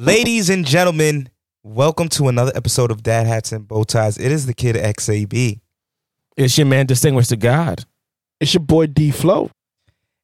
Ladies 0.00 0.48
and 0.48 0.64
gentlemen, 0.64 1.28
welcome 1.64 2.08
to 2.10 2.28
another 2.28 2.52
episode 2.54 2.92
of 2.92 3.02
Dad 3.02 3.26
Hats 3.26 3.50
and 3.50 3.66
Bow 3.66 3.82
Ties. 3.82 4.16
It 4.16 4.30
is 4.30 4.46
the 4.46 4.54
kid 4.54 4.76
XAB. 4.76 5.60
It's 6.36 6.56
your 6.56 6.66
man, 6.68 6.86
distinguished 6.86 7.30
to 7.30 7.36
God. 7.36 7.84
It's 8.38 8.54
your 8.54 8.62
boy 8.62 8.86
D 8.86 9.10
Flow. 9.10 9.50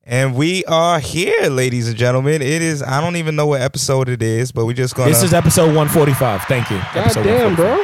And 0.04 0.36
we 0.36 0.64
are 0.66 1.00
here, 1.00 1.48
ladies 1.48 1.88
and 1.88 1.96
gentlemen. 1.96 2.40
It 2.40 2.62
is, 2.62 2.82
I 2.82 3.00
don't 3.00 3.16
even 3.16 3.34
know 3.34 3.46
what 3.46 3.62
episode 3.62 4.08
it 4.08 4.22
is, 4.22 4.52
but 4.52 4.64
we're 4.64 4.74
just 4.74 4.94
going 4.94 5.08
This 5.08 5.22
is 5.22 5.34
episode 5.34 5.66
145. 5.66 6.42
Thank 6.42 6.70
you. 6.70 6.76
God 6.76 6.96
Episode 6.96 7.24
damn, 7.24 7.54
bro. 7.56 7.82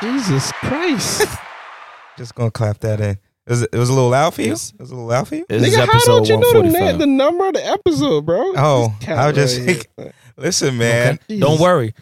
Jesus 0.00 0.52
Christ. 0.52 1.26
just 2.16 2.34
gonna 2.36 2.50
clap 2.52 2.78
that 2.78 3.00
in. 3.00 3.18
It 3.46 3.50
was, 3.50 3.62
it 3.62 3.74
was 3.74 3.88
a 3.90 3.92
little 3.92 4.08
loud 4.10 4.32
for 4.34 4.40
you? 4.42 4.52
It 4.52 4.72
was 4.78 4.90
a 4.90 4.94
little 4.94 5.06
loud 5.08 5.28
for 5.28 5.34
you? 5.36 5.44
This 5.48 5.62
is 5.68 5.74
Nigga, 5.74 5.76
how 5.76 5.82
episode 5.84 6.26
don't 6.26 6.28
you 6.28 6.36
know 6.38 6.62
the, 6.62 6.78
na- 6.92 6.96
the 6.96 7.06
number 7.06 7.46
of 7.48 7.54
the 7.54 7.66
episode, 7.66 8.24
bro? 8.24 8.52
Oh, 8.56 8.94
This 9.00 9.08
I 9.10 9.26
was 9.26 9.36
just 9.36 9.88
right. 9.98 10.12
Listen, 10.38 10.78
man, 10.78 11.18
Okay? 11.24 11.38
Don't 11.40 11.60
worry. 11.60 11.94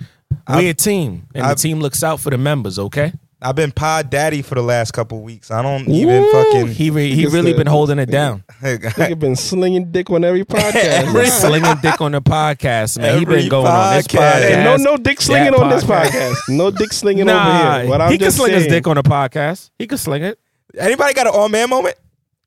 I've- 0.46 0.62
we 0.62 0.68
a 0.70 0.74
team, 0.74 1.26
and 1.34 1.44
I've- 1.44 1.54
the 1.54 1.60
team 1.60 1.80
looks 1.80 2.02
out 2.04 2.20
for 2.20 2.30
the 2.30 2.38
members. 2.38 2.78
Okay, 2.78 3.12
I've 3.42 3.56
been 3.56 3.72
pod 3.72 4.08
daddy 4.08 4.40
for 4.40 4.54
the 4.54 4.62
last 4.62 4.92
couple 4.92 5.20
weeks. 5.20 5.50
I 5.50 5.62
don't 5.62 5.88
even 5.88 6.22
Woo! 6.22 6.32
fucking. 6.32 6.68
he 6.68 6.90
re- 6.90 7.12
he 7.12 7.24
Nigga 7.24 7.32
really 7.32 7.50
said- 7.50 7.56
been 7.58 7.66
holding 7.66 7.98
it 7.98 8.06
down. 8.10 8.44
Nigga 8.62 9.18
been 9.18 9.34
slinging 9.34 9.90
dick 9.90 10.10
on 10.10 10.22
every 10.24 10.44
podcast. 10.46 11.04
Been 11.06 11.12
man. 11.12 11.26
slinging 11.26 11.74
dick 11.82 12.00
on 12.00 12.12
the 12.12 12.22
podcast, 12.22 12.98
man. 12.98 13.16
he 13.16 13.22
Every 13.22 13.40
been 13.40 13.48
going 13.48 13.66
on 13.66 13.96
this 13.96 14.06
podcast. 14.06 14.20
podcast. 14.20 14.48
Hey, 14.48 14.64
no, 14.64 14.76
no 14.76 14.96
dick 14.96 15.20
slinging 15.20 15.50
that 15.52 15.60
on 15.60 15.70
this 15.70 15.82
podcast. 15.84 16.32
podcast. 16.34 16.56
No 16.56 16.70
dick 16.70 16.92
slinging 16.92 17.26
Nah, 17.26 17.72
over 17.74 17.80
here. 17.80 17.90
What 17.90 18.00
I'm 18.00 18.12
he 18.12 18.18
can 18.18 18.26
just 18.26 18.36
sling 18.36 18.50
saying, 18.52 18.62
his 18.62 18.68
dick 18.72 18.86
on 18.86 18.94
the 18.96 19.02
podcast. 19.02 19.70
He 19.76 19.88
can 19.88 19.98
sling 19.98 20.22
it. 20.22 20.38
Anybody 20.78 21.14
got 21.14 21.26
an 21.26 21.32
all 21.34 21.48
man 21.48 21.68
moment? 21.70 21.96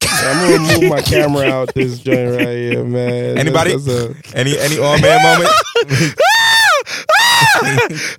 I'm 0.08 0.50
gonna 0.60 0.80
move 0.82 0.90
my 0.90 1.02
camera 1.02 1.46
out 1.50 1.74
this 1.74 2.00
joint 2.04 2.36
right 2.38 2.48
here, 2.48 2.84
man. 2.84 3.38
Anybody? 3.38 3.76
That's- 3.76 3.86
that's 3.86 4.34
a- 4.34 4.38
Any 4.38 4.58
any 4.58 4.78
all 4.80 4.98
man 5.00 5.22
moment? 5.22 5.50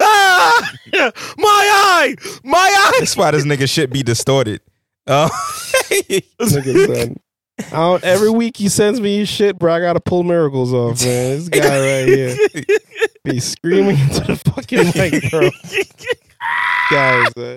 ah, 0.01 0.71
my 1.39 1.71
eye, 1.73 2.15
my 2.45 2.59
eye. 2.59 2.93
That's 2.99 3.17
why 3.17 3.31
this 3.33 3.45
nigga 3.45 3.69
shit 3.69 3.91
be 3.93 4.03
distorted. 4.03 4.61
Uh, 5.07 5.29
nigga 6.41 7.07
son. 7.07 7.17
I 7.73 7.99
every 8.03 8.31
week 8.31 8.57
he 8.59 8.69
sends 8.69 9.01
me 9.01 9.25
shit, 9.25 9.59
bro. 9.59 9.73
I 9.75 9.81
gotta 9.81 10.01
pull 10.01 10.23
miracles 10.23 10.73
off, 10.75 11.03
man. 11.03 11.39
This 11.39 11.49
guy 11.49 11.61
right 12.01 12.07
here 12.09 12.37
be 13.25 13.41
screaming 13.41 13.99
into 13.99 14.21
the 14.21 14.37
fucking 14.37 14.87
mic, 14.95 15.31
bro. 15.31 15.49
Guys, 16.91 17.33
uh, 17.37 17.57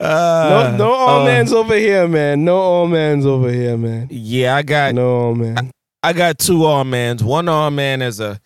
uh, 0.00 0.70
no, 0.72 0.76
no 0.76 0.92
all 0.92 1.20
uh, 1.20 1.24
man's 1.24 1.52
over 1.52 1.74
here, 1.74 2.08
man. 2.08 2.44
No 2.44 2.56
all 2.56 2.86
man's 2.86 3.26
over 3.26 3.50
here, 3.50 3.76
man. 3.76 4.08
Yeah, 4.10 4.56
I 4.56 4.62
got 4.62 4.94
No 4.94 5.08
all 5.08 5.34
man. 5.34 5.70
I 6.02 6.14
got 6.14 6.38
two 6.38 6.64
all 6.64 6.84
mans. 6.84 7.22
One 7.22 7.48
all 7.48 7.70
man 7.70 8.00
is 8.00 8.20
a 8.20 8.40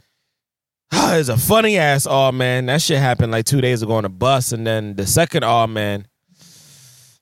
is 0.93 1.29
a 1.29 1.37
funny 1.37 1.79
ass 1.79 2.07
all 2.07 2.33
man. 2.33 2.67
That 2.67 2.83
shit 2.83 2.99
happened 2.99 3.31
like 3.31 3.45
two 3.45 3.61
days 3.61 3.83
ago 3.83 3.93
on 3.93 4.05
a 4.05 4.09
bus, 4.09 4.51
and 4.51 4.67
then 4.67 4.97
the 4.97 5.07
second 5.07 5.45
all 5.45 5.69
man 5.69 6.09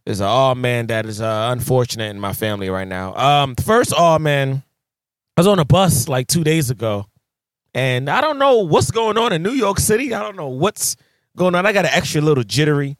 is 0.06 0.20
an 0.20 0.26
all 0.26 0.54
man 0.54 0.87
that 0.87 1.04
is 1.04 1.20
uh, 1.20 1.50
unfortunate 1.53 2.10
in 2.10 2.19
my 2.19 2.32
family 2.32 2.70
right 2.70 2.88
now. 2.88 3.14
Um, 3.14 3.54
first 3.54 3.93
all 3.93 4.19
man, 4.19 4.62
I 5.37 5.41
was 5.41 5.47
on 5.47 5.59
a 5.59 5.64
bus 5.66 6.09
like 6.09 6.26
two 6.26 6.43
days 6.43 6.70
ago, 6.70 7.06
and 7.75 8.09
I 8.09 8.22
don't 8.22 8.38
know 8.38 8.60
what's 8.60 8.91
going 8.91 9.19
on 9.19 9.34
in 9.34 9.43
New 9.43 9.53
York 9.53 9.78
City. 9.78 10.14
I 10.14 10.22
don't 10.22 10.37
know 10.37 10.49
what's 10.49 10.97
going 11.37 11.54
on. 11.54 11.66
I 11.66 11.75
got 11.75 11.84
an 11.84 11.93
extra 11.93 12.22
little 12.22 12.44
jittery 12.44 12.97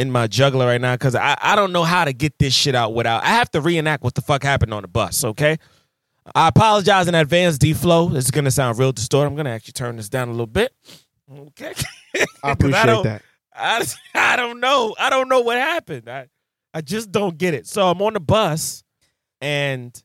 in 0.00 0.10
my 0.10 0.26
juggler 0.26 0.66
right 0.66 0.80
now 0.80 0.94
because 0.94 1.14
I, 1.14 1.36
I 1.40 1.54
don't 1.54 1.72
know 1.72 1.84
how 1.84 2.06
to 2.06 2.14
get 2.14 2.38
this 2.38 2.54
shit 2.54 2.74
out 2.74 2.94
without 2.94 3.22
I 3.22 3.28
have 3.28 3.50
to 3.50 3.60
reenact 3.60 4.02
what 4.02 4.14
the 4.14 4.22
fuck 4.22 4.42
happened 4.42 4.72
on 4.72 4.82
the 4.82 4.88
bus, 4.88 5.24
okay? 5.24 5.58
I 6.34 6.48
apologize 6.48 7.06
in 7.06 7.14
advance, 7.14 7.58
D 7.58 7.74
Flow. 7.74 8.08
This 8.08 8.24
is 8.24 8.30
gonna 8.30 8.50
sound 8.50 8.78
real 8.78 8.92
distorted. 8.92 9.30
I'm 9.30 9.36
gonna 9.36 9.50
actually 9.50 9.72
turn 9.72 9.96
this 9.96 10.08
down 10.08 10.28
a 10.28 10.30
little 10.30 10.46
bit. 10.46 10.72
Okay. 11.30 11.74
I 12.42 12.52
appreciate 12.52 12.86
don't, 12.86 13.04
that. 13.04 13.22
I, 13.54 13.84
I 14.14 14.36
don't 14.36 14.60
know. 14.60 14.94
I 14.98 15.10
don't 15.10 15.28
know 15.28 15.40
what 15.40 15.58
happened. 15.58 16.08
I, 16.08 16.28
I 16.72 16.80
just 16.80 17.12
don't 17.12 17.36
get 17.36 17.52
it. 17.52 17.66
So 17.66 17.86
I'm 17.88 18.00
on 18.00 18.14
the 18.14 18.20
bus 18.20 18.82
and 19.40 20.00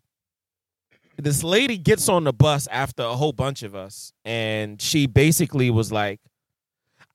this 1.17 1.43
lady 1.43 1.77
gets 1.77 2.09
on 2.09 2.25
the 2.25 2.33
bus 2.33 2.67
after 2.67 3.03
a 3.03 3.15
whole 3.15 3.33
bunch 3.33 3.63
of 3.63 3.75
us 3.75 4.11
and 4.25 4.81
she 4.81 5.05
basically 5.07 5.69
was 5.69 5.91
like, 5.91 6.19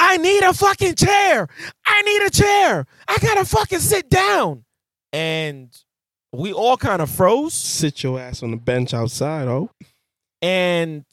I 0.02 0.16
need 0.16 0.42
a 0.42 0.54
fucking 0.54 0.94
chair. 0.94 1.46
I 1.84 2.02
need 2.02 2.22
a 2.22 2.30
chair. 2.30 2.86
I 3.06 3.18
gotta 3.20 3.44
fucking 3.44 3.80
sit 3.80 4.08
down. 4.08 4.64
And 5.12 5.76
we 6.32 6.52
all 6.52 6.76
kind 6.78 7.02
of 7.02 7.10
froze 7.10 7.52
Sit 7.52 8.02
your 8.02 8.18
ass 8.18 8.42
on 8.42 8.50
the 8.50 8.56
bench 8.56 8.94
outside, 8.94 9.46
oh. 9.48 9.70
and 10.40 11.04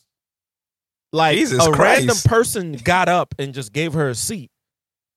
like 1.11 1.37
Jesus 1.37 1.65
a 1.65 1.71
Christ. 1.71 1.99
random 1.99 2.17
person 2.25 2.73
got 2.83 3.09
up 3.09 3.35
and 3.37 3.53
just 3.53 3.73
gave 3.73 3.93
her 3.93 4.09
a 4.09 4.15
seat 4.15 4.51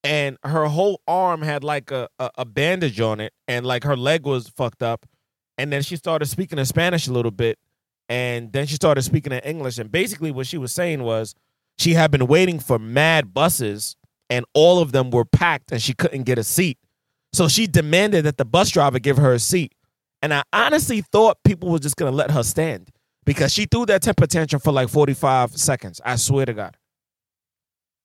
and 0.03 0.39
her 0.45 0.67
whole 0.67 1.01
arm 1.07 1.43
had 1.43 1.63
like 1.63 1.91
a, 1.91 2.09
a, 2.19 2.31
a 2.39 2.45
bandage 2.45 3.01
on 3.01 3.21
it 3.21 3.33
and 3.49 3.67
like 3.67 3.85
her 3.85 3.97
leg 3.97 4.25
was 4.25 4.49
fucked 4.49 4.83
up 4.83 5.05
and 5.59 5.73
then 5.73 5.83
she 5.83 5.97
started 5.97 6.27
speaking 6.27 6.59
in 6.59 6.65
spanish 6.65 7.07
a 7.07 7.13
little 7.13 7.33
bit 7.33 7.59
and 8.09 8.53
then 8.53 8.67
she 8.67 8.77
started 8.77 9.03
speaking 9.03 9.33
in 9.33 9.41
english 9.41 9.79
and 9.79 9.91
basically 9.91 10.31
what 10.31 10.47
she 10.47 10.57
was 10.57 10.73
saying 10.73 11.03
was 11.03 11.35
she 11.81 11.95
had 11.95 12.11
been 12.11 12.27
waiting 12.27 12.59
for 12.59 12.79
mad 12.79 13.33
buses 13.33 13.97
and 14.29 14.45
all 14.55 14.81
of 14.81 14.93
them 14.93 15.11
were 15.11 15.25
packed 15.25 15.73
and 15.73 15.83
she 15.83 15.95
couldn't 15.95 16.25
get 16.25 16.39
a 16.39 16.45
seat 16.45 16.79
so 17.33 17.49
she 17.49 17.67
demanded 17.67 18.25
that 18.25 18.37
the 18.37 18.45
bus 18.45 18.71
driver 18.71 18.99
give 18.99 19.17
her 19.17 19.33
a 19.33 19.39
seat 19.39 19.75
and 20.23 20.33
i 20.35 20.43
honestly 20.53 21.01
thought 21.01 21.39
people 21.45 21.71
were 21.71 21.79
just 21.79 21.97
going 21.97 22.11
to 22.11 22.17
let 22.17 22.31
her 22.31 22.43
stand 22.43 22.91
because 23.25 23.53
she 23.53 23.67
threw 23.67 23.87
that 23.87 24.03
temper 24.03 24.27
tantrum 24.27 24.61
for 24.61 24.73
like 24.73 24.89
45 24.89 25.57
seconds. 25.57 26.01
I 26.05 26.17
swear 26.17 26.47
to 26.47 26.55
God. 26.55 26.77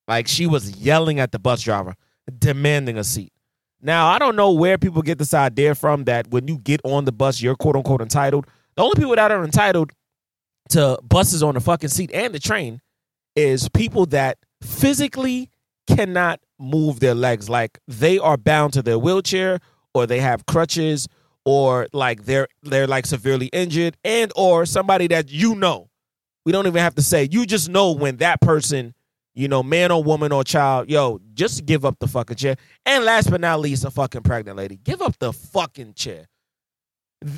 Like 0.08 0.28
she 0.28 0.46
was 0.46 0.78
yelling 0.78 1.20
at 1.20 1.32
the 1.32 1.40
bus 1.40 1.62
driver, 1.62 1.96
demanding 2.38 2.98
a 2.98 3.04
seat. 3.04 3.34
Now, 3.82 4.08
I 4.08 4.20
don't 4.20 4.36
know 4.36 4.52
where 4.52 4.78
people 4.78 5.02
get 5.02 5.18
this 5.18 5.34
idea 5.34 5.76
from 5.76 6.04
that 6.06 6.28
when 6.30 6.48
you 6.48 6.58
get 6.58 6.82
on 6.84 7.06
the 7.06 7.12
bus, 7.12 7.42
you're 7.42 7.56
quote 7.56 7.76
unquote 7.76 8.02
entitled. 8.02 8.46
The 8.76 8.84
only 8.84 8.96
people 8.96 9.16
that 9.16 9.32
are 9.32 9.44
entitled 9.44 9.92
to 10.70 11.00
buses 11.04 11.44
on 11.44 11.56
the 11.56 11.62
fucking 11.62 11.90
seat 11.90 12.12
and 12.14 12.34
the 12.34 12.40
train 12.40 12.82
is 13.36 13.70
people 13.70 14.06
that 14.08 14.38
physically 14.62 15.50
cannot 15.88 16.40
move 16.60 17.00
their 17.00 17.16
legs. 17.16 17.50
Like 17.50 17.80
they 17.88 18.18
are 18.18 18.38
bound 18.38 18.74
to 18.74 18.82
their 18.82 19.00
wheelchair 19.00 19.60
or 19.94 20.06
they 20.08 20.20
have 20.20 20.46
crutches 20.46 21.08
or 21.44 21.88
like 21.94 22.26
they're 22.26 22.48
they're 22.64 22.88
like 22.88 23.06
severely 23.06 23.48
injured 23.48 23.98
and 24.04 24.32
or 24.36 24.66
somebody 24.66 25.08
that 25.08 25.30
you 25.32 25.56
know. 25.56 25.90
We 26.46 26.52
don't 26.52 26.68
even 26.68 26.82
have 26.82 26.96
to 26.96 27.02
say. 27.02 27.28
You 27.32 27.46
just 27.46 27.70
know 27.70 27.92
when 27.92 28.18
that 28.18 28.42
person 28.42 28.94
you 29.34 29.48
know 29.48 29.62
man 29.62 29.92
or 29.92 30.02
woman 30.02 30.32
or 30.32 30.46
child 30.46 30.90
yo 30.90 31.20
just 31.34 31.66
give 31.66 31.86
up 31.86 32.00
the 32.00 32.08
fucking 32.08 32.38
chair. 32.38 32.56
And 32.86 33.04
last 33.04 33.30
but 33.30 33.42
not 33.42 33.60
least 33.60 33.86
a 33.86 33.92
fucking 33.92 34.22
pregnant 34.24 34.58
lady. 34.58 34.78
Give 34.78 35.02
up 35.02 35.18
the 35.20 35.34
fucking 35.34 35.94
chair 35.94 36.28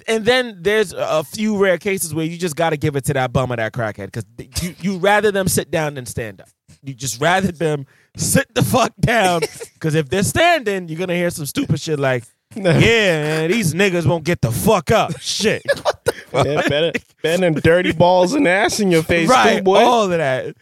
and 0.07 0.25
then 0.25 0.57
there's 0.61 0.93
a 0.93 1.23
few 1.23 1.57
rare 1.57 1.77
cases 1.77 2.13
where 2.13 2.25
you 2.25 2.37
just 2.37 2.55
got 2.55 2.71
to 2.71 2.77
give 2.77 2.95
it 2.95 3.05
to 3.05 3.13
that 3.13 3.31
bum 3.31 3.51
or 3.51 3.55
that 3.55 3.73
crackhead 3.73 4.11
because 4.11 4.25
you 4.61 4.75
you 4.79 4.97
rather 4.97 5.31
them 5.31 5.47
sit 5.47 5.71
down 5.71 5.93
than 5.95 6.05
stand 6.05 6.41
up 6.41 6.49
you 6.83 6.93
just 6.93 7.21
rather 7.21 7.51
them 7.51 7.85
sit 8.15 8.53
the 8.53 8.63
fuck 8.63 8.93
down 8.99 9.41
because 9.73 9.95
if 9.95 10.09
they're 10.09 10.23
standing 10.23 10.87
you're 10.87 10.99
gonna 10.99 11.15
hear 11.15 11.29
some 11.29 11.45
stupid 11.45 11.79
shit 11.79 11.99
like 11.99 12.23
yeah, 12.55 12.79
man, 12.79 13.51
these 13.51 13.73
niggas 13.73 14.05
won't 14.05 14.23
get 14.23 14.41
the 14.41 14.51
fuck 14.51 14.91
up. 14.91 15.19
Shit. 15.19 15.63
Yeah, 16.33 16.67
better, 16.67 16.91
better 17.23 17.37
than 17.39 17.53
dirty 17.53 17.93
balls 17.93 18.33
and 18.33 18.47
ass 18.47 18.81
in 18.81 18.91
your 18.91 19.01
face, 19.01 19.29
right. 19.29 19.57
too, 19.57 19.63
boy. 19.63 19.79
All 19.79 20.03
of 20.03 20.09
that. 20.09 20.55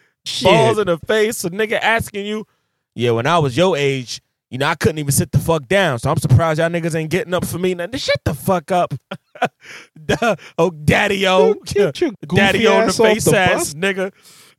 balls 0.43 0.77
in 0.77 0.85
the 0.87 0.97
face. 0.99 1.43
A 1.43 1.49
nigga 1.49 1.79
asking 1.81 2.27
you, 2.27 2.45
yeah, 2.93 3.11
when 3.11 3.25
I 3.25 3.39
was 3.39 3.57
your 3.57 3.75
age, 3.75 4.21
you 4.49 4.57
know, 4.57 4.67
I 4.67 4.75
couldn't 4.75 4.99
even 4.99 5.11
sit 5.11 5.31
the 5.31 5.39
fuck 5.39 5.67
down. 5.67 5.99
So 5.99 6.09
I'm 6.11 6.17
surprised 6.17 6.59
y'all 6.59 6.69
niggas 6.69 6.95
ain't 6.95 7.09
getting 7.09 7.33
up 7.33 7.45
for 7.45 7.57
me. 7.57 7.73
Now, 7.73 7.87
shut 7.93 8.19
the 8.23 8.33
fuck 8.33 8.71
up. 8.71 8.93
Duh. 10.05 10.35
oh, 10.57 10.69
daddy 10.71 11.25
o. 11.27 11.55
Get 11.65 11.99
your 12.01 12.11
goofy 12.27 12.35
Daddy 12.35 12.67
on 12.67 12.87
the 12.87 12.93
face 12.93 13.25
the 13.25 13.37
ass, 13.37 13.73
bus. 13.73 13.73
nigga. 13.73 14.11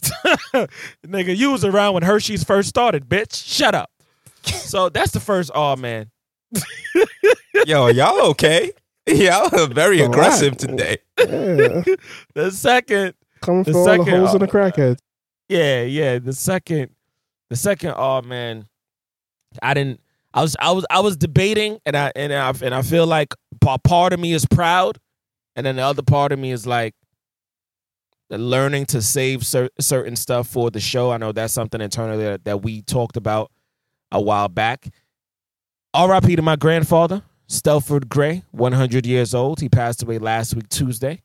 nigga, 1.07 1.37
you 1.37 1.53
was 1.53 1.65
around 1.65 1.95
when 1.95 2.03
Hershey's 2.03 2.45
first 2.45 2.69
started, 2.69 3.09
bitch. 3.09 3.45
Shut 3.47 3.75
up. 3.75 3.91
So 4.43 4.89
that's 4.89 5.13
the 5.13 5.21
first 5.21 5.51
oh 5.55 5.77
man. 5.77 6.11
Yo, 7.67 7.89
y'all 7.89 8.21
okay? 8.31 8.73
Y'all 9.07 9.49
are 9.59 9.67
very 9.67 10.03
All 10.03 10.09
right. 10.09 10.15
aggressive 10.15 10.57
today. 10.57 10.99
Yeah. 11.19 11.83
The 12.35 12.51
second 12.51 13.15
Coming 13.41 13.63
The 13.65 13.73
for 13.73 13.79
all 13.79 13.85
the 13.85 13.91
second, 14.05 14.09
holes 14.19 14.35
in 14.35 14.41
the 14.41 14.47
uh, 14.47 14.51
crackheads. 14.51 14.99
Yeah, 15.49 15.83
yeah. 15.83 16.19
The 16.19 16.33
second, 16.33 16.91
the 17.49 17.57
second. 17.57 17.95
Oh 17.97 18.23
man, 18.23 18.67
I 19.63 19.75
didn't. 19.75 20.01
I 20.35 20.43
was, 20.43 20.55
I 20.61 20.71
was, 20.73 20.85
I 20.91 21.01
was 21.01 21.17
debating, 21.17 21.79
and 21.87 21.97
I, 21.97 22.13
and 22.15 22.33
I, 22.33 22.53
and 22.63 22.75
I 22.75 22.83
feel 22.83 23.07
like 23.07 23.35
part 23.85 24.13
of 24.13 24.21
me 24.21 24.33
is 24.35 24.45
proud, 24.45 24.99
and 25.55 25.65
then 25.65 25.77
the 25.77 25.83
other 25.83 26.03
part 26.03 26.31
of 26.33 26.39
me 26.39 26.51
is 26.53 26.67
like 26.67 26.95
learning 28.31 28.87
to 28.87 29.01
save 29.01 29.47
cer- 29.47 29.71
certain 29.81 30.17
stuff 30.17 30.49
for 30.49 30.71
the 30.71 30.81
show. 30.81 31.11
I 31.11 31.17
know 31.17 31.33
that's 31.33 31.53
something 31.55 31.81
internally 31.81 32.25
that, 32.25 32.45
that 32.45 32.63
we 32.63 32.83
talked 32.83 33.17
about 33.17 33.51
a 34.13 34.21
while 34.21 34.49
back. 34.49 34.89
R.I.P. 35.95 36.37
to 36.37 36.43
my 36.43 36.57
grandfather, 36.57 37.23
Stelford 37.49 38.09
Gray, 38.09 38.43
100 38.51 39.07
years 39.07 39.35
old. 39.35 39.61
He 39.61 39.69
passed 39.69 40.03
away 40.03 40.19
last 40.19 40.55
week 40.55 40.69
Tuesday. 40.69 41.23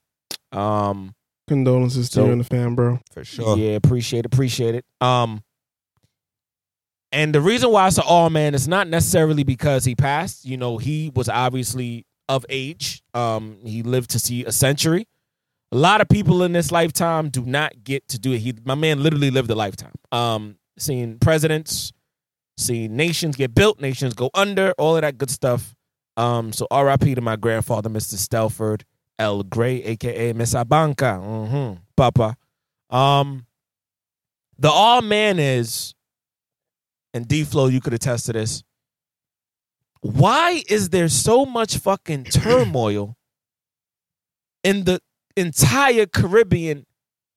Um, 0.52 1.16
Condolences 1.48 2.08
to 2.12 2.16
So- 2.16 2.26
you 2.28 2.32
and 2.32 2.40
the 2.40 2.46
fam, 2.46 2.76
bro. 2.76 3.00
For 3.12 3.26
sure. 3.26 3.58
yeah, 3.58 3.72
appreciate 3.72 4.20
it, 4.20 4.26
appreciate 4.28 4.76
it. 4.76 4.86
Um, 5.02 5.44
and 7.12 7.36
the 7.36 7.42
reason 7.42 7.72
why 7.72 7.86
I 7.86 7.90
say 7.90 8.04
"oh 8.06 8.30
man" 8.30 8.54
is 8.56 8.68
not 8.68 8.88
necessarily 8.88 9.44
because 9.44 9.86
he 9.86 9.96
passed. 9.96 10.46
You 10.46 10.58
know, 10.58 10.78
he 10.78 11.12
was 11.14 11.30
obviously 11.30 12.06
of 12.30 12.46
age. 12.50 13.04
Um, 13.14 13.58
he 13.64 13.84
lived 13.84 14.12
to 14.12 14.20
see 14.20 14.46
a 14.46 14.52
century. 14.52 15.08
A 15.74 15.78
lot 15.78 16.02
of 16.02 16.10
people 16.10 16.44
in 16.44 16.54
this 16.54 16.72
lifetime 16.72 17.30
do 17.30 17.46
not 17.46 17.84
get 17.84 18.08
to 18.10 18.20
do 18.20 18.34
it. 18.34 18.40
He, 18.40 18.54
my 18.66 18.76
man, 18.76 19.04
literally 19.04 19.32
lived 19.32 19.50
a 19.50 19.56
lifetime. 19.56 19.94
Um, 20.12 20.58
seeing 20.78 21.20
presidents, 21.20 21.94
seeing 22.58 22.96
nations 22.96 23.36
get 23.36 23.56
built, 23.56 23.80
nations 23.80 24.14
go 24.14 24.30
under, 24.34 24.74
all 24.78 24.96
of 24.96 25.02
that 25.02 25.18
good 25.18 25.30
stuff. 25.30 25.76
Um, 26.18 26.52
so 26.52 26.68
R.I.P. 26.72 27.16
to 27.16 27.22
my 27.22 27.36
grandfather, 27.36 27.90
Mr. 27.90 28.16
Stelford 28.16 28.84
L. 29.18 29.44
Gray, 29.44 29.84
aka 29.84 30.34
Miss 30.34 30.54
Abanka, 30.54 31.20
mm-hmm, 31.22 31.80
Papa. 31.96 32.36
Um, 32.90 33.46
the 34.58 34.70
all 34.70 35.02
man 35.02 35.40
is, 35.40 35.94
and 37.14 37.28
D 37.28 37.44
Flow, 37.44 37.68
you 37.68 37.82
could 37.82 37.94
attest 37.94 38.26
to 38.28 38.34
this. 38.34 38.64
Why 40.02 40.64
is 40.68 40.90
there 40.90 41.10
so 41.10 41.46
much 41.46 41.78
fucking 41.78 42.26
turmoil 42.26 43.18
in 44.64 44.86
the 44.86 45.00
entire 45.38 46.08
Caribbean 46.08 46.86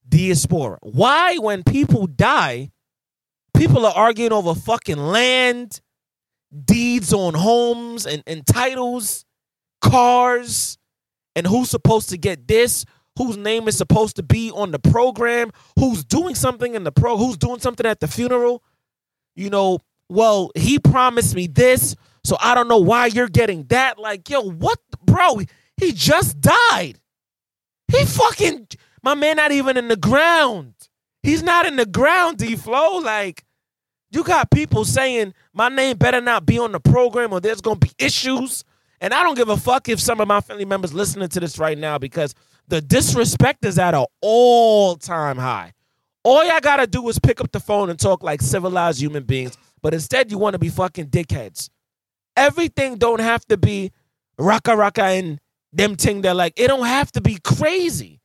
diaspora? 0.09 0.79
Why, 0.82 1.37
when 1.37 1.62
people 1.62 2.06
die, 2.06 2.71
people 3.55 3.85
are 3.85 3.94
arguing 3.94 4.32
over 4.32 4.55
fucking 4.55 4.97
land, 4.97 5.81
deeds 6.65 7.12
on 7.12 7.35
homes 7.35 8.06
and, 8.06 8.23
and 8.26 8.47
titles, 8.47 9.25
cars, 9.81 10.79
and 11.37 11.47
who's 11.47 11.69
supposed 11.69 12.09
to 12.11 12.17
get 12.17 12.49
this, 12.49 12.85
whose 13.19 13.37
name 13.37 13.69
is 13.69 13.76
supposed 13.76 14.17
to 14.17 14.23
be 14.23 14.50
on 14.50 14.71
the 14.71 14.79
program, 14.79 15.50
who's 15.79 16.05
doing 16.05 16.35
something 16.35 16.75
in 16.75 16.85
the 16.85 16.93
pro, 16.93 17.17
who's 17.17 17.37
doing 17.37 17.61
something 17.61 17.87
at 17.87 18.00
the 18.00 18.09
funeral. 18.09 18.62
You 19.34 19.50
know, 19.50 19.81
well, 20.08 20.50
he 20.54 20.78
promised 20.78 21.34
me 21.34 21.46
this, 21.46 21.96
so 22.22 22.36
I 22.40 22.54
don't 22.54 22.69
know 22.69 22.78
why 22.78 23.06
you're 23.06 23.28
getting 23.28 23.64
that. 23.64 23.98
Like, 23.98 24.28
yo, 24.28 24.42
what, 24.42 24.78
bro? 25.04 25.40
He 25.76 25.92
just 25.92 26.40
died. 26.40 27.00
He 27.88 28.04
fucking, 28.04 28.69
my 29.02 29.14
man, 29.14 29.36
not 29.36 29.52
even 29.52 29.76
in 29.76 29.88
the 29.88 29.96
ground. 29.96 30.75
He's 31.22 31.42
not 31.42 31.66
in 31.66 31.76
the 31.76 31.86
ground, 31.86 32.38
D 32.38 32.56
Flow. 32.56 32.98
Like, 32.98 33.44
you 34.10 34.22
got 34.25 34.50
people 34.50 34.84
saying 34.84 35.34
my 35.52 35.69
name 35.69 35.96
better 35.96 36.20
not 36.20 36.46
be 36.46 36.58
on 36.58 36.72
the 36.72 36.80
program 36.80 37.32
or 37.32 37.40
there's 37.40 37.60
gonna 37.60 37.78
be 37.78 37.90
issues. 37.98 38.64
And 39.00 39.12
I 39.12 39.22
don't 39.22 39.34
give 39.34 39.50
a 39.50 39.56
fuck 39.56 39.88
if 39.88 40.00
some 40.00 40.20
of 40.20 40.28
my 40.28 40.40
family 40.40 40.64
members 40.64 40.94
listening 40.94 41.28
to 41.28 41.40
this 41.40 41.58
right 41.58 41.76
now 41.76 41.98
because 41.98 42.34
the 42.69 42.80
disrespect 42.80 43.64
is 43.64 43.78
at 43.78 43.92
an 43.92 44.06
all-time 44.22 45.37
high. 45.37 45.74
All 46.25 46.43
y'all 46.44 46.61
gotta 46.61 46.87
do 46.87 47.06
is 47.09 47.19
pick 47.19 47.41
up 47.41 47.53
the 47.53 47.61
phone 47.61 47.91
and 47.91 47.99
talk 47.99 48.23
like 48.23 48.41
civilized 48.41 49.00
human 49.00 49.25
beings, 49.25 49.56
but 49.82 49.93
instead 49.93 50.31
you 50.31 50.38
want 50.38 50.55
to 50.55 50.59
be 50.59 50.71
fucking 50.71 51.09
dickheads. 51.09 51.69
Everything 52.37 52.97
don't 52.97 53.21
have 53.21 53.44
to 53.47 53.59
be 53.59 53.93
raka 54.38 54.75
raka 54.75 55.05
and 55.05 55.38
them 55.73 55.97
thing 55.97 56.23
that 56.23 56.35
like 56.35 56.55
it 56.56 56.69
don't 56.69 56.87
have 56.87 57.12
to 57.12 57.21
be 57.21 57.38
crazy, 57.44 58.21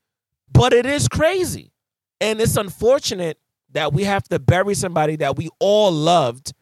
but 0.52 0.72
it 0.72 0.86
is 0.86 1.08
crazy, 1.10 1.74
and 2.22 2.40
it's 2.40 2.56
unfortunate 2.56 3.38
that 3.72 3.92
we 3.94 4.06
have 4.06 4.24
to 4.30 4.40
bury 4.40 4.76
somebody 4.76 5.18
that 5.18 5.36
we 5.36 5.50
all 5.60 5.92
loved, 5.92 6.54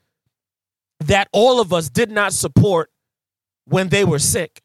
that 1.02 1.30
all 1.32 1.62
of 1.62 1.72
us 1.72 1.90
did 1.90 2.10
not 2.10 2.34
support 2.34 2.90
when 3.66 3.90
they 3.90 4.04
were 4.04 4.20
sick, 4.20 4.62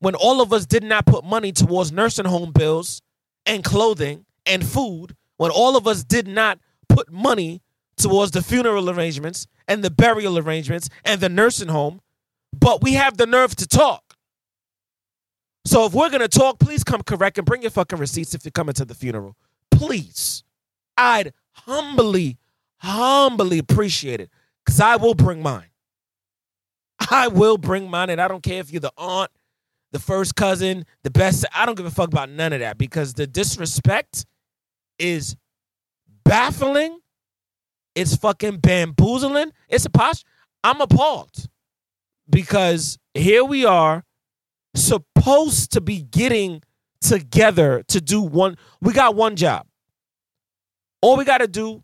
when 0.00 0.14
all 0.16 0.40
of 0.40 0.52
us 0.52 0.66
did 0.66 0.82
not 0.82 1.06
put 1.06 1.24
money 1.24 1.52
towards 1.52 1.92
nursing 1.92 2.24
home 2.26 2.50
bills 2.50 3.02
and 3.46 3.62
clothing 3.62 4.26
and 4.44 4.66
food, 4.66 5.14
when 5.38 5.50
all 5.50 5.76
of 5.76 5.86
us 5.86 6.04
did 6.04 6.28
not 6.28 6.58
put 6.88 7.10
money 7.10 7.62
towards 7.96 8.32
the 8.32 8.42
funeral 8.42 8.90
arrangements 8.90 9.46
and 9.66 9.82
the 9.82 9.90
burial 9.90 10.38
arrangements 10.38 10.88
and 11.04 11.20
the 11.20 11.28
nursing 11.28 11.68
home, 11.68 12.00
but 12.52 12.82
we 12.82 12.92
have 12.94 13.16
the 13.16 13.26
nerve 13.26 13.56
to 13.56 13.66
talk. 13.66 14.16
So 15.64 15.84
if 15.86 15.92
we're 15.92 16.10
gonna 16.10 16.28
talk, 16.28 16.58
please 16.58 16.84
come 16.84 17.02
correct 17.02 17.38
and 17.38 17.46
bring 17.46 17.62
your 17.62 17.70
fucking 17.70 17.98
receipts 17.98 18.34
if 18.34 18.44
you're 18.44 18.52
coming 18.52 18.74
to 18.74 18.84
the 18.84 18.94
funeral. 18.94 19.36
Please. 19.70 20.44
I'd 20.96 21.32
humbly, 21.52 22.38
humbly 22.78 23.58
appreciate 23.58 24.20
it. 24.20 24.30
Cause 24.66 24.80
I 24.80 24.96
will 24.96 25.14
bring 25.14 25.42
mine. 25.42 25.68
I 27.10 27.28
will 27.28 27.58
bring 27.58 27.88
mine, 27.88 28.10
and 28.10 28.20
I 28.20 28.28
don't 28.28 28.42
care 28.42 28.60
if 28.60 28.72
you're 28.72 28.80
the 28.80 28.92
aunt, 28.98 29.30
the 29.92 29.98
first 29.98 30.34
cousin, 30.34 30.84
the 31.04 31.10
best. 31.10 31.44
I 31.54 31.64
don't 31.64 31.76
give 31.76 31.86
a 31.86 31.90
fuck 31.90 32.08
about 32.08 32.28
none 32.28 32.52
of 32.52 32.60
that 32.60 32.76
because 32.76 33.14
the 33.14 33.26
disrespect 33.26 34.24
is 34.98 35.36
baffling. 36.24 37.00
It's 37.94 38.16
fucking 38.16 38.58
bamboozling. 38.58 39.52
It's 39.68 39.86
a 39.86 39.90
posh. 39.90 40.22
I'm 40.62 40.80
appalled 40.80 41.48
because 42.28 42.98
here 43.14 43.44
we 43.44 43.64
are 43.64 44.04
supposed 44.74 45.72
to 45.72 45.80
be 45.80 46.02
getting 46.02 46.62
together 47.00 47.82
to 47.88 48.00
do 48.00 48.22
one. 48.22 48.56
We 48.80 48.92
got 48.92 49.14
one 49.14 49.36
job. 49.36 49.66
All 51.00 51.16
we 51.16 51.24
got 51.24 51.38
to 51.38 51.48
do 51.48 51.82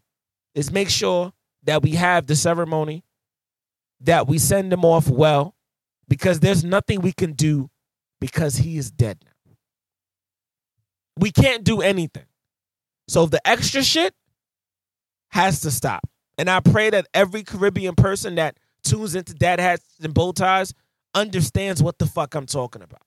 is 0.54 0.70
make 0.70 0.90
sure 0.90 1.32
that 1.64 1.82
we 1.82 1.92
have 1.92 2.26
the 2.26 2.36
ceremony, 2.36 3.04
that 4.00 4.26
we 4.26 4.38
send 4.38 4.72
him 4.72 4.84
off 4.84 5.08
well, 5.08 5.54
because 6.08 6.40
there's 6.40 6.64
nothing 6.64 7.00
we 7.00 7.12
can 7.12 7.32
do 7.32 7.70
because 8.20 8.56
he 8.56 8.76
is 8.76 8.90
dead 8.90 9.18
now. 9.24 9.52
We 11.18 11.30
can't 11.30 11.64
do 11.64 11.80
anything. 11.80 12.26
So 13.08 13.26
the 13.26 13.40
extra 13.46 13.82
shit 13.82 14.14
has 15.28 15.60
to 15.60 15.70
stop. 15.70 16.02
And 16.38 16.48
I 16.48 16.60
pray 16.60 16.90
that 16.90 17.06
every 17.14 17.42
Caribbean 17.42 17.94
person 17.94 18.36
that 18.36 18.56
tunes 18.82 19.14
into 19.14 19.34
dad 19.34 19.60
hats 19.60 19.84
and 20.02 20.14
bow 20.14 20.32
ties 20.32 20.72
understands 21.14 21.82
what 21.82 21.98
the 21.98 22.06
fuck 22.06 22.34
I'm 22.34 22.46
talking 22.46 22.82
about. 22.82 23.02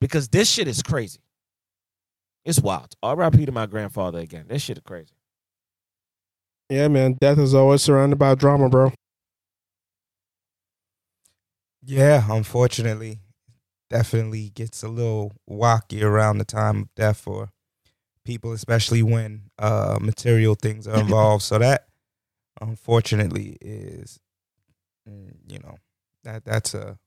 Because 0.00 0.28
this 0.28 0.50
shit 0.50 0.68
is 0.68 0.82
crazy. 0.82 1.20
It's 2.44 2.60
wild. 2.60 2.94
R.I.P. 3.02 3.46
to 3.46 3.52
my 3.52 3.66
grandfather 3.66 4.18
again. 4.18 4.46
This 4.48 4.62
shit 4.62 4.78
is 4.78 4.82
crazy. 4.84 5.14
Yeah, 6.68 6.88
man. 6.88 7.16
Death 7.20 7.38
is 7.38 7.54
always 7.54 7.82
surrounded 7.82 8.16
by 8.16 8.34
drama, 8.34 8.68
bro. 8.68 8.92
Yeah, 11.84 12.24
unfortunately, 12.30 13.20
definitely 13.90 14.50
gets 14.50 14.82
a 14.82 14.88
little 14.88 15.32
wacky 15.48 16.02
around 16.02 16.38
the 16.38 16.44
time 16.44 16.82
of 16.82 16.94
death 16.94 17.18
for 17.18 17.50
people, 18.24 18.52
especially 18.52 19.02
when 19.02 19.42
uh, 19.58 19.98
material 20.00 20.54
things 20.54 20.86
are 20.86 21.00
involved. 21.00 21.42
so 21.42 21.58
that, 21.58 21.86
unfortunately, 22.60 23.56
is 23.60 24.20
mm, 25.08 25.32
you 25.48 25.58
know 25.58 25.76
that 26.24 26.44
that's 26.44 26.74
a 26.74 26.98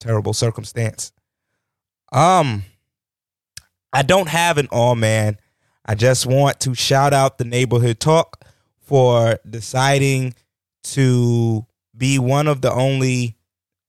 terrible 0.00 0.32
circumstance. 0.32 1.12
Um, 2.12 2.64
I 3.92 4.02
don't 4.02 4.28
have 4.28 4.58
an 4.58 4.68
all 4.70 4.94
man. 4.94 5.38
I 5.84 5.94
just 5.94 6.26
want 6.26 6.60
to 6.60 6.74
shout 6.74 7.12
out 7.12 7.38
the 7.38 7.44
neighborhood 7.44 8.00
talk 8.00 8.44
for 8.80 9.38
deciding 9.48 10.34
to 10.82 11.66
be 11.96 12.18
one 12.18 12.46
of 12.46 12.60
the 12.60 12.72
only 12.72 13.36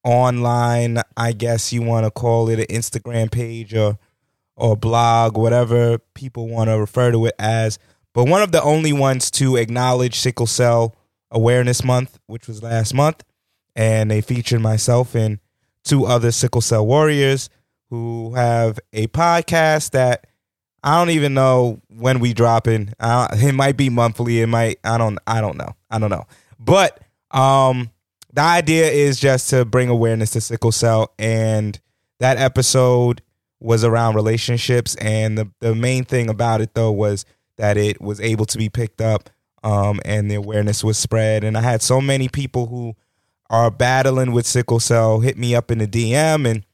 online, 0.03 0.99
I 1.15 1.33
guess 1.33 1.73
you 1.73 1.81
want 1.81 2.05
to 2.05 2.11
call 2.11 2.49
it 2.49 2.59
an 2.59 2.65
Instagram 2.67 3.31
page 3.31 3.73
or 3.73 3.97
or 4.57 4.75
blog, 4.75 5.37
whatever 5.37 5.99
people 6.13 6.47
want 6.49 6.69
to 6.69 6.77
refer 6.77 7.11
to 7.11 7.25
it 7.27 7.35
as, 7.39 7.79
but 8.13 8.25
one 8.25 8.41
of 8.41 8.51
the 8.51 8.61
only 8.63 8.91
ones 8.91 9.29
to 9.31 9.55
acknowledge 9.55 10.15
Sickle 10.15 10.47
Cell 10.47 10.95
Awareness 11.31 11.83
Month, 11.83 12.19
which 12.25 12.47
was 12.47 12.63
last 12.63 12.93
month. 12.93 13.23
And 13.75 14.09
they 14.09 14.21
featured 14.21 14.59
myself 14.59 15.13
and 15.13 15.37
two 15.83 16.07
other 16.07 16.31
Sickle 16.31 16.61
Cell 16.61 16.85
Warriors 16.85 17.49
who 17.91 18.33
have 18.33 18.79
a 18.91 19.05
podcast 19.07 19.91
that 19.91 20.25
I 20.83 20.97
don't 20.97 21.11
even 21.11 21.33
know 21.33 21.81
when 21.89 22.19
we 22.19 22.33
dropping. 22.33 22.93
Uh, 22.99 23.27
it 23.33 23.53
might 23.53 23.77
be 23.77 23.89
monthly. 23.89 24.41
It 24.41 24.47
might. 24.47 24.79
I 24.83 24.97
don't. 24.97 25.19
I 25.27 25.41
don't 25.41 25.57
know. 25.57 25.75
I 25.89 25.99
don't 25.99 26.09
know. 26.09 26.25
But 26.59 26.99
um, 27.31 27.91
the 28.33 28.41
idea 28.41 28.89
is 28.89 29.19
just 29.19 29.49
to 29.51 29.65
bring 29.65 29.89
awareness 29.89 30.31
to 30.31 30.41
sickle 30.41 30.71
cell, 30.71 31.13
and 31.19 31.79
that 32.19 32.37
episode 32.37 33.21
was 33.59 33.83
around 33.83 34.15
relationships. 34.15 34.95
And 34.95 35.37
the 35.37 35.51
the 35.59 35.75
main 35.75 36.03
thing 36.03 36.29
about 36.29 36.61
it 36.61 36.73
though 36.73 36.91
was 36.91 37.25
that 37.57 37.77
it 37.77 37.99
was 38.01 38.19
able 38.21 38.45
to 38.45 38.57
be 38.57 38.69
picked 38.69 39.01
up, 39.01 39.29
um, 39.63 39.99
and 40.05 40.29
the 40.29 40.35
awareness 40.35 40.83
was 40.83 40.97
spread. 40.97 41.43
And 41.43 41.57
I 41.57 41.61
had 41.61 41.81
so 41.81 41.99
many 42.01 42.29
people 42.29 42.67
who 42.67 42.95
are 43.49 43.71
battling 43.71 44.31
with 44.31 44.45
sickle 44.45 44.79
cell 44.79 45.19
hit 45.21 45.37
me 45.37 45.55
up 45.55 45.71
in 45.71 45.77
the 45.79 45.87
DM 45.87 46.49
and 46.49 46.65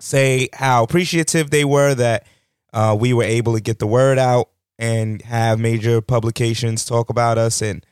say 0.00 0.48
how 0.52 0.82
appreciative 0.82 1.50
they 1.50 1.64
were 1.64 1.94
that 1.94 2.26
uh, 2.72 2.96
we 2.98 3.12
were 3.12 3.22
able 3.22 3.54
to 3.54 3.60
get 3.60 3.78
the 3.78 3.86
word 3.86 4.18
out 4.18 4.48
and 4.78 5.22
have 5.22 5.60
major 5.60 6.00
publications 6.00 6.84
talk 6.84 7.08
about 7.08 7.38
us 7.38 7.62
and 7.62 7.86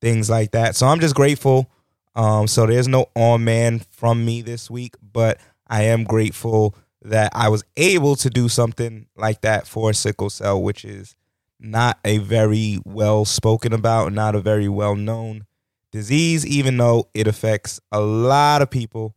things 0.00 0.28
like 0.28 0.50
that. 0.50 0.76
So 0.76 0.86
I'm 0.86 1.00
just 1.00 1.14
grateful. 1.14 1.70
Um, 2.14 2.46
so 2.46 2.66
there's 2.66 2.86
no 2.86 3.06
on 3.16 3.44
man 3.44 3.80
from 3.90 4.24
me 4.24 4.42
this 4.42 4.70
week, 4.70 4.94
but 5.00 5.40
I 5.66 5.84
am 5.84 6.04
grateful 6.04 6.76
that 7.04 7.30
I 7.34 7.48
was 7.48 7.64
able 7.76 8.16
to 8.16 8.30
do 8.30 8.48
something 8.48 9.06
like 9.16 9.42
that 9.42 9.66
for 9.66 9.92
sickle 9.92 10.30
cell, 10.30 10.60
which 10.60 10.84
is 10.84 11.14
not 11.60 11.98
a 12.04 12.18
very 12.18 12.80
well 12.84 13.24
spoken 13.24 13.72
about, 13.72 14.12
not 14.12 14.34
a 14.34 14.40
very 14.40 14.68
well 14.68 14.96
known 14.96 15.46
disease, 15.92 16.44
even 16.46 16.76
though 16.76 17.08
it 17.14 17.28
affects 17.28 17.80
a 17.92 18.00
lot 18.00 18.62
of 18.62 18.70
people 18.70 19.14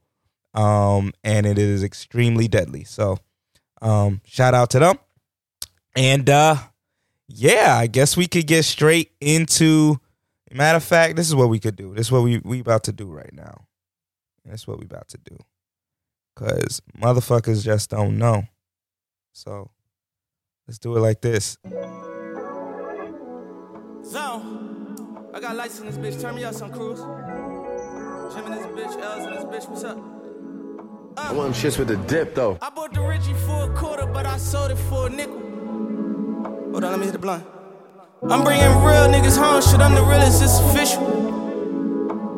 um, 0.54 1.14
and 1.24 1.46
it 1.46 1.58
is 1.58 1.84
extremely 1.84 2.48
deadly. 2.48 2.84
So, 2.84 3.20
um, 3.82 4.22
shout 4.26 4.54
out 4.54 4.72
to 4.72 4.80
them. 4.80 4.98
And 5.96 6.30
uh, 6.30 6.58
yeah, 7.28 7.76
I 7.78 7.88
guess 7.88 8.18
we 8.18 8.28
could 8.28 8.48
get 8.48 8.66
straight 8.66 9.12
into. 9.22 10.00
Matter 10.52 10.78
of 10.78 10.84
fact, 10.84 11.18
this 11.18 11.28
is 11.28 11.36
what 11.36 11.50
we 11.50 11.60
could 11.60 11.76
do. 11.76 11.94
This 11.94 12.08
is 12.08 12.12
what 12.12 12.24
we 12.24 12.40
we 12.44 12.60
about 12.60 12.86
to 12.86 12.92
do 12.92 13.06
right 13.06 13.34
now. 13.34 13.68
That's 14.46 14.66
what 14.66 14.80
we 14.80 14.86
about 14.86 15.10
to 15.10 15.18
do. 15.18 15.38
Cause 16.38 16.82
motherfuckers 16.96 17.64
just 17.64 17.90
don't 17.90 18.20
know. 18.20 18.44
So 19.34 19.72
let's 20.68 20.78
do 20.78 20.96
it 20.96 21.00
like 21.00 21.20
this. 21.20 21.58
Zone. 24.06 25.32
I 25.34 25.40
got 25.40 25.56
lights 25.56 25.80
in 25.80 25.88
this 25.88 25.98
bitch. 25.98 26.22
Turn 26.22 26.36
me 26.36 26.44
up 26.44 26.54
some 26.54 26.72
cruise. 26.72 27.00
Jim 27.00 28.46
in 28.46 28.52
this 28.52 28.68
bitch, 28.68 29.02
L's 29.02 29.26
in 29.26 29.34
this 29.34 29.46
bitch. 29.46 29.68
What's 29.68 29.84
up? 29.84 29.98
I 31.18 31.34
want 31.34 31.54
them 31.54 31.72
shits 31.72 31.80
with 31.80 31.88
the 31.88 31.98
dip 31.98 32.36
though. 32.36 32.60
I 32.62 32.70
bought 32.70 32.94
the 32.94 33.02
Richie 33.02 33.34
for 33.34 33.72
a 33.72 33.76
quarter, 33.76 34.06
but 34.06 34.28
I 34.28 34.38
sold 34.38 34.70
it 34.70 34.76
for 34.76 35.08
a 35.08 35.10
nickel. 35.10 35.40
Hold 35.40 36.84
on, 36.84 36.92
let 36.92 37.00
me 37.00 37.06
hit 37.06 37.14
the 37.14 37.20
blunt. 37.20 37.44
I'm 38.30 38.44
bringing 38.44 38.68
real 38.68 39.08
niggas 39.10 39.40
home, 39.40 39.60
shit, 39.64 39.80
I'm 39.80 39.96
the 39.96 40.04
realest, 40.04 40.44
it's 40.44 40.60
official. 40.60 41.02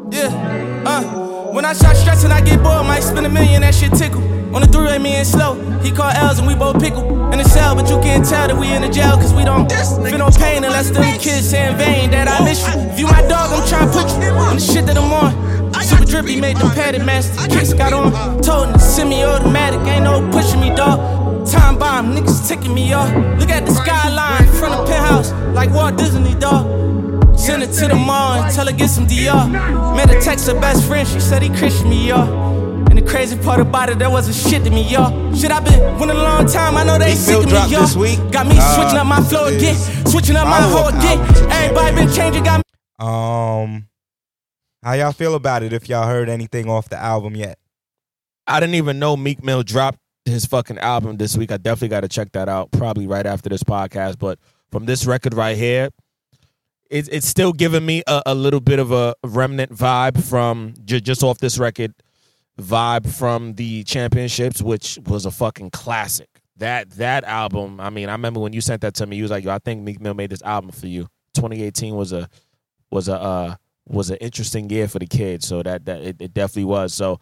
Yeah, 0.09 0.83
uh. 0.85 1.28
When 1.51 1.65
I 1.65 1.73
start 1.73 1.97
stressing, 1.97 2.31
I 2.31 2.41
get 2.41 2.61
bored, 2.61 2.85
might 2.85 3.01
spend 3.01 3.25
a 3.25 3.29
million, 3.29 3.61
that 3.61 3.73
shit 3.73 3.91
tickle. 3.93 4.21
On 4.55 4.61
the 4.61 4.67
three-way, 4.67 4.99
me 4.99 5.15
and 5.15 5.27
slow. 5.27 5.55
He 5.81 5.91
called 5.91 6.13
L's 6.15 6.37
and 6.37 6.47
we 6.47 6.53
both 6.53 6.79
pickle 6.79 7.31
in 7.31 7.39
the 7.39 7.43
cell, 7.43 7.75
but 7.75 7.89
you 7.89 7.99
can't 8.01 8.23
tell 8.23 8.47
that 8.47 8.55
we 8.55 8.71
in 8.71 8.83
the 8.83 8.89
jail, 8.89 9.17
cause 9.17 9.33
we 9.33 9.43
don't 9.43 9.69
feel 9.69 10.17
no 10.17 10.29
pain 10.29 10.63
unless 10.63 10.91
them 10.91 11.03
kids 11.17 11.49
say 11.49 11.67
in 11.67 11.75
vain 11.75 12.11
that 12.11 12.27
I 12.27 12.43
miss 12.45 12.61
you. 12.61 12.79
If 12.91 12.99
you 12.99 13.07
my 13.07 13.21
dog, 13.27 13.49
I'm 13.49 13.67
trying 13.67 13.87
to 13.87 13.93
put 13.93 14.07
you 14.23 14.29
on 14.29 14.55
the 14.55 14.61
shit 14.61 14.85
that 14.85 14.97
I'm 14.97 15.11
on. 15.11 15.49
Super 15.81 16.05
drippy, 16.05 16.39
made 16.39 16.57
them 16.57 16.69
padded 16.71 17.03
master. 17.03 17.47
Kicks 17.47 17.73
got 17.73 17.93
on, 17.93 18.11
told 18.43 18.69
him 18.69 18.79
semi 18.79 19.23
automatic, 19.23 19.79
ain't 19.87 20.03
no 20.03 20.21
pushing 20.31 20.59
me, 20.59 20.69
dog. 20.75 21.47
Time 21.47 21.79
bomb, 21.79 22.13
niggas 22.15 22.47
ticking 22.47 22.73
me 22.75 22.93
off. 22.93 23.09
Look 23.39 23.49
at 23.49 23.65
the 23.65 23.73
skyline, 23.73 24.47
front 24.53 24.75
of 24.75 24.87
penthouse, 24.87 25.31
like 25.55 25.71
Walt 25.71 25.97
Disney, 25.97 26.35
dog. 26.35 26.67
Send 27.39 27.63
it 27.63 27.72
to 27.79 27.88
the 27.88 27.96
mall 27.96 28.41
and 28.43 28.53
tell 28.53 28.67
her 28.67 28.74
get 28.74 28.89
some 28.89 29.08
DR. 29.08 29.48
Made 29.96 30.10
a 30.10 30.19
text 30.22 30.48
her 30.48 30.60
best 30.60 30.86
friend, 30.86 31.08
she 31.08 31.19
said 31.19 31.41
he 31.41 31.50
christened 31.50 31.89
me, 31.89 32.10
y'all. 32.10 32.27
And 32.89 32.98
the 32.98 33.01
crazy 33.01 33.38
part 33.38 33.60
about 33.60 33.89
it, 33.89 33.98
there 34.00 34.10
wasn't 34.10 34.36
shit 34.36 34.63
to 34.65 34.69
me, 34.69 34.84
y'all. 34.84 35.34
Shit, 35.36 35.51
i 35.51 35.60
been 35.60 35.79
winning 36.00 36.17
a 36.17 36.22
long 36.24 36.46
time, 36.48 36.75
I 36.75 36.84
know 36.84 36.98
they 37.00 37.10
Meek 37.12 37.17
sick 37.17 37.38
of 37.38 37.46
me, 37.46 37.50
dropped 37.51 37.72
y'all. 37.72 37.81
this 37.81 37.96
week. 37.96 38.17
Got 38.31 38.48
me 38.48 38.55
Uh, 38.60 38.75
switching 38.75 38.98
up 39.00 39.08
my 39.08 39.22
flow 39.22 39.46
again, 39.46 39.75
is 39.75 40.12
switching 40.12 40.36
up 40.36 40.48
my 40.48 40.60
follow-up 40.60 40.93
hoe 40.93 41.00
again. 41.00 41.51
Everybody 41.51 41.96
been 41.96 42.13
changing, 42.13 42.43
got 42.43 42.58
me. 42.60 42.63
Um, 43.08 43.88
how 44.84 44.93
y'all 44.93 45.12
feel 45.13 45.36
about 45.36 45.63
it? 45.63 45.72
If 45.74 45.88
y'all 45.89 46.08
heard 46.08 46.29
anything 46.29 46.69
off 46.69 46.89
the 46.89 46.98
album 46.98 47.36
yet? 47.36 47.58
I 48.48 48.60
didn't 48.60 48.75
even 48.75 49.00
know 49.00 49.15
Meek 49.15 49.43
Mill 49.43 49.63
dropped 49.63 50.00
his 50.25 50.46
fucking 50.46 50.79
album 50.79 51.17
this 51.17 51.38
week. 51.38 51.51
I 51.51 51.58
definitely 51.58 51.89
got 51.89 52.01
to 52.01 52.08
check 52.08 52.31
that 52.34 52.50
out 52.50 52.72
probably 52.72 53.08
right 53.08 53.25
after 53.25 53.50
this 53.50 53.63
podcast. 53.63 54.17
But 54.19 54.39
from 54.72 54.86
this 54.86 55.05
record 55.05 55.34
right 55.34 55.55
here, 55.58 55.89
it's 56.89 57.08
it's 57.10 57.27
still 57.27 57.53
giving 57.53 57.86
me 57.86 58.03
a, 58.08 58.22
a 58.27 58.36
little 58.36 58.60
bit 58.60 58.79
of 58.79 58.91
a 58.91 59.15
remnant 59.24 59.72
vibe 59.74 60.24
from 60.24 60.74
j- 60.86 61.00
just 61.00 61.24
off 61.24 61.38
this 61.38 61.58
record 61.58 61.93
vibe 62.60 63.10
from 63.12 63.53
the 63.55 63.84
championships, 63.84 64.62
which 64.62 65.00
was 65.05 65.25
a 65.25 65.31
fucking 65.31 65.72
classic. 65.72 66.29
That 66.58 66.89
that 66.91 67.24
album, 67.24 67.79
I 67.79 67.89
mean, 67.89 68.10
I 68.10 68.13
remember 68.13 68.39
when 68.39 68.53
you 68.53 68.62
sent 68.62 68.81
that 68.81 68.96
to 68.96 69.08
me, 69.08 69.15
you 69.15 69.24
was 69.24 69.31
like, 69.31 69.43
"Yo, 69.43 69.51
I 69.51 69.60
think 69.60 69.81
Meek 69.84 70.01
Mill 70.01 70.13
made 70.13 70.29
this 70.29 70.41
album 70.41 70.72
for 70.72 70.88
you." 70.88 71.08
2018 71.36 71.96
was 71.96 72.12
a 72.12 72.27
was 72.91 73.08
a 73.08 73.15
uh, 73.19 73.55
was 73.88 74.10
an 74.10 74.17
interesting 74.17 74.69
year 74.69 74.88
for 74.88 75.00
the 75.00 75.08
kids, 75.08 75.48
so 75.48 75.63
that 75.63 75.86
that 75.86 76.01
it, 76.01 76.17
it 76.19 76.34
definitely 76.34 76.65
was. 76.65 76.93
So 76.93 77.19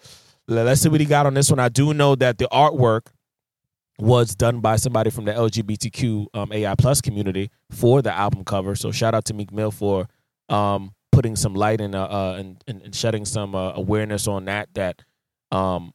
let's 0.48 0.82
see 0.82 0.90
what 0.90 1.02
he 1.02 1.06
got 1.06 1.26
on 1.26 1.34
this 1.34 1.50
one. 1.50 1.60
I 1.60 1.70
do 1.70 1.94
know 1.94 2.16
that 2.16 2.38
the 2.38 2.48
artwork 2.52 3.08
was 4.00 4.36
done 4.36 4.60
by 4.60 4.75
somebody 4.75 5.10
from 5.10 5.25
the 5.25 5.34
LGBTQ 5.34 6.27
um, 6.34 6.51
AI 6.51 6.75
plus 6.75 7.01
community 7.01 7.50
for 7.72 8.01
the 8.01 8.13
album 8.13 8.44
cover. 8.44 8.75
So 8.75 8.92
shout 8.92 9.16
out 9.16 9.25
to 9.25 9.34
Meek 9.34 9.51
Mill 9.51 9.72
for 9.72 10.08
um, 10.50 10.92
putting 11.12 11.36
some 11.36 11.56
light 11.56 11.82
and 11.82 11.96
uh, 11.96 12.04
uh, 12.04 12.36
and, 12.38 12.63
and 12.68 12.82
and 12.84 12.96
shedding 12.96 13.25
some 13.25 13.56
uh, 13.56 13.72
awareness 13.74 14.27
on 14.27 14.46
that. 14.46 14.70
That 14.75 15.01
um, 15.51 15.94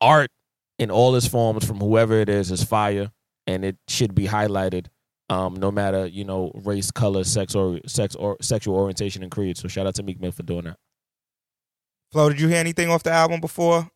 art 0.00 0.30
in 0.78 0.90
all 0.90 1.14
its 1.14 1.26
forms, 1.26 1.64
from 1.64 1.78
whoever 1.78 2.14
it 2.14 2.28
is, 2.28 2.50
is 2.50 2.64
fire, 2.64 3.10
and 3.46 3.64
it 3.64 3.76
should 3.88 4.14
be 4.14 4.26
highlighted. 4.26 4.86
Um, 5.28 5.54
no 5.54 5.72
matter 5.72 6.06
you 6.06 6.24
know 6.24 6.52
race, 6.54 6.90
color, 6.90 7.24
sex, 7.24 7.54
or 7.54 7.80
sex 7.86 8.14
or 8.16 8.36
sexual 8.40 8.76
orientation 8.76 9.22
and 9.22 9.30
creed. 9.30 9.56
So 9.56 9.68
shout 9.68 9.86
out 9.86 9.94
to 9.96 10.02
Meek 10.02 10.20
Mill 10.20 10.32
for 10.32 10.42
doing 10.42 10.64
that. 10.64 10.78
Flo, 12.12 12.28
did 12.28 12.40
you 12.40 12.48
hear 12.48 12.58
anything 12.58 12.88
off 12.90 13.02
the 13.02 13.10
album 13.10 13.40
before? 13.40 13.90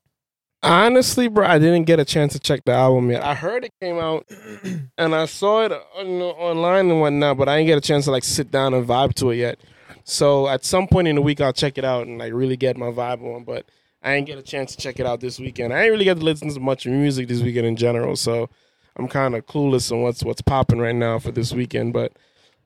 Honestly, 0.63 1.29
bro, 1.29 1.47
I 1.47 1.59
didn't 1.59 1.85
get 1.85 2.01
a 2.01 2.05
chance 2.05 2.35
to 2.35 2.39
check 2.39 2.65
the 2.67 2.73
album 2.73 3.11
yet. 3.11 3.25
I 3.25 3.35
heard 3.35 3.65
it 3.65 3.73
came 3.81 3.99
out, 3.99 4.31
and 4.99 5.15
I 5.15 5.25
saw 5.25 5.63
it 5.63 5.73
on, 5.73 6.07
online 6.21 6.91
and 6.91 7.01
whatnot, 7.01 7.39
but 7.39 7.49
I 7.49 7.57
didn't 7.57 7.69
get 7.69 7.79
a 7.79 7.81
chance 7.81 8.05
to 8.05 8.11
like 8.11 8.25
sit 8.25 8.51
down 8.51 8.75
and 8.75 8.87
vibe 8.87 9.15
to 9.15 9.31
it 9.31 9.37
yet. 9.37 9.61
So 10.05 10.49
at 10.49 10.65
some 10.65 10.87
point 10.87 11.09
in 11.09 11.17
the 11.17 11.23
week, 11.23 11.41
I'll 11.41 11.53
check 11.53 11.79
it 11.79 11.85
out 11.85 12.07
and 12.07 12.19
like 12.19 12.33
really 12.33 12.57
get 12.57 12.77
my 12.77 12.87
vibe 12.87 13.23
on. 13.23 13.45
But 13.45 13.67
I 14.03 14.15
didn't 14.15 14.27
get 14.27 14.39
a 14.39 14.43
chance 14.43 14.75
to 14.75 14.79
check 14.83 15.01
it 15.01 15.07
out 15.07 15.21
this 15.21 15.39
weekend. 15.39 15.73
I 15.73 15.83
ain't 15.83 15.93
really 15.93 16.05
get 16.05 16.19
to 16.19 16.25
listen 16.25 16.53
to 16.53 16.61
much 16.61 16.87
music 16.87 17.29
this 17.29 17.41
weekend 17.43 17.67
in 17.67 17.77
general, 17.77 18.17
so 18.17 18.51
I'm 18.97 19.09
kind 19.09 19.35
of 19.35 19.47
clueless 19.47 19.93
on 19.93 20.03
what's 20.03 20.25
what's 20.25 20.43
popping 20.43 20.79
right 20.79 20.95
now 20.95 21.19
for 21.19 21.31
this 21.31 21.53
weekend. 21.53 21.93
But 21.93 22.13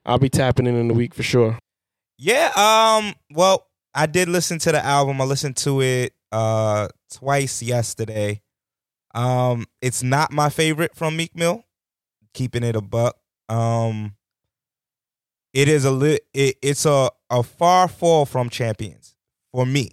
I'll 0.06 0.18
be 0.18 0.28
tapping 0.28 0.66
in 0.66 0.74
in 0.74 0.88
the 0.88 0.94
week 0.94 1.14
for 1.14 1.22
sure. 1.22 1.58
Yeah. 2.18 2.50
Um. 2.56 3.14
Well, 3.30 3.66
I 3.94 4.06
did 4.06 4.28
listen 4.28 4.58
to 4.60 4.72
the 4.72 4.84
album. 4.84 5.20
I 5.20 5.24
listened 5.24 5.56
to 5.58 5.80
it 5.82 6.13
uh 6.34 6.88
twice 7.12 7.62
yesterday. 7.62 8.42
Um. 9.14 9.66
It's 9.80 10.02
not 10.02 10.32
my 10.32 10.48
favorite 10.48 10.94
from 10.96 11.16
Meek 11.16 11.36
Mill. 11.36 11.64
Keeping 12.34 12.62
it 12.64 12.76
a 12.76 12.80
buck. 12.80 13.16
Um. 13.48 14.16
It 15.52 15.68
is 15.68 15.84
a 15.84 15.90
li- 15.92 16.20
it, 16.32 16.56
It's 16.62 16.84
a 16.84 17.10
a 17.30 17.42
far 17.42 17.88
fall 17.88 18.26
from 18.26 18.50
Champions 18.50 19.14
for 19.52 19.64
me. 19.64 19.92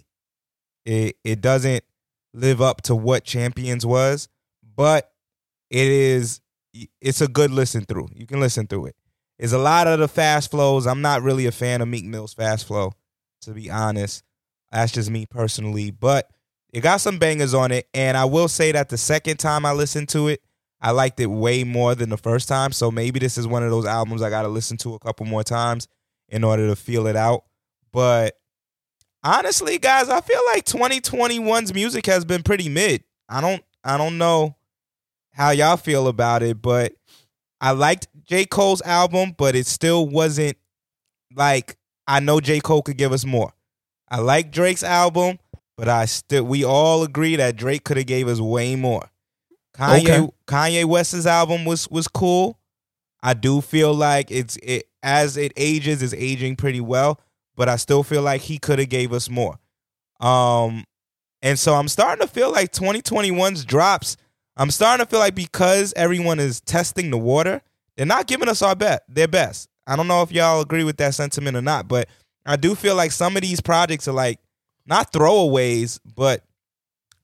It 0.84 1.16
it 1.24 1.40
doesn't 1.40 1.84
live 2.34 2.60
up 2.60 2.82
to 2.82 2.94
what 2.96 3.24
Champions 3.24 3.86
was, 3.86 4.28
but 4.76 5.12
it 5.70 5.86
is. 5.86 6.40
It's 7.00 7.20
a 7.20 7.28
good 7.28 7.50
listen 7.50 7.84
through. 7.84 8.08
You 8.14 8.26
can 8.26 8.40
listen 8.40 8.66
through 8.66 8.86
it. 8.86 8.96
it 9.38 9.44
is 9.44 9.52
a 9.52 9.58
lot 9.58 9.86
of 9.86 9.98
the 10.00 10.08
fast 10.08 10.50
flows. 10.50 10.86
I'm 10.86 11.02
not 11.02 11.22
really 11.22 11.46
a 11.46 11.52
fan 11.52 11.82
of 11.82 11.88
Meek 11.88 12.04
Mill's 12.06 12.32
fast 12.34 12.66
flow, 12.66 12.92
to 13.42 13.52
be 13.52 13.70
honest. 13.70 14.24
That's 14.72 14.92
just 14.92 15.10
me 15.10 15.26
personally, 15.26 15.90
but 15.90 16.28
it 16.72 16.80
got 16.80 17.00
some 17.00 17.18
bangers 17.18 17.54
on 17.54 17.70
it. 17.70 17.88
And 17.92 18.16
I 18.16 18.24
will 18.24 18.48
say 18.48 18.72
that 18.72 18.88
the 18.88 18.96
second 18.96 19.36
time 19.36 19.66
I 19.66 19.72
listened 19.72 20.08
to 20.10 20.28
it, 20.28 20.40
I 20.80 20.90
liked 20.90 21.20
it 21.20 21.26
way 21.26 21.62
more 21.62 21.94
than 21.94 22.08
the 22.08 22.16
first 22.16 22.48
time. 22.48 22.72
So 22.72 22.90
maybe 22.90 23.20
this 23.20 23.38
is 23.38 23.46
one 23.46 23.62
of 23.62 23.70
those 23.70 23.86
albums 23.86 24.22
I 24.22 24.30
got 24.30 24.42
to 24.42 24.48
listen 24.48 24.76
to 24.78 24.94
a 24.94 24.98
couple 24.98 25.26
more 25.26 25.44
times 25.44 25.86
in 26.28 26.42
order 26.42 26.66
to 26.66 26.74
feel 26.74 27.06
it 27.06 27.14
out. 27.14 27.44
But 27.92 28.36
honestly, 29.22 29.78
guys, 29.78 30.08
I 30.08 30.20
feel 30.22 30.40
like 30.52 30.64
2021's 30.64 31.74
music 31.74 32.06
has 32.06 32.24
been 32.24 32.42
pretty 32.42 32.68
mid. 32.68 33.04
I 33.28 33.40
don't 33.40 33.62
I 33.84 33.98
don't 33.98 34.18
know 34.18 34.56
how 35.32 35.50
y'all 35.50 35.76
feel 35.76 36.08
about 36.08 36.42
it, 36.42 36.60
but 36.60 36.94
I 37.60 37.72
liked 37.72 38.08
J. 38.24 38.44
Cole's 38.44 38.82
album, 38.82 39.34
but 39.36 39.54
it 39.54 39.66
still 39.66 40.06
wasn't 40.08 40.56
like 41.34 41.76
I 42.06 42.20
know 42.20 42.40
J. 42.40 42.60
Cole 42.60 42.82
could 42.82 42.96
give 42.96 43.12
us 43.12 43.24
more. 43.24 43.52
I 44.12 44.18
like 44.18 44.52
Drake's 44.52 44.82
album, 44.82 45.38
but 45.78 45.88
I 45.88 46.04
still 46.04 46.44
we 46.44 46.64
all 46.64 47.02
agree 47.02 47.34
that 47.36 47.56
Drake 47.56 47.82
could 47.82 47.96
have 47.96 48.06
gave 48.06 48.28
us 48.28 48.40
way 48.40 48.76
more. 48.76 49.08
Kanye 49.74 50.02
Okay. 50.02 50.32
Kanye 50.46 50.84
West's 50.84 51.24
album 51.24 51.64
was 51.64 51.88
was 51.90 52.08
cool. 52.08 52.58
I 53.22 53.32
do 53.32 53.62
feel 53.62 53.94
like 53.94 54.30
it's 54.30 54.58
it 54.62 54.84
as 55.02 55.38
it 55.38 55.52
ages 55.56 56.02
is 56.02 56.12
aging 56.12 56.56
pretty 56.56 56.80
well, 56.82 57.20
but 57.56 57.70
I 57.70 57.76
still 57.76 58.02
feel 58.02 58.20
like 58.20 58.42
he 58.42 58.58
could 58.58 58.78
have 58.78 58.90
gave 58.90 59.14
us 59.14 59.30
more. 59.30 59.58
Um 60.20 60.84
and 61.40 61.58
so 61.58 61.74
I'm 61.74 61.88
starting 61.88 62.24
to 62.24 62.32
feel 62.32 62.52
like 62.52 62.70
2021's 62.70 63.64
drops. 63.64 64.18
I'm 64.58 64.70
starting 64.70 65.04
to 65.06 65.10
feel 65.10 65.20
like 65.20 65.34
because 65.34 65.94
everyone 65.96 66.38
is 66.38 66.60
testing 66.60 67.10
the 67.10 67.16
water, 67.16 67.62
they're 67.96 68.04
not 68.04 68.26
giving 68.26 68.48
us 68.48 68.60
our 68.60 68.76
bet, 68.76 69.04
their 69.08 69.26
best. 69.26 69.70
I 69.86 69.96
don't 69.96 70.06
know 70.06 70.22
if 70.22 70.30
y'all 70.30 70.60
agree 70.60 70.84
with 70.84 70.98
that 70.98 71.14
sentiment 71.14 71.56
or 71.56 71.62
not, 71.62 71.88
but 71.88 72.08
I 72.44 72.56
do 72.56 72.74
feel 72.74 72.96
like 72.96 73.12
some 73.12 73.36
of 73.36 73.42
these 73.42 73.60
projects 73.60 74.08
are 74.08 74.12
like 74.12 74.40
not 74.86 75.12
throwaways, 75.12 76.00
but 76.16 76.42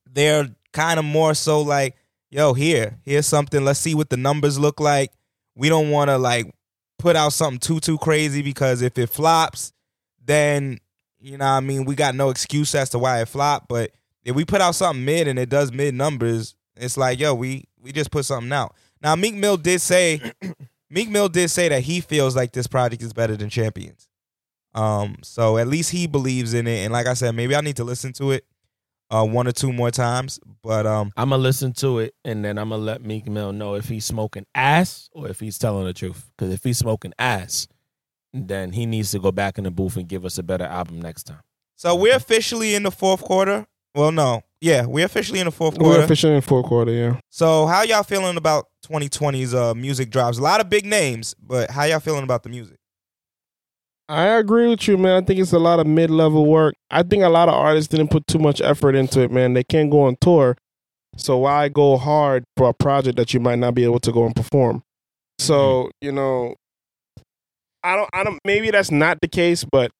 they're 0.09 0.49
kind 0.71 0.99
of 0.99 1.05
more 1.05 1.33
so 1.33 1.61
like, 1.61 1.95
yo, 2.29 2.53
here, 2.53 2.97
here's 3.03 3.25
something. 3.27 3.63
Let's 3.63 3.79
see 3.79 3.95
what 3.95 4.09
the 4.09 4.17
numbers 4.17 4.57
look 4.57 4.79
like. 4.79 5.11
We 5.55 5.69
don't 5.69 5.91
want 5.91 6.09
to 6.09 6.17
like 6.17 6.53
put 6.97 7.15
out 7.15 7.33
something 7.33 7.59
too 7.59 7.79
too 7.79 7.97
crazy 7.97 8.41
because 8.41 8.81
if 8.81 8.97
it 8.97 9.07
flops, 9.07 9.73
then 10.23 10.79
you 11.19 11.37
know 11.37 11.45
I 11.45 11.59
mean 11.59 11.85
we 11.85 11.95
got 11.95 12.15
no 12.15 12.29
excuse 12.29 12.75
as 12.75 12.89
to 12.91 12.99
why 12.99 13.21
it 13.21 13.27
flopped. 13.27 13.67
But 13.67 13.91
if 14.23 14.35
we 14.35 14.45
put 14.45 14.61
out 14.61 14.75
something 14.75 15.03
mid 15.03 15.27
and 15.27 15.39
it 15.39 15.49
does 15.49 15.71
mid 15.71 15.95
numbers, 15.95 16.55
it's 16.75 16.97
like 16.97 17.19
yo, 17.19 17.33
we 17.33 17.65
we 17.81 17.91
just 17.91 18.11
put 18.11 18.25
something 18.25 18.51
out. 18.51 18.75
Now 19.01 19.15
Meek 19.15 19.35
Mill 19.35 19.57
did 19.57 19.81
say 19.81 20.33
Meek 20.89 21.09
Mill 21.09 21.29
did 21.29 21.49
say 21.49 21.69
that 21.69 21.83
he 21.83 22.01
feels 22.01 22.35
like 22.35 22.51
this 22.51 22.67
project 22.67 23.01
is 23.01 23.13
better 23.13 23.35
than 23.35 23.49
Champions. 23.49 24.08
Um, 24.73 25.17
so 25.23 25.57
at 25.57 25.67
least 25.67 25.91
he 25.91 26.07
believes 26.07 26.53
in 26.53 26.67
it. 26.67 26.83
And 26.83 26.93
like 26.93 27.07
I 27.07 27.13
said, 27.13 27.35
maybe 27.35 27.55
I 27.55 27.61
need 27.61 27.75
to 27.77 27.83
listen 27.83 28.13
to 28.13 28.31
it 28.31 28.45
uh 29.11 29.25
one 29.25 29.47
or 29.47 29.51
two 29.51 29.73
more 29.73 29.89
times. 29.89 30.39
But 30.61 30.85
um 30.85 31.11
I'm 31.17 31.29
gonna 31.31 31.41
listen 31.41 31.73
to 31.73 31.97
it 31.99 32.13
and 32.23 32.45
then 32.45 32.59
I'm 32.59 32.69
gonna 32.69 32.83
let 32.83 33.01
Meek 33.01 33.27
Mill 33.27 33.51
know 33.51 33.73
if 33.73 33.89
he's 33.89 34.05
smoking 34.05 34.45
ass 34.53 35.09
or 35.13 35.27
if 35.27 35.39
he's 35.39 35.57
telling 35.57 35.85
the 35.85 35.93
truth. 35.93 36.29
Because 36.37 36.53
if 36.53 36.63
he's 36.63 36.77
smoking 36.77 37.13
ass, 37.17 37.67
then 38.33 38.71
he 38.73 38.85
needs 38.85 39.09
to 39.11 39.19
go 39.19 39.31
back 39.31 39.57
in 39.57 39.63
the 39.63 39.71
booth 39.71 39.97
and 39.97 40.07
give 40.07 40.25
us 40.25 40.37
a 40.37 40.43
better 40.43 40.65
album 40.65 41.01
next 41.01 41.23
time. 41.23 41.39
so 41.75 41.95
we're 41.95 42.15
officially 42.15 42.75
in 42.75 42.83
the 42.83 42.91
fourth 42.91 43.21
quarter. 43.21 43.65
Well, 43.95 44.11
no. 44.11 44.43
Yeah, 44.61 44.85
we're 44.85 45.05
officially 45.05 45.39
in 45.39 45.45
the 45.45 45.51
fourth 45.51 45.79
quarter. 45.79 45.97
We're 45.99 46.03
officially 46.03 46.35
in 46.35 46.41
fourth 46.41 46.67
quarter, 46.67 46.91
yeah. 46.91 47.19
So 47.31 47.65
how 47.65 47.81
y'all 47.81 48.03
feeling 48.03 48.37
about 48.37 48.67
2020's 48.85 49.55
uh 49.55 49.73
music 49.73 50.11
drops? 50.11 50.37
A 50.37 50.43
lot 50.43 50.61
of 50.61 50.69
big 50.69 50.85
names, 50.85 51.33
but 51.41 51.71
how 51.71 51.85
y'all 51.85 51.99
feeling 51.99 52.23
about 52.23 52.43
the 52.43 52.49
music? 52.49 52.77
I 54.09 54.25
agree 54.39 54.67
with 54.67 54.87
you, 54.87 54.97
man. 54.97 55.21
I 55.21 55.25
think 55.25 55.39
it's 55.39 55.53
a 55.53 55.59
lot 55.59 55.79
of 55.79 55.85
mid 55.85 56.09
level 56.09 56.47
work. 56.47 56.73
I 56.89 57.03
think 57.03 57.23
a 57.23 57.29
lot 57.29 57.47
of 57.47 57.53
artists 57.53 57.87
didn't 57.87 58.09
put 58.09 58.25
too 58.25 58.39
much 58.39 58.59
effort 58.59 58.95
into 58.95 59.21
it, 59.21 59.31
man. 59.31 59.53
They 59.53 59.63
can't 59.63 59.91
go 59.91 60.01
on 60.01 60.17
tour. 60.19 60.57
So 61.15 61.37
why 61.37 61.69
go 61.69 61.95
hard 61.95 62.43
for 62.57 62.69
a 62.69 62.73
project 62.73 63.17
that 63.17 63.35
you 63.35 63.39
might 63.39 63.59
not 63.59 63.75
be 63.75 63.83
able 63.83 63.99
to 63.99 64.11
go 64.11 64.25
and 64.25 64.35
perform? 64.35 64.83
So, 65.37 65.55
mm-hmm. 65.55 65.89
you 66.01 66.11
know, 66.11 66.55
I 67.83 67.95
don't 67.95 68.09
I 68.11 68.23
don't 68.23 68.39
maybe 68.43 68.71
that's 68.71 68.89
not 68.89 69.21
the 69.21 69.27
case, 69.27 69.63
but 69.63 69.91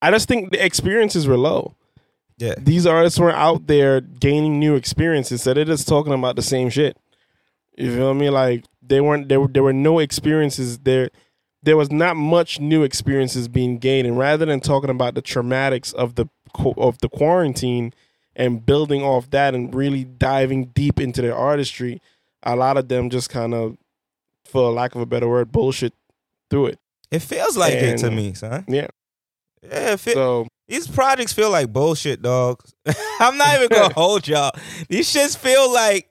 I 0.00 0.12
just 0.12 0.28
think 0.28 0.52
the 0.52 0.64
experiences 0.64 1.26
were 1.26 1.36
low. 1.36 1.74
Yeah. 2.38 2.54
These 2.58 2.86
artists 2.86 3.18
were 3.18 3.32
out 3.32 3.66
there 3.66 4.00
gaining 4.00 4.60
new 4.60 4.76
experiences 4.76 5.32
instead 5.32 5.58
of 5.58 5.66
just 5.66 5.88
talking 5.88 6.12
about 6.12 6.36
the 6.36 6.42
same 6.42 6.70
shit. 6.70 6.96
You 7.76 7.92
feel 7.92 8.14
me? 8.14 8.30
Like 8.30 8.64
they 8.80 9.00
weren't 9.00 9.28
there 9.28 9.40
were 9.40 9.48
there 9.48 9.62
were 9.64 9.72
no 9.72 9.98
experiences 9.98 10.78
there 10.78 11.10
there 11.62 11.76
was 11.76 11.90
not 11.92 12.16
much 12.16 12.58
new 12.60 12.82
experiences 12.82 13.48
being 13.48 13.78
gained 13.78 14.06
and 14.06 14.18
rather 14.18 14.44
than 14.44 14.60
talking 14.60 14.90
about 14.90 15.14
the 15.14 15.22
traumatics 15.22 15.94
of 15.94 16.14
the 16.16 16.26
of 16.76 16.98
the 16.98 17.08
quarantine 17.08 17.92
and 18.36 18.64
building 18.66 19.02
off 19.02 19.30
that 19.30 19.54
and 19.54 19.74
really 19.74 20.04
diving 20.04 20.66
deep 20.66 20.98
into 21.00 21.22
their 21.22 21.34
artistry 21.36 22.00
a 22.42 22.56
lot 22.56 22.76
of 22.76 22.88
them 22.88 23.08
just 23.10 23.30
kind 23.30 23.54
of 23.54 23.76
for 24.44 24.70
lack 24.72 24.94
of 24.94 25.00
a 25.00 25.06
better 25.06 25.28
word 25.28 25.50
bullshit 25.52 25.92
through 26.50 26.66
it 26.66 26.78
It 27.10 27.20
feels 27.20 27.56
like 27.56 27.72
it 27.74 27.98
to 27.98 28.10
me, 28.10 28.34
son. 28.34 28.64
yeah 28.68 28.88
Yeah, 29.62 29.96
fe- 29.96 30.14
so 30.14 30.48
these 30.68 30.86
projects 30.88 31.32
feel 31.32 31.50
like 31.50 31.72
bullshit, 31.72 32.22
dog. 32.22 32.62
I'm 33.20 33.36
not 33.36 33.56
even 33.56 33.68
gonna 33.68 33.92
hold 34.02 34.26
y'all. 34.26 34.52
These 34.88 35.12
shits 35.12 35.36
feel 35.36 35.70
like 35.72 36.08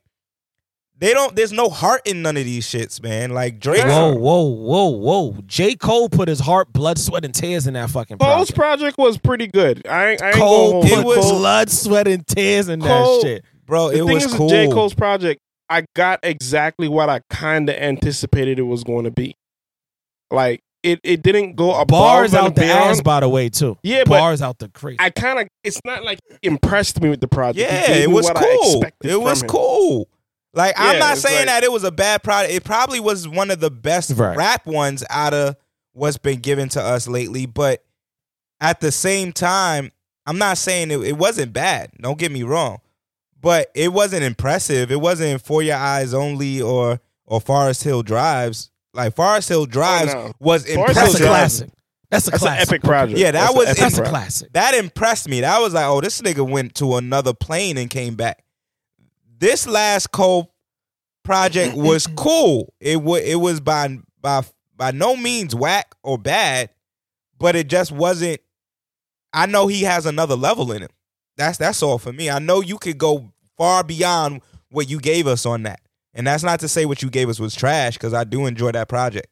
they 1.01 1.13
don't. 1.13 1.35
There's 1.35 1.51
no 1.51 1.67
heart 1.69 2.01
in 2.05 2.21
none 2.21 2.37
of 2.37 2.45
these 2.45 2.65
shits, 2.65 3.01
man. 3.03 3.31
Like 3.31 3.59
Drake. 3.59 3.83
Whoa, 3.83 4.13
whoa, 4.15 4.43
whoa, 4.45 4.89
whoa! 4.89 5.37
J. 5.47 5.75
Cole 5.75 6.07
put 6.07 6.29
his 6.29 6.39
heart, 6.39 6.71
blood, 6.71 6.97
sweat, 6.97 7.25
and 7.25 7.33
tears 7.35 7.67
in 7.67 7.73
that 7.73 7.89
fucking 7.89 8.19
Cole's 8.19 8.51
project. 8.51 8.55
project 8.55 8.97
was 8.97 9.17
pretty 9.17 9.47
good 9.47 9.85
i 9.87 10.11
ain't, 10.11 10.21
I 10.21 10.27
ain't 10.27 10.35
Cole 10.37 10.71
gonna 10.83 10.83
put 10.83 10.93
hold 10.93 11.05
was- 11.05 11.25
Cole. 11.25 11.39
blood, 11.39 11.69
sweat, 11.69 12.07
and 12.07 12.25
tears 12.25 12.69
in 12.69 12.79
Cole- 12.81 13.21
that 13.21 13.27
shit. 13.27 13.45
bro, 13.65 13.89
the 13.89 13.95
it 13.95 14.05
thing 14.05 14.13
was 14.13 14.25
is 14.25 14.33
cool. 14.33 14.45
with 14.45 14.53
J. 14.55 14.67
Cole's 14.69 14.93
project, 14.93 15.41
I 15.69 15.83
got 15.95 16.19
exactly 16.23 16.87
what 16.87 17.09
I 17.09 17.21
kind 17.29 17.69
of 17.69 17.75
anticipated 17.75 18.59
it 18.59 18.63
was 18.63 18.83
going 18.83 19.03
to 19.05 19.11
be. 19.11 19.35
Like 20.29 20.61
it, 20.83 20.99
it 21.03 21.21
didn't 21.21 21.55
go 21.55 21.71
above 21.73 21.87
Bars 21.87 22.33
out 22.33 22.55
the 22.55 22.61
beyond. 22.61 22.89
ass, 22.91 23.01
by 23.01 23.19
the 23.19 23.29
way, 23.29 23.49
too. 23.49 23.77
Yeah, 23.83 23.99
but 24.05 24.17
bars 24.19 24.41
out 24.41 24.57
the 24.59 24.67
crazy. 24.69 24.97
I 24.99 25.09
kind 25.11 25.39
of. 25.39 25.47
It's 25.63 25.79
not 25.85 26.03
like 26.03 26.19
impressed 26.41 27.01
me 27.01 27.09
with 27.09 27.21
the 27.21 27.27
project. 27.27 27.71
Yeah, 27.71 27.87
gave 27.87 28.03
it 28.03 28.09
was 28.11 28.25
what 28.25 28.37
I 28.37 28.41
cool. 28.43 28.73
expected 28.81 29.09
It 29.11 29.13
from 29.13 29.23
was 29.23 29.41
him. 29.43 29.47
cool. 29.49 30.07
Like 30.53 30.75
I'm 30.77 30.99
not 30.99 31.17
saying 31.17 31.37
like- 31.39 31.45
that 31.47 31.63
it 31.63 31.71
was 31.71 31.83
a 31.83 31.91
bad 31.91 32.23
product. 32.23 32.53
It 32.53 32.63
probably 32.63 32.99
was 32.99 33.27
one 33.27 33.51
of 33.51 33.59
the 33.59 33.71
best 33.71 34.11
Right. 34.15 34.35
rap 34.35 34.65
ones 34.65 35.03
out 35.09 35.33
of 35.33 35.55
what's 35.93 36.17
been 36.17 36.39
given 36.39 36.69
to 36.69 36.81
us 36.81 37.07
lately. 37.07 37.45
But 37.45 37.83
at 38.59 38.79
the 38.81 38.91
same 38.91 39.31
time, 39.31 39.91
I'm 40.25 40.37
not 40.37 40.57
saying 40.57 40.91
it, 40.91 40.99
it 41.01 41.17
wasn't 41.17 41.53
bad. 41.53 41.91
Don't 41.99 42.17
get 42.17 42.31
me 42.31 42.43
wrong, 42.43 42.79
but 43.39 43.71
it 43.73 43.93
wasn't 43.93 44.23
impressive. 44.23 44.91
It 44.91 44.99
wasn't 45.01 45.41
for 45.41 45.63
your 45.63 45.77
eyes 45.77 46.13
only 46.13 46.61
or 46.61 46.99
or 47.25 47.39
Forest 47.39 47.83
Hill 47.83 48.03
Drives. 48.03 48.69
Like 48.93 49.15
Forest 49.15 49.47
Hill 49.49 49.61
oh, 49.61 49.65
Drives 49.65 50.13
no. 50.13 50.33
was 50.39 50.69
Forest 50.69 50.95
That's 50.95 51.15
a 51.15 51.23
classic. 51.23 51.69
That's 52.09 52.27
a 52.27 52.31
That's 52.31 52.43
an 52.43 52.47
classic. 52.47 52.67
epic 52.69 52.83
project. 52.83 53.17
Yeah, 53.17 53.31
that 53.31 53.41
That's 53.41 53.55
was 53.55 53.67
epic 53.67 53.79
That's 53.79 53.97
a 53.99 54.03
classic. 54.03 54.53
That 54.53 54.73
impressed 54.75 55.29
me. 55.29 55.39
That 55.41 55.59
was 55.61 55.73
like, 55.73 55.85
oh, 55.85 56.01
this 56.01 56.19
nigga 56.21 56.47
went 56.47 56.75
to 56.75 56.97
another 56.97 57.33
plane 57.33 57.77
and 57.77 57.89
came 57.89 58.15
back. 58.15 58.43
This 59.41 59.65
last 59.65 60.11
Cole 60.11 60.53
project 61.23 61.75
was 61.75 62.07
cool. 62.07 62.73
It 62.79 63.01
was 63.01 63.23
it 63.23 63.35
was 63.35 63.59
by 63.59 63.97
by 64.21 64.43
by 64.77 64.91
no 64.91 65.15
means 65.17 65.53
whack 65.53 65.93
or 66.03 66.17
bad, 66.17 66.69
but 67.37 67.55
it 67.55 67.67
just 67.67 67.91
wasn't. 67.91 68.39
I 69.33 69.47
know 69.47 69.67
he 69.67 69.81
has 69.83 70.05
another 70.05 70.35
level 70.35 70.71
in 70.71 70.83
him. 70.83 70.89
That's 71.37 71.57
that's 71.57 71.81
all 71.81 71.97
for 71.97 72.13
me. 72.13 72.29
I 72.29 72.37
know 72.37 72.61
you 72.61 72.77
could 72.77 72.99
go 72.99 73.31
far 73.57 73.83
beyond 73.83 74.41
what 74.69 74.89
you 74.89 74.99
gave 74.99 75.25
us 75.25 75.45
on 75.45 75.63
that, 75.63 75.81
and 76.13 76.27
that's 76.27 76.43
not 76.43 76.59
to 76.59 76.67
say 76.67 76.85
what 76.85 77.01
you 77.01 77.09
gave 77.09 77.27
us 77.27 77.39
was 77.39 77.55
trash 77.55 77.93
because 77.93 78.13
I 78.13 78.23
do 78.23 78.45
enjoy 78.45 78.71
that 78.73 78.89
project. 78.89 79.27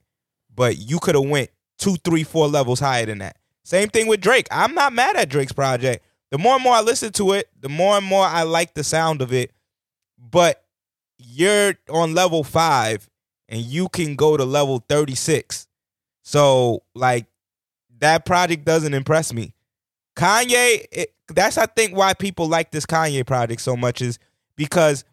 But 0.54 0.78
you 0.78 1.00
could 1.00 1.16
have 1.16 1.30
went 1.30 1.52
two, 1.78 1.98
three, 1.98 2.24
four 2.24 2.48
levels 2.48 2.80
higher 2.80 3.06
than 3.06 3.20
that. 3.20 3.38
Same 3.64 3.90
thing 3.90 4.08
with 4.08 4.22
Drake. 4.22 4.48
I'm 4.50 4.74
not 4.74 4.92
mad 4.92 5.16
at 5.16 5.30
Drake's 5.30 5.52
project. 5.54 6.04
The 6.32 6.40
more 6.40 6.56
and 6.56 6.64
more 6.64 6.74
I 6.74 6.82
listen 6.82 7.12
to 7.14 7.34
it, 7.34 7.48
the 7.60 7.70
more 7.70 7.96
and 7.96 8.06
more 8.06 8.26
I 8.26 8.42
like 8.42 8.74
the 8.74 8.84
sound 8.84 9.22
of 9.22 9.32
it. 9.32 9.52
But 10.20 10.64
you're 11.18 11.74
on 11.90 12.14
level 12.14 12.44
five 12.44 13.10
and 13.48 13.62
you 13.62 13.90
can 13.90 14.16
go 14.16 14.38
to 14.38 14.46
level 14.46 14.84
36. 14.88 15.68
So, 16.22 16.84
like, 16.94 17.26
that 18.00 18.26
project 18.26 18.66
doesn't 18.66 18.94
impress 18.94 19.34
me. 19.34 19.54
Kanye, 20.16 20.86
it, 20.92 21.14
that's 21.30 21.58
I 21.58 21.66
think 21.66 21.96
why 21.96 22.14
people 22.14 22.48
like 22.48 22.72
this 22.72 22.86
Kanye 22.86 23.26
project 23.26 23.62
so 23.62 23.76
much 23.76 24.02
is 24.02 24.20
because 24.56 25.04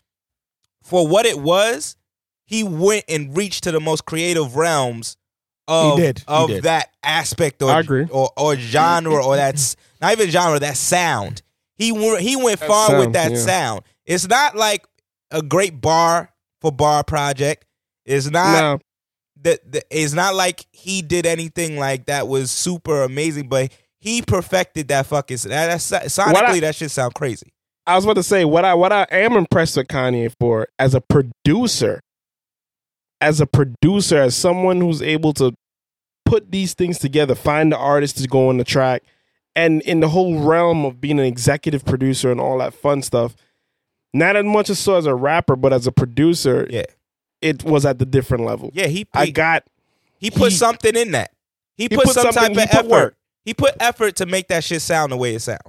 for 0.82 1.06
what 1.06 1.26
it 1.26 1.38
was, 1.38 1.96
he 2.44 2.62
went 2.62 3.04
and 3.08 3.36
reached 3.36 3.64
to 3.64 3.72
the 3.72 3.80
most 3.80 4.04
creative 4.04 4.56
realms 4.56 5.16
of, 5.68 5.98
of 6.28 6.62
that 6.62 6.90
aspect 7.02 7.62
or, 7.62 7.70
or 8.10 8.30
or 8.36 8.56
genre 8.56 9.24
or 9.24 9.34
that's 9.36 9.76
not 10.00 10.12
even 10.12 10.30
genre 10.30 10.58
that 10.60 10.76
sound. 10.76 11.42
He 11.74 11.92
went 11.92 12.20
he 12.20 12.36
went 12.36 12.60
That 12.60 12.68
far 12.68 12.98
with 12.98 13.12
that 13.14 13.32
yeah. 13.32 13.38
sound. 13.38 13.82
It's 14.04 14.28
not 14.28 14.56
like 14.56 14.86
a 15.36 15.42
great 15.42 15.80
bar 15.80 16.32
for 16.60 16.72
bar 16.72 17.04
project. 17.04 17.64
It's 18.04 18.30
not 18.30 18.52
Now, 18.52 18.78
the, 19.40 19.60
the 19.68 19.82
it's 19.90 20.12
not 20.14 20.34
like 20.34 20.64
he 20.72 21.02
did 21.02 21.26
anything 21.26 21.76
like 21.78 22.06
that 22.06 22.26
was 22.28 22.50
super 22.50 23.02
amazing, 23.02 23.48
but 23.48 23.72
he 23.98 24.22
perfected 24.22 24.88
that 24.88 25.06
fucking 25.06 25.36
that, 25.48 25.80
that 25.80 26.04
sonically 26.06 26.32
I- 26.32 26.60
that 26.60 26.74
shit 26.76 26.90
sound 26.90 27.14
crazy. 27.14 27.52
I 27.88 27.94
was 27.94 28.04
about 28.04 28.14
to 28.14 28.22
say 28.24 28.44
what 28.44 28.64
I 28.64 28.74
what 28.74 28.92
I 28.92 29.06
am 29.10 29.34
impressed 29.34 29.76
with 29.76 29.86
Kanye 29.88 30.32
for 30.40 30.66
as 30.78 30.94
a 30.94 31.00
producer, 31.00 32.00
as 33.20 33.40
a 33.40 33.46
producer, 33.46 34.18
as 34.20 34.34
someone 34.34 34.80
who's 34.80 35.00
able 35.02 35.32
to 35.34 35.52
put 36.24 36.50
these 36.50 36.74
things 36.74 36.98
together, 36.98 37.34
find 37.36 37.70
the 37.70 37.76
artist 37.76 38.18
to 38.18 38.26
go 38.26 38.48
on 38.48 38.56
the 38.56 38.64
track, 38.64 39.02
and 39.54 39.82
in 39.82 40.00
the 40.00 40.08
whole 40.08 40.40
realm 40.40 40.84
of 40.84 41.00
being 41.00 41.20
an 41.20 41.24
executive 41.26 41.84
producer 41.84 42.32
and 42.32 42.40
all 42.40 42.58
that 42.58 42.74
fun 42.74 43.02
stuff. 43.02 43.36
Not 44.16 44.36
as 44.36 44.44
much 44.44 44.70
as 44.70 44.78
so 44.78 44.96
as 44.96 45.06
a 45.06 45.14
rapper, 45.14 45.56
but 45.56 45.72
as 45.72 45.86
a 45.86 45.92
producer, 45.92 46.66
Yeah. 46.70 46.84
it 47.42 47.64
was 47.64 47.84
at 47.84 47.98
the 47.98 48.06
different 48.06 48.44
level. 48.44 48.70
Yeah, 48.74 48.86
he 48.86 49.06
I 49.12 49.30
got 49.30 49.64
he 50.18 50.30
put 50.30 50.52
he- 50.52 50.56
something 50.58 50.96
in 50.96 51.12
that. 51.12 51.32
He, 51.76 51.84
He 51.84 51.88
put, 51.96 52.06
put 52.06 52.14
some 52.14 52.32
type 52.32 52.50
of 52.52 52.56
put 52.56 52.74
effort. 52.74 52.86
work. 52.88 53.16
He 53.44 53.52
put 53.54 53.74
effort 53.80 54.16
to 54.16 54.26
make 54.26 54.48
that 54.48 54.64
shit 54.64 54.80
sound 54.82 55.12
the 55.12 55.16
way 55.16 55.34
it 55.34 55.40
sound. 55.40 55.60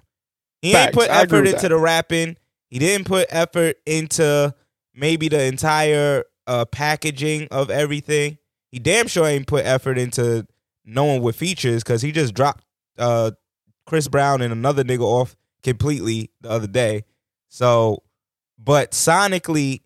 He 0.62 0.69
ain't 0.69 0.77
Facts. 0.77 0.95
put 0.95 1.10
I 1.10 1.21
agree 1.23 1.39
effort 1.39 1.47
into 1.49 1.62
that. 1.63 1.69
the 1.69 1.77
rapping. 1.77 2.38
He 2.69 2.79
didn't 2.79 3.05
put 3.05 3.27
effort 3.29 3.75
into 3.86 4.53
maybe 4.95 5.27
the 5.29 5.43
entire 5.43 6.23
uh, 6.47 6.65
packaging 6.65 7.49
of 7.51 7.69
everything. 7.69 8.38
He 8.71 8.79
damn 8.79 9.07
sure 9.07 9.25
ain't 9.27 9.47
put 9.47 9.65
effort 9.65 9.97
into 9.97 10.47
knowing 10.86 11.21
what 11.21 11.36
features 11.36 11.83
because 11.83 12.01
he 12.01 12.12
just 12.13 12.33
dropped 12.33 12.63
uh, 12.97 13.31
Chris 13.86 14.07
Brown 14.07 14.41
and 14.41 14.51
another 14.53 14.83
nigga 14.83 15.01
off 15.01 15.36
completely 15.63 16.31
the 16.41 16.49
other 16.49 16.67
day. 16.67 17.03
So, 17.49 18.01
but 18.67 18.91
sonically, 18.91 19.84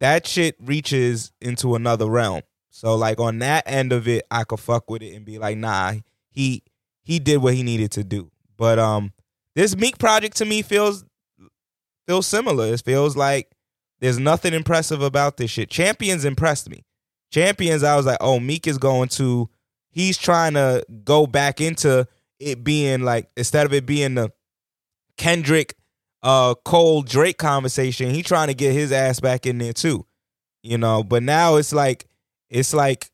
that 0.00 0.26
shit 0.26 0.56
reaches 0.60 1.30
into 1.40 1.76
another 1.76 2.06
realm. 2.06 2.42
So, 2.70 2.96
like 2.96 3.20
on 3.20 3.38
that 3.38 3.62
end 3.66 3.92
of 3.92 4.08
it, 4.08 4.26
I 4.32 4.42
could 4.42 4.58
fuck 4.58 4.90
with 4.90 5.00
it 5.00 5.14
and 5.14 5.24
be 5.24 5.38
like, 5.38 5.56
nah, 5.56 5.94
he 6.28 6.64
he 7.04 7.20
did 7.20 7.36
what 7.36 7.54
he 7.54 7.62
needed 7.62 7.92
to 7.92 8.02
do. 8.02 8.32
But 8.56 8.80
um, 8.80 9.12
this 9.54 9.76
Meek 9.76 9.98
project 9.98 10.38
to 10.38 10.44
me 10.44 10.62
feels 10.62 11.04
feels 12.08 12.26
similar. 12.26 12.66
It 12.74 12.82
feels 12.84 13.16
like 13.16 13.52
there's 14.00 14.18
nothing 14.18 14.54
impressive 14.54 15.02
about 15.02 15.36
this 15.36 15.52
shit. 15.52 15.70
Champions 15.70 16.24
impressed 16.24 16.68
me. 16.68 16.84
Champions, 17.30 17.84
I 17.84 17.94
was 17.94 18.06
like, 18.06 18.18
oh, 18.20 18.40
Meek 18.40 18.66
is 18.66 18.78
going 18.78 19.08
to, 19.10 19.48
he's 19.90 20.18
trying 20.18 20.54
to 20.54 20.84
go 21.04 21.28
back 21.28 21.60
into 21.60 22.08
it 22.40 22.64
being 22.64 23.02
like 23.02 23.30
instead 23.36 23.66
of 23.66 23.72
it 23.72 23.86
being 23.86 24.16
the 24.16 24.32
Kendrick, 25.16 25.76
uh, 26.26 26.56
Cole 26.64 27.02
Drake 27.02 27.38
conversation, 27.38 28.10
he 28.10 28.20
trying 28.20 28.48
to 28.48 28.54
get 28.54 28.72
his 28.72 28.90
ass 28.90 29.20
back 29.20 29.46
in 29.46 29.58
there 29.58 29.72
too, 29.72 30.06
you 30.64 30.76
know. 30.76 31.04
But 31.04 31.22
now 31.22 31.54
it's 31.54 31.72
like 31.72 32.08
it's 32.50 32.74
like 32.74 33.12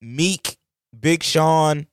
Meek, 0.00 0.56
Big 0.98 1.22
Sean, 1.22 1.86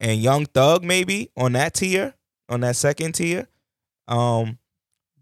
and 0.00 0.22
Young 0.22 0.46
Thug 0.46 0.84
maybe 0.84 1.30
on 1.36 1.54
that 1.54 1.74
tier, 1.74 2.14
on 2.48 2.60
that 2.60 2.76
second 2.76 3.16
tier. 3.16 3.48
Um, 4.06 4.58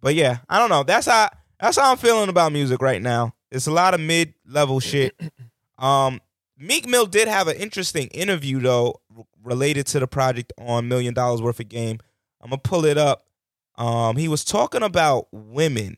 but 0.03 0.15
yeah, 0.15 0.39
I 0.47 0.59
don't 0.59 0.69
know. 0.69 0.83
That's 0.83 1.07
how 1.07 1.31
that's 1.59 1.79
how 1.79 1.93
I'm 1.93 1.97
feeling 1.97 2.29
about 2.29 2.53
music 2.53 2.83
right 2.83 3.01
now. 3.01 3.35
It's 3.51 3.67
a 3.67 3.73
lot 3.73 3.95
of 3.95 4.01
mid 4.01 4.35
level 4.47 4.79
shit. 4.81 5.19
Um, 5.79 6.23
Meek 6.57 6.89
Mill 6.89 7.05
did 7.05 7.29
have 7.29 7.49
an 7.49 7.57
interesting 7.57 8.07
interview 8.09 8.61
though 8.61 9.03
r- 9.15 9.25
related 9.45 9.87
to 9.89 10.01
the 10.01 10.07
project 10.07 10.51
on 10.57 10.89
Million 10.89 11.13
Dollaz 11.13 11.43
Worth 11.43 11.61
of 11.61 11.69
Game. 11.69 11.99
I'm 12.41 12.49
gonna 12.49 12.63
pull 12.63 12.87
it 12.87 12.97
up. 12.97 13.26
Um, 13.79 14.17
he 14.17 14.29
was 14.29 14.45
talking 14.45 14.83
about 14.83 15.27
women, 15.33 15.97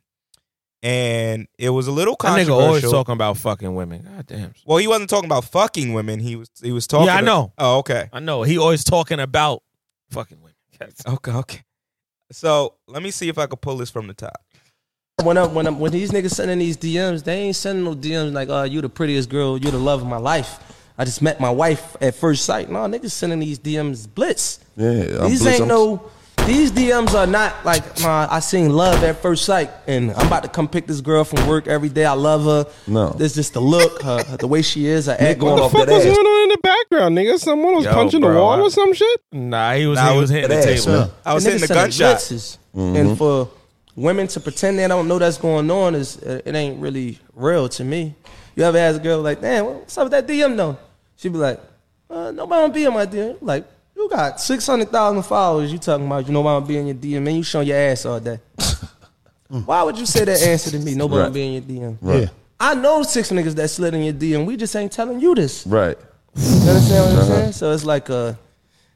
and 0.83 1.47
it 1.59 1.71
was 1.71 1.87
a 1.87 1.93
little 1.93 2.17
That 2.21 2.29
nigga 2.29 2.37
controversial. 2.47 2.61
always 2.67 2.83
talking 2.85 3.12
about 3.14 3.37
fucking 3.38 3.75
women. 3.75 4.03
God 4.03 4.27
damn. 4.27 4.55
well, 4.67 4.79
he 4.79 4.87
wasn't 4.87 5.11
talking 5.11 5.27
about 5.27 5.45
fucking 5.45 5.93
women. 5.93 6.21
He 6.21 6.37
was 6.37 6.51
he 6.62 6.73
was 6.73 6.87
talking. 6.87 7.07
Yeah, 7.07 7.17
I 7.17 7.21
know. 7.21 7.53
Oh, 7.59 7.79
okay. 7.79 8.09
I 8.12 8.21
know. 8.21 8.43
He 8.43 8.59
always 8.59 8.85
talking 8.85 9.21
about 9.21 9.62
fucking 10.11 10.38
women. 10.41 10.55
Okay, 11.09 11.33
okay. 11.33 11.62
So 12.31 12.75
let 12.87 13.03
me 13.03 13.11
see 13.11 13.29
if 13.29 13.37
I 13.38 13.47
could 13.47 13.61
pull 13.61 13.79
this 13.79 13.91
from 13.91 14.07
the 14.07 14.14
top. 14.14 14.41
When 15.25 15.37
I, 15.37 15.47
when 15.47 15.67
I, 15.67 15.71
when 15.71 15.91
these 15.91 16.12
niggas 16.12 16.31
sending 16.31 16.61
these 16.61 16.77
DMs, 16.77 17.25
they 17.25 17.37
ain't 17.41 17.57
sending 17.57 17.85
no 17.85 17.97
DMs 17.97 18.33
like, 18.33 18.49
"Oh, 18.49 18.62
you 18.62 18.81
the 18.81 18.88
prettiest 18.88 19.29
girl, 19.29 19.59
you 19.59 19.71
the 19.73 19.79
love 19.79 20.01
of 20.03 20.07
my 20.07 20.19
life." 20.19 20.61
I 20.97 21.05
just 21.05 21.21
met 21.23 21.41
my 21.41 21.51
wife 21.51 21.97
at 22.01 22.14
first 22.14 22.45
sight. 22.45 22.71
No, 22.71 22.79
niggas 22.81 23.11
sending 23.11 23.41
these 23.41 23.59
DMs 23.59 24.07
blitz. 24.12 24.61
Yeah, 24.77 24.88
I'm 25.23 25.31
these 25.31 25.41
blitz, 25.43 25.47
ain't 25.47 25.61
I'm- 25.62 25.69
no. 25.69 26.11
These 26.49 26.73
DMs 26.73 27.13
are 27.13 27.27
not 27.27 27.63
like, 27.67 28.01
nah, 28.01 28.27
I 28.31 28.41
seen 28.41 28.71
love 28.71 29.05
at 29.05 29.21
first 29.21 29.45
sight, 29.45 29.71
and 29.87 30.11
I'm 30.13 30.29
about 30.29 30.45
to 30.45 30.49
come 30.49 30.67
pick 30.67 30.87
this 30.87 31.03
girl 31.03 31.23
from 31.23 31.47
work 31.47 31.67
every 31.67 31.91
day. 31.91 32.07
I 32.07 32.15
love 32.15 32.45
her. 32.45 32.73
No. 32.87 33.15
it's 33.21 33.35
just 33.35 33.53
the 33.53 33.61
look, 33.61 34.01
her, 34.01 34.23
the 34.39 34.47
way 34.47 34.63
she 34.63 34.87
is, 34.87 35.07
her 35.07 35.13
act 35.13 35.41
going 35.41 35.57
going 35.57 35.59
off 35.61 35.67
off 35.67 35.75
What 35.75 35.89
that 35.89 35.95
was 35.97 36.07
ass. 36.07 36.17
going 36.17 36.27
on 36.27 36.43
in 36.45 36.49
the 36.49 36.59
background, 36.63 37.19
nigga? 37.19 37.39
Someone 37.39 37.75
was 37.75 37.85
Yo, 37.85 37.93
punching 37.93 38.23
the 38.23 38.29
bro, 38.29 38.43
wall 38.43 38.53
I- 38.53 38.61
or 38.63 38.71
some 38.71 38.95
shit. 38.95 39.21
Nah, 39.31 39.75
he 39.75 39.87
was 39.87 39.97
Nah, 39.99 40.07
he 40.13 40.15
was 40.15 40.23
was 40.23 40.31
hitting 40.31 40.49
the 40.49 40.57
ass, 40.57 40.85
table. 40.85 40.99
man. 41.01 41.11
I 41.27 41.35
was 41.35 41.45
hitting 41.45 41.61
the 41.61 41.67
niggas 41.67 41.99
gunshot. 41.99 42.17
Mm-hmm. 42.17 42.97
And 42.97 43.19
for 43.19 43.51
women 43.95 44.27
to 44.29 44.41
pretend 44.41 44.79
they 44.79 44.89
don't 44.89 45.07
know 45.07 45.19
that's 45.19 45.37
going 45.37 45.71
on 45.71 45.95
is 45.95 46.17
it 46.17 46.55
ain't 46.55 46.81
really 46.81 47.19
real 47.35 47.69
to 47.69 47.85
me. 47.85 48.15
You 48.57 48.65
ever 48.65 48.79
ask 48.79 48.99
a 48.99 49.03
girl 49.03 49.21
like, 49.21 49.43
"Damn, 49.43 49.67
what's 49.67 49.99
up 49.99 50.05
with 50.05 50.13
that 50.13 50.27
DM 50.27 50.57
though?" 50.57 50.79
she'd 51.17 51.31
be 51.31 51.39
like, 51.39 51.61
uh, 52.09 52.31
"Nobody 52.31 52.61
wanna 52.63 52.73
be 52.73 52.85
in 52.87 52.95
my 52.95 53.05
DM." 53.05 53.37
Like, 53.43 53.67
you 53.99 54.09
got 54.09 54.41
six 54.41 54.67
hundred 54.67 54.91
thousand 54.91 55.23
followers. 55.25 55.73
You 55.73 55.79
talking 55.79 56.07
about 56.07 56.27
you 56.27 56.33
know 56.33 56.41
why 56.41 56.55
I'm 56.55 56.65
being 56.65 56.87
your 56.87 56.95
DM 56.97 57.27
and 57.27 57.37
you 57.37 57.43
showing 57.43 57.67
your 57.69 57.77
ass 57.77 58.07
all 58.07 58.21
day. 58.21 58.39
why 59.49 59.83
would 59.83 59.99
you 59.99 60.07
say 60.07 60.25
that 60.25 60.41
answer 60.43 60.71
to 60.71 60.79
me? 60.79 60.95
Nobody 60.95 61.19
Right. 61.19 61.23
wanna 61.25 61.35
be 61.35 61.47
in 61.47 61.53
your 61.53 61.63
DM. 61.93 61.99
Right. 62.01 62.31
I 62.61 62.75
know 62.75 63.03
six 63.03 63.31
niggas 63.31 63.55
that 63.57 63.69
slid 63.69 63.95
in 63.95 64.03
your 64.03 64.13
DM. 64.15 64.47
We 64.47 64.57
just 64.57 64.75
ain't 64.77 64.93
telling 64.93 65.21
you 65.21 65.35
this. 65.35 65.67
Right. 65.67 65.99
You 66.37 66.45
understand 66.71 67.17
what 67.17 67.23
I'm 67.25 67.29
saying? 67.29 67.53
So 67.53 67.73
it's 67.73 67.85
like 67.85 68.09
a, 68.09 68.39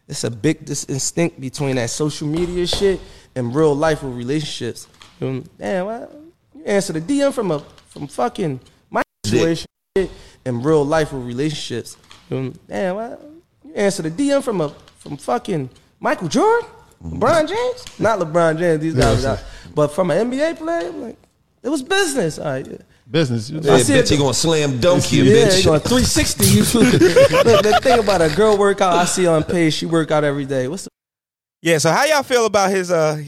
it's 0.09 0.25
a 0.25 0.31
big 0.31 0.65
dis- 0.65 0.85
instinct 0.89 1.41
between 1.41 1.77
that 1.77 1.91
social 1.91 2.29
media 2.29 2.67
shit 2.67 3.01
and 3.35 3.55
real 3.55 3.75
life 3.75 4.03
with 4.03 4.15
relationships. 4.15 4.87
Um, 5.21 5.45
Damn, 5.59 5.87
why, 5.87 6.07
you 6.55 6.65
answer 6.65 6.93
the 6.93 7.01
DM 7.01 7.33
from 7.33 7.51
a 7.51 7.61
from 7.89 8.07
fucking 8.07 8.61
my 8.91 9.03
situation 9.25 9.67
shit 9.97 10.11
and 10.45 10.65
real 10.65 10.85
life 10.85 11.13
with 11.13 11.25
relationships. 11.25 11.97
Um, 12.31 12.55
Damn, 12.69 12.97
why, 12.97 13.17
you 13.65 13.73
answer 13.75 14.03
the 14.03 14.11
DM 14.11 14.43
from 14.43 14.61
a 14.61 14.75
from 15.03 15.17
fucking 15.17 15.69
Michael 16.01 16.29
Jordan, 16.29 16.69
LeBron 17.05 17.49
James, 17.49 17.99
not 18.01 18.19
LeBron 18.19 18.59
James. 18.59 18.81
These 18.81 18.95
guys, 18.95 19.25
are 19.25 19.33
out. 19.37 19.45
but 19.75 19.89
from 19.89 20.11
an 20.11 20.31
NBA 20.31 20.57
player, 20.59 20.91
like 20.91 21.17
it 21.63 21.69
was 21.69 21.83
business. 21.83 22.39
All 22.39 22.47
right, 22.47 22.67
yeah. 22.67 22.77
Business. 23.11 23.51
You 23.51 23.61
Yeah, 23.61 23.75
I 23.75 23.83
see 23.83 23.93
bitch, 23.93 23.99
it- 24.03 24.09
he 24.11 24.17
gonna 24.17 24.33
slam 24.33 24.81
dunk 24.81 25.13
you, 25.13 25.25
Yeah, 25.25 25.49
bitch. 25.49 25.59
you 25.59 25.65
going 25.65 25.81
360. 25.81 26.45
You 26.47 26.63
look, 26.81 27.63
the 27.63 27.79
thing 27.83 27.99
about 27.99 28.23
a 28.23 28.35
girl 28.35 28.57
workout 28.57 28.95
I 28.95 29.05
see 29.05 29.27
on 29.27 29.43
page, 29.45 29.75
she 29.75 29.87
work 29.87 30.11
out 30.11 30.25
every 30.25 30.47
day. 30.47 30.67
What's 30.69 30.85
the 30.85 30.89
Yeah. 31.61 31.79
So 31.79 31.91
how 31.91 32.05
y'all 32.07 32.23
feel 32.23 32.47
about 32.47 32.71
his 32.71 32.91
uh 32.91 33.21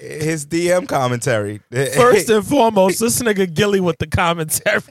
his 0.00 0.46
DM 0.46 0.86
commentary? 0.86 1.60
First 1.72 2.28
and 2.30 2.46
foremost, 2.46 3.00
this 3.00 3.20
nigga 3.20 3.52
Gillie 3.52 3.80
with 3.80 3.98
the 3.98 4.06
commentary. 4.06 4.82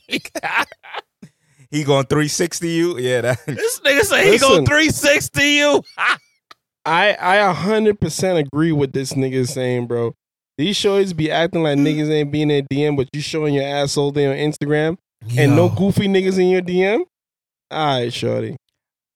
he 1.75 1.83
going 1.83 2.05
360 2.05 2.69
you. 2.69 2.97
Yeah. 2.97 3.21
That, 3.21 3.39
this 3.45 3.79
nigga 3.81 4.01
say 4.01 4.25
he 4.25 4.31
Listen. 4.31 4.49
go 4.49 4.65
360 4.65 5.43
you. 5.43 5.83
I 6.87 7.17
I 7.19 7.51
hundred 7.51 7.99
percent 7.99 8.37
agree 8.37 8.71
with 8.71 8.93
this 8.93 9.13
nigga 9.13 9.47
saying, 9.47 9.87
bro. 9.87 10.13
These 10.57 10.77
shorties 10.77 11.15
be 11.15 11.31
acting 11.31 11.63
like 11.63 11.77
niggas 11.77 12.09
ain't 12.09 12.31
being 12.31 12.49
in 12.49 12.65
DM, 12.71 12.95
but 12.95 13.09
you 13.11 13.21
showing 13.21 13.55
your 13.55 13.65
ass 13.65 13.97
all 13.97 14.11
day 14.11 14.27
on 14.27 14.51
Instagram 14.51 14.97
and 15.37 15.55
no 15.55 15.67
goofy 15.67 16.07
niggas 16.07 16.39
in 16.39 16.47
your 16.47 16.61
DM. 16.61 17.01
All 17.71 17.99
right, 17.99 18.13
shorty. 18.13 18.55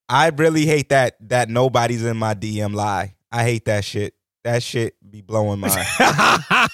I 0.10 0.30
really 0.30 0.66
hate 0.66 0.90
that 0.90 1.16
that 1.30 1.48
nobody's 1.48 2.04
in 2.04 2.18
my 2.18 2.34
DM 2.34 2.74
lie. 2.74 3.16
I 3.32 3.44
hate 3.44 3.66
that 3.66 3.86
shit. 3.86 4.16
That 4.44 4.64
shit 4.64 4.96
be 5.08 5.22
blowing 5.22 5.60
my 5.60 5.70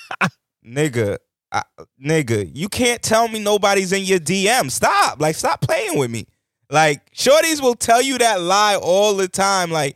nigga. 0.65 1.17
I, 1.55 1.63
nigga, 2.03 2.51
you 2.53 2.67
can't 2.67 3.01
tell 3.01 3.29
me 3.29 3.39
nobody's 3.39 3.93
in 3.93 4.03
your 4.03 4.19
DM. 4.19 4.69
Stop. 4.69 5.21
Like, 5.21 5.35
stop 5.35 5.61
playing 5.61 5.97
with 5.97 6.11
me. 6.11 6.27
Like, 6.69 7.09
shorties 7.13 7.61
will 7.61 7.75
tell 7.75 8.01
you 8.01 8.17
that 8.17 8.41
lie 8.41 8.75
all 8.75 9.15
the 9.15 9.29
time. 9.29 9.71
Like, 9.71 9.95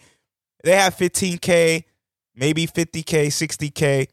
they 0.64 0.74
have 0.74 0.96
15K, 0.96 1.84
maybe 2.34 2.66
50K, 2.66 3.28
60K, 3.28 4.08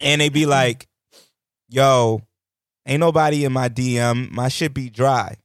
and 0.00 0.20
they 0.20 0.30
be 0.30 0.44
like, 0.44 0.88
yo, 1.68 2.22
ain't 2.86 2.98
nobody 2.98 3.44
in 3.44 3.52
my 3.52 3.68
DM. 3.68 4.28
My 4.32 4.48
shit 4.48 4.74
be 4.74 4.90
dry. 4.90 5.36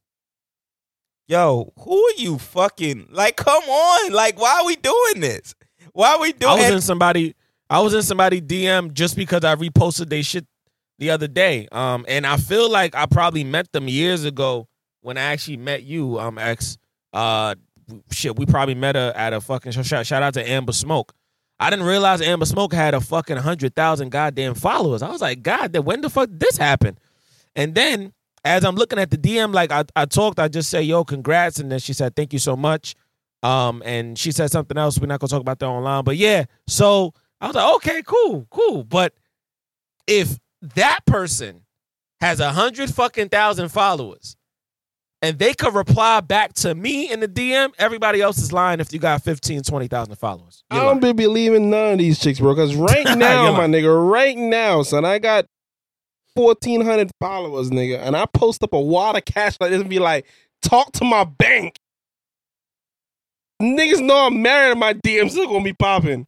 Yo, 1.28 1.74
who 1.78 2.04
are 2.06 2.18
you 2.18 2.40
fucking? 2.40 3.10
Like, 3.12 3.36
come 3.36 3.64
on. 3.64 4.14
Like, 4.14 4.42
why 4.42 4.62
are 4.62 4.66
we 4.66 4.78
doing 4.78 5.20
this? 5.20 5.54
Why 5.94 6.14
are 6.14 6.22
we 6.22 6.32
doing 6.32 6.54
I 6.54 6.56
was 6.56 6.72
in 6.72 6.82
somebody 6.82 7.36
I 7.70 7.82
was 7.82 7.94
in 7.94 8.02
somebody 8.02 8.42
DM 8.42 8.94
just 8.94 9.16
because 9.16 9.44
I 9.44 9.56
reposted 9.56 10.10
they 10.10 10.22
shit 10.22 10.48
the 11.00 11.10
other 11.12 11.28
day. 11.28 11.68
Um 11.72 12.06
and 12.08 12.26
I 12.26 12.38
feel 12.38 12.70
like 12.70 12.96
I 12.96 13.06
probably 13.06 13.44
met 13.44 13.72
them 13.72 13.88
years 13.88 14.24
ago 14.26 14.68
when 15.02 15.18
I 15.18 15.22
actually 15.22 15.58
met 15.58 15.84
you, 15.84 16.20
um 16.20 16.38
X. 16.38 16.78
Uh 17.14 17.56
shit, 18.12 18.38
we 18.38 18.46
probably 18.46 18.76
met 18.76 18.96
her 18.96 19.14
at 19.16 19.34
a 19.34 19.42
fucking 19.42 19.72
shout, 19.72 20.06
shout 20.06 20.24
out 20.24 20.34
to 20.34 20.50
Amber 20.50 20.74
Smoke. 20.74 21.14
I 21.60 21.70
didn't 21.70 21.86
realize 21.86 22.22
Amber 22.22 22.46
Smoke 22.46 22.74
had 22.74 22.94
a 22.94 23.02
fucking 23.02 23.38
hundred 23.38 23.76
thousand 23.76 24.10
goddamn 24.10 24.54
followers. 24.54 25.02
I 25.02 25.10
was 25.10 25.22
like, 25.22 25.42
God, 25.42 25.76
when 25.78 26.02
the 26.02 26.10
fuck 26.10 26.30
did 26.30 26.40
this 26.40 26.58
happen? 26.58 27.00
And 27.56 27.74
then 27.74 28.14
as 28.46 28.64
I'm 28.64 28.76
looking 28.76 29.00
at 29.00 29.10
the 29.10 29.18
DM, 29.18 29.54
like 29.54 29.72
I, 29.72 29.84
I 29.96 30.06
talked, 30.06 30.40
I 30.40 30.48
just 30.48 30.70
say, 30.70 30.82
yo, 30.84 31.04
congrats. 31.04 31.60
And 31.60 31.72
then 31.72 31.80
she 31.80 31.94
said, 31.94 32.16
thank 32.16 32.32
you 32.32 32.40
so 32.40 32.56
much. 32.56 32.96
Um, 33.44 33.82
and 33.86 34.18
she 34.18 34.32
said 34.32 34.52
something 34.52 34.78
else. 34.78 35.00
We're 35.00 35.08
not 35.08 35.20
gonna 35.20 35.30
talk 35.30 35.42
about 35.42 35.60
that 35.60 35.66
online. 35.68 36.04
But 36.04 36.18
yeah, 36.18 36.46
so 36.68 37.14
I 37.42 37.48
was 37.48 37.56
like, 37.56 37.76
okay, 37.76 38.02
cool, 38.06 38.48
cool. 38.50 38.84
But 38.84 39.14
if 40.06 40.40
that 40.62 41.00
person 41.06 41.62
has 42.22 42.40
a 42.40 42.52
hundred 42.52 42.94
fucking 42.94 43.30
thousand 43.30 43.70
followers 43.70 44.36
and 45.22 45.40
they 45.40 45.54
could 45.54 45.74
reply 45.74 46.20
back 46.22 46.54
to 46.54 46.76
me 46.76 47.12
in 47.12 47.20
the 47.20 47.28
DM, 47.28 47.74
everybody 47.80 48.22
else 48.22 48.38
is 48.38 48.54
lying 48.54 48.80
if 48.80 48.94
you 48.94 49.00
got 49.00 49.24
15, 49.24 49.64
20,000 49.64 50.16
followers. 50.16 50.64
I 50.70 50.76
You're 50.76 50.84
don't 50.86 51.02
lying. 51.02 51.16
be 51.16 51.24
believing 51.24 51.70
none 51.70 51.94
of 51.94 51.98
these 52.00 52.20
chicks, 52.20 52.40
bro. 52.40 52.54
Because 52.54 52.76
right 52.76 53.18
now, 53.18 53.52
my 53.54 53.66
nigga, 53.66 54.12
right 54.12 54.38
now, 54.38 54.84
son, 54.84 55.06
I 55.06 55.20
got 55.20 55.46
fourteen 56.36 56.82
hundred 56.82 57.10
followers, 57.20 57.72
nigga, 57.72 57.98
and 58.00 58.16
I 58.16 58.26
post 58.28 58.62
up 58.62 58.74
a 58.74 58.80
wad 58.80 59.18
of 59.18 59.26
cash 59.26 59.58
like 59.60 59.72
this 59.72 59.82
and 59.82 59.90
be 59.90 59.98
like, 60.00 60.28
talk 60.62 60.92
to 60.94 61.04
my 61.04 61.24
bank. 61.24 61.80
Niggas 63.60 64.04
know 64.06 64.28
I'm 64.28 64.40
married 64.44 64.72
and 64.72 64.80
my 64.80 64.94
DMs 64.94 65.36
are 65.36 65.48
gonna 65.48 65.64
be 65.64 65.74
popping. 65.74 66.28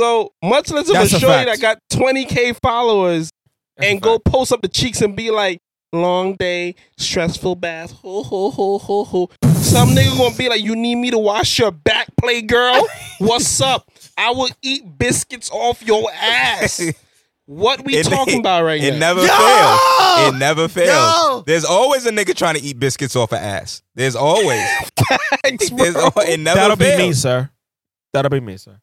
So 0.00 0.32
much 0.42 0.70
less 0.70 0.88
of 0.88 0.94
That's 0.94 1.12
a 1.12 1.16
a 1.16 1.20
shorty 1.20 1.44
fact. 1.44 1.60
that 1.60 1.60
got 1.60 1.78
20k 1.98 2.58
followers 2.60 3.30
That's 3.76 3.90
and 3.90 4.00
go 4.00 4.14
fact. 4.14 4.24
post 4.26 4.52
up 4.52 4.62
the 4.62 4.68
cheeks 4.68 5.02
and 5.02 5.14
be 5.14 5.30
like, 5.30 5.60
long 5.92 6.34
day, 6.36 6.74
stressful 6.98 7.56
bath, 7.56 7.92
ho 7.92 8.22
ho 8.22 8.50
ho 8.50 8.78
ho 8.78 9.04
ho. 9.04 9.30
Some 9.56 9.90
nigga 9.90 10.16
gonna 10.16 10.34
be 10.36 10.48
like, 10.48 10.62
you 10.62 10.74
need 10.74 10.94
me 10.96 11.10
to 11.10 11.18
wash 11.18 11.58
your 11.58 11.70
back, 11.70 12.08
play 12.16 12.42
girl? 12.42 12.86
What's 13.18 13.60
up? 13.72 13.90
I 14.16 14.30
will 14.30 14.48
eat 14.62 14.98
biscuits 14.98 15.50
off 15.52 15.82
your 15.82 16.10
ass. 16.12 16.80
What 17.46 17.84
we 17.84 17.96
It- 17.96 18.06
talking 18.06 18.38
about 18.40 18.64
right 18.64 18.80
now. 18.80 18.86
It 18.88 18.92
now? 18.92 18.98
never 19.14 19.26
fails. 19.26 20.34
It 20.34 20.38
never 20.38 20.68
fails. 20.68 20.88
Yo! 20.88 21.42
There's 21.46 21.64
always 21.64 22.06
a 22.06 22.10
nigga 22.10 22.34
trying 22.34 22.54
to 22.54 22.62
eat 22.62 22.78
biscuits 22.78 23.16
off 23.16 23.32
an 23.32 23.38
ass. 23.42 23.82
There's 23.94 24.16
always. 24.16 24.62
Thanks, 25.42 25.70
There's 25.70 25.94
bro. 25.94 26.04
al- 26.16 26.22
it 26.28 26.38
never 26.40 26.58
That'll 26.60 26.76
fails. 26.76 27.00
be 27.00 27.06
me, 27.08 27.12
sir. 27.12 27.50
That'll 28.12 28.30
be 28.30 28.40
me, 28.40 28.56
sir. 28.56 28.78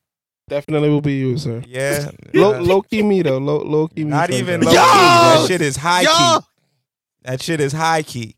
Definitely 0.50 0.90
will 0.90 1.02
be 1.02 1.14
you, 1.16 1.38
sir. 1.38 1.62
Yeah. 1.68 2.10
Low, 2.34 2.60
low 2.62 2.82
key 2.82 3.04
me 3.04 3.22
though. 3.22 3.38
Low, 3.38 3.58
low 3.58 3.88
key 3.90 4.06
me. 4.06 4.12
Not 4.12 4.30
sometimes. 4.32 4.42
even 4.42 4.62
low 4.62 4.72
key. 4.72 4.76
That 4.78 5.46
shit 5.48 5.62
is 5.62 5.76
high 5.76 6.02
Yo! 6.02 6.10
key. 6.40 6.46
That 7.24 7.42
shit 7.42 7.60
is 7.60 7.74
high 7.74 8.02
key. 8.04 8.36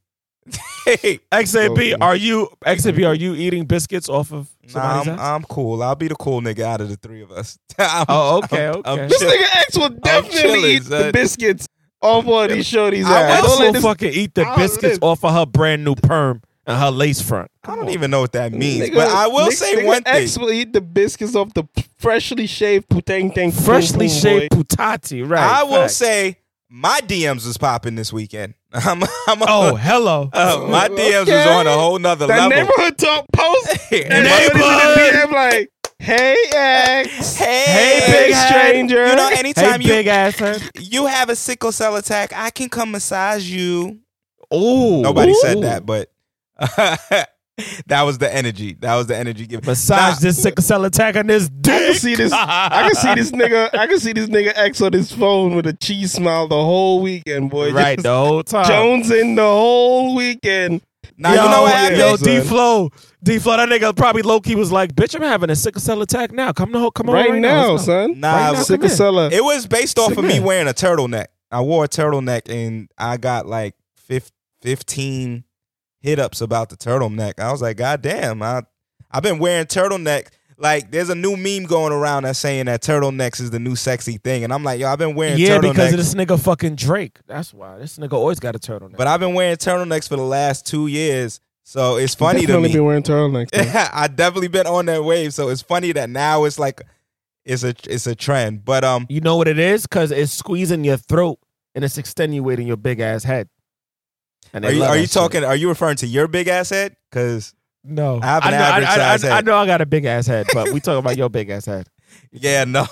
XAB, 0.87 1.69
Okay. 1.71 1.93
are 2.01 2.15
you 2.15 2.49
XAB? 2.65 3.07
Are 3.07 3.13
you 3.13 3.35
eating 3.35 3.65
biscuits 3.65 4.09
off 4.09 4.31
of 4.33 4.49
Nah, 4.73 5.01
I'm. 5.01 5.19
I'm 5.19 5.43
cool. 5.43 5.81
I'll 5.83 5.95
be 5.95 6.07
the 6.07 6.15
cool 6.15 6.41
nigga 6.41 6.61
out 6.61 6.81
of 6.81 6.89
the 6.89 6.95
three 6.95 7.21
of 7.21 7.31
us. 7.31 7.57
I'm- 7.77 8.05
Oh, 8.09 8.37
okay, 8.43 8.65
I'm- 8.67 8.77
okay. 8.77 8.89
I'm 9.03 9.09
This 9.09 9.19
chill- 9.19 9.29
nigga 9.31 9.55
X 9.61 9.77
will 9.77 9.89
definitely 9.89 10.39
chilling, 10.41 10.65
eat 10.65 10.83
the 10.85 11.09
biscuits 11.13 11.67
off 12.01 12.25
of 12.27 12.49
these 12.49 12.65
shorties' 12.71 13.05
I 13.05 13.21
ass. 13.23 13.43
Also 13.43 13.73
fucking 13.81 14.13
eat 14.13 14.33
the 14.33 14.51
biscuits 14.57 14.99
off 15.01 15.23
of 15.23 15.33
her 15.33 15.45
brand 15.45 15.83
new 15.83 15.95
perm 15.95 16.41
and 16.69 16.77
her 16.79 16.91
lace 16.91 17.21
front. 17.21 17.49
I 17.63 17.75
don't 17.75 17.89
even 17.89 18.09
know 18.11 18.21
what 18.21 18.31
that 18.33 18.53
means, 18.53 18.89
Nigga, 18.89 18.95
but 18.95 19.07
I 19.09 19.27
will 19.27 19.47
nigga- 19.47 19.51
say 19.53 19.75
nigga 19.75 19.85
one 19.85 20.03
thing. 20.03 20.23
X 20.23 20.37
will 20.37 20.51
eat 20.51 20.71
the 20.73 20.81
biscuits 20.81 21.35
off 21.35 21.53
the 21.53 21.63
freshly 21.97 22.47
shaved 22.47 22.87
putang 22.89 23.33
tang. 23.33 23.51
Freshly 23.51 24.07
boom, 24.07 24.15
boom, 24.15 24.21
shaved 24.21 24.49
boy. 24.51 24.61
putati, 24.61 25.29
right? 25.29 25.41
I 25.59 25.63
will 25.63 25.81
fact. 25.81 25.91
say 25.91 26.37
my 26.69 26.99
DMs 27.05 27.45
was 27.45 27.57
popping 27.57 27.95
this 27.95 28.13
weekend. 28.13 28.53
I'm, 28.73 29.01
I'm 29.27 29.41
Oh, 29.41 29.75
hello. 29.75 30.29
uh, 30.31 30.67
my 30.69 30.87
DMs 30.87 31.25
was 31.25 31.47
on 31.47 31.65
a 31.67 31.73
whole 31.73 31.97
nother 31.99 32.27
That 32.27 32.49
level. 32.49 32.49
neighborhood 32.49 32.97
talk 32.97 33.25
post. 33.33 33.91
And 33.91 34.13
And 34.13 34.25
my- 34.25 34.31
everybody's 34.41 35.07
in 35.07 35.21
the 35.21 35.27
DM 35.27 35.31
like, 35.33 35.71
"Hey 35.97 36.35
X, 36.55 37.35
hey, 37.35 37.63
Hey, 37.65 37.99
hey 38.01 38.11
big 38.27 38.33
head. 38.35 38.47
stranger." 38.47 39.07
You 39.07 39.15
know, 39.15 39.29
hey, 39.29 39.39
anytime 39.39 39.81
you 39.81 39.87
big 39.87 40.05
ass 40.07 40.39
you 40.79 41.07
have 41.07 41.29
a 41.29 41.35
sickle 41.35 41.71
cell 41.71 41.95
attack, 41.95 42.31
I 42.35 42.51
can 42.51 42.69
come 42.69 42.91
massage 42.91 43.49
you. 43.49 43.99
Oh. 44.51 45.01
Nobody 45.01 45.33
said 45.35 45.61
that, 45.63 45.85
but 45.85 46.11
that 47.87 48.03
was 48.03 48.17
the 48.17 48.33
energy. 48.33 48.73
That 48.79 48.95
was 48.95 49.07
the 49.07 49.17
energy 49.17 49.45
given. 49.47 49.65
Massage 49.65 50.15
Nah, 50.15 50.19
this 50.19 50.41
sickle 50.41 50.63
cell 50.63 50.85
attack 50.85 51.15
on 51.15 51.27
this 51.27 51.49
dick. 51.49 51.73
I 51.73 51.85
can 51.85 51.95
see 51.95 52.15
this. 52.15 52.31
I 52.33 52.89
can 52.91 52.95
see 52.95 53.15
this 53.15 53.31
nigga. 53.31 53.73
I 53.73 53.87
can 53.87 53.99
see 53.99 54.13
this 54.13 54.29
nigga 54.29 54.51
X 54.55 54.81
on 54.81 54.93
his 54.93 55.11
phone 55.11 55.55
with 55.55 55.67
a 55.67 55.73
cheese 55.73 56.13
smile 56.13 56.47
the 56.47 56.55
whole 56.55 57.01
weekend, 57.01 57.49
boy. 57.49 57.71
right 57.71 57.97
Just 57.97 58.03
the 58.03 58.15
whole 58.15 58.43
time. 58.43 58.65
Jones 58.65 59.11
in 59.11 59.35
the 59.35 59.41
whole 59.41 60.15
weekend. 60.15 60.81
Now 61.17 61.33
yo, 61.33 61.43
you 61.43 61.49
know 61.49 61.61
what 61.63 61.71
yeah, 61.71 61.79
happened? 61.79 61.99
Yo, 61.99 62.15
son. 62.15 62.25
D 62.25 62.39
Flow, 62.41 62.89
D 63.23 63.39
Flow, 63.39 63.57
that 63.57 63.67
nigga 63.67 63.95
probably 63.95 64.21
low 64.21 64.39
key 64.39 64.55
was 64.55 64.71
like, 64.71 64.95
"Bitch, 64.95 65.15
I'm 65.15 65.21
having 65.21 65.49
a 65.49 65.55
sickle 65.55 65.81
cell 65.81 66.01
attack 66.01 66.31
now. 66.31 66.53
Come 66.53 66.71
to, 66.71 66.91
come 66.91 67.09
on, 67.09 67.15
right, 67.15 67.29
right, 67.29 67.41
now, 67.41 67.71
Let's 67.71 67.85
son. 67.85 68.19
Nah, 68.19 68.35
Right 68.35 68.53
now, 68.53 68.63
sickle 68.63 68.87
come 68.87 68.97
cell. 68.97 69.19
Uh, 69.19 69.29
it 69.29 69.43
was 69.43 69.67
based 69.67 69.99
off 69.99 70.09
Sick 70.09 70.17
of 70.17 70.23
me 70.23 70.35
man. 70.35 70.43
wearing 70.43 70.67
a 70.69 70.73
turtleneck. 70.73 71.27
I 71.51 71.61
wore 71.61 71.85
a 71.85 71.87
turtleneck 71.89 72.49
and 72.49 72.89
I 72.97 73.17
got 73.17 73.47
like 73.47 73.75
15 74.61 75.43
hit 75.99 76.19
ups 76.19 76.41
about 76.41 76.69
the 76.69 76.77
turtleneck. 76.77 77.39
I 77.39 77.51
was 77.51 77.61
like, 77.61 77.77
God 77.77 78.01
damn, 78.01 78.41
I, 78.41 78.63
I've 79.11 79.23
been 79.23 79.39
wearing 79.39 79.65
turtleneck. 79.65 80.27
Like, 80.57 80.91
there's 80.91 81.09
a 81.09 81.15
new 81.15 81.37
meme 81.37 81.63
going 81.69 81.93
around 81.93 82.23
that's 82.23 82.37
saying 82.39 82.65
that 82.65 82.81
turtlenecks 82.81 83.39
is 83.39 83.49
the 83.49 83.59
new 83.59 83.77
sexy 83.77 84.17
thing. 84.17 84.43
And 84.43 84.51
I'm 84.53 84.63
like, 84.63 84.79
yo, 84.81 84.89
I've 84.89 84.99
been 84.99 85.15
wearing 85.15 85.37
Yeah, 85.39 85.57
turtlenecks. 85.57 85.61
because 85.73 85.91
of 85.93 85.97
this 85.99 86.13
nigga 86.15 86.37
fucking 86.37 86.75
Drake. 86.75 87.17
That's 87.27 87.53
why 87.53 87.77
this 87.77 87.97
nigga 87.97 88.13
always 88.13 88.39
got 88.41 88.55
a 88.55 88.59
turtleneck. 88.59 88.97
but 88.97 89.07
I've 89.07 89.21
been 89.21 89.33
wearing 89.33 89.55
turtlenecks 89.55 90.09
for 90.09 90.17
the 90.17 90.23
last 90.23 90.67
two 90.67 90.87
years. 90.87 91.39
So 91.63 91.95
it's 91.97 92.15
funny 92.15 92.41
to 92.41 92.47
me. 92.47 92.53
I 92.53 92.55
Definitely 92.67 92.73
been 92.73 92.85
wearing 92.85 93.03
turtlenecks. 93.03 93.51
though. 93.51 93.89
I 93.93 94.07
definitely 94.07 94.47
been 94.49 94.67
on 94.67 94.85
that 94.87 95.03
wave. 95.03 95.33
So 95.33 95.47
it's 95.49 95.61
funny 95.61 95.91
that 95.93 96.09
now 96.09 96.43
it's 96.43 96.59
like, 96.59 96.81
it's 97.45 97.63
a 97.63 97.73
it's 97.89 98.05
a 98.05 98.15
trend. 98.15 98.65
But 98.65 98.83
um, 98.83 99.05
you 99.09 99.21
know 99.21 99.37
what 99.37 99.47
it 99.47 99.59
is? 99.59 99.83
Because 99.87 100.11
it's 100.11 100.31
squeezing 100.33 100.83
your 100.83 100.97
throat 100.97 101.39
and 101.73 101.85
it's 101.85 101.97
extenuating 101.97 102.67
your 102.67 102.75
big 102.77 102.99
ass 102.99 103.23
head. 103.23 103.47
And 104.53 104.65
are 104.65 104.71
you 104.71 104.83
are 104.83 104.93
that 104.95 104.99
you 104.99 105.05
shit. 105.05 105.11
talking? 105.13 105.43
Are 105.43 105.55
you 105.55 105.69
referring 105.69 105.97
to 105.97 106.07
your 106.07 106.27
big 106.27 106.47
ass 106.47 106.69
head? 106.71 106.95
Because 107.09 107.53
No, 107.83 108.19
I 108.21 108.25
have 108.25 108.43
an 108.45 108.51
know, 108.51 108.57
average 108.57 108.87
I, 108.89 108.95
size 108.95 109.23
I, 109.25 109.37
I 109.37 109.41
know 109.41 109.55
I 109.55 109.65
got 109.65 109.81
a 109.81 109.85
big 109.85 110.05
ass 110.05 110.27
head, 110.27 110.47
but 110.53 110.71
we 110.71 110.79
talking 110.79 110.99
about 110.99 111.17
your 111.17 111.29
big 111.29 111.49
ass 111.49 111.65
head. 111.65 111.87
Yeah, 112.31 112.63
no, 112.63 112.85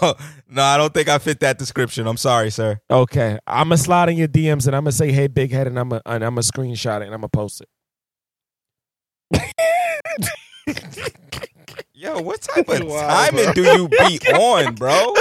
no, 0.47 0.61
I 0.61 0.77
don't 0.77 0.93
think 0.93 1.09
I 1.09 1.17
fit 1.17 1.39
that 1.39 1.57
description. 1.57 2.05
I'm 2.05 2.17
sorry, 2.17 2.51
sir. 2.51 2.79
Okay, 2.89 3.39
I'm 3.47 3.65
gonna 3.69 3.77
slide 3.77 4.09
in 4.09 4.17
your 4.17 4.27
DMs 4.27 4.67
and 4.67 4.75
I'm 4.75 4.83
gonna 4.83 4.91
say, 4.91 5.11
"Hey, 5.11 5.25
big 5.25 5.51
head," 5.51 5.65
and 5.65 5.77
I'm 5.79 5.89
gonna 5.89 6.03
and 6.05 6.23
I'm 6.23 6.35
gonna 6.35 6.41
screenshot 6.41 7.01
it 7.01 7.05
and 7.05 7.15
I'm 7.15 7.21
gonna 7.21 7.29
post 7.29 7.63
it. 9.33 9.51
Yo, 11.93 12.21
what 12.21 12.41
type 12.41 12.69
of 12.69 12.83
Wow, 12.87 13.07
timing 13.25 13.45
bro. 13.45 13.53
do 13.53 13.63
you 13.63 13.87
be 13.89 14.19
on, 14.33 14.75
bro? 14.75 15.13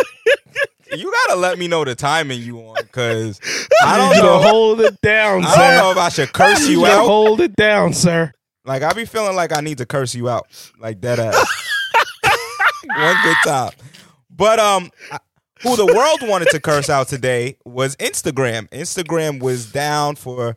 You 0.93 1.11
gotta 1.27 1.39
let 1.41 1.59
me 1.59 1.69
know 1.69 1.85
the 1.85 1.95
timing 1.95 2.41
you 2.43 2.59
on, 2.61 2.77
cause 2.93 3.41
I 3.83 3.97
don't 3.97 4.17
You 4.17 4.23
know. 4.23 4.43
to 4.43 4.49
hold 4.49 4.81
it 4.81 5.01
down, 5.01 5.45
I 5.45 5.51
sir. 5.55 5.59
don't 5.59 5.77
know 5.79 5.91
if 5.93 5.97
I 5.99 6.09
should 6.11 6.33
curse 6.33 6.69
you 6.69 6.81
to 6.81 6.87
out. 6.87 7.07
Hold 7.07 7.41
it 7.41 7.57
down, 7.57 7.93
sir. 7.93 8.33
Like 8.65 8.83
I 8.83 8.93
be 8.93 9.05
feeling 9.05 9.37
like 9.37 9.57
I 9.57 9.61
need 9.61 9.79
to 9.79 9.87
curse 9.87 10.15
you 10.15 10.29
out, 10.29 10.47
like 10.79 11.01
that 11.03 11.19
ass. 11.19 11.63
One 12.97 13.17
good 13.23 13.37
time, 13.45 13.73
but 14.31 14.59
um, 14.59 14.91
who 15.63 15.77
the 15.77 15.87
world 15.87 16.19
wanted 16.31 16.49
to 16.51 16.61
curse 16.61 16.89
out 16.89 17.09
today 17.09 17.57
was 17.65 17.97
Instagram. 17.97 18.69
Instagram 18.71 19.41
was 19.41 19.71
down 19.73 20.15
for, 20.17 20.57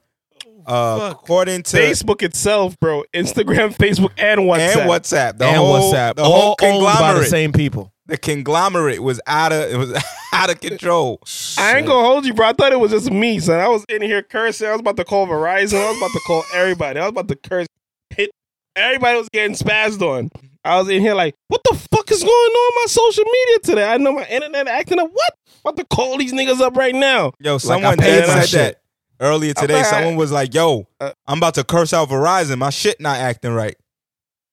uh, 0.68 1.10
according 1.12 1.63
to 1.63 1.78
Facebook 1.78 2.22
itself, 2.22 2.80
bro. 2.80 3.04
Instagram, 3.13 3.76
Facebook, 3.76 4.12
and 4.18 4.42
WhatsApp. 4.42 4.78
and 4.78 4.89
WhatsApp, 4.89 5.38
the 5.39 5.46
and 5.48 5.58
whole, 5.58 5.92
WhatsApp, 5.92 6.15
the 6.15 6.24
whole 6.24 6.34
all 6.34 6.56
owned 6.62 6.84
by 7.00 7.13
the 7.13 7.26
same 7.26 7.52
people. 7.52 7.92
The 8.10 8.17
conglomerate 8.17 9.02
was 9.02 9.22
out 9.28 9.52
of 9.52 9.72
it 9.72 9.78
was 9.78 10.04
out 10.34 10.50
of 10.50 10.60
control. 10.60 11.22
I 11.58 11.78
ain't 11.78 11.88
gonna 11.88 12.06
hold 12.08 12.26
you, 12.26 12.34
bro. 12.34 12.48
I 12.48 12.54
thought 12.54 12.72
it 12.72 12.80
was 12.80 12.91
just 12.91 13.12
me, 13.12 13.39
son. 13.39 13.60
I 13.60 13.67
was 13.67 13.86
in 13.89 14.02
here 14.02 14.22
cursing. 14.24 14.67
I 14.67 14.72
was 14.72 14.82
about 14.82 14.98
to 14.98 15.06
call 15.06 15.28
Verizon. 15.28 15.80
I 15.80 15.89
was 15.89 15.98
about 15.98 16.12
to 16.12 16.19
call 16.26 16.43
everybody. 16.54 17.00
I 17.00 17.04
was 17.04 17.12
about 17.12 17.28
to 17.30 17.36
curse. 17.36 17.67
Hit 18.10 18.32
everybody 18.76 19.17
was 19.17 19.30
getting 19.30 19.56
spazzed 19.56 20.02
on. 20.02 20.32
I 20.65 20.78
was 20.78 20.89
in 20.89 21.02
here 21.02 21.13
like, 21.13 21.36
what 21.48 21.62
the 21.63 21.74
fuck 21.91 22.12
is 22.12 22.22
going 22.22 22.30
on 22.32 22.72
my 22.76 22.86
social 22.88 23.24
media 23.24 23.60
today? 23.63 23.91
I 23.91 23.98
know 23.98 24.12
my 24.12 24.26
internet 24.28 24.67
acting 24.67 25.00
up. 25.00 25.10
What? 25.12 25.34
about 25.62 25.78
to 25.78 25.86
call 25.86 26.17
these 26.17 26.34
niggas 26.34 26.62
up 26.62 26.76
right 26.76 26.95
now. 26.95 27.34
Yo, 27.39 27.58
someone 27.58 27.98
my 27.98 28.04
said 28.04 28.45
shit. 28.45 28.52
that 28.58 28.82
earlier 29.19 29.54
today. 29.54 29.84
Someone 29.84 30.15
was 30.15 30.32
like, 30.32 30.54
"Yo, 30.54 30.88
Uh, 31.00 31.12
I'm 31.28 31.38
about 31.38 31.56
to 31.56 31.63
curse 31.63 31.93
out 31.93 32.10
Verizon. 32.10 32.58
My 32.58 32.69
shit 32.69 33.00
not 33.00 33.17
acting 33.17 33.52
right." 33.54 33.76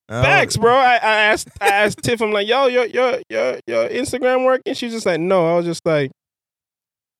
Was- 0.08 0.24
Facts, 0.24 0.56
bro. 0.56 0.72
I, 0.74 0.94
I 0.94 1.16
asked 1.30 1.48
I 1.60 1.68
asked 1.68 2.02
Tiff, 2.02 2.20
I'm 2.22 2.30
like, 2.32 2.46
yo, 2.48 2.66
your 2.66 2.86
your 2.86 3.18
your 3.28 3.58
your 3.66 3.88
Instagram 3.88 4.44
working? 4.44 4.74
She's 4.74 4.92
just 4.92 5.06
like, 5.06 5.20
no. 5.20 5.52
I 5.52 5.56
was 5.56 5.64
just 5.64 5.84
like, 5.84 6.12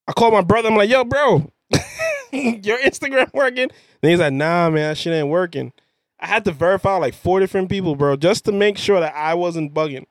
I 0.06 0.12
called 0.12 0.32
my 0.34 0.42
brother. 0.42 0.68
I'm 0.68 0.76
like, 0.76 0.90
yo, 0.90 1.04
bro, 1.04 1.50
your 2.32 2.78
Instagram 2.78 3.32
working? 3.34 3.70
And 4.02 4.10
he's 4.10 4.20
like, 4.20 4.32
nah, 4.32 4.70
man, 4.70 4.90
that 4.90 4.98
shit 4.98 5.12
ain't 5.12 5.28
working. 5.28 5.72
I 6.20 6.26
had 6.28 6.44
to 6.44 6.52
verify 6.52 6.96
like 6.96 7.14
four 7.14 7.40
different 7.40 7.68
people, 7.68 7.96
bro, 7.96 8.16
just 8.16 8.44
to 8.46 8.52
make 8.52 8.78
sure 8.78 9.00
that 9.00 9.14
I 9.16 9.34
wasn't 9.34 9.74
bugging. 9.74 10.06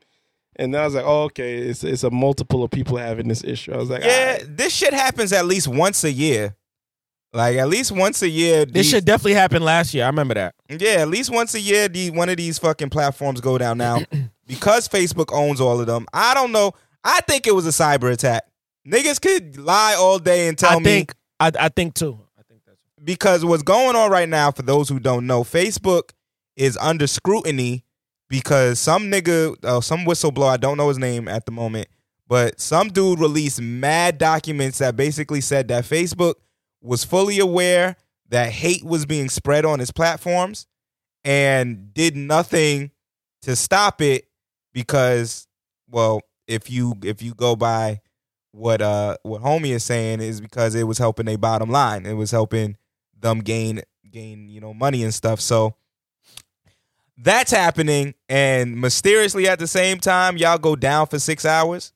And 0.57 0.73
then 0.73 0.81
I 0.81 0.85
was 0.85 0.95
like, 0.95 1.05
oh, 1.05 1.23
okay, 1.23 1.55
it's 1.55 1.83
it's 1.83 2.03
a 2.03 2.11
multiple 2.11 2.63
of 2.63 2.71
people 2.71 2.97
having 2.97 3.27
this 3.27 3.43
issue. 3.43 3.73
I 3.73 3.77
was 3.77 3.89
like, 3.89 4.03
Yeah, 4.03 4.38
alright. 4.39 4.57
this 4.57 4.73
shit 4.73 4.93
happens 4.93 5.33
at 5.33 5.45
least 5.45 5.67
once 5.67 6.03
a 6.03 6.11
year. 6.11 6.55
Like 7.36 7.58
at 7.58 7.67
least 7.67 7.91
once 7.91 8.21
a 8.21 8.30
year. 8.30 8.65
This 8.65 8.74
these- 8.74 8.89
shit 8.91 9.06
definitely 9.06 9.34
happen 9.34 9.62
last 9.62 9.93
year. 9.93 10.06
I 10.06 10.08
remember 10.08 10.36
that. 10.36 10.56
Yeah, 10.69 11.02
at 11.02 11.10
least 11.10 11.30
once 11.30 11.54
a 11.54 11.60
year, 11.60 11.89
the 11.89 12.10
one 12.12 12.30
of 12.30 12.38
these 12.38 12.58
fucking 12.58 12.89
platforms 12.89 13.41
go 13.41 13.58
down 13.58 13.78
now 13.78 14.00
because 14.48 14.88
Facebook 14.88 15.34
owns 15.34 15.60
all 15.60 15.80
of 15.82 15.86
them. 15.86 16.06
I 16.13 16.34
don't 16.34 16.54
know. 16.54 16.71
I 17.04 17.19
think 17.21 17.45
it 17.45 17.54
was 17.54 17.65
a 17.67 17.71
cyber 17.71 18.12
attack. 18.12 18.43
Niggas 18.88 19.19
could 19.21 19.58
lie 19.58 19.95
all 19.98 20.17
day 20.17 20.48
and 20.48 20.58
tell 20.58 20.78
I 20.78 20.80
me 20.80 20.84
think 20.86 21.15
I, 21.39 21.52
I 21.60 21.69
think 21.69 21.93
too. 21.95 22.17
I 22.39 22.43
think 22.48 22.62
that's 22.65 22.78
because 23.04 23.43
what's 23.43 23.63
going 23.63 23.95
on 23.98 24.10
right 24.10 24.30
now, 24.30 24.52
for 24.52 24.62
those 24.62 24.88
who 24.88 25.00
don't 25.00 25.28
know, 25.28 25.43
Facebook 25.43 26.12
is 26.56 26.78
under 26.78 27.06
scrutiny 27.06 27.84
because 28.30 28.80
some 28.80 29.12
nigga, 29.12 29.56
uh, 29.65 29.82
some 29.82 30.00
whistleblower, 30.06 30.52
I 30.52 30.58
don't 30.58 30.78
know 30.78 30.88
his 30.88 30.98
name 30.98 31.28
at 31.28 31.45
the 31.45 31.52
moment, 31.52 31.89
but 32.30 32.62
some 32.62 32.88
dude 32.88 33.19
released 33.19 33.60
mad 33.60 34.17
documents 34.19 34.78
that 34.78 34.95
basically 34.95 35.41
said 35.41 35.67
that 35.67 35.84
Facebook 35.84 36.36
was 36.86 37.04
fully 37.04 37.39
aware 37.39 37.98
that 38.30 38.52
hate 38.52 38.84
was 38.84 39.06
being 39.06 39.30
spread 39.30 39.65
on 39.65 39.80
his 39.80 39.91
platforms 39.91 40.67
and 41.24 41.93
did 41.93 42.15
nothing 42.15 42.91
to 43.41 43.56
stop 43.56 44.02
it 44.02 44.26
because, 44.74 45.48
well, 45.89 46.21
if 46.48 46.69
you 46.69 46.95
if 47.04 47.21
you 47.21 47.34
go 47.34 47.56
by 47.56 48.02
what 48.52 48.82
uh 48.82 49.17
what 49.24 49.41
homie 49.41 49.71
is 49.71 49.84
saying 49.84 50.21
is 50.21 50.39
because 50.39 50.76
it 50.76 50.84
was 50.84 50.98
helping 50.98 51.26
their 51.26 51.38
bottom 51.38 51.69
line. 51.69 52.06
It 52.06 52.13
was 52.13 52.32
helping 52.32 52.78
them 53.19 53.39
gain 53.39 53.82
gain 54.10 54.50
you 54.50 54.62
know 54.62 54.74
money 54.74 55.04
and 55.04 55.13
stuff. 55.13 55.41
So 55.41 55.76
that's 57.17 57.52
happening, 57.52 58.13
and 58.28 58.80
mysteriously 58.80 59.48
at 59.48 59.60
the 59.60 59.67
same 59.67 60.00
time, 60.00 60.38
y'all 60.38 60.58
go 60.58 60.76
down 60.76 61.08
for 61.08 61.17
six 61.17 61.45
hours. 61.45 61.93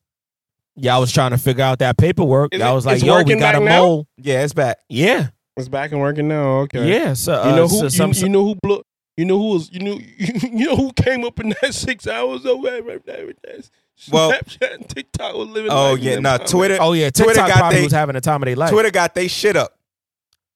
Yeah, 0.76 0.96
I 0.96 1.00
was 1.00 1.12
trying 1.12 1.32
to 1.32 1.38
figure 1.38 1.64
out 1.64 1.80
that 1.80 1.98
paperwork. 1.98 2.54
Is 2.54 2.62
I 2.62 2.72
it- 2.72 2.74
was 2.74 2.86
like, 2.86 2.96
it's 2.98 3.04
yo, 3.06 3.14
we 3.16 3.20
working 3.24 3.40
got 3.40 3.56
a 3.56 3.60
back 3.60 3.66
now? 3.66 3.82
mole. 3.82 4.08
Yeah, 4.18 4.44
it's 4.44 4.54
back. 4.54 4.78
Yeah. 4.88 5.28
It's 5.58 5.68
back 5.68 5.92
and 5.92 6.00
working 6.00 6.28
now. 6.30 6.60
Okay. 6.62 6.90
Yeah. 6.90 7.14
So, 7.14 7.34
uh, 7.42 7.50
You 7.50 7.56
know 7.56 7.68
who? 7.68 7.78
so 7.78 7.84
you, 7.84 7.90
some, 7.90 8.14
you 8.14 8.30
know 8.30 8.46
who 8.46 8.56
blew? 8.64 8.82
You 9.18 9.26
know 9.26 9.38
who 9.38 9.50
was? 9.56 9.70
You 9.74 9.80
know? 9.82 10.00
You 10.52 10.66
know 10.70 10.76
who 10.78 10.94
came 10.94 11.26
up 11.26 11.40
in 11.42 11.54
that 11.62 11.74
six 11.74 12.08
hours 12.08 12.46
of 12.46 12.58
Snapchat 12.60 14.12
Well- 14.12 14.34
and 14.74 14.88
TikTok 14.90 15.36
was 15.36 15.50
living. 15.50 15.72
Oh 15.72 15.92
life 15.92 15.98
in 16.00 16.04
yeah, 16.06 16.14
them 16.16 16.24
no 16.24 16.38
times. 16.38 16.52
Twitter. 16.52 16.78
oh, 16.80 16.94
yeah. 16.94 17.10
Twitter 17.10 17.34
TikTok 17.34 17.48
got 17.50 17.58
probably 17.58 17.78
they- 17.80 17.84
was 17.84 17.92
having 17.94 18.16
a 18.16 18.22
time 18.22 18.42
of 18.42 18.46
their 18.46 18.56
life. 18.56 18.70
Twitter 18.72 18.92
got 18.92 19.14
they 19.16 19.28
shit 19.28 19.58
up. 19.58 19.74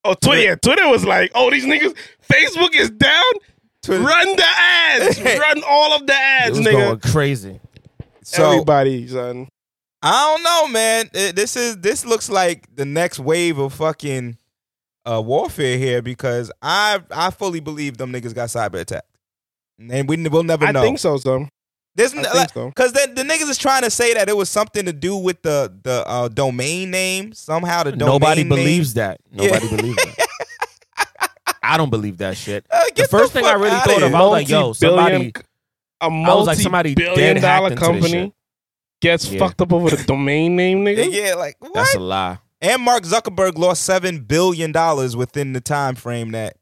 Oh, 0.06 0.14
Twitter. 0.14 0.42
Yeah, 0.42 0.54
Twitter 0.56 0.88
was 0.88 1.04
like, 1.04 1.30
oh, 1.34 1.50
these 1.50 1.64
niggas. 1.64 1.94
Facebook 2.30 2.74
is 2.74 2.90
down. 2.90 3.22
Twitter, 3.82 4.02
Run 4.02 4.36
the 4.36 4.44
ads. 4.44 5.20
Run 5.22 5.62
all 5.66 5.94
of 5.94 6.06
the 6.06 6.12
it 6.12 6.18
ads, 6.18 6.58
was 6.58 6.66
nigga. 6.66 6.72
going 6.72 6.98
crazy. 7.00 7.60
so 8.22 8.52
Everybody, 8.52 9.06
son. 9.08 9.48
I 10.04 10.34
don't 10.36 10.42
know, 10.42 10.68
man. 10.72 11.08
This 11.34 11.56
is 11.56 11.78
this 11.78 12.04
looks 12.04 12.28
like 12.28 12.68
the 12.76 12.84
next 12.84 13.18
wave 13.18 13.58
of 13.58 13.72
fucking 13.72 14.36
uh, 15.06 15.22
warfare 15.24 15.78
here 15.78 16.02
because 16.02 16.52
I 16.60 17.00
I 17.10 17.30
fully 17.30 17.60
believe 17.60 17.96
them 17.96 18.12
niggas 18.12 18.34
got 18.34 18.50
cyber 18.50 18.80
attacked, 18.80 19.08
and 19.78 20.06
we 20.08 20.16
will 20.28 20.42
never 20.42 20.64
know. 20.64 20.68
I 20.68 20.72
know. 20.72 20.82
think 20.82 20.98
so, 20.98 21.16
son. 21.16 21.48
There's 21.96 22.12
I 22.12 22.18
n- 22.18 22.24
like, 22.34 22.50
so. 22.52 22.70
Cause 22.72 22.92
the, 22.92 23.12
the 23.14 23.22
niggas 23.22 23.48
is 23.48 23.56
trying 23.56 23.82
to 23.82 23.90
say 23.90 24.14
that 24.14 24.28
it 24.28 24.36
was 24.36 24.50
something 24.50 24.84
to 24.84 24.92
do 24.92 25.16
with 25.16 25.40
the 25.42 25.72
the 25.82 26.04
uh, 26.06 26.28
domain 26.28 26.90
name 26.90 27.32
somehow. 27.32 27.84
The 27.84 27.92
domain 27.92 28.12
Nobody 28.14 28.42
name- 28.42 28.48
believes 28.50 28.94
that. 28.94 29.20
Yeah. 29.30 29.46
Nobody 29.52 29.76
believes 29.76 29.96
that. 30.04 31.30
I 31.62 31.76
don't 31.78 31.90
believe 31.90 32.18
that 32.18 32.36
shit. 32.36 32.66
Uh, 32.70 32.80
The 32.94 33.08
first 33.08 33.32
thing 33.32 33.44
I 33.46 33.54
really 33.54 33.70
thought 33.70 34.02
of. 34.02 34.14
I 34.14 34.20
was 34.20 34.30
like, 34.32 34.48
yo, 34.50 34.72
somebody. 34.74 35.32
Multi-billion- 36.02 36.36
was 36.36 36.46
like, 36.46 36.58
somebody 36.58 36.90
multi-billion 36.90 37.34
dead 37.36 37.40
dollar 37.40 37.70
hacked 37.70 37.72
into 37.72 37.80
this 37.80 37.88
company 38.10 38.24
shit. 38.26 38.34
Gets 39.04 39.28
Yeah. 39.28 39.38
fucked 39.38 39.60
up 39.60 39.72
over 39.72 39.90
the 39.94 40.02
domain 40.04 40.56
name, 40.56 40.84
nigga. 40.84 41.08
yeah, 41.12 41.34
like 41.34 41.56
what? 41.60 41.74
That's 41.74 41.94
a 41.94 42.00
lie. 42.00 42.38
and 42.60 42.82
Mark 42.82 43.04
Zuckerberg 43.04 43.56
lost 43.58 43.84
seven 43.84 44.20
billion 44.20 44.72
dollars 44.72 45.16
within 45.16 45.52
the 45.52 45.60
time 45.60 45.94
frame 45.94 46.32
that 46.32 46.56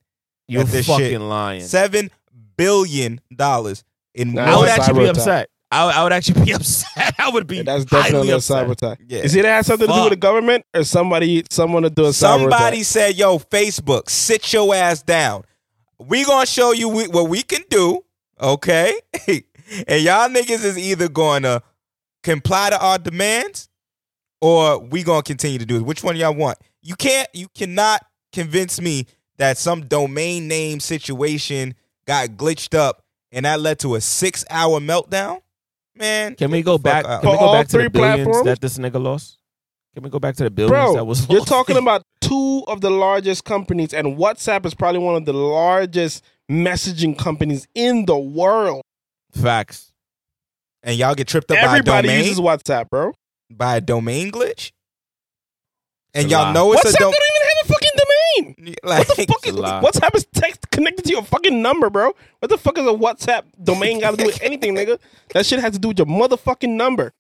You're 0.49 0.65
this 0.65 0.87
fucking 0.87 1.07
shit. 1.09 1.21
lying. 1.21 1.63
seven 1.63 2.11
billion 2.57 3.21
dollars 3.35 3.85
in 4.15 4.35
Nah, 4.35 4.43
I 4.45 4.57
would 4.59 4.69
actually 4.69 5.01
be 5.05 5.09
upset. 5.09 5.49
I, 5.71 5.87
would- 5.87 5.95
I 5.95 6.03
would 6.05 6.13
actually 6.13 6.45
be 6.45 6.53
upset. 6.59 7.15
I 7.19 7.31
would 7.31 7.47
be. 7.47 7.57
Yeah, 7.59 7.63
that's 7.63 7.85
definitely 7.87 8.31
a 8.31 8.37
upset. 8.37 8.67
cyber 8.67 8.73
attack. 8.73 9.01
Yeah. 9.07 9.21
Is 9.21 9.35
it 9.35 9.45
has 9.47 9.67
something 9.67 9.87
to 9.89 9.93
do 9.95 10.01
with 10.03 10.11
the 10.11 10.17
government 10.17 10.67
or 10.75 10.85
somebody 10.85 11.45
someone 11.51 11.83
to 11.85 11.91
do 11.91 12.05
a 12.05 12.09
cyber 12.09 12.15
Somebody 12.41 12.77
attack? 12.79 12.85
said, 12.87 13.17
"Yo, 13.17 13.39
Facebook, 13.39 14.11
sit 14.11 14.53
your 14.53 14.75
ass 14.75 15.03
down. 15.03 15.45
We 15.99 16.25
gonna 16.25 16.45
show 16.47 16.73
you 16.73 16.89
we, 16.91 17.07
what 17.09 17.29
we 17.31 17.43
can 17.43 17.63
do, 17.71 18.05
okay? 18.41 18.93
and 19.29 20.03
y'all 20.03 20.29
niggas 20.29 20.65
is 20.65 20.77
either 20.77 21.09
gonna 21.09 21.63
comply 22.23 22.71
to 22.71 22.81
our 22.81 22.99
demands, 22.99 23.69
or 24.41 24.79
we 24.79 25.03
gonna 25.03 25.23
continue 25.23 25.59
to 25.59 25.67
do 25.67 25.77
it. 25.77 25.83
Which 25.83 26.03
one 26.03 26.17
y'all 26.17 26.35
want? 26.35 26.59
You 26.83 26.97
can't. 26.97 27.29
You 27.33 27.49
cannot 27.55 28.05
convince 28.33 28.81
me 28.81 29.07
that 29.39 29.59
some 29.59 29.87
domain 29.87 30.49
name 30.49 30.81
situation 30.81 31.75
got 32.07 32.31
glitched 32.31 32.77
up 32.77 33.03
and 33.31 33.45
that 33.45 33.61
led 33.61 33.79
to 33.81 33.95
a 33.95 34.01
six-hour 34.01 34.81
meltdown. 34.81 35.41
Man, 35.97 36.35
Can 36.37 36.51
we 36.51 36.63
go 36.63 36.79
back? 36.79 37.05
out. 37.05 37.23
Can 37.23 37.31
we 37.33 37.39
go 37.39 37.45
all 37.45 37.53
back 37.55 37.69
to 37.69 37.79
the 37.79 37.91
billions 37.91 38.25
platforms? 38.25 38.45
that 38.47 38.61
this 38.61 38.79
nigga 38.79 39.03
lost? 39.03 39.39
Can 39.95 40.03
we 40.03 40.11
go 40.11 40.19
back 40.19 40.35
to 40.37 40.45
the 40.45 40.51
billions 40.51 40.71
Bro, 40.71 40.95
that 40.95 41.05
was 41.05 41.29
you're 41.29 41.45
talking 41.45 41.77
about 41.79 42.03
two 42.21 42.65
of 42.67 42.81
the 42.81 42.91
largest 42.91 43.45
companies, 43.45 43.93
and 43.93 44.17
WhatsApp 44.17 44.65
is 44.65 44.75
probably 44.75 45.01
one 45.01 45.17
of 45.17 45.27
the 45.27 45.35
largest 45.35 46.25
messaging 46.51 47.17
companies 47.17 47.67
in 47.75 48.07
the 48.07 48.17
world. 48.19 48.83
facts. 49.33 49.92
And 50.83 50.97
y'all 50.97 51.15
get 51.15 51.29
tripped 51.29 51.51
up 51.51 51.59
Everybody 51.59 51.83
by 51.91 51.99
a 51.99 52.03
domain 52.03 52.25
uses 52.25 52.41
WhatsApp, 52.41 52.91
bro. 52.91 53.13
by 53.51 53.77
a 53.77 53.81
domain 53.81 54.31
glitch, 54.31 54.73
and 56.15 56.25
It's 56.25 56.33
y'all 56.33 56.53
know 56.53 56.73
it's 56.73 56.83
WhatsApp 56.85 56.95
a 56.95 56.99
don't 56.99 57.13
dom- 57.13 57.21
even 57.31 57.49
have 57.49 57.65
a 57.65 57.73
fucking 57.73 57.91
domain. 57.97 58.77
like 58.85 59.09
What 59.09 59.17
the 59.17 59.27
fuck 59.27 59.47
is 59.47 59.57
a. 59.57 59.61
WhatsApp 59.61 60.15
is 60.17 60.27
text 60.35 60.71
connected 60.71 61.05
to 61.05 61.11
your 61.11 61.23
fucking 61.23 61.63
number, 61.63 61.91
bro? 61.91 62.13
What 62.41 62.49
the 62.49 62.59
fuck 62.59 62.77
is 62.79 62.85
a 62.87 62.91
WhatsApp 62.91 63.45
domain 63.63 64.01
got 64.01 64.13
to 64.13 64.17
do 64.17 64.25
with 64.27 64.43
anything, 64.43 64.75
nigga? 64.75 64.99
That 65.35 65.47
shit 65.47 65.61
has 65.61 65.73
to 65.75 65.79
do 65.79 65.89
with 65.89 65.99
your 65.99 66.07
motherfucking 66.07 66.71
number. 66.77 67.13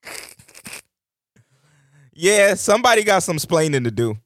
yeah, 2.14 2.54
somebody 2.54 3.04
got 3.04 3.22
some 3.22 3.36
splaining 3.38 3.84
to 3.84 3.90
do. 3.90 4.18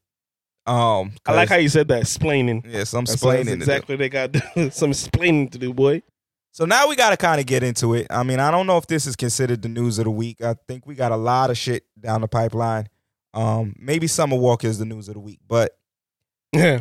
Um, 0.66 1.12
I 1.24 1.32
like 1.34 1.48
how 1.48 1.56
you 1.56 1.68
said 1.68 1.86
that, 1.88 2.00
explaining. 2.00 2.64
yeah, 2.66 2.82
some 2.82 3.04
That's, 3.04 3.22
splaining 3.22 3.44
that's 3.44 3.48
to 3.50 3.56
do. 3.56 3.62
exactly 3.62 3.96
they 3.96 4.08
got 4.08 4.34
some 4.72 4.90
explaining 4.90 5.48
to 5.50 5.58
do, 5.58 5.72
boy. 5.72 6.02
So 6.56 6.64
now 6.64 6.88
we 6.88 6.96
got 6.96 7.10
to 7.10 7.18
kind 7.18 7.38
of 7.38 7.44
get 7.44 7.62
into 7.62 7.92
it. 7.92 8.06
I 8.08 8.22
mean, 8.22 8.40
I 8.40 8.50
don't 8.50 8.66
know 8.66 8.78
if 8.78 8.86
this 8.86 9.04
is 9.04 9.14
considered 9.14 9.60
the 9.60 9.68
news 9.68 9.98
of 9.98 10.04
the 10.06 10.10
week. 10.10 10.40
I 10.42 10.54
think 10.66 10.86
we 10.86 10.94
got 10.94 11.12
a 11.12 11.16
lot 11.16 11.50
of 11.50 11.58
shit 11.58 11.84
down 12.00 12.22
the 12.22 12.28
pipeline. 12.28 12.88
Um, 13.34 13.74
maybe 13.78 14.06
Summer 14.06 14.36
Walker 14.38 14.66
is 14.66 14.78
the 14.78 14.86
news 14.86 15.08
of 15.08 15.14
the 15.14 15.20
week, 15.20 15.38
but 15.46 15.76
Yeah. 16.54 16.80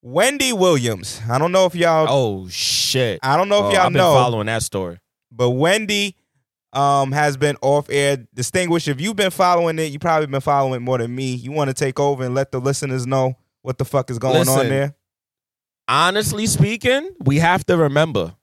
Wendy 0.00 0.54
Williams. 0.54 1.20
I 1.28 1.36
don't 1.36 1.52
know 1.52 1.66
if 1.66 1.74
y'all. 1.74 2.06
Oh 2.08 2.48
shit! 2.48 3.20
I 3.22 3.36
don't 3.36 3.50
know 3.50 3.64
Oh, 3.64 3.68
if 3.68 3.74
y'all 3.74 3.82
I've 3.82 3.92
been 3.92 3.98
know, 3.98 4.14
following 4.14 4.46
that 4.46 4.62
story. 4.62 4.98
but 5.30 5.50
Wendy 5.50 6.16
um 6.72 7.12
has 7.12 7.36
been 7.36 7.58
off 7.60 7.90
air. 7.90 8.16
Distinguished. 8.32 8.88
If 8.88 9.02
you've 9.02 9.16
been 9.16 9.30
following 9.32 9.78
it, 9.78 9.92
you 9.92 9.98
probably 9.98 10.28
been 10.28 10.40
following 10.40 10.76
it 10.76 10.80
more 10.80 10.96
than 10.96 11.14
me. 11.14 11.34
You 11.34 11.52
want 11.52 11.68
to 11.68 11.74
take 11.74 12.00
over 12.00 12.24
and 12.24 12.34
let 12.34 12.52
the 12.52 12.58
listeners 12.58 13.06
know 13.06 13.34
what 13.60 13.76
the 13.76 13.84
fuck 13.84 14.08
is 14.10 14.18
going 14.18 14.48
on 14.48 14.68
there? 14.70 14.94
Honestly 15.88 16.46
speaking, 16.46 17.10
we 17.24 17.36
have 17.40 17.66
to 17.66 17.76
remember 17.76 18.34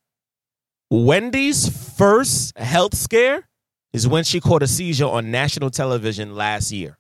Wendy's 0.89 1.69
first 1.97 2.57
health 2.57 2.95
scare 2.95 3.47
is 3.93 4.07
when 4.07 4.23
she 4.23 4.39
caught 4.39 4.61
a 4.61 4.67
seizure 4.67 5.07
on 5.07 5.31
national 5.31 5.69
television 5.69 6.35
last 6.35 6.71
year. 6.71 6.97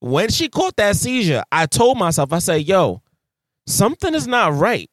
When 0.00 0.30
she 0.30 0.48
caught 0.48 0.76
that 0.76 0.96
seizure, 0.96 1.42
I 1.52 1.66
told 1.66 1.98
myself, 1.98 2.32
I 2.32 2.38
said, 2.38 2.66
yo, 2.66 3.02
something 3.66 4.14
is 4.14 4.26
not 4.26 4.54
right. 4.54 4.88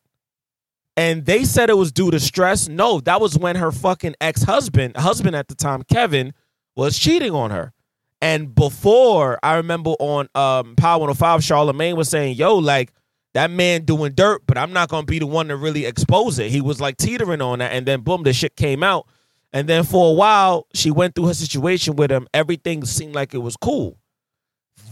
And 0.97 1.25
they 1.25 1.43
said 1.43 1.69
it 1.69 1.77
was 1.77 1.91
due 1.91 2.11
to 2.11 2.19
stress. 2.19 2.67
No, 2.67 2.99
that 3.01 3.21
was 3.21 3.37
when 3.37 3.55
her 3.55 3.71
fucking 3.71 4.15
ex 4.19 4.43
husband, 4.43 4.97
husband 4.97 5.35
at 5.35 5.47
the 5.47 5.55
time, 5.55 5.83
Kevin, 5.83 6.33
was 6.75 6.97
cheating 6.97 7.33
on 7.33 7.51
her. 7.51 7.71
And 8.19 8.55
before, 8.55 9.37
I 9.43 9.57
remember 9.57 9.91
on 9.91 10.27
um, 10.33 10.75
Power 10.75 10.99
105, 10.99 11.43
Charlemagne 11.43 11.95
was 11.95 12.09
saying, 12.09 12.35
yo, 12.35 12.55
like, 12.55 12.91
that 13.37 13.51
man 13.51 13.85
doing 13.85 14.13
dirt, 14.13 14.41
but 14.47 14.57
I'm 14.57 14.73
not 14.73 14.89
gonna 14.89 15.05
be 15.05 15.19
the 15.19 15.27
one 15.27 15.49
to 15.49 15.55
really 15.55 15.85
expose 15.85 16.39
it. 16.39 16.49
He 16.49 16.59
was 16.59 16.81
like 16.81 16.97
teetering 16.97 17.39
on 17.39 17.59
that, 17.59 17.71
and 17.71 17.85
then 17.85 18.01
boom, 18.01 18.23
the 18.23 18.33
shit 18.33 18.55
came 18.55 18.81
out. 18.81 19.07
And 19.53 19.69
then 19.69 19.83
for 19.83 20.09
a 20.09 20.13
while, 20.13 20.65
she 20.73 20.89
went 20.89 21.13
through 21.13 21.27
her 21.27 21.35
situation 21.35 21.95
with 21.95 22.11
him. 22.11 22.27
Everything 22.33 22.83
seemed 22.83 23.13
like 23.13 23.35
it 23.35 23.37
was 23.37 23.55
cool. 23.55 23.99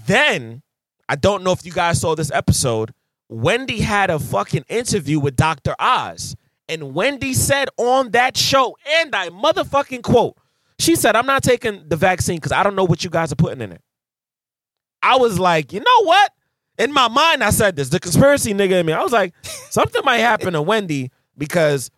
Then, 0.05 0.62
I 1.10 1.15
don't 1.15 1.43
know 1.43 1.53
if 1.53 1.65
you 1.65 1.71
guys 1.71 1.99
saw 1.99 2.13
this 2.13 2.29
episode. 2.31 2.93
Wendy 3.29 3.79
had 3.79 4.12
a 4.12 4.19
fucking 4.19 4.65
interview 4.69 5.19
with 5.19 5.36
Dr. 5.36 5.75
Oz. 5.79 6.36
And 6.69 6.93
Wendy 6.93 7.34
said 7.34 7.69
on 7.77 8.12
that 8.12 8.38
show, 8.38 8.77
and 8.97 9.15
I 9.15 9.29
motherfucking 9.29 10.03
quote, 10.03 10.38
she 10.77 10.95
said, 10.95 11.15
I'm 11.15 11.25
not 11.25 11.41
taking 11.41 11.84
the 11.88 11.95
vaccine 11.95 12.38
because 12.38 12.51
I 12.51 12.62
don't 12.62 12.75
know 12.75 12.86
what 12.86 13.03
you 13.03 13.10
guys 13.10 13.31
are 13.31 13.38
putting 13.38 13.62
in 13.62 13.71
it. 13.71 13.81
I 15.01 15.17
was 15.17 15.39
like, 15.39 15.73
you 15.73 15.79
know 15.79 16.03
what? 16.03 16.31
In 16.78 16.92
my 16.92 17.08
mind, 17.08 17.44
I 17.44 17.52
said 17.52 17.76
this. 17.76 17.90
The 17.90 18.00
conspiracy 18.00 18.54
nigga 18.54 18.80
in 18.80 18.86
me. 18.86 18.94
I 18.94 19.02
was 19.02 19.14
like, 19.14 19.34
something 19.44 20.02
might 20.04 20.18
happen 20.18 20.54
to 20.54 20.62
Wendy 20.62 21.12
because 21.38 21.90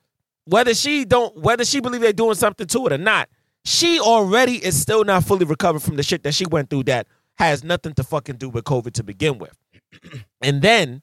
whether 0.46 0.74
she 0.74 1.06
don't, 1.06 1.36
whether 1.38 1.66
she 1.66 1.80
believe 1.80 2.02
they're 2.02 2.14
doing 2.14 2.36
something 2.36 2.68
to 2.68 2.88
it 2.88 2.94
or 2.94 2.98
not, 2.98 3.30
she 3.66 4.00
already 4.00 4.64
is 4.64 4.80
still 4.80 5.04
not 5.04 5.24
fully 5.26 5.46
recovered 5.46 5.82
from 5.82 5.98
the 5.98 6.04
shit 6.04 6.24
that 6.24 6.34
she 6.34 6.46
went 6.46 6.70
through 6.70 6.84
that 6.84 7.08
has 7.38 7.64
nothing 7.64 7.94
to 7.94 8.04
fucking 8.04 8.38
do 8.38 8.50
with 8.50 8.64
COVID 8.64 8.94
to 8.94 9.04
begin 9.04 9.38
with. 9.38 9.58
and 10.42 10.62
then, 10.62 11.02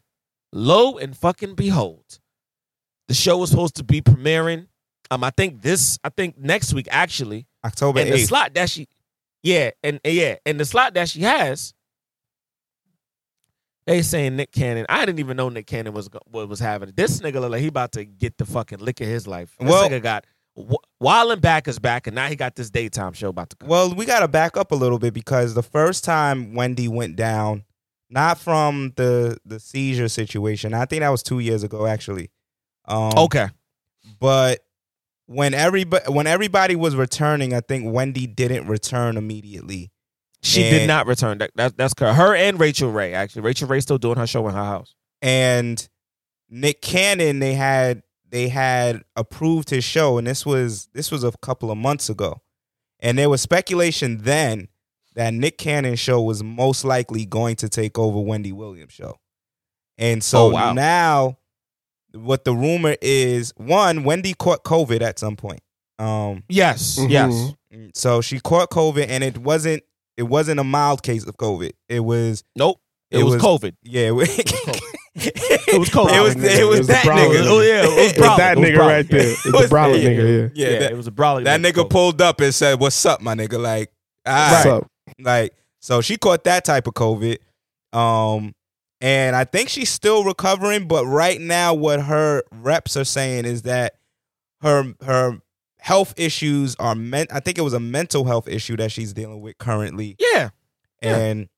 lo 0.53 0.97
and 0.97 1.17
fucking 1.17 1.55
behold, 1.55 2.21
the 3.09 3.15
show 3.15 3.39
was 3.39 3.51
supposed 3.51 3.77
to 3.77 3.85
be 3.85 4.01
premiering. 4.01 4.69
Um, 5.11 5.23
I 5.23 5.31
think 5.31 5.63
this, 5.63 5.99
I 6.03 6.09
think 6.09 6.39
next 6.39 6.73
week 6.73 6.89
actually, 6.91 7.47
October 7.65 8.01
and 8.01 8.13
the 8.13 8.19
slot 8.19 8.55
that 8.55 8.71
she, 8.71 8.89
yeah, 9.43 9.71
and 9.83 10.01
and 10.03 10.15
yeah, 10.15 10.37
and 10.47 10.59
the 10.59 10.65
slot 10.65 10.95
that 10.95 11.11
she 11.11 11.21
has, 11.21 11.74
they 13.87 14.03
saying 14.03 14.37
Nick 14.37 14.53
Cannon. 14.53 14.87
I 14.89 15.05
didn't 15.05 15.19
even 15.21 15.37
know 15.37 15.49
Nick 15.49 15.67
Cannon 15.67 15.93
was 15.93 16.09
what 16.31 16.49
was 16.49 16.61
having 16.61 16.89
it. 16.91 16.97
This 16.97 17.21
nigga 17.21 17.41
look 17.41 17.51
like 17.53 17.61
he 17.61 17.67
about 17.69 17.93
to 17.93 18.05
get 18.05 18.39
the 18.39 18.47
fucking 18.47 18.79
lick 18.79 19.01
of 19.01 19.07
his 19.07 19.27
life. 19.27 19.55
This 19.61 19.69
Well- 19.71 19.89
nigga 19.89 20.03
got 20.03 20.25
w- 20.57 20.77
Wild 21.01 21.33
and 21.33 21.43
Back 21.43 21.69
is 21.69 21.79
back, 21.79 22.07
and 22.07 22.15
now 22.15 22.29
he 22.29 22.37
got 22.37 22.55
this 22.57 22.71
daytime 22.71 23.13
show 23.13 23.29
about 23.29 23.51
to 23.51 23.57
come. 23.57 23.69
Well, 23.69 23.95
we 23.95 24.07
got 24.07 24.21
to 24.21 24.29
back 24.29 24.57
up 24.57 24.73
a 24.73 24.75
little 24.75 24.99
bit 24.99 25.13
because 25.13 25.55
the 25.55 25.63
first 25.63 26.03
time 26.05 26.55
Wendy 26.55 26.89
went 26.89 27.17
down, 27.17 27.65
not 28.09 28.39
from 28.39 28.93
the 28.97 29.39
the 29.45 29.59
seizure 29.61 30.09
situation. 30.09 30.73
I 30.73 30.85
think 30.87 31.01
that 31.01 31.09
was 31.11 31.23
two 31.23 31.41
years 31.41 31.63
ago, 31.63 31.87
actually. 31.87 32.31
Um, 32.87 33.13
okay, 33.17 33.49
but 34.21 34.61
when 35.27 35.53
everybody 35.55 36.11
when 36.13 36.27
everybody 36.27 36.77
was 36.77 36.95
returning, 36.97 37.53
I 37.55 37.61
think 37.61 37.93
Wendy 37.93 38.27
didn't 38.27 38.67
return 38.69 39.17
immediately. 39.17 39.91
She 40.45 40.63
And- 40.63 40.71
did 40.71 40.87
not 40.87 41.07
return. 41.07 41.39
That, 41.39 41.51
that 41.57 41.77
that's 41.77 41.95
correct. 41.95 42.17
Her 42.17 42.35
and 42.37 42.61
Rachael 42.61 42.91
Ray 42.93 43.15
actually. 43.15 43.43
Rachael 43.43 43.67
Ray 43.69 43.81
still 43.81 43.99
doing 43.99 44.19
her 44.19 44.27
show 44.27 44.47
in 44.49 44.55
her 44.55 44.65
house. 44.65 44.95
and 45.23 45.89
Nick 46.51 46.83
Cannon 46.83 47.39
they 47.39 47.55
had 47.55 48.03
they 48.29 48.49
had 48.49 49.03
approved 49.17 49.71
his 49.71 49.85
show 49.85 50.19
and 50.19 50.27
this 50.27 50.45
was 50.45 50.89
this 50.93 51.11
was 51.11 51.25
a 51.25 51.33
couple 51.41 51.71
of 51.71 51.79
months 51.79 52.09
ago. 52.11 52.43
And 53.01 53.19
there 53.19 53.29
was 53.31 53.41
speculation 53.41 54.19
then 54.19 54.69
that 55.15 55.33
Nick 55.35 55.59
Cannon's 55.59 55.99
show 56.01 56.21
was 56.23 56.43
most 56.43 56.85
likely 56.85 57.25
going 57.27 57.57
to 57.57 57.69
take 57.69 57.99
over 57.99 58.21
Wendy 58.21 58.53
Williams' 58.53 58.93
show. 58.93 59.19
And 59.99 60.23
so 60.23 60.47
Oh, 60.47 60.51
wow. 60.51 60.73
now 60.73 61.39
what 62.13 62.45
the 62.45 62.55
rumor 62.55 62.97
is, 63.01 63.53
one, 63.57 64.05
Wendy 64.05 64.35
caught 64.35 64.63
COVID 64.65 65.01
at 65.01 65.19
some 65.19 65.37
point. 65.37 65.61
Um 65.99 66.43
Yes, 66.49 66.99
Mhm. 66.99 67.11
yes. 67.11 67.53
so 67.95 68.21
she 68.21 68.41
caught 68.41 68.71
COVID 68.71 69.07
and 69.09 69.25
it 69.25 69.39
wasn't 69.39 69.83
it 70.17 70.23
wasn't 70.25 70.61
a 70.61 70.65
mild 70.65 71.03
case 71.03 71.27
of 71.27 71.37
COVID. 71.37 71.73
It 71.89 72.01
was 72.01 72.45
Nope. 72.57 72.79
It, 73.11 73.21
It 73.21 73.23
was, 73.25 73.35
was- 73.35 73.43
COVID. 73.43 73.75
yeah, 73.83 74.01
it 74.09 74.11
was, 74.13 74.29
It 75.17 75.79
was 75.79 75.89
COVID. 75.91 76.17
It 76.17 76.21
was, 76.23 76.35
it 76.37 76.41
was, 76.41 76.59
it 76.59 76.67
was 76.69 76.87
that 76.89 77.05
nigga. 77.05 77.47
Oh 77.47 77.61
yeah, 77.61 77.85
it 77.85 77.89
was 77.89 78.11
It's 78.11 78.19
brolic. 78.19 78.37
that 78.39 78.57
It 78.57 78.61
was 78.61 78.69
nigga 78.71 78.79
right 78.79 79.09
there. 79.09 79.31
It's 79.31 79.43
the 79.45 79.51
was- 79.53 79.71
brolic 79.71 80.03
yeah, 80.03 80.09
nigga. 80.11 80.53
Yeah. 80.55 80.67
Yeah, 80.67 80.73
Yeah, 80.73 80.79
that, 80.81 80.93
it 80.93 80.97
was 80.97 81.07
a 81.07 81.11
brolic. 81.13 81.45
that 81.45 81.61
nigga 81.61 81.73
nigga 81.73 81.85
COVID. 81.85 81.91
pulled 81.91 82.21
up 82.23 82.41
and 82.41 82.55
said, 82.55 82.81
"What's 82.81 83.05
up, 83.07 83.21
my 83.21 83.35
nigga?" 83.35 83.61
Like, 83.61 83.93
all 84.27 84.51
What's 84.53 84.67
up? 84.67 84.91
like 85.21 85.55
so 85.81 86.01
she 86.01 86.17
caught 86.17 86.45
that 86.45 86.65
type 86.65 86.87
of 86.87 86.95
COVID. 86.95 87.39
Um, 87.93 88.55
and 89.01 89.37
I 89.37 89.45
think 89.45 89.69
she's 89.69 89.91
still 89.91 90.25
recovering, 90.25 90.89
but 90.89 91.05
right 91.07 91.41
now, 91.41 91.75
what 91.75 92.01
her 92.01 92.43
reps 92.53 92.97
are 92.97 93.05
saying 93.05 93.45
is 93.45 93.63
that 93.63 93.95
her 94.63 94.95
her 95.05 95.39
health 95.85 96.15
issues 96.17 96.75
are 96.79 96.95
meant. 96.95 97.31
I 97.31 97.41
think 97.41 97.59
it 97.59 97.61
was 97.61 97.75
a 97.75 97.81
mental 97.81 98.25
health 98.25 98.49
issue 98.49 98.75
that 98.79 98.91
she's 98.91 99.13
dealing 99.13 99.43
with 99.43 99.59
currently, 99.59 100.17
Yeah, 100.19 100.49
Yeah. 101.03 101.17
and 101.19 101.49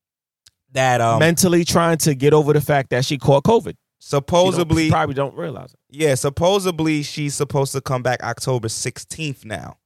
that 0.72 1.00
um 1.00 1.20
mentally 1.20 1.64
trying 1.64 1.98
to 1.98 2.14
get 2.14 2.34
over 2.34 2.52
the 2.52 2.60
fact 2.60 2.90
that 2.90 3.04
she 3.04 3.18
caught 3.18 3.44
COVID. 3.44 3.66
She 3.68 3.72
don't- 3.72 3.76
supposedly 4.00 4.84
she 4.86 4.90
probably 4.90 5.14
don't 5.14 5.36
realize 5.36 5.72
it. 5.72 5.78
Yeah, 5.90 6.16
supposedly 6.16 7.02
she's 7.04 7.34
supposed 7.36 7.70
to 7.72 7.80
come 7.80 8.02
back 8.02 8.22
October 8.24 8.66
16th 8.68 9.44
now. 9.44 9.78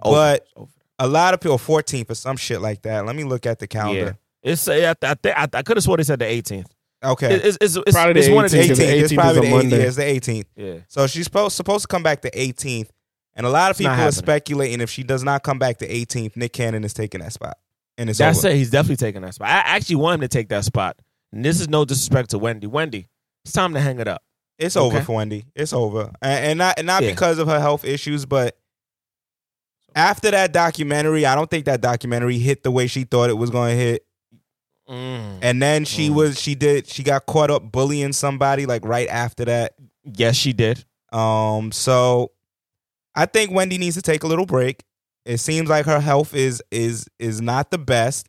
Over, 0.00 0.14
But 0.16 0.46
over. 0.56 0.70
a 1.00 1.08
lot 1.08 1.34
of 1.34 1.40
people 1.40 1.58
14th 1.58 2.08
or 2.10 2.14
some 2.14 2.36
shit 2.36 2.60
like 2.60 2.82
that. 2.82 3.04
Let 3.04 3.16
me 3.16 3.24
look 3.24 3.46
at 3.46 3.58
the 3.58 3.66
calendar. 3.66 4.16
It's 4.44 4.68
I, 4.68 4.90
I, 4.90 4.94
I, 5.02 5.48
I 5.54 5.62
could 5.62 5.76
have 5.76 5.82
sworn 5.82 5.96
they 5.98 6.04
said 6.04 6.20
the 6.20 6.24
18th. 6.24 6.66
Okay. 7.04 7.34
It's, 7.34 7.58
it's, 7.60 7.76
it's, 7.76 7.92
Probably 7.92 8.18
it's 8.20 8.28
the 8.28 8.34
one 8.34 8.44
of 8.44 8.50
the 8.52 8.58
18th. 8.58 8.76
the 8.76 8.98
It's 8.98 9.12
probably 9.12 9.38
a 9.38 9.42
the 9.42 9.48
18th. 9.48 9.52
Monday. 9.70 9.82
It's 9.82 9.96
the 9.96 10.02
18th. 10.02 10.44
Yeah, 10.56 10.74
So 10.88 11.06
she's 11.08 11.24
supposed 11.24 11.56
supposed 11.56 11.82
to 11.82 11.88
come 11.88 12.02
back 12.04 12.22
the 12.22 12.30
18th. 12.30 12.88
And 13.36 13.46
a 13.46 13.50
lot 13.50 13.70
of 13.70 13.76
people 13.78 13.92
are 13.92 14.10
speculating 14.10 14.80
if 14.80 14.90
she 14.90 15.02
does 15.04 15.22
not 15.22 15.42
come 15.44 15.58
back 15.58 15.76
to 15.78 15.88
18th, 15.88 16.36
Nick 16.36 16.52
Cannon 16.54 16.82
is 16.84 16.94
taking 16.94 17.20
that 17.20 17.32
spot. 17.32 17.58
And 17.98 18.08
it's 18.10 18.18
that's 18.18 18.38
over. 18.38 18.48
it. 18.48 18.56
He's 18.56 18.70
definitely 18.70 18.96
taking 18.96 19.22
that 19.22 19.34
spot. 19.34 19.48
I 19.48 19.58
actually 19.76 19.96
want 19.96 20.14
him 20.16 20.20
to 20.22 20.28
take 20.28 20.48
that 20.48 20.64
spot. 20.64 20.96
And 21.32 21.44
this 21.44 21.60
is 21.60 21.68
no 21.68 21.84
disrespect 21.84 22.30
to 22.30 22.38
Wendy. 22.38 22.66
Wendy, 22.66 23.08
it's 23.44 23.52
time 23.52 23.74
to 23.74 23.80
hang 23.80 24.00
it 24.00 24.08
up. 24.08 24.22
It's 24.58 24.74
over 24.76 25.02
for 25.02 25.16
Wendy. 25.16 25.44
It's 25.54 25.74
over, 25.74 26.10
and, 26.22 26.44
and 26.46 26.58
not 26.58 26.78
and 26.78 26.86
not 26.86 27.02
Yeah. 27.02 27.10
because 27.10 27.38
of 27.38 27.46
her 27.46 27.60
health 27.60 27.84
issues, 27.84 28.24
but 28.24 28.56
after 29.94 30.30
that 30.30 30.52
documentary, 30.52 31.26
I 31.26 31.34
don't 31.34 31.50
think 31.50 31.66
that 31.66 31.80
documentary 31.80 32.38
hit 32.38 32.62
the 32.62 32.70
way 32.70 32.86
she 32.86 33.04
thought 33.04 33.30
it 33.30 33.36
was 33.36 33.50
going 33.50 33.76
to 33.76 33.82
hit. 33.82 34.06
Mm. 34.88 35.38
And 35.42 35.60
then 35.62 35.84
she 35.84 36.08
Mm. 36.08 36.14
was 36.14 36.40
she 36.40 36.54
did 36.54 36.86
she 36.86 37.02
got 37.02 37.26
caught 37.26 37.50
up 37.50 37.70
bullying 37.72 38.12
somebody 38.12 38.66
like 38.66 38.84
right 38.84 39.08
after 39.08 39.44
that. 39.46 39.74
Yes, 40.04 40.36
she 40.36 40.52
did. 40.52 40.84
Um, 41.12 41.72
so 41.72 42.30
I 43.16 43.26
think 43.26 43.50
Wendy 43.50 43.78
needs 43.78 43.96
to 43.96 44.02
take 44.02 44.22
a 44.22 44.26
little 44.26 44.46
break. 44.46 44.84
It 45.24 45.38
seems 45.38 45.68
like 45.68 45.86
her 45.86 46.00
health 46.00 46.34
is 46.34 46.62
is 46.70 47.08
is 47.18 47.40
not 47.40 47.70
the 47.70 47.78
best, 47.78 48.28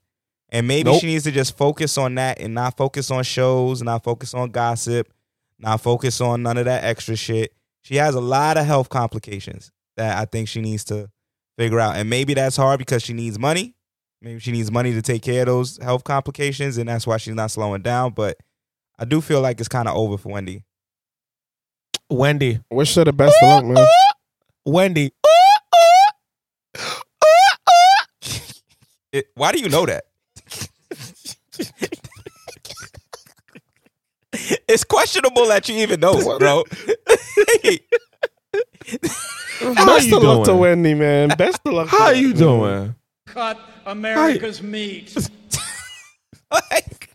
and 0.50 0.68
maybe 0.68 0.90
Nope. 0.90 1.02
she 1.02 1.08
needs 1.08 1.26
to 1.26 1.32
just 1.32 1.56
focus 1.58 1.98
on 1.98 2.16
that 2.16 2.40
and 2.40 2.54
not 2.56 2.78
focus 2.78 3.12
on 3.12 3.24
shows, 3.24 3.84
not 3.84 4.04
focus 4.04 4.34
on 4.34 4.50
gossip, 4.50 5.12
not 5.60 5.82
focus 5.82 6.22
on 6.22 6.42
none 6.42 6.58
of 6.58 6.66
that 6.66 6.84
extra 6.84 7.16
shit. 7.16 7.54
She 7.84 7.96
has 7.98 8.16
a 8.16 8.22
lot 8.22 8.58
of 8.58 8.66
health 8.66 8.90
complications 8.90 9.72
that 9.98 10.18
I 10.18 10.26
think 10.26 10.48
she 10.48 10.62
needs 10.62 10.84
to 10.86 11.10
figure 11.58 11.80
out, 11.80 11.98
and 11.98 12.10
maybe 12.10 12.34
that's 12.34 12.58
hard 12.58 12.80
because 12.80 13.04
she 13.04 13.14
needs 13.14 13.38
money. 13.38 13.76
Maybe 14.22 14.40
she 14.40 14.52
needs 14.52 14.72
money 14.72 14.94
to 14.94 15.02
take 15.04 15.22
care 15.22 15.42
of 15.42 15.48
those 15.48 15.78
health 15.82 16.04
complications, 16.04 16.78
and 16.80 16.90
that's 16.90 17.06
why 17.06 17.18
she's 17.18 17.36
not 17.36 17.52
slowing 17.52 17.84
down. 17.84 18.14
But 18.14 18.38
I 18.98 19.06
do 19.06 19.22
feel 19.22 19.42
like 19.42 19.60
it's 19.60 19.70
kind 19.70 19.88
of 19.88 19.96
over 19.96 20.18
for 20.18 20.30
Wendy. 20.30 20.64
Wendy. 22.10 22.60
Wish 22.72 22.96
her 22.96 23.04
the 23.04 23.14
best 23.14 23.36
of 23.44 23.50
luck, 23.50 23.66
man. 23.66 23.88
Wendy. 24.68 25.14
It, 29.14 29.28
why 29.36 29.54
do 29.54 29.60
you 29.60 29.70
know 29.70 29.86
that? 29.86 30.04
it's 34.68 34.84
questionable 34.84 35.48
that 35.48 35.70
you 35.70 35.78
even 35.78 36.02
know 36.02 36.14
it, 36.18 36.40
bro. 36.40 36.66
How 39.76 39.86
Best 39.86 40.08
you 40.08 40.18
of 40.18 40.24
luck 40.24 40.40
to 40.40 40.52
doing? 40.52 40.60
Wendy, 40.60 40.94
man. 40.94 41.30
Best 41.30 41.62
of 41.66 41.74
luck. 41.74 41.88
How 41.88 42.08
her. 42.08 42.14
you 42.14 42.34
doing? 42.34 42.94
cut 43.26 43.58
America's 43.86 44.62
meat. 44.62 45.16
Like, 46.52 47.10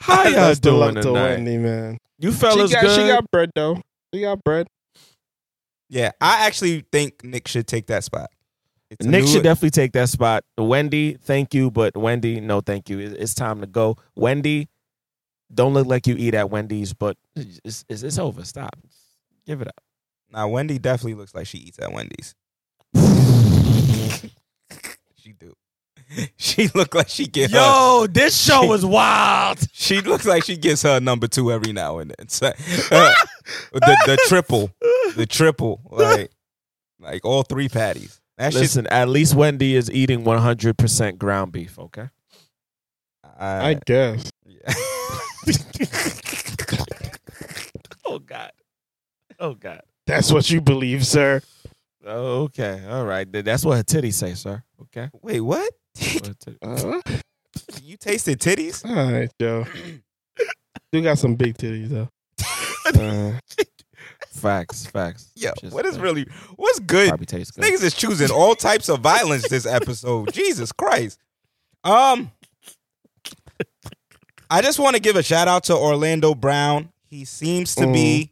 How 0.00 0.24
y'all 0.24 0.32
Best 0.32 0.66
of 0.66 0.74
luck 0.74 0.92
doing 0.92 1.02
to 1.02 1.02
tonight? 1.02 1.22
Wendy, 1.28 1.58
man. 1.58 1.98
You 2.18 2.32
She 2.32 2.38
fellas 2.38 2.72
got, 2.72 2.82
good? 2.82 3.00
she 3.00 3.06
got 3.06 3.30
bread 3.30 3.50
though. 3.54 3.80
She 4.12 4.22
got 4.22 4.42
bread. 4.42 4.66
Yeah, 5.88 6.12
I 6.20 6.46
actually 6.46 6.84
think 6.92 7.24
Nick 7.24 7.48
should 7.48 7.66
take 7.66 7.86
that 7.88 8.04
spot. 8.04 8.30
Nick 9.02 9.24
new- 9.24 9.26
should 9.26 9.42
definitely 9.42 9.70
take 9.70 9.92
that 9.92 10.08
spot. 10.08 10.44
Wendy, 10.56 11.14
thank 11.14 11.54
you, 11.54 11.70
but 11.70 11.96
Wendy, 11.96 12.40
no, 12.40 12.60
thank 12.60 12.88
you. 12.88 12.98
It's 12.98 13.34
time 13.34 13.60
to 13.60 13.66
go. 13.66 13.96
Wendy, 14.14 14.68
don't 15.52 15.74
look 15.74 15.86
like 15.86 16.06
you 16.06 16.14
eat 16.16 16.34
at 16.34 16.50
Wendy's, 16.50 16.92
but 16.92 17.16
it's, 17.34 17.84
it's, 17.88 18.02
it's 18.02 18.18
over. 18.18 18.44
Stop. 18.44 18.76
Give 19.46 19.60
it 19.60 19.68
up. 19.68 19.80
Now 20.32 20.48
Wendy 20.48 20.78
definitely 20.78 21.14
looks 21.14 21.34
like 21.34 21.46
she 21.46 21.58
eats 21.58 21.78
at 21.78 21.92
Wendy's. 21.92 22.34
she 25.16 25.32
do. 25.32 25.52
She 26.36 26.68
look 26.68 26.94
like 26.94 27.08
she 27.08 27.26
get 27.26 27.50
her. 27.50 27.58
Yo, 27.58 28.06
this 28.08 28.40
show 28.40 28.64
was 28.66 28.84
wild. 28.86 29.58
She 29.72 30.00
looks 30.00 30.24
like 30.26 30.44
she 30.44 30.56
gets 30.56 30.82
her 30.82 31.00
number 31.00 31.26
two 31.28 31.52
every 31.52 31.72
now 31.72 31.98
and 31.98 32.12
then. 32.16 32.28
So, 32.28 32.46
uh, 32.46 33.12
the 33.72 33.96
the 34.06 34.18
triple, 34.28 34.70
the 35.16 35.26
triple, 35.26 35.80
like 35.90 36.30
like 37.00 37.24
all 37.24 37.42
three 37.42 37.68
patties. 37.68 38.20
That 38.38 38.52
shit. 38.52 38.62
Listen, 38.62 38.86
at 38.88 39.08
least 39.08 39.34
Wendy 39.34 39.74
is 39.76 39.90
eating 39.90 40.22
100% 40.24 41.16
ground 41.18 41.52
beef, 41.52 41.78
okay? 41.78 42.10
I 43.38 43.70
I, 43.70 43.74
guess. 43.86 44.30
yeah. 44.46 44.72
Oh, 48.08 48.18
God. 48.20 48.52
Oh, 49.40 49.54
God. 49.54 49.80
That's 50.06 50.30
what 50.32 50.48
you 50.50 50.60
believe, 50.60 51.04
sir. 51.04 51.40
Okay. 52.06 52.84
All 52.88 53.04
right. 53.04 53.26
That's 53.30 53.64
what 53.64 53.76
her 53.78 53.82
titties 53.82 54.14
say, 54.14 54.34
sir. 54.34 54.62
Okay. 54.82 55.10
Wait, 55.22 55.40
what? 55.40 55.72
What 56.14 56.26
her 56.28 56.34
titties- 56.34 56.58
Uh, 56.62 57.00
you 57.82 57.96
tasted 57.96 58.38
titties? 58.40 58.84
all 58.88 59.12
right, 59.12 59.30
Joe. 59.40 59.66
You 60.92 61.02
got 61.02 61.18
some 61.18 61.34
big 61.34 61.58
titties 61.58 61.88
though. 61.88 62.08
Uh, 62.86 63.32
Facts, 64.36 64.86
facts. 64.86 65.30
Yeah, 65.34 65.50
Just 65.60 65.74
what 65.74 65.86
is 65.86 65.98
really 65.98 66.26
what's 66.56 66.78
good? 66.80 67.08
Probably 67.08 67.26
tastes 67.26 67.50
good. 67.52 67.64
Niggas 67.64 67.82
is 67.82 67.94
choosing 67.94 68.30
all 68.30 68.54
types 68.54 68.88
of 68.88 69.00
violence 69.00 69.48
this 69.48 69.66
episode. 69.66 70.32
Jesus 70.34 70.72
Christ. 70.72 71.18
Um 71.84 72.30
I 74.48 74.62
just 74.62 74.78
want 74.78 74.94
to 74.94 75.02
give 75.02 75.16
a 75.16 75.22
shout 75.22 75.48
out 75.48 75.64
to 75.64 75.74
Orlando 75.76 76.34
Brown. 76.34 76.92
He 77.08 77.24
seems 77.24 77.74
to 77.76 77.92
be 77.92 78.30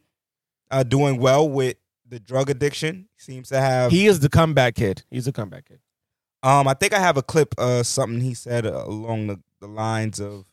uh, 0.71 0.83
doing 0.83 1.17
well 1.19 1.47
with 1.49 1.75
the 2.07 2.19
drug 2.19 2.49
addiction. 2.49 3.07
He 3.15 3.21
seems 3.21 3.49
to 3.49 3.59
have 3.59 3.91
He 3.91 4.07
is 4.07 4.19
the 4.21 4.29
comeback 4.29 4.75
kid. 4.75 5.03
He's 5.09 5.27
a 5.27 5.31
comeback 5.33 5.65
kid. 5.65 5.79
um 6.43 6.67
I 6.67 6.73
think 6.73 6.93
I 6.93 6.99
have 6.99 7.17
a 7.17 7.23
clip 7.23 7.55
uh 7.57 7.83
something 7.83 8.21
he 8.21 8.33
said 8.33 8.65
uh, 8.65 8.83
along 8.85 9.27
the, 9.27 9.39
the 9.59 9.67
lines 9.67 10.19
of 10.19 10.45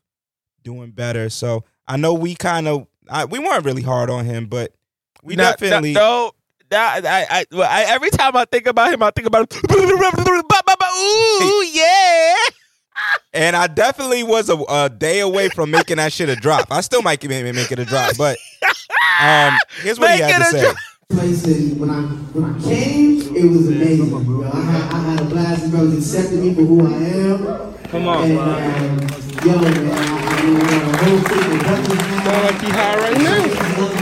doing 0.63 0.91
better. 0.91 1.29
So 1.29 1.65
I 1.87 1.97
know 1.97 2.15
we 2.15 2.35
kind 2.35 2.67
of 2.67 2.87
I, 3.09 3.25
we 3.25 3.39
weren't 3.39 3.65
really 3.65 3.83
hard 3.83 4.11
on 4.11 4.25
him, 4.25 4.47
but 4.47 4.75
we 5.23 5.37
Not- 5.37 5.59
definitely 5.59 5.93
no. 5.93 6.33
That, 6.71 7.05
I, 7.05 7.41
I, 7.41 7.45
well, 7.53 7.69
I, 7.71 7.83
every 7.83 8.09
time 8.09 8.35
I 8.35 8.47
think 8.47 8.67
about 8.67 8.95
him, 8.95 9.03
I 9.03 9.11
think 9.11 9.27
about 9.27 9.55
ooh 9.55 11.67
yeah. 11.71 12.35
And 13.35 13.57
I 13.57 13.67
definitely 13.67 14.23
was 14.23 14.49
a, 14.49 14.57
a 14.57 14.89
day 14.89 15.21
away 15.21 15.49
from 15.51 15.71
making 15.71 15.97
that 15.99 16.13
shit 16.13 16.29
a 16.31 16.37
drop. 16.37 16.69
I 16.71 16.81
still 16.81 17.03
might 17.03 17.23
make, 17.29 17.55
make 17.55 17.73
it 17.73 17.79
a 17.79 17.85
drop, 17.85 18.17
but 18.17 18.39
um, 19.21 19.59
here's 19.83 19.99
what 19.99 20.15
he 20.15 20.21
had 20.21 20.39
to 20.39 20.45
say. 20.45 20.63
drop. 20.63 20.77
place 21.11 21.45
and 21.45 21.79
when 21.79 21.91
I 21.91 22.01
when 22.03 22.45
I 22.45 22.63
came, 22.63 23.37
it 23.37 23.51
was 23.51 23.69
amazing. 23.69 24.25
Bro. 24.25 24.45
I 24.51 24.61
had 24.61 24.93
I 24.93 24.99
had 24.99 25.21
a 25.21 25.25
blast. 25.25 25.71
Brothers 25.71 25.99
accepted 25.99 26.39
me 26.41 26.55
for 26.55 26.63
who 26.63 26.87
I 26.87 26.93
am. 26.93 27.75
Come 27.89 28.09
on, 28.09 28.31
and, 28.31 29.13
um, 29.13 29.22
yo, 29.45 29.59
man, 29.59 29.91
I, 29.91 30.45
mean, 30.45 30.71
high 32.71 32.97
right 32.99 33.19
now. 33.19 33.43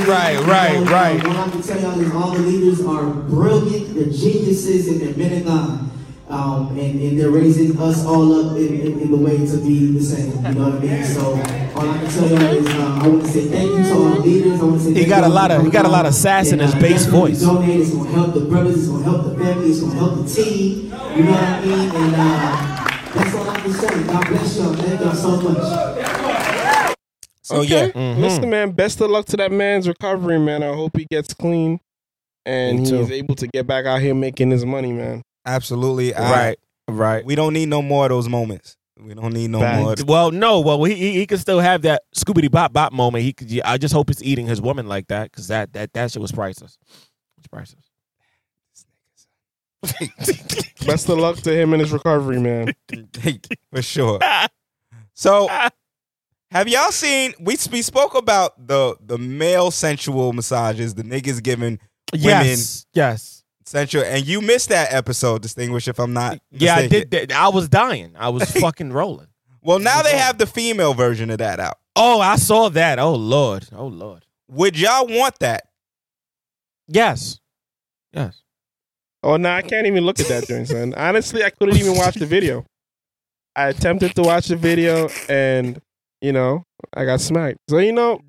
Right, 0.07 0.39
right, 0.41 0.89
right. 0.91 1.27
What 1.27 1.37
I 1.37 1.51
to 1.51 1.63
tell 1.63 1.81
y'all 1.81 2.01
is 2.01 2.13
all 2.15 2.31
the 2.33 2.41
leaders 2.41 2.85
are 2.85 3.05
brilliant. 3.07 3.95
They're 3.95 4.05
geniuses 4.05 4.89
and 4.89 5.01
they're 5.01 5.17
men 5.17 5.39
of 5.39 5.45
God. 5.47 5.87
Um, 6.29 6.69
and, 6.79 7.01
and 7.01 7.19
they're 7.19 7.31
raising 7.31 7.77
us 7.81 8.05
all 8.07 8.51
up 8.51 8.57
in, 8.57 8.81
in, 8.81 9.01
in 9.01 9.11
the 9.11 9.17
way 9.17 9.37
to 9.39 9.57
be 9.59 9.91
the 9.93 10.01
same. 10.01 10.31
You 10.47 10.55
know 10.55 10.71
what 10.71 10.75
I 10.77 10.79
mean? 10.79 11.05
So 11.05 11.33
all 11.75 11.91
I 11.91 11.99
can 11.99 12.09
tell 12.09 12.29
y'all 12.29 12.43
is 12.43 12.67
uh, 12.69 13.01
I 13.03 13.09
want 13.09 13.23
to 13.25 13.29
say 13.29 13.49
thank 13.49 13.71
you 13.71 13.83
to 13.83 13.95
our 14.05 14.19
leaders. 14.21 14.61
I 14.61 14.65
want 14.65 14.81
to 14.81 14.85
say 14.95 14.95
He 14.95 15.07
got 15.07 15.25
a 15.25 15.29
lot 15.29 15.51
of- 15.51 15.65
he 15.65 15.71
got 15.71 15.87
a 15.87 15.89
lot 15.89 16.07
of 16.07 16.15
sass 16.15 16.53
in 16.53 16.61
his 16.61 16.73
bass 16.77 17.07
voice. 17.07 17.41
Donate. 17.41 17.81
It's 17.81 17.91
gonna 17.93 18.11
help 18.11 18.35
the 18.35 18.41
brothers. 18.43 18.79
It's 18.79 18.87
gonna 18.89 19.03
help 19.05 19.25
the 19.25 19.35
family. 19.45 19.71
It's 19.71 19.81
gonna 19.81 19.95
help 19.99 20.17
the 20.19 20.25
team. 20.33 20.93
You 21.17 21.25
know 21.25 21.33
what 21.33 21.43
I 21.43 21.65
mean? 21.65 21.91
And 21.91 22.15
uh, 22.17 23.00
that's 23.73 23.85
all 23.85 23.89
I 23.89 23.93
can 23.93 24.07
say. 24.07 24.13
God 24.13 24.27
bless 24.29 24.57
y'all. 24.59 24.75
Thank 24.75 25.01
y'all 25.01 25.15
so 25.15 25.41
much. 25.41 26.97
So 27.43 27.63
yeah, 27.63 27.89
Mm-hmm. 27.89 28.21
Listen, 28.21 28.51
man, 28.51 28.71
best 28.73 29.01
of 29.01 29.11
luck 29.11 29.27
to 29.27 29.37
that 29.39 29.51
man's 29.51 29.89
recovery, 29.89 30.39
man. 30.39 30.63
I 30.63 30.69
hope 30.73 30.97
he 30.97 31.07
gets 31.11 31.35
clean 31.35 31.81
and 32.47 32.81
he's 32.87 33.11
able 33.11 33.35
to 33.37 33.49
get 33.49 33.67
back 33.67 33.87
out 33.87 34.01
here 34.01 34.15
making 34.15 34.51
his 34.51 34.65
money, 34.65 34.93
man. 34.93 35.23
absolutely. 35.47 36.15
I- 36.15 36.31
Right, 36.31 36.59
right. 36.89 37.25
we 37.25 37.35
don't 37.35 37.53
need 37.53 37.69
no 37.69 37.83
more 37.83 38.05
of 38.07 38.11
those 38.11 38.29
moments. 38.29 38.77
We 39.03 39.15
don't 39.15 39.33
need 39.33 39.49
no 39.51 39.61
Facts. 39.61 40.05
more. 40.05 40.15
Well, 40.15 40.31
no. 40.31 40.61
Well, 40.61 40.85
he 40.85 40.95
he, 40.95 41.13
he 41.15 41.27
can 41.27 41.39
still 41.39 41.59
have 41.59 41.83
that 41.83 42.03
Scooby 42.15 42.43
doo 42.43 42.51
Bop 42.51 42.73
Bop 42.75 42.93
moment. 42.93 43.25
He 43.25 43.33
could. 43.33 43.61
I 43.65 43.79
just 43.79 43.95
hope 43.95 44.11
he's 44.11 44.23
eating 44.23 44.47
his 44.47 44.61
woman 44.61 44.87
like 44.89 45.07
that 45.09 45.31
because 45.31 45.49
that 45.49 45.73
that 45.73 45.95
that 45.95 46.11
shit 46.13 46.21
was 46.21 46.33
priceless. 46.33 46.77
It's 47.39 47.47
priceless. 47.49 47.90
Best 50.87 51.09
of 51.09 51.19
luck 51.19 51.37
to 51.39 51.53
him 51.53 51.73
in 51.75 51.81
his 51.81 51.93
recovery, 51.93 52.41
man. 52.41 52.75
for 53.73 53.83
sure. 53.83 54.19
So, 55.15 55.49
have 56.51 56.69
y'all 56.69 56.91
seen? 56.93 57.33
We 57.41 57.57
we 57.71 57.83
spoke 57.83 58.15
about 58.15 58.67
the 58.67 58.97
the 59.01 59.19
male 59.19 59.71
sensual 59.71 60.33
massages, 60.33 60.95
the 60.95 61.03
niggas 61.03 61.43
giving 61.43 61.79
women 62.13 62.47
Yes, 62.47 62.87
yes. 62.93 63.45
sensual, 63.65 64.03
and 64.05 64.27
you 64.27 64.41
missed 64.41 64.69
that 64.71 64.93
episode. 64.93 65.43
Distinguished, 65.43 65.89
if 65.89 65.99
I'm 65.99 66.13
not. 66.13 66.41
Yeah, 66.51 66.77
I 66.77 66.87
did. 66.89 67.11
that. 67.13 67.33
I 67.33 67.49
was 67.49 67.69
dying. 67.69 68.15
I 68.19 68.31
was 68.31 68.51
fucking 68.61 68.93
rolling. 68.93 69.29
Well, 69.63 69.79
now 69.79 70.03
they 70.03 70.17
have 70.17 70.39
the 70.39 70.47
female 70.47 70.95
version 70.95 71.31
of 71.31 71.39
that 71.39 71.61
out. 71.61 71.79
Oh, 71.95 72.21
I 72.21 72.37
saw 72.37 72.69
that. 72.71 72.99
Oh 72.99 73.15
lord. 73.15 73.69
Oh 73.73 73.87
lord. 73.87 74.25
Would 74.49 74.79
y'all 74.79 75.07
want 75.07 75.39
that? 75.41 75.69
Yes. 76.89 77.39
Yes. 78.13 78.43
Oh 79.23 79.37
no, 79.37 79.51
I 79.51 79.63
can't 79.63 79.87
even 79.87 80.05
look 80.05 80.19
at 80.21 80.29
that 80.29 80.47
joint, 80.47 80.69
son. 80.69 80.95
Honestly, 80.97 81.45
I 81.45 81.51
couldn't 81.51 81.77
even 81.77 81.97
watch 81.97 82.15
the 82.15 82.27
video. 82.27 82.65
I 83.55 83.69
attempted 83.69 84.15
to 84.17 84.23
watch 84.23 84.47
the 84.49 84.57
video, 84.57 85.09
and 85.29 85.81
you 86.23 86.33
know, 86.33 86.65
I 86.95 87.05
got 87.05 87.21
smacked. 87.21 87.59
So 87.69 87.79
you 87.79 87.93
know, 87.93 88.21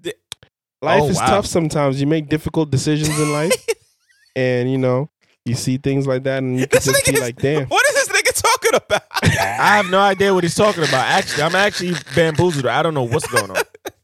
life 0.82 1.04
Oh, 1.04 1.10
is 1.10 1.18
wow. 1.18 1.26
tough 1.28 1.46
sometimes. 1.46 2.02
You 2.02 2.08
make 2.08 2.28
difficult 2.28 2.72
decisions 2.72 3.18
in 3.18 3.32
life, 3.32 3.54
and 4.36 4.70
you 4.70 4.78
know, 4.78 5.10
you 5.46 5.56
see 5.56 5.78
things 5.78 6.08
like 6.08 6.24
that, 6.24 6.40
and 6.44 6.60
you 6.60 6.68
can 6.68 6.78
This 6.78 6.86
just 6.86 7.04
nigga 7.06 7.12
be 7.12 7.16
is- 7.16 7.22
like, 7.22 7.36
"Damn." 7.38 7.66
What 7.70 7.86
is 7.90 7.96
this 7.96 8.08
nigga 8.10 8.42
talking 8.42 8.76
about? 8.76 9.04
I 9.24 9.78
have 9.78 9.90
no 9.90 10.00
idea 10.00 10.34
what 10.34 10.44
he's 10.44 10.56
talking 10.56 10.84
about. 10.84 11.06
Actually, 11.06 11.44
I'm 11.44 11.56
actually 11.56 11.94
bamboozled. 12.16 12.66
I 12.66 12.84
don't 12.84 12.94
know 12.94 13.04
what's 13.04 13.28
going 13.28 13.50
on. 13.52 13.58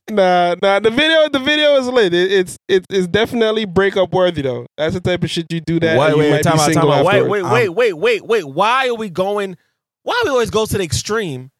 Nah, 0.10 0.56
nah. 0.62 0.80
The 0.80 0.90
video, 0.90 1.28
the 1.30 1.40
video 1.40 1.76
is 1.76 1.88
lit. 1.88 2.14
It, 2.14 2.32
it's 2.32 2.58
it, 2.68 2.86
it's 2.90 3.08
definitely 3.08 3.66
breakup 3.66 4.14
worthy 4.14 4.42
though. 4.42 4.66
That's 4.78 4.94
the 4.94 5.02
type 5.02 5.24
of 5.24 5.30
shit 5.30 5.52
you 5.52 5.60
do 5.62 5.80
that. 5.82 6.00
wait, 6.00 6.08
and 6.08 6.16
you 6.16 6.20
wait, 6.22 6.32
might 6.32 6.44
time 6.44 6.56
be 6.56 6.62
out, 6.62 6.74
time 6.74 6.90
out. 6.92 7.06
Wait, 7.06 7.22
wait, 7.28 7.44
Um, 7.44 7.52
wait, 7.52 7.70
wait, 7.70 7.94
wait, 7.94 8.26
wait. 8.26 8.44
Why 8.46 8.88
are 8.88 8.96
we 8.96 9.10
going? 9.10 9.58
Why 10.04 10.22
we 10.24 10.30
always 10.30 10.50
go 10.50 10.66
to 10.66 10.78
the 10.78 10.84
extreme 10.84 11.52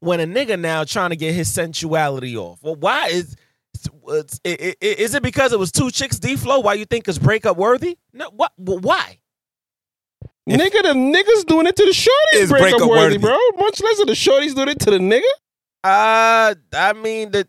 when 0.00 0.18
a 0.18 0.26
nigga 0.26 0.58
now 0.58 0.82
trying 0.82 1.10
to 1.10 1.16
get 1.16 1.32
his 1.34 1.48
sensuality 1.48 2.36
off? 2.36 2.58
Well, 2.62 2.74
why 2.74 3.08
is 3.08 3.36
it's, 4.08 4.40
i- 4.44 4.56
i- 4.60 4.74
is 4.80 5.14
it 5.14 5.22
because 5.22 5.52
it 5.52 5.58
was 5.58 5.70
two 5.70 5.92
chicks 5.92 6.18
D 6.18 6.34
flow? 6.34 6.58
Why 6.60 6.74
you 6.74 6.86
think 6.86 7.06
it's 7.06 7.18
breakup 7.18 7.56
worthy? 7.56 7.96
No, 8.12 8.30
what? 8.30 8.50
well, 8.56 8.78
Why? 8.80 9.18
Nigga, 10.48 10.82
the 10.82 10.94
niggas 10.94 11.44
doing 11.46 11.66
it 11.66 11.74
to 11.76 11.84
the 11.84 11.90
shorties 11.90 12.38
Is 12.40 12.50
breakup, 12.50 12.78
breakup 12.78 12.88
worthy, 12.88 13.16
worthy. 13.16 13.18
bro. 13.18 13.36
Much 13.58 13.80
less 13.80 13.98
of 14.00 14.06
the 14.06 14.12
shorties 14.12 14.54
doing 14.54 14.68
it 14.68 14.78
to 14.80 14.90
the 14.92 14.98
nigga. 14.98 15.22
Uh, 15.84 16.54
I 16.74 16.92
mean 16.94 17.30
the 17.32 17.46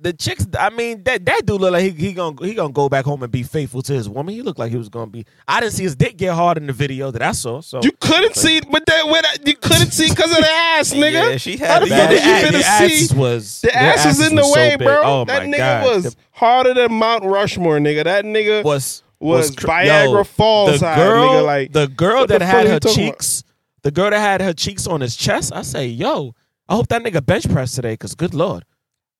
the 0.00 0.12
chicks. 0.12 0.46
I 0.58 0.70
mean 0.70 1.02
that 1.04 1.24
that 1.26 1.44
dude 1.46 1.60
look 1.60 1.72
like 1.72 1.82
he 1.82 1.90
he 1.90 2.12
gonna 2.12 2.36
he 2.46 2.54
gonna 2.54 2.72
go 2.72 2.88
back 2.88 3.04
home 3.04 3.22
and 3.22 3.32
be 3.32 3.42
faithful 3.42 3.82
to 3.82 3.92
his 3.92 4.08
woman. 4.08 4.34
He 4.34 4.42
looked 4.42 4.58
like 4.58 4.70
he 4.70 4.76
was 4.78 4.88
gonna 4.88 5.10
be. 5.10 5.26
I 5.46 5.60
didn't 5.60 5.72
see 5.72 5.82
his 5.82 5.96
dick 5.96 6.16
get 6.16 6.34
hard 6.34 6.56
in 6.56 6.66
the 6.66 6.72
video 6.72 7.10
that 7.10 7.22
I 7.22 7.32
saw. 7.32 7.60
So 7.60 7.80
You 7.82 7.90
couldn't 8.00 8.36
see, 8.36 8.60
but 8.60 8.86
that 8.86 9.06
when 9.08 9.24
I- 9.24 9.36
you 9.44 9.54
couldn't 9.56 9.90
see 9.92 10.08
because 10.10 10.30
of 10.30 10.38
the 10.38 10.48
ass, 10.50 10.92
nigga. 10.92 11.12
Yeah, 11.32 11.36
she 11.36 11.56
How 11.56 11.66
had 11.66 11.82
the 11.82 11.86
it 11.86 11.88
fuck 11.90 11.98
bad. 11.98 12.12
you 12.12 12.18
ass- 12.18 12.44
finna 12.44 12.52
the 12.52 12.88
see? 12.88 13.04
ass 13.04 13.12
was 13.14 13.60
The 13.62 13.68
their 13.68 13.76
ass 13.82 14.06
was 14.06 14.28
in 14.30 14.36
the 14.36 14.48
way, 14.54 14.76
big. 14.76 14.86
bro. 14.86 15.02
Oh 15.04 15.24
that 15.24 15.42
nigga 15.42 15.56
God. 15.58 15.84
was 15.94 16.04
The- 16.04 16.16
harder 16.32 16.74
than 16.74 16.92
Mount 16.92 17.24
Rushmore, 17.24 17.78
nigga. 17.78 18.04
That 18.04 18.24
nigga 18.24 18.62
was, 18.64 19.02
was 19.18 19.50
cr- 19.50 19.66
Viagra 19.66 20.12
yo, 20.18 20.24
Falls 20.24 20.78
the 20.80 20.86
high, 20.86 20.96
girl, 20.96 21.28
nigga. 21.28 21.44
Like 21.46 21.72
the 21.72 21.88
girl 21.88 22.26
that 22.26 22.38
the 22.38 22.46
had 22.46 22.66
her 22.66 22.74
you 22.74 22.80
talking 22.80 23.04
cheeks, 23.12 23.42
the 23.82 23.90
girl 23.90 24.10
that 24.10 24.20
had 24.20 24.40
her 24.42 24.52
cheeks 24.52 24.86
on 24.86 25.00
his 25.00 25.16
chest. 25.16 25.52
I 25.52 25.62
say, 25.62 25.86
yo, 25.88 26.34
I 26.68 26.74
hope 26.76 26.86
that 26.88 27.02
nigga 27.02 27.24
bench 27.24 27.48
press 27.50 27.72
today, 27.72 27.96
cause 27.96 28.14
good 28.14 28.34
lord, 28.34 28.64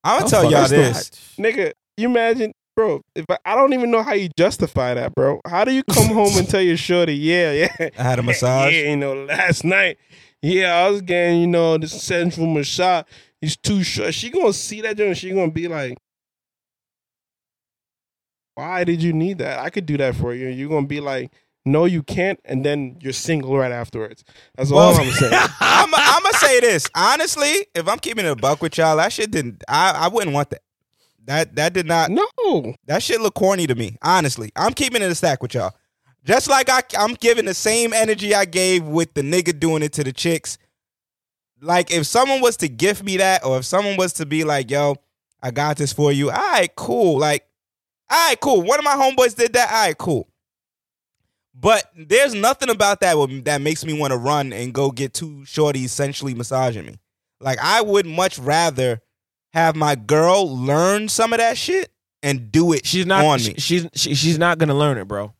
I'm 0.04 0.20
gonna 0.20 0.30
tell 0.30 0.50
y'all 0.50 0.68
this. 0.68 1.10
nigga, 1.38 1.72
you 1.96 2.08
imagine, 2.08 2.52
bro? 2.76 3.02
If 3.14 3.24
I, 3.28 3.38
I 3.44 3.54
don't 3.56 3.72
even 3.72 3.90
know 3.90 4.02
how 4.02 4.14
you 4.14 4.28
justify 4.38 4.94
that, 4.94 5.14
bro. 5.14 5.40
How 5.46 5.64
do 5.64 5.72
you 5.72 5.82
come 5.84 6.08
home 6.08 6.36
and 6.36 6.48
tell 6.48 6.60
your 6.60 6.76
shorty, 6.76 7.14
yeah, 7.16 7.52
yeah, 7.52 7.88
I 7.98 8.02
had 8.02 8.18
a 8.18 8.22
massage. 8.24 8.72
Yeah, 8.72 8.90
you 8.90 8.96
know, 8.96 9.14
last 9.24 9.64
night, 9.64 9.98
yeah, 10.42 10.74
I 10.74 10.90
was 10.90 11.02
getting, 11.02 11.40
you 11.40 11.46
know, 11.46 11.78
this 11.78 12.00
sensual 12.02 12.46
massage. 12.46 13.04
He's 13.40 13.56
too 13.56 13.82
short. 13.82 14.14
She 14.14 14.30
gonna 14.30 14.52
see 14.52 14.80
that 14.82 14.96
joint. 14.96 15.16
She 15.16 15.30
gonna 15.30 15.50
be 15.50 15.68
like, 15.68 15.96
"Why 18.54 18.84
did 18.84 19.02
you 19.02 19.12
need 19.12 19.38
that? 19.38 19.60
I 19.60 19.70
could 19.70 19.86
do 19.86 19.96
that 19.98 20.16
for 20.16 20.34
you." 20.34 20.48
You're 20.48 20.68
gonna 20.68 20.86
be 20.86 21.00
like, 21.00 21.30
"No, 21.68 21.84
you 21.84 22.02
can't," 22.02 22.40
and 22.44 22.64
then 22.64 22.98
you're 23.00 23.12
single 23.12 23.56
right 23.56 23.72
afterwards. 23.72 24.24
That's 24.56 24.70
all 24.70 24.78
Well, 24.78 25.00
I'm 25.00 25.10
saying. 25.10 25.32
I'm, 25.60 25.90
I'm 25.94 26.22
gonna 26.22 26.38
say 26.38 26.60
this 26.60 26.88
honestly. 26.94 27.66
If 27.74 27.88
I'm 27.88 27.98
keeping 27.98 28.24
it 28.24 28.30
a 28.30 28.36
buck 28.36 28.62
with 28.62 28.78
y'all, 28.78 28.96
that 28.96 29.12
shit 29.12 29.30
didn't. 29.30 29.62
I, 29.68 29.92
I 29.92 30.08
wouldn't 30.08 30.34
want 30.34 30.50
that. 30.50 30.62
That 31.28 31.56
that 31.56 31.74
did 31.74 31.86
not. 31.86 32.10
No, 32.10 32.74
That 32.86 33.02
shit 33.02 33.20
look 33.20 33.34
corny 33.34 33.66
to 33.66 33.74
me. 33.74 33.96
Honestly, 34.00 34.50
I'm 34.56 34.72
keeping 34.72 35.02
it 35.02 35.10
a 35.10 35.14
stack 35.14 35.42
with 35.42 35.54
y'all. 35.54 35.74
Just 36.24 36.48
like 36.48 36.68
I, 36.68 36.82
I'm 36.98 37.14
giving 37.14 37.44
the 37.44 37.54
same 37.54 37.92
energy 37.92 38.34
I 38.34 38.44
gave 38.44 38.84
with 38.84 39.14
the 39.14 39.22
nigga 39.22 39.58
doing 39.58 39.82
it 39.82 39.92
to 39.94 40.04
the 40.04 40.12
chicks. 40.12 40.58
Like 41.60 41.90
if 41.90 42.06
someone 42.06 42.40
was 42.40 42.56
to 42.58 42.68
gift 42.68 43.02
me 43.02 43.18
that, 43.18 43.44
or 43.44 43.58
if 43.58 43.64
someone 43.64 43.96
was 43.96 44.14
to 44.14 44.26
be 44.26 44.44
like, 44.44 44.70
"Yo, 44.70 44.96
I 45.42 45.50
got 45.50 45.76
this 45.76 45.92
for 45.92 46.12
you," 46.12 46.30
all 46.30 46.36
right, 46.36 46.74
cool. 46.76 47.18
Like, 47.18 47.46
all 48.10 48.28
right, 48.28 48.40
cool. 48.40 48.62
One 48.62 48.78
of 48.78 48.84
my 48.84 48.94
homeboys 48.94 49.34
did 49.34 49.52
that. 49.52 49.70
All 49.70 49.86
right, 49.86 49.98
cool. 49.98 50.28
But 51.60 51.90
there's 51.96 52.34
nothing 52.34 52.70
about 52.70 53.00
that 53.00 53.16
that 53.44 53.60
makes 53.60 53.84
me 53.84 53.98
want 53.98 54.12
to 54.12 54.16
run 54.16 54.52
and 54.52 54.72
go 54.72 54.90
get 54.92 55.12
two 55.12 55.38
shorties 55.44 55.84
essentially 55.86 56.32
massaging 56.34 56.86
me. 56.86 56.96
Like 57.40 57.58
I 57.60 57.80
would 57.82 58.06
much 58.06 58.38
rather 58.38 59.00
have 59.52 59.74
my 59.74 59.94
girl 59.96 60.56
learn 60.56 61.08
some 61.08 61.32
of 61.32 61.38
that 61.40 61.56
shit 61.58 61.90
and 62.22 62.52
do 62.52 62.72
it 62.72 62.86
she's 62.86 63.06
not. 63.06 63.24
on 63.24 63.38
she- 63.40 63.48
me. 63.48 63.54
she's 63.58 63.88
she, 63.94 64.14
she's 64.14 64.38
not 64.38 64.58
gonna 64.58 64.74
learn 64.74 64.98
it, 64.98 65.08
bro. 65.08 65.32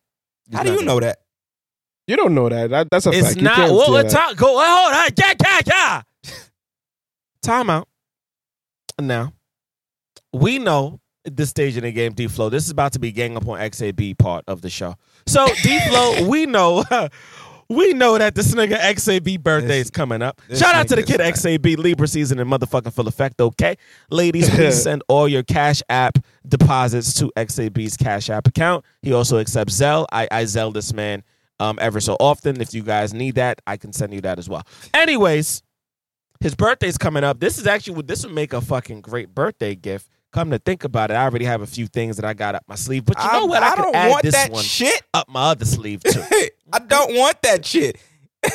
She's 0.49 0.57
How 0.57 0.63
do 0.65 0.73
you 0.73 0.83
know 0.83 0.99
that? 1.01 1.19
you 2.09 2.17
don't 2.17 2.35
know 2.35 2.49
that. 2.49 2.71
that 2.71 2.89
that's 2.91 3.07
a 3.07 3.11
It's 3.11 3.27
fact. 3.29 3.37
You 3.37 3.43
not. 3.43 3.55
can't 3.57 3.73
What? 3.75 3.87
say 3.87 3.93
What 3.93 4.09
that. 4.11 4.13
time? 4.29 4.35
Go. 4.37 4.47
Hold 4.47 4.95
on. 4.95 5.09
Yeah, 5.19 5.35
yeah, 5.45 5.61
yeah. 6.25 6.33
Time 7.43 7.71
out. 7.71 7.87
Now, 9.01 9.33
we 10.33 10.59
know 10.59 11.01
at 11.25 11.37
this 11.37 11.51
stage 11.51 11.77
in 11.77 11.85
the 11.85 11.93
game, 11.93 12.13
D 12.13 12.27
Flow. 12.27 12.49
This 12.49 12.65
is 12.65 12.71
about 12.71 12.93
to 12.95 12.99
be 12.99 13.13
gang 13.13 13.37
up 13.37 13.47
on 13.47 13.59
XAB 13.61 14.19
part 14.19 14.45
of 14.49 14.61
the 14.63 14.71
show. 14.71 14.97
So 15.29 15.47
D 15.63 15.79
Flow, 15.89 16.27
we 16.27 16.47
know. 16.47 16.85
We 17.71 17.93
know 17.93 18.17
that 18.17 18.35
this 18.35 18.55
nigga 18.55 18.79
XAB 18.79 19.43
birthday 19.43 19.79
is 19.79 19.91
coming 19.91 20.23
up. 20.23 20.41
Shout 20.55 20.75
out 20.75 20.89
to 20.89 20.97
the 20.97 21.03
kid 21.03 21.21
XAB 21.21 21.77
Libra 21.77 22.09
season 22.09 22.39
in 22.39 22.49
motherfucking 22.49 22.95
full 22.95 23.09
effect, 23.09 23.39
okay? 23.43 23.77
Ladies, 24.11 24.49
please 24.49 24.83
send 24.85 25.03
all 25.07 25.29
your 25.29 25.43
Cash 25.43 25.83
App 25.91 26.17
deposits 26.47 27.13
to 27.19 27.31
XAB's 27.37 27.99
Cash 27.99 28.31
App 28.31 28.47
account. 28.47 28.87
He 29.03 29.13
also 29.13 29.37
accepts 29.37 29.79
Zelle. 29.79 30.07
I, 30.11 30.27
I 30.31 30.45
Zelle 30.45 30.73
this 30.73 30.95
man 30.95 31.23
um, 31.61 31.79
ever 31.79 32.01
so 32.01 32.17
often. 32.19 32.59
If 32.59 32.73
you 32.73 32.83
guys 32.83 33.13
need 33.13 33.35
that, 33.35 33.61
I 33.67 33.77
can 33.77 33.93
send 33.93 34.15
you 34.15 34.23
that 34.23 34.39
as 34.39 34.49
well. 34.49 34.63
Anyways, 34.95 35.63
his 36.41 36.55
birthday's 36.55 36.97
coming 36.97 37.23
up. 37.23 37.39
This 37.39 37.59
is 37.59 37.67
actually 37.67 38.01
this 38.01 38.25
would 38.25 38.35
make 38.35 38.55
a 38.55 38.63
fucking 38.63 39.03
great 39.03 39.35
birthday 39.35 39.75
gift. 39.75 40.09
Come 40.33 40.51
to 40.51 40.59
think 40.59 40.85
about 40.85 41.11
it, 41.11 41.15
I 41.15 41.25
already 41.25 41.47
have 41.47 41.63
a 41.63 41.67
few 41.67 41.87
things 41.87 42.17
that 42.17 42.25
I 42.25 42.35
got 42.35 42.55
up 42.55 42.63
my 42.69 42.75
sleeve. 42.75 43.05
But 43.07 43.19
you 43.19 43.25
know 43.33 43.41
I'm- 43.41 43.49
what? 43.49 43.63
I, 43.63 43.73
I 43.73 43.77
don't 43.77 43.95
add 43.97 44.11
want 44.11 44.23
this 44.25 44.35
that 44.35 44.51
one 44.51 44.63
shit. 44.63 45.03
up 45.15 45.29
my 45.29 45.51
other 45.51 45.65
sleeve 45.65 46.03
too. 46.03 46.23
I 46.73 46.79
don't 46.81 47.15
want 47.17 47.41
that 47.43 47.65
shit. 47.65 47.97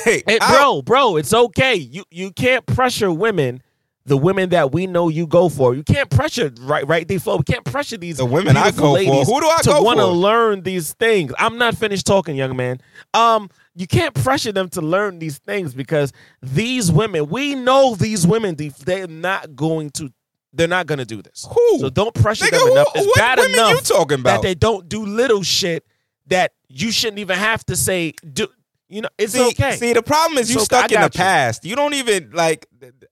Hey, 0.03 0.23
Hey, 0.25 0.37
bro, 0.39 0.81
bro, 0.81 1.17
it's 1.17 1.33
okay. 1.33 1.75
You 1.75 2.03
you 2.11 2.31
can't 2.31 2.65
pressure 2.65 3.11
women, 3.11 3.61
the 4.05 4.15
women 4.15 4.49
that 4.49 4.71
we 4.71 4.85
know 4.87 5.09
you 5.09 5.25
go 5.27 5.49
for. 5.49 5.73
You 5.75 5.83
can't 5.83 6.09
pressure 6.09 6.53
right 6.61 6.87
right 6.87 7.07
D 7.07 7.17
Flow. 7.17 7.37
We 7.37 7.43
can't 7.43 7.65
pressure 7.65 7.97
these 7.97 8.17
The 8.17 8.25
women 8.25 8.55
I 8.55 8.69
go 8.71 8.95
for. 8.95 9.25
Who 9.25 9.41
do 9.41 9.47
I 9.49 9.57
to 9.63 9.81
want 9.83 9.97
to 9.99 10.05
learn 10.05 10.61
these 10.61 10.93
things. 10.93 11.33
I'm 11.39 11.57
not 11.57 11.75
finished 11.75 12.05
talking, 12.05 12.35
young 12.35 12.55
man. 12.55 12.79
Um, 13.15 13.49
you 13.75 13.87
can't 13.87 14.13
pressure 14.13 14.51
them 14.51 14.69
to 14.69 14.81
learn 14.81 15.17
these 15.19 15.39
things 15.39 15.73
because 15.73 16.13
these 16.41 16.91
women, 16.91 17.27
we 17.29 17.55
know 17.55 17.95
these 17.95 18.25
women, 18.27 18.55
they- 18.55 18.69
they're 18.69 19.07
not 19.07 19.55
going 19.55 19.89
to. 19.91 20.13
They're 20.53 20.67
not 20.67 20.85
gonna 20.87 21.05
do 21.05 21.21
this. 21.21 21.47
Who? 21.51 21.79
So 21.79 21.89
don't 21.89 22.13
pressure 22.13 22.45
Nigga, 22.45 22.51
them 22.51 22.59
who- 22.61 22.71
enough. 22.73 22.87
It's 22.95 23.07
what 23.07 23.15
bad 23.15 23.39
women 23.39 23.53
enough 23.53 23.71
you 23.71 23.81
talking 23.81 24.23
that 24.23 24.41
they 24.41 24.55
don't 24.55 24.87
do 24.87 25.05
little 25.05 25.41
shit 25.43 25.85
that 26.27 26.53
you 26.67 26.91
shouldn't 26.91 27.19
even 27.19 27.37
have 27.37 27.65
to 27.65 27.75
say. 27.75 28.13
Do 28.33 28.47
You 28.89 29.01
know, 29.01 29.09
it's 29.17 29.33
see, 29.33 29.47
okay. 29.49 29.75
see, 29.77 29.93
the 29.93 30.03
problem 30.03 30.37
is 30.37 30.51
you 30.51 30.57
okay. 30.57 30.65
stuck 30.65 30.91
in 30.91 30.99
the 31.01 31.05
you. 31.07 31.09
past. 31.09 31.65
You 31.65 31.75
don't 31.75 31.95
even 31.95 32.29
like. 32.33 32.67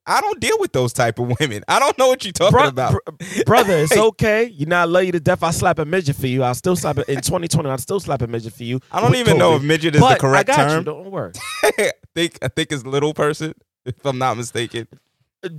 I 0.06 0.22
don't 0.22 0.39
deal 0.39 0.58
with 0.60 0.72
those 0.74 0.94
type 0.94 1.18
of 1.18 1.34
women. 1.39 1.64
I 1.68 1.80
don't 1.80 1.98
know 1.98 2.10
what 2.10 2.24
you're 2.24 2.32
talking 2.34 2.58
Bro- 2.60 2.68
about. 2.68 2.92
br- 3.18 3.44
brother, 3.46 3.78
it's 3.78 3.96
okay. 4.10 4.46
You 4.46 4.66
know, 4.68 4.76
I 4.78 4.84
love 4.84 5.06
you 5.06 5.12
to 5.14 5.20
death. 5.20 5.42
I 5.42 5.50
slap 5.52 5.80
a 5.80 5.86
midget 5.86 6.16
for 6.18 6.28
you. 6.28 6.44
I'll 6.44 6.54
still 6.56 6.76
slap 6.76 6.98
it 7.00 7.10
in 7.10 7.16
2020. 7.22 7.70
I'll 7.70 7.78
still 7.80 8.00
slap 8.00 8.22
a 8.22 8.28
midget 8.28 8.54
for 8.54 8.64
you. 8.64 8.80
I 8.92 9.02
don't 9.02 9.16
even 9.16 9.38
know 9.39 9.56
if 9.56 9.64
midget 9.64 9.96
is 9.96 10.02
but 10.02 10.16
the 10.16 10.20
correct 10.20 10.50
I 10.50 10.56
got 10.56 10.68
term. 10.70 10.80
You, 10.80 10.84
don't 10.86 11.10
worry. 11.12 11.32
I 11.64 11.92
think 12.14 12.38
I 12.44 12.48
think 12.50 12.72
it's 12.72 12.86
little 12.86 13.14
person, 13.16 13.54
if 13.86 14.06
I'm 14.06 14.18
not 14.20 14.38
mistaken. 14.38 14.88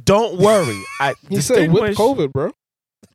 Don't 0.04 0.38
worry. 0.38 0.80
I 1.00 1.14
He 1.28 1.40
said 1.40 1.70
whip 1.72 1.86
distinguish- 1.88 1.96
COVID, 1.96 2.32
bro. 2.32 2.52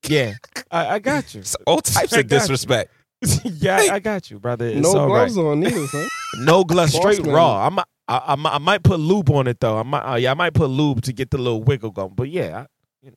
Yeah, 0.08 0.36
I, 0.72 0.88
I 0.96 1.00
got 1.00 1.34
you. 1.34 1.40
It's 1.42 1.56
all 1.66 1.82
types 1.82 2.14
I 2.14 2.20
of 2.20 2.28
disrespect. 2.28 2.92
yeah, 3.44 3.78
I- 3.78 3.96
I 3.96 4.00
got 4.00 4.30
you, 4.30 4.40
brother. 4.40 4.68
It's 4.68 4.82
no 4.82 5.00
all 5.00 5.08
right. 5.08 5.26
gloves 5.32 5.38
on 5.38 5.60
neither, 5.60 5.88
son. 5.88 6.08
No 6.40 6.64
gloves, 6.64 6.94
straight 6.94 7.24
man. 7.26 7.34
raw. 7.34 7.66
I 7.66 7.70
might, 7.70 7.86
I, 8.08 8.22
I, 8.28 8.36
might- 8.36 8.54
I 8.54 8.58
might 8.60 8.84
put 8.84 9.00
lube 9.00 9.30
on 9.32 9.48
it 9.48 9.60
though. 9.60 9.78
I 9.78 9.84
might, 9.84 10.02
uh, 10.12 10.16
yeah, 10.16 10.32
I 10.32 10.34
might 10.36 10.54
put 10.54 10.70
lube 10.70 11.02
to 11.04 11.14
get 11.14 11.32
the 11.32 11.38
little 11.38 11.64
wiggle 11.64 11.92
going. 11.92 12.14
But 12.16 12.30
yeah, 12.30 12.66
I, 12.66 12.66
you 13.02 13.12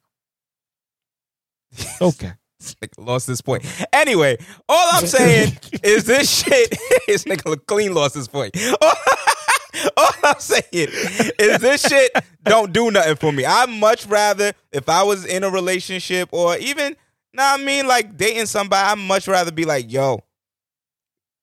know, 2.01 2.09
okay. 2.09 2.33
This 2.61 2.75
nigga 2.75 3.07
lost 3.07 3.27
this 3.27 3.41
point. 3.41 3.65
Anyway, 3.93 4.37
all 4.69 4.89
I'm 4.93 5.07
saying 5.07 5.59
is 5.83 6.05
this 6.05 6.31
shit. 6.45 6.77
is 7.09 7.25
nigga 7.25 7.59
clean 7.67 7.95
lost 7.95 8.15
his 8.15 8.29
point. 8.29 8.55
All 9.97 10.11
I'm 10.25 10.41
saying 10.41 10.63
is 11.39 11.59
this 11.59 11.83
shit 11.87 12.11
don't 12.45 12.73
do 12.73 12.91
nothing 12.91 13.17
for 13.17 13.33
me. 13.33 13.45
I'd 13.45 13.69
much 13.69 14.07
rather 14.07 14.53
if 14.73 14.89
I 14.89 15.03
was 15.03 15.25
in 15.25 15.45
a 15.45 15.51
relationship 15.51 16.29
or 16.33 16.57
even, 16.59 16.97
nah, 17.33 17.55
I 17.55 17.57
mean 17.59 17.87
like 17.87 18.17
dating 18.17 18.47
somebody. 18.47 18.89
I'd 18.89 19.07
much 19.07 19.29
rather 19.29 19.53
be 19.53 19.65
like, 19.65 19.91
yo, 19.93 20.21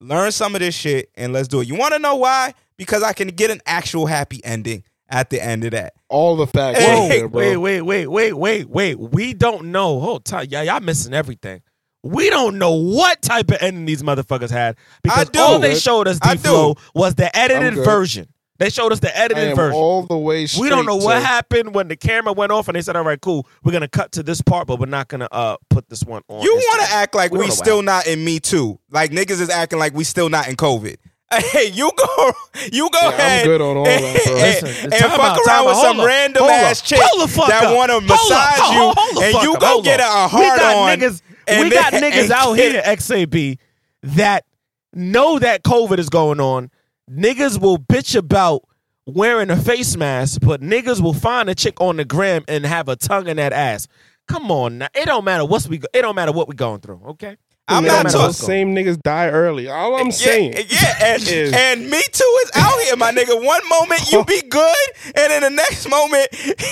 learn 0.00 0.32
some 0.32 0.54
of 0.54 0.60
this 0.60 0.74
shit 0.74 1.10
and 1.14 1.32
let's 1.32 1.48
do 1.48 1.60
it. 1.60 1.68
You 1.68 1.74
want 1.74 1.94
to 1.94 1.98
know 1.98 2.16
why? 2.16 2.54
Because 2.76 3.02
I 3.02 3.12
can 3.12 3.28
get 3.28 3.50
an 3.50 3.60
actual 3.66 4.06
happy 4.06 4.44
ending 4.44 4.84
at 5.08 5.30
the 5.30 5.42
end 5.42 5.64
of 5.64 5.72
that. 5.72 5.94
All 6.08 6.36
the 6.36 6.46
facts. 6.46 6.78
Hey, 6.78 7.08
there, 7.08 7.28
bro. 7.28 7.40
Wait, 7.40 7.56
wait, 7.56 7.82
wait, 7.82 8.06
wait, 8.06 8.32
wait, 8.32 8.68
wait. 8.68 8.98
We 8.98 9.34
don't 9.34 9.66
know. 9.72 10.00
Hold 10.00 10.24
tight. 10.24 10.50
Yeah, 10.50 10.62
y'all 10.62 10.80
missing 10.80 11.14
everything. 11.14 11.62
We 12.08 12.30
don't 12.30 12.58
know 12.58 12.72
what 12.72 13.20
type 13.22 13.50
of 13.50 13.58
ending 13.60 13.84
these 13.84 14.02
motherfuckers 14.02 14.50
had 14.50 14.76
because 15.02 15.28
do. 15.30 15.38
all 15.40 15.58
they 15.58 15.74
showed 15.78 16.08
us, 16.08 16.18
I 16.22 16.34
D 16.34 16.38
Flow, 16.42 16.76
was 16.94 17.14
the 17.14 17.34
edited 17.36 17.74
version. 17.74 18.28
They 18.58 18.70
showed 18.70 18.90
us 18.90 18.98
the 18.98 19.16
I 19.16 19.20
edited 19.24 19.50
am 19.50 19.56
version. 19.56 19.76
all 19.76 20.02
the 20.02 20.16
way 20.18 20.48
we 20.58 20.68
don't 20.68 20.84
know 20.84 20.96
what 20.96 21.20
sir. 21.22 21.26
happened 21.26 21.76
when 21.76 21.86
the 21.86 21.94
camera 21.94 22.32
went 22.32 22.50
off 22.50 22.66
and 22.68 22.74
they 22.74 22.82
said, 22.82 22.96
"All 22.96 23.04
right, 23.04 23.20
cool, 23.20 23.46
we're 23.62 23.70
gonna 23.70 23.86
cut 23.86 24.10
to 24.12 24.22
this 24.24 24.42
part, 24.42 24.66
but 24.66 24.80
we're 24.80 24.86
not 24.86 25.06
gonna 25.06 25.28
uh 25.30 25.56
put 25.70 25.88
this 25.88 26.02
one 26.02 26.22
on." 26.28 26.42
You 26.42 26.54
want 26.54 26.82
to 26.88 26.92
act 26.92 27.14
like 27.14 27.30
We 27.30 27.38
we, 27.38 27.44
don't 27.44 27.48
know 27.50 27.54
what 27.54 27.64
still 27.64 27.82
not 27.82 28.06
in 28.08 28.24
Me 28.24 28.40
Too. 28.40 28.80
Like 28.90 29.12
niggas 29.12 29.40
is 29.40 29.48
acting 29.50 29.78
like 29.78 29.94
we 29.94 30.02
still 30.02 30.28
not 30.28 30.48
in 30.48 30.56
COVID. 30.56 30.96
Hey, 31.52 31.66
you 31.68 31.90
go, 31.94 32.32
you 32.72 32.88
go 32.90 32.98
Yeah, 33.02 33.08
I'm 33.08 33.12
ahead. 33.12 33.44
good 33.44 33.60
on 33.60 33.76
all 33.76 33.84
that, 33.84 34.00
bro. 34.00 34.32
and, 34.32 34.40
Listen, 34.40 34.92
and 34.92 34.94
fuck 34.94 35.20
out, 35.20 35.38
around 35.46 35.66
with 35.66 35.76
some 35.76 36.00
up, 36.00 36.06
random 36.06 36.42
ass 36.44 36.80
up. 36.80 36.86
chick 36.86 36.98
Hold 37.02 37.28
the 37.28 37.32
fuck 37.34 37.48
that 37.48 37.64
up. 37.64 37.76
want 37.76 37.90
to 37.90 38.00
Hold 38.00 38.04
up, 38.04 38.08
massage 38.08 38.58
hold- 38.58 38.74
you, 38.74 38.94
hold 38.96 39.24
and 39.24 39.34
you 39.42 39.58
go 39.58 39.82
get 39.82 40.00
a, 40.00 40.04
up. 40.04 40.10
a 40.24 40.28
hard 40.28 40.60
on. 40.60 40.98
Niggas, 40.98 41.20
and 41.48 41.64
we 41.64 41.70
got 41.74 41.92
niggas 41.92 42.30
out 42.30 42.56
get- 42.56 42.72
here, 42.72 42.82
XAB, 42.84 43.58
that 44.02 44.44
know 44.92 45.38
that 45.38 45.62
COVID 45.64 45.98
is 45.98 46.08
going 46.08 46.40
on. 46.40 46.70
Niggas 47.10 47.60
will 47.60 47.78
bitch 47.78 48.14
about 48.16 48.62
wearing 49.06 49.50
a 49.50 49.56
face 49.56 49.96
mask, 49.96 50.40
but 50.42 50.60
niggas 50.60 51.00
will 51.00 51.14
find 51.14 51.48
a 51.48 51.54
chick 51.54 51.80
on 51.80 51.96
the 51.96 52.04
gram 52.04 52.44
and 52.48 52.64
have 52.66 52.88
a 52.88 52.96
tongue 52.96 53.26
in 53.28 53.36
that 53.38 53.52
ass. 53.52 53.86
Come 54.26 54.50
on, 54.50 54.78
now. 54.78 54.88
it 54.94 55.06
don't 55.06 55.24
matter 55.24 55.44
what's 55.44 55.66
we. 55.68 55.78
Go- 55.78 55.88
it 55.94 56.02
don't 56.02 56.14
matter 56.14 56.32
what 56.32 56.48
we 56.48 56.54
going 56.54 56.80
through. 56.80 57.00
Okay. 57.08 57.36
I'm 57.70 57.84
It 57.84 57.88
not 57.88 58.04
don't 58.04 58.12
Those 58.12 58.38
talking- 58.38 58.46
same 58.46 58.74
niggas 58.74 59.02
die 59.02 59.28
early. 59.28 59.68
All 59.68 59.94
I'm 59.96 60.06
Yeah, 60.06 60.12
saying. 60.12 60.52
yeah, 60.68 60.94
and, 61.04 61.22
is- 61.22 61.52
and 61.54 61.90
Me 61.90 62.00
Too 62.12 62.38
is 62.44 62.50
out 62.54 62.78
here, 62.80 62.96
my 62.96 63.12
nigga. 63.12 63.42
One 63.44 63.68
moment 63.68 64.10
you 64.10 64.24
be 64.24 64.40
good, 64.48 64.76
and 65.14 65.32
in 65.32 65.42
the 65.42 65.50
next 65.50 65.88
moment 65.88 66.28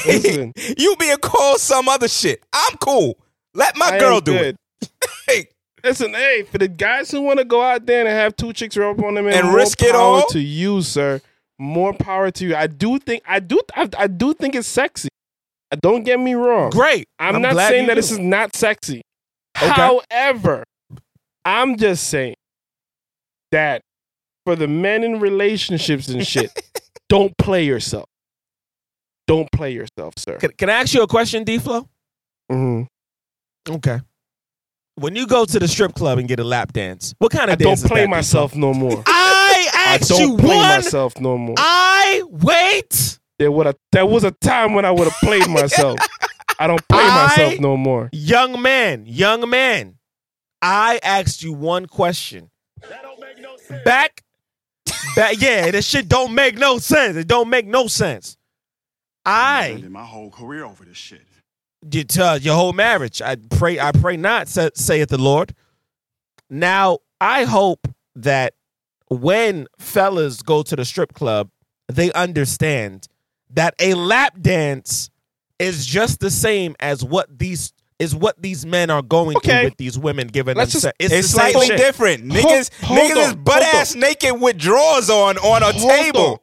Listen. 0.06 0.52
you 0.78 0.96
being 0.98 1.16
called 1.18 1.60
some 1.60 1.88
other 1.88 2.08
shit. 2.08 2.42
I'm 2.52 2.76
cool. 2.78 3.18
Let 3.54 3.76
my 3.76 3.86
I 3.92 3.98
girl 3.98 4.20
do 4.20 4.32
good. 4.32 4.46
it. 4.46 4.56
Hey, 5.26 5.48
Listen, 5.86 6.14
hey, 6.14 6.42
for 6.42 6.58
the 6.58 6.66
guys 6.66 7.12
who 7.12 7.20
want 7.20 7.38
to 7.38 7.44
go 7.44 7.62
out 7.62 7.86
there 7.86 8.00
and 8.00 8.08
have 8.08 8.34
two 8.34 8.52
chicks 8.52 8.76
rub 8.76 9.02
on 9.04 9.14
them 9.14 9.28
and, 9.28 9.54
risk 9.54 9.82
it 9.82 9.94
all? 9.94 10.26
to 10.26 10.40
you, 10.40 10.82
sir. 10.82 11.20
More 11.60 11.92
power 11.92 12.32
to 12.32 12.44
you. 12.44 12.56
I 12.56 12.66
do 12.66 12.98
think 12.98 13.22
I 13.24 13.38
do 13.38 13.60
I, 13.74 13.88
I 13.96 14.06
do 14.08 14.34
think 14.34 14.56
it's 14.56 14.66
sexy. 14.66 15.08
Uh, 15.70 15.76
Don't 15.80 16.02
get 16.02 16.18
me 16.18 16.34
wrong. 16.34 16.70
Great. 16.70 17.08
I'm, 17.20 17.40
not 17.40 17.54
saying 17.56 17.86
that 17.86 17.94
do. 17.94 18.00
this 18.00 18.10
is 18.10 18.18
not 18.18 18.56
sexy. 18.56 19.02
Okay. 19.56 19.68
However, 19.68 20.64
I'm 21.44 21.76
just 21.76 22.08
saying 22.08 22.34
that 23.52 23.82
for 24.44 24.56
the 24.56 24.66
men 24.68 25.04
in 25.04 25.20
relationships 25.20 26.08
and 26.08 26.26
shit, 26.26 26.50
don't 27.08 27.36
play 27.38 27.64
yourself. 27.64 28.06
Don't 29.28 29.50
play 29.52 29.72
yourself, 29.72 30.14
sir. 30.18 30.36
Can, 30.38 30.50
can 30.50 30.68
I 30.68 30.74
ask 30.74 30.92
you 30.92 31.02
a 31.02 31.06
question, 31.06 31.44
D 31.44 31.58
Flow? 31.58 31.88
hmm 32.50 32.82
Okay. 33.68 34.00
When 34.98 35.14
you 35.14 35.26
go 35.26 35.44
to 35.44 35.58
the 35.58 35.68
strip 35.68 35.94
club 35.94 36.18
and 36.18 36.26
get 36.26 36.40
a 36.40 36.44
lap 36.44 36.72
dance, 36.72 37.14
what 37.18 37.30
kind 37.30 37.50
of 37.50 37.58
dance? 37.58 37.60
I 37.60 37.64
don't 37.64 37.84
is 37.84 37.90
play 37.90 38.00
that, 38.02 38.08
myself 38.10 38.54
no 38.56 38.72
more. 38.72 39.02
I 39.06 39.68
I 39.74 39.98
don't 39.98 40.20
you 40.20 40.36
play 40.38 40.56
one. 40.56 40.68
myself 40.68 41.20
no 41.20 41.36
more. 41.36 41.54
I 41.58 42.22
wait. 42.26 43.18
There 43.38 43.52
would 43.52 43.66
a 43.66 43.74
there 43.92 44.06
was 44.06 44.24
a 44.24 44.30
time 44.30 44.72
when 44.72 44.84
I 44.86 44.90
would 44.90 45.04
have 45.04 45.16
played 45.22 45.48
myself. 45.48 45.98
I 46.58 46.66
don't 46.66 46.80
play 46.88 47.02
I- 47.02 47.26
myself 47.26 47.60
no 47.60 47.76
more. 47.76 48.08
Young 48.12 48.62
man, 48.62 49.04
young 49.06 49.48
man. 49.50 49.98
I 50.62 50.98
asked 51.02 51.42
you 51.42 51.52
one 51.52 51.84
question. 51.86 52.50
That 52.88 53.02
don't 53.02 53.20
make 53.20 53.38
no 53.38 53.56
sense. 53.58 53.82
Back, 53.84 54.24
back. 55.14 55.36
Yeah, 55.38 55.70
this 55.72 55.86
shit 55.86 56.08
don't 56.08 56.34
make 56.34 56.56
no 56.56 56.78
sense. 56.78 57.16
It 57.18 57.28
don't 57.28 57.50
make 57.50 57.66
no 57.66 57.86
sense. 57.86 58.38
I 59.26 59.72
ended 59.74 59.90
my 59.90 60.04
whole 60.04 60.30
career 60.30 60.64
over 60.64 60.84
this 60.86 60.96
shit. 60.96 61.20
You 61.90 62.04
tell 62.04 62.38
your 62.38 62.54
whole 62.54 62.72
marriage. 62.72 63.20
I 63.22 63.36
pray, 63.36 63.78
I 63.80 63.92
pray 63.92 64.16
not, 64.16 64.48
saith 64.48 65.08
the 65.08 65.18
Lord. 65.18 65.54
Now, 66.50 66.98
I 67.20 67.44
hope 67.44 67.88
that 68.14 68.54
when 69.08 69.66
fellas 69.78 70.42
go 70.42 70.62
to 70.62 70.76
the 70.76 70.84
strip 70.84 71.12
club, 71.14 71.50
they 71.88 72.12
understand 72.12 73.06
that 73.50 73.74
a 73.80 73.94
lap 73.94 74.34
dance 74.40 75.10
is 75.58 75.86
just 75.86 76.20
the 76.20 76.30
same 76.30 76.74
as 76.80 77.04
what 77.04 77.38
these 77.38 77.72
is 77.98 78.14
what 78.14 78.40
these 78.42 78.66
men 78.66 78.90
are 78.90 79.00
going 79.00 79.34
Okay. 79.38 79.60
through 79.60 79.64
with 79.68 79.76
these 79.78 79.98
women 79.98 80.26
giving 80.26 80.54
Let's 80.54 80.72
them. 80.74 80.82
just- 80.82 80.94
it's 80.98 81.14
It's 81.14 81.28
slightly 81.30 81.66
shit. 81.68 81.78
different. 81.78 82.30
Hold- 82.30 82.44
Niggas, 82.44 82.70
hold 82.84 83.00
niggas 83.00 83.26
is 83.28 83.34
butt 83.36 83.62
hold 83.62 83.74
ass 83.74 83.94
naked 83.94 84.38
with 84.38 84.58
drawers 84.58 85.08
on 85.08 85.38
on 85.38 85.62
a 85.62 85.72
Hold 85.72 85.90
table. 85.90 86.42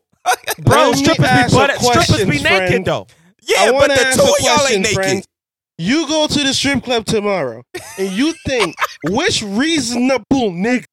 Bro, 0.63 0.93
strippers 0.93 1.17
be 1.51 1.55
butt, 1.55 1.79
strippers 1.79 2.25
be 2.25 2.41
naked 2.41 2.43
friend. 2.69 2.85
though. 2.85 3.05
Yeah, 3.43 3.71
but 3.71 3.87
the 3.89 3.93
ask 4.07 4.17
two 4.19 4.23
of 4.25 4.35
y'all 4.39 4.67
ain't 4.67 4.81
naked. 4.81 4.95
friend. 4.95 5.27
You 5.77 6.07
go 6.07 6.27
to 6.27 6.43
the 6.43 6.53
strip 6.53 6.83
club 6.83 7.05
tomorrow 7.05 7.63
and 7.97 8.11
you 8.11 8.33
think 8.47 8.75
which 9.09 9.41
reasonable 9.41 10.51
nigga 10.51 10.85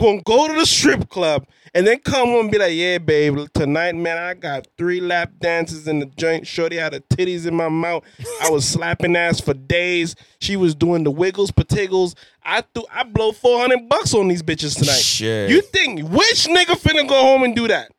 gonna 0.00 0.22
go 0.22 0.46
to 0.48 0.54
the 0.54 0.64
strip 0.64 1.08
club 1.08 1.44
and 1.74 1.86
then 1.86 1.98
come 1.98 2.28
home 2.28 2.42
and 2.42 2.50
be 2.50 2.56
like, 2.58 2.72
yeah, 2.72 2.98
babe, 2.98 3.38
tonight, 3.52 3.94
man, 3.96 4.16
I 4.16 4.32
got 4.34 4.66
three 4.78 5.00
lap 5.00 5.32
dances 5.40 5.86
in 5.88 5.98
the 5.98 6.06
joint. 6.06 6.46
Shorty 6.46 6.76
had 6.76 6.94
her 6.94 7.00
titties 7.00 7.46
in 7.46 7.54
my 7.54 7.68
mouth. 7.68 8.04
I 8.40 8.48
was 8.48 8.66
slapping 8.68 9.14
ass 9.16 9.40
for 9.40 9.52
days. 9.54 10.14
She 10.40 10.56
was 10.56 10.74
doing 10.74 11.04
the 11.04 11.10
wiggles, 11.10 11.50
patiggles. 11.50 12.14
I 12.42 12.62
threw, 12.62 12.84
I 12.90 13.02
blow 13.02 13.32
four 13.32 13.60
hundred 13.60 13.88
bucks 13.88 14.14
on 14.14 14.28
these 14.28 14.42
bitches 14.42 14.78
tonight. 14.78 14.92
Shit. 15.00 15.50
You 15.50 15.60
think 15.60 16.08
which 16.08 16.46
nigga 16.46 16.76
finna 16.80 17.06
go 17.06 17.20
home 17.20 17.42
and 17.42 17.54
do 17.54 17.68
that? 17.68 17.90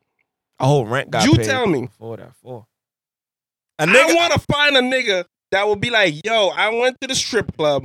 oh, 0.62 0.84
rent 0.84 1.12
got 1.12 1.26
You 1.26 1.36
paid 1.36 1.46
tell 1.46 1.68
me. 1.68 1.88
for 2.00 2.18
that 2.18 2.32
for. 2.42 2.66
A 3.78 3.84
I 3.84 3.86
nigga, 3.86 4.16
want 4.16 4.34
to 4.34 4.40
find 4.40 4.76
a 4.76 4.82
nigga 4.82 5.26
that 5.52 5.68
will 5.68 5.76
be 5.76 5.90
like, 5.90 6.26
yo, 6.26 6.50
I 6.50 6.70
went 6.70 7.00
to 7.02 7.08
the 7.08 7.16
strip 7.16 7.56
club. 7.58 7.84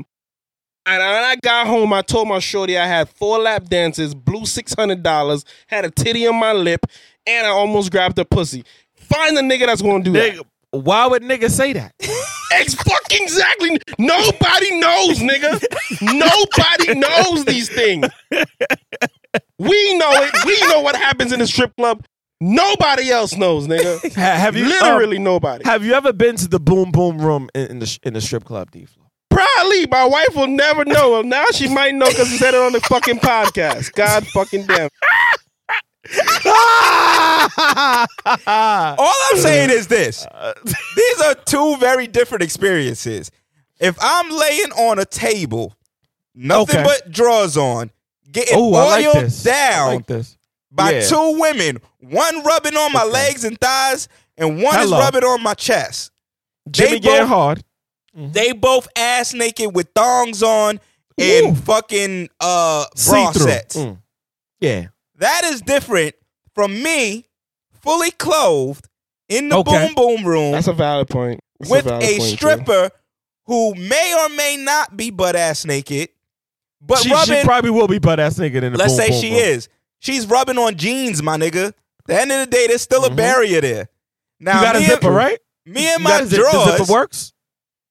And 0.87 0.99
when 1.01 1.25
I 1.25 1.37
got 1.43 1.67
home, 1.67 1.93
I 1.95 2.03
told 2.03 2.29
my 2.29 2.39
shorty 2.41 2.77
I 2.77 2.87
had 2.87 3.09
four 3.09 3.39
lap 3.39 3.65
dances, 3.65 4.15
blew 4.15 4.45
six 4.45 4.75
hundred 4.75 5.03
dollars, 5.03 5.45
had 5.67 5.85
a 5.87 5.91
titty 5.91 6.27
on 6.27 6.37
my 6.37 6.53
lip, 6.53 6.85
and 7.27 7.47
I 7.47 7.51
almost 7.51 7.91
grabbed 7.91 8.19
a 8.19 8.25
pussy. 8.25 8.65
Find 8.95 9.35
the 9.37 9.41
nigga 9.41 9.67
that's 9.67 9.81
gonna 9.81 10.05
do 10.05 10.13
Nigga, 10.13 10.43
why 10.73 11.07
would 11.07 11.23
nigga 11.23 11.51
say 11.51 11.73
that? 11.73 11.95
that. 11.99 12.27
Ex 12.53 12.75
fucking 12.75 13.23
exactly. 13.23 13.79
Nobody 13.99 14.79
knows, 14.79 15.19
nigga. 15.21 15.65
Nobody 16.03 16.95
knows 17.01 17.45
these 17.47 17.69
things. 17.71 18.07
We 19.59 19.99
know 19.99 20.11
it. 20.13 20.45
We 20.45 20.69
know 20.69 20.81
what 20.83 20.97
happens 20.97 21.33
in 21.33 21.39
the 21.39 21.47
strip 21.47 21.75
club. 21.77 22.05
Nobody 22.41 23.11
else 23.11 23.37
knows, 23.37 23.67
nigga. 23.67 24.13
Have 24.15 24.57
you 24.57 24.67
Literally 24.67 25.17
um, 25.19 25.23
nobody. 25.25 25.65
have 25.65 25.85
you 25.85 25.95
ever 25.95 26.13
been 26.13 26.37
to 26.37 26.49
the 26.49 26.59
boom 26.61 26.91
boom 26.91 27.19
room 27.19 27.49
in, 27.55 27.67
in 27.71 27.79
the 27.79 27.87
sh- 27.87 28.01
in 28.03 28.13
the 28.15 28.21
strip 28.21 28.45
club, 28.45 28.71
D? 28.71 28.87
Probably. 29.31 29.87
My 29.87 30.05
wife 30.05 30.35
will 30.35 30.47
never 30.49 30.85
know. 30.85 31.13
Well, 31.13 31.23
now 31.25 31.47
she 31.53 31.69
might 31.69 31.95
know 31.95 32.07
because 32.09 32.31
he 32.31 32.37
said 32.37 32.55
it 32.55 32.61
on 32.61 32.73
the 32.73 32.81
fucking 32.81 33.19
podcast. 33.21 33.93
God 33.95 34.27
fucking 34.29 34.67
damn. 34.67 34.89
all 38.47 39.15
I'm 39.31 39.37
saying 39.39 39.71
is 39.71 39.87
this: 39.87 40.27
these 40.97 41.21
are 41.23 41.35
two 41.35 41.77
very 41.79 42.07
different 42.07 42.43
experiences. 42.43 43.31
If 43.81 43.97
I'm 44.01 44.31
laying 44.31 44.71
on 44.73 44.99
a 44.99 45.05
table, 45.05 45.75
nothing 46.35 46.81
Okay. 46.81 46.85
but 46.85 47.11
drawers 47.11 47.57
on, 47.57 47.91
getting 48.31 48.55
Oh, 48.57 48.75
I 48.75 49.01
like 49.07 49.13
this. 49.25 49.43
down 49.43 49.95
like 49.97 50.07
this. 50.07 50.37
By 50.75 50.93
Yeah. 50.93 51.07
two 51.09 51.39
women. 51.39 51.79
One 52.01 52.43
rubbing 52.43 52.77
on 52.77 52.93
my 52.93 53.03
Okay. 53.03 53.13
legs 53.13 53.45
and 53.45 53.59
thighs, 53.61 54.09
and 54.37 54.63
one 54.63 54.75
Hello. 54.75 54.99
is 54.99 55.05
rubbing 55.05 55.25
on 55.25 55.43
my 55.43 55.55
chest. 55.55 56.11
Jimmy 56.71 56.93
They 56.93 57.01
getting 57.01 57.21
both- 57.23 57.29
hard. 57.29 57.65
They 58.17 58.53
both 58.53 58.89
ass 58.97 59.35
naked 59.35 59.75
with 59.75 59.89
thongs 59.95 60.43
on 60.43 60.81
and 61.19 61.47
Ooh. 61.47 61.55
fucking 61.63 62.29
uh 62.41 62.87
bra 63.07 63.33
See-through. 63.33 63.47
sets. 63.51 63.77
Mm. 63.77 63.99
Yeah. 64.61 64.87
That 65.19 65.45
is 65.45 65.61
different 65.61 66.15
from 66.55 66.83
me, 66.83 67.27
fully 67.83 68.11
clothed 68.13 68.89
in 69.29 69.49
the 69.49 69.57
Okay. 69.59 69.87
boom 69.87 69.95
boom 69.95 70.25
room 70.27 70.53
That's 70.53 70.69
a 70.69 70.73
valid 70.73 71.09
point. 71.09 71.41
That's 71.61 71.71
with 71.71 71.85
valid 71.85 72.03
a 72.05 72.19
point, 72.19 72.31
too. 72.31 72.37
stripper 72.37 72.91
who 73.47 73.75
may 73.75 74.15
or 74.15 74.29
may 74.31 74.57
not 74.57 74.97
be 74.97 75.11
butt 75.11 75.35
ass 75.37 75.65
naked, 75.65 76.09
but 76.81 76.99
she, 77.03 77.11
rubbing. 77.11 77.39
she 77.41 77.45
probably 77.45 77.71
will 77.71 77.89
be 77.89 77.99
butt 77.99 78.19
ass 78.21 78.39
naked 78.39 78.63
in 78.65 78.73
the 78.73 78.79
let's 78.79 78.93
boom, 78.93 79.01
say 79.01 79.11
boom, 79.11 79.21
she 79.21 79.31
boom. 79.31 79.39
is. 79.39 79.69
She's 80.05 80.27
rubbing 80.27 80.59
on 80.59 80.77
jeans, 80.77 81.23
my 81.23 81.39
nigga. 81.39 81.69
At 81.69 81.75
the 82.07 82.21
end 82.21 82.31
of 82.33 82.41
the 82.41 82.47
day, 82.47 82.67
there's 82.67 82.83
still 82.83 83.03
Mhm. 83.05 83.13
a 83.13 83.15
barrier 83.15 83.61
there. 83.63 83.89
Now, 84.39 84.59
You 84.61 84.67
got 84.67 84.77
a 84.77 84.81
zipper, 84.85 85.07
and, 85.07 85.17
right? 85.17 85.39
Me 85.65 85.87
and 85.89 85.99
You 86.01 86.05
my 86.05 86.25
zip- 86.25 86.41
drawers. 86.41 86.77
zipper 86.79 86.93
works. 86.93 87.33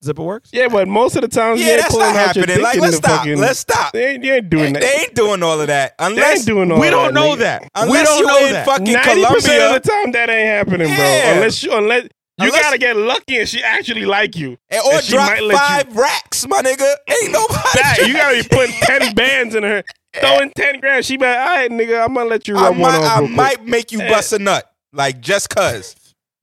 Zipper 0.06 0.22
works. 0.22 0.50
Yeah, 0.54 0.68
but 0.68 0.88
most 0.88 1.16
of 1.16 1.22
the 1.24 1.28
times 1.30 1.60
Yeah, 1.62 1.78
that's 1.78 1.96
not 1.96 2.14
happening. 2.14 2.62
Like, 2.62 2.78
let's 2.78 2.98
stop. 2.98 3.20
fucking. 3.22 3.38
Let's 3.40 3.60
stop. 3.60 3.94
They 3.94 4.10
ain't, 4.12 4.22
they 4.22 4.36
ain't 4.36 4.50
doing 4.50 4.74
They 4.74 4.80
that. 4.82 5.00
ain't 5.00 5.16
doing 5.16 5.42
all 5.42 5.60
of 5.62 5.68
that 5.68 5.98
They 5.98 6.06
unless 6.06 6.38
ain't 6.40 6.46
doing 6.46 6.72
all 6.72 6.80
We 6.80 6.90
don't 6.92 7.14
that, 7.14 7.20
know 7.20 7.36
nigga. 7.36 7.40
that. 7.40 7.88
we 7.90 8.04
don't 8.04 8.20
you 8.20 8.26
know 8.28 8.46
in 8.46 8.54
that. 8.54 8.66
fucking 8.66 8.84
Ninety 8.94 9.26
percent 9.26 9.64
of 9.64 9.82
the 9.82 9.90
time 9.90 10.12
that 10.12 10.30
ain't 10.30 10.48
happening, 10.50 10.94
bro. 10.94 11.06
Unless 11.06 11.64
you, 11.64 11.72
unless 11.74 12.08
you 12.40 12.48
Unless- 12.48 12.62
gotta 12.62 12.78
get 12.78 12.96
lucky 12.96 13.38
and 13.40 13.48
she 13.48 13.62
actually 13.62 14.06
like 14.06 14.36
you. 14.36 14.58
and, 14.70 14.82
or 14.86 14.94
And 14.96 15.04
she 15.04 15.12
drop 15.14 15.30
might 15.30 15.44
let 15.44 15.54
you- 15.54 15.58
five 15.60 15.96
racks, 15.98 16.48
my 16.48 16.62
nigga. 16.62 16.96
Ain't 17.22 17.32
nobody. 17.32 17.60
That, 17.76 18.04
you 18.08 18.14
gotta 18.14 18.42
be 18.42 18.48
putting 18.50 18.76
ten 18.82 19.14
bands 19.16 19.56
in 19.56 19.64
her, 19.64 19.84
throwing 20.20 20.52
ten 20.56 20.80
grand. 20.80 21.06
She 21.06 21.18
be 21.18 21.26
like, 21.26 21.38
all 21.38 21.46
right, 21.46 21.70
nigga, 21.72 22.04
I'm 22.04 22.14
gonna 22.14 22.30
let 22.30 22.48
you 22.48 22.58
I 22.58 22.70
rub 22.70 22.78
one 22.78 22.92
might, 22.92 22.98
off. 22.98 23.04
I 23.04 23.20
real 23.20 23.28
quick." 23.28 23.36
might 23.38 23.66
make 23.66 23.92
you 23.92 24.00
bust 24.00 24.34
a 24.34 24.40
nut, 24.40 24.66
like 24.92 25.22
just 25.22 25.50
cause. 25.50 25.96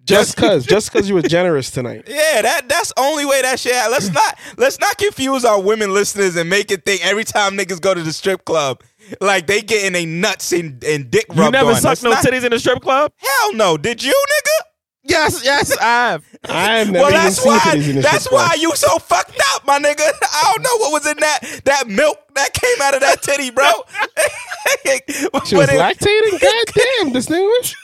just 0.05 0.37
cause, 0.37 0.65
just 0.75 0.93
cause 0.93 1.09
you 1.09 1.15
were 1.17 1.23
generous 1.23 1.71
tonight. 1.71 2.05
Yeah, 2.07 2.43
that 2.43 2.69
that's 2.69 2.93
only 2.97 3.25
way 3.27 3.43
that 3.43 3.59
shit. 3.59 3.75
happen. 3.75 3.91
Let's 3.93 4.11
not 4.13 4.39
let's 4.59 4.79
not 4.79 4.97
confuse 4.97 5.45
our 5.45 5.61
women 5.61 5.93
listeners 5.93 6.37
and 6.37 6.49
make 6.49 6.71
it 6.71 6.85
think 6.85 7.05
every 7.05 7.25
time 7.25 7.57
niggas 7.57 7.81
go 7.81 7.95
to 7.95 8.03
the 8.03 8.13
strip 8.13 8.45
club, 8.45 8.83
like 9.21 9.47
they 9.49 9.61
getting 9.61 9.95
a 10.01 10.07
nuts 10.07 10.53
and, 10.53 10.83
and 10.85 11.11
dick 11.11 11.27
rubbed 11.31 11.39
You 11.41 11.51
never 11.51 11.71
on. 11.71 11.75
sucked 11.81 11.85
Let's 11.85 12.05
no 12.05 12.11
not- 12.11 12.25
titties 12.25 12.45
in 12.45 12.53
the 12.53 12.59
strip 12.61 12.81
club? 12.81 13.13
Hell 13.17 13.55
no. 13.55 13.77
Did 13.77 14.03
you, 14.05 14.13
nigga? 14.13 14.67
Yes, 15.03 15.43
yes, 15.45 15.77
I 15.79 15.85
have. 15.85 16.25
I 16.45 16.79
have 16.79 16.91
never 16.91 17.05
well, 17.05 17.09
even 17.13 17.23
that's 17.25 17.37
seen 17.39 17.53
why. 17.53 17.59
titties 17.61 17.89
in 17.89 17.97
the 17.97 18.03
That's 18.03 18.31
why 18.31 18.55
you 18.59 18.75
so 18.77 18.99
fucked 18.99 19.41
up, 19.55 19.67
my 19.67 19.79
nigga. 19.79 20.01
I 20.01 20.53
don't 20.53 20.63
know 20.63 20.77
what 20.79 20.93
was 20.93 21.07
in 21.11 21.17
that 21.19 21.41
that 21.65 21.89
milk 21.89 22.19
that 22.35 22.53
came 22.53 22.77
out 22.83 22.95
of 22.95 23.01
that 23.01 23.23
titty, 23.23 23.51
bro. 23.51 23.65
She 25.47 25.57
was 25.57 25.69
it- 25.69 25.79
lactating. 25.81 26.41
God 26.41 26.65
damn, 26.75 27.13
distinguished. 27.13 27.77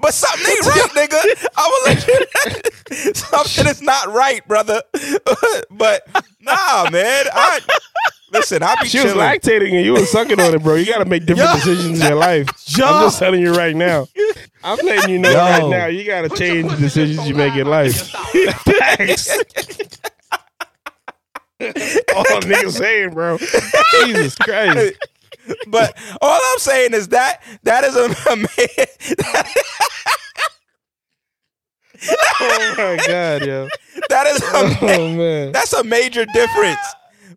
but 0.00 0.14
something 0.14 0.46
ain't 0.50 0.66
right, 0.66 0.90
nigga. 0.94 1.48
I 1.56 1.68
will 1.68 1.94
let 1.94 2.06
you. 2.06 3.14
something 3.14 3.66
is 3.66 3.82
not 3.82 4.12
right, 4.12 4.46
brother. 4.48 4.82
but 5.70 6.06
nah, 6.40 6.88
man. 6.90 7.26
I 7.32 7.60
listen. 8.32 8.62
I 8.62 8.74
be 8.80 8.88
She 8.88 9.02
was 9.02 9.12
lactating 9.12 9.72
and 9.72 9.84
you 9.84 9.92
were 9.92 10.04
sucking 10.06 10.40
on 10.40 10.54
it, 10.54 10.62
bro. 10.62 10.74
You 10.74 10.86
gotta 10.86 11.04
make 11.04 11.26
different 11.26 11.50
Yo. 11.50 11.56
decisions 11.56 12.00
in 12.00 12.06
your 12.06 12.16
life. 12.16 12.48
Yo. 12.66 12.86
I'm 12.86 13.06
just 13.06 13.18
telling 13.18 13.40
you 13.40 13.52
right 13.52 13.76
now. 13.76 14.06
I'm 14.64 14.78
letting 14.84 15.10
you 15.10 15.18
know 15.18 15.30
Yo. 15.30 15.36
right 15.36 15.68
now. 15.68 15.86
You 15.86 16.04
gotta 16.04 16.28
change 16.30 16.70
the 16.70 16.76
decisions 16.76 17.28
you 17.28 17.34
make 17.34 17.54
in 17.54 17.66
life. 17.66 17.94
Thanks. 18.64 19.30
All 22.16 22.24
niggas 22.40 22.78
saying, 22.78 23.10
bro. 23.10 23.38
Jesus 23.92 24.34
Christ. 24.36 24.96
But 25.68 25.96
all 26.20 26.40
I'm 26.52 26.58
saying 26.58 26.94
is 26.94 27.08
that 27.08 27.42
that 27.64 27.84
is 27.84 27.96
a, 27.96 28.04
a 28.30 28.36
man. 28.36 28.86
Oh 32.40 32.74
my 32.78 33.06
god, 33.06 33.46
yo. 33.46 33.68
That 34.08 34.26
is 34.26 34.42
a 34.42 34.94
Oh 34.96 35.08
man. 35.08 35.52
That's 35.52 35.72
a 35.72 35.84
major 35.84 36.24
difference 36.26 36.78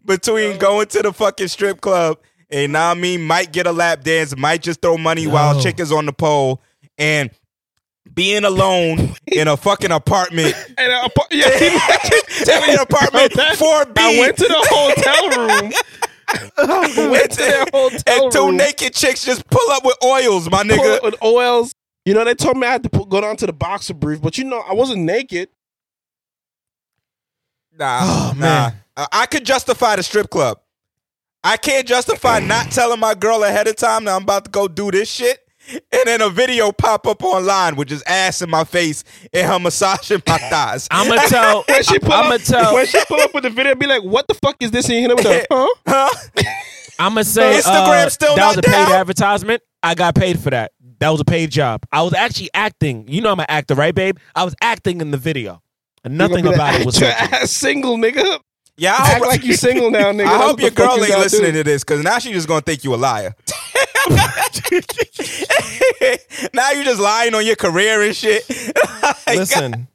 between 0.06 0.58
going 0.58 0.88
to 0.88 1.02
the 1.02 1.12
fucking 1.14 1.48
strip 1.48 1.82
club 1.82 2.18
and 2.50 2.74
now 2.74 2.92
I 2.92 2.94
mean 2.94 3.24
might 3.24 3.52
get 3.52 3.68
a 3.68 3.72
lap 3.72 4.04
dance, 4.04 4.36
might 4.38 4.62
just 4.62 4.82
throw 4.82 4.98
money 4.98 5.28
while 5.28 5.60
chick 5.62 5.80
is 5.80 5.92
on 5.92 6.06
the 6.06 6.14
pole, 6.14 6.62
and 6.98 7.32
being 8.14 8.44
alone 8.46 9.14
in 9.28 9.48
a 9.48 9.58
fucking 9.58 9.92
apartment. 9.92 10.54
And 10.78 10.92
uh, 10.94 11.10
yeah, 11.32 11.48
in 11.60 12.70
an 12.76 12.80
apartment 12.80 13.34
four 13.58 13.86
B. 13.86 13.94
I 13.98 14.20
went 14.20 14.38
to 14.38 14.44
the 14.44 14.68
hotel 14.70 15.30
room. 15.40 15.72
went 17.12 17.32
to 17.32 17.38
that 17.38 17.70
hotel 17.74 18.20
room. 18.20 18.24
and 18.24 18.32
two 18.32 18.46
room. 18.48 18.58
naked 18.58 18.94
chicks 18.94 19.26
just 19.26 19.48
pull 19.50 19.72
up 19.72 19.84
with 19.86 19.98
oils, 20.04 20.50
my 20.50 20.64
Pull 20.64 20.78
nigga. 20.78 20.98
up 20.98 21.04
with 21.04 21.24
oils. 21.24 21.74
You 22.06 22.14
know, 22.14 22.24
they 22.24 22.36
told 22.36 22.58
me 22.58 22.68
I 22.68 22.72
had 22.72 22.84
to 22.84 22.90
put, 22.90 23.10
go 23.10 23.20
down 23.22 23.36
to 23.38 23.48
the 23.48 23.54
boxer 23.54 23.96
brief, 23.96 24.22
but 24.22 24.38
you 24.38 24.44
know, 24.44 24.60
I 24.60 24.74
wasn't 24.74 25.02
naked. 25.02 25.50
Nah, 27.78 28.00
Oh, 28.04 28.34
nah. 28.36 28.40
man. 28.40 28.74
I- 28.98 29.08
I 29.12 29.26
could 29.26 29.46
justify 29.46 29.96
the 29.96 30.04
strip 30.04 30.30
club. 30.30 30.60
I 31.44 31.58
can't 31.58 31.88
justify 31.88 32.40
not 32.40 32.72
telling 32.72 33.00
my 33.00 33.14
girl 33.14 33.44
ahead 33.44 33.68
of 33.68 33.76
time 33.76 34.06
that 34.06 34.16
I'm 34.16 34.24
about 34.24 34.46
to 34.46 34.52
go 34.52 34.68
do 34.68 34.92
this 34.92 35.10
shit. 35.10 35.40
And 35.72 35.82
then 36.06 36.22
a 36.22 36.30
video 36.30 36.72
pop 36.72 37.08
up 37.08 37.24
online 37.24 37.76
with 37.76 37.88
just 37.88 38.08
ass 38.08 38.44
in 38.44 38.52
my 38.52 38.64
face 38.64 39.04
and 39.34 39.48
her 39.48 39.58
massaging 39.60 40.22
my 40.28 40.38
thighs. 40.50 40.88
I'm 40.92 41.08
gonna 41.08 41.22
tell. 41.28 41.64
When 41.68 41.82
she 41.82 41.98
pull 41.98 42.14
I'm 42.14 42.32
up, 42.32 42.42
tell. 42.42 42.74
when 42.76 42.86
she 42.86 43.00
pull 43.08 43.20
up 43.20 43.34
with 43.34 43.44
the 43.46 43.50
video, 43.50 43.74
be 43.74 43.88
like, 43.88 44.04
"What 44.04 44.28
the 44.28 44.36
fuck 44.36 44.58
is 44.60 44.70
this?" 44.70 44.86
And 44.90 44.96
you 44.96 45.02
hit 45.02 45.10
her 45.10 45.16
with 45.16 45.48
huh? 45.52 45.68
Huh? 45.88 46.44
I'm 47.00 47.12
gonna 47.14 47.24
say 47.24 47.60
Instagram 47.60 48.06
uh, 48.06 48.10
still 48.10 48.36
that 48.36 48.42
not 48.42 48.48
was 48.50 48.58
a 48.58 48.62
paid 48.62 48.72
down? 48.74 48.92
advertisement. 48.92 49.64
I 49.82 49.96
got 49.96 50.14
paid 50.14 50.40
for 50.40 50.52
that. 50.52 50.72
That 51.00 51.10
was 51.10 51.20
a 51.20 51.26
paid 51.26 51.50
job. 51.50 51.82
I 51.92 52.04
was 52.04 52.14
actually 52.14 52.52
acting. 52.54 53.08
You 53.08 53.22
know 53.22 53.32
I'm 53.32 53.40
an 53.40 53.48
actor, 53.50 53.74
right, 53.74 53.94
babe? 53.94 54.18
I 54.36 54.44
was 54.44 54.54
acting 54.62 55.02
in 55.02 55.10
the 55.10 55.18
video, 55.18 55.64
and 56.04 56.16
nothing 56.16 56.38
You 56.38 56.44
gonna 56.44 56.58
be 56.58 56.62
about 56.62 56.80
it 56.80 56.86
was 56.86 57.02
"Act 57.02 57.32
your 57.32 57.40
ass 57.42 57.50
single, 57.50 57.98
nigga. 57.98 58.40
Yeah, 58.78 58.94
I 58.94 59.12
Act 59.12 59.18
hope, 59.20 59.28
like 59.28 59.44
you 59.44 59.54
single 59.56 59.90
now, 59.90 60.12
nigga. 60.14 60.26
I 60.26 60.38
That's 60.38 60.44
hope 60.44 60.60
your 60.62 60.72
girl 60.72 60.92
ain't 61.04 61.18
listening 61.18 61.54
do. 61.54 61.60
to 61.60 61.64
this 61.64 61.84
because 61.84 62.04
now 62.04 62.20
she's 62.20 62.34
just 62.34 62.48
gonna 62.48 62.62
think 62.62 62.84
you 62.84 62.94
a 62.94 62.98
liar. 62.98 63.34
now 66.54 66.72
you're 66.72 66.84
just 66.84 67.00
lying 67.00 67.34
on 67.36 67.46
your 67.46 67.56
career 67.56 68.02
and 68.04 68.16
shit. 68.16 68.44
Like, 69.28 69.38
Listen, 69.38 69.88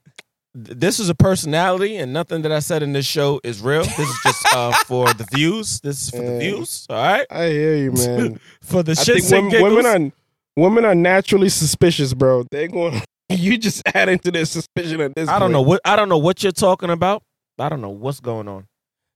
th- 0.55 0.79
this 0.79 0.99
is 1.01 1.09
a 1.09 1.15
personality, 1.15 1.97
and 1.97 2.13
nothing 2.13 2.43
that 2.43 2.51
I 2.53 2.59
said 2.61 2.83
in 2.83 2.93
this 2.93 3.07
show 3.07 3.41
is 3.45 3.61
real. 3.61 3.83
This 3.85 3.99
is 3.99 4.19
just 4.25 4.55
uh, 4.55 4.73
for 4.87 5.13
the 5.15 5.27
views. 5.33 5.81
This 5.81 6.03
is 6.05 6.11
for 6.11 6.23
the 6.23 6.39
views. 6.39 6.87
All 6.91 6.97
right, 6.97 7.27
I 7.31 7.47
hear 7.49 7.77
you, 7.77 7.93
man. 7.93 8.41
for 8.63 8.83
the 8.83 8.93
I 8.93 8.95
shit. 9.03 9.23
think 9.25 9.53
women, 9.53 9.75
women 9.75 9.87
are 9.87 10.13
women 10.57 10.85
are 10.85 10.95
naturally 10.95 11.49
suspicious, 11.49 12.13
bro. 12.15 12.45
They're 12.51 12.69
going. 12.69 13.03
You 13.29 13.57
just 13.59 13.83
adding 13.95 14.19
to 14.21 14.31
their 14.33 14.45
suspicion 14.45 15.01
at 15.01 15.15
this. 15.15 15.29
I 15.29 15.33
don't 15.39 15.43
point. 15.43 15.53
know 15.53 15.63
what 15.63 15.81
I 15.85 15.95
don't 15.97 16.09
know 16.09 16.19
what 16.19 16.43
you're 16.43 16.53
talking 16.53 16.91
about. 16.91 17.23
I 17.59 17.69
don't 17.69 17.81
know 17.81 17.91
what's 17.91 18.21
going 18.21 18.49
on. 18.49 18.67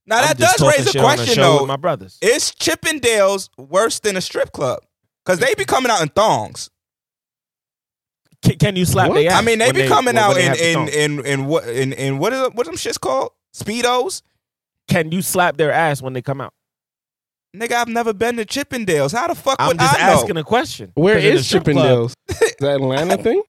Now 0.07 0.17
I'm 0.17 0.23
that 0.27 0.37
does 0.37 0.61
raise 0.61 0.93
a 0.95 0.99
question 0.99 1.41
though. 1.41 1.59
with 1.61 1.67
my 1.67 1.75
brothers. 1.77 2.17
Is 2.21 2.51
Chippendales 2.51 3.49
worse 3.57 3.99
than 3.99 4.17
a 4.17 4.21
strip 4.21 4.51
club? 4.51 4.79
Because 5.23 5.39
they 5.39 5.53
be 5.55 5.65
coming 5.65 5.91
out 5.91 6.01
in 6.01 6.09
thongs. 6.09 6.69
Can, 8.43 8.57
can 8.57 8.75
you 8.75 8.85
slap 8.85 9.09
What? 9.09 9.15
their 9.15 9.31
ass? 9.31 9.41
I 9.41 9.45
mean, 9.45 9.59
they 9.59 9.67
when 9.67 9.75
be 9.75 9.87
coming 9.87 10.17
out 10.17 10.35
they 10.35 10.73
in 10.73 10.87
in, 10.87 11.19
in 11.19 11.25
in 11.25 11.45
what 11.45 11.67
in 11.67 11.93
in 11.93 12.19
what 12.19 12.33
is 12.33 12.49
what 12.53 12.65
them 12.67 12.75
shits 12.75 12.99
called? 12.99 13.31
Speedos. 13.55 14.21
Can 14.87 15.11
you 15.11 15.21
slap 15.23 15.57
their 15.57 15.71
ass 15.71 16.01
when 16.01 16.13
they 16.13 16.21
come 16.21 16.39
out? 16.41 16.53
Nigga, 17.55 17.71
I've 17.71 17.87
never 17.87 18.13
been 18.13 18.35
to 18.37 18.45
Chippendales. 18.45 19.13
How 19.13 19.27
the 19.27 19.35
fuck 19.35 19.55
I'm 19.59 19.69
would 19.69 19.79
just 19.79 19.95
I 19.97 20.07
know? 20.07 20.13
asking 20.13 20.37
a 20.37 20.43
question. 20.43 20.91
Where 20.95 21.17
is 21.17 21.51
in 21.51 21.63
the 21.63 21.71
Chippendales? 21.71 22.13
Is 22.29 22.55
that 22.59 22.75
Atlanta 22.75 23.17
thing? 23.17 23.41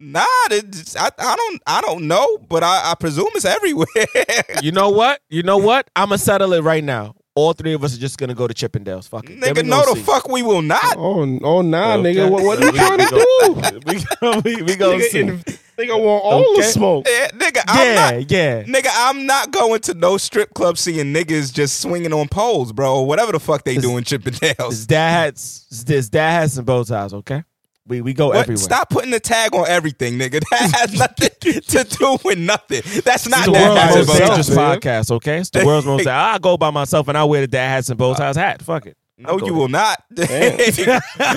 Nah, 0.00 0.24
it's, 0.50 0.96
I, 0.96 1.10
I 1.18 1.36
don't 1.36 1.62
I 1.66 1.80
don't 1.82 2.08
know, 2.08 2.38
but 2.48 2.62
I, 2.64 2.90
I 2.90 2.94
presume 2.98 3.28
it's 3.34 3.44
everywhere. 3.44 3.86
You 4.62 4.72
know 4.72 4.90
what? 4.90 5.20
You 5.28 5.42
know 5.42 5.58
what? 5.58 5.88
I'm 5.94 6.08
gonna 6.08 6.18
settle 6.18 6.52
it 6.54 6.62
right 6.62 6.82
now. 6.84 7.14
All 7.34 7.52
three 7.52 7.72
of 7.74 7.84
us 7.84 7.94
are 7.96 8.00
just 8.00 8.18
gonna 8.18 8.34
go 8.34 8.46
to 8.48 8.54
Chippendales. 8.54 9.08
Fuck 9.08 9.30
it. 9.30 9.38
Nigga, 9.40 9.64
no 9.64 9.80
the 9.86 9.94
see. 9.94 10.02
fuck 10.02 10.28
we 10.28 10.42
will 10.42 10.62
not. 10.62 10.96
Oh, 10.98 11.38
oh, 11.42 11.62
nah, 11.62 11.94
Okay. 11.94 12.14
nigga. 12.14 12.30
What, 12.30 12.42
what 12.44 12.58
are 12.62 12.66
you 12.66 12.72
trying 12.72 12.98
to 12.98 13.06
do? 13.06 13.80
We 13.86 14.04
go, 14.20 14.40
we, 14.44 14.62
we 14.62 14.76
gonna 14.76 14.98
Nigga, 14.98 15.02
see. 15.10 15.20
in- 15.20 15.38
nigga 15.78 15.98
want 16.02 16.24
all 16.24 16.56
the 16.56 16.62
smoke. 16.64 17.06
Yeah, 17.08 17.28
nigga, 17.28 17.62
I'm 17.68 17.86
yeah, 17.86 17.94
not. 17.94 18.30
yeah. 18.30 18.62
Nigga, 18.64 18.88
I'm 18.92 19.24
not 19.26 19.50
going 19.50 19.80
to 19.82 19.94
no 19.94 20.16
strip 20.18 20.52
club 20.54 20.76
seeing 20.76 21.14
niggas 21.14 21.52
just 21.52 21.80
swinging 21.80 22.12
on 22.12 22.28
poles, 22.28 22.72
bro. 22.72 23.00
Whatever 23.02 23.32
the 23.32 23.40
fuck 23.40 23.64
they 23.64 23.76
do 23.76 23.96
in 23.96 24.04
Chippendales. 24.04 24.70
His 24.70 24.86
dad 24.86 25.34
has 25.34 25.84
his 25.86 26.10
dad 26.10 26.40
hats 26.42 26.56
and 26.58 26.66
bow 26.66 26.84
ties. 26.84 27.14
Okay, 27.14 27.44
we 27.86 28.00
we 28.00 28.12
go 28.14 28.28
What? 28.28 28.38
everywhere. 28.38 28.62
Stop 28.62 28.90
putting 28.90 29.10
the 29.10 29.20
tag 29.20 29.54
on 29.54 29.66
everything, 29.68 30.18
nigga. 30.18 30.40
That 30.50 30.70
has 30.72 30.92
nothing 30.98 31.30
to 31.60 31.84
do 31.84 32.18
with 32.24 32.38
nothing. 32.38 32.82
That's 33.04 33.28
not 33.28 33.46
the 33.46 33.52
that 33.52 33.68
world's 33.68 33.80
has 33.80 34.06
most 34.06 34.18
dangerous 34.18 34.50
podcast. 34.50 35.10
Okay, 35.12 35.38
it's 35.38 35.50
the 35.50 35.64
world's 35.64 35.86
most. 35.86 36.06
I 36.08 36.38
go 36.38 36.56
by 36.56 36.70
myself 36.70 37.08
and 37.08 37.16
I 37.18 37.24
wear 37.24 37.40
the 37.42 37.46
dad 37.48 37.68
hats 37.68 37.88
and 37.88 37.98
bow 37.98 38.14
ties 38.14 38.36
hat. 38.36 38.62
Fuck 38.62 38.86
it. 38.86 38.96
No, 39.22 39.38
you 39.38 39.52
will 39.52 39.68
not. 39.68 40.02
Damn. 40.14 40.56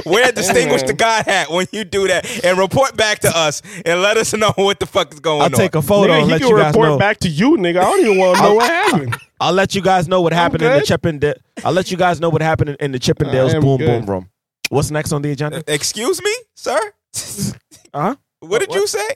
Wear 0.06 0.30
a 0.30 0.32
distinguish 0.32 0.84
the 0.84 0.94
God 0.98 1.26
hat 1.26 1.50
when 1.52 1.68
you 1.74 1.84
do 1.84 2.08
that, 2.08 2.26
and 2.46 2.58
report 2.58 2.96
back 2.96 3.20
to 3.20 3.38
us 3.38 3.62
and 3.86 4.02
let 4.02 4.16
us 4.16 4.34
know 4.34 4.54
what 4.56 4.80
the 4.80 4.86
fuck 4.86 5.14
is 5.14 5.20
going 5.20 5.42
I'll 5.42 5.46
on. 5.48 5.52
take 5.52 5.76
a 5.76 5.82
photo 5.82 6.14
Nigga, 6.14 6.22
and 6.22 6.32
let 6.32 6.42
can 6.42 6.50
you 6.50 6.58
guys 6.58 6.68
report 6.68 6.88
know. 6.90 6.98
back 6.98 7.18
to 7.20 7.30
you, 7.30 7.58
nigga. 7.58 7.80
I 7.80 7.84
don't 7.84 8.00
even 8.00 8.18
want 8.18 8.38
to 8.38 8.44
know 8.44 8.54
what 8.56 8.70
happened. 8.72 9.18
I'll 9.42 9.52
let 9.52 9.76
you 9.76 9.82
guys 9.82 10.08
know 10.08 10.22
what 10.22 10.32
happened 10.32 10.62
in 10.62 10.72
the 10.72 10.80
good. 10.80 10.86
Chippendale. 10.88 11.34
I'll 11.66 11.74
let 11.74 11.92
you 11.92 11.98
guys 11.98 12.22
know 12.22 12.30
what 12.30 12.42
happened 12.42 12.70
in, 12.70 12.76
in 12.80 12.92
the 12.94 13.00
Chippendales 13.00 13.60
boom 13.60 13.78
good. 13.80 13.86
boom 13.86 14.06
room. 14.10 14.30
What's 14.74 14.92
next 14.92 15.12
on 15.12 15.22
the 15.22 15.32
agenda? 15.32 15.64
Excuse 15.68 16.22
me, 16.22 16.34
sir. 16.56 16.80
Uh-huh. 17.96 18.16
What 18.40 18.58
did 18.60 18.70
What? 18.70 18.76
you 18.80 18.88
say? 18.88 19.08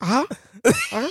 Uh 0.00 0.24
huh. 0.64 1.06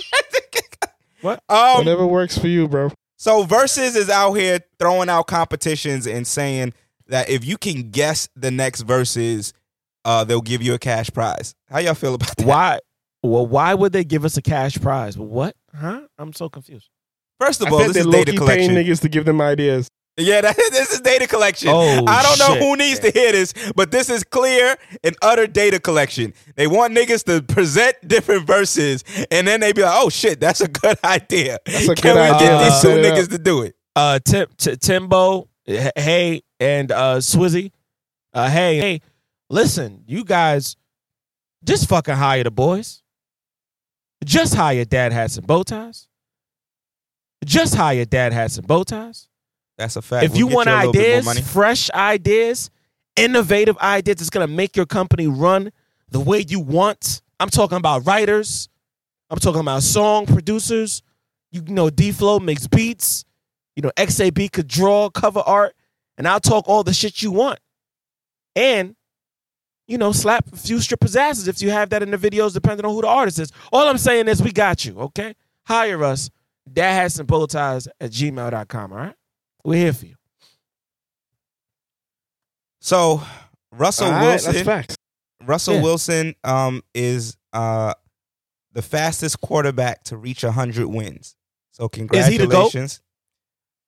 What? 1.20 1.40
Um, 1.48 1.78
Whatever 1.78 2.04
works 2.06 2.36
for 2.36 2.48
you, 2.48 2.66
bro. 2.66 2.90
So 3.16 3.44
Verzuz 3.44 3.94
is 3.94 4.08
out 4.10 4.32
here 4.32 4.58
throwing 4.80 5.08
out 5.08 5.26
competitions 5.28 6.06
and 6.06 6.26
saying 6.26 6.72
that 7.06 7.28
if 7.28 7.44
you 7.44 7.58
can 7.58 7.90
guess 7.90 8.28
the 8.34 8.50
next 8.50 8.86
Verzuz, 8.86 9.52
uh, 10.04 10.24
they'll 10.24 10.40
give 10.40 10.62
you 10.62 10.74
a 10.74 10.78
cash 10.80 11.10
prize. 11.12 11.54
How 11.68 11.78
y'all 11.78 11.94
feel 11.94 12.14
about 12.14 12.36
that? 12.38 12.46
Why? 12.46 12.78
Well, 13.22 13.46
why 13.46 13.74
would 13.74 13.92
they 13.92 14.02
give 14.02 14.24
us 14.24 14.36
a 14.36 14.42
cash 14.42 14.80
prize? 14.80 15.16
What? 15.18 15.54
Huh? 15.72 16.00
I'm 16.18 16.32
so 16.32 16.48
confused. 16.48 16.88
First 17.38 17.60
of 17.60 17.70
all, 17.72 17.78
bet 17.78 17.88
this 17.88 17.96
they're 17.98 18.08
is 18.08 18.24
data 18.24 18.36
collection. 18.36 18.74
paying 18.74 18.86
niggas 18.86 19.00
to 19.02 19.08
give 19.08 19.26
them 19.26 19.40
ideas. 19.40 19.88
Yeah, 20.20 20.40
that, 20.42 20.56
this 20.72 20.92
is 20.92 21.00
data 21.00 21.26
collection. 21.26 21.68
Oh, 21.72 22.04
I 22.06 22.22
don't 22.22 22.38
know 22.38 22.54
shit. 22.54 22.62
who 22.62 22.76
needs 22.76 23.00
to 23.00 23.10
hear 23.10 23.32
this, 23.32 23.52
but 23.74 23.90
this 23.90 24.08
is 24.10 24.22
clear 24.24 24.76
and 25.02 25.16
utter 25.22 25.46
data 25.46 25.80
collection. 25.80 26.32
They 26.56 26.66
want 26.66 26.94
niggas 26.96 27.24
to 27.24 27.42
present 27.42 27.96
different 28.06 28.46
verses, 28.46 29.04
and 29.30 29.46
then 29.46 29.60
they 29.60 29.72
be 29.72 29.82
like, 29.82 29.94
"Oh 29.94 30.08
shit, 30.10 30.40
that's 30.40 30.60
a 30.60 30.68
good 30.68 30.98
idea. 31.04 31.58
That's 31.66 31.88
a 31.88 31.94
Can 31.94 32.14
good 32.14 32.14
we 32.14 32.20
idea. 32.20 32.38
get 32.48 32.64
these 32.64 32.72
Uh, 32.72 32.80
two 32.82 32.88
set 32.88 32.98
it 32.98 33.04
niggas 33.14 33.24
up. 33.24 33.30
to 33.30 33.38
do 33.38 33.62
it?" 33.62 33.76
Uh, 33.96 34.18
Tim, 34.24 34.46
T- 34.56 34.76
Timbo, 34.76 35.48
Hey, 35.66 36.42
and 36.58 36.90
uh, 36.92 37.16
Swizzy. 37.18 37.70
Uh, 38.32 38.48
hey, 38.48 38.78
hey, 38.78 39.00
listen, 39.48 40.02
you 40.06 40.24
guys, 40.24 40.76
just 41.64 41.88
fucking 41.88 42.14
hire 42.14 42.44
the 42.44 42.50
boys. 42.50 43.02
Just 44.24 44.54
hire 44.54 44.84
dad 44.84 45.12
hats 45.12 45.36
and 45.38 45.46
bow 45.46 45.62
ties. 45.62 46.06
Just 47.44 47.74
hire 47.74 48.04
dad 48.04 48.32
hats 48.32 48.58
and 48.58 48.66
bow 48.66 48.82
ties. 48.84 49.28
That's 49.80 49.96
a 49.96 50.02
fact. 50.02 50.24
if 50.24 50.32
We'll 50.32 50.38
you 50.40 50.46
want 50.48 50.68
a 50.68 50.76
little 50.76 50.92
bit 50.92 51.24
more 51.24 51.32
ideas, 51.32 51.50
fresh 51.50 51.90
ideas, 51.90 52.70
innovative 53.16 53.78
ideas 53.78 54.18
that's 54.18 54.30
gonna 54.30 54.46
make 54.46 54.76
your 54.76 54.86
company 54.86 55.26
run 55.26 55.72
the 56.10 56.20
way 56.20 56.44
you 56.46 56.60
want. 56.60 57.22
I'm 57.40 57.48
talking 57.48 57.78
about 57.78 58.06
writers. 58.06 58.68
I'm 59.30 59.38
talking 59.38 59.60
about 59.62 59.82
song 59.82 60.26
producers. 60.26 61.02
You 61.50 61.62
know, 61.62 61.88
D 61.88 62.12
Flow 62.12 62.38
makes 62.38 62.66
beats. 62.66 63.24
You 63.74 63.82
know, 63.82 63.90
XAB 63.96 64.52
could 64.52 64.68
draw 64.68 65.08
cover 65.08 65.40
art, 65.40 65.74
and 66.18 66.28
I'll 66.28 66.40
talk 66.40 66.68
all 66.68 66.84
the 66.84 66.92
shit 66.92 67.22
you 67.22 67.30
want. 67.30 67.58
And 68.54 68.96
you 69.86 69.96
know, 69.98 70.12
slap 70.12 70.52
a 70.52 70.56
few 70.56 70.78
strippers' 70.78 71.16
asses 71.16 71.48
if 71.48 71.60
you 71.62 71.70
have 71.70 71.90
that 71.90 72.02
in 72.02 72.10
the 72.10 72.18
videos, 72.18 72.52
depending 72.52 72.84
on 72.86 72.92
who 72.92 73.00
the 73.00 73.08
artist 73.08 73.38
is. 73.40 73.50
All 73.72 73.88
I'm 73.88 73.98
saying 73.98 74.28
is 74.28 74.40
we 74.42 74.52
got 74.52 74.84
you, 74.84 74.96
okay? 75.00 75.34
Hire 75.66 76.04
us. 76.04 76.30
Dad 76.72 76.92
hats 76.92 77.18
and 77.18 77.26
bow 77.26 77.46
ties 77.46 77.88
at 78.00 78.12
gmail.com, 78.12 78.92
all 78.92 78.98
right? 78.98 79.14
We're 79.64 79.76
here 79.76 79.92
for 79.92 80.06
you. 80.06 80.14
So 82.80 83.22
Russell 83.72 84.10
right, 84.10 84.22
Wilson, 84.22 84.52
that's 84.52 84.64
facts. 84.64 84.96
Russell 85.44 85.74
Yeah. 85.76 85.82
Wilson, 85.82 86.34
um, 86.44 86.82
is 86.94 87.36
uh 87.52 87.94
the 88.72 88.82
fastest 88.82 89.40
quarterback 89.40 90.04
to 90.04 90.16
reach 90.16 90.42
hundred 90.42 90.86
wins. 90.86 91.34
So 91.72 91.88
Is 91.92 92.26
he 92.26 92.36
the 92.36 92.46
GOAT? 92.46 92.72
congratulations. 92.72 93.00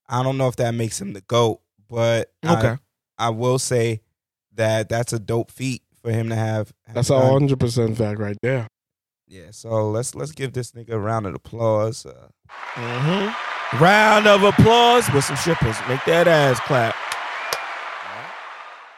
I 0.08 0.22
don't 0.22 0.36
know 0.38 0.48
if 0.48 0.56
that 0.56 0.72
makes 0.74 1.00
him 1.00 1.12
the 1.12 1.20
goat, 1.22 1.60
but 1.88 2.32
I- 2.42 2.58
Okay. 2.58 2.82
I, 3.18 3.30
will 3.30 3.58
say 3.58 4.00
that 4.54 4.88
that's 4.88 5.12
a 5.12 5.18
dope 5.18 5.50
feat 5.50 5.82
for 6.02 6.10
him 6.10 6.28
to 6.30 6.34
have. 6.34 6.72
have 6.86 6.94
That's 6.96 7.10
a 7.10 7.20
hundred 7.20 7.60
percent 7.60 7.96
fact 7.96 8.18
right 8.18 8.36
there. 8.42 8.66
Yeah, 9.32 9.50
so 9.50 9.90
let's 9.90 10.14
let's 10.14 10.32
give 10.32 10.52
this 10.52 10.72
nigga 10.72 10.90
a 10.90 10.98
round 10.98 11.26
of 11.26 11.34
applause. 11.34 12.04
Uh, 12.04 12.28
Mm-hmm. 12.74 13.82
Round 13.82 14.26
of 14.26 14.42
applause 14.42 15.10
with 15.14 15.24
some 15.24 15.36
shippers. 15.36 15.74
Make 15.88 16.04
that 16.04 16.28
ass 16.28 16.60
clap. 16.60 16.94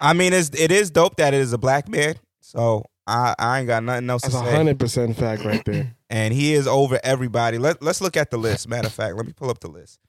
I 0.01 0.13
mean, 0.13 0.33
it's 0.33 0.51
it 0.59 0.73
is 0.73 0.91
dope 0.91 1.17
that 1.19 1.35
it 1.35 1.41
is 1.41 1.53
a 1.53 1.59
black 1.59 1.89
man. 1.89 2.17
So 2.41 2.85
I 3.07 3.35
I 3.39 3.59
ain't 3.61 3.69
got 3.69 3.85
nothing 3.85 4.11
else 4.11 4.23
That's 4.23 4.35
to 4.35 4.41
a 4.41 4.45
say. 4.45 4.57
hundred 4.57 4.81
percent 4.81 5.17
fact 5.17 5.45
right 5.45 5.65
there. 5.65 5.95
and 6.11 6.35
he 6.35 6.53
is 6.55 6.67
over 6.67 6.99
everybody. 7.05 7.59
Let 7.59 7.81
Let's 7.81 8.01
look 8.01 8.17
at 8.17 8.33
the 8.33 8.37
list. 8.37 8.69
Matter 8.69 8.89
of 8.89 8.93
fact, 8.93 9.15
let 9.15 9.25
me 9.27 9.33
pull 9.33 9.51
up 9.51 9.61
the 9.61 9.71
list 9.71 10.01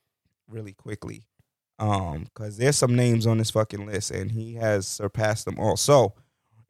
really 0.49 0.73
quickly, 0.73 1.23
um, 1.77 2.23
because 2.33 2.57
there's 2.57 2.77
some 2.77 2.95
names 2.95 3.27
on 3.27 3.37
this 3.37 3.51
fucking 3.51 3.85
list, 3.85 4.09
and 4.09 4.31
he 4.31 4.55
has 4.55 4.87
surpassed 4.87 5.45
them 5.45 5.59
all. 5.59 5.77
So 5.77 6.13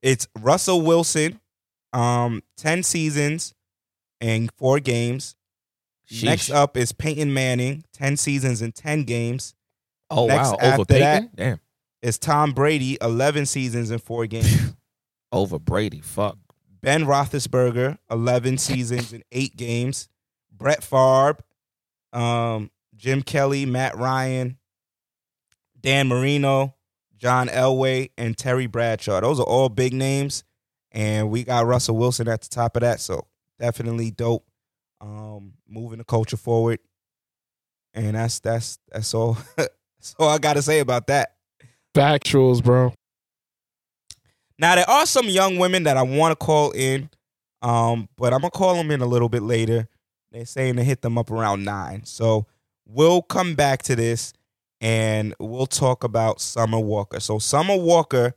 it's 0.01 0.27
Russell 0.39 0.81
Wilson, 0.81 1.39
um, 1.95 2.43
ten 2.57 2.83
seasons 2.83 3.53
and 4.21 4.51
four 4.57 4.79
games. 4.79 5.35
Next 6.21 6.51
up 6.51 6.77
is 6.77 6.91
Peyton 6.91 7.33
Manning, 7.33 7.83
ten 7.91 8.17
seasons 8.17 8.61
and 8.61 8.73
ten 8.75 9.03
games. 9.03 9.55
Oh 10.11 10.27
next 10.27 10.49
wow, 10.49 10.57
over 10.61 10.85
Peyton? 10.85 10.99
that- 11.01 11.35
Damn, 11.35 11.59
Is 12.03 12.19
Tom 12.19 12.51
Brady, 12.51 12.97
eleven 13.01 13.45
seasons 13.47 13.89
and 13.89 14.01
four 14.01 14.27
games. 14.27 14.73
over 15.31 15.57
Brady. 15.57 16.01
Fuck. 16.01 16.37
Ben 16.81 17.05
Roethlisberger, 17.05 17.97
11 18.11 18.59
seasons 18.59 19.11
and 19.11 19.23
eight 19.31 19.57
games. 19.57 20.07
Brett 20.51 20.83
Favre, 20.83 21.37
um, 22.13 22.69
Jim 22.95 23.23
Kelly, 23.23 23.65
Matt 23.65 23.97
Ryan, 23.97 24.59
Dan 25.81 26.07
Marino, 26.07 26.75
John 27.17 27.47
Elway, 27.47 28.11
and 28.19 28.37
Terry 28.37 28.67
Bradshaw. 28.67 29.19
Those 29.19 29.39
are 29.39 29.45
all 29.47 29.67
big 29.69 29.93
names. 29.93 30.43
And 30.95 31.29
we 31.29 31.43
got 31.43 31.65
Russell 31.65 31.97
Wilson 31.97 32.29
at 32.29 32.41
the 32.41 32.47
top 32.47 32.77
of 32.77 32.81
that. 32.81 33.01
So 33.01 33.27
definitely 33.59 34.11
dope. 34.11 34.47
Um, 35.01 35.53
moving 35.67 35.97
the 35.97 36.05
culture 36.05 36.37
forward. 36.37 36.79
And 37.93 38.15
that's 38.15 38.39
that's 38.39 38.79
that's 38.91 39.13
all 39.13 39.37
that's 39.57 40.15
all 40.17 40.29
I 40.29 40.37
gotta 40.37 40.61
say 40.61 40.79
about 40.79 41.07
that. 41.07 41.35
Factuals, 41.93 42.63
bro. 42.63 42.93
Now 44.57 44.75
there 44.75 44.89
are 44.89 45.05
some 45.05 45.27
young 45.27 45.57
women 45.57 45.83
that 45.83 45.97
I 45.97 46.01
want 46.01 46.31
to 46.31 46.45
call 46.45 46.71
in, 46.71 47.09
um, 47.61 48.07
but 48.17 48.33
I'm 48.33 48.39
gonna 48.39 48.51
call 48.51 48.75
them 48.75 48.89
in 48.89 49.01
a 49.01 49.05
little 49.05 49.29
bit 49.29 49.43
later. 49.43 49.89
They're 50.31 50.45
saying 50.45 50.77
to 50.77 50.83
hit 50.83 51.01
them 51.01 51.17
up 51.17 51.29
around 51.29 51.63
nine, 51.63 52.05
so 52.05 52.47
we'll 52.85 53.21
come 53.21 53.55
back 53.55 53.83
to 53.83 53.95
this 53.95 54.33
and 54.81 55.33
we'll 55.39 55.65
talk 55.65 56.03
about 56.03 56.41
Summer 56.41 56.79
Walker. 56.79 57.19
So 57.19 57.39
Summer 57.39 57.75
Walker 57.75 58.33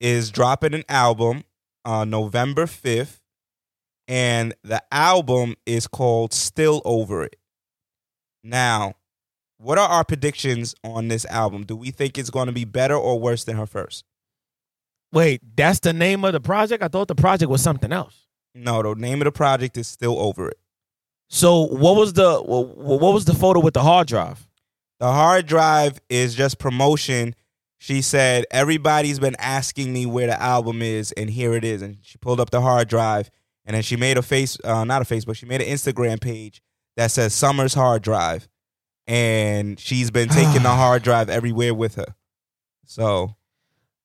is 0.00 0.30
dropping 0.30 0.74
an 0.74 0.84
album 0.88 1.44
uh, 1.84 2.04
November 2.04 2.66
fifth, 2.66 3.20
and 4.08 4.54
the 4.62 4.82
album 4.92 5.54
is 5.66 5.86
called 5.86 6.32
"Still 6.32 6.82
Over 6.84 7.24
It." 7.24 7.36
Now, 8.42 8.94
what 9.58 9.78
are 9.78 9.88
our 9.88 10.04
predictions 10.04 10.74
on 10.84 11.08
this 11.08 11.24
album? 11.26 11.64
Do 11.64 11.76
we 11.76 11.90
think 11.90 12.18
it's 12.18 12.30
going 12.30 12.46
to 12.46 12.52
be 12.52 12.64
better 12.64 12.94
or 12.96 13.18
worse 13.18 13.44
than 13.44 13.56
her 13.56 13.66
first? 13.66 14.04
Wait, 15.12 15.40
that's 15.56 15.80
the 15.80 15.92
name 15.92 16.24
of 16.24 16.32
the 16.32 16.40
project? 16.40 16.82
I 16.82 16.88
thought 16.88 17.08
the 17.08 17.14
project 17.14 17.50
was 17.50 17.62
something 17.62 17.92
else. 17.92 18.26
No, 18.54 18.82
the 18.82 18.94
name 18.94 19.20
of 19.20 19.26
the 19.26 19.32
project 19.32 19.76
is 19.76 19.86
still 19.88 20.18
over 20.18 20.48
it. 20.48 20.58
So 21.30 21.62
what 21.62 21.96
was 21.96 22.12
the 22.12 22.38
wh- 22.40 22.74
wh- 22.74 23.00
what 23.00 23.14
was 23.14 23.24
the 23.24 23.34
photo 23.34 23.60
with 23.60 23.74
the 23.74 23.82
hard 23.82 24.06
drive? 24.08 24.46
The 25.00 25.10
hard 25.10 25.46
drive 25.46 26.00
is 26.08 26.34
just 26.34 26.58
promotion. 26.58 27.34
She 27.84 28.00
said, 28.00 28.46
Everybody's 28.50 29.18
been 29.18 29.36
asking 29.38 29.92
me 29.92 30.06
where 30.06 30.26
the 30.26 30.40
album 30.40 30.80
is, 30.80 31.12
and 31.12 31.28
here 31.28 31.52
it 31.52 31.64
is. 31.64 31.82
And 31.82 31.98
she 32.00 32.16
pulled 32.16 32.40
up 32.40 32.48
the 32.48 32.62
hard 32.62 32.88
drive, 32.88 33.30
and 33.66 33.74
then 33.74 33.82
she 33.82 33.94
made 33.94 34.16
a 34.16 34.22
face, 34.22 34.56
uh, 34.64 34.84
not 34.84 35.02
a 35.02 35.04
Facebook, 35.04 35.36
she 35.36 35.44
made 35.44 35.60
an 35.60 35.68
Instagram 35.68 36.18
page 36.18 36.62
that 36.96 37.10
says 37.10 37.34
Summer's 37.34 37.74
Hard 37.74 38.00
Drive. 38.00 38.48
And 39.06 39.78
she's 39.78 40.10
been 40.10 40.30
taking 40.30 40.62
the 40.62 40.70
hard 40.74 41.02
drive 41.02 41.28
everywhere 41.28 41.74
with 41.74 41.96
her. 41.96 42.14
So, 42.86 43.36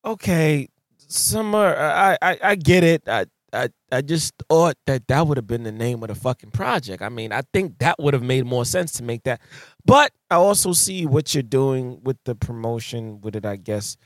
Okay, 0.03 0.67
summer. 0.97 1.73
I 1.73 2.17
I, 2.21 2.38
I 2.43 2.55
get 2.55 2.84
it. 2.84 3.07
I, 3.07 3.27
I 3.54 3.70
I 3.91 4.02
just 4.02 4.34
thought 4.50 4.76
that 4.86 5.08
that 5.08 5.28
would 5.28 5.38
have 5.38 5.47
been 5.47 5.64
the 5.64 5.72
name 5.72 6.04
of 6.04 6.10
the 6.10 6.16
fucking 6.16 6.52
project. 6.52 7.02
I 7.02 7.10
mean, 7.10 7.32
I 7.32 7.41
think 7.54 7.80
that 7.80 7.97
would 8.00 8.14
have 8.14 8.24
made 8.24 8.45
more 8.45 8.66
sense 8.66 8.91
to 8.93 9.04
make 9.04 9.24
that. 9.24 9.41
But 9.86 10.12
I 10.30 10.36
also 10.36 10.74
see 10.74 11.06
what 11.06 11.34
you're 11.34 11.43
doing 11.43 12.00
with 12.04 12.18
the 12.26 12.36
promotion 12.36 13.22
with 13.22 13.36
it. 13.36 13.45
I 13.45 13.56
guess 13.56 13.97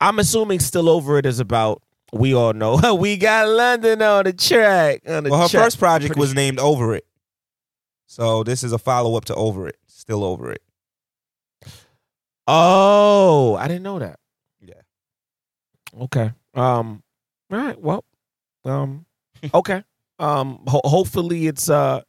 I'm 0.00 0.18
assuming 0.18 0.60
still 0.60 0.88
over 0.88 1.18
it 1.18 1.26
is 1.26 1.40
about. 1.40 1.82
We 2.10 2.34
all 2.34 2.54
know 2.54 2.94
we 2.98 3.18
got 3.18 3.46
London 3.48 4.00
on 4.00 4.24
the 4.24 4.32
track. 4.32 5.02
On 5.06 5.24
the 5.24 5.30
well, 5.30 5.42
her 5.42 5.48
track. 5.48 5.64
first 5.64 5.78
project 5.78 6.16
was 6.16 6.30
sure- 6.30 6.36
named 6.36 6.58
Over 6.58 6.94
It. 6.94 7.04
So, 8.06 8.42
this 8.42 8.64
is 8.64 8.72
a 8.72 8.78
follow 8.78 9.14
up 9.16 9.26
to 9.26 9.34
Over 9.34 9.68
It, 9.68 9.76
still 9.86 10.24
Over 10.24 10.52
It. 10.52 10.62
Oh, 12.46 13.56
I 13.56 13.68
didn't 13.68 13.82
know 13.82 13.98
that. 13.98 14.18
Yeah. 14.62 14.80
Okay. 16.04 16.32
Um. 16.54 17.02
All 17.52 17.58
right. 17.58 17.78
Well. 17.78 18.04
Um. 18.68 19.06
Okay. 19.54 19.82
Um. 20.18 20.62
Ho- 20.68 20.80
hopefully 20.84 21.46
it's 21.46 21.68
uh, 21.70 22.02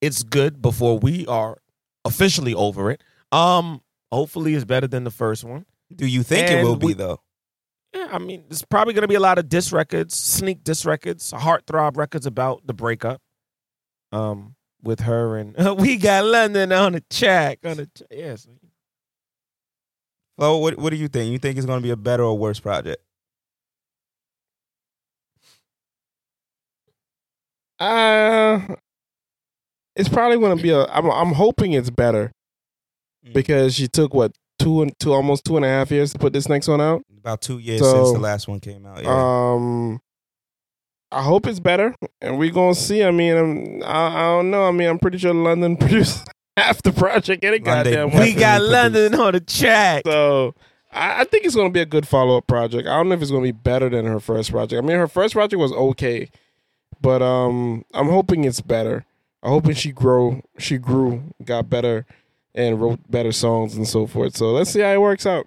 it's 0.00 0.22
good 0.22 0.62
before 0.62 0.98
we 0.98 1.26
are 1.26 1.58
officially 2.04 2.54
over 2.54 2.90
it. 2.90 3.02
Um. 3.32 3.80
Hopefully 4.12 4.54
it's 4.54 4.64
better 4.64 4.86
than 4.88 5.04
the 5.04 5.10
first 5.10 5.44
one. 5.44 5.66
Do 5.94 6.06
you 6.06 6.22
think 6.22 6.48
it 6.50 6.58
And 6.58 6.66
will 6.68 6.76
be, 6.76 6.86
we- 6.88 6.92
though? 6.94 7.20
Yeah. 7.94 8.08
I 8.12 8.18
mean, 8.18 8.44
there's 8.48 8.64
probably 8.64 8.94
gonna 8.94 9.08
be 9.08 9.14
a 9.16 9.20
lot 9.20 9.38
of 9.38 9.48
diss 9.48 9.72
records, 9.72 10.16
sneak 10.16 10.62
diss 10.64 10.84
records, 10.84 11.32
heartthrob 11.32 11.96
records 11.96 12.26
about 12.26 12.66
the 12.66 12.74
breakup. 12.74 13.20
Um. 14.12 14.54
With 14.82 15.00
her 15.00 15.36
and 15.36 15.54
we 15.78 15.98
got 15.98 16.24
London 16.24 16.72
on 16.72 16.92
the 16.92 17.02
track 17.10 17.58
on 17.66 17.76
the 17.76 17.86
tra- 17.94 18.06
yes. 18.10 18.48
Flo, 20.38 20.56
what, 20.56 20.78
what 20.78 20.88
do 20.88 20.96
you 20.96 21.06
think? 21.08 21.30
You 21.32 21.38
think 21.38 21.58
it's 21.58 21.66
going 21.66 21.80
to 21.80 21.82
be 21.82 21.90
a 21.90 21.96
better 21.96 22.22
or 22.22 22.38
worse 22.38 22.60
project? 22.60 23.02
Uh 27.80 28.60
it's 29.96 30.08
probably 30.08 30.38
going 30.38 30.56
to 30.56 30.62
be 30.62 30.70
a. 30.70 30.84
I'm 30.86 31.10
I'm 31.10 31.32
hoping 31.32 31.72
it's 31.72 31.90
better 31.90 32.32
Mm. 33.26 33.34
because 33.34 33.74
she 33.74 33.86
took 33.86 34.14
what 34.14 34.32
two 34.58 34.80
and 34.80 34.98
two 34.98 35.12
almost 35.12 35.44
two 35.44 35.56
and 35.56 35.64
a 35.64 35.68
half 35.68 35.90
years 35.90 36.12
to 36.14 36.18
put 36.18 36.32
this 36.32 36.48
next 36.48 36.68
one 36.68 36.80
out. 36.80 37.02
About 37.18 37.42
two 37.42 37.58
years 37.58 37.80
So, 37.80 37.92
since 38.04 38.12
the 38.16 38.18
last 38.18 38.48
one 38.48 38.60
came 38.60 38.86
out. 38.86 39.02
Yeah. 39.02 39.10
Um, 39.10 40.00
I 41.12 41.22
hope 41.22 41.46
it's 41.46 41.60
better, 41.60 41.94
and 42.22 42.38
we're 42.38 42.50
gonna 42.50 42.74
see. 42.74 43.04
I 43.04 43.10
mean, 43.10 43.36
I'm, 43.36 43.82
I, 43.82 44.06
I 44.06 44.22
don't 44.36 44.50
know. 44.50 44.64
I 44.66 44.70
mean, 44.70 44.88
I'm 44.88 44.98
pretty 44.98 45.18
sure 45.18 45.34
London 45.34 45.76
produced 45.78 46.26
half 46.56 46.80
the 46.80 46.92
project. 46.92 47.44
Any 47.44 47.58
goddamn 47.58 48.08
definitely 48.08 48.34
We 48.34 48.40
got 48.40 48.60
produced. 48.60 48.72
London 48.72 49.14
on 49.20 49.32
the 49.34 49.40
track. 49.40 50.02
So 50.06 50.54
I, 50.90 51.20
I 51.20 51.24
think 51.24 51.44
it's 51.44 51.54
gonna 51.56 51.68
be 51.68 51.80
a 51.80 51.86
good 51.86 52.08
follow 52.08 52.38
up 52.38 52.46
project. 52.46 52.88
I 52.88 52.96
don't 52.96 53.10
know 53.10 53.16
if 53.16 53.20
it's 53.20 53.30
gonna 53.30 53.42
be 53.42 53.52
better 53.52 53.90
than 53.90 54.06
her 54.06 54.18
first 54.20 54.50
project. 54.50 54.82
I 54.82 54.86
mean, 54.86 54.96
her 54.96 55.08
first 55.08 55.34
project 55.34 55.60
was 55.60 55.72
okay, 55.72 56.30
but 57.00 57.22
um, 57.22 57.84
I'm 57.94 58.08
hoping 58.08 58.44
it's 58.44 58.60
better. 58.60 59.04
I'm 59.42 59.50
hoping 59.50 59.74
she 59.74 59.92
grow, 59.92 60.42
she 60.58 60.78
grew, 60.78 61.22
got 61.44 61.70
better, 61.70 62.06
and 62.54 62.80
wrote 62.80 63.00
better 63.10 63.32
songs 63.32 63.76
and 63.76 63.88
so 63.88 64.06
forth. 64.06 64.36
So 64.36 64.50
let's 64.52 64.70
see 64.70 64.80
how 64.80 64.92
it 64.92 65.00
works 65.00 65.26
out. 65.26 65.46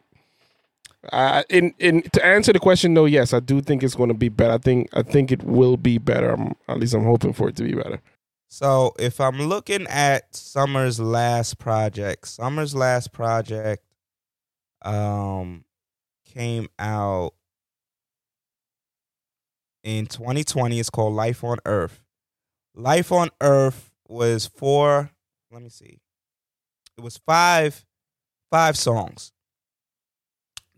I 1.11 1.43
in 1.49 1.73
in 1.79 2.01
to 2.13 2.25
answer 2.25 2.53
the 2.53 2.59
question, 2.59 2.93
though, 2.93 3.05
yes, 3.05 3.33
I 3.33 3.41
do 3.41 3.61
think 3.61 3.83
it's 3.83 3.95
going 3.95 4.07
to 4.07 4.13
be 4.15 4.29
better. 4.29 4.53
I 4.53 4.57
think 4.57 4.89
I 4.93 5.01
think 5.03 5.31
it 5.31 5.43
will 5.43 5.75
be 5.75 5.97
better. 5.97 6.31
I'm, 6.31 6.53
at 6.67 6.79
least 6.79 6.93
I'm 6.93 7.03
hoping 7.03 7.33
for 7.33 7.49
it 7.49 7.55
to 7.57 7.63
be 7.63 7.73
better. 7.73 7.99
So 8.47 8.93
if 8.97 9.19
I'm 9.19 9.41
looking 9.41 9.85
at 9.87 10.35
Summer's 10.35 10.99
last 10.99 11.59
project, 11.59 12.27
Summer's 12.27 12.73
last 12.73 13.11
project 13.11 13.83
um 14.83 15.65
came 16.25 16.67
out 16.79 17.33
in 19.83 20.05
2020. 20.07 20.79
It's 20.79 20.89
called 20.89 21.13
Life 21.13 21.43
on 21.43 21.57
Earth. 21.65 22.01
Life 22.75 23.11
on 23.11 23.29
Earth 23.41 23.91
was 24.07 24.47
four, 24.47 25.11
let 25.51 25.61
me 25.61 25.69
see. 25.69 25.99
It 26.97 27.01
was 27.01 27.17
five 27.17 27.85
five 28.51 28.77
songs. 28.77 29.31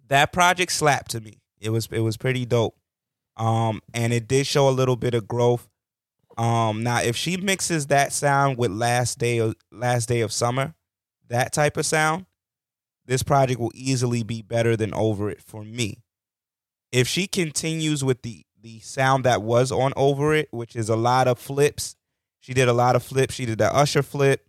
That 0.07 0.31
project 0.31 0.71
slapped 0.71 1.11
to 1.11 1.21
me. 1.21 1.41
It 1.59 1.69
was 1.69 1.87
it 1.91 1.99
was 1.99 2.17
pretty 2.17 2.45
dope. 2.45 2.77
Um 3.37 3.81
and 3.93 4.13
it 4.13 4.27
did 4.27 4.47
show 4.47 4.69
a 4.69 4.71
little 4.71 4.95
bit 4.95 5.13
of 5.13 5.27
growth. 5.27 5.67
Um, 6.37 6.83
now 6.83 7.01
if 7.01 7.15
she 7.15 7.37
mixes 7.37 7.87
that 7.87 8.11
sound 8.11 8.57
with 8.57 8.71
last 8.71 9.19
day 9.19 9.37
of 9.37 9.55
last 9.71 10.07
day 10.09 10.21
of 10.21 10.31
summer, 10.31 10.73
that 11.29 11.53
type 11.53 11.77
of 11.77 11.85
sound, 11.85 12.25
this 13.05 13.23
project 13.23 13.59
will 13.59 13.71
easily 13.73 14.23
be 14.23 14.41
better 14.41 14.75
than 14.75 14.93
over 14.93 15.29
it 15.29 15.41
for 15.41 15.63
me. 15.63 16.03
If 16.91 17.07
she 17.07 17.27
continues 17.27 18.03
with 18.03 18.21
the 18.21 18.44
the 18.65 18.79
sound 18.79 19.25
that 19.25 19.43
was 19.43 19.71
on 19.71 19.93
over 19.95 20.33
it, 20.33 20.47
which 20.49 20.75
is 20.75 20.89
a 20.89 20.95
lot 20.95 21.27
of 21.27 21.37
flips, 21.37 21.95
she 22.39 22.51
did 22.51 22.67
a 22.67 22.73
lot 22.73 22.95
of 22.95 23.03
flips. 23.03 23.35
She 23.35 23.45
did 23.45 23.59
that 23.59 23.73
Usher 23.75 24.01
flip. 24.01 24.43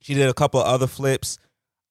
She 0.00 0.14
did 0.14 0.26
a 0.30 0.32
couple 0.32 0.58
of 0.58 0.66
other 0.66 0.86
flips. 0.86 1.38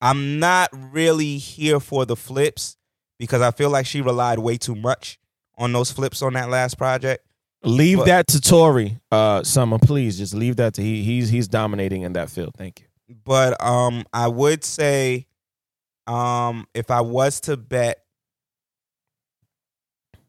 I'm 0.02 0.40
not 0.40 0.70
really 0.74 1.38
here 1.38 1.80
for 1.80 2.04
the 2.06 2.16
flips 2.16 2.78
because 3.20 3.42
I 3.42 3.52
feel 3.52 3.70
like 3.70 3.86
she 3.86 4.02
relied 4.02 4.40
way 4.40 4.58
too 4.58 4.74
much 4.76 5.20
on 5.56 5.72
those 5.72 5.92
flips 5.92 6.24
on 6.24 6.34
that 6.34 6.50
last 6.50 6.80
project. 6.80 7.24
Leave 7.64 8.00
But- 8.00 8.06
that 8.08 8.28
to 8.30 8.42
Tory, 8.42 9.00
uh, 9.12 9.44
Summer. 9.44 9.78
Please, 9.78 10.18
just 10.18 10.34
leave 10.34 10.56
that 10.56 10.74
to 10.76 10.82
he. 10.82 11.04
He's 11.04 11.30
he's 11.30 11.48
dominating 11.48 12.02
in 12.02 12.14
that 12.14 12.30
field. 12.32 12.54
Thank 12.58 12.82
you. 12.82 13.16
but 13.24 13.64
um 13.64 14.04
I 14.14 14.28
would 14.28 14.64
say 14.64 15.28
um 16.08 16.68
if 16.74 16.90
I 16.90 17.02
was 17.02 17.40
to 17.42 17.56
bet 17.58 18.05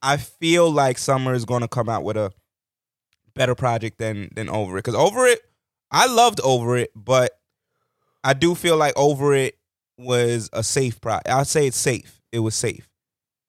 I 0.03 0.16
feel 0.16 0.70
like 0.70 0.99
Summer 0.99 1.34
is 1.34 1.44
going 1.44 1.62
to 1.62 1.68
come 1.68 1.88
out 1.88 2.05
with 2.05 2.16
a 2.16 2.32
better 3.34 3.55
project 3.55 3.99
than 3.99 4.30
than 4.34 4.49
Over 4.49 4.78
It 4.78 4.82
cuz 4.82 4.94
Over 4.94 5.26
It 5.26 5.40
I 5.90 6.07
loved 6.07 6.40
Over 6.42 6.76
It 6.76 6.90
but 6.94 7.32
I 8.24 8.32
do 8.32 8.55
feel 8.55 8.76
like 8.76 8.94
Over 8.97 9.34
It 9.34 9.59
was 9.99 10.49
a 10.53 10.62
safe 10.62 11.01
pro 11.01 11.18
I'd 11.26 11.47
say 11.47 11.66
it's 11.66 11.76
safe. 11.76 12.20
It 12.32 12.40
was 12.40 12.55
safe. 12.55 12.88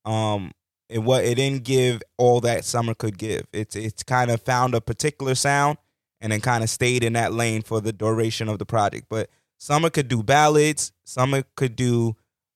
Um 0.06 0.52
it 0.90 1.00
what 1.00 1.26
it 1.26 1.36
didn't 1.36 1.64
give 1.64 2.02
all 2.18 2.42
that 2.42 2.66
Summer 2.66 2.94
could 2.94 3.18
give. 3.18 3.48
It's 3.54 3.76
it's 3.76 4.04
kind 4.04 4.32
of 4.32 4.42
found 4.42 4.76
a 4.76 4.82
particular 4.82 5.36
sound 5.36 5.78
and 6.22 6.32
then 6.32 6.42
kind 6.42 6.64
of 6.64 6.70
stayed 6.70 7.04
in 7.04 7.14
that 7.14 7.34
lane 7.34 7.62
for 7.62 7.80
the 7.80 7.94
duration 7.94 8.50
of 8.50 8.60
the 8.60 8.66
project. 8.66 9.08
But 9.10 9.30
Summer 9.58 9.90
could 9.90 10.08
do 10.08 10.24
ballads. 10.24 10.92
Summer 11.04 11.44
could 11.56 11.76
do 11.76 12.16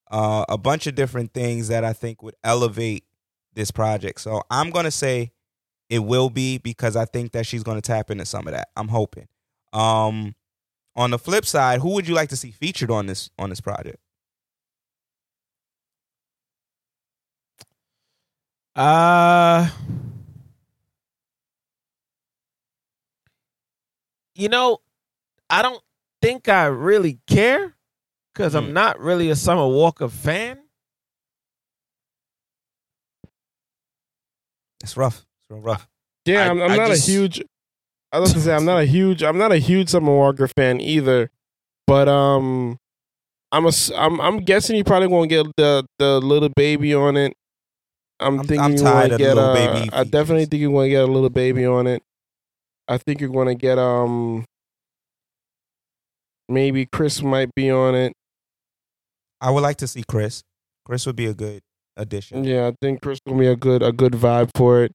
uh, 0.09 0.45
a 0.49 0.57
bunch 0.57 0.87
of 0.87 0.95
different 0.95 1.33
things 1.33 1.69
that 1.69 1.83
I 1.83 1.93
think 1.93 2.21
would 2.21 2.35
elevate 2.43 3.05
this 3.53 3.71
project. 3.71 4.21
So 4.21 4.41
I'm 4.49 4.69
gonna 4.69 4.91
say 4.91 5.31
it 5.89 5.99
will 5.99 6.29
be 6.29 6.57
because 6.57 6.95
I 6.95 7.05
think 7.05 7.31
that 7.33 7.45
she's 7.45 7.63
gonna 7.63 7.81
tap 7.81 8.09
into 8.11 8.25
some 8.25 8.47
of 8.47 8.53
that. 8.53 8.69
I'm 8.75 8.87
hoping. 8.87 9.27
Um, 9.73 10.35
on 10.95 11.11
the 11.11 11.19
flip 11.19 11.45
side, 11.45 11.79
who 11.79 11.89
would 11.93 12.07
you 12.07 12.13
like 12.15 12.29
to 12.29 12.35
see 12.35 12.51
featured 12.51 12.91
on 12.91 13.05
this 13.07 13.29
on 13.39 13.49
this 13.49 13.61
project? 13.61 13.97
Uh 18.75 19.69
you 24.35 24.47
know, 24.49 24.79
I 25.49 25.61
don't 25.61 25.81
think 26.21 26.47
I 26.47 26.65
really 26.65 27.19
care 27.27 27.75
because 28.33 28.55
I'm 28.55 28.69
Mm. 28.69 28.73
not 28.73 28.99
really 28.99 29.29
a 29.29 29.35
Summer 29.35 29.67
Walker 29.67 30.07
fan. 30.07 30.60
It's 34.83 34.97
rough. 34.97 35.17
It's 35.17 35.25
real 35.51 35.61
rough. 35.61 35.87
Yeah, 36.25 36.41
I- 36.41 36.43
I, 36.43 36.47
am 36.49 36.61
I'm 36.61 36.71
I 36.71 36.75
not 36.77 36.87
just- 36.89 37.07
a 37.07 37.11
huge. 37.11 37.41
I 38.13 38.19
was 38.19 38.31
gonna 38.33 38.43
say 38.43 38.53
I'm 38.53 38.65
not 38.65 38.79
a 38.81 38.85
huge. 38.85 39.23
I'm 39.23 39.37
not 39.37 39.51
a 39.53 39.57
huge 39.57 39.87
Summer 39.89 40.13
Walker 40.13 40.47
fan 40.47 40.81
either, 40.81 41.29
but 41.87 42.09
um, 42.09 42.77
I'm 43.53 43.63
a. 43.65 43.69
s- 43.69 43.91
I'm 43.95 44.19
I'm 44.19 44.39
guessing 44.39 44.75
you 44.75 44.83
probably 44.83 45.07
won't 45.07 45.29
get 45.29 45.45
the 45.55 45.85
the 45.97 46.19
little 46.19 46.49
baby 46.49 46.93
on 46.93 47.15
it. 47.15 47.33
I'm, 48.19 48.37
I'm- 48.39 48.45
thinking 48.47 48.65
I'm 48.65 48.71
you 48.73 48.77
tired 48.79 48.93
want 48.93 49.11
of 49.13 49.17
to 49.19 49.23
get. 49.23 49.35
Lil 49.35 49.45
Uh, 49.45 49.53
Baby 49.53 49.89
I 49.93 50.03
definitely 50.03 50.45
think 50.45 50.61
you're 50.61 50.71
going 50.71 50.87
to 50.87 50.89
get 50.91 51.03
a 51.03 51.07
little 51.11 51.29
baby 51.29 51.65
on 51.65 51.87
it. 51.87 52.03
I 52.87 52.97
think 52.97 53.21
you're 53.21 53.29
going 53.29 53.47
to 53.47 53.55
get 53.55 53.79
um. 53.79 54.43
Maybe 56.49 56.85
Chris 56.85 57.21
might 57.21 57.53
be 57.55 57.71
on 57.71 57.95
it. 57.95 58.13
I 59.39 59.51
would 59.51 59.61
like 59.63 59.77
to 59.77 59.87
see 59.87 60.03
Chris. 60.07 60.43
Chris 60.85 61.05
would 61.05 61.15
be 61.15 61.27
a 61.27 61.33
good 61.33 61.61
addition. 61.97 62.43
Yeah, 62.43 62.67
I 62.67 62.75
think 62.81 63.01
Chris 63.01 63.19
will 63.25 63.37
be 63.37 63.47
a 63.47 63.55
good 63.55 63.83
a 63.83 63.91
good 63.91 64.13
vibe 64.13 64.49
for 64.55 64.83
it. 64.83 64.93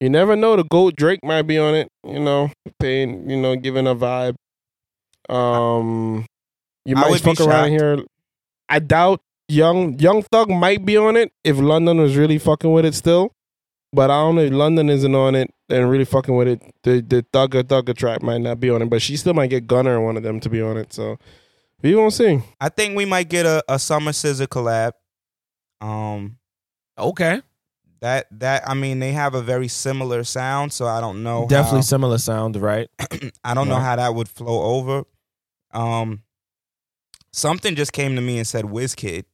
You 0.00 0.08
never 0.10 0.36
know. 0.36 0.56
The 0.56 0.64
goat 0.64 0.96
Drake 0.96 1.20
might 1.24 1.42
be 1.42 1.58
on 1.58 1.74
it. 1.74 1.88
You 2.04 2.20
know, 2.20 2.50
paying. 2.78 3.28
You 3.28 3.36
know, 3.36 3.56
giving 3.56 3.86
a 3.86 3.94
vibe. 3.94 4.36
Um, 5.28 6.24
you 6.84 6.96
I 6.96 7.00
might 7.00 7.12
be 7.22 7.34
fuck 7.34 7.46
around 7.46 7.70
here. 7.70 7.98
I 8.68 8.78
doubt 8.78 9.20
young 9.48 9.98
Young 9.98 10.22
Thug 10.22 10.50
might 10.50 10.84
be 10.84 10.96
on 10.96 11.16
it 11.16 11.32
if 11.44 11.58
London 11.58 11.98
was 11.98 12.16
really 12.16 12.38
fucking 12.38 12.70
with 12.70 12.84
it 12.84 12.94
still. 12.94 13.32
But 13.92 14.10
I 14.10 14.20
don't 14.20 14.36
know 14.36 14.42
if 14.42 14.52
London 14.52 14.90
isn't 14.90 15.14
on 15.14 15.34
it 15.34 15.50
and 15.70 15.90
really 15.90 16.04
fucking 16.04 16.36
with 16.36 16.48
it. 16.48 16.62
The 16.82 17.00
the 17.00 17.24
Thugger 17.32 17.62
Thugger 17.62 17.96
track 17.96 18.22
might 18.22 18.40
not 18.42 18.60
be 18.60 18.70
on 18.70 18.82
it, 18.82 18.90
but 18.90 19.02
she 19.02 19.16
still 19.16 19.34
might 19.34 19.48
get 19.48 19.66
Gunna 19.66 19.96
and 19.96 20.04
one 20.04 20.16
of 20.16 20.22
them 20.22 20.40
to 20.40 20.50
be 20.50 20.60
on 20.60 20.76
it. 20.76 20.92
So 20.92 21.18
we 21.82 21.94
won't 21.94 22.12
see. 22.12 22.40
I 22.60 22.68
think 22.68 22.96
we 22.96 23.04
might 23.04 23.28
get 23.28 23.46
a, 23.46 23.64
a 23.68 23.78
Summer 23.78 24.12
SZA 24.12 24.46
collab. 24.46 24.92
Um, 25.80 26.38
Okay. 26.98 27.40
that 28.00 28.26
that 28.30 28.68
I 28.68 28.74
mean 28.74 28.98
they 28.98 29.12
have 29.12 29.34
a 29.34 29.42
very 29.42 29.68
similar 29.68 30.24
sound, 30.24 30.72
so 30.72 30.86
I 30.86 31.00
don't 31.00 31.22
know. 31.22 31.46
Definitely 31.48 31.78
how- 31.78 31.82
similar 31.82 32.18
sound, 32.18 32.56
right? 32.56 32.88
I 33.44 33.54
don't 33.54 33.68
know 33.68 33.78
how 33.78 33.96
that 33.96 34.14
would 34.14 34.28
flow 34.28 34.62
over. 34.76 35.04
Um, 35.72 36.22
something 37.32 37.74
just 37.74 37.92
came 37.92 38.14
to 38.16 38.20
me 38.22 38.38
and 38.38 38.46
said 38.46 38.64
WizKid. 38.64 39.24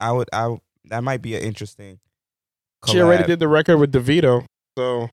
I 0.00 0.12
would 0.12 0.28
I 0.32 0.56
that 0.86 1.04
might 1.04 1.22
be 1.22 1.36
an 1.36 1.42
interesting. 1.42 2.00
She 2.86 3.00
already 3.00 3.24
did 3.24 3.38
the 3.40 3.48
record 3.48 3.76
with 3.78 3.92
Davido. 3.92 4.46
So 4.78 5.08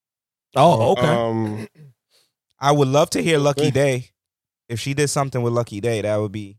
Oh, 0.55 0.91
okay. 0.93 1.08
um 1.08 1.68
I 2.60 2.72
would 2.72 2.88
love 2.88 3.10
to 3.12 3.22
hear 3.22 3.38
Lucky 3.38 3.70
Daye. 3.72 4.10
If 4.70 4.80
she 4.80 4.93
did 4.93 5.10
something 5.10 5.41
with 5.41 5.53
Lucky 5.53 5.80
Daye, 5.82 6.01
that 6.01 6.16
would 6.18 6.32
be 6.32 6.58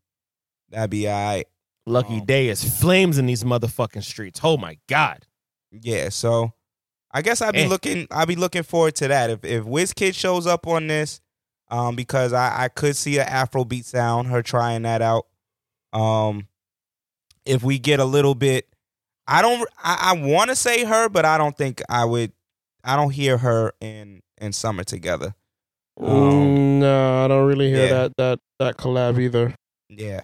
that'd 0.68 0.90
be 0.90 1.08
all 1.08 1.14
right. 1.26 1.46
Lucky 1.88 2.18
um, 2.20 2.24
day 2.26 2.48
is 2.48 2.62
flames 2.80 3.18
in 3.18 3.26
these 3.26 3.44
motherfucking 3.44 4.02
streets. 4.04 4.40
Oh 4.42 4.56
my 4.56 4.78
god. 4.88 5.26
Yeah, 5.72 6.08
so 6.10 6.52
I 7.10 7.22
guess 7.22 7.40
I'd 7.42 7.54
be 7.54 7.62
Eh. 7.62 7.68
looking 7.68 8.06
I'd 8.10 8.28
be 8.28 8.36
looking 8.36 8.62
forward 8.62 8.94
to 8.96 9.08
that. 9.08 9.30
If 9.30 9.44
if 9.44 9.64
WizKid 9.64 10.14
shows 10.14 10.46
up 10.46 10.66
on 10.66 10.86
this, 10.86 11.20
um, 11.70 11.96
because 11.96 12.32
I, 12.32 12.64
I 12.64 12.68
could 12.68 12.96
see 12.96 13.18
an 13.18 13.26
Afrobeat 13.26 13.84
sound, 13.84 14.28
her 14.28 14.42
trying 14.42 14.82
that 14.82 15.02
out. 15.02 15.26
Um 15.92 16.48
if 17.46 17.62
we 17.62 17.78
get 17.78 17.98
a 18.00 18.04
little 18.04 18.34
bit 18.34 18.66
I 19.26 19.40
don't 19.42 19.66
I, 19.82 20.12
I 20.14 20.20
wanna 20.26 20.54
say 20.56 20.84
her, 20.84 21.08
but 21.08 21.24
I 21.24 21.38
don't 21.38 21.56
think 21.56 21.80
I 21.88 22.04
would 22.04 22.32
I 22.84 22.96
don't 22.96 23.10
hear 23.10 23.38
her 23.38 23.72
in 23.80 24.20
in 24.40 24.52
summer 24.52 24.84
together. 24.84 25.34
Um, 26.00 26.08
Mm, 26.08 26.78
no, 26.80 27.24
I 27.24 27.28
don't 27.28 27.46
really 27.48 27.68
hear 27.70 27.84
yeah. 27.86 27.92
that 27.92 28.16
that 28.18 28.40
that 28.58 28.76
collab 28.76 29.18
either. 29.20 29.54
yeah. 29.88 30.20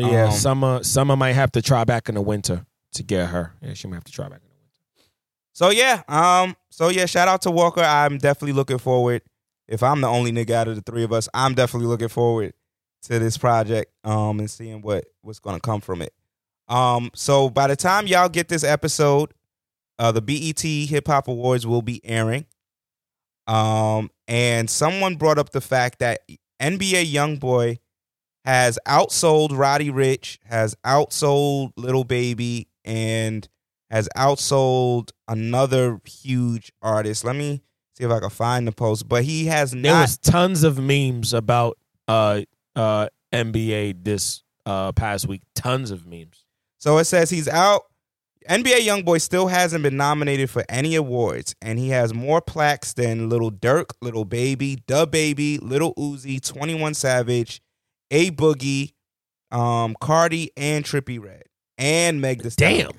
Yeah, 0.00 0.26
Um, 0.26 0.32
summer 0.32 0.82
summer 0.82 1.16
might 1.16 1.32
have 1.32 1.52
to 1.52 1.62
try 1.62 1.84
back 1.84 2.08
in 2.08 2.14
the 2.14 2.22
winter 2.22 2.66
to 2.94 3.02
get 3.02 3.28
her. 3.28 3.54
Yeah, 3.60 3.74
she 3.74 3.88
might 3.88 3.96
have 3.96 4.04
to 4.04 4.12
try 4.12 4.28
back 4.28 4.40
in 4.42 4.48
the 4.48 4.54
winter. 4.54 5.10
So 5.52 5.70
yeah, 5.70 6.02
um, 6.08 6.56
so 6.70 6.88
yeah, 6.88 7.06
shout 7.06 7.28
out 7.28 7.42
to 7.42 7.50
Walker. 7.50 7.82
I'm 7.82 8.18
definitely 8.18 8.52
looking 8.52 8.78
forward 8.78 9.22
if 9.68 9.82
I'm 9.82 10.00
the 10.00 10.08
only 10.08 10.32
nigga 10.32 10.50
out 10.52 10.68
of 10.68 10.76
the 10.76 10.82
three 10.82 11.02
of 11.02 11.12
us, 11.12 11.28
I'm 11.34 11.54
definitely 11.54 11.88
looking 11.88 12.08
forward 12.08 12.54
to 13.02 13.18
this 13.18 13.36
project 13.36 13.92
um 14.04 14.40
and 14.40 14.50
seeing 14.50 14.82
what 14.82 15.04
what's 15.22 15.38
gonna 15.38 15.60
come 15.60 15.80
from 15.80 16.02
it. 16.02 16.12
Um, 16.68 17.10
so 17.14 17.48
by 17.50 17.68
the 17.68 17.76
time 17.76 18.06
y'all 18.06 18.28
get 18.28 18.48
this 18.48 18.64
episode, 18.64 19.32
uh, 19.98 20.10
the 20.12 20.20
BET 20.22 20.60
Hip 20.60 21.06
Hop 21.06 21.28
Awards 21.28 21.66
will 21.66 21.82
be 21.82 22.00
airing. 22.04 22.46
Um, 23.46 24.10
and 24.26 24.68
someone 24.68 25.14
brought 25.14 25.38
up 25.38 25.50
the 25.50 25.60
fact 25.60 26.00
that 26.00 26.22
NBA 26.60 27.12
YoungBoy 27.12 27.78
has 28.46 28.78
outsold 28.86 29.50
Roddy 29.58 29.90
Ricch, 29.90 30.38
has 30.44 30.74
outsold 30.86 31.72
Little 31.76 32.04
Baby, 32.04 32.68
and 32.84 33.46
has 33.90 34.08
outsold 34.16 35.10
another 35.28 36.00
huge 36.06 36.72
artist. 36.80 37.24
Let 37.24 37.36
me 37.36 37.62
see 37.94 38.04
if 38.04 38.10
I 38.10 38.20
can 38.20 38.30
find 38.30 38.66
the 38.66 38.72
post. 38.72 39.08
But 39.08 39.24
he 39.24 39.46
has 39.46 39.72
There 39.72 39.80
not. 39.92 40.02
was 40.02 40.16
tons 40.18 40.62
of 40.64 40.78
memes 40.78 41.34
about 41.34 41.76
uh 42.08 42.42
uh 42.74 43.08
NBA 43.32 44.04
this 44.04 44.42
uh 44.64 44.92
past 44.92 45.26
week. 45.28 45.42
Tons 45.54 45.90
of 45.90 46.06
memes. 46.06 46.44
So 46.78 46.98
it 46.98 47.04
says 47.04 47.30
he's 47.30 47.48
out. 47.48 47.82
NBA 48.48 48.86
YoungBoy 48.86 49.20
still 49.20 49.48
hasn't 49.48 49.82
been 49.82 49.96
nominated 49.96 50.48
for 50.50 50.64
any 50.68 50.94
awards, 50.94 51.56
and 51.60 51.80
he 51.80 51.88
has 51.88 52.14
more 52.14 52.40
plaques 52.40 52.92
than 52.92 53.28
Little 53.28 53.50
Durk, 53.50 53.86
Little 54.00 54.24
Baby, 54.24 54.78
Da 54.86 55.04
Baby, 55.04 55.58
Little 55.58 55.94
Uzi, 55.96 56.40
Twenty 56.40 56.74
One 56.80 56.94
Savage, 56.94 57.60
A 58.10 58.30
Boogie, 58.30 58.92
um, 59.50 59.96
Cardi, 60.00 60.50
and 60.56 60.84
Trippie 60.84 61.22
Redd, 61.22 61.44
and 61.78 62.20
Meg 62.20 62.42
Thee 62.42 62.50
Stallion. 62.50 62.90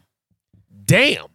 Damn. 0.86 1.14
Damn. 1.16 1.26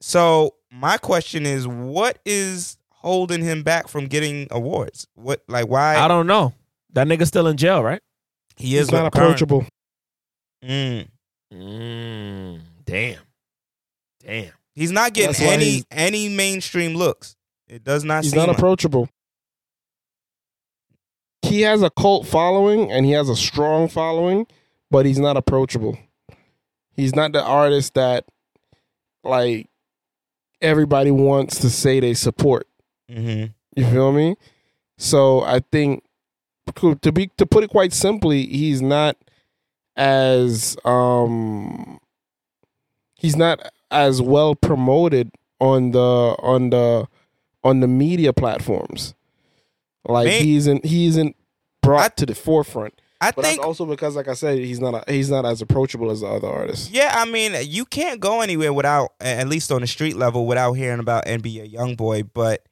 So 0.00 0.54
my 0.70 0.96
question 0.98 1.44
is, 1.46 1.66
what 1.66 2.18
is 2.24 2.76
holding 2.90 3.42
him 3.42 3.62
back 3.62 3.88
from 3.88 4.06
getting 4.06 4.46
awards? 4.50 5.06
What 5.14 5.42
like 5.48 5.66
why? 5.68 5.96
I 5.96 6.06
don't 6.08 6.26
know. 6.26 6.52
That 6.92 7.06
nigga 7.06 7.26
still 7.26 7.46
in 7.48 7.56
jail, 7.56 7.82
right? 7.82 8.00
he 8.56 8.76
is 8.76 8.88
He's 8.88 8.92
not 8.92 9.06
approachable. 9.06 9.64
Mm. 10.64 11.06
Mm, 11.54 12.60
damn. 12.84 13.20
Damn. 14.24 14.52
He's 14.74 14.90
not 14.90 15.12
getting 15.14 15.28
That's 15.32 15.40
why 15.40 15.54
any 15.54 15.64
he's- 15.64 15.84
any 15.90 16.28
mainstream 16.28 16.94
looks. 16.94 17.36
It 17.68 17.84
does 17.84 18.04
not 18.04 18.22
He's 18.24 18.32
seem 18.32 18.38
not 18.40 18.48
like- 18.48 18.56
approachable. 18.58 19.08
He 21.48 21.62
has 21.62 21.82
a 21.82 21.90
cult 21.90 22.26
following 22.26 22.90
and 22.92 23.04
he 23.06 23.12
has 23.12 23.28
a 23.28 23.36
strong 23.36 23.88
following, 23.88 24.46
but 24.90 25.06
he's 25.06 25.18
not 25.18 25.36
approachable. 25.36 25.98
He's 26.94 27.14
not 27.14 27.32
the 27.32 27.42
artist 27.42 27.94
that 27.94 28.24
like 29.24 29.68
everybody 30.60 31.10
wants 31.10 31.60
to 31.60 31.70
say 31.70 32.00
they 32.00 32.14
support. 32.14 32.66
Mhm. 33.10 33.52
You 33.76 33.86
feel 33.86 34.12
me? 34.12 34.36
So 34.96 35.42
I 35.42 35.60
think 35.72 36.04
to 37.02 37.12
be 37.12 37.28
to 37.38 37.46
put 37.46 37.64
it 37.64 37.70
quite 37.70 37.92
simply, 37.92 38.46
he's 38.46 38.82
not 38.82 39.16
as 39.96 40.76
um 40.84 41.98
he's 43.16 43.36
not 43.36 43.60
as 43.90 44.20
well 44.20 44.54
promoted 44.54 45.30
on 45.60 45.92
the 45.92 46.00
on 46.40 46.70
the 46.70 47.06
on 47.64 47.80
the 47.80 47.88
media 47.88 48.32
platforms. 48.32 49.14
Like 50.04 50.26
May- 50.26 50.42
he 50.42 50.56
isn't 50.56 50.84
he 50.84 51.06
isn't 51.06 51.36
brought 51.88 52.16
to 52.18 52.26
the 52.26 52.34
forefront. 52.34 53.00
I 53.20 53.32
But 53.32 53.44
think 53.44 53.62
also 53.62 53.84
because 53.84 54.14
like 54.14 54.28
I 54.28 54.34
said, 54.34 54.58
he's 54.58 54.78
not 54.78 54.94
a, 54.94 55.12
he's 55.12 55.30
not 55.30 55.44
as 55.44 55.60
approachable 55.60 56.10
as 56.10 56.20
the 56.20 56.28
other 56.28 56.46
artists. 56.46 56.90
Yeah, 56.90 57.12
I 57.16 57.24
mean, 57.24 57.52
you 57.64 57.84
can't 57.84 58.20
go 58.20 58.42
anywhere 58.42 58.72
without, 58.72 59.10
at 59.20 59.48
least 59.48 59.72
on 59.72 59.80
the 59.80 59.86
street 59.88 60.16
level, 60.16 60.46
without 60.46 60.74
hearing 60.74 61.00
about 61.00 61.26
NBA 61.26 61.72
YoungBoy. 61.72 62.30
But 62.32 62.64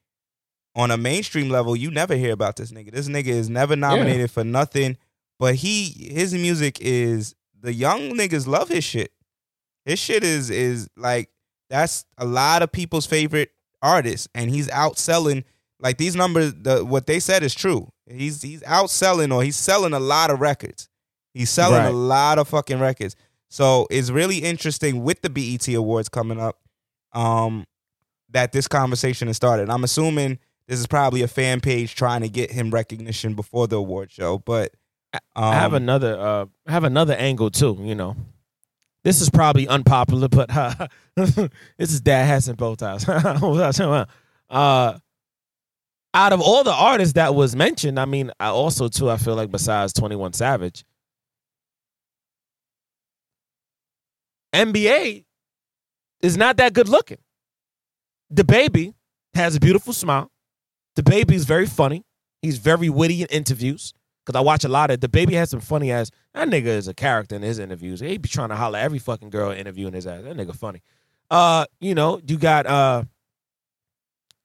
on 0.77 0.91
a 0.93 0.97
mainstream 0.97 1.49
level, 1.49 1.75
you 1.75 1.91
never 1.91 2.14
hear 2.14 2.33
about 2.33 2.57
this 2.57 2.71
nigga. 2.71 2.93
This 2.93 3.09
nigga 3.09 3.27
is 3.29 3.51
never 3.51 3.75
nominated 3.75 4.31
for 4.31 4.45
nothing. 4.45 4.99
But 5.39 5.57
he, 5.57 6.11
his 6.12 6.33
music 6.33 6.79
is 6.81 7.35
the 7.61 7.73
young 7.73 8.12
niggas 8.12 8.47
love 8.47 8.69
his 8.69 8.85
shit. 8.85 9.12
His 9.85 9.99
shit 9.99 10.23
is 10.23 10.51
is 10.51 10.89
like 10.97 11.31
that's 11.71 12.05
a 12.19 12.25
lot 12.25 12.62
of 12.62 12.71
people's 12.71 13.07
favorite 13.07 13.51
artist, 13.83 14.29
and 14.35 14.51
he's 14.51 14.69
outselling. 14.69 15.45
Like 15.81 15.99
these 15.99 16.14
numbers, 16.17 16.55
the 16.55 16.85
what 16.85 17.07
they 17.07 17.19
said 17.21 17.43
is 17.43 17.55
true. 17.55 17.93
He's 18.09 18.43
he's 18.43 18.63
outselling 18.63 19.35
or 19.35 19.43
he's 19.43 19.57
selling 19.57 19.93
a 19.93 20.01
lot 20.01 20.31
of 20.31 20.41
records. 20.41 20.89
He's 21.35 21.51
selling 21.51 21.79
Right. 21.81 21.89
a 21.89 21.97
lot 21.97 22.39
of 22.39 22.49
fucking 22.49 22.79
records. 22.81 23.17
So 23.51 23.87
it's 23.91 24.11
really 24.11 24.39
interesting 24.39 25.03
with 25.05 25.23
the 25.23 25.31
BET 25.31 25.69
Awards 25.69 26.09
coming 26.09 26.41
up. 26.41 26.59
Um, 27.13 27.67
that 28.31 28.53
this 28.53 28.67
conversation 28.69 29.29
has 29.29 29.37
started. 29.37 29.71
I'm 29.71 29.85
assuming 29.85 30.39
this 30.69 30.79
is 30.81 30.87
probably 30.87 31.23
a 31.23 31.29
fan 31.29 31.61
page 31.61 31.95
trying 31.95 32.23
to 32.23 32.29
get 32.29 32.51
him 32.51 32.71
recognition 32.71 33.35
before 33.35 33.67
the 33.69 33.77
award 33.77 34.11
show. 34.11 34.39
But 34.39 34.73
um, 35.15 35.21
I 35.37 35.55
have 35.55 35.73
another 35.75 36.19
uh 36.19 36.47
I 36.67 36.73
have 36.73 36.85
another 36.85 37.15
angle 37.15 37.51
too, 37.51 37.77
you 37.81 37.95
know. 37.95 38.17
This 39.05 39.21
is 39.21 39.31
probably 39.31 39.69
unpopular, 39.69 40.29
but 40.29 40.55
uh, 40.55 40.89
this 41.17 41.39
is 41.79 42.01
dad 42.01 42.25
hats 42.25 42.49
and 42.49 42.57
bow 42.59 42.75
ties. 42.75 43.09
uh 43.09 44.99
out 46.17 46.33
of 46.33 46.41
all 46.41 46.64
the 46.64 46.73
artists 46.73 47.12
that 47.12 47.35
was 47.35 47.55
mentioned, 47.55 48.01
I 48.01 48.07
mean, 48.07 48.33
I 48.41 48.47
also 48.47 48.89
too, 48.89 49.11
I 49.11 49.19
feel 49.19 49.35
like 49.35 49.51
besides 49.51 49.93
Twenty 49.93 50.17
One 50.17 50.33
Savage, 50.33 50.83
NBA 54.55 55.27
is 56.23 56.39
not 56.39 56.57
that 56.57 56.73
good 56.73 56.89
looking. 56.89 57.19
The 58.31 58.45
baby 58.45 58.95
has 59.35 59.57
a 59.57 59.61
beautiful 59.61 59.93
smile. 59.93 60.31
The 60.95 61.03
baby 61.03 61.35
is 61.35 61.45
very 61.45 61.67
funny. 61.67 62.07
He's 62.41 62.57
very 62.57 62.89
witty 62.89 63.21
in 63.21 63.29
interviews. 63.29 63.93
Cause 64.25 64.35
I 64.35 64.41
watch 64.41 64.64
a 64.64 64.69
lot 64.69 64.91
of 64.91 65.01
the 65.01 65.09
baby 65.09 65.35
has 65.35 65.51
some 65.51 65.61
funny 65.61 65.93
ass. 65.93 66.11
That 66.33 66.49
nigga 66.49 66.67
is 66.67 66.89
a 66.89 66.95
character 66.95 67.37
in 67.37 67.43
his 67.43 67.59
interviews. 67.59 68.01
He 68.01 68.17
be 68.17 68.29
trying 68.29 68.49
to 68.49 68.57
holler 68.57 68.79
every 68.79 68.99
fucking 68.99 69.31
girl 69.31 69.51
interviewing 69.53 69.93
his 69.93 70.07
ass. 70.07 70.23
That 70.25 70.37
nigga 70.37 70.57
funny. 70.57 70.83
Uh, 71.31 71.67
you 71.79 71.95
know, 71.95 72.21
you 72.27 72.39
got 72.39 72.67
uh 72.67 73.05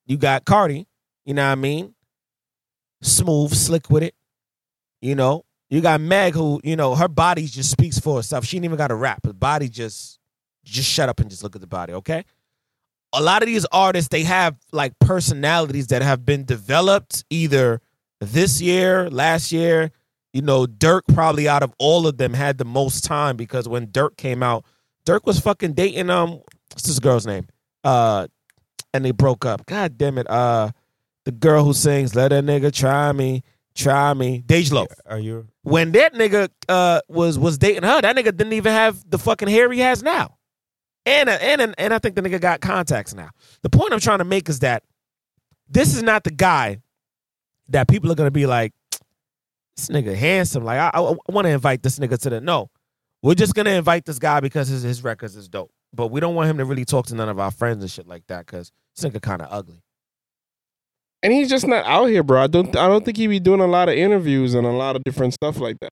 you 0.05 0.17
got 0.17 0.43
Cardi, 0.43 0.85
you 1.25 1.33
know 1.33 1.45
what 1.45 1.51
I 1.51 1.55
mean? 1.55 1.93
Smooth, 3.01 3.53
slick 3.53 3.89
with 3.89 4.03
it. 4.03 4.15
You 5.01 5.15
know, 5.15 5.45
you 5.69 5.81
got 5.81 6.01
Meg 6.01 6.33
who, 6.33 6.61
you 6.63 6.75
know, 6.75 6.95
her 6.95 7.07
body 7.07 7.47
just 7.47 7.71
speaks 7.71 7.97
for 7.99 8.19
itself. 8.19 8.45
She 8.45 8.57
ain't 8.57 8.65
even 8.65 8.77
got 8.77 8.89
to 8.89 8.95
rap. 8.95 9.25
Her 9.25 9.33
body 9.33 9.69
just 9.69 10.19
just 10.63 10.87
shut 10.89 11.09
up 11.09 11.19
and 11.19 11.29
just 11.29 11.43
look 11.43 11.55
at 11.55 11.61
the 11.61 11.67
body, 11.67 11.93
okay? 11.93 12.23
A 13.13 13.21
lot 13.21 13.41
of 13.41 13.47
these 13.47 13.65
artists, 13.71 14.09
they 14.09 14.23
have 14.23 14.55
like 14.71 14.97
personalities 14.99 15.87
that 15.87 16.01
have 16.01 16.25
been 16.25 16.45
developed 16.45 17.25
either 17.29 17.81
this 18.19 18.61
year, 18.61 19.09
last 19.09 19.51
year. 19.51 19.91
You 20.33 20.41
know, 20.41 20.65
Durk 20.65 21.01
probably 21.13 21.49
out 21.49 21.63
of 21.63 21.73
all 21.79 22.07
of 22.07 22.17
them 22.17 22.33
had 22.33 22.57
the 22.57 22.65
most 22.65 23.03
time 23.03 23.35
because 23.35 23.67
when 23.67 23.87
Durk 23.87 24.15
came 24.17 24.43
out, 24.43 24.65
Durk 25.05 25.25
was 25.25 25.39
fucking 25.39 25.73
dating 25.73 26.09
um 26.09 26.41
what's 26.71 26.83
this 26.83 26.99
girl's 26.99 27.25
name? 27.25 27.47
Uh 27.83 28.27
and 28.93 29.03
they 29.03 29.11
broke 29.11 29.45
up. 29.45 29.65
God 29.65 29.97
damn 29.97 30.17
it. 30.17 30.29
Uh 30.29 30.71
the 31.25 31.31
girl 31.31 31.63
who 31.63 31.73
sings 31.73 32.15
Let 32.15 32.31
a 32.31 32.35
nigga 32.35 32.71
try 32.71 33.11
me, 33.11 33.43
try 33.75 34.13
me. 34.13 34.43
Dej 34.45 34.71
Loaf. 34.71 34.87
are 35.05 35.19
you? 35.19 35.47
When 35.63 35.91
that 35.93 36.13
nigga 36.13 36.49
uh 36.67 37.01
was 37.07 37.37
was 37.37 37.57
dating 37.57 37.83
her, 37.83 38.01
that 38.01 38.15
nigga 38.15 38.35
didn't 38.35 38.53
even 38.53 38.73
have 38.73 39.09
the 39.09 39.17
fucking 39.17 39.47
hair 39.47 39.71
he 39.71 39.79
has 39.79 40.01
now. 40.03 40.37
And 41.05 41.29
uh, 41.29 41.37
and 41.41 41.73
and 41.77 41.93
I 41.93 41.99
think 41.99 42.15
the 42.15 42.21
nigga 42.21 42.39
got 42.39 42.61
contacts 42.61 43.13
now. 43.13 43.29
The 43.63 43.69
point 43.69 43.93
I'm 43.93 43.99
trying 43.99 44.19
to 44.19 44.25
make 44.25 44.49
is 44.49 44.59
that 44.59 44.83
this 45.69 45.95
is 45.95 46.03
not 46.03 46.23
the 46.23 46.31
guy 46.31 46.77
that 47.69 47.87
people 47.87 48.11
are 48.11 48.15
gonna 48.15 48.31
be 48.31 48.45
like, 48.45 48.73
this 49.75 49.87
nigga 49.87 50.15
handsome. 50.15 50.63
Like 50.63 50.79
I, 50.79 50.89
I, 50.93 51.15
want 51.29 51.45
to 51.45 51.49
invite 51.49 51.81
this 51.81 51.97
nigga 51.99 52.19
to 52.19 52.29
the 52.29 52.41
no. 52.41 52.69
We're 53.23 53.35
just 53.35 53.53
gonna 53.53 53.71
invite 53.71 54.05
this 54.05 54.19
guy 54.19 54.39
because 54.39 54.67
his 54.67 54.83
his 54.83 55.03
records 55.03 55.35
is 55.35 55.47
dope. 55.47 55.71
But 55.93 56.07
we 56.07 56.19
don't 56.19 56.35
want 56.35 56.49
him 56.49 56.57
to 56.57 56.65
really 56.65 56.85
talk 56.85 57.07
to 57.07 57.15
none 57.15 57.29
of 57.29 57.39
our 57.39 57.51
friends 57.51 57.83
and 57.83 57.91
shit 57.91 58.07
like 58.07 58.25
that 58.27 58.45
because 58.45 58.71
this 58.95 59.09
nigga 59.09 59.21
kind 59.21 59.41
of 59.41 59.47
ugly. 59.51 59.81
And 61.23 61.31
he's 61.31 61.49
just 61.49 61.67
not 61.67 61.85
out 61.85 62.05
here, 62.07 62.23
bro. 62.23 62.41
I 62.43 62.47
don't 62.47 62.75
I 62.75 62.87
don't 62.87 63.05
think 63.05 63.17
he 63.17 63.27
be 63.27 63.39
doing 63.39 63.59
a 63.59 63.67
lot 63.67 63.89
of 63.89 63.95
interviews 63.95 64.53
and 64.55 64.65
a 64.65 64.71
lot 64.71 64.95
of 64.95 65.03
different 65.03 65.33
stuff 65.33 65.57
like 65.59 65.77
that. 65.81 65.89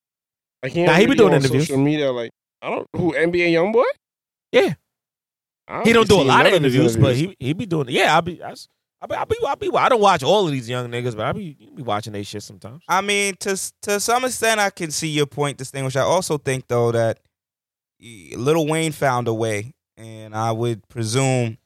Like 0.63 0.71
he, 0.73 0.83
Nah, 0.83 0.93
he 0.93 1.01
be 1.01 1.05
really 1.07 1.17
doing 1.17 1.33
on 1.33 1.39
interviews. 1.39 1.67
Social 1.67 1.81
media, 1.83 2.11
like 2.11 2.31
I 2.61 2.69
don't 2.69 2.87
who 2.95 3.13
NBA 3.13 3.51
YoungBoy. 3.51 3.83
Yeah. 4.51 4.73
I 5.67 5.83
He 5.83 5.93
don't 5.93 6.09
do 6.09 6.19
a 6.19 6.23
lot 6.23 6.45
of 6.47 6.51
none 6.53 6.63
his 6.63 6.75
interviews, 6.75 6.97
but 6.97 7.15
he 7.15 7.35
he 7.39 7.53
be 7.53 7.65
doing. 7.67 7.87
Yeah, 7.89 8.15
I'll 8.15 8.21
be. 8.23 8.41
I, 8.43 8.53
I 9.01 9.05
be, 9.07 9.15
I 9.15 9.23
be, 9.25 9.37
I 9.47 9.55
be, 9.55 9.69
I 9.73 9.87
don't 9.87 10.01
watch 10.01 10.23
all 10.23 10.45
of 10.45 10.51
these 10.51 10.67
young 10.67 10.89
niggas, 10.89 11.15
but 11.15 11.25
I 11.27 11.31
be, 11.31 11.55
you 11.57 11.71
be 11.71 11.83
watching 11.83 12.11
they 12.11 12.23
shit 12.23 12.43
sometimes. 12.43 12.83
I 12.89 12.99
mean, 13.01 13.35
to 13.41 13.55
to 13.83 13.99
some 13.99 14.25
extent, 14.25 14.59
I 14.59 14.71
can 14.71 14.91
see 14.91 15.07
your 15.09 15.27
point, 15.27 15.57
distinguish. 15.57 15.95
I 15.95 16.01
also 16.01 16.37
think 16.37 16.67
though 16.67 16.91
that 16.91 17.19
Little 18.01 18.67
Wayne 18.67 18.91
found 18.91 19.27
a 19.27 19.33
way, 19.33 19.73
and 19.95 20.35
I 20.35 20.51
would 20.51 20.87
presume 20.89 21.57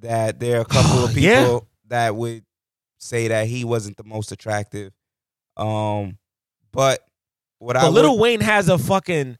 that 0.00 0.38
there 0.40 0.58
are 0.58 0.62
a 0.62 0.64
couple 0.76 1.04
of 1.04 1.10
people 1.14 1.22
Yeah. 1.28 1.58
that 1.88 2.16
would 2.16 2.44
say 3.02 3.28
that 3.28 3.46
he 3.46 3.64
wasn't 3.64 3.96
the 3.96 4.04
most 4.04 4.32
attractive. 4.32 4.92
Um, 5.56 6.18
but 6.72 7.00
what 7.58 7.76
I 7.76 7.88
Little 7.88 8.16
would, 8.16 8.22
Wayne 8.22 8.40
has 8.40 8.68
a 8.68 8.78
fucking 8.78 9.36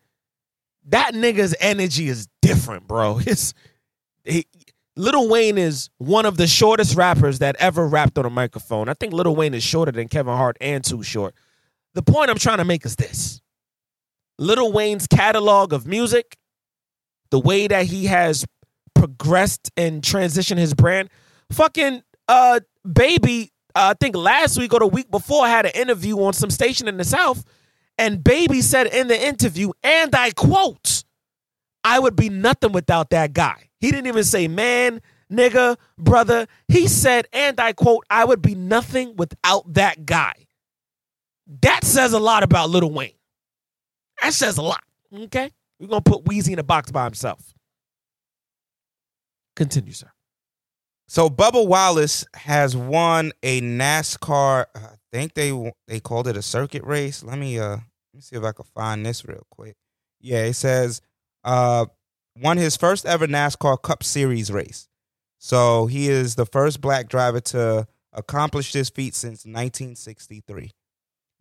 that 0.88 1.14
nigga's 1.14 1.54
energy 1.60 2.08
is 2.08 2.28
different, 2.40 2.86
bro. 2.86 3.20
It's 3.26 3.54
he, 4.24 4.46
Little 4.96 5.28
Wayne 5.28 5.56
is 5.56 5.88
one 5.98 6.26
of 6.26 6.36
the 6.36 6.46
shortest 6.46 6.96
rappers 6.96 7.38
that 7.38 7.56
ever 7.58 7.86
rapped 7.86 8.18
on 8.18 8.26
a 8.26 8.30
microphone. 8.30 8.88
I 8.88 8.94
think 8.94 9.12
Little 9.12 9.34
Wayne 9.34 9.54
is 9.54 9.62
shorter 9.62 9.90
than 9.92 10.08
Kevin 10.08 10.36
Hart 10.36 10.58
and 10.60 10.84
Too 10.84 11.02
Short. 11.02 11.34
The 11.94 12.02
point 12.02 12.30
I'm 12.30 12.38
trying 12.38 12.58
to 12.58 12.64
make 12.64 12.84
is 12.84 12.96
this 12.96 13.40
Little 14.38 14.72
Wayne's 14.72 15.06
catalog 15.06 15.72
of 15.72 15.86
music, 15.86 16.36
the 17.30 17.40
way 17.40 17.68
that 17.68 17.86
he 17.86 18.06
has 18.06 18.44
progressed 18.94 19.70
and 19.76 20.02
transitioned 20.02 20.58
his 20.58 20.74
brand, 20.74 21.08
fucking 21.50 22.02
uh 22.28 22.60
baby, 22.90 23.51
uh, 23.74 23.90
I 23.90 23.94
think 23.94 24.16
last 24.16 24.58
week 24.58 24.72
or 24.72 24.80
the 24.80 24.86
week 24.86 25.10
before 25.10 25.44
I 25.44 25.48
had 25.48 25.66
an 25.66 25.72
interview 25.74 26.16
on 26.22 26.32
some 26.32 26.50
station 26.50 26.88
in 26.88 26.96
the 26.96 27.04
South, 27.04 27.44
and 27.98 28.22
Baby 28.22 28.62
said 28.62 28.86
in 28.88 29.08
the 29.08 29.26
interview, 29.26 29.70
and 29.82 30.14
I 30.14 30.30
quote, 30.32 31.04
I 31.84 31.98
would 31.98 32.16
be 32.16 32.28
nothing 32.28 32.72
without 32.72 33.10
that 33.10 33.32
guy. 33.32 33.68
He 33.80 33.90
didn't 33.90 34.06
even 34.06 34.24
say 34.24 34.48
man, 34.48 35.00
nigga, 35.30 35.76
brother. 35.98 36.46
He 36.68 36.86
said, 36.86 37.26
and 37.32 37.58
I 37.58 37.72
quote, 37.72 38.04
I 38.08 38.24
would 38.24 38.42
be 38.42 38.54
nothing 38.54 39.16
without 39.16 39.72
that 39.74 40.06
guy. 40.06 40.34
That 41.62 41.84
says 41.84 42.12
a 42.12 42.18
lot 42.20 42.42
about 42.42 42.70
Little 42.70 42.92
Wayne. 42.92 43.12
That 44.22 44.32
says 44.32 44.58
a 44.58 44.62
lot. 44.62 44.84
Okay? 45.12 45.50
We're 45.80 45.88
gonna 45.88 46.00
put 46.00 46.24
Weezy 46.24 46.52
in 46.52 46.58
a 46.58 46.62
box 46.62 46.90
by 46.92 47.04
himself. 47.04 47.52
Continue, 49.56 49.92
sir. 49.92 50.10
So 51.12 51.28
Bubba 51.28 51.66
Wallace 51.66 52.24
has 52.32 52.74
won 52.74 53.32
a 53.42 53.60
NASCAR. 53.60 54.64
I 54.74 54.94
think 55.12 55.34
they 55.34 55.52
they 55.86 56.00
called 56.00 56.26
it 56.26 56.38
a 56.38 56.42
circuit 56.42 56.82
race. 56.84 57.22
Let 57.22 57.36
me 57.36 57.58
uh 57.58 57.72
let 57.72 58.14
me 58.14 58.20
see 58.22 58.36
if 58.36 58.42
I 58.42 58.52
can 58.52 58.64
find 58.74 59.04
this 59.04 59.22
real 59.26 59.46
quick. 59.50 59.76
Yeah, 60.22 60.44
it 60.44 60.54
says 60.54 61.02
uh 61.44 61.84
won 62.40 62.56
his 62.56 62.78
first 62.78 63.04
ever 63.04 63.26
NASCAR 63.26 63.82
Cup 63.82 64.02
Series 64.02 64.50
race. 64.50 64.88
So 65.38 65.84
he 65.84 66.08
is 66.08 66.36
the 66.36 66.46
first 66.46 66.80
black 66.80 67.10
driver 67.10 67.40
to 67.40 67.86
accomplish 68.14 68.72
this 68.72 68.88
feat 68.88 69.14
since 69.14 69.44
1963. 69.44 70.70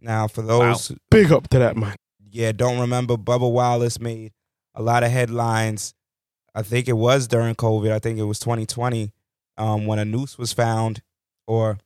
Now, 0.01 0.27
for 0.27 0.41
those 0.41 0.91
Big 1.09 1.31
up 1.31 1.47
to 1.47 1.59
that 1.59 1.77
man. 1.77 1.95
yeah, 2.29 2.51
don't 2.51 2.81
remember 2.81 3.15
Bubba 3.15 3.49
Wallace 3.49 4.01
made 4.01 4.33
a 4.75 4.81
lot 4.81 5.03
of 5.03 5.11
headlines. 5.11 5.93
I 6.53 6.61
think 6.61 6.89
it 6.89 6.97
was 6.97 7.29
during 7.29 7.55
COVID. 7.55 7.89
I 7.93 7.99
think 7.99 8.19
it 8.19 8.23
was 8.23 8.39
2020 8.39 9.13
um, 9.61 9.85
when 9.85 9.99
a 9.99 10.05
noose 10.05 10.37
was 10.37 10.53
found, 10.53 11.01
or 11.47 11.77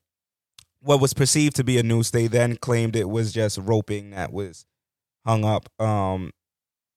what 0.79 1.01
was 1.01 1.13
perceived 1.13 1.55
to 1.57 1.63
be 1.63 1.77
a 1.77 1.83
noose. 1.83 2.11
They 2.11 2.27
then 2.27 2.55
claimed 2.57 2.95
it 2.95 3.09
was 3.09 3.33
just 3.33 3.57
roping 3.57 4.11
that 4.11 4.31
was 4.31 4.65
hung 5.25 5.43
up 5.43 5.69
um, 5.81 6.31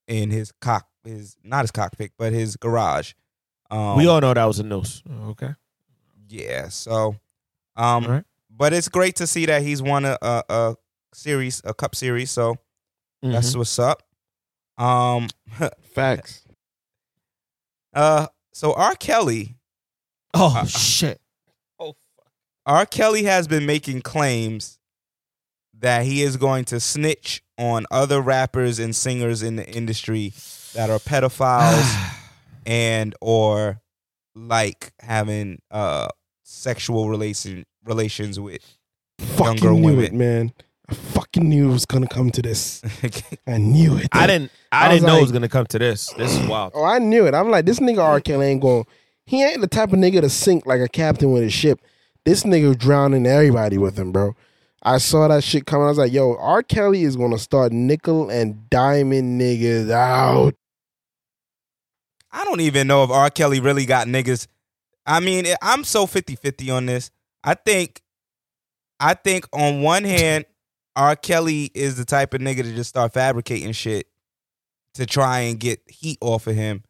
in 0.06 0.30
his 0.30 0.52
cock, 0.60 0.86
his 1.04 1.36
not 1.42 1.62
his 1.62 1.70
cockpit, 1.70 2.12
but 2.18 2.32
his 2.32 2.56
garage. 2.56 3.12
Um, 3.70 3.96
we 3.96 4.06
all 4.06 4.20
know 4.20 4.32
that 4.34 4.44
was 4.44 4.58
a 4.58 4.62
noose. 4.62 5.02
Okay. 5.28 5.54
yeah. 6.28 6.68
So, 6.68 7.16
um, 7.76 8.04
All 8.04 8.10
right. 8.10 8.24
but 8.50 8.72
it's 8.72 8.88
great 8.88 9.16
to 9.16 9.26
see 9.26 9.46
that 9.46 9.62
he's 9.62 9.82
won 9.82 10.04
a, 10.04 10.16
a, 10.22 10.42
a 10.48 10.74
series, 11.14 11.60
a 11.64 11.74
cup 11.74 11.94
series. 11.94 12.30
So 12.30 12.56
that's 13.22 13.52
Mhm. 13.52 13.56
what's 13.58 13.78
up. 13.78 14.02
Um, 14.78 15.28
Facts. 15.94 16.44
uh, 17.94 18.26
so 18.52 18.72
R. 18.74 18.94
Kelly, 18.94 19.56
oh 20.38 20.56
uh, 20.56 20.66
shit. 20.66 21.20
Oh 21.78 21.94
fuck. 22.16 22.30
R. 22.66 22.86
Kelly 22.86 23.24
has 23.24 23.48
been 23.48 23.66
making 23.66 24.02
claims 24.02 24.78
that 25.80 26.04
he 26.04 26.22
is 26.22 26.36
going 26.36 26.64
to 26.66 26.80
snitch 26.80 27.42
on 27.56 27.86
other 27.90 28.20
rappers 28.20 28.78
and 28.78 28.94
singers 28.94 29.42
in 29.42 29.56
the 29.56 29.68
industry 29.68 30.32
that 30.74 30.90
are 30.90 30.98
pedophiles 30.98 32.14
and 32.66 33.14
or 33.20 33.80
like 34.34 34.92
having 35.00 35.60
uh 35.70 36.08
sexual 36.44 37.08
relation 37.08 37.64
relations 37.84 38.38
with 38.38 38.62
Fucking 39.18 39.62
Younger 39.62 39.72
knew 39.72 39.86
women. 39.86 40.04
it, 40.04 40.12
man. 40.12 40.52
I 40.88 40.94
fucking 40.94 41.48
knew 41.48 41.68
it 41.68 41.72
was 41.72 41.86
gonna 41.86 42.06
come 42.06 42.30
to 42.30 42.42
this. 42.42 42.82
I 43.46 43.58
knew 43.58 43.96
it. 43.96 44.08
I 44.12 44.26
didn't 44.26 44.50
I, 44.70 44.86
I 44.86 44.88
didn't 44.88 45.06
know 45.06 45.18
it 45.18 45.22
was 45.22 45.32
gonna 45.32 45.48
come 45.48 45.66
to 45.66 45.78
this. 45.78 46.10
This 46.14 46.34
is 46.36 46.46
wild. 46.46 46.72
Oh, 46.74 46.84
I 46.84 46.98
knew 46.98 47.26
it. 47.26 47.34
I'm 47.34 47.50
like, 47.50 47.66
this 47.66 47.80
nigga 47.80 48.02
R. 48.02 48.20
Kelly 48.20 48.46
ain't 48.46 48.62
going. 48.62 48.86
He 49.28 49.44
ain't 49.44 49.60
the 49.60 49.66
type 49.66 49.92
of 49.92 49.98
nigga 49.98 50.22
to 50.22 50.30
sink 50.30 50.64
like 50.64 50.80
a 50.80 50.88
captain 50.88 51.32
with 51.32 51.42
a 51.42 51.50
ship. 51.50 51.82
This 52.24 52.44
nigga 52.44 52.76
drowning 52.78 53.26
everybody 53.26 53.76
with 53.76 53.98
him, 53.98 54.10
bro. 54.10 54.34
I 54.82 54.96
saw 54.96 55.28
that 55.28 55.44
shit 55.44 55.66
coming. 55.66 55.84
I 55.84 55.88
was 55.90 55.98
like, 55.98 56.14
yo, 56.14 56.34
R. 56.36 56.62
Kelly 56.62 57.02
is 57.02 57.14
gonna 57.14 57.36
start 57.36 57.70
nickel 57.70 58.30
and 58.30 58.70
diamond 58.70 59.38
niggas 59.38 59.90
out. 59.90 60.54
I 62.32 62.42
don't 62.44 62.62
even 62.62 62.86
know 62.86 63.04
if 63.04 63.10
R. 63.10 63.28
Kelly 63.28 63.60
really 63.60 63.84
got 63.84 64.06
niggas. 64.06 64.46
I 65.04 65.20
mean, 65.20 65.44
I'm 65.60 65.84
so 65.84 66.06
50-50 66.06 66.74
on 66.74 66.86
this. 66.86 67.10
I 67.44 67.52
think 67.52 68.00
I 68.98 69.12
think 69.12 69.46
on 69.52 69.82
one 69.82 70.04
hand, 70.04 70.46
R. 70.96 71.16
Kelly 71.16 71.70
is 71.74 71.98
the 71.98 72.06
type 72.06 72.32
of 72.32 72.40
nigga 72.40 72.62
to 72.62 72.74
just 72.74 72.88
start 72.88 73.12
fabricating 73.12 73.72
shit 73.72 74.06
to 74.94 75.04
try 75.04 75.40
and 75.40 75.60
get 75.60 75.82
heat 75.86 76.16
off 76.22 76.46
of 76.46 76.54
him. 76.54 76.82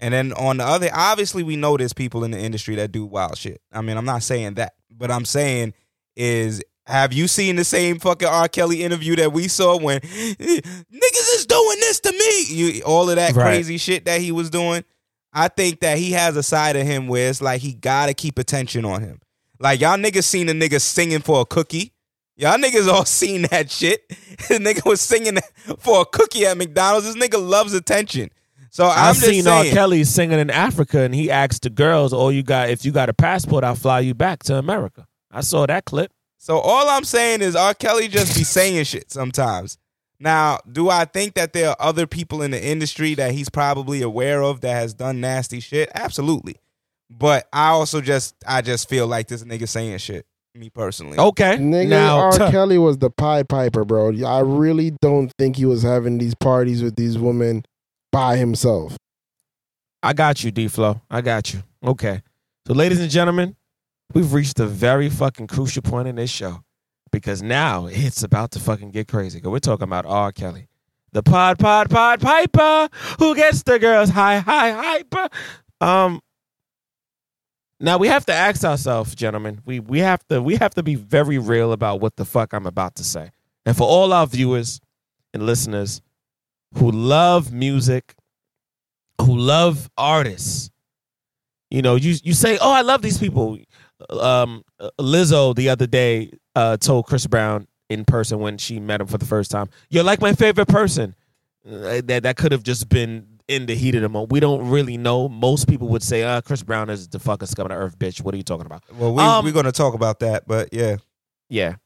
And 0.00 0.12
then 0.12 0.32
on 0.32 0.56
the 0.58 0.64
other, 0.64 0.90
obviously 0.92 1.42
we 1.42 1.56
know 1.56 1.76
there's 1.76 1.92
people 1.92 2.24
in 2.24 2.30
the 2.32 2.38
industry 2.38 2.74
that 2.76 2.92
do 2.92 3.04
wild 3.06 3.38
shit. 3.38 3.60
I 3.72 3.80
mean, 3.80 3.96
I'm 3.96 4.04
not 4.04 4.22
saying 4.22 4.54
that, 4.54 4.74
but 4.90 5.10
I'm 5.10 5.24
saying 5.24 5.74
is 6.16 6.62
have 6.86 7.12
you 7.12 7.28
seen 7.28 7.56
the 7.56 7.64
same 7.64 7.98
fucking 7.98 8.28
R. 8.28 8.46
Kelly 8.48 8.82
interview 8.82 9.16
that 9.16 9.32
we 9.32 9.48
saw 9.48 9.78
when 9.78 10.00
eh, 10.02 10.34
niggas 10.38 11.34
is 11.36 11.46
doing 11.46 11.80
this 11.80 12.00
to 12.00 12.12
me? 12.12 12.44
You 12.54 12.82
all 12.82 13.08
of 13.08 13.16
that 13.16 13.34
Right. 13.34 13.44
crazy 13.44 13.78
shit 13.78 14.04
that 14.04 14.20
he 14.20 14.32
was 14.32 14.50
doing. 14.50 14.84
I 15.32 15.48
think 15.48 15.80
that 15.80 15.98
he 15.98 16.12
has 16.12 16.36
a 16.36 16.42
side 16.42 16.76
of 16.76 16.86
him 16.86 17.08
where 17.08 17.30
it's 17.30 17.40
like 17.40 17.60
he 17.62 17.72
gotta 17.72 18.14
keep 18.14 18.38
attention 18.38 18.84
on 18.84 19.00
him. 19.00 19.20
Like 19.58 19.80
y'all 19.80 19.96
niggas 19.96 20.24
seen 20.24 20.48
a 20.48 20.52
nigga 20.52 20.80
singing 20.80 21.20
for 21.20 21.40
a 21.40 21.44
cookie. 21.46 21.92
Y'all 22.36 22.58
niggas 22.58 22.88
all 22.88 23.04
seen 23.06 23.42
that 23.50 23.70
shit. 23.70 24.06
the 24.48 24.58
nigga 24.58 24.84
was 24.84 25.00
singing 25.00 25.38
for 25.78 26.02
a 26.02 26.04
cookie 26.04 26.44
at 26.46 26.58
McDonald's. 26.58 27.06
This 27.12 27.16
nigga 27.16 27.40
loves 27.44 27.72
attention. 27.72 28.30
So 28.74 28.86
I'm 28.86 29.10
I've 29.10 29.14
just 29.14 29.26
seen 29.28 29.46
R. 29.46 29.62
Kelly 29.66 30.02
singing 30.02 30.40
in 30.40 30.50
Africa, 30.50 31.02
and 31.02 31.14
he 31.14 31.30
asked 31.30 31.62
the 31.62 31.70
girls, 31.70 32.12
"Oh, 32.12 32.30
you 32.30 32.42
got 32.42 32.70
if 32.70 32.84
you 32.84 32.90
got 32.90 33.08
a 33.08 33.14
passport, 33.14 33.62
I'll 33.62 33.76
fly 33.76 34.00
you 34.00 34.14
back 34.14 34.42
to 34.44 34.56
America." 34.58 35.06
I 35.30 35.42
saw 35.42 35.64
that 35.66 35.84
clip. 35.84 36.10
So 36.38 36.58
all 36.58 36.88
I'm 36.88 37.04
saying 37.04 37.40
is 37.40 37.54
R. 37.54 37.72
Kelly 37.74 38.08
just 38.08 38.36
be 38.36 38.42
saying 38.42 38.82
shit 38.82 39.12
sometimes. 39.12 39.78
Now, 40.18 40.58
do 40.70 40.90
I 40.90 41.04
think 41.04 41.34
that 41.34 41.52
there 41.52 41.70
are 41.70 41.76
other 41.78 42.08
people 42.08 42.42
in 42.42 42.50
the 42.50 42.60
industry 42.60 43.14
that 43.14 43.30
he's 43.30 43.48
probably 43.48 44.02
aware 44.02 44.42
of 44.42 44.60
that 44.62 44.74
has 44.74 44.92
done 44.92 45.20
nasty 45.20 45.60
shit? 45.60 45.88
Absolutely. 45.94 46.56
But 47.08 47.46
I 47.52 47.68
also 47.68 48.00
just 48.00 48.34
I 48.44 48.60
just 48.60 48.88
feel 48.88 49.06
like 49.06 49.28
this 49.28 49.44
nigga 49.44 49.68
saying 49.68 49.98
shit. 49.98 50.26
Me 50.56 50.68
personally. 50.68 51.16
Okay, 51.16 51.58
Nigga, 51.58 51.90
now 51.90 52.16
R. 52.18 52.50
Kelly 52.50 52.78
was 52.78 52.98
the 52.98 53.10
Pied 53.10 53.48
Piper, 53.48 53.84
bro. 53.84 54.12
I 54.26 54.40
really 54.40 54.90
don't 55.00 55.30
think 55.38 55.54
he 55.54 55.64
was 55.64 55.84
having 55.84 56.18
these 56.18 56.34
parties 56.34 56.82
with 56.82 56.96
these 56.96 57.16
women 57.16 57.64
by 58.14 58.36
himself. 58.36 58.96
I 60.00 60.12
got 60.12 60.44
you, 60.44 60.52
D 60.52 60.68
Flow. 60.68 61.00
I 61.10 61.20
got 61.20 61.52
you. 61.52 61.64
Okay, 61.84 62.22
so 62.64 62.72
ladies 62.72 63.00
and 63.00 63.10
gentlemen, 63.10 63.56
we've 64.14 64.32
reached 64.32 64.60
a 64.60 64.66
very 64.66 65.08
fucking 65.08 65.48
crucial 65.48 65.82
point 65.82 66.06
in 66.06 66.14
this 66.14 66.30
show 66.30 66.62
because 67.10 67.42
now 67.42 67.86
it's 67.86 68.22
about 68.22 68.52
to 68.52 68.60
fucking 68.60 68.92
get 68.92 69.08
crazy. 69.08 69.40
we're 69.42 69.58
talking 69.58 69.82
about 69.82 70.06
R. 70.06 70.30
Kelly, 70.30 70.68
the 71.10 71.24
pod, 71.24 71.58
pod, 71.58 71.90
pod 71.90 72.20
piper 72.20 72.88
who 73.18 73.34
gets 73.34 73.64
the 73.64 73.80
girls 73.80 74.10
high, 74.10 74.38
high, 74.38 74.70
hyper. 74.70 75.28
Um, 75.80 76.20
now 77.80 77.98
we 77.98 78.06
have 78.06 78.24
to 78.26 78.32
ask 78.32 78.64
ourselves, 78.64 79.16
gentlemen. 79.16 79.60
We 79.64 79.80
we 79.80 79.98
have 79.98 80.24
to 80.28 80.40
we 80.40 80.54
have 80.54 80.74
to 80.74 80.84
be 80.84 80.94
very 80.94 81.38
real 81.38 81.72
about 81.72 82.00
what 82.00 82.14
the 82.14 82.24
fuck 82.24 82.52
I'm 82.52 82.66
about 82.66 82.94
to 82.94 83.02
say. 83.02 83.32
And 83.66 83.76
for 83.76 83.88
all 83.88 84.12
our 84.12 84.28
viewers 84.28 84.80
and 85.32 85.44
listeners 85.44 86.00
who 86.76 86.90
love 86.90 87.52
music, 87.52 88.14
who 89.20 89.36
love 89.36 89.88
artists, 89.96 90.70
you 91.70 91.82
know, 91.82 91.94
you 91.96 92.14
you 92.22 92.34
say, 92.34 92.58
"Oh, 92.60 92.72
I 92.72 92.82
love 92.82 93.02
these 93.02 93.18
people." 93.18 93.58
Um, 94.10 94.64
Lizzo 95.00 95.54
the 95.54 95.68
other 95.70 95.86
day 95.86 96.32
uh, 96.54 96.76
told 96.76 97.06
Chris 97.06 97.26
Brown 97.26 97.66
in 97.88 98.04
person 98.04 98.38
when 98.38 98.58
she 98.58 98.80
met 98.80 99.00
him 99.00 99.06
for 99.06 99.18
the 99.18 99.24
first 99.24 99.50
time, 99.50 99.68
"You're 99.90 100.04
like 100.04 100.20
my 100.20 100.32
favorite 100.34 100.68
person." 100.68 101.14
Uh, 101.66 102.02
that 102.04 102.22
that 102.24 102.36
could 102.36 102.52
have 102.52 102.62
just 102.62 102.88
been 102.88 103.26
in 103.48 103.66
the 103.66 103.74
heat 103.74 103.94
of 103.94 104.02
the 104.02 104.08
moment. 104.08 104.32
We 104.32 104.40
don't 104.40 104.68
really 104.68 104.96
know. 104.96 105.28
Most 105.28 105.66
people 105.68 105.88
would 105.88 106.02
say, 106.02 106.22
"Uh, 106.22 106.40
Chris 106.42 106.62
Brown 106.62 106.90
is 106.90 107.08
the 107.08 107.18
fucking 107.18 107.48
scum 107.48 107.66
of 107.66 107.70
the 107.70 107.76
earth, 107.76 107.98
bitch." 107.98 108.20
What 108.22 108.34
are 108.34 108.36
you 108.36 108.42
talking 108.42 108.66
about? 108.66 108.82
Well, 108.92 109.14
we 109.14 109.22
Um, 109.22 109.44
we're 109.44 109.52
gonna 109.52 109.72
talk 109.72 109.94
about 109.94 110.20
that, 110.20 110.46
but 110.46 110.68
yeah. 110.72 110.96
Yeah. 111.48 111.76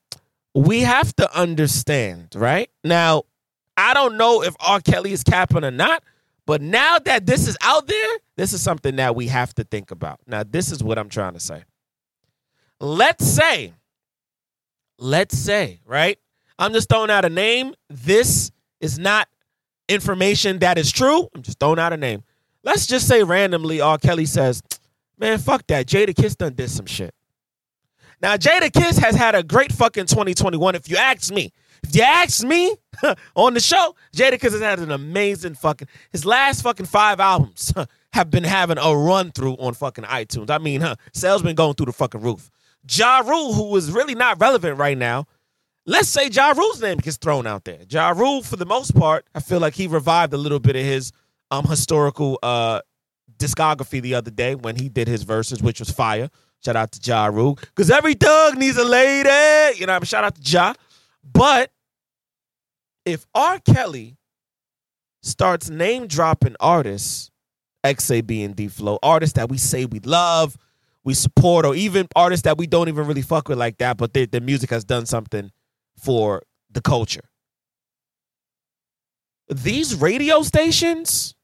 We 0.54 0.80
have 0.80 1.14
to 1.16 1.38
understand, 1.38 2.34
right? 2.34 2.68
Now, 2.82 3.24
I 3.78 3.94
don't 3.94 4.16
know 4.16 4.42
if 4.42 4.56
R. 4.58 4.80
Kelly 4.80 5.12
is 5.12 5.22
capping 5.22 5.64
or 5.64 5.70
not, 5.70 6.02
but 6.46 6.60
now 6.60 6.98
that 6.98 7.26
this 7.26 7.46
is 7.46 7.56
out 7.62 7.86
there, 7.86 8.18
this 8.36 8.52
is 8.52 8.60
something 8.60 8.96
that 8.96 9.14
we 9.14 9.28
have 9.28 9.54
to 9.54 9.62
think 9.62 9.92
about. 9.92 10.18
Now, 10.26 10.42
this 10.42 10.72
is 10.72 10.82
what 10.82 10.98
I'm 10.98 11.08
trying 11.08 11.34
to 11.34 11.40
say. 11.40 11.62
Let's 12.80 13.24
say, 13.24 13.72
let's 14.98 15.38
say, 15.38 15.80
right? 15.86 16.18
I'm 16.58 16.72
just 16.72 16.88
throwing 16.88 17.10
out 17.10 17.24
a 17.24 17.28
name. 17.28 17.72
This 17.88 18.50
is 18.80 18.98
not 18.98 19.28
information 19.88 20.58
that 20.58 20.76
is 20.76 20.90
true. 20.90 21.28
I'm 21.32 21.42
just 21.42 21.60
throwing 21.60 21.78
out 21.78 21.92
a 21.92 21.96
name. 21.96 22.24
Let's 22.64 22.84
just 22.84 23.06
say 23.06 23.22
randomly, 23.22 23.80
R. 23.80 23.96
Kelly 23.96 24.26
says, 24.26 24.60
Man, 25.18 25.38
fuck 25.38 25.66
that. 25.68 25.86
Jadakiss 25.86 26.36
done 26.36 26.54
did 26.54 26.70
some 26.70 26.86
shit. 26.86 27.14
Now, 28.20 28.36
Jadakiss 28.36 28.98
has 28.98 29.14
had 29.14 29.36
a 29.36 29.44
great 29.44 29.70
fucking 29.70 30.06
2021, 30.06 30.74
if 30.74 30.90
you 30.90 30.96
ask 30.96 31.32
me. 31.32 31.52
If 31.84 31.94
you 31.94 32.02
ask 32.02 32.44
me 32.44 32.74
on 33.34 33.54
the 33.54 33.60
show, 33.60 33.94
Jadakiss 34.14 34.52
has 34.52 34.60
had 34.60 34.78
an 34.78 34.90
amazing 34.90 35.54
fucking. 35.54 35.88
His 36.10 36.24
last 36.24 36.62
fucking 36.62 36.86
five 36.86 37.20
albums 37.20 37.72
have 38.12 38.30
been 38.30 38.44
having 38.44 38.78
a 38.78 38.96
run 38.96 39.32
through 39.32 39.54
on 39.54 39.74
fucking 39.74 40.04
iTunes. 40.04 40.50
I 40.50 40.58
mean, 40.58 40.80
huh, 40.80 40.96
sales 41.12 41.42
been 41.42 41.56
going 41.56 41.74
through 41.74 41.86
the 41.86 41.92
fucking 41.92 42.20
roof. 42.20 42.50
Ja 42.90 43.18
Rule, 43.26 43.52
who 43.52 43.74
is 43.76 43.90
really 43.90 44.14
not 44.14 44.40
relevant 44.40 44.78
right 44.78 44.96
now, 44.96 45.26
let's 45.86 46.08
say 46.08 46.28
Ja 46.28 46.52
Rule's 46.56 46.80
name 46.80 46.98
gets 46.98 47.16
thrown 47.16 47.46
out 47.46 47.64
there. 47.64 47.80
Ja 47.88 48.10
Rule, 48.10 48.42
for 48.42 48.56
the 48.56 48.66
most 48.66 48.94
part, 48.94 49.26
I 49.34 49.40
feel 49.40 49.60
like 49.60 49.74
he 49.74 49.86
revived 49.86 50.32
a 50.32 50.38
little 50.38 50.60
bit 50.60 50.76
of 50.76 50.82
his 50.82 51.12
um 51.50 51.64
historical 51.64 52.38
uh 52.42 52.80
discography 53.38 54.02
the 54.02 54.14
other 54.14 54.30
day 54.30 54.54
when 54.54 54.76
he 54.76 54.88
did 54.88 55.08
his 55.08 55.22
verses, 55.22 55.62
which 55.62 55.80
was 55.80 55.90
fire. 55.90 56.28
Shout 56.64 56.76
out 56.76 56.92
to 56.92 57.00
Ja 57.02 57.26
Rule. 57.26 57.54
Because 57.54 57.90
every 57.90 58.14
thug 58.14 58.56
needs 58.56 58.76
a 58.76 58.84
lady. 58.84 59.78
You 59.78 59.86
know, 59.86 60.00
shout 60.00 60.24
out 60.24 60.34
to 60.34 60.42
Ja. 60.42 60.74
But 61.24 61.70
if 63.08 63.26
R. 63.34 63.58
Kelly 63.60 64.16
starts 65.22 65.70
name 65.70 66.06
dropping 66.06 66.56
artists, 66.60 67.30
XAB 67.84 68.44
and 68.44 68.54
D 68.54 68.68
Flow, 68.68 68.98
artists 69.02 69.34
that 69.34 69.48
we 69.48 69.58
say 69.58 69.84
we 69.84 70.00
love, 70.00 70.56
we 71.04 71.14
support, 71.14 71.64
or 71.64 71.74
even 71.74 72.06
artists 72.14 72.44
that 72.44 72.58
we 72.58 72.66
don't 72.66 72.88
even 72.88 73.06
really 73.06 73.22
fuck 73.22 73.48
with 73.48 73.58
like 73.58 73.78
that, 73.78 73.96
but 73.96 74.12
their, 74.12 74.26
music 74.40 74.70
has 74.70 74.84
done 74.84 75.06
something 75.06 75.50
for 75.96 76.42
the 76.70 76.80
culture. 76.80 77.28
These 79.48 79.94
radio 79.94 80.42
stations, 80.42 81.34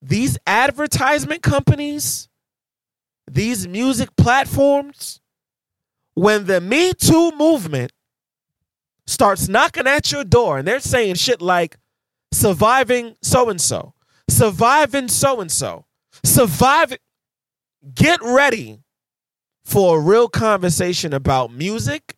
these 0.00 0.38
advertisement 0.46 1.42
companies, 1.42 2.28
these 3.30 3.68
music 3.68 4.08
platforms, 4.16 5.20
when 6.14 6.46
the 6.46 6.60
Me 6.60 6.92
Too 6.94 7.32
movement 7.36 7.92
starts 9.10 9.48
knocking 9.48 9.86
at 9.86 10.12
your 10.12 10.24
door 10.24 10.58
and 10.58 10.68
they're 10.68 10.80
saying 10.80 11.16
shit 11.16 11.42
like 11.42 11.76
surviving 12.32 13.16
so 13.22 13.50
and 13.50 13.60
so, 13.60 13.92
surviving 14.28 15.08
so 15.08 15.40
and 15.40 15.50
so, 15.50 15.84
surviving, 16.24 16.98
get 17.94 18.20
ready 18.22 18.78
for 19.64 19.98
a 19.98 20.00
real 20.00 20.28
conversation 20.28 21.12
about 21.12 21.52
music 21.52 22.16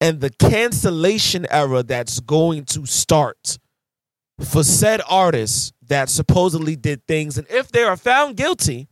and 0.00 0.20
the 0.20 0.30
cancellation 0.30 1.46
era 1.50 1.82
that's 1.82 2.20
going 2.20 2.64
to 2.64 2.86
start 2.86 3.58
for 4.40 4.62
said 4.62 5.00
artists 5.08 5.72
that 5.88 6.08
supposedly 6.08 6.76
did 6.76 7.04
things. 7.06 7.38
And 7.38 7.46
if 7.50 7.72
they 7.72 7.82
are 7.82 7.96
found 7.96 8.36
guilty, 8.36 8.88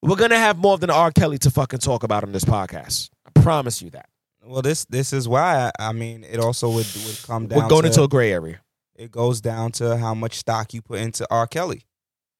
we're 0.00 0.16
gonna 0.16 0.38
have 0.38 0.58
more 0.58 0.78
than 0.78 0.90
R. 0.90 1.12
Kelly 1.12 1.38
to 1.38 1.50
fucking 1.50 1.80
talk 1.80 2.02
about 2.02 2.24
on 2.24 2.32
this 2.32 2.44
podcast. 2.44 3.10
I 3.26 3.40
promise 3.40 3.82
you 3.82 3.90
that. 3.90 4.08
Well, 4.44 4.62
this 4.62 4.84
this 4.86 5.12
is 5.12 5.28
why 5.28 5.70
I 5.78 5.92
mean 5.92 6.24
it 6.24 6.40
also 6.40 6.68
would 6.68 6.86
would 7.06 7.22
come 7.24 7.46
down. 7.46 7.62
We're 7.62 7.68
going 7.68 7.82
to, 7.82 7.88
into 7.88 8.02
a 8.02 8.08
gray 8.08 8.32
area. 8.32 8.60
It 8.96 9.10
goes 9.10 9.40
down 9.40 9.72
to 9.72 9.96
how 9.96 10.14
much 10.14 10.36
stock 10.38 10.74
you 10.74 10.82
put 10.82 10.98
into 11.00 11.26
R. 11.30 11.46
Kelly. 11.46 11.86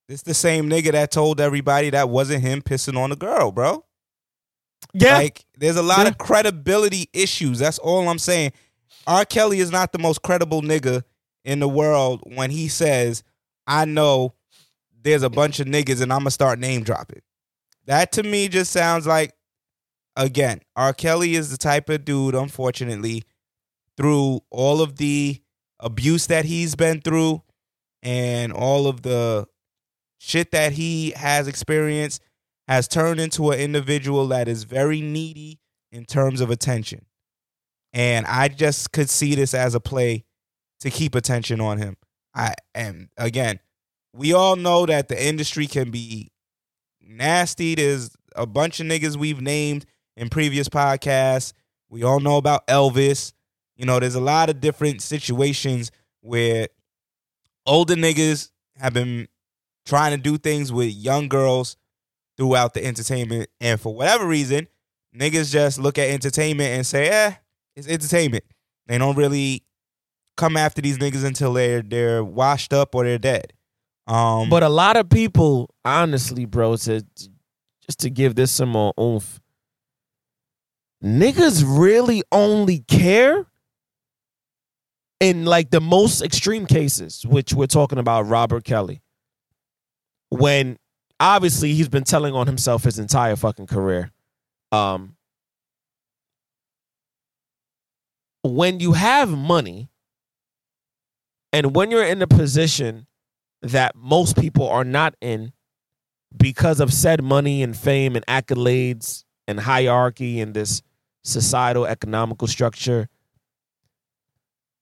This 0.08 0.22
the 0.22 0.34
same 0.34 0.68
nigga 0.68 0.92
that 0.92 1.10
told 1.10 1.40
everybody 1.40 1.90
that 1.90 2.08
wasn't 2.08 2.42
him 2.42 2.60
pissing 2.60 2.98
on 2.98 3.12
a 3.12 3.16
girl, 3.16 3.52
bro. 3.52 3.84
Yeah, 4.92 5.16
Like 5.18 5.44
there's 5.56 5.76
a 5.76 5.82
lot 5.82 6.00
Yeah. 6.00 6.08
of 6.08 6.18
credibility 6.18 7.08
issues. 7.12 7.60
That's 7.60 7.78
all 7.78 8.08
I'm 8.08 8.18
saying. 8.18 8.52
R. 9.06 9.24
Kelly 9.24 9.60
is 9.60 9.70
not 9.70 9.92
the 9.92 9.98
most 9.98 10.22
credible 10.22 10.60
nigga 10.62 11.02
in 11.44 11.60
the 11.60 11.68
world 11.68 12.22
when 12.26 12.50
he 12.50 12.68
says, 12.68 13.22
I 13.66 13.84
know 13.84 14.34
there's 15.02 15.22
a 15.22 15.30
bunch 15.30 15.60
of 15.60 15.66
niggas 15.66 16.00
and 16.02 16.12
I'm 16.12 16.20
gonna 16.20 16.30
start 16.30 16.58
name 16.58 16.82
dropping. 16.82 17.22
That 17.86 18.12
to 18.12 18.22
me 18.22 18.48
just 18.48 18.72
sounds 18.72 19.06
like 19.06 19.32
again, 20.16 20.60
R. 20.76 20.92
Kelly 20.92 21.34
is 21.34 21.50
the 21.50 21.56
type 21.56 21.88
of 21.88 22.04
dude, 22.04 22.34
unfortunately, 22.34 23.24
through 23.96 24.40
all 24.50 24.80
of 24.80 24.96
the 24.96 25.42
abuse 25.80 26.26
that 26.28 26.44
he's 26.44 26.74
been 26.74 27.00
through 27.00 27.42
and 28.02 28.52
all 28.52 28.86
of 28.86 29.02
the 29.02 29.46
shit 30.18 30.50
that 30.52 30.72
he 30.72 31.10
has 31.12 31.48
experienced 31.48 32.22
has 32.68 32.88
turned 32.88 33.20
into 33.20 33.50
an 33.50 33.58
individual 33.58 34.28
that 34.28 34.48
is 34.48 34.64
very 34.64 35.00
needy 35.00 35.60
in 35.90 36.04
terms 36.04 36.40
of 36.40 36.50
attention. 36.50 37.04
And 37.92 38.24
I 38.26 38.48
just 38.48 38.92
could 38.92 39.10
see 39.10 39.34
this 39.34 39.52
as 39.52 39.74
a 39.74 39.80
play 39.80 40.24
to 40.80 40.90
keep 40.90 41.14
attention 41.14 41.60
on 41.60 41.78
him. 41.78 41.96
I 42.34 42.54
and 42.74 43.08
again, 43.18 43.60
we 44.14 44.32
all 44.32 44.56
know 44.56 44.86
that 44.86 45.08
the 45.08 45.26
industry 45.26 45.66
can 45.66 45.90
be 45.90 46.32
nasty. 47.00 47.74
There's 47.74 48.16
a 48.34 48.46
bunch 48.46 48.80
of 48.80 48.86
niggas 48.86 49.16
we've 49.16 49.42
named 49.42 49.84
in 50.16 50.28
previous 50.28 50.68
podcasts. 50.68 51.52
We 51.88 52.02
all 52.02 52.20
know 52.20 52.36
about 52.36 52.66
Elvis. 52.66 53.32
You 53.76 53.86
know, 53.86 53.98
there's 54.00 54.14
a 54.14 54.20
lot 54.20 54.50
of 54.50 54.60
different 54.60 55.02
situations 55.02 55.90
where 56.20 56.68
older 57.66 57.94
niggas 57.94 58.50
have 58.76 58.92
been 58.94 59.28
trying 59.86 60.12
to 60.12 60.18
do 60.22 60.38
things 60.38 60.72
with 60.72 60.92
young 60.92 61.28
girls 61.28 61.76
throughout 62.36 62.74
the 62.74 62.84
entertainment. 62.84 63.48
And 63.60 63.80
for 63.80 63.94
whatever 63.94 64.26
reason, 64.26 64.68
niggas 65.16 65.52
just 65.52 65.78
look 65.78 65.98
at 65.98 66.08
entertainment 66.08 66.70
and 66.74 66.86
say, 66.86 67.08
eh, 67.08 67.34
it's 67.76 67.88
entertainment. 67.88 68.44
They 68.86 68.98
don't 68.98 69.16
really 69.16 69.64
come 70.36 70.56
after 70.56 70.80
these 70.80 70.98
niggas 70.98 71.24
until 71.24 71.52
they're 71.52 71.82
they're 71.82 72.24
washed 72.24 72.72
up 72.72 72.94
or 72.94 73.04
they're 73.04 73.18
dead. 73.18 73.52
Um 74.06 74.48
But 74.48 74.62
a 74.62 74.68
lot 74.68 74.96
of 74.96 75.08
people, 75.08 75.74
honestly, 75.84 76.46
bro, 76.46 76.76
to 76.76 77.04
just 77.84 78.00
to 78.00 78.10
give 78.10 78.34
this 78.34 78.50
some 78.50 78.70
more 78.70 78.92
oomph, 78.98 79.40
niggas 81.02 81.64
really 81.66 82.22
only 82.30 82.80
care 82.80 83.46
in 85.20 85.44
like 85.44 85.70
the 85.70 85.80
most 85.80 86.22
extreme 86.22 86.66
cases, 86.66 87.24
which 87.26 87.52
we're 87.52 87.66
talking 87.66 87.98
about 87.98 88.22
Robert 88.22 88.64
Kelly. 88.64 89.02
When 90.30 90.78
obviously 91.20 91.74
he's 91.74 91.88
been 91.88 92.04
telling 92.04 92.34
on 92.34 92.46
himself 92.46 92.84
his 92.84 92.98
entire 92.98 93.36
fucking 93.36 93.66
career. 93.66 94.10
Um 94.70 95.16
when 98.44 98.80
you 98.80 98.92
have 98.92 99.30
money 99.30 99.88
and 101.52 101.76
when 101.76 101.92
you're 101.92 102.04
in 102.04 102.20
a 102.22 102.26
position 102.26 103.06
that 103.60 103.94
most 103.94 104.36
people 104.36 104.68
are 104.68 104.82
not 104.82 105.14
in 105.20 105.52
because 106.36 106.80
of 106.80 106.92
said 106.92 107.22
money 107.22 107.62
and 107.62 107.76
fame 107.76 108.16
and 108.16 108.26
accolades 108.26 109.22
and 109.46 109.60
hierarchy 109.60 110.40
and 110.40 110.54
this 110.54 110.82
societal 111.22 111.86
economical 111.86 112.48
structure. 112.48 113.08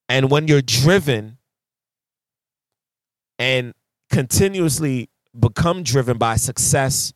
And 0.09 0.31
when 0.31 0.49
you're 0.49 0.63
driven 0.63 1.39
and 3.39 3.75
continuously 4.11 5.09
become 5.39 5.83
driven 5.83 6.19
by 6.19 6.37
success 6.37 7.13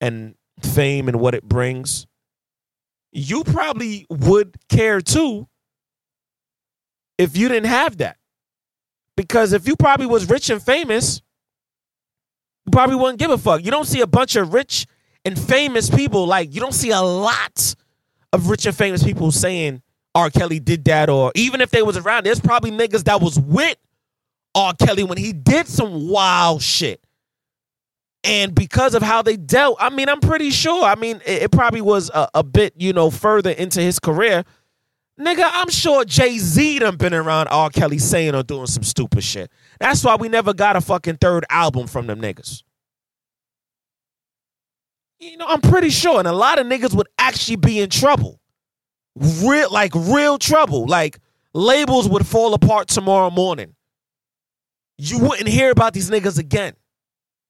and 0.00 0.34
fame 0.62 1.08
and 1.08 1.18
what 1.18 1.34
it 1.34 1.42
brings, 1.42 2.06
you 3.12 3.42
probably 3.44 4.06
would 4.10 4.56
care 4.68 5.00
too 5.00 5.48
if 7.16 7.36
you 7.36 7.48
didn't 7.48 7.66
have 7.66 7.98
that. 7.98 8.16
Because 9.16 9.52
if 9.52 9.66
you 9.66 9.74
probably 9.74 10.06
was 10.06 10.30
rich 10.30 10.48
and 10.50 10.62
famous, 10.62 11.20
you 12.64 12.70
probably 12.70 12.94
wouldn't 12.94 13.18
give 13.18 13.32
a 13.32 13.38
fuck. 13.38 13.64
You 13.64 13.72
don't 13.72 13.86
see 13.86 14.00
a 14.00 14.06
bunch 14.06 14.36
of 14.36 14.54
rich 14.54 14.86
and 15.24 15.36
famous 15.36 15.90
people 15.90 16.26
like 16.26 16.54
you 16.54 16.60
don't 16.60 16.74
see 16.74 16.90
a 16.90 17.00
lot 17.00 17.74
of 18.32 18.48
rich 18.48 18.66
and 18.66 18.76
famous 18.76 19.02
people 19.02 19.32
saying 19.32 19.82
R. 20.14 20.30
Kelly 20.30 20.60
did 20.60 20.84
that, 20.86 21.08
or 21.08 21.32
even 21.34 21.60
if 21.60 21.70
they 21.70 21.82
was 21.82 21.96
around, 21.96 22.26
there's 22.26 22.40
probably 22.40 22.70
niggas 22.70 23.04
that 23.04 23.20
was 23.20 23.38
with 23.38 23.76
R. 24.54 24.74
Kelly 24.74 25.04
when 25.04 25.18
he 25.18 25.32
did 25.32 25.66
some 25.68 26.08
wild 26.08 26.62
shit. 26.62 27.02
And 28.24 28.54
because 28.54 28.94
of 28.94 29.02
how 29.02 29.22
they 29.22 29.36
dealt, 29.36 29.76
I 29.80 29.90
mean, 29.90 30.08
I'm 30.08 30.20
pretty 30.20 30.50
sure. 30.50 30.84
I 30.84 30.96
mean, 30.96 31.20
it, 31.24 31.44
it 31.44 31.52
probably 31.52 31.80
was 31.80 32.10
a, 32.12 32.28
a 32.34 32.42
bit, 32.42 32.74
you 32.76 32.92
know, 32.92 33.10
further 33.10 33.50
into 33.50 33.80
his 33.80 33.98
career. 33.98 34.44
Nigga, 35.20 35.48
I'm 35.52 35.68
sure 35.68 36.04
Jay 36.04 36.38
Z 36.38 36.80
done 36.80 36.96
been 36.96 37.14
around 37.14 37.48
R. 37.48 37.70
Kelly 37.70 37.98
saying 37.98 38.34
or 38.34 38.42
doing 38.42 38.66
some 38.66 38.82
stupid 38.82 39.24
shit. 39.24 39.50
That's 39.80 40.04
why 40.04 40.16
we 40.16 40.28
never 40.28 40.52
got 40.52 40.76
a 40.76 40.80
fucking 40.80 41.16
third 41.16 41.44
album 41.50 41.86
from 41.86 42.06
them 42.06 42.20
niggas. 42.20 42.62
You 45.20 45.36
know, 45.36 45.46
I'm 45.48 45.60
pretty 45.60 45.90
sure. 45.90 46.18
And 46.18 46.28
a 46.28 46.32
lot 46.32 46.58
of 46.58 46.66
niggas 46.66 46.94
would 46.94 47.08
actually 47.18 47.56
be 47.56 47.80
in 47.80 47.90
trouble. 47.90 48.40
Real, 49.16 49.70
like 49.70 49.92
real 49.94 50.38
trouble. 50.38 50.86
Like 50.86 51.18
labels 51.54 52.08
would 52.08 52.26
fall 52.26 52.54
apart 52.54 52.88
tomorrow 52.88 53.30
morning. 53.30 53.74
You 54.96 55.18
wouldn't 55.20 55.48
hear 55.48 55.70
about 55.70 55.92
these 55.92 56.10
niggas 56.10 56.38
again. 56.38 56.74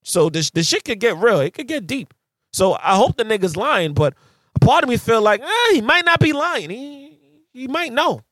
So 0.04 0.30
this 0.30 0.50
the 0.50 0.62
shit 0.62 0.84
could 0.84 1.00
get 1.00 1.16
real. 1.18 1.40
It 1.40 1.52
could 1.54 1.68
get 1.68 1.86
deep. 1.86 2.14
So 2.52 2.74
I 2.74 2.96
hope 2.96 3.16
the 3.16 3.24
nigga's 3.24 3.56
lying, 3.56 3.92
but 3.92 4.14
a 4.54 4.58
part 4.58 4.82
of 4.84 4.90
me 4.90 4.96
feel 4.96 5.20
like 5.20 5.42
eh, 5.42 5.72
he 5.74 5.80
might 5.82 6.04
not 6.04 6.20
be 6.20 6.32
lying. 6.32 6.70
He 6.70 7.18
he 7.52 7.68
might 7.68 7.92
know. 7.92 8.22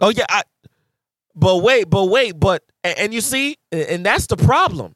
Oh 0.00 0.10
yeah, 0.10 0.26
I 0.28 0.42
But 1.34 1.58
wait, 1.58 1.88
but 1.88 2.06
wait, 2.06 2.38
but 2.38 2.62
and, 2.82 3.14
you 3.14 3.20
see, 3.20 3.56
and 3.70 4.04
that's 4.04 4.26
the 4.26 4.36
problem. 4.36 4.94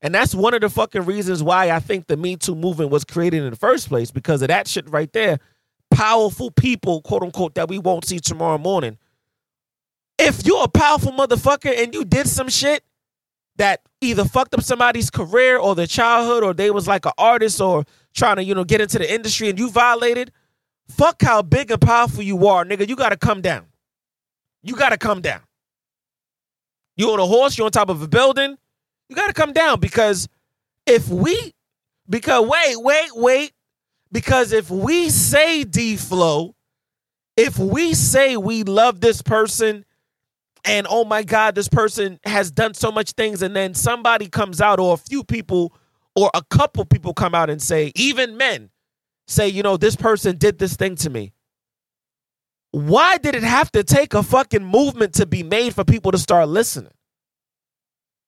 And 0.00 0.14
that's 0.14 0.34
one 0.34 0.52
of 0.54 0.60
the 0.60 0.68
fucking 0.68 1.04
reasons 1.04 1.42
why 1.42 1.70
I 1.70 1.78
think 1.78 2.08
the 2.08 2.16
Me 2.16 2.36
Too 2.36 2.54
movement 2.54 2.90
was 2.90 3.04
created 3.04 3.42
in 3.42 3.50
the 3.50 3.56
first 3.56 3.88
place 3.88 4.10
because 4.10 4.42
of 4.42 4.48
that 4.48 4.66
shit 4.66 4.88
right 4.90 5.12
there. 5.12 5.38
Powerful 5.92 6.50
people, 6.50 7.02
quote 7.02 7.22
unquote, 7.22 7.54
that 7.54 7.68
we 7.68 7.78
won't 7.78 8.04
see 8.04 8.18
tomorrow 8.18 8.58
morning. 8.58 8.98
If 10.18 10.44
you're 10.44 10.64
a 10.64 10.68
powerful 10.68 11.12
motherfucker 11.12 11.76
and 11.76 11.94
you 11.94 12.04
did 12.04 12.28
some 12.28 12.48
shit 12.48 12.84
that 13.56 13.80
either 14.00 14.24
fucked 14.24 14.54
up 14.54 14.62
somebody's 14.62 15.10
career 15.10 15.58
or 15.58 15.74
their 15.74 15.86
childhood 15.86 16.42
or 16.42 16.54
they 16.54 16.70
was 16.70 16.88
like 16.88 17.06
an 17.06 17.12
artist 17.18 17.60
or 17.60 17.84
trying 18.14 18.36
to, 18.36 18.44
you 18.44 18.54
know, 18.54 18.64
get 18.64 18.80
into 18.80 18.98
the 18.98 19.12
industry 19.12 19.48
and 19.48 19.58
you 19.58 19.70
violated, 19.70 20.32
fuck 20.88 21.22
how 21.22 21.42
big 21.42 21.70
and 21.70 21.80
powerful 21.80 22.22
you 22.22 22.46
are, 22.46 22.64
nigga. 22.64 22.88
You 22.88 22.96
gotta 22.96 23.16
come 23.16 23.40
down. 23.40 23.66
You 24.62 24.74
gotta 24.74 24.98
come 24.98 25.20
down. 25.20 25.40
You 26.96 27.10
on 27.10 27.20
a 27.20 27.26
horse, 27.26 27.56
you 27.56 27.64
on 27.64 27.70
top 27.70 27.88
of 27.88 28.02
a 28.02 28.08
building, 28.08 28.56
you 29.08 29.16
gotta 29.16 29.32
come 29.32 29.52
down 29.52 29.80
because 29.80 30.28
if 30.86 31.08
we 31.08 31.52
because 32.08 32.46
wait, 32.46 32.76
wait, 32.76 33.10
wait. 33.14 33.52
Because 34.10 34.52
if 34.52 34.70
we 34.70 35.08
say 35.08 35.64
D 35.64 35.96
Flow, 35.96 36.54
if 37.36 37.58
we 37.58 37.94
say 37.94 38.36
we 38.36 38.62
love 38.62 39.00
this 39.00 39.22
person 39.22 39.86
and 40.64 40.86
oh 40.88 41.04
my 41.04 41.22
God, 41.22 41.54
this 41.54 41.68
person 41.68 42.20
has 42.24 42.50
done 42.50 42.74
so 42.74 42.92
much 42.92 43.12
things, 43.12 43.42
and 43.42 43.56
then 43.56 43.74
somebody 43.74 44.28
comes 44.28 44.60
out, 44.60 44.78
or 44.78 44.94
a 44.94 44.96
few 44.96 45.24
people, 45.24 45.74
or 46.14 46.30
a 46.34 46.42
couple 46.50 46.84
people 46.84 47.14
come 47.14 47.34
out 47.34 47.50
and 47.50 47.60
say, 47.60 47.90
even 47.96 48.36
men 48.36 48.70
say, 49.26 49.48
you 49.48 49.62
know, 49.62 49.76
this 49.76 49.96
person 49.96 50.36
did 50.36 50.58
this 50.58 50.76
thing 50.76 50.94
to 50.96 51.10
me. 51.10 51.32
Why 52.72 53.18
did 53.18 53.34
it 53.34 53.42
have 53.42 53.70
to 53.72 53.84
take 53.84 54.14
a 54.14 54.22
fucking 54.22 54.64
movement 54.64 55.14
to 55.14 55.26
be 55.26 55.42
made 55.42 55.74
for 55.74 55.84
people 55.84 56.10
to 56.10 56.18
start 56.18 56.48
listening? 56.48 56.92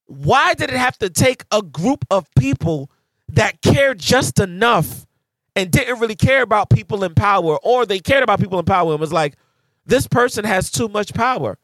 Why 0.07 0.53
did 0.53 0.71
it 0.71 0.77
have 0.77 0.99
to 0.99 1.09
take 1.09 1.45
a 1.51 1.63
group 1.63 2.05
of 2.11 2.27
people 2.39 2.91
that 3.29 3.63
cared 3.63 3.99
just 3.99 4.39
enough 4.39 5.07
and 5.57 5.71
didn't 5.71 5.99
really 5.99 6.15
care 6.15 6.43
about 6.43 6.69
people 6.69 7.05
in 7.05 7.15
power, 7.15 7.59
or 7.63 7.87
they 7.87 8.01
cared 8.01 8.23
about 8.23 8.39
people 8.39 8.59
in 8.59 8.67
power 8.67 8.93
and 8.93 9.01
was 9.01 9.13
like, 9.13 9.37
this 9.87 10.07
person 10.07 10.45
has 10.45 10.71
too 10.71 10.89
much 10.89 11.15
power. 11.15 11.59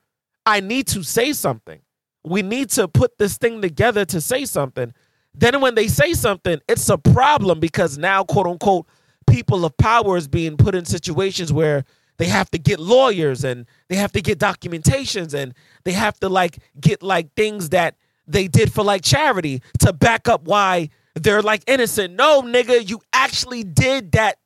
I 0.47 0.61
need 0.61 0.86
to 0.89 1.02
say 1.02 1.32
something. 1.35 1.81
We 2.24 2.40
need 2.40 2.70
to 2.70 2.89
put 2.89 3.19
this 3.19 3.36
thing 3.36 3.61
together 3.61 4.05
to 4.07 4.20
say 4.20 4.47
something. 4.47 4.94
Then 5.35 5.61
when 5.61 5.74
they 5.74 5.89
say 5.89 6.15
something, 6.15 6.61
it's 6.66 6.89
a 6.89 6.98
problem 6.98 7.61
because 7.61 7.98
now, 7.98 8.24
quote 8.24 8.47
unquote, 8.47 8.86
people 9.28 9.65
of 9.65 9.77
power 9.77 10.16
is 10.16 10.28
being 10.28 10.57
put 10.57 10.74
in 10.74 10.85
situations 10.85 11.52
where 11.52 11.85
they 12.21 12.27
have 12.27 12.51
to 12.51 12.59
get 12.59 12.79
lawyers 12.79 13.45
and 13.45 13.65
they 13.89 13.97
have 13.97 14.13
to 14.13 14.21
get 14.21 14.39
documentations 14.39 15.33
and 15.33 15.55
they 15.85 15.93
have 15.93 16.21
to 16.21 16.29
like 16.29 16.59
get 16.79 17.03
like 17.03 17.35
things 17.35 17.71
that 17.71 17.97
they 18.27 18.47
did 18.47 18.71
for 18.71 18.85
like 18.85 19.01
charity 19.03 19.63
to 19.79 19.91
back 19.95 20.29
up 20.29 20.43
why 20.45 20.91
they're 21.15 21.41
like 21.41 21.65
innocent. 21.67 22.13
No, 22.13 22.43
nigga, 22.43 22.87
you 22.87 23.01
actually 23.15 23.65
did 23.65 24.13
that 24.13 24.37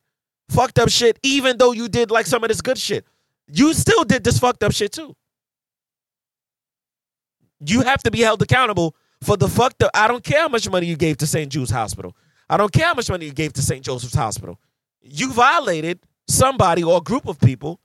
fucked 0.51 0.79
up 0.79 0.89
shit, 0.89 1.19
even 1.25 1.59
though 1.59 1.73
you 1.73 1.89
did 1.89 2.13
like 2.13 2.27
some 2.27 2.45
of 2.45 2.49
this 2.49 2.61
good 2.61 2.79
shit. 2.79 3.05
You 3.49 3.75
still 3.75 4.05
did 4.05 4.23
this 4.23 4.39
fucked 4.39 4.63
up 4.63 4.71
shit 4.71 4.93
too. 4.93 5.17
You 7.67 7.81
have 7.81 8.05
to 8.05 8.13
be 8.13 8.21
held 8.21 8.41
accountable 8.41 8.95
for 9.21 9.37
the 9.37 9.49
fucked 9.49 9.83
up. 9.83 9.91
I 9.95 10.07
don't 10.07 10.23
care 10.23 10.43
how 10.43 10.49
much 10.49 10.71
money 10.71 10.87
you 10.87 10.97
gave 10.97 11.17
to 11.17 11.27
St. 11.27 11.51
Jude's 11.51 11.73
Hospital. 11.73 12.17
I 12.49 12.57
don't 12.57 12.73
care 12.73 12.87
how 12.87 12.95
much 12.95 13.11
money 13.11 13.27
you 13.27 13.33
gave 13.33 13.53
to 13.55 13.63
St. 13.63 13.85
Joseph's 13.85 14.15
Hospital. 14.15 14.61
You 15.03 15.33
violated 15.33 15.99
somebody 16.29 16.83
or 16.83 16.99
a 16.99 17.01
group 17.01 17.27
of 17.27 17.39
people, 17.41 17.81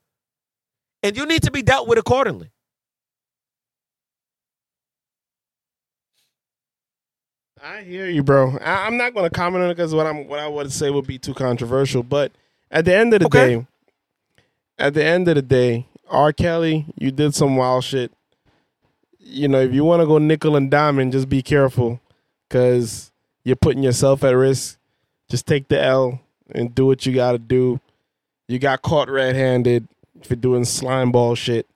and 1.03 1.15
you 1.17 1.25
need 1.25 1.43
to 1.43 1.51
be 1.51 1.61
dealt 1.61 1.87
with 1.87 1.97
accordingly. 1.97 2.51
I 7.61 7.81
hear 7.81 8.07
you, 8.07 8.23
bro. 8.23 8.57
I, 8.61 8.85
I'm 8.87 8.97
not 8.97 9.13
going 9.13 9.25
to 9.25 9.29
comment 9.29 9.63
on 9.63 9.69
it 9.69 9.75
because 9.75 9.93
what 9.93 10.07
I'm 10.07 10.27
what 10.27 10.39
I 10.39 10.47
would 10.47 10.71
say 10.71 10.89
would 10.89 11.07
be 11.07 11.17
too 11.17 11.33
controversial. 11.33 12.03
But 12.03 12.31
at 12.71 12.85
the 12.85 12.95
end 12.95 13.13
of 13.13 13.19
the 13.19 13.25
Okay. 13.27 13.55
day, 13.57 13.67
at 14.77 14.93
the 14.93 15.03
end 15.03 15.27
of 15.27 15.35
the 15.35 15.41
day, 15.41 15.85
R. 16.09 16.31
Kelly, 16.31 16.85
you 16.97 17.11
did 17.11 17.35
some 17.35 17.57
wild 17.57 17.83
shit. 17.83 18.11
You 19.19 19.47
know, 19.49 19.59
if 19.59 19.73
you 19.73 19.83
want 19.83 20.01
to 20.01 20.07
go 20.07 20.17
nickel 20.17 20.55
and 20.55 20.71
diamond, 20.71 21.11
just 21.11 21.27
be 21.27 21.41
careful 21.41 21.99
because 22.47 23.11
you're 23.43 23.57
putting 23.57 23.83
yourself 23.83 24.23
at 24.23 24.31
risk. 24.35 24.77
Just 25.29 25.45
take 25.45 25.67
the 25.67 25.79
L 25.81 26.21
and 26.55 26.73
do 26.73 26.85
what 26.85 27.05
you 27.05 27.13
got 27.13 27.33
to 27.33 27.37
do. 27.37 27.79
You 28.49 28.57
got 28.57 28.81
caught 28.81 29.09
red-handed 29.09 29.87
for 30.23 30.35
doing 30.35 30.65
slime 30.65 31.11
ball 31.11 31.35
shit, 31.35 31.69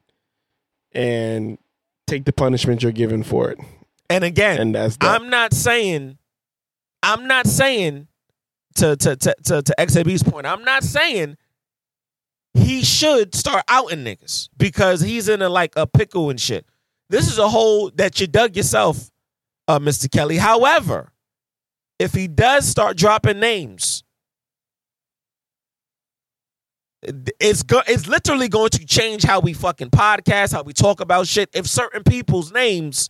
and 0.92 1.60
take 2.08 2.26
the 2.26 2.34
punishment 2.34 2.82
you're 2.82 2.92
given 2.92 3.24
for 3.24 3.52
it. 3.52 3.60
And 4.10 4.24
again, 4.24 4.60
And 4.60 4.76
that's 4.76 4.98
that. 4.98 5.10
I'm 5.22 5.30
not 5.30 5.54
saying, 5.54 6.18
I'm 7.04 7.28
not 7.28 7.46
saying 7.48 8.08
to 8.76 8.96
to 8.98 9.16
to 9.16 9.36
to, 9.46 9.62
to 9.62 9.76
XAB's 9.78 10.24
point, 10.24 10.48
I'm 10.48 10.64
not 10.64 10.84
saying 10.84 11.38
he 12.56 12.84
should 12.84 13.36
start 13.36 13.64
outing 13.68 14.00
niggas 14.04 14.50
because 14.58 15.02
he's 15.02 15.30
in 15.30 15.44
a 15.44 15.50
like 15.50 15.74
a 15.76 15.86
pickle 15.86 16.32
and 16.32 16.40
shit. 16.42 16.66
This 17.10 17.32
is 17.32 17.38
a 17.38 17.50
hole 17.50 17.92
that 17.96 18.20
you 18.20 18.26
dug 18.26 18.56
yourself, 18.56 19.12
uh, 19.68 19.78
Mr. 19.78 20.12
Kelly. 20.12 20.38
However, 20.38 21.12
if 22.00 22.14
he 22.14 22.28
does 22.28 22.68
start 22.68 22.98
dropping 22.98 23.40
names, 23.40 24.04
it's 27.40 27.64
go- 27.64 27.84
it's 27.88 28.08
literally 28.08 28.48
going 28.48 28.70
to 28.70 28.86
change 28.86 29.24
how 29.24 29.40
we 29.40 29.54
fucking 29.54 29.90
podcast, 29.90 30.54
how 30.54 30.64
we 30.64 30.74
talk 30.74 31.02
about 31.02 31.28
shit. 31.28 31.50
If 31.54 31.68
certain 31.68 32.04
people's 32.04 32.52
names 32.52 33.10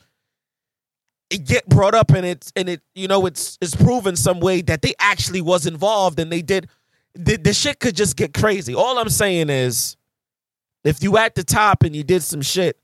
get 1.29 1.67
brought 1.67 1.95
up 1.95 2.11
and 2.11 2.25
it's 2.25 2.51
and 2.55 2.69
it 2.69 2.81
you 2.93 3.07
know 3.07 3.25
it's 3.25 3.57
it's 3.61 3.75
proven 3.75 4.15
some 4.15 4.39
way 4.39 4.61
that 4.61 4.81
they 4.81 4.93
actually 4.99 5.41
was 5.41 5.65
involved 5.65 6.19
and 6.19 6.31
they 6.31 6.41
did 6.41 6.69
the, 7.15 7.37
the 7.37 7.53
shit 7.53 7.79
could 7.79 7.95
just 7.95 8.15
get 8.15 8.33
crazy. 8.33 8.73
All 8.75 8.97
I'm 8.97 9.09
saying 9.09 9.49
is 9.49 9.97
if 10.83 11.01
you 11.03 11.17
at 11.17 11.35
the 11.35 11.43
top 11.43 11.83
and 11.83 11.95
you 11.95 12.03
did 12.03 12.23
some 12.23 12.41
shit 12.41 12.77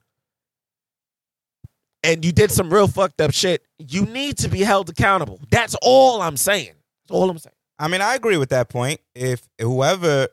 and 2.03 2.23
you 2.23 2.31
did 2.31 2.51
some 2.51 2.73
real 2.73 2.87
fucked 2.87 3.21
up 3.21 3.33
shit, 3.33 3.63
you 3.77 4.05
need 4.05 4.37
to 4.39 4.49
be 4.49 4.61
held 4.61 4.89
accountable. 4.89 5.39
That's 5.51 5.75
all 5.81 6.21
I'm 6.21 6.37
saying. 6.37 6.73
That's 7.03 7.11
all 7.11 7.29
I'm 7.29 7.37
saying. 7.37 7.55
I 7.77 7.87
mean, 7.87 8.01
I 8.01 8.15
agree 8.15 8.37
with 8.37 8.49
that 8.49 8.69
point. 8.69 8.99
If 9.15 9.47
whoever 9.59 10.27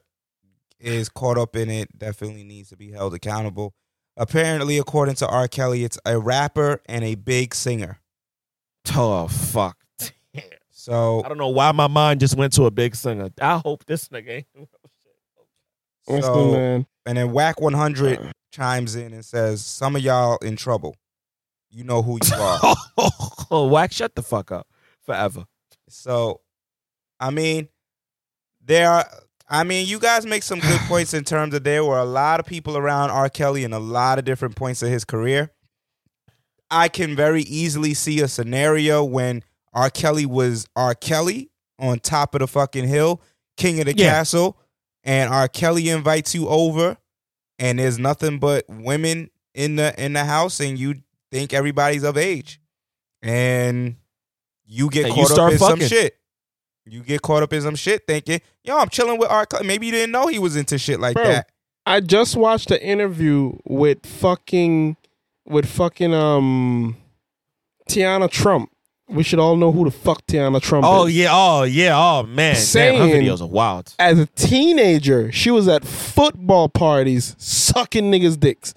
is 0.86 1.08
caught 1.08 1.36
up 1.36 1.56
in 1.56 1.68
it 1.68 1.88
definitely 1.98 2.44
needs 2.44 2.68
to 2.70 2.76
be 2.76 2.90
held 2.92 3.12
accountable. 3.14 3.74
Apparently, 4.16 4.78
according 4.78 5.16
to 5.16 5.26
R. 5.26 5.48
Kelly, 5.48 5.84
it's 5.84 5.98
a 6.06 6.18
rapper 6.18 6.80
and 6.86 7.04
a 7.04 7.14
big 7.16 7.54
singer. 7.54 7.98
Oh 8.94 9.26
fuck. 9.28 9.76
So 10.70 11.22
I 11.24 11.28
don't 11.28 11.38
know 11.38 11.48
why 11.48 11.72
my 11.72 11.88
mind 11.88 12.20
just 12.20 12.36
went 12.36 12.52
to 12.54 12.64
a 12.66 12.70
big 12.70 12.94
singer. 12.94 13.28
I 13.40 13.58
hope 13.58 13.84
this 13.86 14.08
nigga 14.08 14.28
ain't 14.30 14.46
What's 16.04 16.26
the 16.26 16.32
So- 16.32 16.52
man? 16.52 16.86
And 17.04 17.18
then 17.18 17.32
Wack 17.32 17.60
100 17.60 18.32
chimes 18.52 18.96
in 18.96 19.12
and 19.12 19.24
says, 19.24 19.64
Some 19.64 19.96
of 19.96 20.02
y'all 20.02 20.38
in 20.38 20.56
trouble. 20.56 20.96
You 21.70 21.84
know 21.84 22.02
who 22.02 22.18
you 22.24 22.34
are. 22.36 22.74
oh, 23.50 23.68
whack, 23.68 23.92
shut 23.92 24.14
the 24.14 24.22
fuck 24.22 24.50
up. 24.50 24.66
Forever. 25.04 25.44
so, 25.88 26.40
I 27.20 27.30
mean, 27.30 27.68
there 28.64 28.90
are, 28.90 29.08
I 29.48 29.62
mean, 29.64 29.86
you 29.86 29.98
guys 29.98 30.26
make 30.26 30.42
some 30.42 30.60
good 30.60 30.80
points 30.88 31.14
in 31.14 31.24
terms 31.24 31.54
of 31.54 31.64
there 31.64 31.84
were 31.84 31.98
a 31.98 32.04
lot 32.04 32.40
of 32.40 32.46
people 32.46 32.76
around 32.76 33.10
R. 33.10 33.28
Kelly 33.28 33.64
in 33.64 33.72
a 33.72 33.78
lot 33.78 34.18
of 34.18 34.24
different 34.24 34.56
points 34.56 34.82
of 34.82 34.88
his 34.88 35.04
career. 35.04 35.50
I 36.70 36.88
can 36.88 37.14
very 37.14 37.42
easily 37.42 37.94
see 37.94 38.20
a 38.20 38.28
scenario 38.28 39.04
when 39.04 39.42
R. 39.72 39.88
Kelly 39.90 40.26
was 40.26 40.66
R. 40.74 40.94
Kelly 40.94 41.50
on 41.78 42.00
top 42.00 42.34
of 42.34 42.40
the 42.40 42.48
fucking 42.48 42.88
hill, 42.88 43.20
king 43.56 43.78
of 43.80 43.86
the 43.86 43.94
Yeah. 43.96 44.10
castle, 44.10 44.58
and 45.04 45.32
R. 45.32 45.46
Kelly 45.46 45.88
invites 45.90 46.34
you 46.34 46.48
over, 46.48 46.96
and 47.58 47.78
there's 47.78 47.98
nothing 47.98 48.38
but 48.40 48.64
women 48.68 49.30
in 49.54 49.76
the 49.76 49.94
in 50.02 50.14
the 50.14 50.24
house, 50.24 50.58
and 50.58 50.76
you 50.78 50.96
think 51.30 51.52
everybody's 51.52 52.02
of 52.02 52.16
age, 52.16 52.60
and 53.22 53.96
you 54.64 54.90
get 54.90 55.06
And 55.06 55.16
you 55.16 55.22
caught 55.22 55.30
up 55.30 55.34
start 55.36 55.52
in 55.52 55.58
some 55.58 55.78
shit. 55.88 56.16
You 56.88 57.02
get 57.02 57.22
caught 57.22 57.42
up 57.42 57.52
in 57.52 57.60
some 57.62 57.74
shit, 57.74 58.06
thinking, 58.06 58.40
"Yo, 58.62 58.76
I'm 58.76 58.88
chilling 58.88 59.18
with 59.18 59.28
R. 59.30 59.44
Kelly." 59.46 59.66
Maybe 59.66 59.86
you 59.86 59.92
didn't 59.92 60.12
know 60.12 60.28
he 60.28 60.38
was 60.38 60.56
into 60.56 60.78
shit 60.78 61.00
like 61.00 61.14
Bro. 61.14 61.24
that. 61.24 61.50
I 61.84 62.00
just 62.00 62.36
watched 62.36 62.70
an 62.70 62.78
interview 62.78 63.52
with 63.64 64.04
fucking 64.06 64.96
with 65.46 65.66
fucking 65.66 66.14
um 66.14 66.96
Teanna 67.88 68.30
Trump. 68.30 68.70
We 69.08 69.22
should 69.22 69.38
all 69.38 69.56
know 69.56 69.70
who 69.70 69.84
the 69.84 69.92
fuck 69.92 70.26
Teanna 70.26 70.60
Trump 70.60 70.84
Oh 70.84 71.06
is. 71.06 71.14
Oh 71.14 71.20
yeah, 71.20 71.28
oh 71.30 71.62
yeah, 71.62 71.96
oh 71.96 72.22
man. 72.24 72.56
Damn, 72.72 73.08
her 73.08 73.14
videos 73.14 73.40
are 73.40 73.46
wild. 73.46 73.94
As 73.98 74.18
a 74.18 74.26
teenager, 74.26 75.30
she 75.30 75.50
was 75.50 75.68
at 75.68 75.84
football 75.84 76.68
parties 76.68 77.36
sucking 77.38 78.10
niggas' 78.10 78.38
dicks. 78.38 78.74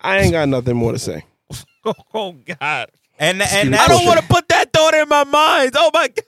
I 0.00 0.18
ain't 0.18 0.32
got 0.32 0.48
nothing 0.48 0.76
more 0.76 0.92
to 0.92 0.98
say. 0.98 1.24
Oh 2.14 2.32
god. 2.32 2.90
And 3.18 3.42
and 3.42 3.76
I 3.76 3.86
don't 3.88 4.06
want 4.06 4.18
to 4.18 4.26
put 4.26 4.48
that 4.48 4.72
thought 4.72 4.94
in 4.94 5.06
my 5.08 5.24
mind. 5.24 5.72
Oh 5.76 5.90
my 5.92 6.08
god. 6.08 6.24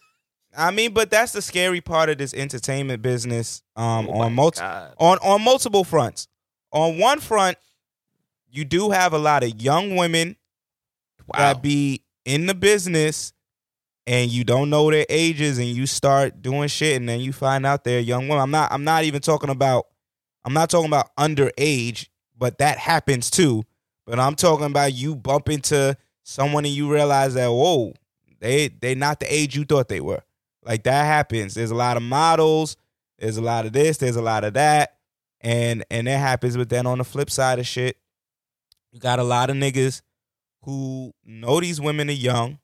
I 0.56 0.70
mean, 0.70 0.92
but 0.94 1.10
that's 1.10 1.32
the 1.32 1.42
scary 1.42 1.80
part 1.80 2.08
of 2.08 2.18
this 2.18 2.32
entertainment 2.34 3.02
business. 3.02 3.62
Um, 3.76 4.08
Oh 4.08 4.12
on 4.12 4.18
my 4.18 4.28
multi- 4.30 4.60
God. 4.60 4.94
on 4.98 5.18
on 5.18 5.42
multiple 5.42 5.84
fronts. 5.84 6.28
On 6.72 6.98
one 6.98 7.20
front, 7.20 7.58
you 8.50 8.64
do 8.64 8.90
have 8.90 9.12
a 9.12 9.18
lot 9.18 9.42
of 9.44 9.60
young 9.60 9.96
women 9.96 10.36
that 11.36 11.62
be 11.62 12.02
in 12.24 12.46
the 12.46 12.54
business 12.54 13.32
and 14.06 14.30
you 14.30 14.44
don't 14.44 14.70
know 14.70 14.90
their 14.90 15.06
ages 15.08 15.58
and 15.58 15.66
you 15.68 15.86
start 15.86 16.40
doing 16.42 16.68
shit 16.68 16.96
and 16.96 17.08
then 17.08 17.20
you 17.20 17.32
find 17.32 17.66
out 17.66 17.84
they're 17.84 18.00
young 18.00 18.28
women. 18.28 18.42
I'm 18.42 18.50
not 18.50 18.72
I'm 18.72 18.84
not 18.84 19.04
even 19.04 19.20
talking 19.20 19.50
about 19.50 19.86
I'm 20.44 20.52
not 20.52 20.70
talking 20.70 20.86
about 20.88 21.14
underage, 21.16 22.08
but 22.36 22.58
that 22.58 22.78
happens 22.78 23.30
too. 23.30 23.64
But 24.06 24.20
I'm 24.20 24.36
talking 24.36 24.66
about 24.66 24.92
you 24.94 25.16
bump 25.16 25.48
into 25.48 25.96
someone 26.22 26.64
and 26.64 26.72
you 26.74 26.92
realize 26.92 27.34
that 27.34 27.48
whoa, 27.48 27.92
they 28.40 28.68
they 28.68 28.94
not 28.94 29.20
the 29.20 29.32
age 29.32 29.56
you 29.56 29.64
thought 29.64 29.88
they 29.88 30.00
were. 30.00 30.22
Like 30.66 30.82
that 30.84 31.05
happens. 31.05 31.55
There's 31.55 31.70
a 31.70 31.74
lot 31.76 31.97
of 31.97 32.02
models, 32.02 32.76
there's 33.18 33.36
a 33.36 33.43
lot 33.43 33.64
of 33.66 33.72
this, 33.72 33.98
there's 33.98 34.16
a 34.16 34.22
lot 34.22 34.44
of 34.44 34.55
that. 34.55 34.97
And 35.40 35.84
and 35.90 36.09
it 36.09 36.18
happens, 36.18 36.56
but 36.56 36.68
then 36.68 36.86
on 36.86 36.98
the 36.98 37.05
flip 37.05 37.30
side 37.30 37.59
of 37.59 37.66
shit, 37.66 37.97
you 38.93 38.98
got 39.01 39.18
a 39.18 39.24
lot 39.24 39.48
of 39.51 39.56
niggas 39.56 40.02
who 40.62 41.12
know 41.24 41.60
these 41.60 41.80
women 41.80 42.09
are 42.09 42.12
young. 42.12 42.59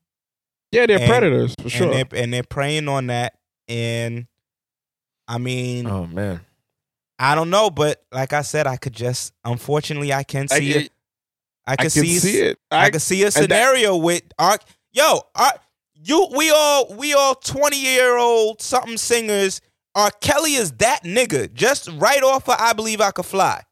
Yeah, 0.72 0.86
they're 0.86 0.98
and- 0.98 1.08
predators 1.08 1.54
for 1.60 1.68
sure. 1.68 1.92
And 1.92 1.94
they're, 2.10 2.22
and 2.22 2.32
they're 2.34 2.42
preying 2.42 2.88
on 2.88 3.06
that. 3.08 3.38
And 3.68 4.26
I 5.28 5.38
mean, 5.38 5.86
Oh 5.86 6.06
man. 6.06 6.40
I 7.18 7.36
don't 7.36 7.50
know, 7.50 7.70
but 7.70 8.02
like 8.10 8.32
I 8.32 8.42
said, 8.42 8.66
I 8.66 8.76
could 8.78 8.94
just 8.94 9.32
unfortunately 9.44 10.12
I 10.12 10.24
can 10.24 10.48
I 10.50 10.58
see 10.58 10.72
can- 10.72 10.82
it. 10.82 10.92
I 11.64 11.72
I 11.72 11.76
could 11.76 11.82
can 11.82 11.90
see, 11.90 12.18
see 12.18 12.40
it. 12.40 12.58
I, 12.72 12.86
I- 12.86 12.90
could 12.90 13.02
see 13.02 13.22
a 13.22 13.26
and 13.26 13.34
that- 13.34 13.42
scenario 13.42 13.96
with 13.96 14.22
our 14.38 14.58
yo, 14.92 15.20
our, 15.36 15.52
you 16.04 16.28
we 16.34 16.50
all 16.50 16.94
we 16.94 17.14
all 17.14 17.34
20 17.34 17.76
year 17.76 18.16
old 18.16 18.60
something 18.60 18.96
singers. 18.96 19.60
R. 19.94 20.10
Kelly 20.20 20.54
is 20.54 20.72
that 20.72 21.04
nigga 21.04 21.52
just 21.52 21.88
right 21.98 22.22
off 22.22 22.48
of 22.48 22.56
I 22.58 22.72
Believe 22.72 23.00
I 23.00 23.10
Could 23.10 23.26
Fly. 23.26 23.62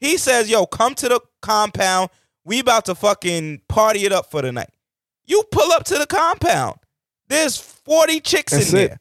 He 0.00 0.16
says, 0.16 0.50
yo, 0.50 0.66
come 0.66 0.96
to 0.96 1.08
the 1.08 1.20
compound. 1.40 2.10
We 2.44 2.58
about 2.58 2.86
to 2.86 2.96
fucking 2.96 3.62
party 3.68 4.04
it 4.04 4.12
up 4.12 4.28
for 4.30 4.42
the 4.42 4.50
night. 4.50 4.70
You 5.24 5.44
pull 5.52 5.70
up 5.70 5.84
to 5.84 5.94
the 5.98 6.06
compound. 6.06 6.78
There's 7.28 7.56
40 7.56 8.18
chicks 8.20 8.52
That's 8.52 8.72
in 8.72 8.78
it. 8.78 8.88
there. 8.88 9.00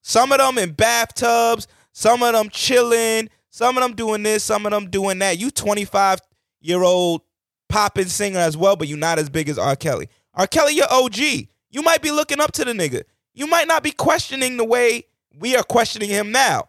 Some 0.00 0.32
of 0.32 0.38
them 0.38 0.56
in 0.56 0.72
bathtubs, 0.72 1.68
some 1.92 2.22
of 2.22 2.32
them 2.32 2.48
chilling, 2.48 3.28
some 3.50 3.76
of 3.76 3.82
them 3.82 3.94
doing 3.94 4.22
this, 4.22 4.42
some 4.42 4.64
of 4.64 4.72
them 4.72 4.88
doing 4.88 5.18
that. 5.18 5.38
You 5.38 5.50
25 5.50 6.20
year 6.62 6.82
old 6.82 7.20
poppin' 7.68 8.08
singer 8.08 8.38
as 8.38 8.56
well, 8.56 8.76
but 8.76 8.88
you're 8.88 8.96
not 8.96 9.18
as 9.18 9.28
big 9.28 9.50
as 9.50 9.58
R. 9.58 9.76
Kelly. 9.76 10.08
R. 10.32 10.46
Kelly, 10.46 10.74
you're 10.74 10.90
OG. 10.90 11.48
You 11.70 11.82
might 11.82 12.02
be 12.02 12.10
looking 12.10 12.40
up 12.40 12.52
to 12.52 12.64
the 12.64 12.72
nigga. 12.72 13.02
You 13.34 13.46
might 13.46 13.68
not 13.68 13.82
be 13.82 13.92
questioning 13.92 14.56
the 14.56 14.64
way 14.64 15.04
we 15.38 15.56
are 15.56 15.62
questioning 15.62 16.08
him 16.08 16.32
now. 16.32 16.68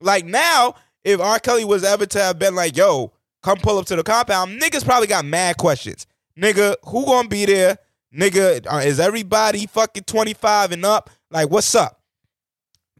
Like 0.00 0.24
now, 0.24 0.74
if 1.04 1.20
R. 1.20 1.38
Kelly 1.38 1.64
was 1.64 1.84
ever 1.84 2.06
to 2.06 2.18
have 2.18 2.38
been 2.38 2.54
like, 2.54 2.76
yo, 2.76 3.12
come 3.42 3.58
pull 3.58 3.78
up 3.78 3.86
to 3.86 3.96
the 3.96 4.02
compound, 4.02 4.60
niggas 4.60 4.84
probably 4.84 5.06
got 5.06 5.24
mad 5.24 5.56
questions. 5.56 6.06
Nigga, 6.38 6.76
who 6.84 7.04
gonna 7.04 7.28
be 7.28 7.46
there? 7.46 7.78
Nigga, 8.14 8.66
uh, 8.70 8.78
is 8.78 9.00
everybody 9.00 9.66
fucking 9.66 10.04
25 10.04 10.72
and 10.72 10.84
up? 10.84 11.08
Like, 11.30 11.50
what's 11.50 11.74
up? 11.74 12.00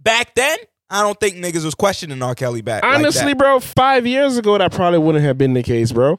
Back 0.01 0.35
then, 0.35 0.57
I 0.89 1.03
don't 1.03 1.19
think 1.20 1.37
niggas 1.37 1.65
was 1.65 1.74
questioning 1.74 2.23
R. 2.23 2.35
Kelly 2.35 2.62
back. 2.62 2.83
like 2.83 2.95
Honestly, 2.95 3.33
that. 3.33 3.39
bro, 3.39 3.61
five 3.61 4.07
years 4.07 4.37
ago 4.37 4.57
that 4.59 4.73
probably 4.73 4.99
wouldn't 4.99 5.24
have 5.24 5.39
been 5.39 5.53
the 5.55 5.62
case, 5.62 5.93
bro. 5.93 6.19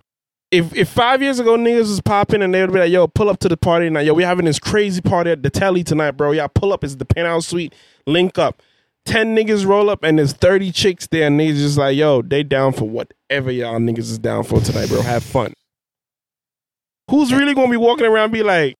If 0.54 0.76
if 0.76 0.88
five 0.88 1.24
years 1.24 1.40
ago 1.40 1.58
niggas 1.58 1.90
was 1.90 2.00
popping 2.00 2.44
and 2.44 2.54
they 2.54 2.62
would 2.62 2.72
be 2.72 2.78
like, 2.78 2.92
yo, 2.92 3.08
pull 3.08 3.28
up 3.28 3.40
to 3.40 3.50
the 3.50 3.58
party 3.58 3.88
tonight. 3.88 4.06
Yo, 4.06 4.14
we 4.14 4.22
having 4.22 4.46
this 4.46 4.60
crazy 4.60 5.02
party 5.02 5.32
at 5.32 5.42
the 5.42 5.50
telly 5.50 5.84
tonight, 5.84 6.12
bro. 6.12 6.32
Y'all 6.32 6.48
pull 6.48 6.72
up, 6.72 6.84
it's 6.84 6.96
the 6.96 7.06
penthouse 7.06 7.48
suite, 7.48 7.74
link 8.06 8.38
up. 8.38 8.62
Ten 9.04 9.36
niggas 9.36 9.66
roll 9.66 9.90
up 9.90 10.04
and 10.04 10.20
there's 10.20 10.34
30 10.34 10.72
chicks 10.72 11.08
there, 11.08 11.26
and 11.26 11.40
niggas 11.40 11.56
just 11.56 11.80
like, 11.80 11.98
yo, 11.98 12.22
they 12.22 12.44
down 12.44 12.72
for 12.72 12.88
whatever 12.88 13.50
y'all 13.50 13.80
niggas 13.80 14.12
is 14.12 14.20
down 14.20 14.44
for 14.44 14.60
tonight, 14.60 14.90
bro. 14.90 15.02
Have 15.02 15.24
fun. 15.24 15.54
Who's 17.10 17.34
really 17.34 17.56
gonna 17.56 17.72
be 17.72 17.78
walking 17.78 18.06
around 18.06 18.32
be 18.32 18.44
like, 18.44 18.76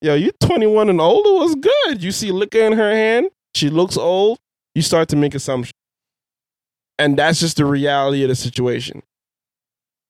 yo, 0.00 0.14
you 0.14 0.32
21 0.40 0.88
and 0.88 1.02
older 1.02 1.34
was 1.34 1.54
good. 1.54 2.02
You 2.02 2.12
see 2.12 2.32
liquor 2.32 2.60
in 2.60 2.72
her 2.72 2.90
hand, 2.90 3.28
she 3.54 3.68
looks 3.68 3.98
old, 3.98 4.38
you 4.74 4.80
start 4.80 5.10
to 5.10 5.16
make 5.16 5.34
assumptions. 5.34 5.74
And 6.98 7.18
that's 7.18 7.40
just 7.40 7.58
the 7.58 7.66
reality 7.66 8.22
of 8.22 8.30
the 8.30 8.34
situation. 8.34 9.02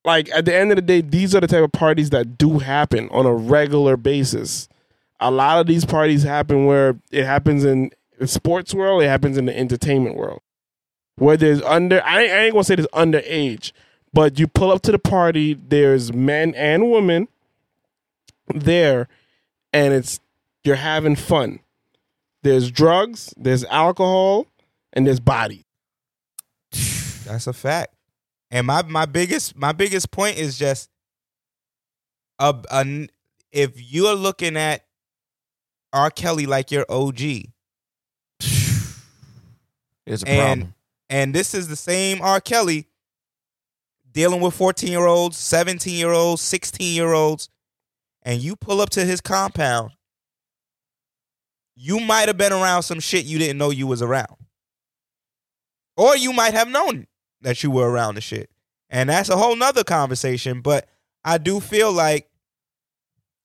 Like 0.05 0.31
at 0.31 0.45
the 0.45 0.55
end 0.55 0.71
of 0.71 0.77
the 0.77 0.83
day, 0.83 1.01
these 1.01 1.35
are 1.35 1.41
the 1.41 1.47
type 1.47 1.65
of 1.65 1.73
parties 1.73 2.11
that 2.11 2.37
do 2.37 2.59
happen 2.59 3.09
on 3.11 3.27
a 3.27 3.35
regular 3.35 3.97
basis. 3.97 4.69
A 5.21 5.31
lot 5.31 5.59
of 5.59 5.67
these 5.67 5.85
parties 5.85 6.23
happen 6.23 6.67
where 6.67 6.97
it 7.11 7.25
happens 7.25 7.65
in 7.65 7.91
the 8.19 8.27
sports 8.27 8.75
world, 8.75 9.03
it 9.03 9.09
happens 9.09 9.39
in 9.39 9.47
the 9.47 9.57
entertainment 9.57 10.17
world. 10.17 10.41
Where 11.17 11.37
there's 11.37 11.63
under 11.63 12.03
I 12.05 12.23
ain't, 12.23 12.33
I 12.33 12.39
ain't 12.45 12.53
gonna 12.53 12.65
say 12.65 12.75
there's 12.75 12.89
underage, 12.89 13.73
but 14.13 14.39
you 14.39 14.47
pull 14.47 14.71
up 14.71 14.83
to 14.83 14.93
the 14.93 14.99
party, 14.99 15.55
there's 15.55 16.13
men 16.13 16.55
and 16.55 16.91
women 16.91 17.29
there, 18.49 19.09
and 19.73 19.95
it's 19.95 20.21
you're 20.65 20.77
having 20.77 21.17
fun. 21.17 21.61
There's 22.43 22.71
drugs, 22.71 23.33
there's 23.37 23.65
alcohol, 23.65 24.47
and 24.93 25.07
there's 25.07 25.21
body. 25.21 25.65
That's 27.25 27.47
a 27.47 27.53
fact. 27.53 27.95
And 28.55 28.69
my 28.69 28.83
my 28.85 29.05
biggest 29.05 29.57
my 29.57 29.73
biggest 29.73 30.13
point 30.13 30.39
is 30.39 30.57
just 30.57 30.89
a, 32.39 32.55
a 32.71 33.09
if 33.51 33.73
you're 33.93 34.15
looking 34.15 34.57
at 34.57 34.85
R. 35.93 36.09
Kelly 36.09 36.47
like 36.47 36.71
your 36.71 36.87
OG, 36.89 37.21
It's 40.07 40.23
a 40.23 40.29
and 40.29 40.61
problem. 40.61 40.75
and 41.11 41.35
this 41.35 41.53
is 41.53 41.67
the 41.67 41.75
same 41.75 42.23
R. 42.23 42.41
Kelly 42.41 42.87
dealing 44.13 44.41
with 44.41 44.55
14 44.55 44.89
year 44.89 45.05
olds, 45.05 45.37
17 45.37 45.93
year 45.93 46.13
olds, 46.13 46.41
16 46.41 46.95
year 46.95 47.13
olds, 47.13 47.49
and 48.23 48.41
you 48.41 48.55
pull 48.55 48.81
up 48.81 48.91
to 48.91 49.05
his 49.05 49.21
compound, 49.21 49.91
you 51.75 51.99
might 51.99 52.29
have 52.29 52.39
been 52.39 52.53
around 52.53 52.85
some 52.85 53.01
shit 53.01 53.25
you 53.25 53.37
didn't 53.41 53.59
know 53.59 53.71
you 53.71 53.89
was 53.89 54.01
around. 54.01 54.37
Or 55.97 56.17
you 56.17 56.33
might 56.33 56.55
have 56.55 56.69
known 56.69 57.09
that 57.45 57.63
you 57.63 57.71
were 57.71 57.89
around 57.89 58.17
the 58.17 58.21
shit. 58.21 58.51
And 58.91 59.09
that's 59.09 59.29
a 59.29 59.37
whole 59.37 59.57
nother 59.57 59.85
conversation. 59.85 60.61
But 60.61 60.89
I 61.25 61.39
do 61.39 61.61
feel 61.61 61.93
like, 61.93 62.29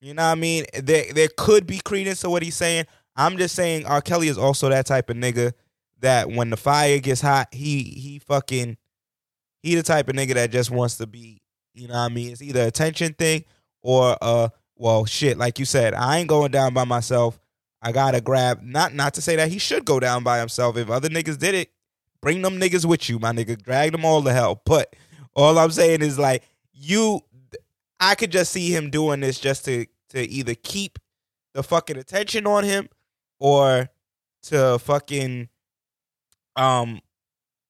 you 0.01 0.13
know 0.13 0.23
what 0.23 0.31
I 0.31 0.35
mean? 0.35 0.65
There 0.73 1.11
there 1.13 1.29
could 1.37 1.67
be 1.67 1.79
credence 1.79 2.21
to 2.21 2.29
what 2.29 2.43
he's 2.43 2.55
saying. 2.55 2.85
I'm 3.15 3.37
just 3.37 3.55
saying 3.55 3.85
R. 3.85 4.01
Kelly 4.01 4.29
is 4.29 4.37
also 4.37 4.69
that 4.69 4.85
type 4.85 5.09
of 5.09 5.17
nigga 5.17 5.53
that 5.99 6.29
when 6.29 6.49
the 6.49 6.57
fire 6.57 6.99
gets 6.99 7.21
hot, 7.21 7.53
he 7.53 7.83
he 7.83 8.19
fucking 8.19 8.77
he 9.61 9.75
the 9.75 9.83
type 9.83 10.07
of 10.07 10.15
nigga 10.15 10.35
that 10.35 10.51
just 10.51 10.71
wants 10.71 10.97
to 10.97 11.07
be, 11.07 11.41
you 11.73 11.87
know 11.87 11.95
what 11.95 11.99
I 11.99 12.09
mean? 12.09 12.31
It's 12.31 12.41
either 12.41 12.65
attention 12.65 13.13
thing 13.13 13.43
or 13.81 14.17
uh 14.21 14.49
well 14.75 15.05
shit, 15.05 15.37
like 15.37 15.59
you 15.59 15.65
said, 15.65 15.93
I 15.93 16.19
ain't 16.19 16.29
going 16.29 16.51
down 16.51 16.73
by 16.73 16.85
myself. 16.85 17.39
I 17.81 17.91
gotta 17.91 18.21
grab 18.21 18.61
not 18.61 18.93
not 18.93 19.13
to 19.15 19.21
say 19.21 19.35
that 19.35 19.49
he 19.49 19.57
should 19.57 19.83
go 19.83 19.99
down 19.99 20.23
by 20.23 20.39
himself. 20.39 20.77
If 20.77 20.89
other 20.89 21.09
niggas 21.09 21.37
did 21.37 21.55
it, 21.55 21.71
bring 22.21 22.41
them 22.41 22.59
niggas 22.59 22.85
with 22.85 23.09
you, 23.09 23.19
my 23.19 23.31
nigga. 23.31 23.61
Drag 23.61 23.91
them 23.91 24.05
all 24.05 24.21
to 24.23 24.31
hell. 24.33 24.61
But 24.65 24.95
all 25.35 25.57
I'm 25.57 25.71
saying 25.71 26.01
is 26.01 26.17
like 26.19 26.43
you 26.73 27.21
I 27.99 28.15
could 28.15 28.31
just 28.31 28.51
see 28.51 28.73
him 28.73 28.89
doing 28.89 29.19
this 29.19 29.39
just 29.39 29.65
to 29.65 29.85
to 30.09 30.21
either 30.27 30.55
keep 30.55 30.99
the 31.53 31.63
fucking 31.63 31.97
attention 31.97 32.47
on 32.47 32.63
him 32.63 32.89
or 33.39 33.89
to 34.43 34.79
fucking 34.79 35.49
um 36.55 36.99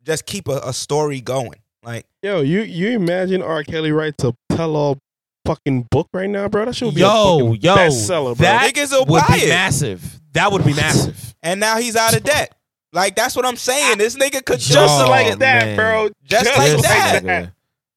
just 0.03 0.25
keep 0.25 0.47
a, 0.47 0.59
a 0.63 0.73
story 0.73 1.21
going. 1.21 1.59
Like 1.83 2.05
Yo, 2.21 2.41
you 2.41 2.61
you 2.61 2.89
imagine 2.91 3.41
R. 3.41 3.63
Kelly 3.63 3.91
writes 3.91 4.23
a 4.23 4.33
tell 4.51 4.75
all 4.75 4.99
fucking 5.45 5.83
book 5.89 6.09
right 6.13 6.29
now, 6.29 6.47
bro? 6.49 6.65
That 6.65 6.75
should 6.75 6.93
be 6.93 7.01
a 7.01 7.05
Yo, 7.05 7.39
fucking 7.39 7.61
yo, 7.61 7.75
bestseller, 7.75 8.35
bro. 8.37 8.45
that 8.45 8.73
Niggas 8.73 8.91
will 8.91 9.05
would 9.05 9.23
buy 9.27 9.35
be 9.37 9.45
it. 9.45 9.49
massive. 9.49 10.19
That 10.33 10.51
would 10.51 10.65
be 10.65 10.73
massive. 10.73 11.33
and 11.41 11.59
now 11.59 11.77
he's 11.77 11.95
out 11.95 12.15
of 12.15 12.23
debt. 12.23 12.53
Like 12.91 13.15
that's 13.15 13.35
what 13.35 13.45
I'm 13.45 13.55
saying. 13.55 13.97
This 13.99 14.15
nigga 14.15 14.43
could 14.43 14.59
just 14.59 14.71
just 14.71 15.01
Oh, 15.05 15.09
like 15.09 15.37
that, 15.39 15.65
man. 15.65 15.75
bro. 15.75 16.09
Just 16.23 16.45
Just 16.45 16.57
like 16.57 16.71
This 16.71 16.81
that. 16.83 17.23
nigga. 17.23 17.51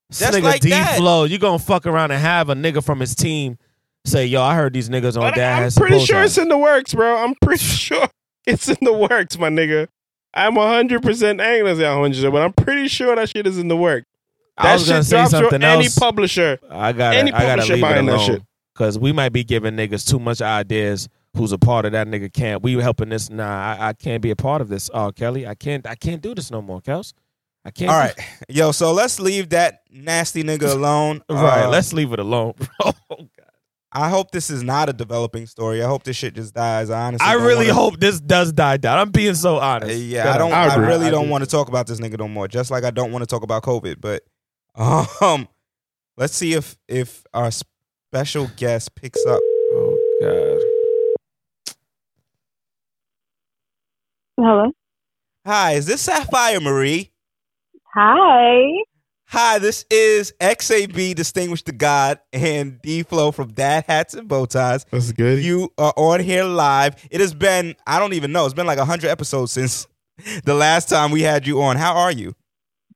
This 0.09 0.19
Just 0.19 0.33
nigga 0.37 0.43
like 0.43 0.61
D 0.61 0.69
that. 0.69 0.97
Flow, 0.97 1.23
you 1.23 1.37
gonna 1.39 1.57
fuck 1.59 1.85
around 1.87 2.11
and 2.11 2.21
have 2.21 2.49
a 2.49 2.53
nigga 2.55 2.83
from 2.83 2.99
his 2.99 3.15
team 3.15 3.57
say, 4.05 4.25
"Yo, 4.27 4.41
I 4.41 4.53
heard 4.55 4.73
these 4.73 4.89
niggas 4.89 5.15
on 5.15 5.21
But 5.31 5.35
Dad." 5.35 5.63
I'm 5.63 5.71
pretty 5.71 6.05
sure 6.05 6.17
Botox." 6.17 6.25
it's 6.25 6.37
in 6.37 6.49
the 6.49 6.57
works, 6.57 6.93
bro. 6.93 7.17
I'm 7.23 7.33
pretty 7.41 7.63
sure 7.63 8.07
it's 8.45 8.69
in 8.69 8.77
the 8.81 8.93
works, 8.93 9.37
my 9.39 9.49
nigga. 9.49 9.87
I'm 10.35 10.53
100% 10.55 11.41
I 11.41 11.53
ain't 11.55 11.63
gonna 11.65 11.75
say 11.75 11.87
100, 11.87 12.31
but 12.31 12.41
I'm 12.41 12.53
pretty 12.53 12.87
sure 12.87 13.15
that 13.15 13.29
shit 13.29 13.47
is 13.47 13.57
in 13.57 13.67
the 13.67 13.77
work. 13.77 14.03
That 14.57 14.65
I 14.67 14.73
was 14.73 14.87
gonna 14.87 14.99
shit 14.99 15.05
say 15.05 15.15
drops 15.17 15.31
for 15.31 15.37
something 15.37 15.63
any 15.63 15.87
publisher. 15.97 16.59
I 16.69 16.91
gotta, 16.91 17.17
any 17.17 17.31
I 17.31 17.41
gotta 17.41 17.61
publisher 17.61 17.73
leave 17.75 17.83
it 17.83 17.87
buying 17.87 18.05
that 18.07 18.19
shit. 18.21 18.41
because 18.73 18.99
we 18.99 19.11
might 19.11 19.29
be 19.29 19.43
giving 19.43 19.75
niggas 19.75 20.07
too 20.07 20.19
much 20.19 20.41
ideas. 20.41 21.07
Who's 21.35 21.51
a 21.51 21.57
part 21.57 21.85
of 21.85 21.93
that 21.93 22.07
nigga 22.07 22.31
camp? 22.31 22.63
We 22.63 22.73
helping 22.73 23.09
this? 23.09 23.29
Nah, 23.29 23.43
I, 23.79 23.87
I 23.89 23.93
can't 23.93 24.21
be 24.21 24.29
a 24.29 24.35
part 24.35 24.61
of 24.61 24.69
this. 24.69 24.89
Oh, 24.93 25.11
Kelly, 25.11 25.47
I 25.47 25.55
can't. 25.55 25.87
I 25.87 25.95
can't 25.95 26.21
do 26.21 26.35
this 26.35 26.51
no 26.51 26.61
more, 26.61 26.79
Kels. 26.81 27.13
I 27.65 27.71
can't. 27.71 27.89
All 27.89 27.97
right, 27.97 28.15
do- 28.15 28.53
yo. 28.53 28.71
So 28.71 28.91
let's 28.93 29.19
leave 29.19 29.49
that 29.49 29.81
nasty 29.91 30.43
nigga 30.43 30.71
alone. 30.75 31.23
right. 31.29 31.63
Uh, 31.63 31.69
let's 31.69 31.91
leave 31.93 32.13
it 32.13 32.19
alone, 32.19 32.53
bro. 32.79 32.91
I 33.95 34.09
hope 34.09 34.31
this 34.31 34.49
is 34.49 34.63
not 34.63 34.89
a 34.89 34.93
developing 34.93 35.45
story. 35.45 35.83
I 35.83 35.87
hope 35.87 36.03
this 36.03 36.15
shit 36.17 36.33
just 36.33 36.53
dies. 36.55 36.89
I 36.89 37.07
honestly, 37.07 37.27
I 37.27 37.33
really 37.33 37.67
wanna- 37.67 37.73
hope 37.73 37.99
this 37.99 38.19
does 38.19 38.51
die 38.51 38.77
down. 38.77 38.97
I'm 38.99 39.11
being 39.11 39.35
so 39.35 39.57
honest. 39.57 39.91
Uh, 39.91 39.95
Yeah, 39.95 40.33
I 40.33 40.37
don't. 40.37 40.51
I 40.51 40.67
I, 40.67 40.75
really 40.75 41.07
I 41.07 41.11
don't 41.11 41.29
want 41.29 41.43
to 41.43 41.49
talk 41.49 41.67
about 41.67 41.87
this 41.87 41.99
nigga 41.99 42.17
no 42.19 42.27
more. 42.27 42.47
Just 42.47 42.69
like 42.71 42.83
I 42.83 42.91
don't 42.91 43.11
want 43.11 43.21
to 43.23 43.27
talk 43.27 43.43
about 43.43 43.63
COVID. 43.63 44.01
But 44.01 44.23
um, 45.21 45.47
Let's 46.17 46.35
see 46.35 46.53
if 46.53 46.77
if 46.87 47.23
our 47.33 47.49
special 47.51 48.49
guest 48.57 48.93
picks 48.95 49.23
up. 49.25 49.39
Oh 49.73 49.99
God. 50.21 50.61
Hello. 54.45 54.71
Hi, 55.45 55.71
is 55.75 55.85
this 55.85 56.01
Sapphire 56.01 56.59
Marie? 56.59 57.13
Hi. 57.93 58.63
Hi, 59.27 59.57
this 59.57 59.85
is 59.89 60.33
XAB 60.41 61.15
Distinguished 61.15 61.67
to 61.67 61.71
God 61.71 62.19
and 62.33 62.81
D 62.81 63.03
Flow 63.03 63.31
from 63.31 63.53
Dad 63.53 63.85
Hats 63.87 64.13
and 64.15 64.27
Bow 64.27 64.43
Ties. 64.43 64.85
That's 64.91 65.13
good. 65.13 65.41
You 65.41 65.69
are 65.77 65.93
on 65.95 66.19
here 66.19 66.43
live. 66.43 66.95
It 67.09 67.21
has 67.21 67.33
been, 67.33 67.75
I 67.87 67.99
don't 67.99 68.11
even 68.11 68.33
know, 68.33 68.43
it's 68.43 68.53
been 68.53 68.67
like 68.67 68.77
100 68.79 69.07
episodes 69.09 69.53
since 69.53 69.87
the 70.43 70.53
last 70.53 70.89
time 70.89 71.11
we 71.11 71.21
had 71.21 71.47
you 71.47 71.61
on. 71.61 71.77
How 71.77 71.93
are 71.95 72.11
you? 72.11 72.35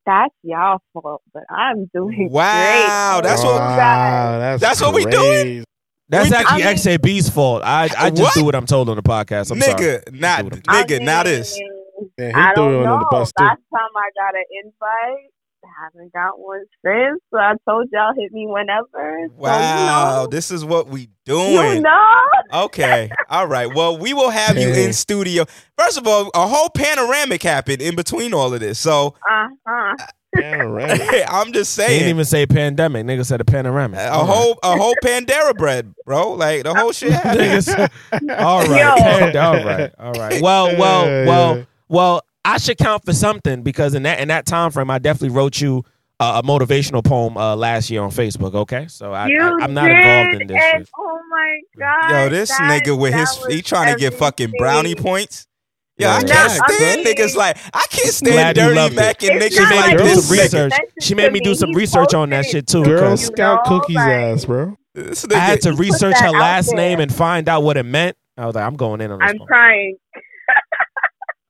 That's 0.05 0.33
y'all 0.43 0.79
fault, 0.91 1.21
but 1.33 1.43
I'm 1.49 1.85
doing 1.93 2.27
Wow, 2.29 3.21
great. 3.21 3.29
that's 3.29 3.41
what- 3.43 3.55
Wow, 3.61 4.39
that's, 4.39 4.61
That's 4.61 4.81
what 4.81 4.93
we 4.93 5.05
doing? 5.05 5.63
Crazy. 6.11 6.29
That's 6.29 6.29
We- 6.29 6.35
actually 6.35 6.63
I 6.63 6.67
mean- 6.67 6.75
XAB's 6.77 7.29
fault. 7.29 7.63
I 7.63 7.84
I 7.97 8.09
just 8.09 8.21
What? 8.21 8.34
do 8.34 8.43
what 8.45 8.55
I'm 8.55 8.65
told 8.65 8.89
on 8.89 8.95
the 8.95 9.03
podcast. 9.03 9.51
I'm 9.51 9.59
nigga, 9.59 10.03
sorry. 10.05 10.19
not, 10.19 10.39
Do 10.39 10.45
what 10.45 10.59
I 10.67 10.84
nigga, 10.84 11.01
now 11.01 11.23
this. 11.23 11.57
mean, 11.57 11.69
Yeah, 12.17 12.27
he 12.27 12.34
I 12.35 12.53
threw 12.53 12.63
don't 12.65 12.73
you 12.73 12.84
know. 12.84 12.93
under 12.93 13.05
the 13.05 13.07
bus 13.11 13.31
too. 13.38 13.43
Last 13.43 13.59
time 13.73 13.89
I 13.95 14.09
got 14.15 14.35
an 14.35 14.43
invite, 14.63 15.31
I 15.65 15.69
haven't 15.84 16.13
got 16.13 16.39
one 16.39 16.63
since. 16.85 17.21
So 17.31 17.38
I 17.39 17.53
told 17.67 17.88
y'all 17.91 18.13
hit 18.17 18.31
me 18.31 18.45
whenever. 18.47 19.27
Wow, 19.35 20.21
So, 20.23 20.27
this 20.27 20.49
is 20.51 20.63
what 20.63 20.88
we 20.88 21.09
doing. 21.25 21.75
you 21.77 21.81
know. 21.81 22.13
Okay. 22.53 23.09
All 23.29 23.47
right. 23.47 23.73
Well, 23.73 23.97
we 23.97 24.13
will 24.13 24.29
have 24.29 24.57
you 24.57 24.69
in 24.69 24.93
studio. 24.93 25.45
First 25.77 25.97
of 25.97 26.07
all, 26.07 26.29
a 26.34 26.47
whole 26.47 26.69
panoramic 26.69 27.43
happened 27.43 27.81
in 27.81 27.95
between 27.95 28.34
all 28.34 28.53
of 28.53 28.59
this. 28.61 28.79
So 28.79 29.15
Uh 29.29 29.93
huh. 30.38 30.51
Panoramic. 30.57 31.23
I'm 31.30 31.51
just 31.53 31.76
They 31.77 31.88
didn't 31.88 32.09
even 32.09 32.26
say 32.26 32.45
pandemic. 32.45 33.05
Nigga 33.05 33.26
said 33.26 33.41
a 33.41 33.45
panoramic. 33.45 33.99
A 33.99 34.26
whole 34.26 34.57
a 34.64 34.77
whole 34.77 34.95
Pandera 35.03 35.55
bread, 35.55 35.93
bro. 36.05 36.34
Like 36.34 36.64
the 36.64 36.73
whole 36.73 36.91
shit. 36.91 37.11
Nigga 37.11 37.64
said- 37.64 37.91
all 38.31 38.68
right, 38.68 38.97
Pand- 38.97 39.35
all 39.35 39.53
right, 39.65 39.91
all 39.99 40.14
right. 40.14 40.41
Well, 40.41 40.77
well, 40.77 41.05
Yeah, 41.07 41.26
well, 41.26 41.57
yeah. 41.57 41.64
well. 41.89 42.22
I 42.45 42.59
should 42.59 42.77
count 42.77 43.03
for 43.03 43.11
something 43.11 43.61
because 43.61 43.93
in 43.93 44.03
that 44.03 44.22
in 44.22 44.30
that 44.30 44.45
time 44.45 44.72
frame, 44.72 44.89
I 44.89 44.99
definitely 44.99 45.35
wrote 45.35 45.59
you 45.59 45.84
uh, 46.22 46.41
a 46.41 46.47
motivational 46.47 47.03
poem 47.03 47.35
uh, 47.35 47.57
last 47.57 47.89
year 47.89 48.01
on 48.01 48.09
Facebook. 48.09 48.53
Okay, 48.55 48.88
so 48.88 49.11
I, 49.11 49.27
you 49.27 49.41
I, 49.41 49.65
am 49.65 49.73
not 49.73 49.88
did, 49.88 49.97
involved 49.97 50.41
in 50.41 50.47
this 50.47 50.57
and, 50.73 50.85
shit. 50.85 50.89
Oh 50.97 51.19
my 51.30 51.59
god. 51.77 52.09
Yo, 52.09 52.30
this 52.30 52.49
that- 52.49 52.84
nigga 52.85 52.97
with 52.97 53.14
his 53.14 53.38
that 53.39 53.51
he 53.51 53.61
trying 53.61 53.93
to 53.93 53.99
get 53.99 54.14
fucking 54.14 54.53
brownie 54.57 54.95
points. 54.95 55.46
Yo, 55.99 56.07
I 56.09 56.23
can't 56.23 56.29
No, 56.29 56.75
stand 56.77 57.01
I 57.01 57.03
niggas 57.13 57.35
like 57.35 57.57
I 57.73 57.85
can't 57.89 58.13
stand 58.13 58.55
dirty 58.55 58.75
loved 58.75 58.93
it. 58.93 58.97
Mac 58.97 59.23
and 59.23 59.41
It's 59.41 59.55
niggas 59.57 59.61
not 59.63 59.75
like 59.75 59.85
like 59.87 59.97
do 59.97 60.03
this. 60.03 60.29
nigga. 60.29 60.31
research. 60.43 60.73
She 61.01 61.15
made 61.15 61.33
me 61.33 61.39
do 61.39 61.55
some 61.55 61.73
research 61.73 62.13
on 62.13 62.29
that 62.29 62.45
shit 62.45 62.67
too. 62.67 62.83
Girl 62.83 62.99
cause 63.09 63.21
you 63.21 63.27
Scout 63.27 63.65
know, 63.67 63.79
cookies 63.79 63.95
like- 63.95 64.07
ass, 64.07 64.45
bro. 64.45 64.77
I 64.95 65.39
had 65.39 65.61
to 65.61 65.73
research 65.73 66.15
her 66.17 66.31
last 66.31 66.67
there. 66.67 66.75
name 66.75 66.99
and 66.99 67.13
find 67.13 67.47
out 67.49 67.63
what 67.63 67.77
it 67.77 67.83
meant. 67.83 68.15
I 68.37 68.45
was 68.45 68.55
like, 68.55 68.63
I'm 68.63 68.75
going 68.75 69.01
in 69.01 69.11
on 69.11 69.19
this. 69.19 69.29
I'm 69.29 69.37
one. 69.37 69.47
trying. 69.47 69.97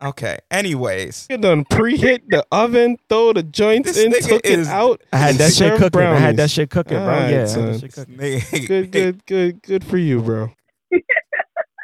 okay. 0.03 0.39
Anyways, 0.51 1.27
You 1.29 1.37
done 1.37 1.65
preheat 1.65 2.21
the 2.29 2.45
oven, 2.51 2.97
throw 3.09 3.33
the 3.33 3.43
joints 3.43 3.93
This 3.93 4.03
in, 4.03 4.11
nigga 4.11 4.27
took 4.29 4.45
is- 4.45 4.67
it 4.67 4.71
out. 4.71 5.01
I 5.11 5.17
had 5.17 5.35
that 5.35 5.47
shit 5.47 5.55
served 5.77 5.81
cooking. 5.81 6.01
I 6.01 6.15
had 6.19 6.37
that 6.37 6.49
shit 6.51 6.69
cooking, 6.69 6.97
bro. 6.97 7.03
Alright, 7.13 7.31
yeah, 7.31 7.45
son. 7.45 7.79
cooking. 7.79 8.65
Good, 8.67 8.91
good, 8.91 9.25
good, 9.25 9.61
good 9.61 9.83
for 9.83 9.97
you, 9.97 10.21
bro. 10.21 10.51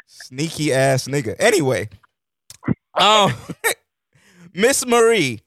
sneaky 0.06 0.72
ass 0.72 1.06
nigga. 1.08 1.36
Anyway, 1.38 1.88
um, 2.94 3.32
Miss 4.54 4.86
Marie, 4.86 5.40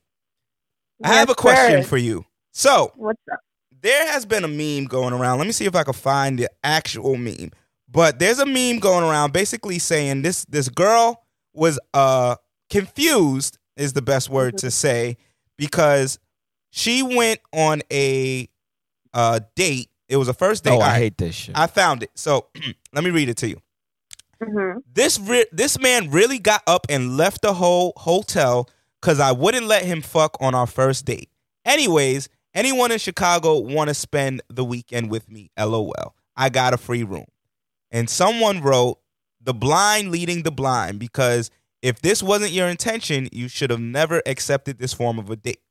I 1.04 1.16
have 1.16 1.30
a 1.30 1.36
question 1.36 1.84
sir. 1.84 1.88
for 1.88 1.98
you. 1.98 2.26
So 2.52 2.92
What's 2.96 3.20
up? 3.32 3.40
there 3.82 4.12
has 4.12 4.26
been 4.26 4.44
a 4.44 4.48
meme 4.48 4.86
going 4.86 5.14
around. 5.14 5.38
Let 5.38 5.48
me 5.48 5.54
see 5.54 5.66
if 5.66 5.76
I 5.76 5.84
can 5.84 5.94
find 5.94 6.40
the 6.40 6.50
actual 6.64 7.16
meme. 7.16 7.52
But 7.90 8.20
there's 8.20 8.40
a 8.40 8.46
meme 8.46 8.80
going 8.80 9.04
around 9.04 9.32
basically 9.34 9.80
saying 9.80 10.22
this 10.22 10.46
this 10.46 10.70
girl 10.70 11.24
was 11.54 11.80
uh 11.94 12.36
confused 12.70 13.58
is 13.78 13.94
the 13.94 14.02
best 14.02 14.30
word 14.30 14.58
to 14.58 14.72
say 14.72 15.18
because 15.58 16.20
she 16.72 17.02
went 17.02 17.40
on 17.54 17.82
a 17.92 18.50
uh 19.14 19.40
date. 19.56 19.90
It 20.10 20.18
was 20.18 20.28
a 20.28 20.34
first 20.34 20.64
date. 20.64 20.72
Oh, 20.72 20.80
I 20.80 20.86
All 20.86 20.92
right, 20.92 20.98
hate 20.98 21.18
this 21.18 21.36
shit. 21.36 21.58
I 21.58 21.68
found 21.68 22.04
it. 22.04 22.12
So 22.16 22.48
let 22.94 23.04
me 23.04 23.10
read 23.10 23.30
it 23.30 23.38
to 23.38 23.48
you. 23.48 23.62
Hmm 24.44 24.78
This 24.94 25.20
re- 25.20 25.46
this 25.52 25.80
man 25.80 26.12
really 26.12 26.40
got 26.40 26.62
up 26.68 26.86
and 26.90 27.18
left 27.18 27.42
the 27.42 27.54
whole 27.54 27.94
hotel 27.98 28.70
because 29.02 29.20
I 29.20 29.32
wouldn't 29.32 29.66
let 29.68 29.84
him 29.86 30.02
fuck 30.02 30.38
on 30.40 30.54
our 30.56 30.68
first 30.68 31.06
date. 31.06 31.30
Anyways, 31.66 32.30
anyone 32.54 32.92
in 32.92 33.00
Chicago 33.00 33.60
want 33.60 33.90
to 33.90 33.94
spend 33.94 34.42
the 34.50 34.64
weekend 34.66 35.10
with 35.10 35.30
me? 35.30 35.52
LOL. 35.58 36.16
I 36.36 36.50
got 36.50 36.74
a 36.74 36.78
free 36.78 37.04
room. 37.04 37.26
And 37.92 38.10
someone 38.10 38.62
wrote, 38.62 39.00
"The 39.42 39.54
blind 39.54 40.12
leading 40.12 40.44
the 40.44 40.52
blind," 40.52 41.00
because 41.00 41.52
if 41.82 42.02
this 42.02 42.24
wasn't 42.24 42.52
your 42.52 42.68
intention, 42.68 43.30
you 43.32 43.48
should 43.48 43.70
have 43.70 43.80
never 43.80 44.22
accepted 44.26 44.80
this 44.80 44.94
form 44.94 45.20
of 45.20 45.30
a 45.30 45.36
date. 45.36 45.62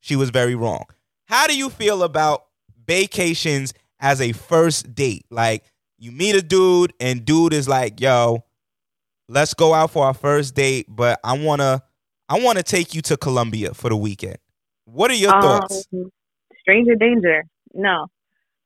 She 0.00 0.16
was 0.16 0.30
very 0.30 0.54
wrong. 0.54 0.84
How 1.26 1.46
do 1.46 1.56
you 1.56 1.70
feel 1.70 2.02
about 2.02 2.46
vacations 2.86 3.74
as 4.00 4.20
a 4.20 4.32
first 4.32 4.94
date? 4.94 5.26
Like 5.30 5.64
you 5.98 6.12
meet 6.12 6.34
a 6.36 6.42
dude 6.42 6.92
and 7.00 7.24
dude 7.24 7.52
is 7.52 7.68
like, 7.68 8.00
"Yo, 8.00 8.44
let's 9.28 9.54
go 9.54 9.74
out 9.74 9.90
for 9.90 10.06
our 10.06 10.14
first 10.14 10.54
date, 10.54 10.86
but 10.88 11.20
I 11.24 11.38
want 11.38 11.60
to 11.60 11.82
I 12.28 12.40
want 12.40 12.58
to 12.58 12.64
take 12.64 12.94
you 12.94 13.02
to 13.02 13.16
Colombia 13.16 13.74
for 13.74 13.88
the 13.88 13.96
weekend." 13.96 14.38
What 14.84 15.10
are 15.10 15.14
your 15.14 15.32
thoughts? 15.32 15.86
Um, 15.92 16.10
stranger 16.60 16.94
danger. 16.94 17.44
No, 17.74 18.06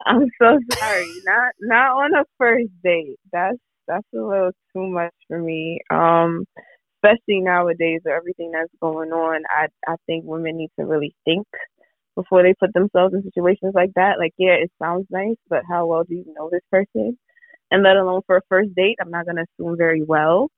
I'm 0.07 0.27
so 0.41 0.59
sorry. 0.79 1.07
not 1.25 1.53
not 1.61 1.93
on 1.97 2.15
a 2.15 2.25
first 2.39 2.71
date. 2.83 3.17
That's 3.33 3.59
that's 3.87 4.07
a 4.15 4.19
little 4.19 4.53
too 4.73 4.87
much 4.87 5.15
for 5.29 5.39
me. 5.39 5.81
Um, 5.91 6.45
especially 7.03 7.41
nowadays 7.41 8.01
with 8.05 8.15
everything 8.15 8.53
that's 8.53 8.73
going 8.81 9.13
on. 9.13 9.43
I 9.51 9.69
I 9.87 9.97
think 10.07 10.25
women 10.25 10.57
need 10.57 10.71
to 10.79 10.85
really 10.85 11.15
think 11.25 11.47
before 12.17 12.43
they 12.43 12.55
put 12.55 12.73
themselves 12.75 13.15
in 13.15 13.23
situations 13.23 13.73
like 13.75 13.93
that. 13.95 14.19
Like, 14.19 14.33
yeah, 14.39 14.53
it 14.55 14.71
sounds 14.83 15.07
nice, 15.11 15.37
but 15.49 15.63
how 15.69 15.87
well 15.87 16.05
do 16.05 16.15
you 16.15 16.25
know 16.37 16.49
this 16.51 16.63
person? 16.71 17.19
And 17.71 17.83
let 17.83 17.97
alone 17.97 18.23
for 18.27 18.37
a 18.37 18.43
first 18.49 18.75
date, 18.75 18.97
I'm 19.01 19.11
not 19.11 19.27
gonna 19.27 19.45
assume 19.59 19.77
very 19.77 20.03
well 20.03 20.49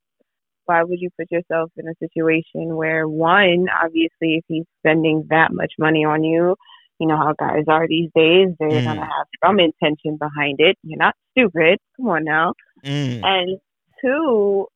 why 0.67 0.83
would 0.85 1.01
you 1.01 1.11
put 1.19 1.31
yourself 1.31 1.71
in 1.77 1.89
a 1.89 1.95
situation 1.99 2.77
where 2.77 3.09
one 3.09 3.67
obviously 3.83 4.37
if 4.37 4.45
he's 4.47 4.65
spending 4.79 5.27
that 5.29 5.49
much 5.53 5.73
money 5.79 6.05
on 6.05 6.23
you 6.23 6.55
you 7.01 7.07
know 7.09 7.17
how 7.17 7.35
guys 7.37 7.65
are 7.67 7.89
these 7.89 8.11
days 8.15 8.49
they're 8.61 8.69
Mm. 8.81 8.85
gonna 8.85 9.01
have 9.05 9.27
some 9.45 9.59
intention 9.59 10.17
behind 10.19 10.61
it 10.61 10.79
you're 10.85 10.99
not 10.99 11.17
stupid 11.33 11.79
come 11.97 12.09
on 12.09 12.23
now 12.25 12.55
Mm. 12.85 13.21
and 13.25 13.61
two 14.01 14.69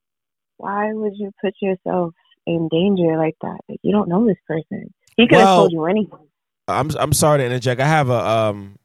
why 0.57 0.93
would 0.93 1.17
you 1.17 1.31
put 1.41 1.55
yourself 1.63 2.13
in 2.47 2.67
danger 2.69 3.17
like 3.17 3.37
that 3.43 3.61
like 3.69 3.79
you 3.83 3.93
don't 3.93 4.09
know 4.09 4.27
this 4.27 4.37
person 4.47 4.93
he 5.17 5.29
could 5.29 5.39
have 5.39 5.47
Well- 5.47 5.57
told 5.57 5.73
you 5.73 5.85
anything 5.85 6.26
I'm 6.69 6.91
I'm 6.99 7.13
sorry 7.13 7.39
to 7.39 7.45
interject. 7.45 7.81
I 7.81 7.87
have 7.87 8.11
a 8.11 8.27
um 8.29 8.79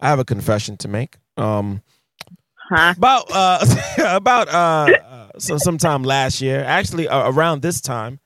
I 0.00 0.08
have 0.08 0.18
a 0.18 0.24
confession 0.24 0.76
to 0.78 0.88
make. 0.88 1.16
Um 1.36 1.82
huh 2.70 2.94
about 2.96 3.30
uh 3.32 3.64
about 4.16 4.48
uh, 4.48 4.92
uh 5.04 5.28
so 5.38 5.58
sometime 5.58 6.02
last 6.02 6.40
year, 6.40 6.64
actually 6.64 7.08
uh, 7.08 7.30
around 7.30 7.62
this 7.62 7.80
time, 7.80 8.18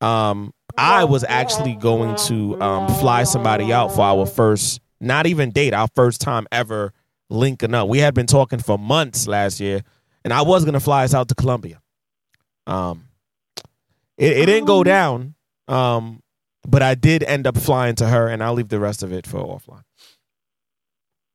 um 0.00 0.52
I 0.76 1.04
was 1.04 1.24
actually 1.24 1.74
going 1.74 2.16
to 2.26 2.60
um 2.60 2.88
fly 3.00 3.24
somebody 3.24 3.72
out 3.72 3.94
for 3.94 4.02
our 4.02 4.26
first 4.26 4.80
not 5.00 5.26
even 5.26 5.50
date, 5.50 5.74
our 5.74 5.88
first 5.94 6.20
time 6.20 6.46
ever 6.52 6.92
linking 7.30 7.74
up. 7.74 7.88
We 7.88 7.98
had 7.98 8.14
been 8.14 8.26
talking 8.26 8.58
for 8.58 8.78
months 8.78 9.26
last 9.28 9.60
year, 9.60 9.82
and 10.24 10.32
I 10.32 10.42
was 10.42 10.64
gonna 10.64 10.80
fly 10.80 11.04
us 11.04 11.14
out 11.14 11.28
to 11.28 11.34
Colombia. 11.34 11.80
Um 12.66 13.04
it, 14.18 14.36
it 14.36 14.46
didn't 14.46 14.66
go 14.66 14.84
down. 14.84 15.34
Um 15.66 16.22
but 16.68 16.82
I 16.82 16.94
did 16.94 17.22
end 17.22 17.46
up 17.46 17.56
flying 17.56 17.94
to 17.96 18.06
her, 18.06 18.28
and 18.28 18.42
I'll 18.42 18.54
leave 18.54 18.68
the 18.68 18.78
rest 18.78 19.02
of 19.02 19.12
it 19.12 19.26
for 19.26 19.38
offline. 19.38 19.84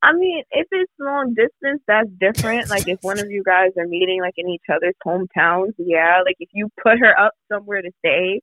I 0.04 0.12
mean, 0.14 0.44
if 0.52 0.68
it's 0.70 0.92
long 1.00 1.34
distance, 1.34 1.82
that's 1.88 2.10
different. 2.20 2.70
Like 2.70 2.88
if 2.90 3.00
one 3.02 3.20
of 3.20 3.32
you 3.32 3.42
guys 3.42 3.70
are 3.80 3.88
meeting 3.88 4.20
like 4.22 4.34
in 4.36 4.50
each 4.50 4.68
other's 4.70 4.96
hometowns, 5.06 5.74
yeah. 5.78 6.22
Like 6.26 6.36
if 6.40 6.50
you 6.54 6.70
put 6.82 7.00
her 7.00 7.18
up 7.18 7.32
somewhere 7.50 7.82
to 7.82 7.90
stay 8.06 8.42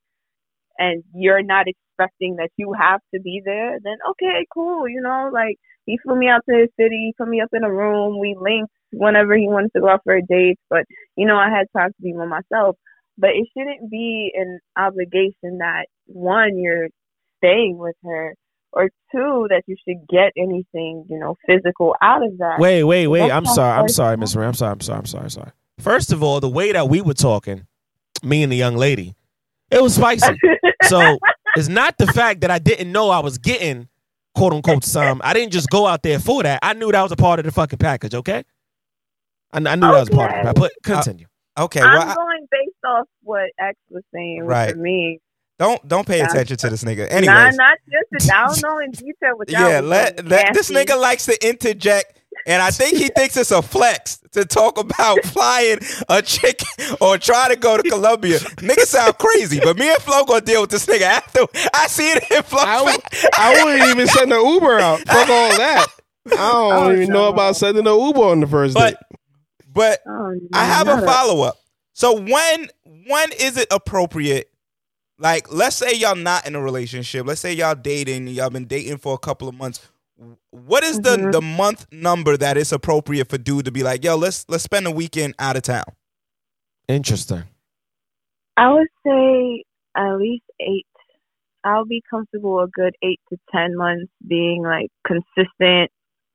and 0.79 1.03
you're 1.13 1.43
not 1.43 1.67
expecting 1.67 2.37
that 2.37 2.49
you 2.57 2.73
have 2.73 2.99
to 3.13 3.21
be 3.21 3.43
there, 3.45 3.77
then 3.83 3.97
okay, 4.09 4.45
cool. 4.51 4.89
You 4.89 5.01
know, 5.01 5.29
like 5.31 5.57
he 5.85 5.99
flew 6.03 6.15
me 6.15 6.29
out 6.29 6.41
to 6.49 6.55
his 6.55 6.69
city, 6.79 7.13
put 7.15 7.27
me 7.27 7.41
up 7.41 7.49
in 7.53 7.63
a 7.63 7.71
room, 7.71 8.19
we 8.19 8.35
linked 8.39 8.71
whenever 8.91 9.35
he 9.35 9.47
wanted 9.47 9.71
to 9.75 9.81
go 9.81 9.89
out 9.89 10.01
for 10.03 10.15
a 10.15 10.21
date. 10.25 10.57
But, 10.67 10.85
you 11.15 11.27
know, 11.27 11.35
I 11.37 11.49
had 11.49 11.67
time 11.77 11.89
to 11.89 12.01
be 12.01 12.13
with 12.13 12.27
myself. 12.27 12.75
But 13.17 13.31
it 13.31 13.47
shouldn't 13.55 13.91
be 13.91 14.31
an 14.33 14.59
obligation 14.77 15.59
that 15.59 15.85
one, 16.13 16.57
you're 16.57 16.89
staying 17.37 17.77
with 17.77 17.95
her 18.03 18.35
or 18.73 18.89
two 19.11 19.47
that 19.49 19.63
you 19.67 19.75
should 19.87 20.07
get 20.07 20.31
anything 20.37 21.05
you 21.09 21.19
know 21.19 21.35
physical 21.45 21.95
out 22.01 22.23
of 22.23 22.37
that. 22.37 22.59
Wait, 22.59 22.83
wait, 22.83 23.07
wait. 23.07 23.19
That's 23.27 23.33
I'm 23.33 23.45
sorry. 23.45 23.79
I'm 23.79 23.89
sorry. 23.89 24.17
Miss 24.17 24.35
Marie. 24.35 24.47
I'm 24.47 24.53
sorry. 24.53 24.71
I'm 24.71 24.81
sorry. 24.81 24.99
I'm 24.99 25.05
sorry. 25.05 25.29
Sorry. 25.31 25.51
First 25.79 26.11
of 26.11 26.23
all, 26.23 26.39
the 26.39 26.49
way 26.49 26.71
that 26.71 26.87
we 26.89 27.01
were 27.01 27.13
talking, 27.13 27.65
me 28.23 28.43
and 28.43 28.51
the 28.51 28.55
young 28.55 28.75
lady, 28.77 29.15
it 29.69 29.81
was 29.81 29.95
spicy. 29.95 30.37
so 30.83 31.17
it's 31.55 31.67
not 31.67 31.97
the 31.97 32.07
fact 32.07 32.41
that 32.41 32.51
I 32.51 32.59
didn't 32.59 32.91
know 32.91 33.09
I 33.09 33.19
was 33.19 33.37
getting 33.37 33.87
quote 34.35 34.53
unquote 34.53 34.83
some. 34.83 35.21
I 35.23 35.33
didn't 35.33 35.51
just 35.53 35.69
go 35.69 35.87
out 35.87 36.03
there 36.03 36.19
for 36.19 36.43
that. 36.43 36.59
I 36.61 36.73
knew 36.73 36.91
that 36.91 37.01
was 37.01 37.11
a 37.11 37.17
part 37.17 37.39
of 37.39 37.45
the 37.45 37.51
fucking 37.51 37.79
package. 37.79 38.15
Okay. 38.15 38.43
I, 39.51 39.57
I 39.57 39.75
knew 39.75 39.81
that 39.81 39.99
was 39.99 40.09
a 40.09 40.11
part 40.11 40.31
of 40.33 40.45
it. 40.47 40.55
But 40.55 40.71
continue. 40.83 41.25
Uh, 41.57 41.65
okay, 41.65 41.81
I'm 41.81 41.93
well, 41.93 42.09
I- 42.09 42.15
going 42.15 42.47
based 42.49 42.85
off 42.85 43.07
what 43.23 43.49
X 43.59 43.77
was 43.89 44.03
saying. 44.13 44.43
Right. 44.45 44.71
For 44.71 44.77
me, 44.77 45.19
don't 45.67 45.87
don't 45.87 46.07
pay 46.07 46.17
That's- 46.19 46.33
attention 46.33 46.57
to 46.57 46.69
this 46.69 46.83
nigga. 46.83 47.09
nah, 47.09 47.15
Anyways, 47.17 47.55
not 47.57 47.77
just. 48.13 48.31
I 48.31 48.47
don't 48.47 48.61
know 48.63 48.79
in 48.79 48.91
detail 48.91 49.37
what 49.37 49.49
y'all 49.49 49.69
yeah, 49.69 49.79
let, 49.79 50.25
let 50.25 50.53
this 50.53 50.69
nigga 50.71 50.99
likes 50.99 51.25
to 51.25 51.47
interject, 51.47 52.19
and 52.47 52.61
I 52.61 52.71
think 52.71 52.97
he 52.97 53.07
thinks 53.09 53.37
it's 53.37 53.51
a 53.51 53.61
flex 53.61 54.17
to 54.33 54.45
talk 54.45 54.77
about 54.79 55.23
flying 55.25 55.79
a 56.09 56.21
chick 56.21 56.61
or 57.01 57.17
try 57.17 57.49
to 57.49 57.55
go 57.55 57.77
to 57.77 57.83
Colombia. 57.89 58.39
nigga 58.39 58.81
sound 58.85 59.17
crazy, 59.17 59.59
but 59.63 59.77
me 59.77 59.89
and 59.91 60.01
Flow 60.01 60.23
gonna 60.25 60.41
deal 60.41 60.61
with 60.61 60.69
this 60.71 60.85
nigga 60.85 61.01
after 61.01 61.41
I 61.73 61.87
see 61.87 62.11
it 62.11 62.23
in 62.31 62.43
Flow. 62.43 62.63
I, 62.65 62.81
would, 62.81 63.01
I 63.37 63.63
wouldn't 63.63 63.89
even 63.91 64.07
send 64.07 64.31
an 64.33 64.45
Uber 64.45 64.79
out. 64.79 64.99
Fuck 64.99 65.29
all 65.29 65.49
that. 65.57 65.87
I 66.27 66.29
don't 66.35 66.73
Oh, 66.73 66.91
even 66.91 67.09
know 67.09 67.29
about 67.29 67.55
sending 67.55 67.85
an 67.87 67.99
Uber 67.99 68.21
on 68.21 68.39
the 68.41 68.47
first 68.47 68.73
But 68.75 68.91
date. 69.09 69.19
but 69.73 69.99
Oh, 70.07 70.33
I 70.53 70.65
have 70.65 70.87
a 70.87 71.01
follow 71.05 71.41
up. 71.43 71.57
So 71.93 72.19
when 72.19 72.67
when 73.07 73.31
is 73.33 73.57
it 73.57 73.67
appropriate? 73.71 74.50
Like, 75.21 75.53
let's 75.53 75.77
say 75.77 75.93
y'all 75.95 76.15
not 76.17 76.47
in 76.47 76.55
a 76.55 76.61
relationship. 76.61 77.27
Let's 77.27 77.41
say 77.41 77.53
y'all 77.53 77.75
dating. 77.75 78.27
Y'all 78.29 78.49
been 78.51 78.67
dating 78.67 78.99
for 78.99 79.15
a 79.15 79.19
couple 79.19 79.47
of 79.49 79.55
months. 79.55 79.87
What 80.51 80.83
is 80.83 81.01
the 81.01 81.17
Mhm. 81.17 81.31
the 81.31 81.41
month 81.41 81.87
number 81.91 82.37
that 82.37 82.57
is 82.57 82.73
appropriate 82.73 83.29
for 83.29 83.37
dude 83.37 83.65
to 83.65 83.71
be 83.71 83.83
like, 83.83 84.03
yo, 84.03 84.17
let's 84.17 84.45
let's 84.49 84.63
spend 84.63 84.87
a 84.87 84.91
weekend 84.91 85.35
out 85.39 85.57
of 85.57 85.63
town? 85.63 85.85
Interesting. 86.87 87.43
I 88.57 88.73
would 88.73 88.87
say 89.05 89.63
at 89.97 90.15
least 90.17 90.45
eight. 90.61 90.87
I'll 91.63 91.85
be 91.85 92.03
comfortable 92.09 92.59
a 92.61 92.67
good 92.69 92.95
eight 93.03 93.21
to 93.29 93.37
ten 93.53 93.77
months 93.77 94.11
being 94.27 94.63
like 94.63 94.89
consistent, 95.07 95.91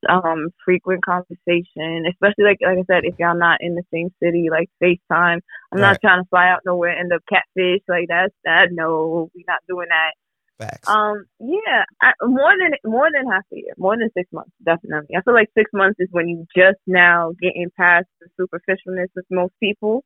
um, 0.08 0.50
frequent 0.64 1.04
conversation. 1.04 2.04
Especially 2.10 2.44
like 2.44 2.58
like 2.62 2.78
I 2.78 2.84
said, 2.86 3.04
if 3.04 3.14
y'all 3.18 3.36
not 3.38 3.58
in 3.60 3.74
the 3.74 3.82
same 3.92 4.10
city, 4.22 4.48
like 4.50 4.68
FaceTime. 4.82 5.40
I'm 5.72 5.80
Right. 5.80 5.90
not 5.92 6.00
trying 6.00 6.22
to 6.22 6.28
fly 6.28 6.48
out 6.48 6.60
nowhere 6.64 6.90
and 6.90 7.00
end 7.00 7.12
up 7.12 7.22
catfish. 7.28 7.82
Like 7.88 8.06
that's 8.08 8.34
that. 8.44 8.68
No, 8.72 9.30
we're 9.34 9.42
not 9.48 9.60
doing 9.68 9.88
that. 9.90 10.12
Facts. 10.58 10.88
Um, 10.88 11.26
yeah, 11.38 11.84
I, 12.00 12.12
more 12.22 12.52
than 12.58 12.72
more 12.90 13.08
than 13.12 13.30
half 13.30 13.44
a 13.52 13.56
year, 13.56 13.74
more 13.76 13.96
than 13.98 14.08
six 14.16 14.30
months, 14.32 14.52
definitely. 14.64 15.14
I 15.16 15.20
feel 15.20 15.34
like 15.34 15.50
six 15.56 15.70
months 15.74 15.96
is 16.00 16.08
when 16.12 16.28
you 16.28 16.46
just 16.56 16.78
now 16.86 17.32
getting 17.42 17.68
past 17.76 18.06
the 18.20 18.28
superficialness 18.40 19.08
of 19.18 19.24
most 19.30 19.52
people, 19.62 20.02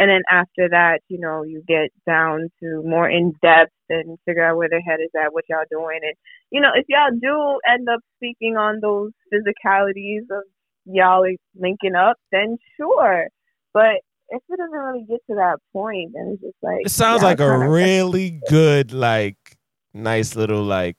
and 0.00 0.08
then 0.10 0.22
after 0.30 0.68
that, 0.70 1.00
you 1.08 1.20
know, 1.20 1.42
you 1.42 1.62
get 1.68 1.90
down 2.06 2.48
to 2.60 2.82
more 2.84 3.08
in 3.08 3.32
depth 3.42 3.72
and 3.88 4.18
figure 4.24 4.44
out 4.44 4.56
where 4.56 4.68
their 4.68 4.80
head 4.80 5.00
is 5.04 5.10
at, 5.14 5.32
what 5.34 5.44
y'all 5.48 5.70
doing, 5.70 6.00
and 6.02 6.14
you 6.50 6.60
know, 6.60 6.70
if 6.74 6.86
y'all 6.88 7.10
do 7.10 7.60
end 7.72 7.86
up 7.92 8.00
speaking 8.16 8.56
on 8.56 8.80
those 8.80 9.12
physicalities 9.32 10.24
of 10.30 10.44
y'all 10.86 11.24
linking 11.54 11.94
up, 11.94 12.16
then 12.32 12.56
sure, 12.76 13.28
but 13.74 14.00
if 14.32 14.40
it 14.48 14.56
doesn't 14.56 14.78
really 14.78 15.04
get 15.08 15.20
to 15.28 15.34
that 15.36 15.56
point, 15.72 16.12
then 16.14 16.30
it's 16.32 16.42
just 16.42 16.56
like 16.62 16.86
It 16.86 16.90
sounds 16.90 17.22
like 17.22 17.40
a 17.40 17.68
really 17.68 18.40
good, 18.48 18.92
like, 18.92 19.36
nice 19.92 20.36
little, 20.36 20.62
like, 20.62 20.96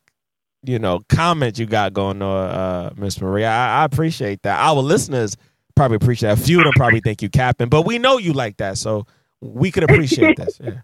you 0.64 0.78
know, 0.78 1.00
comment 1.10 1.58
you 1.58 1.66
got 1.66 1.94
going 1.94 2.22
on, 2.22 2.50
uh, 2.50 2.94
Miss 2.98 3.20
Maria. 3.22 3.50
I, 3.50 3.82
I 3.82 3.86
appreciate 3.86 4.42
that. 4.44 4.60
Our 4.60 4.82
listeners 4.82 5.38
probably 5.76 5.96
appreciate 5.98 6.30
that. 6.30 6.40
A 6.40 6.42
few 6.42 6.60
of 6.60 6.64
them 6.66 6.74
probably 6.76 7.00
think 7.02 7.22
you 7.22 7.30
capping, 7.30 7.70
but 7.70 7.84
we 7.86 7.98
know 7.98 8.18
you 8.18 8.34
like 8.34 8.58
that, 8.58 8.78
so 8.78 9.06
we 9.42 9.72
could 9.72 9.84
appreciate 9.84 10.38
this. 10.38 10.60
Yeah, 10.64 10.82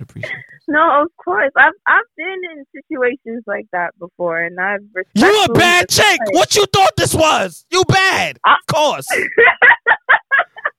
appreciate 0.00 0.30
this. 0.32 0.64
No, 0.68 1.02
of 1.02 1.08
course. 1.22 1.50
I've 1.56 1.72
I've 1.86 2.04
been 2.16 2.40
in 2.56 2.64
situations 2.74 3.42
like 3.46 3.66
that 3.72 3.98
before, 3.98 4.40
and 4.40 4.58
I've 4.60 4.80
You 5.14 5.44
a 5.44 5.52
bad 5.52 5.88
chick. 5.88 6.04
declined. 6.18 6.30
What 6.32 6.56
you 6.56 6.66
thought 6.72 6.92
this 6.96 7.14
was? 7.14 7.66
You 7.70 7.82
bad. 7.88 8.38
I- 8.44 8.52
Of 8.54 8.74
course. 8.74 9.06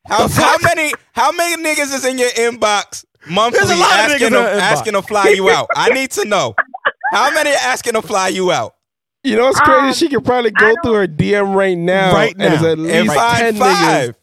How, 0.06 0.28
how 0.28 0.57
many 0.61 0.91
how 1.14 1.32
many 1.32 1.64
niggas 1.64 1.94
is 1.94 2.03
in 2.06 2.18
your 2.18 2.30
inbox 2.32 3.06
monthly 3.30 3.60
There's 3.60 3.72
a 3.72 3.76
lot 3.78 3.99
of 4.11 4.11
niggas 4.11 4.22
asking 4.22 4.28
in 4.28 4.34
to, 4.34 4.40
asking 4.64 4.94
to 4.94 5.02
fly 5.02 5.30
you 5.30 5.49
out? 5.49 5.68
I 5.76 5.90
need 5.90 6.11
to 6.11 6.26
know. 6.26 6.53
How 7.14 7.32
many 7.34 7.52
are 7.52 7.57
asking 7.61 7.94
to 7.94 8.02
fly 8.02 8.28
you 8.28 8.52
out? 8.52 8.76
You 9.24 9.38
know 9.38 9.45
what's 9.45 9.60
crazy? 9.62 9.88
Um, 9.88 9.94
she 9.94 10.10
could 10.10 10.26
probably 10.26 10.52
go 10.52 10.74
through 10.84 10.94
her 10.95 11.08
DM 11.08 11.56
right 11.56 11.78
now. 11.78 12.14
Right 12.14 12.34
And 12.38 12.41
there's 12.41 12.64
at 12.64 12.78
least 12.78 13.14
five 13.16 13.40
10 13.40 13.56
niggas 13.56 13.60
five. 13.60 14.16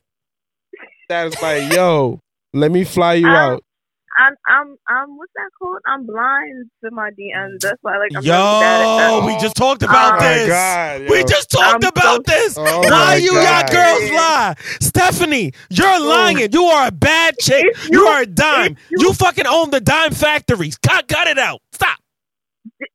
that's 1.09 1.41
like, 1.43 1.73
yo, 1.73 2.21
let 2.53 2.71
me 2.71 2.85
fly 2.85 3.15
you 3.15 3.27
Um, 3.27 3.35
out. 3.35 3.65
I'm 4.19 4.35
I'm 4.47 4.77
I'm 4.89 5.17
what's 5.17 5.33
that 5.37 5.49
called? 5.59 5.79
I'm 5.87 6.05
blind 6.05 6.69
to 6.85 6.91
my 6.91 7.11
DMs. 7.11 7.61
That's 7.61 7.79
why 7.81 7.97
like 7.97 8.11
I'm 8.15 8.23
really 8.23 8.29
bad 8.29 8.83
at 8.83 9.09
Yo, 9.13 9.21
that. 9.21 9.27
we 9.27 9.33
just 9.41 9.57
talked 9.57 9.83
about 9.83 10.21
Oh 10.21 10.25
this. 10.25 10.49
God, 10.49 11.01
we 11.09 11.25
just 11.25 11.51
talked 11.51 11.85
I'm 11.85 11.89
about 11.89 12.17
so- 12.17 12.23
this. 12.27 12.59
Oh 12.59 12.81
Why 12.81 12.89
my 12.91 13.15
you 13.15 13.33
got 13.33 13.71
girls 13.71 14.11
lie? 14.11 14.55
Stephanie, 14.81 15.53
you're 15.71 16.01
lying. 16.01 16.53
You 16.53 16.65
are 16.65 16.89
a 16.89 16.93
bad 16.93 17.37
chick. 17.41 17.65
If 17.65 17.89
You, 17.91 18.01
you- 18.01 18.07
are 18.09 18.23
a 18.23 18.27
dime. 18.27 18.77
You, 18.91 18.99
you- 19.07 19.13
fucking 19.15 19.47
own 19.47 19.71
the 19.71 19.81
dime 19.81 20.13
factories. 20.13 20.77
Cut, 20.77 21.09
cut 21.09 21.27
it 21.29 21.39
out. 21.39 21.61
Stop. 21.73 21.97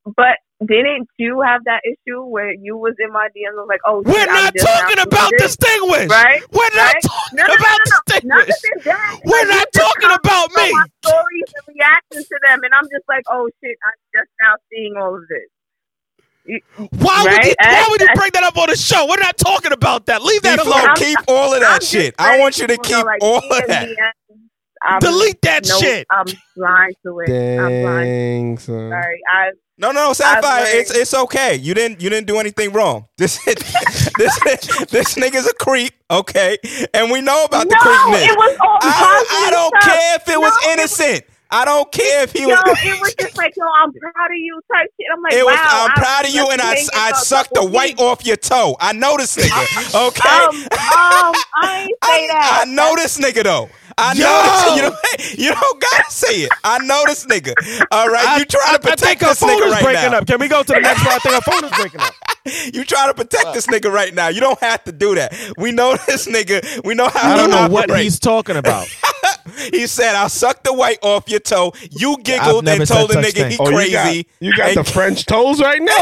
But 0.05 0.37
didn't 0.67 1.09
you 1.17 1.41
have 1.41 1.63
that 1.65 1.81
issue 1.85 2.23
where 2.25 2.53
you 2.53 2.77
was 2.77 2.95
in 2.99 3.11
my 3.11 3.27
DMs? 3.35 3.53
I 3.57 3.61
was 3.61 3.67
like, 3.69 3.81
oh, 3.85 4.01
We're 4.05 4.13
shit, 4.13 4.29
I'm 4.29 4.43
not 4.45 4.55
talking 4.57 4.99
about 4.99 5.29
seeing 5.29 5.37
this. 5.39 5.55
distinguished. 5.57 6.11
Right? 6.11 6.41
We're 6.51 6.75
not 6.75 6.93
Right? 6.93 7.01
talking 7.03 7.37
No, 7.37 7.43
no, 7.43 7.47
no, 7.47 7.55
about 7.55 7.79
no, 7.85 7.97
no. 8.23 8.35
Not 8.35 8.47
distinguished. 8.47 8.65
even 8.65 8.83
that. 8.85 9.19
We're 9.25 9.39
Like, 9.39 9.47
not 9.49 9.67
talking 9.73 10.11
about 10.11 10.47
me. 10.55 10.71
My 10.73 10.85
stories 11.03 11.49
and 11.55 11.75
reacting 11.75 12.23
to 12.23 12.37
them, 12.45 12.59
and 12.63 12.73
I'm 12.73 12.85
just 12.85 13.05
like, 13.09 13.23
oh 13.29 13.49
shit, 13.63 13.77
I'm 13.85 13.97
just 14.13 14.31
now 14.41 14.53
seeing 14.71 14.93
all 14.97 15.15
of 15.15 15.23
this. 15.29 15.49
You- 16.45 16.61
Why 16.99 17.23
would 17.23 17.45
you? 17.45 17.55
Why 17.59 17.81
And- 17.81 17.87
would 17.89 18.01
you 18.01 18.07
and- 18.09 18.19
bring 18.19 18.31
that 18.33 18.43
up 18.43 18.57
on 18.57 18.69
the 18.69 18.75
show? 18.77 19.07
We're 19.09 19.17
not 19.17 19.37
talking 19.37 19.71
about 19.71 20.05
that. 20.07 20.21
Leave 20.21 20.41
that 20.43 20.59
Flow, 20.61 20.73
alone. 20.73 20.87
I'm- 20.89 20.95
keep 20.95 21.17
all 21.27 21.53
of 21.53 21.57
I'm 21.57 21.61
that 21.63 21.83
shit. 21.83 22.15
I 22.19 22.37
want 22.39 22.57
you 22.59 22.67
to 22.67 22.77
keep 22.77 23.03
like, 23.03 23.19
all 23.21 23.41
me 23.41 23.57
of 23.57 23.67
that. 23.67 23.87
DMs, 23.89 24.39
I'm- 24.83 24.99
Delete 24.99 25.41
that 25.43 25.67
no, 25.67 25.79
shit. 25.79 26.07
I'm 26.11 26.25
blind 26.55 26.95
to 27.05 27.19
it. 27.21 27.59
I'm 27.59 27.81
blind. 27.81 28.59
Son. 28.61 28.89
Sorry, 28.89 29.21
I 29.31 29.51
No, 29.77 29.91
no, 29.91 30.07
no, 30.07 30.13
Sapphire. 30.13 30.65
It's 30.67 30.91
it's 30.91 31.13
okay. 31.13 31.55
You 31.55 31.73
didn't 31.73 32.01
you 32.01 32.09
didn't 32.09 32.27
do 32.27 32.39
anything 32.39 32.71
wrong. 32.73 33.07
This 33.17 33.39
this 33.45 34.39
this 34.91 35.15
nigga's 35.15 35.47
a 35.47 35.53
creep, 35.55 35.93
okay? 36.11 36.57
And 36.93 37.11
we 37.11 37.21
know 37.21 37.43
about 37.45 37.67
the 37.67 37.75
no, 37.75 37.81
creepness. 37.81 38.31
it 38.31 38.37
was 38.37 38.57
all 38.61 38.79
I, 38.81 39.25
I 39.47 39.49
don't 39.51 39.73
stuff. 39.81 39.93
care 39.93 40.15
if 40.17 40.29
it 40.29 40.39
was 40.39 40.53
No, 40.63 40.69
it 40.71 40.79
innocent. 40.79 41.23
I 41.51 41.63
don't 41.63 41.89
care 41.91 42.23
if 42.23 42.31
he 42.33 42.41
Yo, 42.41 42.47
was. 42.49 42.79
it 42.83 42.99
was 43.01 43.15
just 43.19 43.37
like, 43.37 43.53
yo, 43.55 43.63
I'm 43.81 43.93
proud 43.93 44.31
of 44.31 44.35
you 44.37 44.59
type 44.73 44.87
shit. 44.99 45.07
I'm 45.13 45.21
like, 45.21 45.33
It 45.33 45.45
was. 45.45 45.55
wow. 45.55 45.85
I'm 45.85 45.91
I- 45.91 46.01
proud 46.01 46.25
of 46.25 46.31
you, 46.31 46.49
and 46.49 46.61
I 46.61 46.75
I 46.93 47.11
sucked 47.13 47.53
the 47.53 47.63
white 47.65 47.99
off 47.99 48.25
your 48.25 48.35
toe. 48.37 48.75
I 48.79 48.93
know 48.93 49.15
this 49.17 49.35
nigga. 49.37 50.07
Okay. 50.07 50.29
Um, 50.29 50.55
um, 50.55 51.35
I 51.55 51.87
ain't 51.87 51.97
say 52.05 52.27
that. 52.27 52.59
I, 52.59 52.61
I 52.63 52.65
know 52.65 52.95
this 52.95 53.17
nigga 53.19 53.43
though. 53.43 53.69
I 53.97 54.13
Yo! 54.13 54.23
know 54.25 54.41
this, 54.43 54.75
you 54.75 54.81
don't, 54.81 55.39
you 55.39 55.51
don't 55.61 55.81
gotta 55.81 56.11
say 56.11 56.35
it. 56.43 56.51
I 56.63 56.79
know 56.79 57.03
this 57.07 57.25
nigga. 57.25 57.53
All 57.91 58.07
right, 58.09 58.39
you 58.39 58.45
trying 58.45 58.73
to 58.73 58.73
I 58.73 58.77
protect 58.77 58.99
think 59.01 59.19
this 59.19 59.39
phone 59.39 59.49
nigga 59.51 59.67
is 59.67 59.71
right 59.73 59.83
breaking 59.83 60.11
now. 60.11 60.17
up. 60.17 60.27
Can 60.27 60.39
we 60.39 60.47
go 60.47 60.63
to 60.63 60.73
the 60.73 60.79
next 60.79 61.05
one? 61.05 61.13
I 61.13 61.19
think 61.19 61.35
our 61.35 61.41
phone 61.41 61.63
is 61.65 61.71
breaking 61.79 62.01
up. 62.01 62.13
You 62.73 62.83
trying 62.83 63.07
to 63.09 63.13
protect 63.13 63.53
this 63.53 63.67
nigga 63.67 63.91
right 63.91 64.13
now. 64.13 64.27
You 64.27 64.41
don't 64.41 64.59
have 64.59 64.83
to 64.83 64.91
do 64.91 65.15
that. 65.15 65.33
We 65.57 65.71
know 65.71 65.95
this 66.07 66.27
nigga. 66.27 66.83
We 66.85 66.93
know 66.93 67.07
how 67.07 67.33
I 67.33 67.37
don't 67.37 67.49
know 67.49 67.67
what 67.69 67.89
he's 67.99 68.19
talking 68.19 68.57
about. 68.57 68.87
he 69.71 69.87
said, 69.87 70.13
I'll 70.15 70.29
suck 70.29 70.63
the 70.63 70.73
white 70.73 70.99
off 71.01 71.27
your 71.29 71.39
toe. 71.39 71.73
You 71.91 72.17
giggled 72.23 72.67
and 72.67 72.85
told 72.87 73.09
the 73.11 73.15
nigga 73.15 73.33
thing. 73.33 73.51
he 73.51 73.57
Oh, 73.59 73.69
you 73.69 73.75
crazy. 73.75 73.93
got, 73.93 74.25
you 74.41 74.57
got 74.57 74.75
the 74.75 74.83
French 74.83 75.25
toes 75.25 75.61
right 75.61 75.81
now? 75.81 75.95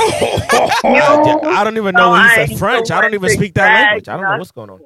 Yeah, 0.84 1.36
I 1.46 1.64
don't 1.64 1.78
even 1.78 1.94
know 1.96 2.10
No, 2.10 2.16
he 2.16 2.22
I 2.22 2.46
said 2.48 2.58
French. 2.58 2.92
I 2.92 3.02
don't 3.02 3.14
even 3.14 3.30
speak 3.30 3.54
that 3.54 3.72
language. 3.72 4.10
I 4.10 4.14
don't 4.18 4.24
know 4.24 4.38
what's 4.38 4.52
going 4.52 4.70
on. 4.72 4.80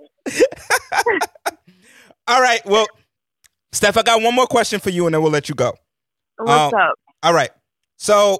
All 2.29 2.41
right, 2.41 2.59
well, 2.65 2.85
Steph, 3.77 3.95
I 3.95 4.01
got 4.01 4.23
one 4.23 4.33
more 4.33 4.47
question 4.47 4.79
for 4.79 4.89
you 4.89 5.05
and 5.05 5.13
then 5.13 5.21
we'll 5.21 5.31
let 5.31 5.49
you 5.49 5.55
go. 5.55 5.75
What's 6.37 6.73
Um, 6.73 6.79
up? 6.81 6.95
All 7.21 7.33
right. 7.33 7.51
So, 7.97 8.39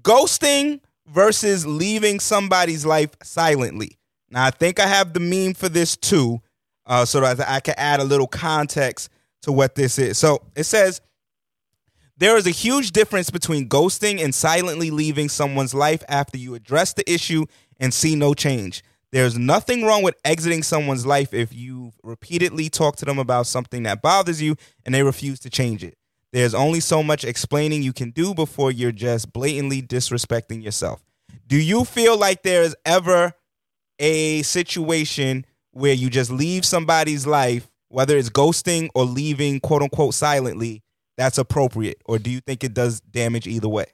ghosting 0.00 0.80
versus 1.06 1.66
leaving 1.66 2.18
somebody's 2.18 2.86
life 2.86 3.10
silently. 3.22 3.98
Now, 4.30 4.46
I 4.46 4.50
think 4.50 4.80
I 4.80 4.86
have 4.86 5.12
the 5.12 5.20
meme 5.20 5.52
for 5.52 5.68
this 5.68 5.96
too, 5.98 6.40
uh, 6.86 7.04
so 7.04 7.20
that 7.20 7.46
I 7.46 7.60
can 7.60 7.74
add 7.76 8.00
a 8.00 8.04
little 8.04 8.26
context 8.26 9.10
to 9.42 9.52
what 9.52 9.74
this 9.74 9.98
is. 9.98 10.16
So, 10.16 10.40
it 10.56 10.64
says 10.64 11.02
there 12.16 12.38
is 12.38 12.46
a 12.46 12.50
huge 12.50 12.92
difference 12.92 13.28
between 13.28 13.68
ghosting 13.68 14.22
and 14.22 14.34
silently 14.34 14.90
leaving 14.90 15.28
someone's 15.28 15.74
life 15.74 16.02
after 16.08 16.38
you 16.38 16.54
address 16.54 16.94
the 16.94 17.10
issue 17.10 17.44
and 17.78 17.92
see 17.92 18.14
no 18.16 18.32
change. 18.32 18.82
There's 19.12 19.36
nothing 19.36 19.84
wrong 19.84 20.02
with 20.02 20.14
exiting 20.24 20.62
someone's 20.62 21.04
life 21.04 21.34
if 21.34 21.52
you 21.52 21.92
repeatedly 22.02 22.68
talk 22.68 22.96
to 22.96 23.04
them 23.04 23.18
about 23.18 23.46
something 23.46 23.82
that 23.82 24.02
bothers 24.02 24.40
you 24.40 24.56
and 24.86 24.94
they 24.94 25.02
refuse 25.02 25.40
to 25.40 25.50
change 25.50 25.82
it. 25.82 25.96
There's 26.32 26.54
only 26.54 26.78
so 26.78 27.02
much 27.02 27.24
explaining 27.24 27.82
you 27.82 27.92
can 27.92 28.10
do 28.10 28.34
before 28.34 28.70
you're 28.70 28.92
just 28.92 29.32
blatantly 29.32 29.82
disrespecting 29.82 30.62
yourself. 30.62 31.02
Do 31.48 31.56
you 31.56 31.84
feel 31.84 32.16
like 32.16 32.44
there's 32.44 32.76
ever 32.84 33.32
a 33.98 34.42
situation 34.42 35.44
where 35.72 35.92
you 35.92 36.08
just 36.08 36.30
leave 36.30 36.64
somebody's 36.64 37.26
life, 37.26 37.68
whether 37.88 38.16
it's 38.16 38.30
ghosting 38.30 38.90
or 38.94 39.04
leaving 39.04 39.58
quote 39.58 39.82
unquote 39.82 40.14
silently, 40.14 40.84
that's 41.16 41.38
appropriate? 41.38 42.00
Or 42.04 42.20
do 42.20 42.30
you 42.30 42.40
think 42.40 42.62
it 42.62 42.74
does 42.74 43.00
damage 43.00 43.48
either 43.48 43.68
way? 43.68 43.86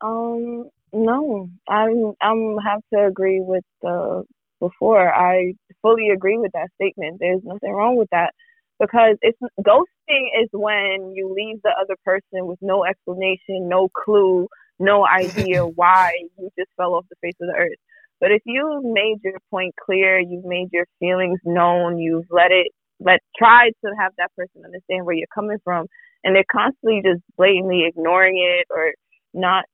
Um, 0.00 0.70
No, 0.92 1.50
I'm 1.68 1.90
um, 2.06 2.14
I'm 2.22 2.58
have 2.66 2.82
to 2.94 3.06
agree 3.06 3.42
with 3.42 3.64
the 3.82 4.24
before. 4.60 5.14
I 5.14 5.54
fully 5.82 6.10
agree 6.10 6.38
with 6.38 6.52
that 6.54 6.70
statement. 6.82 7.18
There's 7.20 7.42
nothing 7.44 7.72
wrong 7.72 7.96
with 7.96 8.10
that 8.12 8.34
because 8.80 9.16
it's 9.22 9.38
ghosting 9.62 10.26
is 10.42 10.50
when 10.52 11.14
you 11.14 11.32
leave 11.36 11.62
the 11.62 11.72
other 11.80 11.96
person 12.04 12.48
with 12.48 12.58
no 12.62 12.84
explanation, 12.86 13.68
no 13.70 13.88
clue, 13.90 14.48
no 14.80 15.06
idea 15.06 15.62
why 15.66 16.12
you 16.38 16.50
just 16.58 16.72
fell 16.76 16.96
off 16.96 17.06
the 17.10 17.16
face 17.22 17.36
of 17.40 17.48
the 17.50 17.56
earth. 17.56 17.78
But 18.20 18.32
if 18.32 18.42
you've 18.46 18.84
made 18.84 19.18
your 19.24 19.38
point 19.52 19.76
clear, 19.86 20.20
you've 20.20 20.46
made 20.46 20.70
your 20.72 20.86
feelings 21.00 21.40
known, 21.46 22.00
you've 22.00 22.26
let 22.32 22.52
it 22.52 22.68
let 23.00 23.20
try 23.38 23.70
to 23.84 23.92
have 24.00 24.12
that 24.18 24.32
person 24.36 24.62
understand 24.66 25.06
where 25.06 25.16
you're 25.16 25.28
coming 25.34 25.58
from 25.64 25.86
and 26.24 26.36
they're 26.36 26.44
constantly 26.52 27.00
just 27.04 27.22
blatantly 27.38 27.86
ignoring 27.86 28.38
it 28.38 28.66
or 28.76 28.92
not 29.34 29.64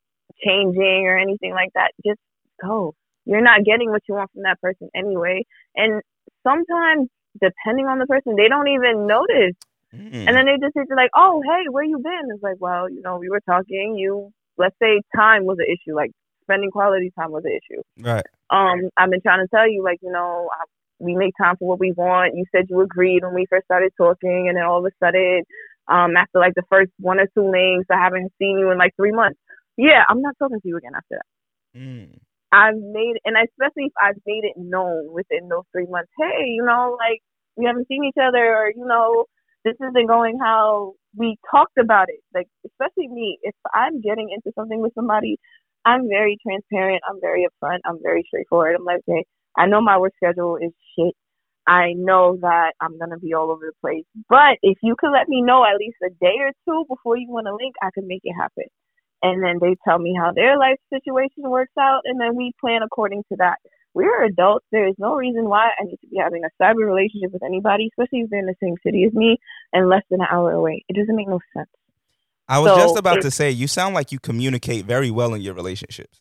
changing 0.44 1.06
or 1.06 1.18
anything 1.18 1.52
like 1.52 1.70
that, 1.74 1.92
just 2.04 2.20
go. 2.62 2.94
You're 3.24 3.42
not 3.42 3.64
getting 3.64 3.90
what 3.90 4.02
you 4.08 4.14
want 4.14 4.30
from 4.32 4.42
that 4.42 4.60
person 4.60 4.88
anyway. 4.94 5.44
And 5.76 6.02
sometimes, 6.42 7.08
depending 7.40 7.86
on 7.86 7.98
the 7.98 8.06
person, 8.06 8.34
they 8.36 8.48
don't 8.48 8.68
even 8.68 9.06
notice. 9.06 9.54
Mm. 9.94 10.26
And 10.26 10.36
then 10.36 10.46
they 10.46 10.56
just 10.60 10.74
say 10.74 10.82
like, 10.94 11.10
"Oh, 11.14 11.42
hey, 11.44 11.68
where 11.70 11.84
you 11.84 11.98
been?" 11.98 12.30
It's 12.32 12.42
like, 12.42 12.56
well, 12.58 12.88
you 12.88 13.02
know, 13.02 13.18
we 13.18 13.28
were 13.28 13.40
talking. 13.40 13.96
You, 13.96 14.32
let's 14.56 14.76
say, 14.82 15.02
time 15.14 15.44
was 15.44 15.58
an 15.58 15.66
issue. 15.68 15.94
Like 15.94 16.10
spending 16.42 16.70
quality 16.70 17.12
time 17.18 17.30
was 17.30 17.44
an 17.44 17.52
issue. 17.52 17.82
Right. 17.98 18.24
Um, 18.50 18.90
I've 18.96 19.10
been 19.10 19.20
trying 19.20 19.44
to 19.44 19.48
tell 19.48 19.70
you, 19.70 19.82
like, 19.82 19.98
you 20.02 20.10
know, 20.10 20.48
I, 20.52 20.64
we 20.98 21.14
make 21.14 21.34
time 21.40 21.56
for 21.58 21.68
what 21.68 21.80
we 21.80 21.92
want. 21.92 22.36
You 22.36 22.44
said 22.52 22.66
you 22.68 22.80
agreed 22.80 23.22
when 23.22 23.34
we 23.34 23.46
first 23.50 23.64
started 23.66 23.92
talking, 23.96 24.46
and 24.48 24.56
then 24.56 24.64
all 24.64 24.78
of 24.78 24.86
a 24.86 25.04
sudden, 25.04 25.42
um, 25.88 26.16
after 26.16 26.38
like 26.38 26.54
the 26.54 26.62
first 26.70 26.90
one 26.98 27.18
or 27.18 27.26
two 27.34 27.50
links, 27.50 27.86
I 27.90 27.98
haven't 27.98 28.32
seen 28.38 28.58
you 28.58 28.70
in 28.70 28.78
like 28.78 28.94
three 28.96 29.12
months. 29.12 29.38
Yeah, 29.76 30.04
I'm 30.08 30.20
not 30.20 30.34
talking 30.38 30.60
to 30.60 30.68
you 30.68 30.76
again 30.76 30.92
after 30.96 31.16
that. 31.20 31.78
Mm. 31.78 32.18
I've 32.52 32.76
made, 32.76 33.16
and 33.24 33.36
especially 33.36 33.86
if 33.88 33.92
I've 34.00 34.20
made 34.26 34.44
it 34.44 34.56
known 34.56 35.10
within 35.12 35.48
those 35.48 35.64
three 35.72 35.86
months, 35.86 36.10
hey, 36.18 36.48
you 36.48 36.64
know, 36.64 36.96
like 36.98 37.20
we 37.56 37.64
haven't 37.64 37.88
seen 37.88 38.04
each 38.04 38.20
other, 38.22 38.44
or 38.54 38.68
you 38.68 38.84
know, 38.86 39.24
this 39.64 39.74
isn't 39.80 40.06
going 40.06 40.38
how 40.38 40.92
we 41.16 41.36
talked 41.50 41.78
about 41.78 42.08
it. 42.10 42.20
Like, 42.34 42.48
especially 42.66 43.08
me, 43.08 43.38
if 43.42 43.54
I'm 43.72 44.02
getting 44.02 44.28
into 44.30 44.52
something 44.54 44.80
with 44.80 44.92
somebody, 44.94 45.38
I'm 45.86 46.08
very 46.08 46.36
transparent. 46.46 47.02
I'm 47.08 47.20
very 47.20 47.46
upfront. 47.46 47.78
I'm 47.86 47.98
very 48.02 48.22
straightforward. 48.26 48.76
I'm 48.76 48.84
like, 48.84 49.00
okay, 49.08 49.24
I 49.56 49.66
know 49.66 49.80
my 49.80 49.98
work 49.98 50.12
schedule 50.16 50.56
is 50.56 50.72
shit. 50.98 51.14
I 51.66 51.94
know 51.96 52.36
that 52.42 52.72
I'm 52.82 52.98
gonna 52.98 53.18
be 53.18 53.32
all 53.32 53.50
over 53.50 53.64
the 53.64 53.80
place. 53.80 54.04
But 54.28 54.58
if 54.62 54.76
you 54.82 54.94
could 54.98 55.12
let 55.12 55.28
me 55.28 55.40
know 55.40 55.64
at 55.64 55.78
least 55.78 55.96
a 56.04 56.10
day 56.20 56.36
or 56.40 56.52
two 56.66 56.84
before 56.86 57.16
you 57.16 57.30
want 57.30 57.46
to 57.46 57.54
link, 57.54 57.76
I 57.80 57.88
could 57.94 58.04
make 58.04 58.22
it 58.24 58.34
happen 58.34 58.64
and 59.22 59.42
then 59.42 59.58
they 59.60 59.76
tell 59.84 59.98
me 59.98 60.14
how 60.18 60.32
their 60.32 60.58
life 60.58 60.78
situation 60.92 61.48
works 61.48 61.72
out, 61.78 62.02
and 62.04 62.20
then 62.20 62.36
we 62.36 62.52
plan 62.60 62.82
according 62.82 63.22
to 63.30 63.36
that. 63.38 63.56
We're 63.94 64.24
adults. 64.24 64.64
There 64.72 64.88
is 64.88 64.94
no 64.98 65.14
reason 65.14 65.48
why 65.48 65.68
I 65.78 65.84
need 65.84 65.98
to 66.00 66.06
be 66.08 66.16
having 66.18 66.42
a 66.44 66.62
cyber 66.62 66.86
relationship 66.86 67.32
with 67.32 67.42
anybody, 67.42 67.90
especially 67.92 68.20
if 68.20 68.30
they're 68.30 68.40
in 68.40 68.46
the 68.46 68.54
same 68.62 68.76
city 68.84 69.04
as 69.04 69.12
me 69.12 69.38
and 69.72 69.88
less 69.88 70.02
than 70.10 70.20
an 70.20 70.28
hour 70.30 70.52
away. 70.52 70.84
It 70.88 70.96
doesn't 70.96 71.14
make 71.14 71.28
no 71.28 71.40
sense. 71.54 71.68
I 72.48 72.58
was 72.58 72.72
So, 72.72 72.76
just 72.76 72.96
about 72.96 73.20
to 73.22 73.30
say, 73.30 73.50
you 73.50 73.66
sound 73.66 73.94
like 73.94 74.12
you 74.12 74.18
communicate 74.18 74.86
very 74.86 75.10
well 75.10 75.34
in 75.34 75.42
your 75.42 75.54
relationships. 75.54 76.20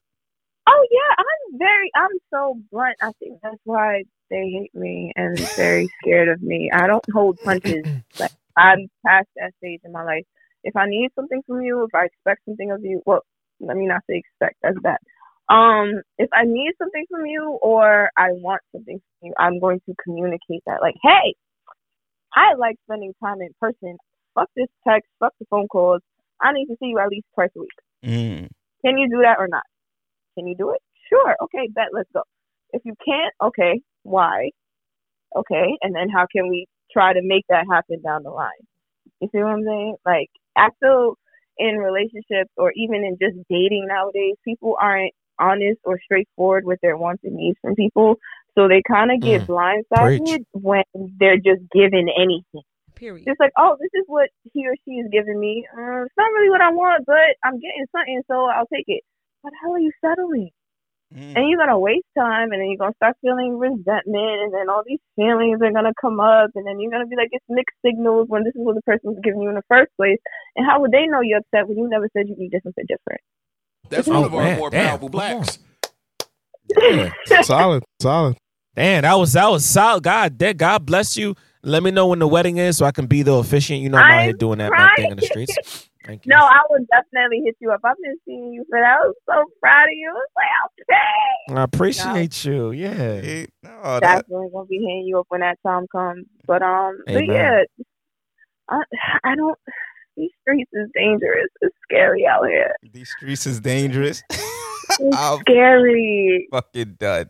Oh 0.68 0.88
yeah, 0.92 1.16
I'm 1.18 1.58
very, 1.58 1.92
I'm 1.96 2.20
so 2.30 2.58
blunt. 2.72 2.98
I 3.02 3.12
think 3.20 3.40
that's 3.42 3.58
why 3.64 4.04
they 4.30 4.50
hate 4.50 4.76
me 4.76 5.12
and 5.16 5.38
very 5.56 5.90
scared 6.02 6.30
of 6.30 6.42
me. 6.42 6.70
I 6.74 6.88
don't 6.88 7.04
hold 7.14 7.40
punches. 7.44 7.86
Like 8.20 8.32
I'm 8.56 8.90
past 9.06 9.28
that 9.38 9.54
stage 9.58 9.82
in 9.84 9.92
my 9.92 10.04
life. 10.04 10.26
If 10.64 10.76
I 10.76 10.86
need 10.88 11.10
something 11.16 11.42
from 11.48 11.62
you, 11.62 11.84
if 11.84 11.94
I 11.96 12.06
expect 12.06 12.42
something 12.46 12.72
of 12.72 12.82
you, 12.84 13.02
well, 13.06 13.22
let 13.60 13.78
me 13.78 13.88
not 13.88 14.02
say 14.10 14.18
expect. 14.18 14.58
That's 14.62 14.78
bad. 14.82 14.98
Um, 15.50 16.02
if 16.18 16.30
I 16.34 16.44
need 16.46 16.72
something 16.78 17.06
from 17.10 17.26
you 17.26 17.60
or 17.62 18.10
I 18.18 18.32
want 18.32 18.62
something 18.72 19.00
from 19.00 19.28
you, 19.28 19.34
I'm 19.38 19.60
going 19.60 19.82
to 19.88 19.96
communicate 20.04 20.64
that. 20.66 20.82
Like, 20.82 20.96
hey, 21.04 21.36
I 22.34 22.54
like 22.58 22.78
spending 22.86 23.14
time 23.24 23.42
in 23.42 23.50
person. 23.60 23.98
Fuck 24.36 24.50
this 24.56 24.70
text. 24.88 25.10
Fuck 25.20 25.34
the 25.40 25.46
phone 25.50 25.68
calls. 25.68 26.02
I 26.42 26.54
need 26.54 26.68
to 26.68 26.76
see 26.80 26.88
you 26.88 27.00
at 27.00 27.10
least 27.10 27.26
twice 27.36 27.50
a 27.58 27.60
week. 27.60 27.70
Mm. 28.06 28.48
Can 28.86 28.98
you 28.98 29.10
do 29.10 29.22
that 29.24 29.38
or 29.40 29.48
not? 29.48 29.64
Can 30.38 30.48
you 30.48 30.56
do 30.56 30.72
it? 30.72 30.82
Sure. 31.10 31.36
Okay, 31.44 31.68
bet. 31.74 31.88
Let's 31.92 32.10
go. 32.14 32.24
If 32.72 32.82
you 32.86 32.94
can't, 33.04 33.34
okay, 33.44 33.82
why? 34.04 34.52
Okay, 35.36 35.78
and 35.82 35.94
then 35.96 36.10
how 36.10 36.26
can 36.32 36.50
we 36.50 36.68
try 36.92 37.14
to 37.14 37.22
make 37.22 37.46
that 37.50 37.66
happen 37.70 38.02
down 38.02 38.24
the 38.24 38.30
line? 38.30 38.50
You 39.20 39.30
see 39.32 39.40
what 39.40 39.52
I'm 39.52 39.64
saying? 39.66 39.96
Like, 40.06 40.30
I 40.56 40.70
feel 40.80 41.16
in 41.58 41.78
relationships 41.78 42.52
or 42.58 42.72
even 42.76 43.04
in 43.04 43.18
just 43.22 43.38
dating 43.50 43.86
nowadays, 43.88 44.36
people 44.44 44.76
aren't 44.80 45.14
honest 45.40 45.80
or 45.84 46.00
straightforward 46.04 46.66
with 46.66 46.80
their 46.82 46.98
wants 46.98 47.24
and 47.24 47.36
needs 47.36 47.58
from 47.62 47.76
people. 47.76 48.16
So 48.56 48.68
they 48.68 48.82
kind 48.86 49.12
of 49.12 49.22
get 49.22 49.48
blindsided 49.48 50.26
Preach. 50.26 50.46
when 50.52 50.84
they're 51.20 51.38
just 51.38 51.62
given 51.74 52.10
anything. 52.10 52.64
Period. 52.96 53.26
It's 53.26 53.40
like, 53.40 53.54
oh, 53.58 53.78
this 53.80 53.90
is 53.94 54.06
what 54.08 54.30
he 54.54 54.68
or 54.68 54.76
she 54.86 54.92
is 54.92 55.08
giving 55.12 55.40
me. 55.40 55.66
Uh, 55.72 56.04
it's 56.04 56.14
not 56.18 56.32
really 56.34 56.50
what 56.50 56.62
I 56.62 56.70
want, 56.72 57.06
but 57.06 57.34
I'm 57.44 57.56
getting 57.60 57.86
something, 57.92 58.22
so 58.30 58.46
I'll 58.46 58.68
take 58.68 58.86
it. 58.88 59.04
But 59.42 59.54
how 59.62 59.72
are 59.72 59.80
you 59.80 59.92
settling? 60.02 60.52
Mm. 61.16 61.36
And 61.36 61.50
you're 61.50 61.60
gonna 61.60 61.78
waste 61.80 62.08
time, 62.18 62.52
and 62.52 62.62
then 62.62 62.70
you're 62.70 62.78
gonna 62.78 62.96
start 62.96 63.18
feeling 63.22 63.58
resentment, 63.60 64.38
and 64.48 64.54
then 64.54 64.70
all 64.70 64.84
these 64.86 65.00
feelings 65.16 65.60
are 65.62 65.72
gonna 65.72 65.92
come 66.00 66.20
up, 66.20 66.52
and 66.56 66.66
then 66.66 66.80
you're 66.80 66.92
gonna 66.92 67.08
be 67.08 67.18
like, 67.18 67.30
it's 67.32 67.46
mixed 67.50 67.76
signals 67.86 68.28
when 68.30 68.44
this 68.44 68.56
is 68.56 68.62
what 68.64 68.76
the 68.76 68.82
person 68.84 69.12
was 69.12 69.20
giving 69.24 69.42
you 69.42 69.50
in 69.50 69.56
the 69.56 69.68
first 69.68 69.92
place. 69.98 70.20
And 70.56 70.66
how 70.66 70.80
would 70.80 70.92
they 70.92 71.06
know 71.08 71.20
you're 71.22 71.40
upset 71.40 71.68
when 71.68 71.78
you 71.78 71.90
never 71.90 72.08
said 72.16 72.30
you 72.30 72.36
needed 72.38 72.62
something 72.64 72.86
different? 72.88 73.22
That's 73.90 74.08
Oh, 74.08 74.22
one 74.22 74.24
of 74.24 74.34
our 74.34 74.56
more 74.56 74.70
damn, 74.70 74.88
powerful 74.88 75.10
come 75.10 75.20
on. 75.20 75.32
blacks. 75.42 75.60
solid, 77.46 77.84
solid. 78.02 78.38
Damn, 78.76 79.02
that 79.02 79.16
was 79.16 79.34
that 79.34 79.50
was 79.50 79.66
solid. 79.66 80.04
God, 80.04 80.40
that 80.40 80.56
God 80.58 80.86
bless 80.86 81.18
you. 81.18 81.36
Let 81.64 81.84
me 81.84 81.92
know 81.92 82.08
when 82.08 82.20
the 82.20 82.28
wedding 82.28 82.58
is 82.58 82.78
so 82.78 82.86
I 82.86 82.92
can 82.92 83.06
be 83.06 83.22
the 83.22 83.34
officiant. 83.34 83.82
You 83.82 83.90
know 83.90 83.98
I'm, 83.98 84.12
out 84.12 84.24
here 84.24 84.34
doing 84.34 84.60
that 84.60 84.72
my 84.72 84.94
thing 84.96 85.12
in 85.12 85.18
the 85.18 85.24
streets. 85.24 85.90
Thank 86.12 86.26
you. 86.26 86.30
No, 86.32 86.40
I 86.44 86.60
would 86.70 86.86
definitely 86.90 87.42
hit 87.46 87.56
you 87.62 87.72
up. 87.72 87.80
I've 87.86 87.96
been 88.04 88.18
seeing 88.26 88.52
you 88.52 88.66
for 88.70 88.78
that. 88.82 88.98
I 89.02 89.08
was 89.08 89.16
so 89.26 89.46
proud 89.62 89.84
of 89.86 89.94
you. 89.94 90.14
It's 90.26 90.36
like, 90.36 90.90
okay. 90.90 91.56
I 91.58 91.64
appreciate 91.64 92.44
you. 92.44 92.72
Yeah. 92.72 93.22
Hey, 93.22 93.48
no, 93.64 94.00
that, 94.02 94.02
definitely 94.02 94.50
gonna 94.52 94.66
be 94.66 94.76
hitting 94.80 95.06
you 95.08 95.20
up 95.20 95.28
when 95.30 95.40
that 95.40 95.58
time 95.66 95.88
comes. 95.90 96.26
But 96.46 96.64
um, 96.64 97.00
but 97.08 97.26
yeah, 97.26 97.62
I 98.70 98.82
I 99.24 99.36
don't. 99.36 99.58
These 100.18 100.32
streets 100.42 100.70
is 100.74 100.90
dangerous. 100.94 101.48
It's 101.62 101.76
scary 101.84 102.28
out 102.28 102.46
here. 102.46 102.74
these 102.92 103.10
streets 103.18 103.48
is 103.48 103.62
dangerous. 103.62 104.22
It's 105.00 105.40
scary, 105.42 106.50
fucking 106.52 106.96
done. 107.00 107.30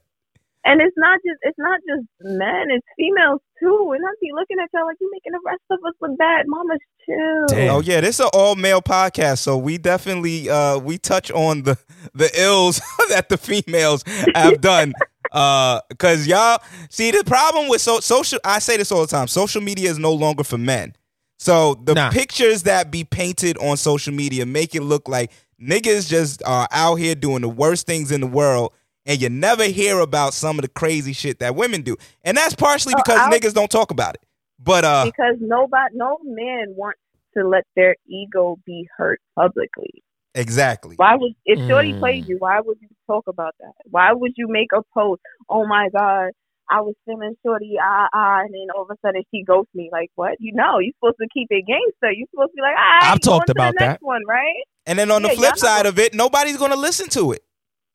and 0.66 0.82
it's 0.82 0.96
not 0.98 1.20
just 1.24 1.38
it's 1.44 1.60
not 1.60 1.80
just 1.88 2.08
men. 2.22 2.72
It's 2.72 2.88
females 2.98 3.40
too. 3.62 3.92
And 3.96 4.04
I 4.04 4.10
be 4.20 4.32
looking 4.34 4.58
at 4.62 4.70
y'all 4.74 4.86
like 4.88 4.98
you 5.00 5.10
making 5.14 5.32
the 5.32 5.40
rest 5.46 5.62
of 5.70 5.80
us 5.88 5.94
look 6.02 6.18
bad. 6.18 6.46
Mamas, 6.48 6.80
chill. 7.06 7.46
Damn. 7.48 7.76
Oh 7.76 7.80
yeah, 7.80 8.02
this 8.02 8.16
is 8.20 8.26
an 8.26 8.32
all 8.34 8.56
male 8.56 8.82
podcast, 8.82 9.38
so 9.40 9.58
we 9.58 9.78
definitely 9.78 10.50
uh 10.50 10.78
we 10.80 10.98
touch 10.98 11.32
on 11.32 11.64
the 11.64 11.78
the 12.14 12.30
ills 12.40 12.82
that 13.10 13.30
the 13.30 13.38
females 13.38 14.04
have 14.36 14.60
done. 14.72 14.94
Uh, 15.32 15.80
cause 15.98 16.28
y'all 16.28 16.60
see 16.90 17.12
the 17.12 17.24
problem 17.24 17.70
with 17.70 17.80
so 17.82 18.00
social. 18.02 18.40
I 18.44 18.60
say 18.60 18.76
this 18.76 18.92
all 18.92 19.02
the 19.02 19.08
time. 19.08 19.28
Social 19.28 19.62
media 19.62 19.90
is 19.90 19.98
no 19.98 20.12
longer 20.14 20.44
for 20.44 20.58
men. 20.58 20.94
So 21.40 21.76
the 21.76 21.94
Nah. 21.96 22.12
pictures 22.12 22.64
that 22.64 22.92
be 22.92 23.04
painted 23.04 23.58
on 23.60 23.78
social 23.78 24.14
media 24.14 24.46
make 24.46 24.76
it 24.76 24.82
look 24.82 25.08
like 25.08 25.32
niggas 25.62 26.10
just 26.10 26.44
are 26.46 26.68
out 26.72 26.96
here 26.96 27.16
doing 27.16 27.42
the 27.42 27.50
worst 27.50 27.88
things 27.88 28.12
in 28.12 28.20
the 28.22 28.28
world, 28.28 28.74
and 29.06 29.22
you 29.22 29.30
never 29.30 29.66
hear 29.66 30.00
about 30.00 30.34
some 30.34 30.58
of 30.58 30.64
the 30.64 30.68
crazy 30.70 31.14
shit 31.14 31.40
that 31.40 31.56
women 31.56 31.82
do. 31.82 31.96
And 32.24 32.38
that's 32.38 32.56
partially 32.56 32.94
Oh, 32.96 33.02
because 33.04 33.20
I'll- 33.20 33.32
niggas 33.32 33.54
don't 33.54 33.72
talk 33.72 33.92
about 33.92 34.16
it. 34.16 34.22
But 34.64 34.86
uh, 34.86 35.06
because 35.06 35.38
nobody, 35.40 35.96
no 35.96 36.18
man 36.24 36.74
wants 36.76 37.00
to 37.36 37.48
let 37.48 37.64
their 37.76 37.96
ego 38.08 38.58
be 38.66 38.88
hurt 38.98 39.20
publicly. 39.36 40.04
exactly. 40.36 40.96
Why 40.98 41.16
would 41.16 41.34
if 41.46 41.60
Shorty 41.68 41.94
Mm. 41.94 42.00
played 42.00 42.28
you? 42.28 42.38
Why 42.40 42.60
would 42.62 42.78
you 42.82 42.88
talk 43.08 43.28
about 43.28 43.56
that? 43.60 43.74
Why 43.90 44.14
would 44.14 44.34
you 44.38 44.48
make 44.48 44.68
a 44.74 44.82
post? 44.94 45.22
Oh 45.50 45.66
my 45.66 45.90
God, 45.94 46.30
I 46.70 46.82
was 46.82 46.94
feeling 47.06 47.36
Shorty, 47.44 47.74
ah 47.82 48.08
ah, 48.14 48.42
and 48.42 48.54
then 48.54 48.68
all 48.76 48.84
of 48.84 48.90
a 48.92 48.96
sudden 49.06 49.24
she 49.34 49.44
ghosts 49.44 49.74
me. 49.74 49.90
Like 49.92 50.10
what? 50.16 50.36
You 50.40 50.54
know, 50.54 50.78
you're 50.80 50.94
supposed 51.02 51.18
to 51.22 51.28
keep 51.34 51.48
it 51.50 51.66
gangster. 51.68 52.12
You're 52.12 52.28
supposed 52.32 52.52
to 52.52 52.56
be 52.56 52.62
like, 52.62 52.76
ah, 52.78 53.12
I've 53.14 53.20
talked 53.20 53.50
about 53.50 53.74
the 53.74 53.80
that. 53.86 53.98
one, 54.02 54.22
right? 54.28 54.64
And 54.86 54.98
then 55.00 55.10
on 55.12 55.22
the 55.24 55.30
flip 55.30 55.50
y'all 55.52 55.56
side 55.58 55.86
of 55.86 56.00
it, 56.00 56.14
nobody's 56.14 56.58
gonna 56.58 56.76
listen 56.76 57.10
to 57.10 57.32
it. 57.34 57.44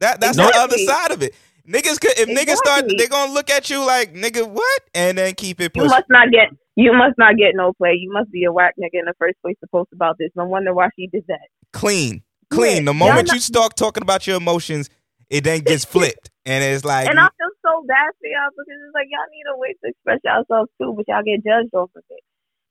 That 0.00 0.20
that's 0.20 0.36
the 0.36 0.52
other 0.56 0.78
side 0.78 1.10
of 1.12 1.22
it. 1.22 1.34
Niggas 1.68 2.00
could 2.00 2.16
if 2.18 2.28
niggas 2.28 2.56
start 2.56 2.84
they're 2.96 3.08
gonna 3.08 3.32
look 3.32 3.50
at 3.50 3.70
you 3.70 3.84
like 3.84 4.14
nigga 4.14 4.48
what 4.48 4.82
and 4.94 5.18
then 5.18 5.34
keep 5.34 5.60
it 5.60 5.72
You 5.74 5.84
must 5.84 6.04
not 6.10 6.30
get. 6.30 6.48
You 6.76 6.92
must 6.92 7.16
not 7.18 7.36
get 7.36 7.54
no 7.54 7.72
play. 7.72 7.94
You 7.98 8.12
must 8.12 8.30
be 8.30 8.44
a 8.44 8.52
whack 8.52 8.74
nigga 8.78 9.00
in 9.00 9.06
the 9.06 9.14
first 9.18 9.36
place 9.42 9.56
to 9.62 9.66
post 9.72 9.90
about 9.92 10.16
this. 10.18 10.30
No 10.36 10.44
wonder 10.44 10.72
why 10.74 10.88
she 10.94 11.06
did 11.08 11.24
that. 11.28 11.48
clean. 11.72 12.22
Clean. 12.50 12.76
Yeah, 12.76 12.82
the 12.84 12.94
moment 12.94 13.26
y'all 13.28 13.34
you 13.34 13.40
start 13.40 13.74
talking 13.76 14.02
about 14.02 14.26
your 14.26 14.36
emotions, 14.36 14.88
it 15.30 15.42
then 15.42 15.60
gets 15.62 15.84
flipped. 15.94 16.30
And 16.44 16.62
it's 16.62 16.84
like 16.84 17.08
and 17.08 17.18
I 17.18 17.24
feel 17.24 17.50
so 17.64 17.84
bad 17.88 18.10
for 18.20 18.28
y'all 18.28 18.50
because 18.50 18.66
it's 18.68 18.94
like 18.94 19.08
y'all 19.10 19.26
need 19.32 19.44
a 19.52 19.58
way 19.58 19.72
to 19.82 19.88
express 19.90 20.20
yourselves 20.22 20.70
too, 20.80 20.94
but 20.96 21.06
y'all 21.08 21.24
get 21.24 21.42
judged 21.42 21.74
off 21.74 21.90
of 21.96 22.04
it. 22.10 22.20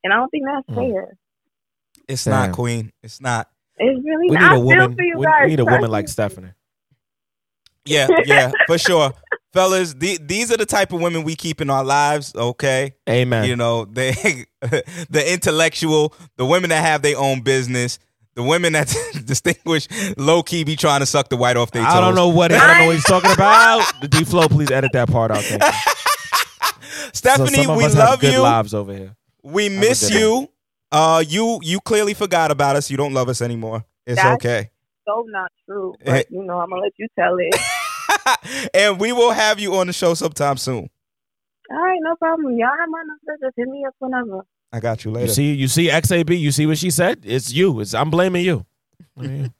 And 0.05 0.13
I 0.13 0.17
don't 0.17 0.29
think 0.29 0.45
that's 0.45 0.69
Mm. 0.77 0.93
fair. 0.93 1.17
it's 2.07 2.23
Damn. 2.23 2.31
not 2.49 2.51
queen. 2.55 2.93
It's 3.03 3.19
not. 3.19 3.49
It's 3.77 3.99
really 4.05 4.29
We 4.29 4.35
not. 4.35 4.41
need 4.41 4.45
a 4.45 4.47
I 4.47 4.55
feel 4.55 4.63
woman. 4.63 4.95
for 4.95 5.03
you 5.03 5.19
We, 5.19 5.25
guys. 5.25 5.33
we 5.43 5.47
need 5.49 5.59
a 5.59 5.65
woman 5.65 5.91
like. 5.91 6.07
Stephanie. 6.07 6.53
Yeah, 7.85 8.07
yeah, 8.25 8.51
for 8.67 8.77
sure. 8.77 9.13
Fellas, 9.53 9.93
the, 9.93 10.17
these 10.21 10.51
are 10.51 10.57
the 10.57 10.65
type 10.65 10.91
of 10.91 10.99
women 10.99 11.23
we 11.23 11.35
keep 11.35 11.61
in 11.61 11.69
our 11.69 11.83
lives, 11.83 12.33
okay? 12.35 12.95
Amen. 13.09 13.45
You 13.47 13.55
know, 13.55 13.85
they 13.85 14.11
the 14.61 15.23
intellectual, 15.31 16.13
the 16.37 16.45
women 16.45 16.71
that 16.71 16.83
have 16.83 17.01
their 17.01 17.17
own 17.17 17.41
business, 17.41 17.99
the 18.35 18.43
women 18.43 18.73
that 18.73 18.93
distinguish 19.25 19.87
low 20.17 20.43
key 20.43 20.63
be 20.65 20.75
trying 20.75 20.99
to 20.99 21.05
suck 21.05 21.29
the 21.29 21.37
white 21.37 21.55
off 21.55 21.71
their 21.71 21.83
toes. 21.85 21.93
I 21.93 22.01
don't 22.01 22.15
know 22.15 22.27
what 22.29 22.51
I 22.51 22.67
don't 22.67 22.77
know 22.79 22.85
what 22.87 22.95
he's 22.95 23.05
talking 23.05 23.31
about. 23.31 23.89
The 24.01 24.07
D 24.09 24.23
Flow, 24.25 24.47
please 24.49 24.71
edit 24.71 24.91
that 24.93 25.09
part 25.09 25.31
out. 25.31 25.43
Thank 25.43 25.63
you. 25.63 25.69
Stephanie, 27.13 27.49
So 27.49 27.61
some 27.63 27.71
of 27.71 27.77
we 27.77 27.85
us 27.85 27.93
have 27.93 28.09
love 28.09 28.19
good 28.19 28.33
you. 28.33 28.41
lives 28.41 28.73
over 28.73 28.93
here. 28.93 29.15
We 29.43 29.69
miss 29.69 30.09
good 30.09 30.19
you. 30.19 30.49
Uh 30.91 31.23
you 31.25 31.59
you 31.63 31.79
clearly 31.79 32.13
forgot 32.13 32.51
about 32.51 32.75
us. 32.75 32.91
You 32.91 32.97
don't 32.97 33.13
love 33.13 33.29
us 33.29 33.41
anymore. 33.41 33.85
It's 34.05 34.17
That's- 34.17 34.35
okay. 34.35 34.69
So 35.07 35.23
not 35.27 35.51
true, 35.65 35.93
Eh. 36.05 36.11
but 36.11 36.31
you 36.31 36.43
know 36.43 36.59
I'm 36.59 36.69
gonna 36.69 36.81
let 36.81 36.93
you 36.97 37.07
tell 37.17 37.35
it. 37.39 38.69
and 38.73 38.99
we 38.99 39.11
will 39.11 39.31
have 39.31 39.59
you 39.59 39.75
on 39.75 39.87
the 39.87 39.93
show 39.93 40.13
sometime 40.13 40.57
soon. 40.57 40.89
All 41.71 41.77
right, 41.77 41.97
no 42.01 42.15
problem. 42.15 42.57
Y'all 42.57 42.69
have 42.79 42.89
my 42.89 43.01
number. 43.05 43.37
Just 43.45 43.55
hit 43.57 43.67
me 43.67 43.83
up 43.87 43.95
whenever. 43.99 44.45
I 44.71 44.79
got 44.79 45.05
you 45.05 45.11
You 45.11 45.15
later. 45.17 45.31
see, 45.33 45.53
you 45.53 45.67
see 45.67 45.89
XAB. 45.89 46.37
You 46.39 46.51
see 46.51 46.65
what 46.65 46.77
she 46.77 46.89
said? 46.91 47.19
It's 47.23 47.53
you. 47.53 47.79
It's 47.79 47.93
I'm 47.93 48.09
blaming 48.09 48.43
you. 48.45 48.65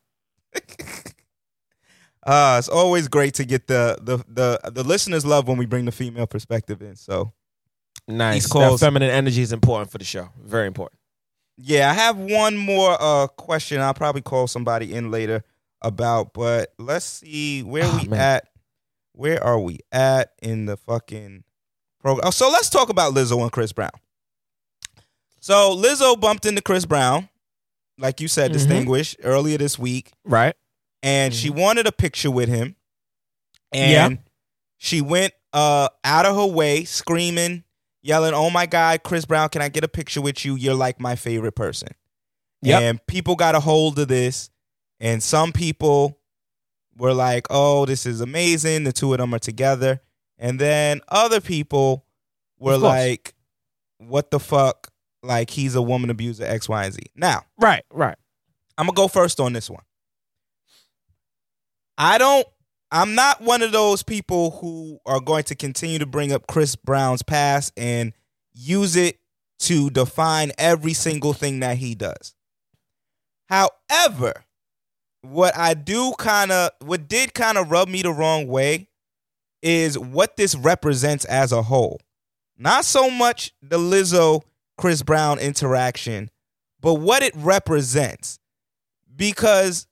Uh, 2.28 2.56
it's 2.58 2.70
always 2.70 3.08
great 3.08 3.36
to 3.36 3.46
get 3.46 3.68
the 3.68 4.00
the 4.02 4.18
the 4.28 4.72
the 4.72 4.84
listeners 4.84 5.24
love 5.24 5.48
when 5.48 5.58
we 5.58 5.68
bring 5.68 5.86
the 5.86 5.92
female 5.92 6.26
perspective 6.26 6.82
in. 6.82 6.96
So 6.96 7.34
Nice. 8.08 8.46
These 8.46 8.50
That 8.52 8.80
feminine 8.80 9.12
energy 9.12 9.44
is 9.44 9.54
important 9.54 9.92
for 9.92 10.00
the 10.00 10.06
show. 10.06 10.30
Very 10.44 10.66
important. 10.66 11.00
Yeah, 11.58 11.90
I 11.90 11.94
have 11.94 12.18
one 12.18 12.58
more 12.58 12.98
uh 13.00 13.28
question. 13.28 13.82
I'll 13.82 13.94
probably 13.94 14.22
call 14.22 14.48
somebody 14.48 14.94
in 14.94 15.12
later 15.12 15.44
about, 15.82 16.34
but 16.34 16.74
let's 16.80 17.06
see 17.06 17.64
where 17.64 17.86
Oh, 17.86 18.00
we 18.02 18.08
man. 18.10 18.20
at. 18.20 18.48
Where 19.14 19.42
are 19.44 19.60
we 19.60 19.80
at 19.92 20.34
in 20.42 20.66
the 20.66 20.76
fucking 20.78 21.44
program? 22.02 22.28
Oh, 22.28 22.32
so 22.32 22.50
let's 22.50 22.70
talk 22.70 22.90
about 22.90 23.14
Lizzo 23.14 23.42
and 23.42 23.52
Chris 23.52 23.72
Brown. 23.72 23.92
So 25.40 25.76
Lizzo 25.76 26.20
bumped 26.20 26.46
into 26.46 26.62
Chris 26.62 26.86
Brown, 26.86 27.30
like 27.98 28.20
you 28.20 28.28
said, 28.28 28.50
Mhm. 28.52 28.54
distinguished 28.54 29.18
earlier 29.24 29.58
this 29.58 29.78
week. 29.80 30.12
Right. 30.24 30.56
and 31.04 31.36
she 31.36 31.50
Mm-hmm. 31.50 31.60
wanted 31.60 31.86
a 31.88 31.92
picture 31.92 32.32
with 32.32 32.50
him. 32.50 32.76
And 33.72 34.20
she 34.78 35.02
went 35.02 35.34
uh 35.54 35.90
out 36.04 36.26
of 36.26 36.36
her 36.36 36.46
way 36.48 36.84
screaming, 36.84 37.64
yelling, 38.06 38.34
"Oh 38.34 38.50
my 38.50 38.66
god, 38.66 39.04
Chris 39.04 39.26
Brown, 39.26 39.50
can 39.50 39.62
I 39.62 39.70
get 39.70 39.84
a 39.84 39.88
picture 39.88 40.22
with 40.22 40.46
you? 40.46 40.56
You're 40.56 40.76
like 40.76 41.00
my 41.00 41.16
favorite 41.16 41.54
person." 41.56 41.90
Yep. 42.62 42.82
And 42.82 43.08
people 43.08 43.36
got 43.36 43.56
a 43.56 43.60
hold 43.60 44.00
of 44.00 44.08
this 44.08 44.50
and 45.00 45.22
some 45.22 45.52
people 45.52 46.20
were 46.98 47.14
like, 47.14 47.48
"Oh, 47.50 47.86
this 47.86 48.06
is 48.06 48.22
amazing. 48.22 48.84
The 48.86 48.94
two 48.94 49.14
of 49.14 49.20
them 49.20 49.34
are 49.34 49.40
together." 49.40 50.02
And 50.38 50.60
then 50.60 51.02
other 51.08 51.42
people 51.42 52.06
were 52.58 52.78
like, 52.78 53.34
"What 53.98 54.32
the 54.32 54.40
fuck? 54.40 54.92
Like 55.22 55.50
he's 55.50 55.76
a 55.76 55.82
woman 55.82 56.10
abuser 56.10 56.46
X, 56.46 56.70
Y, 56.70 56.86
and 56.86 56.94
Z." 56.94 57.02
Now, 57.16 57.46
Right. 57.58 57.84
Right. 57.92 58.18
I'm 58.78 58.86
gonna 58.86 58.96
go 58.96 59.08
first 59.08 59.40
on 59.40 59.54
this 59.54 59.70
one. 59.70 59.84
I 61.98 62.18
don't. 62.18 62.48
I'm 62.92 63.16
not 63.16 63.42
one 63.42 63.62
of 63.62 63.72
those 63.72 64.04
people 64.04 64.52
who 64.52 65.00
are 65.06 65.20
going 65.20 65.44
to 65.46 65.56
continue 65.56 66.00
to 66.00 66.06
bring 66.06 66.32
up 66.32 66.48
Chris 66.48 66.76
Brown's 66.76 67.24
past 67.24 67.74
and 67.76 68.14
use 68.54 68.96
it 68.96 69.20
to 69.60 69.90
define 69.90 70.52
every 70.58 70.94
single 70.94 71.34
thing 71.34 71.60
that 71.62 71.78
he 71.78 71.96
does. 71.96 72.36
However, 73.50 74.46
what 75.22 75.58
I 75.58 75.74
do 75.74 76.14
kind 76.18 76.52
of, 76.52 76.72
what 76.80 77.08
did 77.08 77.34
kind 77.34 77.58
of 77.58 77.72
rub 77.72 77.88
me 77.88 78.02
the 78.02 78.12
wrong 78.12 78.48
way 78.48 78.88
is 79.62 79.98
what 79.98 80.38
this 80.38 80.56
represents 80.56 81.26
as 81.26 81.52
a 81.52 81.64
whole. 81.64 82.00
Not 82.58 82.86
so 82.86 83.10
much 83.10 83.54
the 83.62 83.78
Lizzo 83.78 84.44
Chris 84.78 85.02
Brown 85.02 85.40
interaction, 85.40 86.30
but 86.80 86.96
what 86.96 87.24
it 87.24 87.34
represents. 87.36 88.40
Because 89.16 89.88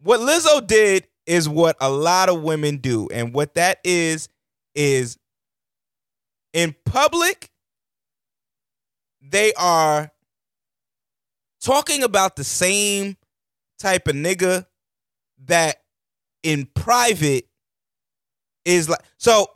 what 0.00 0.20
Lizzo 0.20 0.66
did 0.66 1.08
is 1.26 1.48
what 1.48 1.76
a 1.80 1.90
lot 1.90 2.28
of 2.28 2.42
women 2.42 2.78
do. 2.78 3.08
And 3.12 3.34
what 3.34 3.54
that 3.54 3.78
is, 3.84 4.28
is 4.74 5.18
in 6.52 6.74
public, 6.84 7.50
they 9.20 9.52
are 9.54 10.10
talking 11.60 12.02
about 12.02 12.36
the 12.36 12.44
same 12.44 13.16
type 13.78 14.08
of 14.08 14.14
nigga 14.14 14.66
that 15.46 15.76
in 16.42 16.66
private 16.74 17.46
is 18.64 18.88
like 18.88 19.00
so 19.18 19.46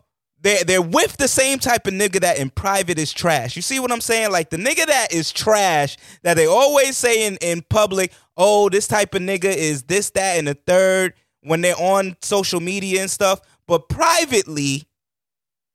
they're 0.43 0.65
they're 0.65 0.83
with 0.83 1.17
the 1.17 1.29
same 1.29 1.59
type 1.59 1.87
of 1.87 1.95
nigga 1.95 2.21
that 2.21 2.39
in 2.39 2.51
private 2.51 2.99
is 2.99 3.13
trash. 3.13 3.57
You 3.57 3.63
see 3.63 3.81
what 3.81 3.93
I'm 3.93 4.01
saying? 4.01 4.33
Like 4.33 4.51
the 4.51 4.57
nigga 4.57 4.87
that 4.87 5.13
is 5.13 5.33
trash 5.33 5.97
that 6.23 6.35
they 6.35 6.47
always 6.47 6.97
say 6.97 7.27
in, 7.27 7.39
in 7.41 7.63
public, 7.63 8.13
oh, 8.37 8.69
this 8.69 8.89
type 8.89 9.15
of 9.15 9.23
nigga 9.23 9.45
is 9.45 9.85
this, 9.85 10.11
that, 10.11 10.39
and 10.39 10.49
the 10.49 10.55
third 10.55 11.15
when 11.43 11.61
they're 11.61 11.79
on 11.79 12.17
social 12.23 12.61
media 12.61 13.01
and 13.01 13.11
stuff. 13.11 13.41
But 13.67 13.89
privately, 13.89 14.85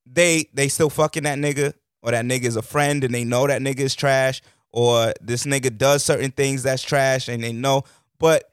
they 0.05 0.49
they 0.53 0.67
still 0.67 0.89
fucking 0.89 1.23
that 1.23 1.37
nigga, 1.37 1.73
or 2.01 2.11
that 2.11 2.25
nigga 2.25 2.45
is 2.45 2.57
a 2.57 2.61
friend 2.61 3.03
and 3.03 3.13
they 3.13 3.23
know 3.23 3.47
that 3.47 3.61
nigga 3.61 3.79
is 3.79 3.95
trash, 3.95 4.41
or 4.73 5.13
this 5.21 5.45
nigga 5.45 5.75
does 5.77 6.03
certain 6.03 6.31
things 6.31 6.63
that's 6.63 6.83
trash 6.83 7.29
and 7.29 7.41
they 7.41 7.53
know. 7.53 7.83
But 8.19 8.51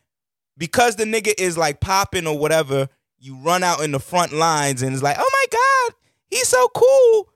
because 0.56 0.94
the 0.94 1.04
nigga 1.04 1.32
is 1.38 1.58
like 1.58 1.80
popping 1.80 2.28
or 2.28 2.38
whatever, 2.38 2.88
you 3.18 3.36
run 3.36 3.64
out 3.64 3.80
in 3.80 3.90
the 3.90 3.98
front 3.98 4.32
lines 4.32 4.82
and 4.82 4.92
it's 4.92 5.02
like, 5.02 5.16
oh 5.18 5.30
my 5.32 5.46
God, 5.50 5.63
he's 6.34 6.48
so 6.48 6.68
cool. 6.68 7.28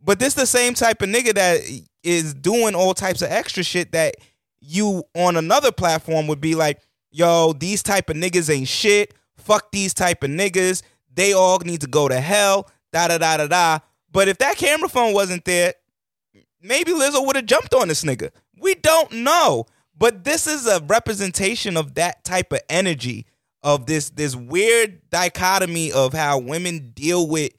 But 0.00 0.18
this 0.18 0.34
the 0.34 0.46
same 0.46 0.74
type 0.74 1.02
of 1.02 1.08
nigga 1.08 1.34
that 1.34 1.60
is 2.02 2.34
doing 2.34 2.74
all 2.74 2.94
types 2.94 3.22
of 3.22 3.30
extra 3.30 3.62
shit 3.62 3.92
that 3.92 4.16
you 4.60 5.04
on 5.14 5.36
another 5.36 5.72
platform 5.72 6.26
would 6.26 6.40
be 6.40 6.54
like, 6.54 6.80
yo, 7.10 7.52
these 7.52 7.82
type 7.82 8.10
of 8.10 8.16
niggas 8.16 8.54
ain't 8.54 8.68
shit. 8.68 9.14
Fuck 9.36 9.72
these 9.72 9.94
type 9.94 10.22
of 10.22 10.30
niggas. 10.30 10.82
They 11.12 11.32
all 11.32 11.58
need 11.60 11.80
to 11.80 11.86
go 11.86 12.08
to 12.08 12.20
hell. 12.20 12.70
Da 12.92 13.08
da 13.08 13.18
da 13.18 13.38
da 13.38 13.46
da. 13.46 13.78
But 14.12 14.28
if 14.28 14.38
that 14.38 14.56
camera 14.56 14.88
phone 14.88 15.14
wasn't 15.14 15.44
there, 15.44 15.74
maybe 16.62 16.92
Lizzo 16.92 17.26
would 17.26 17.36
have 17.36 17.46
jumped 17.46 17.74
on 17.74 17.88
this 17.88 18.04
nigga. 18.04 18.30
We 18.58 18.74
don't 18.74 19.10
know. 19.12 19.66
But 19.96 20.24
this 20.24 20.46
is 20.46 20.66
a 20.66 20.80
representation 20.80 21.76
of 21.76 21.94
that 21.94 22.24
type 22.24 22.52
of 22.52 22.60
energy 22.68 23.26
of 23.62 23.86
this 23.86 24.10
this 24.10 24.36
weird 24.36 25.00
dichotomy 25.10 25.90
of 25.90 26.12
how 26.12 26.38
women 26.38 26.90
deal 26.94 27.26
with 27.26 27.52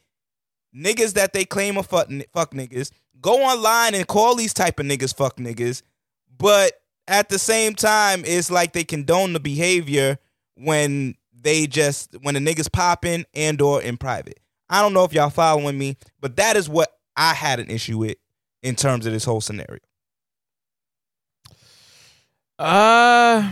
niggas 0.76 1.14
that 1.14 1.34
they 1.34 1.46
claim 1.46 1.78
are 1.78 1.84
fuck, 1.84 2.10
fuck 2.34 2.52
niggas. 2.52 2.92
Go 3.22 3.44
online 3.44 3.96
and 3.96 4.08
call 4.08 4.36
these 4.36 4.54
type 4.54 4.80
of 4.80 4.86
niggas 4.86 5.16
fuck 5.16 5.38
niggas, 5.38 5.82
but 6.38 6.74
at 7.08 7.30
the 7.30 7.40
same 7.40 7.76
time, 7.76 8.24
it's 8.26 8.52
like 8.52 8.74
they 8.74 8.84
condone 8.84 9.34
the 9.34 9.40
behavior 9.40 10.18
when 10.56 11.16
they 11.40 11.68
just 11.68 12.16
when 12.22 12.34
the 12.34 12.40
niggas 12.40 12.72
popping 12.72 13.26
and 13.34 13.62
or 13.62 13.82
in 13.82 13.98
private. 13.98 14.40
I 14.70 14.82
don't 14.82 14.94
know 14.94 15.04
if 15.04 15.14
y'all 15.14 15.30
following 15.30 15.78
me, 15.78 15.98
but 16.20 16.36
that 16.38 16.58
is 16.58 16.68
what 16.68 16.90
I 17.16 17.34
had 17.34 17.60
an 17.60 17.70
issue 17.70 18.00
with 18.00 18.18
in 18.64 18.76
terms 18.76 19.06
of 19.06 19.14
this 19.14 19.24
whole 19.24 19.42
scenario. 19.42 19.80
Uh, 22.58 23.52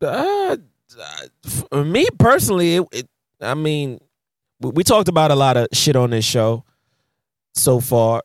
uh, 0.00 0.56
for 1.70 1.84
me 1.84 2.06
personally, 2.18 2.76
it, 2.76 2.86
it, 2.92 3.08
I 3.40 3.54
mean, 3.54 4.00
we, 4.70 4.84
talked 4.84 5.08
about 5.08 5.30
a 5.30 5.34
lot 5.34 5.56
of 5.56 5.68
shit 5.72 5.96
on 5.96 6.10
this 6.10 6.24
show 6.24 6.64
so 7.54 7.80
far. 7.80 8.22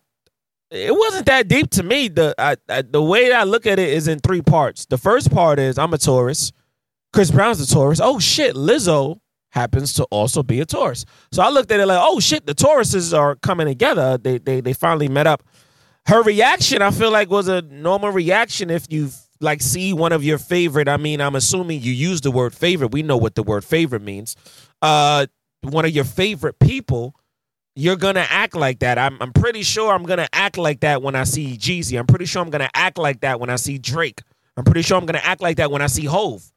It 0.70 0.94
wasn't 0.94 1.26
that 1.28 1.48
deep 1.48 1.70
to 1.72 1.84
me. 1.84 2.10
The 2.10 2.36
I, 2.38 2.58
I, 2.68 2.82
the 2.82 3.02
way 3.02 3.32
I 3.32 3.44
look 3.44 3.66
at 3.66 3.80
it 3.80 3.90
is 3.90 4.08
in 4.08 4.20
three 4.20 4.42
parts. 4.42 4.86
The 4.86 4.98
first 4.98 5.32
part 5.32 5.60
is 5.60 5.78
I'm 5.78 5.94
a 5.94 5.98
Taurus. 5.98 6.52
Chris 7.14 7.32
Brown's 7.32 7.62
a 7.62 7.74
Taurus. 7.74 8.02
Oh 8.04 8.20
shit, 8.20 8.56
Lizzo 8.56 9.20
happens 9.52 9.94
to 9.94 10.04
also 10.06 10.44
be 10.44 10.60
a 10.60 10.66
Taurus. 10.66 11.06
So 11.32 11.42
I 11.42 11.50
looked 11.50 11.72
at 11.72 11.80
it 11.80 11.86
like, 11.86 12.00
oh 12.02 12.20
shit, 12.20 12.46
the 12.46 12.54
Tauruses 12.54 13.18
are 13.18 13.36
coming 13.38 13.68
together. 13.68 14.18
They 14.18 14.40
they 14.40 14.60
they 14.62 14.74
finally 14.74 15.08
met 15.08 15.26
up. 15.26 15.44
Her 16.06 16.22
reaction, 16.22 16.82
I 16.82 16.92
feel 16.92 17.12
like, 17.12 17.30
was 17.30 17.48
a 17.48 17.62
normal 17.64 18.12
reaction 18.12 18.70
if 18.70 18.86
you 18.90 19.10
like 19.40 19.62
see 19.62 19.94
one 19.94 20.12
of 20.12 20.24
your 20.24 20.38
favorite. 20.38 20.88
I 20.88 20.98
mean, 20.98 21.22
I'm 21.22 21.36
assuming 21.36 21.82
you 21.82 21.92
use 21.92 22.22
the 22.22 22.32
word 22.32 22.54
favorite. 22.54 22.92
We 22.92 23.04
know 23.04 23.18
what 23.18 23.36
the 23.36 23.44
word 23.44 23.64
favorite 23.64 24.02
means. 24.02 24.36
Uh, 24.82 25.28
one 25.72 25.86
of 25.86 25.92
your 25.92 26.04
favorite 26.04 26.60
people, 26.60 27.16
you're 27.76 27.96
gonna 27.96 28.26
act 28.30 28.56
like 28.56 28.80
that. 28.80 28.98
I'm 28.98 29.18
I'm 29.22 29.34
pretty 29.34 29.64
sure 29.64 29.94
I'm 29.94 30.04
gonna 30.04 30.28
act 30.34 30.58
like 30.58 30.80
that 30.82 31.02
when 31.02 31.16
I 31.16 31.24
see 31.24 31.58
Jeezy. 31.58 31.98
I'm 32.00 32.08
pretty 32.08 32.26
sure 32.26 32.42
I'm 32.42 32.50
gonna 32.50 32.70
act 32.74 32.98
like 32.98 33.22
that 33.22 33.40
when 33.40 33.50
I 33.50 33.56
see 33.56 33.78
Drake. 33.78 34.22
I'm 34.58 34.64
pretty 34.64 34.82
sure 34.82 34.98
I'm 34.98 35.06
gonna 35.06 35.22
act 35.24 35.42
like 35.42 35.58
that 35.58 35.70
when 35.70 35.82
I 35.82 35.88
see 35.88 36.06
Hove. 36.06 36.52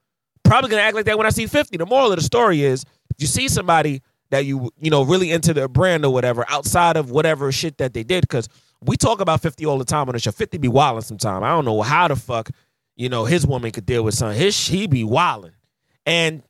Probably 0.45 0.70
gonna 0.70 0.82
act 0.82 0.97
like 0.97 1.05
that 1.05 1.19
when 1.19 1.27
I 1.27 1.31
see 1.31 1.47
50. 1.47 1.77
The 1.77 1.87
moral 1.87 2.11
of 2.11 2.16
the 2.16 2.24
story 2.24 2.62
is 2.62 2.85
you 3.19 3.27
see 3.27 3.49
somebody 3.49 4.01
that 4.31 4.47
you 4.47 4.70
you 4.81 4.91
know 4.91 5.03
really 5.03 5.31
into 5.31 5.53
their 5.53 5.69
brand 5.69 6.05
or 6.05 6.12
whatever 6.12 6.45
outside 6.49 6.97
of 6.97 7.11
whatever 7.11 7.53
shit 7.53 7.77
that 7.78 7.93
they 7.93 8.03
did, 8.03 8.23
because 8.23 8.49
we 8.82 8.97
talk 8.97 9.20
about 9.20 9.43
50 9.43 9.66
all 9.66 9.78
the 9.78 9.85
time 9.85 10.09
on 10.09 10.15
the 10.15 10.19
show. 10.19 10.31
50 10.31 10.57
be 10.59 10.69
wilding 10.69 11.03
sometime. 11.03 11.43
I 11.43 11.51
don't 11.51 11.66
know 11.66 11.82
how 11.82 12.09
the 12.09 12.16
fuck, 12.16 12.49
you 12.97 13.09
know, 13.09 13.27
his 13.27 13.47
woman 13.47 13.70
could 13.73 13.85
deal 13.85 14.03
with 14.03 14.15
something. 14.15 14.39
His 14.39 14.57
he 14.66 14.87
be 14.87 15.05
wilding. 15.05 15.53
And 16.07 16.43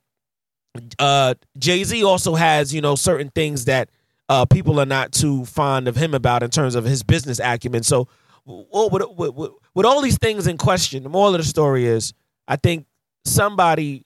uh, 0.99 1.35
Jay 1.57 1.83
Z 1.83 2.03
also 2.03 2.35
has 2.35 2.73
you 2.73 2.81
know 2.81 2.95
certain 2.95 3.29
things 3.29 3.65
that 3.65 3.89
uh, 4.29 4.45
people 4.45 4.79
are 4.79 4.85
not 4.85 5.11
too 5.11 5.43
fond 5.45 5.89
of 5.89 5.95
him 5.97 6.13
about 6.13 6.41
in 6.41 6.49
terms 6.49 6.75
of 6.75 6.85
his 6.85 7.03
business 7.03 7.39
acumen. 7.43 7.83
So, 7.83 8.07
with, 8.45 9.03
with, 9.17 9.51
with, 9.73 9.85
all 9.85 10.01
these 10.01 10.17
things 10.17 10.47
in 10.47 10.57
question, 10.57 11.03
the 11.03 11.09
moral 11.09 11.35
of 11.35 11.41
the 11.41 11.47
story 11.47 11.85
is, 11.85 12.13
I 12.47 12.55
think 12.55 12.85
somebody 13.25 14.05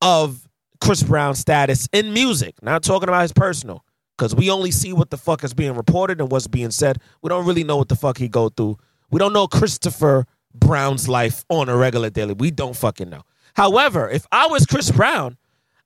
of 0.00 0.48
Chris 0.80 1.02
Brown 1.02 1.34
status 1.34 1.86
in 1.92 2.14
music, 2.14 2.54
not 2.62 2.82
talking 2.82 3.10
about 3.10 3.22
his 3.22 3.32
personal, 3.34 3.84
because 4.16 4.34
we 4.34 4.50
only 4.50 4.70
see 4.70 4.94
what 4.94 5.10
the 5.10 5.18
fuck 5.18 5.44
is 5.44 5.52
being 5.52 5.74
reported 5.74 6.20
and 6.20 6.30
what's 6.30 6.46
being 6.46 6.70
said. 6.70 6.98
We 7.20 7.28
don't 7.28 7.46
really 7.46 7.62
know 7.62 7.76
what 7.76 7.88
the 7.88 7.96
fuck 7.96 8.16
he 8.16 8.28
go 8.28 8.48
through. 8.48 8.78
We 9.10 9.18
don't 9.18 9.34
know 9.34 9.46
Christopher 9.46 10.26
Brown's 10.54 11.10
life 11.10 11.44
on 11.50 11.68
a 11.68 11.76
regular 11.76 12.08
daily. 12.08 12.32
We 12.32 12.50
don't 12.50 12.74
fucking 12.74 13.10
know. 13.10 13.22
However, 13.54 14.08
if 14.08 14.26
I 14.32 14.46
was 14.46 14.64
Chris 14.64 14.90
Brown, 14.90 15.36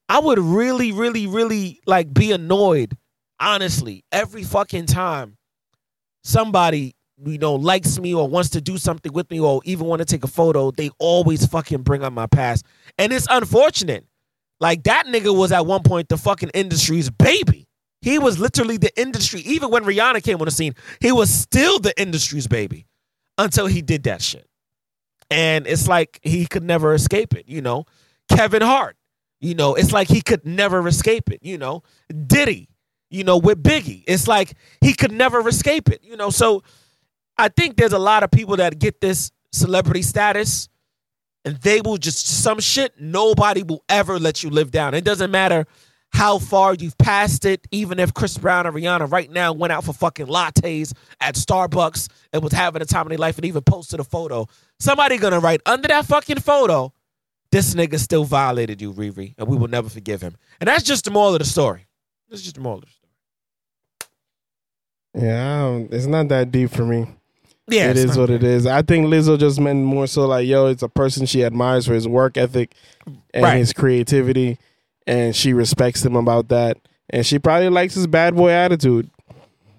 I 0.09 0.19
would 0.19 0.39
really, 0.39 0.91
really, 0.91 1.27
really 1.27 1.79
like 1.85 2.13
be 2.13 2.31
annoyed, 2.31 2.95
honestly, 3.39 4.03
every 4.11 4.43
fucking 4.43 4.85
time 4.85 5.37
somebody 6.23 6.93
you 7.25 7.37
know 7.37 7.55
likes 7.55 7.99
me 7.99 8.13
or 8.13 8.27
wants 8.27 8.49
to 8.51 8.61
do 8.61 8.77
something 8.77 9.11
with 9.13 9.29
me 9.31 9.39
or 9.39 9.61
even 9.65 9.87
want 9.87 9.99
to 9.99 10.05
take 10.05 10.23
a 10.23 10.27
photo. 10.27 10.71
They 10.71 10.89
always 10.99 11.45
fucking 11.45 11.83
bring 11.83 12.03
up 12.03 12.13
my 12.13 12.27
past, 12.27 12.65
and 12.97 13.11
it's 13.11 13.27
unfortunate. 13.29 14.05
Like 14.59 14.83
that 14.83 15.05
nigga 15.05 15.35
was 15.35 15.51
at 15.51 15.65
one 15.65 15.83
point 15.83 16.09
the 16.09 16.17
fucking 16.17 16.49
industry's 16.53 17.09
baby. 17.09 17.67
He 18.01 18.19
was 18.19 18.39
literally 18.39 18.77
the 18.77 18.91
industry. 18.99 19.41
Even 19.41 19.69
when 19.69 19.83
Rihanna 19.83 20.23
came 20.23 20.39
on 20.39 20.45
the 20.45 20.51
scene, 20.51 20.73
he 21.01 21.11
was 21.11 21.29
still 21.29 21.79
the 21.79 21.99
industry's 21.99 22.47
baby 22.47 22.87
until 23.37 23.67
he 23.67 23.81
did 23.81 24.03
that 24.03 24.21
shit. 24.21 24.47
And 25.29 25.67
it's 25.67 25.87
like 25.87 26.19
he 26.23 26.45
could 26.45 26.63
never 26.63 26.93
escape 26.93 27.35
it, 27.35 27.47
you 27.47 27.61
know. 27.61 27.85
Kevin 28.29 28.61
Hart, 28.61 28.95
you 29.39 29.55
know, 29.55 29.75
it's 29.75 29.91
like 29.91 30.07
he 30.07 30.21
could 30.21 30.45
never 30.45 30.87
escape 30.87 31.29
it, 31.29 31.39
you 31.41 31.57
know. 31.57 31.83
Diddy, 32.25 32.69
you 33.09 33.23
know, 33.23 33.37
with 33.37 33.61
Biggie, 33.61 34.03
it's 34.07 34.27
like 34.27 34.53
he 34.81 34.93
could 34.93 35.11
never 35.11 35.47
escape 35.47 35.89
it, 35.89 36.03
you 36.03 36.17
know. 36.17 36.29
So 36.29 36.63
I 37.37 37.49
think 37.49 37.77
there's 37.77 37.93
a 37.93 37.99
lot 37.99 38.23
of 38.23 38.31
people 38.31 38.57
that 38.57 38.79
get 38.79 38.99
this 39.01 39.31
celebrity 39.51 40.01
status 40.01 40.69
and 41.45 41.55
they 41.57 41.81
will 41.81 41.97
just 41.97 42.27
some 42.27 42.59
shit 42.59 42.99
nobody 42.99 43.63
will 43.63 43.83
ever 43.87 44.19
let 44.19 44.43
you 44.43 44.49
live 44.49 44.71
down. 44.71 44.93
It 44.93 45.05
doesn't 45.05 45.31
matter 45.31 45.65
how 46.09 46.39
far 46.39 46.73
you've 46.73 46.97
passed 46.97 47.45
it, 47.45 47.67
even 47.71 47.99
if 47.99 48.13
Chris 48.13 48.37
Brown 48.37 48.65
or 48.65 48.71
Rihanna 48.71 49.11
right 49.11 49.29
now 49.31 49.53
went 49.53 49.71
out 49.71 49.83
for 49.83 49.93
fucking 49.93 50.27
lattes 50.27 50.93
at 51.21 51.35
Starbucks 51.35 52.09
and 52.33 52.43
was 52.43 52.53
having 52.53 52.81
a 52.81 52.85
time 52.85 53.03
of 53.03 53.09
their 53.09 53.17
life 53.17 53.37
and 53.37 53.45
even 53.45 53.61
posted 53.61 53.99
a 53.99 54.03
photo. 54.03 54.47
Somebody 54.79 55.17
gonna 55.17 55.39
write 55.39 55.61
under 55.65 55.87
that 55.87 56.05
fucking 56.05 56.39
photo, 56.39 56.93
this 57.51 57.75
nigga 57.75 57.99
still 57.99 58.23
violated 58.23 58.81
you, 58.81 58.93
Riri, 58.93 59.35
and 59.37 59.47
we 59.47 59.57
will 59.57 59.67
never 59.67 59.89
forgive 59.89 60.21
him. 60.21 60.35
And 60.59 60.67
that's 60.67 60.83
just 60.83 61.05
the 61.05 61.11
moral 61.11 61.33
of 61.33 61.39
the 61.39 61.45
story. 61.45 61.85
That's 62.29 62.41
just 62.41 62.55
the 62.55 62.61
moral 62.61 62.79
of 62.79 62.85
the 62.85 62.91
story. 62.91 62.97
Yeah, 65.27 65.55
I 65.55 65.59
don't- 65.61 65.93
it's 65.93 66.05
not 66.05 66.27
that 66.29 66.51
deep 66.51 66.71
for 66.71 66.85
me. 66.85 67.07
Yeah, 67.69 67.89
it's 67.91 67.99
is 67.99 68.05
not 68.15 68.17
what 68.17 68.29
it 68.29 68.43
is. 68.43 68.65
I 68.65 68.81
think 68.81 69.07
Lizzo 69.07 69.37
just 69.37 69.59
meant 69.59 69.83
more 69.83 70.07
so 70.07 70.25
like, 70.25 70.47
yo, 70.47 70.67
it's 70.67 70.83
a 70.83 70.87
person 70.89 71.25
she 71.25 71.43
admires 71.43 71.85
for 71.85 71.93
his 71.93 72.07
work 72.07 72.37
ethic 72.37 72.73
and 73.33 73.43
Right. 73.43 73.57
his 73.57 73.73
creativity, 73.73 74.57
and 75.05 75.35
she 75.35 75.53
respects 75.53 76.05
him 76.05 76.15
about 76.15 76.47
that. 76.49 76.77
And 77.09 77.25
she 77.25 77.39
probably 77.39 77.69
likes 77.69 77.95
his 77.95 78.07
bad 78.07 78.35
boy 78.35 78.51
attitude. 78.51 79.09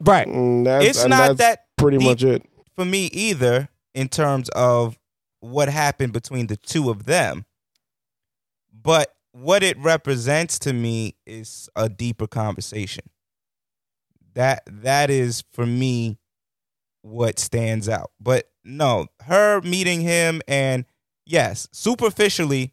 Right. 0.00 0.26
And 0.26 0.66
that's, 0.66 0.84
It's 0.86 1.00
and 1.02 1.10
not 1.10 1.28
that's 1.28 1.38
that 1.38 1.64
pretty 1.76 1.98
deep 1.98 2.08
much 2.08 2.22
it. 2.24 2.42
for 2.76 2.84
me 2.84 3.06
either 3.06 3.68
in 3.94 4.08
terms 4.08 4.48
of 4.50 4.98
what 5.40 5.68
happened 5.68 6.12
between 6.12 6.48
the 6.48 6.56
two 6.56 6.90
of 6.90 7.04
them. 7.06 7.44
But 8.80 9.14
what 9.32 9.62
it 9.62 9.78
represents 9.78 10.58
to 10.60 10.72
me 10.72 11.16
is 11.26 11.68
a 11.76 11.88
deeper 11.88 12.26
conversation. 12.26 13.04
That 14.34 14.62
that 14.66 15.10
is 15.10 15.44
for 15.52 15.66
me 15.66 16.18
what 17.02 17.38
stands 17.38 17.88
out. 17.88 18.12
But 18.20 18.50
no, 18.64 19.06
her 19.22 19.60
meeting 19.62 20.00
him 20.00 20.42
and 20.46 20.84
yes, 21.26 21.68
superficially 21.72 22.72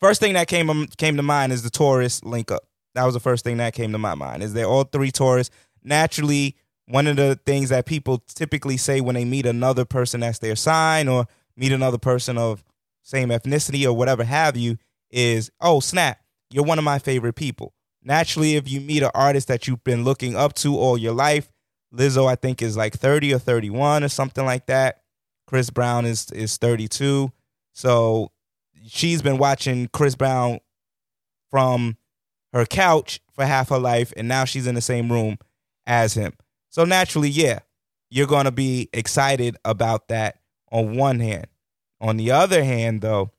first 0.00 0.20
thing 0.20 0.34
that 0.34 0.48
came 0.48 0.86
came 0.96 1.16
to 1.16 1.22
mind 1.22 1.52
is 1.52 1.62
the 1.62 1.70
Taurus 1.70 2.22
link 2.24 2.50
up. 2.50 2.64
That 2.94 3.04
was 3.04 3.14
the 3.14 3.20
first 3.20 3.44
thing 3.44 3.58
that 3.58 3.74
came 3.74 3.92
to 3.92 3.98
my 3.98 4.14
mind. 4.14 4.42
Is 4.42 4.52
they're 4.52 4.66
all 4.66 4.84
three 4.84 5.10
Taurus. 5.10 5.50
Naturally, 5.82 6.56
one 6.86 7.06
of 7.06 7.16
the 7.16 7.38
things 7.46 7.68
that 7.68 7.86
people 7.86 8.22
typically 8.34 8.76
say 8.76 9.00
when 9.00 9.14
they 9.14 9.24
meet 9.24 9.46
another 9.46 9.84
person 9.84 10.20
that's 10.20 10.38
their 10.38 10.56
sign 10.56 11.08
or 11.08 11.26
meet 11.56 11.72
another 11.72 11.98
person 11.98 12.38
of 12.38 12.64
same 13.06 13.28
ethnicity 13.28 13.86
or 13.86 13.92
whatever 13.92 14.24
have 14.24 14.56
you 14.56 14.78
is, 15.10 15.48
oh 15.60 15.78
snap, 15.78 16.18
you're 16.50 16.64
one 16.64 16.78
of 16.78 16.84
my 16.84 16.98
favorite 16.98 17.34
people. 17.34 17.72
Naturally, 18.02 18.56
if 18.56 18.68
you 18.68 18.80
meet 18.80 19.04
an 19.04 19.12
artist 19.14 19.46
that 19.46 19.68
you've 19.68 19.84
been 19.84 20.02
looking 20.02 20.34
up 20.34 20.54
to 20.54 20.76
all 20.76 20.98
your 20.98 21.12
life, 21.14 21.52
Lizzo 21.94 22.26
I 22.26 22.34
think 22.34 22.60
is 22.60 22.76
like 22.76 22.94
30 22.94 23.32
or 23.32 23.38
31 23.38 24.02
or 24.02 24.08
something 24.08 24.44
like 24.44 24.66
that. 24.66 25.02
Chris 25.46 25.70
Brown 25.70 26.04
is 26.04 26.32
is 26.32 26.56
32. 26.56 27.30
So 27.72 28.32
she's 28.88 29.22
been 29.22 29.38
watching 29.38 29.88
Chris 29.92 30.16
Brown 30.16 30.58
from 31.48 31.96
her 32.52 32.66
couch 32.66 33.20
for 33.32 33.44
half 33.44 33.68
her 33.68 33.78
life 33.78 34.12
and 34.16 34.26
now 34.26 34.44
she's 34.44 34.66
in 34.66 34.74
the 34.74 34.80
same 34.80 35.12
room 35.12 35.38
as 35.86 36.14
him. 36.14 36.32
So 36.70 36.84
naturally, 36.84 37.28
yeah, 37.28 37.60
you're 38.10 38.26
going 38.26 38.46
to 38.46 38.50
be 38.50 38.88
excited 38.92 39.56
about 39.64 40.08
that 40.08 40.40
on 40.72 40.96
one 40.96 41.20
hand. 41.20 41.46
On 42.00 42.16
the 42.16 42.30
other 42.30 42.62
hand, 42.62 43.00
though, 43.00 43.30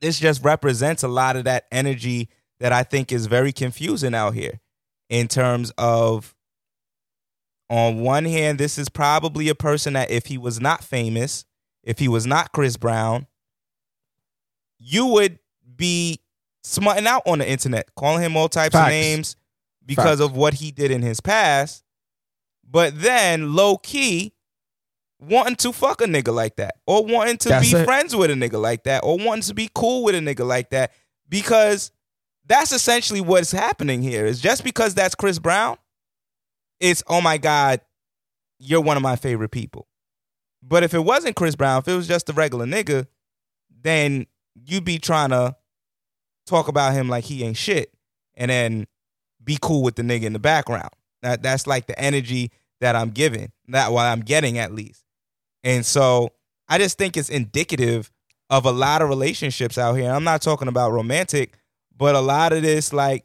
this 0.00 0.18
just 0.18 0.44
represents 0.44 1.02
a 1.02 1.08
lot 1.08 1.36
of 1.36 1.44
that 1.44 1.66
energy 1.70 2.28
that 2.60 2.72
I 2.72 2.82
think 2.82 3.12
is 3.12 3.26
very 3.26 3.52
confusing 3.52 4.14
out 4.14 4.34
here 4.34 4.60
in 5.08 5.28
terms 5.28 5.72
of 5.78 6.34
on 7.70 8.00
one 8.00 8.24
hand, 8.24 8.58
this 8.58 8.78
is 8.78 8.88
probably 8.88 9.48
a 9.48 9.54
person 9.54 9.92
that 9.92 10.10
if 10.10 10.26
he 10.26 10.38
was 10.38 10.60
not 10.60 10.82
famous, 10.82 11.44
if 11.82 11.98
he 11.98 12.08
was 12.08 12.26
not 12.26 12.52
Chris 12.52 12.76
Brown, 12.76 13.26
you 14.78 15.06
would 15.06 15.38
be 15.76 16.20
smutting 16.62 17.06
out 17.06 17.22
on 17.26 17.38
the 17.40 17.48
internet, 17.48 17.94
calling 17.94 18.22
him 18.22 18.36
all 18.36 18.48
types 18.48 18.72
Facts. 18.72 18.86
of 18.86 18.90
names 18.90 19.36
because 19.84 20.20
of 20.20 20.34
what 20.36 20.54
he 20.54 20.70
did 20.70 20.90
in 20.90 21.02
his 21.02 21.20
past. 21.20 21.84
But 22.70 23.00
then 23.00 23.54
low 23.54 23.76
key, 23.76 24.34
wanting 25.20 25.56
to 25.56 25.72
fuck 25.72 26.00
a 26.00 26.04
nigga 26.04 26.32
like 26.32 26.56
that, 26.56 26.76
or 26.86 27.04
wanting 27.04 27.38
to 27.38 27.48
That's 27.48 27.70
be 27.70 27.78
it. 27.78 27.84
friends 27.84 28.14
with 28.14 28.30
a 28.30 28.34
nigga 28.34 28.60
like 28.60 28.84
that, 28.84 29.02
or 29.04 29.18
wanting 29.18 29.42
to 29.42 29.54
be 29.54 29.70
cool 29.74 30.04
with 30.04 30.14
a 30.14 30.18
nigga 30.18 30.46
like 30.46 30.70
that, 30.70 30.92
because 31.28 31.90
that's 32.46 32.72
essentially 32.72 33.20
what's 33.20 33.52
happening 33.52 34.02
here. 34.02 34.26
Is 34.26 34.40
just 34.40 34.64
because 34.64 34.94
that's 34.94 35.14
Chris 35.14 35.38
Brown, 35.38 35.76
it's 36.80 37.02
oh 37.08 37.20
my 37.20 37.38
god, 37.38 37.80
you're 38.58 38.80
one 38.80 38.96
of 38.96 39.02
my 39.02 39.16
favorite 39.16 39.50
people. 39.50 39.88
But 40.62 40.82
if 40.82 40.94
it 40.94 41.00
wasn't 41.00 41.36
Chris 41.36 41.56
Brown, 41.56 41.78
if 41.78 41.88
it 41.88 41.94
was 41.94 42.08
just 42.08 42.28
a 42.28 42.32
regular 42.32 42.66
nigga, 42.66 43.06
then 43.82 44.26
you'd 44.54 44.84
be 44.84 44.98
trying 44.98 45.30
to 45.30 45.56
talk 46.46 46.68
about 46.68 46.92
him 46.94 47.08
like 47.08 47.24
he 47.24 47.44
ain't 47.44 47.56
shit, 47.56 47.92
and 48.34 48.50
then 48.50 48.86
be 49.42 49.58
cool 49.60 49.82
with 49.82 49.96
the 49.96 50.02
nigga 50.02 50.24
in 50.24 50.32
the 50.32 50.38
background. 50.38 50.90
That 51.22 51.42
that's 51.42 51.66
like 51.66 51.86
the 51.86 51.98
energy 51.98 52.52
that 52.80 52.94
I'm 52.94 53.10
giving, 53.10 53.50
that 53.68 53.90
what 53.90 54.04
I'm 54.04 54.20
getting 54.20 54.58
at 54.58 54.72
least. 54.72 55.04
And 55.64 55.84
so 55.84 56.32
I 56.68 56.78
just 56.78 56.98
think 56.98 57.16
it's 57.16 57.28
indicative 57.28 58.10
of 58.50 58.64
a 58.64 58.70
lot 58.70 59.02
of 59.02 59.08
relationships 59.08 59.78
out 59.78 59.94
here. 59.94 60.10
I'm 60.10 60.24
not 60.24 60.42
talking 60.42 60.68
about 60.68 60.92
romantic, 60.92 61.58
but 61.96 62.14
a 62.14 62.20
lot 62.20 62.52
of 62.52 62.62
this 62.62 62.92
like 62.92 63.24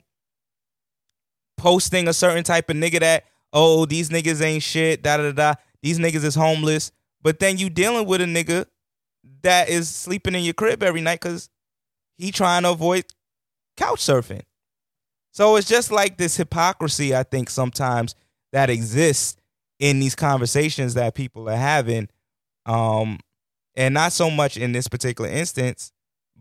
posting 1.58 2.08
a 2.08 2.14
certain 2.14 2.44
type 2.44 2.70
of 2.70 2.76
nigga 2.76 3.00
that 3.00 3.26
oh 3.54 3.86
these 3.86 4.10
niggas 4.10 4.42
ain't 4.42 4.64
shit, 4.64 5.04
da 5.04 5.18
da 5.18 5.32
da. 5.32 5.54
These 5.82 6.00
niggas 6.00 6.24
is 6.24 6.36
homeless, 6.36 6.92
but 7.22 7.40
then 7.40 7.58
you 7.58 7.70
dealing 7.70 8.08
with 8.08 8.22
a 8.22 8.26
nigga 8.26 8.66
that 9.44 9.70
is 9.70 9.90
sleeping 9.90 10.36
in 10.36 10.44
your 10.44 10.54
crib 10.54 10.82
every 10.84 11.02
night 11.02 11.22
because 11.22 11.50
he 12.18 12.32
trying 12.32 12.64
to 12.64 12.72
avoid 12.72 13.06
couch 13.78 14.00
surfing. 14.00 14.44
So 15.32 15.56
it's 15.56 15.68
just 15.68 15.92
like 15.92 16.18
this 16.18 16.38
hypocrisy, 16.38 17.16
I 17.16 17.24
think, 17.24 17.50
sometimes 17.50 18.16
that 18.52 18.70
exists 18.70 19.36
in 19.80 20.00
these 20.00 20.16
conversations 20.16 20.94
that 20.94 21.16
people 21.16 21.50
are 21.50 21.56
having. 21.58 22.08
Um, 22.66 23.20
and 23.76 23.94
not 23.94 24.14
so 24.14 24.30
much 24.30 24.58
in 24.58 24.72
this 24.72 24.88
particular 24.88 25.30
instance, 25.30 25.92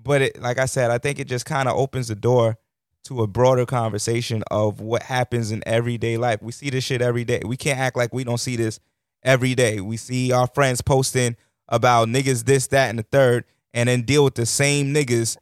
but 0.00 0.22
it, 0.22 0.42
like 0.42 0.58
I 0.58 0.66
said, 0.66 0.90
I 0.90 0.98
think 0.98 1.18
it 1.18 1.26
just 1.26 1.46
kind 1.46 1.68
of 1.68 1.76
opens 1.76 2.08
the 2.08 2.14
door 2.14 2.58
to 3.04 3.22
a 3.22 3.26
broader 3.26 3.66
conversation 3.66 4.42
of 4.50 4.80
what 4.80 5.02
happens 5.02 5.50
in 5.50 5.62
everyday 5.66 6.16
life. 6.16 6.40
We 6.42 6.52
see 6.52 6.70
this 6.70 6.84
shit 6.84 7.02
every 7.02 7.24
day. 7.24 7.40
We 7.44 7.56
can't 7.56 7.78
act 7.78 7.96
like 7.96 8.12
we 8.12 8.24
don't 8.24 8.38
see 8.38 8.56
this 8.56 8.78
every 9.22 9.54
day. 9.54 9.80
We 9.80 9.96
see 9.96 10.32
our 10.32 10.46
friends 10.46 10.80
posting 10.80 11.36
about 11.68 12.08
niggas 12.08 12.44
this, 12.44 12.68
that, 12.68 12.90
and 12.90 12.98
the 12.98 13.04
third, 13.04 13.44
and 13.74 13.88
then 13.88 14.02
deal 14.02 14.24
with 14.24 14.34
the 14.34 14.46
same 14.46 14.94
niggas 14.94 15.36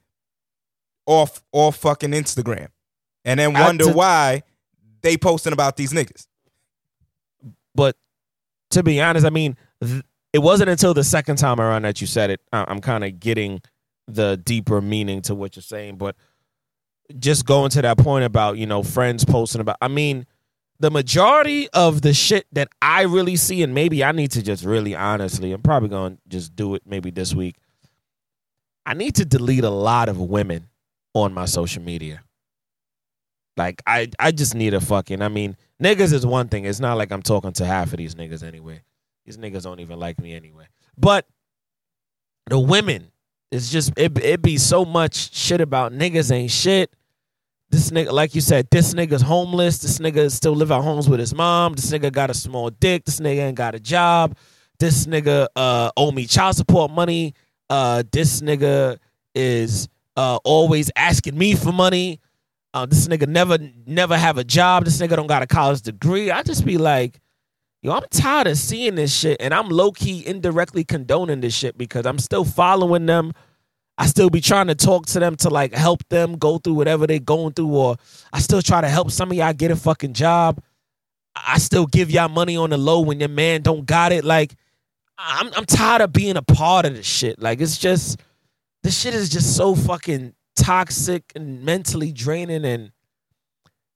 off 1.06 1.42
off 1.52 1.76
fucking 1.76 2.12
Instagram. 2.12 2.68
And 3.24 3.40
then 3.40 3.52
wonder 3.52 3.86
t- 3.86 3.92
why 3.92 4.42
they 5.02 5.16
posting 5.16 5.52
about 5.52 5.76
these 5.76 5.92
niggas. 5.92 6.26
But 7.74 7.96
to 8.70 8.82
be 8.82 9.00
honest, 9.00 9.26
I 9.26 9.30
mean, 9.30 9.56
th- 9.82 10.02
it 10.32 10.38
wasn't 10.38 10.70
until 10.70 10.94
the 10.94 11.04
second 11.04 11.36
time 11.36 11.60
around 11.60 11.82
that 11.82 12.00
you 12.00 12.06
said 12.06 12.30
it. 12.30 12.40
I'm 12.52 12.80
kind 12.80 13.04
of 13.04 13.18
getting 13.18 13.62
the 14.06 14.36
deeper 14.36 14.80
meaning 14.80 15.22
to 15.22 15.34
what 15.34 15.56
you're 15.56 15.62
saying. 15.62 15.96
But 15.96 16.16
just 17.18 17.44
going 17.46 17.70
to 17.70 17.82
that 17.82 17.98
point 17.98 18.24
about 18.24 18.58
you 18.58 18.66
know 18.66 18.82
friends 18.82 19.24
posting 19.24 19.60
about. 19.60 19.76
I 19.80 19.88
mean, 19.88 20.26
the 20.78 20.90
majority 20.90 21.68
of 21.70 22.02
the 22.02 22.14
shit 22.14 22.46
that 22.52 22.68
I 22.80 23.02
really 23.02 23.36
see, 23.36 23.62
and 23.62 23.74
maybe 23.74 24.04
I 24.04 24.12
need 24.12 24.30
to 24.32 24.42
just 24.42 24.64
really 24.64 24.94
honestly, 24.94 25.52
I'm 25.52 25.62
probably 25.62 25.88
going 25.88 26.16
to 26.16 26.22
just 26.28 26.54
do 26.54 26.74
it 26.74 26.82
maybe 26.86 27.10
this 27.10 27.34
week. 27.34 27.56
I 28.86 28.94
need 28.94 29.16
to 29.16 29.24
delete 29.24 29.64
a 29.64 29.70
lot 29.70 30.08
of 30.08 30.18
women 30.18 30.68
on 31.14 31.32
my 31.34 31.44
social 31.44 31.82
media. 31.82 32.22
Like 33.56 33.82
I, 33.86 34.08
I 34.18 34.30
just 34.30 34.54
need 34.54 34.74
a 34.74 34.80
fucking. 34.80 35.20
I 35.22 35.28
mean, 35.28 35.56
niggas 35.82 36.12
is 36.12 36.24
one 36.24 36.48
thing. 36.48 36.64
It's 36.64 36.80
not 36.80 36.96
like 36.96 37.12
I'm 37.12 37.22
talking 37.22 37.52
to 37.54 37.66
half 37.66 37.92
of 37.92 37.98
these 37.98 38.14
niggas 38.14 38.42
anyway. 38.42 38.82
These 39.30 39.38
niggas 39.38 39.62
don't 39.62 39.78
even 39.78 40.00
like 40.00 40.18
me 40.18 40.34
anyway. 40.34 40.66
But 40.98 41.24
the 42.46 42.58
women, 42.58 43.12
it's 43.52 43.70
just 43.70 43.92
it. 43.96 44.18
It 44.18 44.42
be 44.42 44.58
so 44.58 44.84
much 44.84 45.32
shit 45.32 45.60
about 45.60 45.92
niggas 45.92 46.32
ain't 46.32 46.50
shit. 46.50 46.92
This 47.68 47.92
nigga, 47.92 48.10
like 48.10 48.34
you 48.34 48.40
said, 48.40 48.66
this 48.72 48.92
nigga's 48.92 49.22
homeless. 49.22 49.78
This 49.78 49.98
nigga 49.98 50.32
still 50.32 50.56
live 50.56 50.72
at 50.72 50.82
homes 50.82 51.08
with 51.08 51.20
his 51.20 51.32
mom. 51.32 51.74
This 51.74 51.92
nigga 51.92 52.10
got 52.10 52.30
a 52.30 52.34
small 52.34 52.70
dick. 52.70 53.04
This 53.04 53.20
nigga 53.20 53.46
ain't 53.46 53.56
got 53.56 53.76
a 53.76 53.78
job. 53.78 54.36
This 54.80 55.06
nigga 55.06 55.46
uh 55.54 55.92
owe 55.96 56.10
me 56.10 56.26
child 56.26 56.56
support 56.56 56.90
money. 56.90 57.34
Uh, 57.68 58.02
this 58.10 58.40
nigga 58.40 58.98
is 59.36 59.88
uh 60.16 60.40
always 60.42 60.90
asking 60.96 61.38
me 61.38 61.54
for 61.54 61.70
money. 61.70 62.18
Uh, 62.74 62.84
this 62.84 63.06
nigga 63.06 63.28
never 63.28 63.58
never 63.86 64.18
have 64.18 64.38
a 64.38 64.44
job. 64.44 64.84
This 64.84 64.98
nigga 64.98 65.14
don't 65.14 65.28
got 65.28 65.44
a 65.44 65.46
college 65.46 65.82
degree. 65.82 66.32
I 66.32 66.42
just 66.42 66.64
be 66.64 66.78
like, 66.78 67.20
yo, 67.82 67.92
I'm 67.92 68.02
tired 68.10 68.46
of 68.46 68.56
seeing 68.56 68.94
this 68.94 69.14
shit, 69.14 69.36
and 69.40 69.54
I'm 69.54 69.68
low 69.68 69.92
key 69.92 70.26
indirectly 70.26 70.84
condoning 70.84 71.40
this 71.40 71.54
shit 71.54 71.78
because 71.78 72.06
I'm 72.06 72.18
still 72.18 72.44
following 72.44 73.06
them. 73.06 73.32
I 73.98 74.06
still 74.06 74.30
be 74.30 74.40
trying 74.40 74.68
to 74.68 74.74
talk 74.74 75.06
to 75.06 75.20
them 75.20 75.36
to 75.36 75.50
like 75.50 75.74
help 75.74 76.06
them 76.08 76.38
go 76.38 76.58
through 76.58 76.74
whatever 76.74 77.06
they 77.06 77.18
going 77.18 77.52
through, 77.52 77.74
or 77.74 77.96
I 78.32 78.40
still 78.40 78.62
try 78.62 78.80
to 78.80 78.88
help 78.88 79.10
some 79.10 79.30
of 79.30 79.36
y'all 79.36 79.52
get 79.52 79.70
a 79.70 79.76
fucking 79.76 80.14
job. 80.14 80.62
I 81.36 81.58
still 81.58 81.86
give 81.86 82.10
y'all 82.10 82.28
money 82.28 82.56
on 82.56 82.70
the 82.70 82.78
low 82.78 83.00
when 83.00 83.20
your 83.20 83.28
man 83.28 83.62
don't 83.62 83.86
got 83.86 84.12
it. 84.12 84.24
Like, 84.24 84.54
I'm 85.18 85.50
I'm 85.54 85.66
tired 85.66 86.02
of 86.02 86.12
being 86.12 86.36
a 86.36 86.42
part 86.42 86.86
of 86.86 86.94
this 86.94 87.06
shit. 87.06 87.40
Like, 87.40 87.60
it's 87.60 87.78
just 87.78 88.20
this 88.82 88.98
shit 88.98 89.14
is 89.14 89.28
just 89.28 89.56
so 89.56 89.74
fucking 89.74 90.34
toxic 90.56 91.24
and 91.34 91.62
mentally 91.62 92.12
draining 92.12 92.64
and 92.64 92.92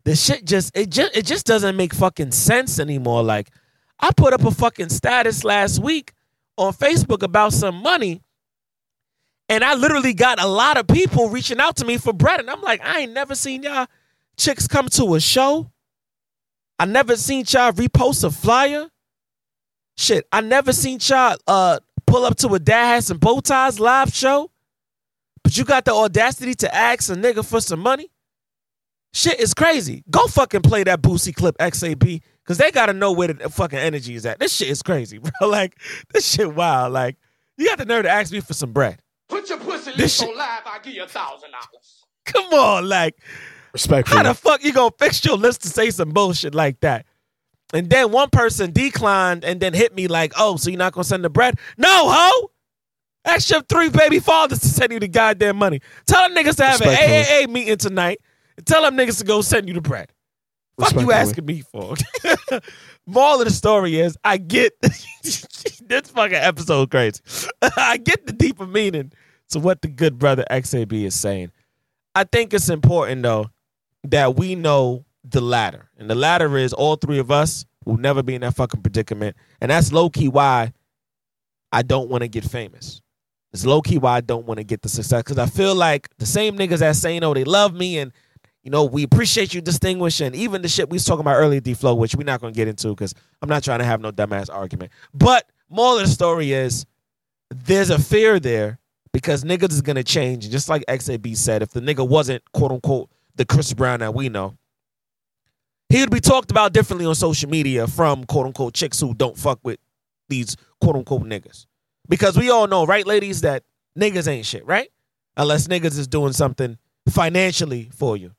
the 0.05 0.15
shit 0.15 0.45
just 0.45 0.77
it 0.77 0.91
just 0.91 1.17
it 1.17 1.25
just 1.25 1.47
doesn't 1.47 1.77
make 1.77 1.95
fucking 1.95 2.31
sense 2.31 2.79
anymore. 2.79 3.23
Like 3.23 3.49
I 4.01 4.13
put 4.13 4.33
up 4.33 4.45
a 4.45 4.51
fucking 4.51 4.91
status 4.91 5.45
last 5.45 5.83
week 5.83 6.13
on 6.57 6.73
Facebook 6.73 7.23
about 7.23 7.53
some 7.53 7.77
money 7.77 8.23
and 9.49 9.63
I 9.63 9.75
literally 9.75 10.15
got 10.15 10.41
a 10.41 10.47
lot 10.47 10.77
of 10.77 10.87
people 10.87 11.29
reaching 11.29 11.61
out 11.61 11.77
to 11.77 11.85
me 11.85 11.99
for 11.99 12.13
bread 12.13 12.41
and 12.41 12.51
I'm 12.51 12.63
like, 12.63 12.81
I 12.85 13.01
ain't 13.01 13.13
never 13.13 13.35
seen 13.35 13.63
y'all 13.63 13.87
chicks 14.37 14.67
come 14.67 14.89
to 14.91 15.15
a 15.15 15.21
show. 15.21 15.71
I 16.79 16.87
never 16.87 17.17
seen 17.17 17.45
y'all 17.49 17.73
repost 17.73 18.25
a 18.25 18.31
flyer. 18.31 18.89
Shit, 19.97 20.27
I 20.33 20.41
never 20.41 20.73
seen 20.73 20.99
y'all 21.03 21.37
uh 21.47 21.79
pull 22.07 22.25
up 22.25 22.37
to 22.39 22.49
a 22.55 22.59
dad 22.59 22.95
hats 22.95 23.11
and 23.11 23.21
bow 23.21 23.41
ties 23.41 23.79
live 23.79 24.13
show. 24.13 24.51
But 25.43 25.57
you 25.57 25.65
got 25.65 25.85
the 25.85 25.93
audacity 25.93 26.55
to 26.55 26.75
ask 26.75 27.11
a 27.11 27.15
nigga 27.15 27.45
for 27.45 27.61
some 27.61 27.81
money? 27.81 28.11
Shit 29.13 29.39
is 29.39 29.55
crazy. 29.55 30.03
Go 30.11 30.27
fucking 30.27 30.63
play 30.63 30.85
that 30.85 31.03
Boosie 31.03 31.35
clip 31.35 31.57
XAB 31.59 32.23
because 32.45 32.59
they 32.59 32.71
got 32.71 32.87
to 32.87 32.93
know 32.93 33.11
where 33.13 33.29
the 33.29 33.49
fucking 33.49 33.79
energy 33.79 34.15
is 34.15 34.25
at. 34.27 34.39
This 34.39 34.53
shit 34.55 34.69
is 34.69 34.83
crazy, 34.83 35.19
bro. 35.41 35.49
Like, 35.49 35.77
this 36.13 36.27
shit 36.31 36.55
wild. 36.55 36.93
Like, 36.93 37.17
you 37.57 37.67
got 37.67 37.79
the 37.79 37.85
nerve 37.87 38.05
to 38.05 38.11
ask 38.11 38.33
me 38.33 38.41
for 38.41 38.55
some 38.55 38.73
bread. 38.73 39.01
Put 39.29 39.49
your 39.49 39.59
pussy 39.59 39.93
This 39.93 39.99
lips 39.99 40.21
shit- 40.21 40.29
on 40.29 40.37
live, 40.37 40.63
I'll 40.67 40.81
give 40.81 40.95
you 40.95 41.03
a 41.05 41.09
thousand 41.09 41.51
dollars. 41.51 42.05
Come 42.27 42.53
on, 42.55 42.89
like, 42.89 43.17
Respectfully. 43.73 44.17
how 44.19 44.23
the 44.25 44.35
fuck 44.35 44.63
you 44.63 44.73
gonna 44.73 44.91
fix 44.99 45.25
your 45.25 45.37
list 45.37 45.63
to 45.63 45.69
say 45.69 45.91
some 45.91 46.11
bullshit 46.11 46.55
like 46.55 46.81
that? 46.81 47.07
And 47.73 47.91
then 47.91 48.13
one 48.13 48.31
person 48.31 48.71
declined 48.73 49.45
and 49.45 49.59
then 49.61 49.75
hit 49.75 49.95
me 49.95 50.07
like, 50.07 50.33
oh, 50.37 50.57
so 50.57 50.71
you're 50.71 50.79
not 50.79 50.93
gonna 50.93 51.05
send 51.05 51.25
the 51.25 51.31
bread? 51.31 51.59
No, 51.77 51.89
ho! 52.13 52.51
Ask 53.25 53.51
your 53.51 53.63
three 53.63 53.89
baby 53.89 54.21
fathers 54.21 54.61
to 54.61 54.69
send 54.69 54.93
you 54.93 55.01
the 55.01 55.09
goddamn 55.09 55.57
money. 55.57 55.81
Tell 56.07 56.29
them 56.29 56.37
niggas 56.37 56.57
to 56.57 56.65
have 56.67 56.81
an 56.83 56.89
Respectfully. 56.89 57.47
AAA 57.47 57.51
meeting 57.53 57.77
tonight. 57.79 58.21
And 58.57 58.67
tell 58.67 58.83
them 58.83 58.97
niggas 58.97 59.19
to 59.19 59.25
go 59.25 59.41
send 59.41 59.67
you 59.67 59.75
the 59.75 59.81
bread. 59.81 60.13
Fuck 60.79 61.01
you 61.01 61.13
asking 61.13 61.47
me 61.47 61.63
for? 61.63 61.95
Moral 63.07 63.41
of 63.41 63.47
the 63.47 63.53
story 63.53 64.01
is 64.01 64.17
I 64.25 64.39
get 64.39 64.73
this 65.23 66.11
fucking 66.11 66.35
episode 66.35 66.91
crazy. 66.91 67.21
I 67.77 67.99
get 67.99 68.27
the 68.27 68.33
deeper 68.33 68.67
meaning 68.67 69.13
to 69.51 69.61
what 69.61 69.83
the 69.83 69.89
good 69.89 70.19
brother 70.19 70.45
XAB 70.51 71.05
is 71.05 71.15
saying. 71.15 71.53
I 72.15 72.25
think 72.25 72.55
it's 72.55 72.69
important 72.69 73.23
though 73.23 73.51
that 74.05 74.37
we 74.37 74.55
know 74.55 75.05
the 75.25 75.41
latter. 75.41 75.91
And 75.97 76.11
the 76.11 76.15
latter 76.15 76.57
is 76.59 76.73
all 76.73 76.97
three 76.97 77.19
of 77.19 77.31
us 77.31 77.65
will 77.85 77.97
never 77.97 78.23
be 78.23 78.35
in 78.35 78.41
that 78.41 78.55
fucking 78.55 78.83
predicament. 78.83 79.37
And 79.61 79.71
that's 79.71 79.93
low 79.93 80.11
key 80.11 80.29
why 80.29 80.73
I 81.73 81.83
don't 81.83 82.09
want 82.09 82.23
to 82.23 82.29
get 82.29 82.45
famous. 82.45 83.01
It's 83.53 83.65
low 83.65 83.81
key 83.81 83.99
why 83.99 84.17
I 84.17 84.21
don't 84.21 84.47
want 84.47 84.59
to 84.59 84.65
get 84.65 84.83
the 84.83 84.89
success. 84.89 85.23
Cause 85.23 85.39
I 85.39 85.47
feel 85.47 85.75
like 85.75 86.09
the 86.19 86.27
same 86.27 86.59
niggas 86.59 86.79
that 86.79 86.97
say, 86.97 87.13
you 87.15 87.19
oh, 87.19 87.21
know, 87.21 87.35
they 87.35 87.45
love 87.45 87.75
me 87.75 87.99
and 87.99 88.13
you 88.65 88.71
know, 88.71 88.85
we 88.85 89.03
appreciate 89.03 89.53
you 89.53 89.61
distinguishing 89.61 90.35
even 90.35 90.63
the 90.63 90.69
shit 90.69 90.89
we 90.89 90.97
was 90.97 91.05
talking 91.05 91.21
about 91.21 91.37
earlier, 91.37 91.61
D 91.61 91.75
Flow, 91.75 91.95
which 91.95 92.15
we're 92.17 92.25
not 92.25 92.41
gonna 92.41 92.53
get 92.53 92.67
into 92.67 92.89
because 92.89 93.15
I'm 93.43 93.49
not 93.49 93.63
trying 93.63 93.81
to 93.81 93.85
have 93.85 94.01
no 94.01 94.11
dumbass 94.11 94.49
argument. 94.53 94.91
But 95.13 95.47
moral 95.69 95.99
of 95.99 96.07
the 96.07 96.09
story 96.09 96.53
is 96.53 96.87
there's 97.51 97.91
a 97.91 97.99
fear 97.99 98.41
there 98.41 98.79
because 99.13 99.45
niggas 99.45 99.73
is 99.73 99.83
gonna 99.83 100.03
change. 100.03 100.49
Just 100.49 100.71
like 100.71 100.83
XAB 100.89 101.37
said, 101.37 101.63
if 101.63 101.71
the 101.73 101.81
nigga 101.81 102.09
wasn't 102.09 102.43
quote 102.53 102.73
unquote 102.73 103.11
the 103.37 103.45
Chris 103.45 103.75
Brown 103.75 104.01
that 104.01 104.15
we 104.15 104.31
know, 104.31 104.57
he 105.91 106.01
would 106.01 106.11
be 106.11 106.21
talked 106.21 106.51
about 106.51 106.73
differently 106.73 107.05
on 107.05 107.15
social 107.15 107.51
media 107.51 107.87
from 107.87 108.25
quote 108.25 108.47
unquote 108.47 108.73
chicks 108.73 108.99
who 108.99 109.13
don't 109.13 109.37
fuck 109.37 109.59
with 109.63 109.79
these 110.31 110.57
quote 110.81 110.97
unquote 110.97 111.25
niggas. 111.25 111.67
Because 112.09 112.39
we 112.39 112.49
all 112.49 112.67
know, 112.67 112.87
right, 112.87 113.07
ladies, 113.07 113.43
that 113.43 113.63
niggas 113.99 114.27
ain't 114.27 114.47
shit, 114.47 114.65
right? 114.65 114.89
Unless 115.37 115.69
niggas 115.69 115.99
is 115.99 116.09
doing 116.09 116.33
something 116.33 116.79
financially 117.11 117.91
for 117.95 118.17
you. 118.17 118.33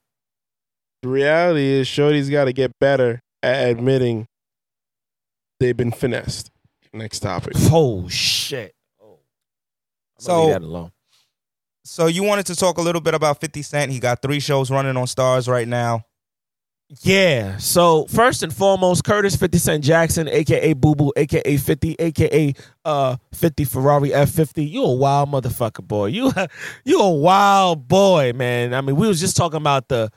The 1.06 1.12
reality 1.12 1.68
is, 1.68 1.88
Shorty's 1.88 2.32
got 2.32 2.46
to 2.46 2.52
get 2.54 2.80
better 2.80 3.22
at 3.44 3.70
admitting 3.70 4.26
they've 5.60 5.78
been 5.78 5.92
finessed. 5.92 6.50
Next 6.94 7.20
topic. 7.20 7.54
Oh 7.72 8.08
shit. 8.10 8.74
Oh. 9.00 9.20
I'm 10.18 10.20
So- 10.20 10.46
leave 10.46 10.54
that 10.54 10.62
alone. 10.64 10.92
So 11.84 12.08
you 12.08 12.24
wanted 12.24 12.48
to 12.48 12.56
talk 12.56 12.80
a 12.80 12.82
little 12.82 13.02
bit 13.02 13.14
about 13.14 13.40
50 13.40 13.62
Cent. 13.62 13.92
He 13.92 14.00
got 14.00 14.24
three 14.24 14.40
shows 14.40 14.72
running 14.72 14.98
on 14.98 15.06
Starz 15.06 15.48
right 15.48 15.68
now. 15.68 16.06
Yeah. 17.04 17.58
So 17.58 18.06
first 18.06 18.42
and 18.42 18.52
foremost, 18.52 19.04
Curtis 19.04 19.36
50 19.36 19.60
Cent 19.60 19.84
Jackson, 19.84 20.28
aka 20.28 20.74
Boo 20.74 20.96
Boo, 20.96 21.14
aka 21.16 21.56
50, 21.58 21.98
aka 22.00 22.54
uh 22.84 23.18
50 23.32 23.64
Ferrari 23.66 24.10
F50. 24.10 24.68
You 24.68 24.86
a 24.86 24.96
wild 24.96 25.30
motherfucker, 25.30 25.88
boy. 25.88 26.08
You 26.08 26.34
you 26.84 27.00
a 27.00 27.12
wild 27.14 27.88
boy, 27.88 28.34
man. 28.34 28.74
I 28.74 28.82
mean, 28.82 28.96
we 28.96 29.08
was 29.08 29.20
just 29.20 29.38
talking 29.38 29.58
about 29.58 29.88
the 29.88 30.10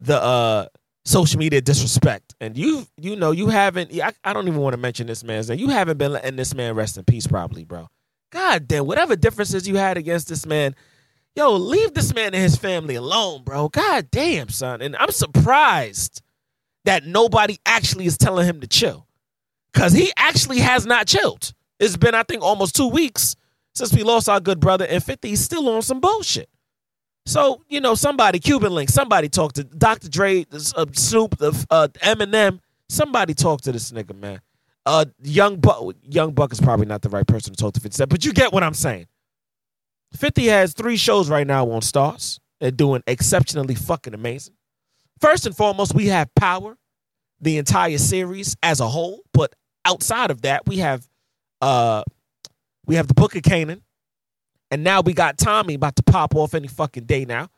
the 0.00 0.20
uh 0.22 0.66
social 1.04 1.38
media 1.38 1.60
disrespect. 1.60 2.34
And 2.40 2.56
you 2.56 2.86
you 2.96 3.16
know, 3.16 3.30
you 3.30 3.48
haven't 3.48 3.92
I, 4.00 4.12
I 4.24 4.32
don't 4.32 4.48
even 4.48 4.60
want 4.60 4.74
to 4.74 4.78
mention 4.78 5.06
this 5.06 5.24
man's 5.24 5.48
name. 5.48 5.58
You 5.58 5.68
haven't 5.68 5.98
been 5.98 6.12
letting 6.12 6.36
this 6.36 6.54
man 6.54 6.74
rest 6.74 6.96
in 6.96 7.04
peace, 7.04 7.26
probably, 7.26 7.64
bro. 7.64 7.88
God 8.30 8.68
damn, 8.68 8.86
whatever 8.86 9.16
differences 9.16 9.66
you 9.66 9.76
had 9.76 9.96
against 9.96 10.28
this 10.28 10.44
man, 10.44 10.74
yo, 11.34 11.52
leave 11.56 11.94
this 11.94 12.14
man 12.14 12.34
and 12.34 12.42
his 12.42 12.56
family 12.56 12.94
alone, 12.94 13.42
bro. 13.42 13.68
God 13.68 14.10
damn, 14.10 14.50
son. 14.50 14.82
And 14.82 14.94
I'm 14.96 15.10
surprised 15.10 16.22
that 16.84 17.04
nobody 17.04 17.58
actually 17.64 18.06
is 18.06 18.18
telling 18.18 18.46
him 18.46 18.60
to 18.60 18.66
chill. 18.66 19.06
Cause 19.74 19.92
he 19.92 20.12
actually 20.16 20.58
has 20.58 20.86
not 20.86 21.06
chilled. 21.06 21.52
It's 21.78 21.96
been, 21.96 22.14
I 22.14 22.22
think, 22.22 22.42
almost 22.42 22.74
two 22.74 22.88
weeks 22.88 23.36
since 23.74 23.94
we 23.94 24.02
lost 24.02 24.28
our 24.28 24.40
good 24.40 24.60
brother, 24.60 24.84
and 24.86 25.02
50 25.02 25.28
he's 25.28 25.40
still 25.40 25.68
on 25.68 25.82
some 25.82 26.00
bullshit. 26.00 26.48
So, 27.28 27.60
you 27.68 27.82
know, 27.82 27.94
somebody, 27.94 28.38
Cuban 28.38 28.72
Link, 28.72 28.88
somebody 28.88 29.28
talk 29.28 29.52
to 29.52 29.64
Dr. 29.64 30.08
Dre, 30.08 30.46
uh, 30.50 30.86
Snoop, 30.92 31.34
uh, 31.42 31.88
Eminem, 32.00 32.58
somebody 32.88 33.34
talk 33.34 33.60
to 33.62 33.72
this 33.72 33.92
nigga, 33.92 34.18
man. 34.18 34.40
Uh, 34.86 35.04
Young 35.22 35.56
Buck, 35.60 35.94
Young 36.08 36.32
Buck 36.32 36.52
is 36.52 36.60
probably 36.60 36.86
not 36.86 37.02
the 37.02 37.10
right 37.10 37.26
person 37.26 37.52
to 37.52 37.56
talk 37.62 37.74
to 37.74 37.80
50 37.80 37.94
Cent, 37.94 38.08
but 38.08 38.24
you 38.24 38.32
get 38.32 38.50
what 38.50 38.62
I'm 38.62 38.72
saying. 38.72 39.08
50 40.14 40.46
has 40.46 40.72
three 40.72 40.96
shows 40.96 41.28
right 41.28 41.46
now 41.46 41.70
on 41.70 41.82
Starz. 41.82 42.40
They're 42.60 42.70
doing 42.70 43.02
exceptionally 43.06 43.74
fucking 43.74 44.14
amazing. 44.14 44.54
First 45.20 45.44
and 45.44 45.54
foremost, 45.54 45.94
we 45.94 46.06
have 46.06 46.34
Power, 46.34 46.78
the 47.42 47.58
entire 47.58 47.98
series 47.98 48.56
as 48.62 48.80
a 48.80 48.88
whole. 48.88 49.20
But 49.34 49.54
outside 49.84 50.30
of 50.30 50.40
that, 50.42 50.66
we 50.66 50.78
have 50.78 51.06
uh 51.60 52.04
we 52.86 52.94
have 52.94 53.06
the 53.06 53.12
Book 53.12 53.36
of 53.36 53.42
Kanan. 53.42 53.82
And 54.70 54.84
now 54.84 55.00
we 55.00 55.12
got 55.14 55.38
Tommy 55.38 55.74
about 55.74 55.96
to 55.96 56.02
pop 56.02 56.34
off 56.34 56.54
any 56.54 56.68
fucking 56.68 57.04
day 57.04 57.24
now. 57.24 57.48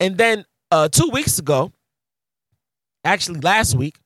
And 0.00 0.16
then 0.16 0.44
uh 0.70 0.88
two 0.88 1.08
weeks 1.12 1.38
ago, 1.38 1.72
actually 3.04 3.40
last 3.40 3.74
week, 3.74 3.98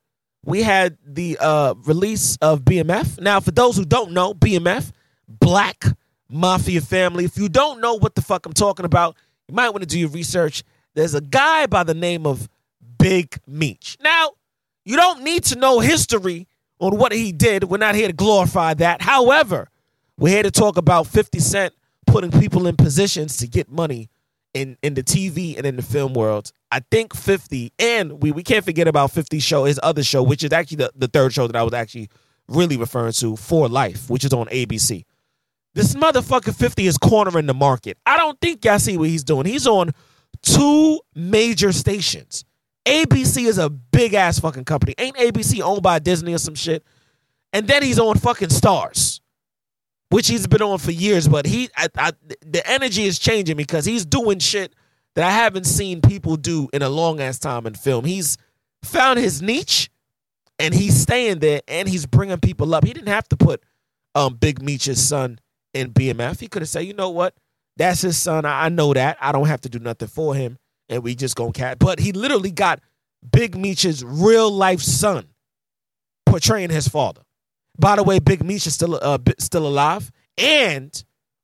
we 0.45 0.63
had 0.63 0.97
the 1.07 1.39
uh 1.41 1.75
release 1.85 2.37
of 2.43 2.63
BMF. 2.63 3.21
Now, 3.21 3.41
for 3.41 3.51
those 3.51 3.77
who 3.77 3.85
don't 3.85 4.13
know, 4.13 4.35
BMF, 4.35 4.93
Black 5.29 5.85
Mafia 6.29 6.81
Family. 6.81 7.25
If 7.25 7.37
you 7.37 7.49
don't 7.49 7.81
know 7.81 7.95
what 7.95 8.15
the 8.15 8.23
fuck 8.23 8.47
I'm 8.47 8.53
talking 8.53 8.85
about, 8.87 9.17
you 9.49 9.55
might 9.55 9.71
want 9.71 9.83
to 9.83 9.87
do 9.89 9.99
your 9.99 10.09
research. 10.09 10.63
there's 10.95 11.15
a 11.15 11.21
guy 11.21 11.67
by 11.67 11.85
the 11.85 11.95
name 11.95 12.27
of 12.27 12.49
Big 12.99 13.39
Meech. 13.47 13.97
Now, 14.03 14.31
you 14.85 14.97
don't 14.97 15.23
need 15.23 15.45
to 15.45 15.59
know 15.59 15.81
history 15.81 16.47
on 16.79 16.97
what 16.99 17.13
he 17.13 17.33
did. 17.33 17.65
We're 17.65 17.79
not 17.79 17.95
here 17.95 18.09
to 18.09 18.13
glorify 18.13 18.75
that. 18.75 19.03
However, 19.03 19.69
we're 20.19 20.31
here 20.31 20.43
to 20.43 20.51
talk 20.51 20.77
about 20.77 21.07
50 21.07 21.39
Cent 21.39 21.75
putting 22.13 22.31
people 22.31 22.67
in 22.67 22.77
positions 22.77 23.39
to 23.39 23.49
get 23.49 23.71
money 23.71 24.11
in, 24.53 24.77
in 24.83 24.93
the 24.93 25.03
TV 25.03 25.57
and 25.57 25.65
in 25.67 25.77
the 25.77 25.83
film 25.83 26.13
world. 26.13 26.53
I 26.71 26.81
think 26.91 27.15
50, 27.15 27.73
and 27.79 28.23
we, 28.23 28.33
we 28.33 28.43
can't 28.43 28.65
forget 28.65 28.87
about 28.87 29.13
50 29.13 29.39
show, 29.39 29.65
his 29.65 29.81
other 29.83 30.03
show, 30.03 30.23
which 30.23 30.45
is 30.45 30.53
actually 30.53 30.77
the, 30.77 30.93
the 30.95 31.09
third 31.09 31.33
show 31.33 31.47
that 31.47 31.57
I 31.57 31.63
was 31.63 31.73
actually 31.73 32.11
really 32.49 32.77
referring 32.77 33.13
to, 33.15 33.35
For 33.37 33.67
Life, 33.67 34.11
which 34.11 34.25
is 34.25 34.33
on 34.35 34.47
ABC. 34.49 35.05
This 35.75 35.95
motherfucker 35.95 36.55
50 36.55 36.87
is 36.87 36.99
cornering 36.99 37.47
the 37.47 37.55
market. 37.55 37.97
I 38.05 38.19
don't 38.19 38.39
think 38.41 38.63
y'all 38.63 38.79
see 38.79 38.99
what 38.99 39.09
he's 39.09 39.25
doing. 39.25 39.47
He's 39.47 39.67
on 39.67 39.93
two 40.43 41.01
major 41.15 41.73
stations. 41.73 42.45
ABC 42.85 43.47
is 43.47 43.57
a 43.57 43.71
big 43.71 44.13
ass 44.13 44.39
fucking 44.39 44.67
company. 44.67 44.95
Ain't 44.99 45.17
ABC 45.17 45.63
owned 45.63 45.83
by 45.83 45.99
Disney 45.99 46.35
or 46.35 46.39
some 46.39 46.55
shit? 46.55 46.85
And 47.55 47.67
then 47.67 47.83
he's 47.83 47.99
on 47.99 48.19
fucking 48.19 48.49
Starz, 48.49 49.21
which 50.13 50.29
he's 50.29 50.47
been 50.47 50.63
on 50.63 50.79
for 50.79 50.91
years. 50.91 51.29
But 51.29 51.47
he, 51.47 51.69
I, 51.77 51.89
I, 51.97 52.13
the 52.45 52.63
energy 52.69 53.05
is 53.05 53.19
changing 53.19 53.57
because 53.57 53.85
he's 53.85 54.05
doing 54.05 54.39
shit 54.39 54.75
that 55.15 55.25
I 55.25 55.31
haven't 55.31 55.65
seen 55.65 56.01
people 56.01 56.37
do 56.37 56.69
in 56.73 56.83
a 56.83 56.89
long 56.89 57.21
ass 57.21 57.39
time 57.39 57.67
in 57.67 57.75
film. 57.75 58.05
He's 58.05 58.39
found 58.83 59.19
his 59.19 59.43
niche, 59.43 59.91
and 60.59 60.75
he's 60.75 61.01
staying 61.01 61.41
there, 61.41 61.61
and 61.69 61.89
he's 61.89 62.07
bringing 62.07 62.39
people 62.39 62.75
up. 62.75 62.85
He 62.85 62.93
didn't 62.93 63.09
have 63.09 63.29
to 63.31 63.37
put 63.37 63.63
um 64.15 64.35
Big 64.35 64.63
Meech's 64.63 65.01
son 65.01 65.39
in 65.75 65.93
BMF. 65.93 66.41
He 66.41 66.49
could 66.49 66.63
have 66.63 66.69
said, 66.69 66.81
you 66.81 66.95
know 66.95 67.11
what, 67.11 67.35
that's 67.77 68.03
his 68.03 68.17
son. 68.19 68.45
I, 68.45 68.67
I 68.67 68.69
know 68.69 68.93
that. 68.93 69.17
I 69.21 69.33
don't 69.33 69.47
have 69.47 69.63
to 69.63 69.69
do 69.69 69.79
nothing 69.79 70.09
for 70.09 70.35
him 70.35 70.59
and 70.93 71.03
we 71.03 71.15
just 71.15 71.37
gonna 71.37 71.53
cat. 71.53 71.79
But 71.79 71.99
he 71.99 72.13
literally 72.13 72.51
got 72.51 72.81
Big 73.31 73.57
Meech's 73.57 74.05
real 74.05 74.51
life 74.51 74.83
son 74.83 75.29
portraying 76.27 76.71
his 76.71 76.87
father. 76.87 77.23
By 77.79 77.97
the 77.97 78.03
way, 78.03 78.19
Big 78.19 78.45
Meech 78.45 78.67
is 78.67 78.75
still 78.75 78.99
uh, 79.01 79.19
still 79.39 79.67
alive, 79.67 80.11
and 80.37 81.03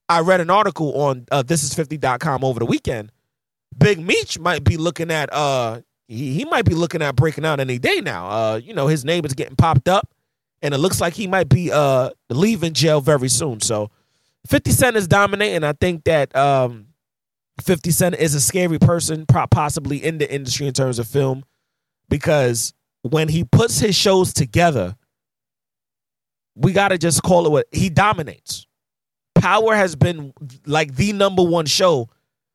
I 0.08 0.20
read 0.20 0.40
an 0.40 0.50
article 0.50 1.00
on 1.00 1.26
uh, 1.30 1.42
thisis50.com 1.42 2.44
over 2.44 2.58
the 2.58 2.66
weekend. 2.66 3.12
Big 3.76 3.98
Meech 3.98 4.38
might 4.38 4.64
be 4.64 4.76
looking 4.76 5.10
at 5.10 5.32
uh 5.32 5.80
he, 6.06 6.32
he 6.32 6.44
might 6.46 6.64
be 6.64 6.74
looking 6.74 7.02
at 7.02 7.16
breaking 7.16 7.44
out 7.44 7.60
any 7.60 7.78
day 7.78 8.00
now. 8.00 8.28
Uh, 8.28 8.56
you 8.56 8.72
know, 8.74 8.86
his 8.86 9.04
name 9.04 9.24
is 9.24 9.34
getting 9.34 9.56
popped 9.56 9.88
up, 9.88 10.10
and 10.62 10.74
it 10.74 10.78
looks 10.78 11.00
like 11.00 11.14
he 11.14 11.26
might 11.26 11.48
be 11.48 11.70
uh 11.72 12.10
leaving 12.30 12.72
jail 12.72 13.00
very 13.00 13.28
soon. 13.28 13.60
So 13.60 13.90
50 14.46 14.70
Cent 14.70 14.96
is 14.96 15.06
dominating. 15.06 15.64
I 15.64 15.72
think 15.72 16.04
that 16.04 16.34
um 16.34 16.86
50 17.62 17.90
Cent 17.90 18.14
is 18.16 18.34
a 18.34 18.40
scary 18.40 18.78
person, 18.78 19.26
possibly 19.26 20.02
in 20.02 20.18
the 20.18 20.32
industry 20.32 20.66
in 20.66 20.72
terms 20.72 20.98
of 20.98 21.06
film, 21.06 21.44
because 22.08 22.72
when 23.02 23.28
he 23.28 23.44
puts 23.44 23.78
his 23.78 23.94
shows 23.94 24.32
together, 24.32 24.96
we 26.58 26.72
got 26.72 26.88
to 26.88 26.98
just 26.98 27.22
call 27.22 27.46
it 27.46 27.50
what 27.50 27.66
he 27.72 27.88
dominates. 27.88 28.66
Power 29.34 29.74
has 29.74 29.94
been 29.94 30.32
like 30.66 30.96
the 30.96 31.12
number 31.12 31.42
one 31.42 31.66
show 31.66 32.08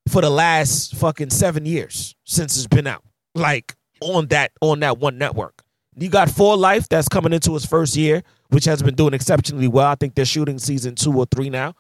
for 0.09 0.21
the 0.21 0.29
last 0.29 0.95
fucking 0.95 1.29
seven 1.29 1.65
years 1.65 2.13
since 2.25 2.57
it's 2.57 2.67
been 2.67 2.87
out, 2.87 3.03
like 3.33 3.75
on 4.01 4.27
that 4.27 4.51
on 4.61 4.81
that 4.81 4.97
one 4.97 5.17
network. 5.17 5.63
You 5.95 6.09
got 6.09 6.29
For 6.29 6.57
Life 6.57 6.89
that's 6.89 7.07
coming 7.07 7.33
into 7.33 7.55
its 7.55 7.65
first 7.65 7.95
year, 7.95 8.23
which 8.49 8.65
has 8.65 8.81
been 8.83 8.95
doing 8.95 9.13
exceptionally 9.13 9.67
well. 9.67 9.87
I 9.87 9.95
think 9.95 10.15
they're 10.15 10.25
shooting 10.25 10.59
season 10.59 10.95
two 10.95 11.13
or 11.17 11.25
three 11.25 11.49
now, 11.49 11.75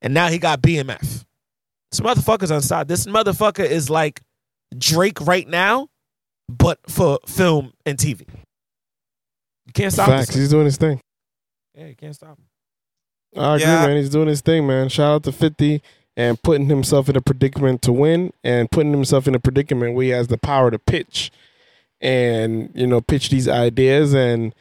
and 0.00 0.14
now 0.14 0.28
he 0.28 0.38
got 0.38 0.62
BMF. 0.62 1.24
This 1.90 2.00
motherfucker's 2.00 2.50
on 2.50 2.62
side. 2.62 2.88
This 2.88 3.04
motherfucker 3.06 3.64
is 3.64 3.90
like 3.90 4.22
Drake 4.78 5.20
right 5.20 5.46
now, 5.46 5.88
but 6.48 6.78
for 6.88 7.18
film 7.26 7.74
and 7.84 7.98
TV. 7.98 8.20
You 9.66 9.72
can't 9.74 9.92
stop 9.92 10.08
Facts. 10.08 10.34
He's 10.34 10.48
doing 10.48 10.64
his 10.64 10.78
thing. 10.78 11.00
Yeah, 11.74 11.86
you 11.86 11.96
can't 11.96 12.14
stop 12.14 12.38
him. 12.38 12.44
I 13.36 13.54
agree, 13.56 13.66
Yeah. 13.66 13.86
man. 13.86 13.96
He's 13.96 14.10
doing 14.10 14.28
his 14.28 14.40
thing, 14.42 14.66
man. 14.66 14.88
Shout 14.88 15.14
out 15.14 15.22
to 15.24 15.32
50 15.32 15.82
and 16.16 16.42
putting 16.42 16.66
himself 16.68 17.08
in 17.08 17.16
a 17.16 17.20
predicament 17.22 17.80
to 17.82 17.92
win 17.92 18.32
and 18.44 18.70
putting 18.70 18.92
himself 18.92 19.26
in 19.26 19.34
a 19.34 19.40
predicament 19.40 19.94
where 19.94 20.04
he 20.04 20.10
has 20.10 20.28
the 20.28 20.36
power 20.36 20.70
to 20.70 20.78
pitch 20.78 21.30
and, 22.00 22.70
you 22.74 22.86
know, 22.86 23.00
pitch 23.00 23.30
these 23.30 23.48
ideas. 23.48 24.12
And 24.12 24.54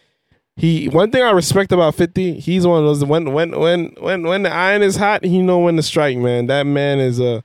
he, 0.55 0.87
one 0.87 1.11
thing 1.11 1.23
I 1.23 1.31
respect 1.31 1.73
about 1.73 1.95
50, 1.95 2.39
he's 2.39 2.65
one 2.65 2.79
of 2.79 2.85
those, 2.85 3.03
when, 3.03 3.33
when, 3.33 3.59
when, 3.59 3.93
when, 3.99 4.23
when 4.23 4.43
the 4.43 4.51
iron 4.53 4.81
is 4.81 4.95
hot, 4.95 5.25
he 5.25 5.41
know 5.41 5.59
when 5.59 5.75
to 5.75 5.83
strike, 5.83 6.17
man. 6.17 6.45
That 6.47 6.65
man 6.65 6.99
is 6.99 7.19
a 7.19 7.43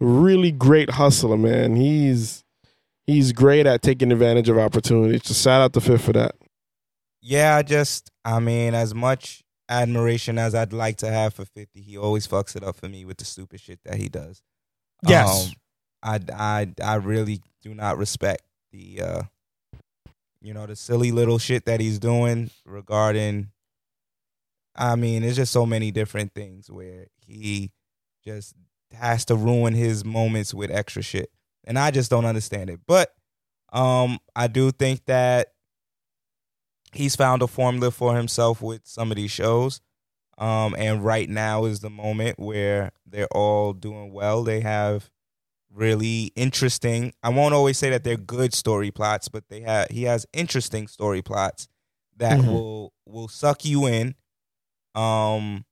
really 0.00 0.50
great 0.50 0.90
hustler, 0.90 1.36
man. 1.36 1.76
He's, 1.76 2.42
he's 3.06 3.30
great 3.30 3.66
at 3.66 3.82
taking 3.82 4.10
advantage 4.10 4.48
of 4.48 4.58
opportunities. 4.58 5.22
So 5.26 5.34
shout 5.34 5.60
out 5.62 5.72
to 5.74 5.80
Fifth 5.80 6.02
for 6.04 6.12
that. 6.14 6.34
Yeah, 7.28 7.56
I 7.56 7.62
just, 7.62 8.12
I 8.24 8.38
mean, 8.38 8.72
as 8.72 8.94
much 8.94 9.42
admiration 9.68 10.38
as 10.38 10.54
I'd 10.54 10.72
like 10.72 10.98
to 10.98 11.10
have 11.10 11.34
for 11.34 11.44
50, 11.44 11.80
he 11.80 11.98
always 11.98 12.24
fucks 12.24 12.54
it 12.54 12.62
up 12.62 12.76
for 12.76 12.88
me 12.88 13.04
with 13.04 13.16
the 13.16 13.24
stupid 13.24 13.60
shit 13.60 13.80
that 13.84 13.96
he 13.96 14.08
does. 14.08 14.44
Yes. 15.04 15.52
Um, 16.04 16.20
I, 16.30 16.32
I, 16.32 16.68
I 16.80 16.94
really 16.94 17.42
do 17.62 17.74
not 17.74 17.98
respect 17.98 18.42
the, 18.70 19.02
uh, 19.02 19.22
you 20.40 20.54
know, 20.54 20.66
the 20.66 20.76
silly 20.76 21.10
little 21.10 21.38
shit 21.38 21.64
that 21.64 21.80
he's 21.80 21.98
doing 21.98 22.48
regarding, 22.64 23.48
I 24.76 24.94
mean, 24.94 25.22
there's 25.22 25.34
just 25.34 25.52
so 25.52 25.66
many 25.66 25.90
different 25.90 26.32
things 26.32 26.70
where 26.70 27.08
he 27.26 27.72
just 28.24 28.54
has 28.92 29.24
to 29.24 29.34
ruin 29.34 29.74
his 29.74 30.04
moments 30.04 30.54
with 30.54 30.70
extra 30.70 31.02
shit. 31.02 31.32
And 31.64 31.76
I 31.76 31.90
just 31.90 32.08
don't 32.08 32.24
understand 32.24 32.70
it. 32.70 32.78
But 32.86 33.12
um, 33.72 34.20
I 34.36 34.46
do 34.46 34.70
think 34.70 35.06
that 35.06 35.48
he's 36.96 37.16
found 37.16 37.42
a 37.42 37.46
formula 37.46 37.90
for 37.90 38.16
himself 38.16 38.60
with 38.62 38.82
some 38.84 39.10
of 39.10 39.16
these 39.16 39.30
shows. 39.30 39.80
Um, 40.38 40.74
and 40.78 41.02
right 41.04 41.28
now 41.30 41.64
is 41.64 41.80
the 41.80 41.90
moment 41.90 42.38
where 42.38 42.92
they're 43.06 43.28
all 43.34 43.72
doing 43.72 44.12
well. 44.12 44.42
They 44.42 44.60
have 44.60 45.10
really 45.72 46.32
interesting. 46.36 47.12
I 47.22 47.30
won't 47.30 47.54
always 47.54 47.78
say 47.78 47.90
that 47.90 48.04
they're 48.04 48.16
good 48.18 48.52
story 48.52 48.90
plots, 48.90 49.28
but 49.28 49.48
they 49.48 49.60
have 49.62 49.88
he 49.90 50.02
has 50.04 50.26
interesting 50.34 50.88
story 50.88 51.22
plots 51.22 51.68
that 52.16 52.40
Mhm. 52.40 52.46
will 52.46 52.92
will 53.06 53.28
suck 53.28 53.64
you 53.64 53.86
in, 53.86 54.14
um, 54.94 55.64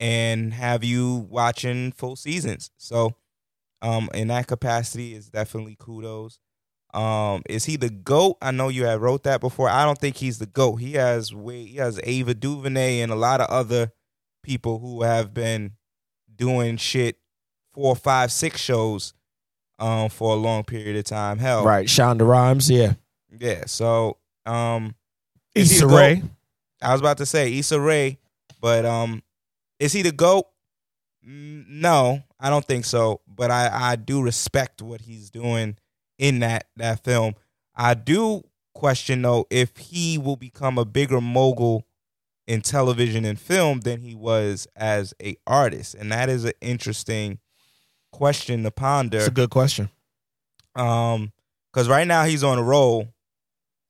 and 0.00 0.54
have 0.54 0.84
you 0.84 1.26
watching 1.30 1.92
full 1.92 2.16
seasons. 2.16 2.70
So, 2.76 3.14
um, 3.82 4.08
in 4.14 4.28
that 4.28 4.46
capacity, 4.46 5.14
is 5.14 5.28
definitely 5.28 5.76
kudos. 5.78 6.38
Um, 6.94 7.42
is 7.48 7.64
he 7.64 7.76
the 7.76 7.88
goat? 7.88 8.36
I 8.42 8.50
know 8.50 8.68
you 8.68 8.84
had 8.84 9.00
wrote 9.00 9.22
that 9.24 9.40
before. 9.40 9.68
I 9.68 9.84
don't 9.84 9.98
think 9.98 10.16
he's 10.16 10.38
the 10.38 10.46
goat. 10.46 10.76
He 10.76 10.92
has 10.92 11.30
he 11.30 11.76
has 11.76 11.98
Ava 12.02 12.34
DuVernay 12.34 13.00
and 13.00 13.10
a 13.10 13.16
lot 13.16 13.40
of 13.40 13.48
other 13.48 13.92
people 14.42 14.78
who 14.78 15.02
have 15.02 15.32
been 15.32 15.72
doing 16.34 16.76
shit 16.76 17.16
four, 17.72 17.96
five, 17.96 18.30
six 18.30 18.60
shows 18.60 19.14
um 19.78 20.10
for 20.10 20.32
a 20.34 20.36
long 20.36 20.64
period 20.64 20.96
of 20.96 21.04
time. 21.04 21.38
Hell, 21.38 21.64
Right, 21.64 21.86
Shonda 21.86 22.26
Rhimes, 22.28 22.70
yeah. 22.70 22.94
yeah. 23.38 23.64
So 23.66 24.18
um, 24.44 24.94
Issa? 25.54 25.86
Rae. 25.86 26.22
I 26.82 26.92
was 26.92 27.00
about 27.00 27.18
to 27.18 27.26
say 27.26 27.56
Issa 27.56 27.80
Rae, 27.80 28.18
but 28.60 28.84
um, 28.84 29.22
is 29.78 29.92
he 29.92 30.02
the 30.02 30.12
goat? 30.12 30.46
No, 31.24 32.22
I 32.40 32.50
don't 32.50 32.64
think 32.64 32.84
so. 32.84 33.20
But 33.26 33.50
I 33.50 33.70
I 33.72 33.96
do 33.96 34.22
respect 34.22 34.82
what 34.82 35.00
he's 35.00 35.30
doing 35.30 35.76
in 36.18 36.40
that 36.40 36.66
that 36.76 37.04
film. 37.04 37.34
I 37.74 37.94
do 37.94 38.42
question 38.74 39.22
though 39.22 39.46
if 39.50 39.76
he 39.76 40.18
will 40.18 40.36
become 40.36 40.78
a 40.78 40.84
bigger 40.84 41.20
mogul 41.20 41.86
in 42.46 42.60
television 42.60 43.24
and 43.24 43.38
film 43.38 43.80
than 43.80 44.00
he 44.00 44.14
was 44.14 44.66
as 44.76 45.14
a 45.22 45.36
artist, 45.46 45.94
and 45.94 46.10
that 46.12 46.28
is 46.28 46.44
an 46.44 46.52
interesting 46.60 47.38
question 48.10 48.62
to 48.62 48.70
ponder. 48.70 49.18
It's 49.18 49.28
a 49.28 49.30
good 49.30 49.50
question. 49.50 49.90
Um, 50.74 51.32
because 51.72 51.88
right 51.88 52.06
now 52.06 52.24
he's 52.24 52.44
on 52.44 52.58
a 52.58 52.62
roll. 52.62 53.08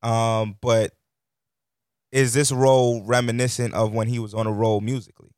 Um, 0.02 0.56
but 0.60 0.92
is 2.10 2.34
this 2.34 2.52
role 2.52 3.02
reminiscent 3.04 3.74
of 3.74 3.92
when 3.92 4.08
he 4.08 4.18
was 4.18 4.34
on 4.34 4.46
a 4.46 4.52
roll 4.52 4.80
musically? 4.80 5.30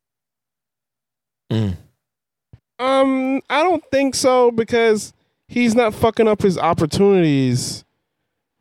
Um, 2.79 3.41
I 3.49 3.63
don't 3.63 3.83
think 3.91 4.15
so 4.15 4.51
because 4.51 5.13
he's 5.47 5.75
not 5.75 5.93
fucking 5.93 6.27
up 6.27 6.41
his 6.41 6.57
opportunities 6.57 7.83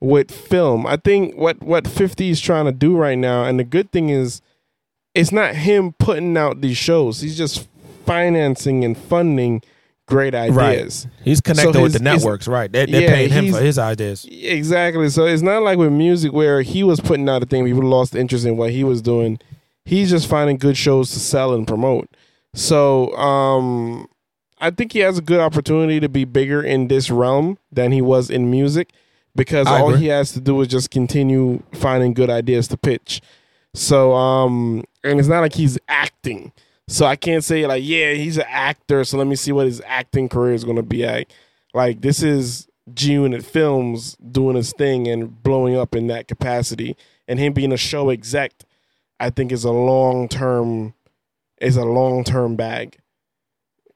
with 0.00 0.30
film. 0.30 0.86
I 0.86 0.96
think 0.96 1.34
what 1.36 1.62
what 1.62 1.86
50 1.88 2.30
is 2.30 2.40
trying 2.40 2.66
to 2.66 2.72
do 2.72 2.96
right 2.96 3.18
now, 3.18 3.44
and 3.44 3.58
the 3.58 3.64
good 3.64 3.90
thing 3.92 4.10
is, 4.10 4.40
it's 5.14 5.32
not 5.32 5.54
him 5.54 5.92
putting 5.98 6.36
out 6.36 6.60
these 6.60 6.76
shows. 6.76 7.20
He's 7.20 7.36
just 7.38 7.66
financing 8.04 8.84
and 8.84 8.96
funding 8.98 9.62
great 10.06 10.34
ideas. 10.34 11.06
He's 11.22 11.40
connected 11.40 11.72
So 11.72 11.82
with 11.82 11.92
his- 11.94 12.00
the 12.02 12.04
networks, 12.04 12.46
right? 12.46 12.70
They're, 12.70 12.86
they're 12.86 13.00
Yeah, 13.02 13.08
paying 13.14 13.30
him 13.30 13.52
for 13.54 13.60
his 13.60 13.78
ideas. 13.78 14.26
Exactly. 14.30 15.08
So 15.08 15.24
it's 15.24 15.40
not 15.40 15.62
like 15.62 15.78
with 15.78 15.92
music 15.92 16.32
where 16.34 16.60
he 16.60 16.82
was 16.82 17.00
putting 17.00 17.26
out 17.28 17.42
a 17.42 17.46
thing, 17.46 17.64
people 17.64 17.82
lost 17.84 18.14
interest 18.14 18.44
in 18.44 18.58
what 18.58 18.70
he 18.72 18.84
was 18.84 19.00
doing. 19.00 19.38
He's 19.86 20.10
just 20.10 20.26
finding 20.28 20.58
good 20.58 20.76
shows 20.76 21.10
to 21.12 21.18
sell 21.20 21.54
and 21.54 21.66
promote. 21.66 22.10
So 22.54 23.16
um 23.16 24.06
I 24.64 24.70
think 24.70 24.92
he 24.92 25.00
has 25.00 25.18
a 25.18 25.22
good 25.22 25.40
opportunity 25.40 26.00
to 26.00 26.08
be 26.08 26.24
bigger 26.24 26.62
in 26.62 26.88
this 26.88 27.10
realm 27.10 27.58
than 27.70 27.92
he 27.92 28.00
was 28.00 28.30
in 28.30 28.50
music 28.50 28.92
because 29.36 29.66
I 29.66 29.78
all 29.78 29.90
agree. 29.90 30.00
he 30.00 30.06
has 30.06 30.32
to 30.32 30.40
do 30.40 30.58
is 30.62 30.68
just 30.68 30.90
continue 30.90 31.62
finding 31.74 32.14
good 32.14 32.30
ideas 32.30 32.68
to 32.68 32.78
pitch. 32.78 33.20
So, 33.74 34.14
um, 34.14 34.84
and 35.02 35.20
it's 35.20 35.28
not 35.28 35.40
like 35.40 35.52
he's 35.52 35.78
acting. 35.86 36.50
So 36.88 37.04
I 37.04 37.14
can't 37.14 37.44
say 37.44 37.66
like, 37.66 37.82
yeah, 37.84 38.12
he's 38.14 38.38
an 38.38 38.46
actor. 38.48 39.04
So 39.04 39.18
let 39.18 39.26
me 39.26 39.36
see 39.36 39.52
what 39.52 39.66
his 39.66 39.82
acting 39.84 40.30
career 40.30 40.54
is 40.54 40.64
going 40.64 40.76
to 40.76 40.82
be 40.82 41.04
at. 41.04 41.30
Like 41.74 42.00
this 42.00 42.22
is 42.22 42.66
G 42.94 43.12
Unit 43.12 43.44
Films 43.44 44.16
doing 44.16 44.56
his 44.56 44.72
thing 44.72 45.06
and 45.08 45.42
blowing 45.42 45.76
up 45.76 45.94
in 45.94 46.06
that 46.06 46.26
capacity, 46.26 46.96
and 47.28 47.38
him 47.38 47.52
being 47.52 47.72
a 47.72 47.76
show 47.76 48.08
exec, 48.08 48.52
I 49.20 49.28
think 49.28 49.52
is 49.52 49.64
a 49.64 49.72
long 49.72 50.26
term 50.26 50.94
is 51.60 51.76
a 51.76 51.84
long 51.84 52.24
term 52.24 52.56
bag. 52.56 52.96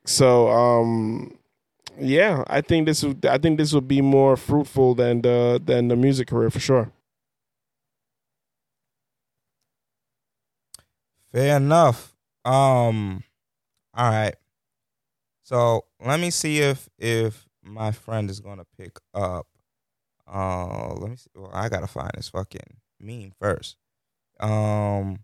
So 0.08 0.48
um 0.48 1.38
yeah, 1.98 2.44
I 2.46 2.62
think 2.62 2.86
this 2.86 3.02
would 3.04 3.26
I 3.26 3.38
think 3.38 3.58
this 3.58 3.72
would 3.74 3.88
be 3.88 4.00
more 4.00 4.36
fruitful 4.36 4.94
than 4.94 5.22
the 5.22 5.60
than 5.62 5.88
the 5.88 5.96
music 5.96 6.28
career 6.28 6.50
for 6.50 6.60
sure. 6.60 6.90
Fair 11.32 11.56
enough. 11.58 12.16
Um, 12.44 13.22
all 13.94 14.10
right. 14.10 14.34
So 15.42 15.84
let 16.04 16.20
me 16.20 16.30
see 16.30 16.58
if 16.60 16.88
if 16.98 17.46
my 17.62 17.92
friend 17.92 18.30
is 18.30 18.40
gonna 18.40 18.66
pick 18.76 18.98
up. 19.14 19.46
Uh, 20.26 20.94
let 20.94 21.10
me 21.10 21.16
see. 21.16 21.30
Well, 21.34 21.50
I 21.52 21.68
gotta 21.68 21.86
find 21.86 22.10
this 22.16 22.28
fucking 22.30 22.78
meme 23.00 23.32
first. 23.40 23.76
Um, 24.40 25.20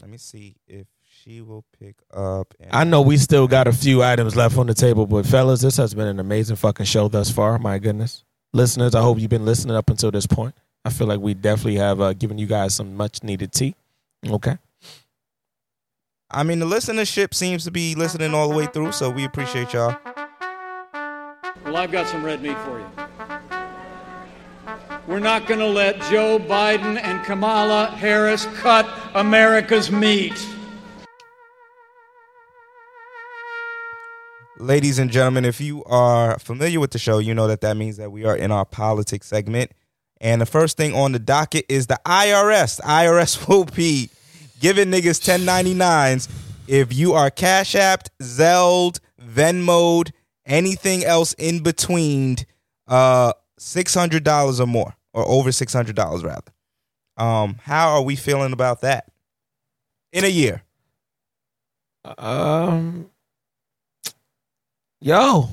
let 0.00 0.10
me 0.10 0.18
see 0.18 0.56
if 0.66 0.86
she 1.26 1.40
will 1.40 1.64
pick 1.80 1.96
up. 2.14 2.54
And 2.60 2.70
I 2.72 2.84
know 2.84 3.02
we 3.02 3.16
still 3.16 3.48
got 3.48 3.66
a 3.66 3.72
few 3.72 4.02
items 4.02 4.36
left 4.36 4.56
on 4.56 4.66
the 4.68 4.74
table, 4.74 5.06
but 5.06 5.26
fellas, 5.26 5.60
this 5.60 5.76
has 5.76 5.92
been 5.92 6.06
an 6.06 6.20
amazing 6.20 6.56
fucking 6.56 6.86
show 6.86 7.08
thus 7.08 7.30
far. 7.30 7.58
My 7.58 7.78
goodness, 7.78 8.24
listeners, 8.52 8.94
I 8.94 9.02
hope 9.02 9.18
you've 9.18 9.30
been 9.30 9.44
listening 9.44 9.74
up 9.74 9.90
until 9.90 10.12
this 10.12 10.26
point. 10.26 10.54
I 10.84 10.90
feel 10.90 11.08
like 11.08 11.18
we 11.18 11.34
definitely 11.34 11.76
have 11.76 12.00
uh, 12.00 12.12
given 12.12 12.38
you 12.38 12.46
guys 12.46 12.76
some 12.76 12.96
much 12.96 13.24
needed 13.24 13.50
tea. 13.52 13.74
Okay. 14.28 14.56
I 16.30 16.44
mean, 16.44 16.60
the 16.60 16.66
listenership 16.66 17.34
seems 17.34 17.64
to 17.64 17.72
be 17.72 17.96
listening 17.96 18.32
all 18.32 18.48
the 18.48 18.56
way 18.56 18.66
through, 18.66 18.92
so 18.92 19.10
we 19.10 19.24
appreciate 19.24 19.72
y'all. 19.72 19.96
Well, 21.64 21.76
I've 21.76 21.90
got 21.90 22.06
some 22.06 22.24
red 22.24 22.40
meat 22.40 22.56
for 22.58 22.78
you. 22.78 22.86
We're 25.08 25.20
not 25.20 25.46
going 25.48 25.60
to 25.60 25.66
let 25.66 26.00
Joe 26.02 26.38
Biden 26.38 27.00
and 27.02 27.24
Kamala 27.24 27.86
Harris 27.86 28.46
cut 28.56 28.88
America's 29.14 29.90
meat. 29.90 30.34
Ladies 34.58 34.98
and 34.98 35.10
gentlemen, 35.10 35.44
if 35.44 35.60
you 35.60 35.84
are 35.84 36.38
familiar 36.38 36.80
with 36.80 36.90
the 36.92 36.98
show, 36.98 37.18
you 37.18 37.34
know 37.34 37.46
that 37.46 37.60
that 37.60 37.76
means 37.76 37.98
that 37.98 38.10
we 38.10 38.24
are 38.24 38.34
in 38.34 38.50
our 38.50 38.64
politics 38.64 39.26
segment. 39.26 39.70
And 40.18 40.40
the 40.40 40.46
first 40.46 40.78
thing 40.78 40.94
on 40.94 41.12
the 41.12 41.18
docket 41.18 41.66
is 41.68 41.88
the 41.88 42.00
IRS. 42.06 42.76
The 42.78 42.84
IRS 42.84 43.46
will 43.48 43.66
be 43.66 44.08
giving 44.60 44.90
niggas 44.90 45.20
1099s 45.20 46.30
if 46.66 46.94
you 46.94 47.12
are 47.12 47.30
Cash 47.30 47.74
Apped, 47.74 48.08
Zelled, 48.22 48.98
Venmoed, 49.22 50.12
anything 50.46 51.04
else 51.04 51.34
in 51.34 51.62
between 51.62 52.36
uh 52.88 53.32
$600 53.60 54.60
or 54.60 54.66
more, 54.66 54.94
or 55.12 55.26
over 55.28 55.50
$600 55.50 56.24
rather. 56.24 56.52
Um, 57.18 57.56
how 57.62 57.90
are 57.90 58.02
we 58.02 58.16
feeling 58.16 58.52
about 58.52 58.80
that 58.82 59.10
in 60.12 60.24
a 60.24 60.28
year? 60.28 60.62
Um, 62.18 63.10
yo, 65.00 65.48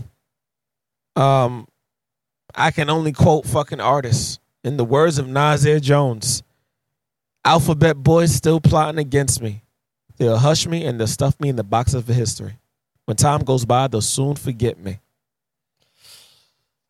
um, 1.15 1.67
I 2.55 2.71
can 2.71 2.89
only 2.89 3.11
quote 3.11 3.45
fucking 3.45 3.79
artists. 3.79 4.39
In 4.63 4.77
the 4.77 4.85
words 4.85 5.17
of 5.17 5.27
Nasir 5.27 5.81
Jones, 5.81 6.41
Alphabet 7.43 7.97
Boys 7.97 8.33
still 8.33 8.61
plotting 8.61 8.99
against 8.99 9.41
me. 9.41 9.61
They'll 10.17 10.37
hush 10.37 10.65
me 10.67 10.85
and 10.85 10.97
they'll 10.97 11.07
stuff 11.07 11.37
me 11.39 11.49
in 11.49 11.57
the 11.57 11.63
box 11.63 11.93
of 11.93 12.07
history. 12.07 12.57
When 13.05 13.17
time 13.17 13.41
goes 13.43 13.65
by, 13.65 13.87
they'll 13.87 14.01
soon 14.01 14.35
forget 14.35 14.79
me. 14.79 14.99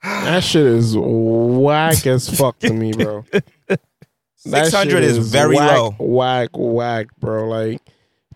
That 0.04 0.44
shit 0.44 0.66
is 0.66 0.96
whack 0.98 2.06
as 2.06 2.30
fuck 2.30 2.60
to 2.60 2.74
me, 2.74 2.92
bro. 2.92 3.26
600 4.36 4.92
shit 4.92 5.04
is 5.04 5.18
very 5.18 5.56
whack, 5.56 5.78
low. 5.78 5.96
Whack, 5.98 6.50
whack, 6.54 7.08
bro. 7.20 7.48
Like 7.48 7.82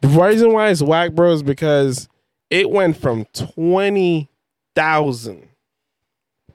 the 0.01 0.07
reason 0.07 0.53
why 0.53 0.69
it's 0.69 0.81
whack, 0.81 1.11
bro, 1.11 1.33
is 1.33 1.43
because 1.43 2.07
it 2.49 2.69
went 2.69 2.97
from 2.97 3.25
twenty 3.33 4.29
thousand 4.75 5.47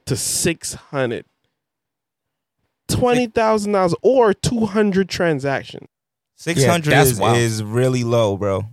to 0.05 0.15
six 0.15 0.73
hundred. 0.73 1.25
Twenty 2.87 3.27
thousand 3.27 3.71
dollars 3.73 3.95
or 4.01 4.33
two 4.33 4.65
hundred 4.65 5.09
transactions. 5.09 5.87
600 6.35 6.91
that's 6.91 7.11
is, 7.11 7.19
is 7.19 7.63
really 7.63 8.03
low, 8.03 8.35
bro. 8.35 8.65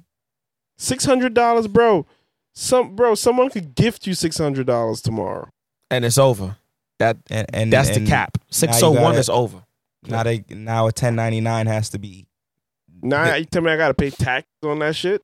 Six 0.77 1.05
hundred 1.05 1.35
dollars, 1.35 1.69
bro. 1.69 2.05
Some 2.53 2.97
bro, 2.97 3.15
someone 3.15 3.49
could 3.49 3.77
gift 3.77 4.07
you 4.09 4.15
six 4.15 4.39
hundred 4.39 4.67
dollars 4.67 5.01
tomorrow. 5.01 5.51
And 5.91 6.05
it's 6.05 6.19
over. 6.19 6.57
That 6.99 7.19
And, 7.31 7.47
and 7.53 7.73
that's 7.73 7.91
and 7.91 8.07
the 8.07 8.11
cap. 8.11 8.39
Six 8.51 8.83
oh 8.83 8.91
one 8.91 9.03
gotta- 9.03 9.19
is 9.19 9.29
over. 9.29 9.63
Now 10.07 10.23
they 10.23 10.45
now 10.49 10.85
a 10.85 10.87
1099 10.87 11.67
has 11.67 11.91
to 11.91 11.99
be 11.99 12.27
Now 13.03 13.35
you 13.35 13.45
tell 13.45 13.63
me 13.63 13.71
I 13.71 13.77
gotta 13.77 13.95
pay 13.95 14.11
tax 14.11 14.47
on 14.65 14.79
that 14.81 14.97
shit. 14.97 15.23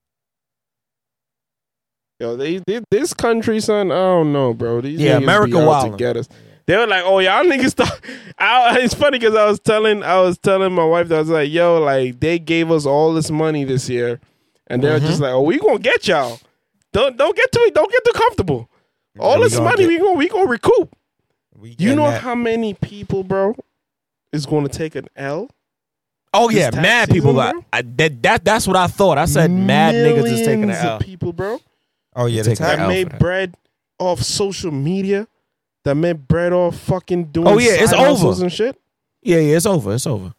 Yo, 2.18 2.36
they, 2.36 2.58
they 2.66 2.80
this 2.90 3.12
country, 3.12 3.60
son. 3.60 3.90
I 3.92 3.94
don't 3.94 4.32
know, 4.32 4.54
bro. 4.54 4.80
These 4.80 5.00
Yeah, 5.00 5.18
America 5.18 5.56
wildin'. 5.56 5.92
to 5.92 5.96
get 5.96 6.16
us. 6.16 6.28
They 6.66 6.76
were 6.76 6.86
like, 6.86 7.04
"Oh, 7.04 7.18
y'all 7.18 7.44
niggas." 7.44 7.70
Stop. 7.70 7.88
I, 8.38 8.78
it's 8.80 8.94
funny 8.94 9.18
because 9.18 9.34
I 9.34 9.44
was 9.46 9.60
telling, 9.60 10.02
I 10.02 10.20
was 10.20 10.38
telling 10.38 10.72
my 10.72 10.84
wife 10.84 11.08
that 11.08 11.16
I 11.16 11.18
was 11.20 11.28
like, 11.28 11.50
"Yo, 11.50 11.78
like 11.80 12.18
they 12.20 12.38
gave 12.38 12.70
us 12.70 12.86
all 12.86 13.12
this 13.12 13.30
money 13.30 13.64
this 13.64 13.88
year, 13.88 14.18
and 14.66 14.82
they're 14.82 14.98
Mm-hmm. 14.98 15.06
just 15.06 15.20
like, 15.20 15.32
oh, 15.32 15.42
we 15.42 15.58
gonna 15.58 15.78
get 15.78 16.08
y'all. 16.08 16.40
Don't 16.92 17.16
don't 17.16 17.36
get 17.36 17.52
too 17.52 17.70
don't 17.74 17.90
get 17.92 18.04
too 18.04 18.12
comfortable. 18.14 18.68
All 19.18 19.36
we 19.38 19.44
this 19.44 19.54
gonna 19.56 19.64
money 19.70 19.82
get- 19.82 19.88
we 19.88 19.98
gonna 19.98 20.14
we 20.14 20.28
gonna 20.28 20.48
recoup. 20.48 20.96
we 21.56 21.76
You 21.78 21.94
know 21.94 22.10
that. 22.10 22.22
how 22.22 22.34
many 22.34 22.72
people, 22.74 23.22
bro, 23.24 23.54
is 24.32 24.46
going 24.46 24.66
to 24.66 24.70
take 24.70 24.94
an 24.94 25.06
L? 25.16 25.48
Oh 26.34 26.48
yeah, 26.50 26.70
mad 26.70 27.10
people. 27.10 27.32
bro? 27.34 27.42
I, 27.42 27.78
I, 27.78 27.82
that, 27.82 28.22
that 28.22 28.44
that's 28.44 28.66
what 28.66 28.76
I 28.76 28.86
thought. 28.88 29.18
I 29.18 29.26
said 29.26 29.50
mad 29.50 29.94
niggas 29.94 30.26
is 30.26 30.40
taking 30.40 30.62
an 30.64 30.68
Millions 30.68 30.84
L. 30.84 30.98
people, 30.98 31.32
bro. 31.32 31.60
Oh 32.16 32.26
yeah, 32.26 32.42
the 32.42 32.50
tax, 32.56 32.60
that 32.60 32.76
that 32.78 32.88
made 32.88 33.18
bread 33.18 33.54
off 33.98 34.22
social 34.22 34.70
media, 34.72 35.28
that 35.84 35.94
made 35.94 36.26
bread 36.26 36.52
off 36.52 36.76
fucking 36.78 37.26
doing 37.26 37.46
Oh, 37.46 37.58
yeah, 37.58 37.72
it's 37.74 37.90
side 37.90 37.98
hustles 38.00 38.38
over. 38.38 38.44
and 38.46 38.52
shit. 38.52 38.80
Yeah, 39.22 39.38
yeah, 39.38 39.56
it's 39.56 39.66
over. 39.66 39.94
It's 39.94 40.06
over. 40.06 40.32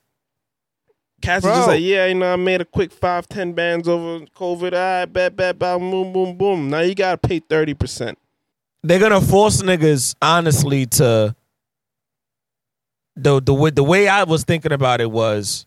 Cats 1.21 1.43
Bro. 1.43 1.55
just 1.55 1.67
like, 1.67 1.81
yeah, 1.81 2.05
you 2.07 2.13
know, 2.15 2.33
I 2.33 2.35
made 2.35 2.61
a 2.61 2.65
quick 2.65 2.91
five, 2.91 3.27
ten 3.27 3.53
bands 3.53 3.87
over 3.87 4.25
COVID. 4.35 4.73
I 4.73 5.05
bet, 5.05 5.35
bet, 5.35 5.57
bet, 5.57 5.79
boom, 5.79 6.11
boom, 6.13 6.37
boom. 6.37 6.69
Now 6.69 6.79
you 6.81 6.93
gotta 6.95 7.17
pay 7.17 7.39
thirty 7.39 7.73
percent. 7.73 8.17
They're 8.83 8.99
gonna 8.99 9.21
force 9.21 9.61
niggas 9.61 10.15
honestly 10.21 10.85
to 10.87 11.35
the 13.15 13.41
the 13.41 13.53
way 13.53 13.69
the 13.71 13.83
way 13.83 14.07
I 14.07 14.23
was 14.23 14.43
thinking 14.43 14.71
about 14.71 15.01
it 15.01 15.09
was 15.11 15.65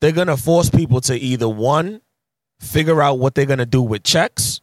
they're 0.00 0.12
gonna 0.12 0.36
force 0.36 0.68
people 0.70 1.00
to 1.02 1.16
either 1.16 1.48
one 1.48 2.00
figure 2.60 3.00
out 3.02 3.18
what 3.18 3.34
they're 3.34 3.46
gonna 3.46 3.64
do 3.66 3.80
with 3.82 4.02
checks, 4.02 4.60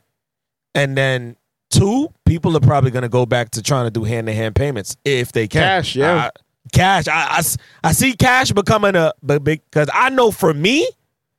and 0.76 0.96
then 0.96 1.36
two 1.72 2.10
people 2.26 2.56
are 2.56 2.60
probably 2.62 2.92
gonna 2.92 3.10
go 3.10 3.26
back 3.26 3.50
to 3.52 3.64
trying 3.64 3.86
to 3.86 3.92
do 3.92 4.04
hand 4.04 4.28
to 4.28 4.34
hand 4.34 4.54
payments 4.56 4.96
if 5.04 5.32
they 5.32 5.48
can. 5.48 5.62
Cash, 5.64 5.96
yeah. 5.96 6.26
I- 6.26 6.40
cash. 6.74 7.08
I, 7.08 7.28
I 7.32 7.38
s- 7.40 7.58
I 7.84 7.92
see 7.94 8.14
cash 8.14 8.52
becoming 8.52 8.96
a 8.96 9.14
big 9.26 9.62
because 9.70 9.90
I 9.94 10.10
know 10.10 10.30
for 10.32 10.54
me, 10.54 10.88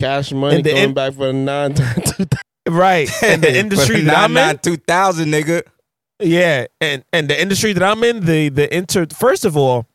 Cash 0.01 0.33
money 0.33 0.57
And 0.57 0.65
the 0.65 0.71
going 0.73 0.83
in- 0.85 0.95
back 0.95 1.13
for 1.15 1.27
the 1.27 1.33
nine 1.33 1.75
two 1.75 2.27
right, 2.69 3.09
and 3.23 3.41
the 3.45 3.57
industry 3.59 4.01
that 4.03 4.17
I'm 4.19 4.37
in, 4.37 4.59
2000 4.59 5.29
nigga. 5.29 5.63
Yeah, 6.21 6.67
and 6.81 7.05
and 7.13 7.29
the 7.29 7.41
industry 7.41 7.73
that 7.75 7.83
I'm 7.83 8.03
in, 8.05 8.25
the 8.25 8.49
the 8.51 8.75
inter. 8.77 9.07
First 9.13 9.45
of 9.45 9.57
all, 9.57 9.87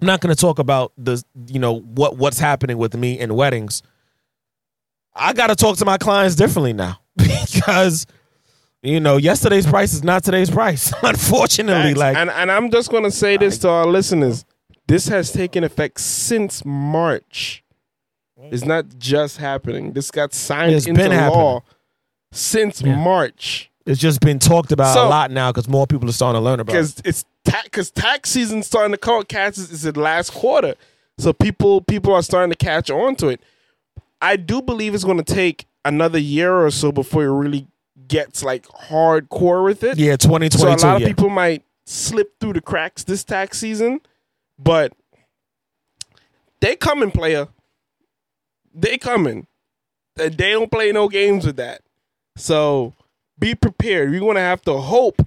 I'm 0.00 0.06
not 0.06 0.20
going 0.20 0.34
to 0.34 0.40
talk 0.40 0.58
about 0.60 0.92
the 0.98 1.22
you 1.48 1.58
know 1.58 1.80
what 1.80 2.16
what's 2.16 2.38
happening 2.38 2.76
with 2.78 2.94
me 2.96 3.18
in 3.18 3.34
weddings. 3.34 3.82
I 5.14 5.32
got 5.32 5.48
to 5.48 5.56
talk 5.56 5.76
to 5.78 5.84
my 5.84 5.98
clients 5.98 6.36
differently 6.36 6.72
now 6.72 6.98
because 7.16 8.06
you 8.82 9.00
know 9.00 9.16
yesterday's 9.16 9.66
price 9.66 9.92
is 9.92 10.02
not 10.02 10.24
today's 10.24 10.50
price. 10.50 10.92
Unfortunately, 11.02 11.94
like 11.94 12.16
and 12.16 12.30
and 12.30 12.50
I'm 12.50 12.70
just 12.70 12.90
gonna 12.90 13.10
say 13.10 13.36
this 13.36 13.58
to 13.58 13.68
our 13.68 13.86
listeners: 13.86 14.44
this 14.86 15.08
has 15.08 15.32
taken 15.32 15.64
effect 15.64 16.00
since 16.00 16.64
March. 16.64 17.62
It's 18.42 18.64
not 18.64 18.86
just 18.98 19.36
happening. 19.36 19.92
This 19.92 20.10
got 20.10 20.32
signed 20.32 20.72
It's 20.72 20.86
into 20.86 21.00
been 21.08 21.12
law 21.28 21.62
since. 22.32 22.82
March. 22.82 23.70
it's 23.84 24.00
just 24.00 24.20
been 24.20 24.38
talked 24.38 24.72
about 24.72 24.94
So- 24.94 25.06
a 25.06 25.08
lot 25.08 25.30
now 25.30 25.52
because 25.52 25.68
more 25.68 25.86
people 25.86 26.08
are 26.08 26.12
starting 26.12 26.40
to 26.40 26.44
learn 26.44 26.58
about. 26.60 26.72
it. 26.72 26.76
because 26.76 27.02
it's 27.04 27.24
because 27.44 27.90
tax 27.90 28.30
season 28.30 28.62
starting 28.62 28.92
to 28.92 28.98
come. 28.98 29.22
Cats 29.24 29.58
is, 29.58 29.70
is 29.70 29.82
the 29.82 29.98
last 30.00 30.32
quarter, 30.32 30.74
so 31.18 31.32
people 31.34 31.82
people 31.82 32.14
are 32.14 32.22
starting 32.22 32.50
to 32.50 32.56
catch 32.56 32.90
on 32.90 33.14
to 33.16 33.28
it. 33.28 33.40
I 34.22 34.36
do 34.36 34.62
believe 34.62 34.94
it's 34.94 35.04
going 35.04 35.22
to 35.22 35.34
take 35.34 35.66
another 35.84 36.18
year 36.18 36.64
or 36.64 36.70
so 36.70 36.92
before 36.92 37.22
you 37.22 37.32
really 37.34 37.66
gets 38.10 38.42
like 38.42 38.66
hardcore 38.66 39.64
with 39.64 39.82
it. 39.82 39.96
Yeah, 39.96 40.16
2022. 40.16 40.58
So 40.58 40.66
a 40.66 40.68
lot 40.68 40.96
of 40.96 41.00
yeah. 41.00 41.08
people 41.08 41.30
might 41.30 41.64
slip 41.86 42.38
through 42.38 42.52
the 42.52 42.60
cracks 42.60 43.04
this 43.04 43.24
tax 43.24 43.58
season, 43.58 44.00
but 44.58 44.92
they 46.60 46.76
coming, 46.76 47.10
player. 47.10 47.48
They 48.74 48.98
coming. 48.98 49.46
They 50.16 50.28
don't 50.28 50.70
play 50.70 50.92
no 50.92 51.08
games 51.08 51.46
with 51.46 51.56
that. 51.56 51.80
So 52.36 52.92
be 53.38 53.54
prepared. 53.54 54.10
You're 54.10 54.20
gonna 54.20 54.40
have 54.40 54.62
to 54.62 54.76
hope, 54.76 55.26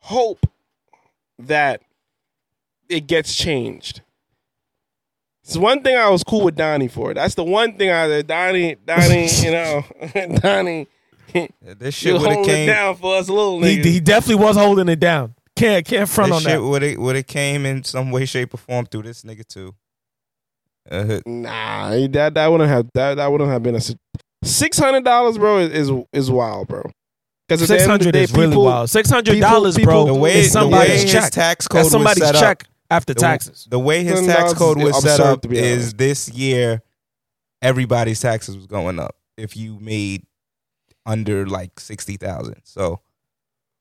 hope 0.00 0.46
that 1.38 1.82
it 2.88 3.06
gets 3.06 3.34
changed. 3.34 4.02
It's 5.42 5.56
one 5.56 5.82
thing 5.82 5.96
I 5.96 6.10
was 6.10 6.22
cool 6.22 6.44
with 6.44 6.56
Donnie 6.56 6.88
for. 6.88 7.14
That's 7.14 7.34
the 7.34 7.44
one 7.44 7.78
thing 7.78 7.90
I 7.90 8.20
Donnie, 8.22 8.76
Donnie, 8.84 9.28
you 9.42 9.50
know, 9.50 9.84
Donnie. 10.40 10.86
This 11.32 11.94
shit 11.94 12.14
You 12.14 12.20
would 12.20 12.22
have 12.28 12.34
hold 12.36 12.46
it 12.48 12.50
came. 12.50 12.66
down 12.68 12.96
for 12.96 13.16
us 13.16 13.28
little 13.28 13.60
he, 13.62 13.78
niggas. 13.78 13.84
he 13.84 14.00
definitely 14.00 14.44
was 14.44 14.56
holding 14.56 14.88
it 14.88 15.00
down. 15.00 15.34
Can't 15.56 15.84
can't 15.84 16.08
front 16.08 16.30
This 16.30 16.36
on 16.36 16.42
shit 16.42 16.50
that. 16.60 16.62
would 16.62 16.82
it 16.82 17.00
would 17.00 17.16
have 17.16 17.26
came 17.26 17.66
in 17.66 17.82
some 17.84 18.10
way, 18.10 18.24
shape, 18.26 18.54
or 18.54 18.58
form 18.58 18.86
through 18.86 19.02
this 19.02 19.22
nigga 19.22 19.46
too. 19.46 19.74
Uh, 20.90 21.20
Nah, 21.26 21.90
that 22.08 22.34
that 22.34 22.46
wouldn't 22.46 22.70
have 22.70 22.86
that 22.94 23.16
that 23.16 23.26
wouldn't 23.30 23.50
have 23.50 23.62
been 23.62 23.74
a 23.74 23.80
six 24.44 24.78
hundred 24.78 25.04
dollars, 25.04 25.36
bro. 25.36 25.58
Is, 25.58 25.88
is 25.90 26.04
is 26.12 26.30
wild, 26.30 26.68
bro. 26.68 26.82
Because 27.48 27.66
Six 27.66 27.86
hundred 27.86 28.14
is 28.14 28.32
really 28.34 28.56
wild. 28.56 28.90
Six 28.90 29.10
hundred 29.10 29.40
dollars, 29.40 29.76
bro. 29.78 30.04
the 30.06 30.14
way 30.14 30.38
is 30.40 30.52
the 30.52 30.60
way 30.60 30.70
somebody's 30.70 31.02
his 31.02 31.12
check. 31.12 31.30
tax 31.32 31.66
code 31.66 31.78
That's 31.80 31.90
somebody's 31.90 32.20
was 32.20 32.30
set 32.30 32.40
check 32.40 32.62
up, 32.64 32.68
after 32.90 33.14
the- 33.14 33.20
taxes. 33.20 33.66
The 33.70 33.78
way 33.78 34.04
his 34.04 34.26
tax 34.26 34.52
code 34.54 34.76
was 34.78 35.02
set 35.02 35.18
up 35.20 35.44
is 35.50 35.94
this 35.94 36.28
year, 36.28 36.82
everybody's 37.62 38.20
taxes 38.20 38.54
was 38.54 38.66
going 38.66 38.98
up 39.00 39.16
if 39.38 39.56
you 39.56 39.78
made 39.80 40.24
under 41.08 41.46
like 41.46 41.80
sixty 41.80 42.16
thousand. 42.16 42.60
So 42.64 43.00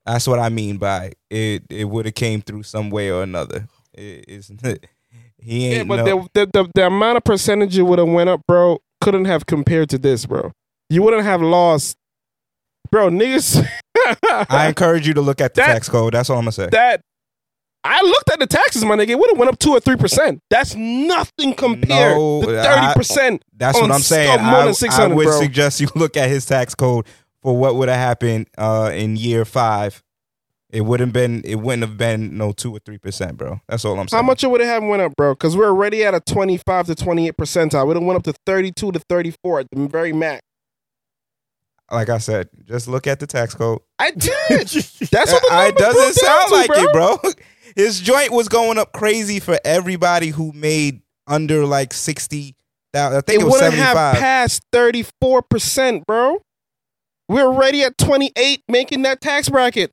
that's 0.05 0.27
what 0.27 0.39
I 0.39 0.49
mean 0.49 0.77
by 0.77 1.11
it. 1.29 1.63
It 1.69 1.85
would 1.89 2.05
have 2.05 2.15
came 2.15 2.41
through 2.41 2.63
some 2.63 2.89
way 2.89 3.11
or 3.11 3.21
another. 3.21 3.67
It, 3.93 4.25
it's 4.27 4.47
he 5.39 5.75
Yeah, 5.75 5.83
but 5.83 6.03
no, 6.05 6.27
the, 6.33 6.45
the 6.45 6.63
the 6.63 6.71
the 6.75 6.87
amount 6.87 7.17
of 7.17 7.23
percentage 7.23 7.77
it 7.77 7.83
would 7.83 7.99
have 7.99 8.07
went 8.07 8.29
up, 8.29 8.41
bro, 8.47 8.79
couldn't 9.01 9.25
have 9.25 9.45
compared 9.45 9.89
to 9.89 9.97
this, 9.97 10.25
bro. 10.25 10.51
You 10.89 11.03
wouldn't 11.03 11.23
have 11.23 11.41
lost, 11.41 11.97
bro. 12.89 13.09
Niggas, 13.09 13.63
I 14.49 14.67
encourage 14.67 15.05
you 15.07 15.13
to 15.15 15.21
look 15.21 15.41
at 15.41 15.53
the 15.53 15.61
That- 15.61 15.73
tax 15.73 15.89
code. 15.89 16.13
That's 16.13 16.29
all 16.29 16.37
I'm 16.37 16.43
gonna 16.43 16.51
say. 16.53 16.69
that 16.71 17.01
I 17.87 18.01
looked 18.01 18.29
at 18.31 18.39
the 18.39 18.47
taxes, 18.47 18.83
my 18.85 18.95
nigga. 18.95 19.09
It 19.09 19.19
would 19.19 19.29
have 19.31 19.37
went 19.37 19.49
up 19.51 19.59
two 19.59 19.71
or 19.71 19.79
three 19.79 19.95
percent. 19.95 20.41
That's 20.49 20.75
nothing 20.75 21.53
compared 21.53 22.17
No, 22.17 22.41
to 22.41 22.47
thirty 22.47 22.93
percent. 22.93 23.43
That's 23.55 23.79
what 23.79 23.91
I'm 23.91 23.99
saying. 24.01 24.39
I, 24.39 24.59
than 24.59 24.67
I 24.69 24.71
600, 24.71 25.15
would 25.15 25.23
bro. 25.25 25.39
suggest 25.39 25.79
you 25.81 25.87
look 25.95 26.17
at 26.17 26.29
his 26.29 26.45
tax 26.45 26.75
code 26.75 27.05
for 27.41 27.57
what 27.57 27.75
would 27.75 27.89
have 27.89 27.97
happened 27.97 28.47
uh, 28.57 28.91
in 28.93 29.15
year 29.15 29.45
five. 29.45 30.03
It 30.69 30.81
wouldn't 30.81 31.13
been. 31.13 31.41
It 31.45 31.55
wouldn't 31.55 31.83
have 31.87 31.97
been 31.97 32.37
no 32.37 32.51
two 32.51 32.75
or 32.75 32.79
three 32.79 32.97
percent, 32.97 33.37
bro. 33.37 33.61
That's 33.69 33.85
all 33.85 33.97
I'm 33.99 34.07
saying. 34.09 34.21
How 34.21 34.25
much 34.27 34.43
it 34.43 34.51
would 34.51 34.59
have 34.59 34.83
went 34.83 35.01
up, 35.01 35.15
bro? 35.15 35.33
Because 35.33 35.55
we're 35.55 35.67
already 35.69 36.03
at 36.03 36.13
a 36.13 36.19
twenty-five 36.19 36.87
to 36.87 36.95
twenty-eight 36.95 37.37
percentile. 37.37 37.83
It 37.83 37.87
would 37.87 37.95
have 37.97 38.03
went 38.05 38.17
up 38.17 38.23
to 38.25 38.33
thirty-two 38.45 38.91
to 38.91 38.99
thirty-four 38.99 39.61
at 39.61 39.67
the 39.71 39.87
very 39.87 40.11
max. 40.11 40.41
Like 41.89 42.09
I 42.09 42.17
said, 42.17 42.49
just 42.65 42.89
look 42.89 43.07
at 43.07 43.21
the 43.21 43.27
tax 43.27 43.53
code. 43.55 43.79
I 43.97 44.11
did. 44.11 44.29
That's 44.49 45.31
what 45.31 45.41
the 45.41 45.47
I- 45.53 45.71
doesn't 45.71 46.13
sound 46.15 46.49
to, 46.49 46.53
like 46.53 46.67
bro. 46.67 46.83
it, 46.83 46.91
bro. 46.93 47.17
His 47.77 48.01
joint 48.01 48.31
was 48.31 48.49
going 48.49 48.79
up 48.79 48.91
crazy 48.91 49.39
for 49.39 49.59
everybody 49.63 50.29
who 50.29 50.51
made 50.51 51.03
under 51.27 51.63
like 51.63 51.93
sixty 51.93 52.55
thousand. 52.91 53.19
I 53.19 53.21
think 53.21 53.39
it 53.39 53.43
it, 53.43 53.45
was 53.45 53.53
wouldn't 53.53 53.75
have 53.75 54.17
passed 54.17 54.63
34%, 54.73 56.05
bro. 56.07 56.41
We're 57.29 57.45
already 57.45 57.83
at 57.83 57.95
28 57.97 58.63
making 58.67 59.03
that 59.03 59.21
tax 59.21 59.49
bracket. 59.49 59.91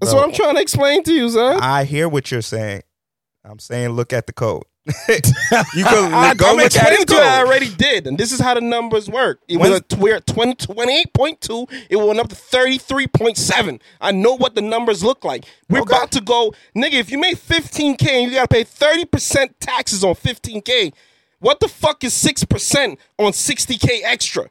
That's 0.00 0.14
what 0.14 0.24
I'm 0.24 0.32
trying 0.32 0.54
to 0.54 0.60
explain 0.60 1.02
to 1.02 1.12
you, 1.12 1.30
son. 1.30 1.58
I 1.60 1.82
hear 1.82 2.08
what 2.08 2.30
you're 2.30 2.42
saying. 2.42 2.82
I'm 3.44 3.58
saying 3.58 3.90
look 3.90 4.12
at 4.12 4.28
the 4.28 4.32
code. 4.32 4.64
You 4.86 5.84
can 5.84 6.12
I, 6.12 6.34
go 6.36 6.50
I'm 6.50 6.56
look 6.56 6.76
at 6.76 6.90
his 6.90 7.02
explaining 7.02 7.26
I 7.26 7.38
already 7.38 7.74
did, 7.74 8.06
and 8.06 8.18
this 8.18 8.32
is 8.32 8.40
how 8.40 8.54
the 8.54 8.60
numbers 8.60 9.08
work. 9.08 9.40
It 9.48 9.56
was 9.56 9.70
a, 9.70 9.96
we're 9.96 10.16
at 10.16 10.26
20, 10.26 10.54
28.2. 10.54 11.86
It 11.88 11.96
went 11.96 12.18
up 12.18 12.28
to 12.28 12.34
33.7. 12.34 13.80
I 14.00 14.12
know 14.12 14.34
what 14.34 14.54
the 14.54 14.60
numbers 14.60 15.02
look 15.02 15.24
like. 15.24 15.46
We're 15.70 15.82
about 15.82 16.10
to 16.12 16.20
go, 16.20 16.52
nigga. 16.76 16.94
If 16.94 17.10
you 17.10 17.18
made 17.18 17.36
15k 17.36 18.06
and 18.08 18.30
you 18.30 18.36
gotta 18.36 18.48
pay 18.48 18.64
30% 18.64 19.54
taxes 19.58 20.04
on 20.04 20.14
15k, 20.14 20.92
what 21.38 21.60
the 21.60 21.68
fuck 21.68 22.04
is 22.04 22.12
six 22.12 22.44
percent 22.44 22.98
on 23.18 23.32
60k 23.32 24.00
extra? 24.04 24.50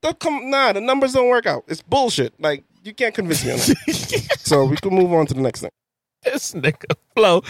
The, 0.00 0.14
come, 0.14 0.48
nah, 0.50 0.72
the 0.72 0.80
numbers 0.80 1.12
don't 1.12 1.28
work 1.28 1.46
out. 1.46 1.64
It's 1.68 1.82
bullshit. 1.82 2.40
Like 2.40 2.64
you 2.84 2.94
can't 2.94 3.14
convince 3.14 3.44
me 3.44 3.52
on 3.52 3.58
that. 3.58 4.36
so 4.38 4.64
we 4.64 4.76
can 4.76 4.94
move 4.94 5.12
on 5.12 5.26
to 5.26 5.34
the 5.34 5.42
next 5.42 5.60
thing. 5.60 5.70
This 6.22 6.52
nigga 6.52 6.94
flow 7.14 7.42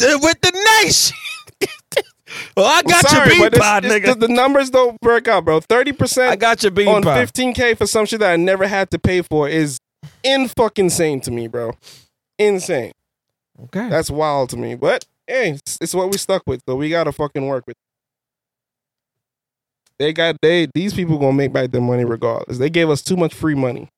with 0.00 0.40
the 0.40 0.80
nice. 0.82 1.12
well, 2.56 2.66
I 2.66 2.82
got 2.82 3.06
sorry, 3.08 3.36
your 3.36 3.50
beat 3.50 3.60
pod, 3.60 3.84
nigga. 3.84 4.06
The, 4.18 4.26
the 4.26 4.28
numbers 4.28 4.70
don't 4.70 4.96
work 5.02 5.28
out, 5.28 5.44
bro. 5.44 5.60
Thirty 5.60 5.92
percent. 5.92 6.30
I 6.30 6.36
got 6.36 6.62
your 6.62 6.72
beat 6.72 6.88
on 6.88 7.02
15k 7.02 7.76
for 7.76 7.86
some 7.86 8.06
shit 8.06 8.20
that 8.20 8.32
I 8.32 8.36
never 8.36 8.66
had 8.66 8.90
to 8.90 8.98
pay 8.98 9.22
for 9.22 9.48
is 9.48 9.78
in 10.22 10.48
fucking 10.48 10.86
insane 10.86 11.20
to 11.22 11.30
me, 11.30 11.48
bro. 11.48 11.72
Insane. 12.38 12.92
Okay. 13.64 13.88
That's 13.88 14.10
wild 14.10 14.50
to 14.50 14.56
me. 14.56 14.74
But 14.74 15.04
hey, 15.26 15.50
it's, 15.52 15.78
it's 15.80 15.94
what 15.94 16.10
we 16.10 16.18
stuck 16.18 16.42
with, 16.46 16.62
so 16.68 16.76
we 16.76 16.90
gotta 16.90 17.12
fucking 17.12 17.46
work 17.46 17.64
with. 17.66 17.76
They 19.98 20.12
got 20.12 20.36
they 20.42 20.66
these 20.74 20.94
people 20.94 21.18
gonna 21.18 21.32
make 21.34 21.52
back 21.52 21.70
their 21.70 21.80
money 21.80 22.04
regardless. 22.04 22.58
They 22.58 22.70
gave 22.70 22.90
us 22.90 23.02
too 23.02 23.16
much 23.16 23.34
free 23.34 23.54
money. 23.54 23.88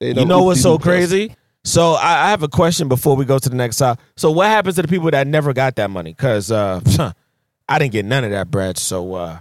They 0.00 0.08
You 0.08 0.14
don't 0.14 0.28
know 0.28 0.42
what's 0.42 0.60
so 0.60 0.78
crazy? 0.78 1.28
this. 1.28 1.36
So 1.64 1.92
I, 1.92 2.26
I 2.26 2.30
have 2.30 2.42
a 2.42 2.48
question 2.48 2.88
before 2.88 3.14
we 3.16 3.24
go 3.24 3.38
to 3.38 3.48
the 3.48 3.54
next 3.56 3.76
side. 3.76 3.98
So 4.16 4.30
what 4.30 4.46
happens 4.48 4.76
to 4.76 4.82
the 4.82 4.88
people 4.88 5.10
that 5.10 5.26
never 5.26 5.52
got 5.52 5.76
that 5.76 5.90
money? 5.90 6.12
Because 6.12 6.50
uh, 6.50 6.80
I 7.68 7.78
didn't 7.78 7.92
get 7.92 8.04
none 8.04 8.24
of 8.24 8.30
that 8.32 8.50
bread. 8.50 8.78
So 8.78 9.14
uh, 9.14 9.38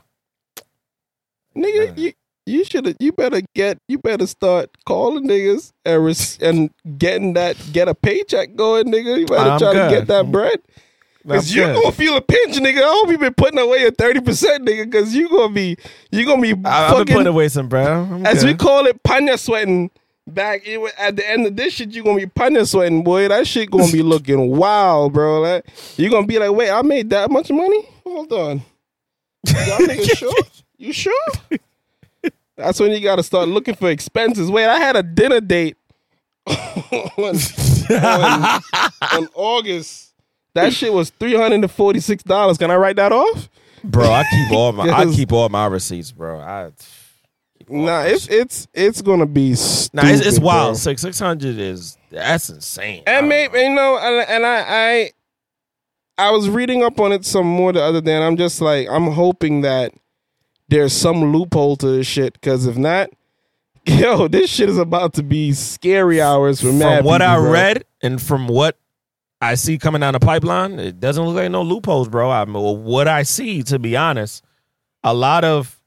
Nigga, 1.56 1.98
you 1.98 2.14
you 2.46 2.64
should 2.64 2.96
you 3.00 3.12
better 3.12 3.42
get 3.56 3.78
you 3.88 3.98
better 3.98 4.26
start 4.28 4.70
calling 4.86 5.28
niggas 5.28 5.72
and 5.86 6.04
res- 6.06 6.38
and 6.42 6.70
getting 6.98 7.34
that 7.34 7.58
get 7.74 7.88
a 7.88 7.96
paycheck 7.96 8.56
going, 8.56 8.86
nigga. 8.86 9.20
You 9.20 9.26
better 9.26 9.50
I'm 9.52 9.60
try 9.60 9.74
good. 9.74 9.90
to 9.90 9.96
get 9.98 10.08
that 10.08 10.32
bread. 10.32 10.60
I'm 11.26 11.32
Cause 11.32 11.52
you 11.52 11.64
good. 11.64 11.76
gonna 11.76 11.92
feel 11.92 12.16
a 12.18 12.22
pinch, 12.22 12.56
nigga. 12.58 12.78
I 12.82 12.88
hope 12.88 13.10
you've 13.10 13.20
been 13.20 13.34
putting 13.34 13.60
away 13.60 13.80
your 13.82 13.92
thirty 13.92 14.22
percent, 14.22 14.66
nigga. 14.66 14.92
Cause 14.92 15.14
you 15.14 15.28
gonna 15.30 15.54
be 15.54 15.78
you 16.12 16.26
gonna 16.26 16.42
be 16.42 16.54
I, 16.66 16.88
I've 16.88 17.06
been 17.06 17.16
putting 17.16 17.28
away 17.28 17.50
some 17.50 17.68
bread. 17.68 17.88
I'm 17.88 18.26
as 18.26 18.46
we 18.46 18.54
call 18.56 18.86
it, 18.86 19.02
panya 19.04 19.38
sweating. 19.38 19.92
Back 20.28 20.62
it, 20.66 20.80
at 20.98 21.16
the 21.16 21.30
end 21.30 21.48
of 21.48 21.56
this 21.56 21.74
shit, 21.74 21.92
you 21.92 22.04
gonna 22.04 22.18
be 22.18 22.28
panya 22.28 22.68
sweating, 22.68 23.04
boy. 23.04 23.28
That 23.28 23.48
shit 23.48 23.72
gonna 23.72 23.92
be 23.92 24.02
looking 24.04 24.56
wild, 24.56 25.14
bro. 25.14 25.42
Like, 25.42 25.66
you 25.98 26.10
gonna 26.10 26.28
be 26.28 26.40
like, 26.40 26.52
wait, 26.52 26.70
I 26.72 26.82
made 26.84 27.10
that 27.10 27.32
much 27.32 27.50
money? 27.50 27.84
Hold 28.06 28.32
on, 28.32 28.62
y'all 29.48 29.80
niggas 29.80 30.18
sure? 30.18 30.34
You 30.78 30.94
sure? 30.94 31.14
That's 32.56 32.80
when 32.80 32.92
you 32.92 33.00
gotta 33.00 33.24
start 33.24 33.50
looking 33.50 33.76
for 33.76 33.90
expenses. 33.90 34.52
Wait, 34.52 34.68
I 34.68 34.78
had 34.78 34.96
a 34.96 35.04
dinner 35.04 35.42
date 35.42 35.78
on, 36.48 37.36
on, 37.90 38.62
on 39.14 39.28
August. 39.34 40.14
That 40.54 40.74
shit 40.74 40.94
was 40.94 41.10
three 41.10 41.36
hundred 41.36 41.62
and 41.62 41.72
forty 41.72 42.00
six 42.00 42.24
dollars. 42.24 42.58
Can 42.58 42.70
I 42.70 42.76
write 42.76 42.98
that 42.98 43.12
off? 43.12 43.50
bro. 43.84 44.12
I 44.12 44.24
keep 44.24 44.52
all 44.52 44.72
my 44.72 44.90
I 44.90 45.06
keep 45.06 45.32
all 45.32 45.50
my 45.50 45.66
receipts, 45.66 46.12
bro. 46.12 46.40
I 46.40 46.72
Nah, 47.72 48.02
it's 48.02 48.28
it's 48.28 48.68
it's 48.74 49.02
gonna 49.02 49.26
be 49.26 49.56
stupid. 49.56 50.06
nah, 50.06 50.12
it's, 50.12 50.26
it's 50.26 50.40
wild. 50.40 50.78
Six 50.78 51.02
six 51.02 51.20
hundred 51.20 51.58
is 51.58 51.98
that's 52.10 52.50
insane. 52.50 53.04
And 53.08 53.30
maybe 53.30 53.60
you 53.60 53.70
know, 53.74 53.98
and, 53.98 54.30
and 54.30 54.46
I, 54.46 54.66
I 54.68 55.12
I 56.28 56.32
was 56.32 56.50
reading 56.50 56.84
up 56.84 57.00
on 57.00 57.12
it 57.12 57.26
some 57.26 57.48
more 57.48 57.72
the 57.72 57.82
other 57.82 58.02
day, 58.02 58.14
and 58.16 58.24
I'm 58.24 58.38
just 58.38 58.62
like, 58.62 58.88
I'm 58.90 59.08
hoping 59.12 59.62
that 59.62 59.94
there's 60.68 60.94
some 60.94 61.34
loophole 61.34 61.76
to 61.78 61.88
this 61.88 62.08
shit, 62.08 62.34
because 62.34 62.68
if 62.68 62.78
not, 62.78 63.10
yo, 63.86 64.28
this 64.28 64.50
shit 64.50 64.70
is 64.70 64.78
about 64.78 65.14
to 65.14 65.24
be 65.24 65.54
scary 65.54 66.22
hours 66.22 66.62
for 66.62 66.68
From 66.68 66.80
what 66.80 66.98
people, 66.98 67.12
I 67.14 67.36
bro. 67.38 67.52
read 67.52 67.86
and 68.02 68.22
from 68.22 68.48
what 68.48 68.78
I 69.42 69.56
see 69.56 69.78
coming 69.80 70.02
down 70.02 70.14
the 70.14 70.20
pipeline, 70.20 70.78
it 70.78 71.00
doesn't 71.00 71.24
look 71.26 71.36
like 71.36 71.50
no 71.50 71.64
loopholes, 71.64 72.10
bro. 72.10 72.30
I 72.30 72.46
mean, 72.46 72.84
what 72.84 73.08
I 73.08 73.24
see, 73.24 73.64
to 73.64 73.80
be 73.80 73.98
honest, 73.98 74.44
a 75.04 75.14
lot 75.14 75.44
of 75.44 75.81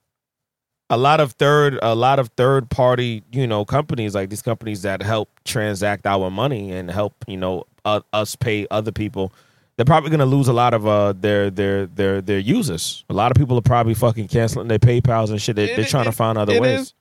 a 0.91 0.97
lot 0.97 1.19
of 1.21 1.33
third 1.33 1.79
a 1.83 1.95
lot 1.95 2.19
of 2.19 2.29
third 2.37 2.69
party 2.71 3.23
you 3.33 3.47
know 3.47 3.65
companies 3.65 4.15
like 4.15 4.29
these 4.31 4.43
companies 4.43 4.83
that 4.83 5.03
help 5.03 5.29
transact 5.45 6.07
our 6.07 6.31
money 6.31 6.73
and 6.73 6.91
help 6.91 7.15
you 7.27 7.37
know 7.37 7.65
uh, 7.85 8.01
us 8.13 8.37
pay 8.37 8.67
other 8.71 8.93
people 8.93 9.33
they're 9.77 9.85
probably 9.87 10.11
going 10.11 10.21
to 10.21 10.27
lose 10.27 10.47
a 10.47 10.53
lot 10.53 10.75
of 10.75 10.87
uh 10.87 11.13
their 11.15 11.51
their 11.51 11.87
their 11.87 12.21
their 12.21 12.39
users 12.39 13.05
a 13.09 13.15
lot 13.15 13.31
of 13.31 13.37
people 13.37 13.57
are 13.59 13.63
probably 13.63 13.95
fucking 13.95 14.29
canceling 14.29 14.69
their 14.69 14.79
paypals 14.79 15.31
and 15.31 15.41
shit 15.41 15.57
they, 15.57 15.71
It- 15.71 15.77
they're 15.77 15.85
trying 15.87 16.05
to 16.05 16.13
find 16.13 16.37
other 16.39 16.55
it 16.55 16.61
ways 16.63 16.81
is- 16.81 16.95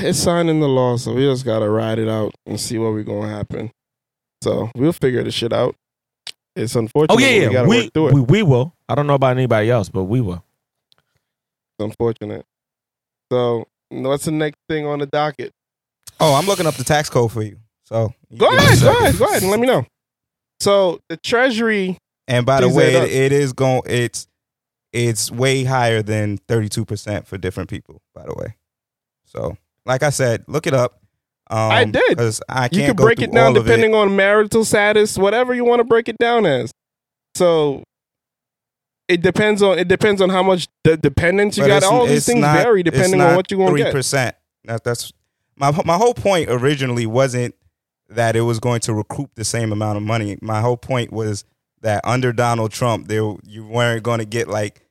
It's 0.00 0.18
signed 0.18 0.48
in 0.48 0.60
the 0.60 0.68
law, 0.68 0.96
so 0.96 1.12
we 1.12 1.22
just 1.24 1.44
gotta 1.44 1.68
ride 1.68 1.98
it 1.98 2.08
out 2.08 2.32
and 2.46 2.60
see 2.60 2.78
what 2.78 2.92
we're 2.92 3.02
gonna 3.02 3.28
happen. 3.28 3.72
So 4.44 4.70
we'll 4.76 4.92
figure 4.92 5.24
this 5.24 5.34
shit 5.34 5.52
out. 5.52 5.74
It's 6.54 6.76
unfortunate. 6.76 7.14
oh 7.16 7.18
yeah 7.18 7.26
but 7.26 7.32
we 7.40 7.42
yeah 7.46 7.52
gotta 7.52 7.68
we, 7.68 7.76
work 7.82 7.92
through 7.92 8.08
it. 8.08 8.14
we, 8.14 8.20
we 8.20 8.42
will 8.44 8.74
i 8.88 8.94
don't 8.94 9.06
know 9.06 9.14
about 9.14 9.36
anybody 9.36 9.70
else 9.70 9.88
but 9.88 10.04
we 10.04 10.20
will 10.20 10.34
It's 10.36 10.47
unfortunate. 11.78 12.44
So 13.30 13.66
what's 13.90 14.24
the 14.24 14.32
next 14.32 14.58
thing 14.68 14.86
on 14.86 14.98
the 14.98 15.06
docket? 15.06 15.52
Oh, 16.20 16.34
I'm 16.34 16.46
looking 16.46 16.66
up 16.66 16.74
the 16.74 16.84
tax 16.84 17.08
code 17.08 17.32
for 17.32 17.42
you. 17.42 17.58
So 17.84 18.12
you 18.28 18.38
Go 18.38 18.50
give 18.50 18.58
me 18.58 18.64
a 18.64 18.68
ahead, 18.68 18.80
go 18.82 18.98
ahead, 18.98 19.18
go 19.18 19.24
ahead, 19.26 19.42
and 19.42 19.50
let 19.50 19.60
me 19.60 19.66
know. 19.66 19.86
So 20.60 21.00
the 21.08 21.16
Treasury, 21.16 21.96
And 22.26 22.44
by 22.44 22.60
the 22.60 22.68
way, 22.68 22.94
it, 22.94 23.10
it 23.10 23.32
is 23.32 23.52
going. 23.52 23.82
It's 23.86 24.26
it's 24.92 25.30
way 25.30 25.64
higher 25.64 26.02
than 26.02 26.38
32 26.48 26.84
percent 26.84 27.26
for 27.26 27.38
different 27.38 27.70
people. 27.70 28.00
By 28.14 28.24
the 28.24 28.34
way, 28.34 28.56
so 29.24 29.56
like 29.86 30.02
I 30.02 30.10
said, 30.10 30.44
look 30.48 30.66
it 30.66 30.74
up. 30.74 31.00
Um, 31.50 31.70
I 31.70 31.84
did. 31.84 32.02
because 32.10 32.42
I 32.48 32.68
can't 32.68 32.74
you 32.74 32.86
can 32.88 32.96
break 32.96 33.22
it 33.22 33.32
down 33.32 33.54
depending 33.54 33.94
on 33.94 34.14
marital 34.16 34.64
status, 34.64 35.16
whatever 35.16 35.54
you 35.54 35.64
want 35.64 35.80
to 35.80 35.84
break 35.84 36.08
it 36.08 36.18
down 36.18 36.44
as. 36.44 36.70
So 37.34 37.84
it 39.08 39.22
depends 39.22 39.62
on 39.62 39.78
it 39.78 39.88
depends 39.88 40.20
on 40.20 40.28
how 40.30 40.42
much 40.42 40.68
de- 40.84 40.96
dependence 40.96 41.56
you 41.56 41.64
But 41.64 41.80
got. 41.80 41.84
All 41.84 42.06
these 42.06 42.26
things 42.26 42.40
not- 42.40 42.58
vary 42.58 42.82
depending 42.82 43.20
on 43.20 43.34
what 43.34 43.50
you 43.50 43.58
want 43.58 43.72
to 43.76 43.78
get. 43.78 43.90
Three 43.90 43.98
percent. 43.98 44.36
That, 44.64 44.84
that's 44.84 45.12
my 45.56 45.70
my 45.84 45.96
whole 45.96 46.14
point 46.14 46.50
originally 46.50 47.06
wasn't 47.06 47.54
that 48.10 48.36
it 48.36 48.42
was 48.42 48.58
going 48.60 48.80
to 48.80 48.94
recoup 48.94 49.34
the 49.34 49.44
same 49.44 49.72
amount 49.72 49.96
of 49.96 50.02
money. 50.02 50.38
My 50.40 50.60
whole 50.60 50.76
point 50.76 51.12
was 51.12 51.44
that 51.80 52.00
under 52.04 52.32
Donald 52.32 52.70
Trump, 52.70 53.08
there 53.08 53.34
you 53.44 53.66
weren't 53.66 54.02
going 54.02 54.18
to 54.18 54.24
get 54.24 54.48
like, 54.48 54.82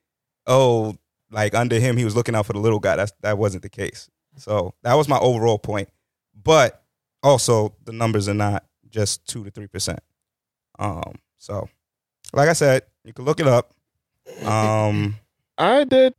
oh, 0.45 0.95
like 1.31 1.53
under 1.55 1.79
him 1.79 1.97
he 1.97 2.05
was 2.05 2.15
looking 2.15 2.35
out 2.35 2.45
for 2.45 2.53
the 2.53 2.59
little 2.59 2.79
guy. 2.79 2.95
That's 2.95 3.13
that 3.21 3.37
wasn't 3.37 3.63
the 3.63 3.69
case. 3.69 4.09
So 4.37 4.73
that 4.83 4.93
was 4.95 5.07
my 5.07 5.17
overall 5.19 5.59
point. 5.59 5.89
But 6.43 6.81
also 7.23 7.75
the 7.85 7.91
numbers 7.91 8.29
are 8.29 8.33
not 8.33 8.65
just 8.89 9.27
two 9.27 9.43
to 9.43 9.51
three 9.51 9.67
percent. 9.67 9.99
Um. 10.79 11.15
So, 11.39 11.69
like 12.33 12.49
I 12.49 12.53
said, 12.53 12.83
you 13.03 13.13
can 13.13 13.25
look 13.25 13.39
it 13.39 13.47
up. 13.47 13.73
Um. 14.43 15.15
I 15.57 15.83
did. 15.85 16.13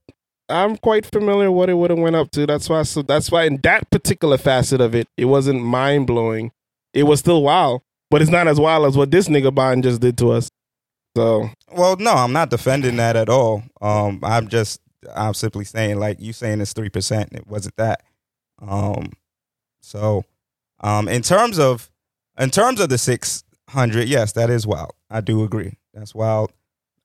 I'm 0.49 0.77
quite 0.79 1.05
familiar 1.07 1.51
what 1.53 1.69
it 1.69 1.75
would 1.75 1.91
have 1.91 1.99
went 1.99 2.17
up 2.17 2.31
to. 2.33 2.47
That's 2.47 2.69
why. 2.69 2.83
So 2.83 3.03
that's 3.03 3.31
why 3.31 3.45
in 3.45 3.59
that 3.63 3.91
particular 3.91 4.39
facet 4.39 4.81
of 4.81 4.95
it, 4.95 5.07
it 5.17 5.27
wasn't 5.27 5.63
mind 5.63 6.07
blowing. 6.07 6.53
It 6.95 7.03
was 7.05 7.21
still 7.21 7.43
wild, 7.43 7.83
but 8.11 8.23
it's 8.23 8.31
not 8.31 8.49
as 8.49 8.59
wild 8.59 8.87
as 8.87 8.97
what 8.97 9.11
this 9.11 9.29
nigga 9.29 9.51
Biden 9.51 9.83
just 9.83 10.01
did 10.01 10.17
to 10.19 10.33
us. 10.33 10.51
So 11.17 11.51
Well, 11.73 11.97
no, 11.97 12.13
I'm 12.13 12.33
not 12.33 12.51
defending 12.51 12.97
that 12.97 13.15
at 13.17 13.29
all. 13.29 13.63
Um, 13.81 14.21
I'm 14.23 14.49
just, 14.49 14.81
I'm 15.15 15.35
simply 15.35 15.65
saying, 15.65 15.99
like 15.99 16.19
you 16.21 16.33
saying 16.33 16.61
it's 16.61 16.73
three 16.73 16.89
percent. 16.89 17.33
It 17.33 17.47
wasn't 17.47 17.77
that. 17.77 18.03
Um, 18.61 19.13
so, 19.83 20.25
um, 20.81 21.09
in 21.09 21.23
terms 21.23 21.59
of, 21.59 21.91
in 22.39 22.51
terms 22.51 22.81
of 22.81 22.89
the 22.89 22.99
six 22.99 23.45
hundred, 23.69 24.09
yes, 24.09 24.33
that 24.33 24.49
is 24.49 24.67
wild. 24.67 24.93
I 25.11 25.21
do 25.21 25.45
agree. 25.45 25.75
That's 25.93 26.15
wild. 26.15 26.53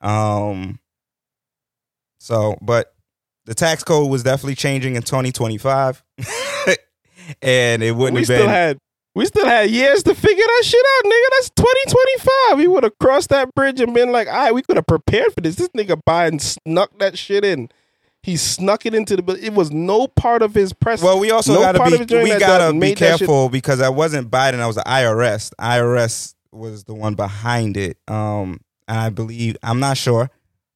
Um, 0.02 0.80
so, 2.24 2.58
but 2.62 2.94
the 3.44 3.54
tax 3.54 3.84
code 3.84 4.10
was 4.10 4.24
definitely 4.24 4.56
changing 4.56 4.96
in 4.96 5.02
2025, 5.02 6.02
and 7.42 7.84
it 7.84 7.92
wouldn't 7.92 8.14
we 8.14 8.22
have 8.22 8.26
still 8.28 8.38
been. 8.44 8.48
had 8.48 8.78
we 9.14 9.26
still 9.26 9.46
had 9.46 9.70
years 9.70 10.04
to 10.04 10.16
figure 10.16 10.46
that 10.46 10.62
shit 10.64 10.80
out, 10.80 11.06
nigga. 11.06 11.30
That's 11.32 11.50
2025. 11.50 12.58
We 12.60 12.68
would 12.68 12.84
have 12.84 12.98
crossed 12.98 13.28
that 13.32 13.54
bridge 13.56 13.82
and 13.82 13.94
been 13.94 14.14
like, 14.14 14.30
all 14.30 14.36
right, 14.36 14.54
we 14.54 14.62
could 14.62 14.78
have 14.78 14.88
prepared 14.88 15.34
for 15.34 15.42
this. 15.42 15.58
This 15.58 15.68
nigga 15.78 16.02
Biden 16.08 16.40
snuck 16.40 16.98
that 17.00 17.18
shit 17.18 17.44
in. 17.44 17.68
He 18.22 18.38
snuck 18.38 18.86
it 18.86 18.96
into 18.96 19.18
the 19.18 19.22
bill. 19.22 19.36
It 19.36 19.54
was 19.54 19.70
no 19.72 20.08
part 20.08 20.44
of 20.44 20.54
his 20.54 20.72
press. 20.72 21.04
Well, 21.04 21.20
we 21.20 21.30
also 21.30 21.56
no 21.56 21.60
gotta 21.60 21.80
be 21.80 21.94
of 21.94 22.00
his 22.00 22.08
joint 22.08 22.24
we 22.24 22.40
gotta 22.40 22.80
be 22.80 22.96
careful 22.96 23.50
because 23.50 23.82
I 23.82 23.90
wasn't 23.90 24.32
Biden. 24.32 24.62
I 24.62 24.68
was 24.68 24.78
the 24.78 24.84
IRS. 24.84 25.50
The 25.50 25.58
IRS 25.58 26.36
was 26.54 26.86
the 26.86 26.94
one 26.94 27.16
behind 27.16 27.76
it. 27.76 27.98
Um, 28.08 28.62
and 28.88 28.98
I 28.98 29.10
believe 29.10 29.58
I'm 29.62 29.82
not 29.82 29.98
sure. 29.98 30.30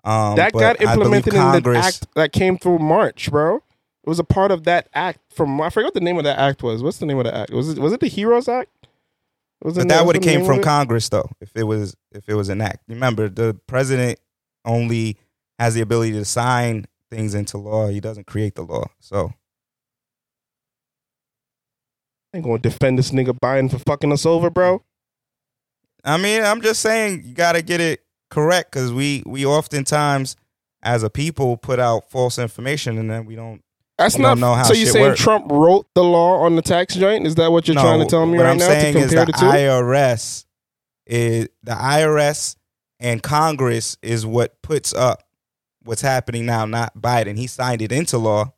Um, 0.04 0.36
that 0.36 0.54
got 0.54 0.82
implemented 0.82 1.34
in 1.34 1.64
the 1.64 1.74
act 1.78 2.08
that 2.16 2.32
came 2.32 2.58
through 2.58 2.80
March, 2.80 3.30
bro. 3.30 3.58
It 3.58 4.10
was 4.10 4.20
a 4.20 4.24
part 4.24 4.52
of 4.52 4.64
that 4.64 4.88
act 4.94 5.20
from 5.34 5.60
I 5.60 5.70
forgot 5.70 5.88
what 5.88 5.94
the 5.94 6.00
name 6.02 6.18
of 6.18 6.24
that 6.24 6.40
act 6.40 6.64
was. 6.64 6.82
What's 6.82 6.98
the 6.98 7.06
name 7.06 7.18
of 7.18 7.26
the 7.26 7.36
act? 7.36 7.52
Was 7.52 7.70
it 7.70 7.80
was 7.80 7.92
it 7.92 8.00
the 8.00 8.08
Heroes 8.08 8.48
Act? 8.48 8.70
Was 9.62 9.76
But 9.76 9.90
that 9.90 10.06
would 10.06 10.16
have 10.16 10.24
came 10.24 10.46
from? 10.46 10.62
Congress 10.62 11.10
though. 11.10 11.30
If 11.42 11.52
it 11.56 11.64
was 11.64 11.96
if 12.14 12.30
it 12.30 12.36
was 12.36 12.50
an 12.50 12.62
act. 12.62 12.84
Remember, 12.88 13.28
the 13.28 13.60
president 13.68 14.20
only 14.64 15.18
has 15.60 15.74
the 15.74 15.82
ability 15.82 16.14
to 16.14 16.26
sign 16.26 16.86
things 17.10 17.34
into 17.34 17.58
law. 17.58 17.88
He 17.88 18.00
doesn't 18.00 18.28
create 18.28 18.56
the 18.56 18.62
law. 18.64 18.86
So 19.00 19.34
I 22.34 22.38
ain't 22.38 22.46
gonna 22.46 22.60
defend 22.60 23.00
this 23.00 23.12
nigga 23.12 23.38
Biden 23.38 23.70
for 23.70 23.80
fucking 23.80 24.12
us 24.12 24.26
over, 24.26 24.50
bro. 24.50 24.84
I 26.04 26.18
mean, 26.18 26.44
I'm 26.44 26.62
just 26.62 26.82
saying 26.82 27.24
you 27.26 27.34
got 27.34 27.54
to 27.54 27.62
get 27.62 27.82
it 27.82 28.06
correct 28.30 28.72
because 28.72 28.92
we 28.94 29.24
we 29.26 29.46
oftentimes 29.46 30.36
as 30.84 31.04
a 31.04 31.10
people 31.10 31.58
put 31.58 31.80
out 31.80 32.10
false 32.10 32.38
information 32.38 32.98
and 32.98 33.10
then 33.10 33.26
we 33.26 33.36
don't. 33.36 33.62
That's 33.98 34.16
we 34.16 34.22
not. 34.22 34.30
don't 34.30 34.40
know 34.42 34.54
how 34.54 34.64
so 34.64 34.74
you 34.74 34.86
shit 34.86 34.94
saying 34.94 35.06
works. 35.08 35.20
Trump 35.22 35.52
wrote 35.52 35.88
the 35.96 36.04
law 36.04 36.42
on 36.42 36.56
the 36.56 36.62
tax 36.62 36.94
joint? 36.96 37.26
Is 37.26 37.36
that 37.36 37.52
what 37.52 37.68
you're 37.68 37.76
No, 37.76 37.82
trying 37.82 38.00
to 38.00 38.06
tell 38.06 38.26
me 38.28 38.38
what 38.38 38.44
right 38.44 38.52
I'm 38.52 38.58
now 38.58 38.68
saying 38.68 38.94
to 38.94 39.00
is 39.00 39.06
compare 39.08 39.26
the 39.26 39.32
the 39.32 39.38
two? 39.40 39.46
IRS 39.46 40.46
is 41.08 41.48
the 41.64 41.72
IRS 41.72 42.56
and 43.00 43.24
Congress 43.24 43.98
is 44.02 44.26
what 44.26 44.62
puts 44.62 44.94
up 44.94 45.24
what's 45.84 46.02
happening 46.02 46.46
now, 46.46 46.66
not 46.66 46.96
Biden. 46.98 47.38
He 47.38 47.48
signed 47.48 47.82
it 47.82 47.92
into 47.92 48.18
law, 48.18 48.54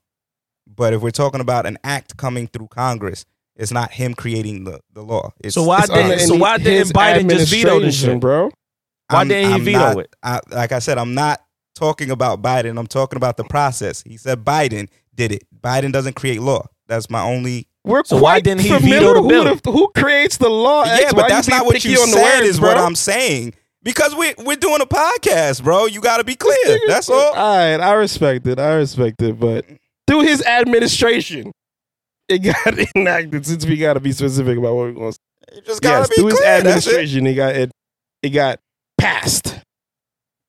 but 0.68 0.94
if 0.94 1.02
we're 1.02 1.12
talking 1.12 1.42
about 1.42 1.66
an 1.66 1.78
act 1.84 2.18
coming 2.18 2.48
through 2.48 2.68
Congress, 2.68 3.24
it's 3.56 3.72
not 3.72 3.92
him 3.92 4.14
creating 4.16 4.64
the, 4.64 4.80
the 4.94 5.02
law. 5.04 5.32
It's, 5.42 5.54
So 5.54 5.64
why 5.64 5.80
it's 5.80 5.90
didn't- 5.90 6.12
us. 6.14 6.28
so 6.28 6.36
why 6.36 6.58
didn't 6.58 6.92
Biden 6.94 7.30
just 7.30 7.52
veto 7.52 7.80
this 7.80 8.00
shit? 8.00 8.20
bro? 8.20 8.50
Why 9.10 9.24
didn't 9.26 9.54
he 9.60 9.66
veto 9.66 9.80
not- 9.80 9.98
it? 10.00 10.16
I, 10.24 10.40
like 10.52 10.72
I 10.72 10.80
said, 10.80 10.98
I'm 10.98 11.14
not 11.14 11.42
talking 11.76 12.12
about 12.12 12.42
Biden. 12.42 12.78
I'm 12.78 12.88
talking 12.88 13.18
about 13.18 13.38
the 13.38 13.44
process. 13.46 14.04
He 14.04 14.18
said 14.18 14.44
Biden 14.44 14.90
did 15.16 15.32
it. 15.32 15.44
Biden 15.62 15.92
doesn't 15.92 16.14
create 16.16 16.42
law. 16.42 16.66
That's 16.88 17.10
my 17.10 17.22
only. 17.22 17.68
We're 17.86 18.04
So 18.04 18.18
why 18.18 18.34
quite 18.34 18.44
didn't 18.44 18.62
he 18.62 18.70
familiar 18.70 19.00
veto 19.00 19.14
the 19.14 19.22
who 19.22 19.30
bill? 19.30 19.56
the- 19.56 19.72
Who 19.72 19.92
creates 19.96 20.38
the 20.38 20.50
law? 20.50 20.84
Yeah, 20.86 20.98
X? 21.04 21.14
but 21.14 21.28
that's 21.30 21.48
not 21.48 21.66
what 21.66 21.84
you 21.86 22.00
on 22.02 22.10
the 22.12 22.18
said. 22.18 22.40
words, 22.40 22.50
is 22.50 22.62
what? 22.62 22.78
I'm 22.78 22.96
saying. 22.96 23.54
Because 23.82 24.14
we 24.14 24.34
we're 24.40 24.58
doing 24.58 24.82
a 24.82 24.86
podcast, 24.86 25.64
bro. 25.64 25.86
You 25.86 26.02
got 26.02 26.18
to 26.18 26.26
be 26.26 26.36
clear. 26.36 26.80
That's 26.88 27.10
all. 27.10 27.34
All 27.34 27.58
right, 27.58 27.78
I 27.80 27.94
respect 27.94 28.46
it. 28.46 28.60
I 28.60 28.74
respect 28.74 29.22
it, 29.22 29.40
but 29.40 29.66
through 30.06 30.24
his 30.24 30.44
administration, 30.46 31.54
it 32.28 32.40
got 32.40 32.78
enacted. 32.96 33.46
Since 33.46 33.66
we 33.66 33.78
got 33.78 33.94
to 33.94 34.02
be 34.02 34.12
specific 34.12 34.58
about 34.58 34.76
what 34.76 34.88
we're 34.88 34.92
going 34.92 35.12
to 35.14 35.18
say. 35.18 35.56
You 35.56 35.62
just 35.62 35.82
gotta 35.82 36.00
Yes, 36.00 36.10
be 36.10 36.16
through 36.16 36.26
his 36.28 36.40
clear. 36.40 36.62
That's 36.62 36.66
it. 36.66 36.90
administration, 36.90 37.28
it 37.28 37.34
got 37.36 37.56
it. 37.56 37.72
It 38.22 38.30
got 38.32 38.60
passed 39.00 39.56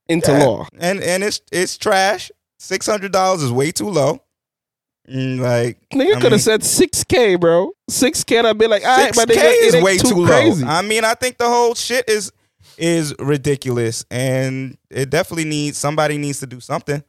into 0.09 0.33
Yeah. 0.33 0.45
law. 0.45 0.67
And 0.79 1.01
and 1.03 1.23
it's 1.25 1.41
it's 1.53 1.79
trash. 1.79 2.31
Six 2.59 2.87
hundred 2.87 3.13
dollars 3.13 3.43
is 3.43 3.51
way 3.53 3.71
too 3.73 3.89
low. 3.89 4.23
Mm, 5.09 5.41
like 5.41 5.79
Nigga 5.93 6.17
I 6.17 6.21
could 6.21 6.33
have 6.33 6.41
said 6.43 6.63
six 6.63 7.03
k, 7.05 7.35
bro. 7.37 7.73
Six 7.89 8.23
k. 8.23 8.39
I'd 8.39 8.59
be 8.59 8.67
like, 8.67 8.85
all 8.85 8.97
right, 8.97 9.07
Six 9.15 9.17
but 9.17 9.29
K 9.29 9.35
nigga, 9.37 9.45
it 9.45 9.65
is 9.65 9.75
ain't 9.77 9.85
way 9.85 9.97
too, 9.99 10.27
crazy. 10.27 10.65
low. 10.65 10.71
I 10.71 10.83
mean, 10.83 11.05
I 11.05 11.15
think 11.15 11.39
the 11.39 11.49
whole 11.49 11.75
shit 11.75 12.09
is 12.09 12.31
is 12.77 13.15
ridiculous, 13.19 14.05
and 14.11 14.77
it 14.91 15.11
definitely 15.11 15.45
needs 15.47 15.79
somebody 15.79 16.17
needs 16.19 16.41
to 16.41 16.47
do 16.47 16.61
something 16.61 17.03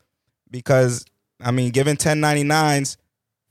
because 0.50 1.06
I 1.42 1.52
mean, 1.52 1.72
giving 1.72 1.98
ten 1.98 2.20
ninety 2.22 2.44
nines 2.44 2.98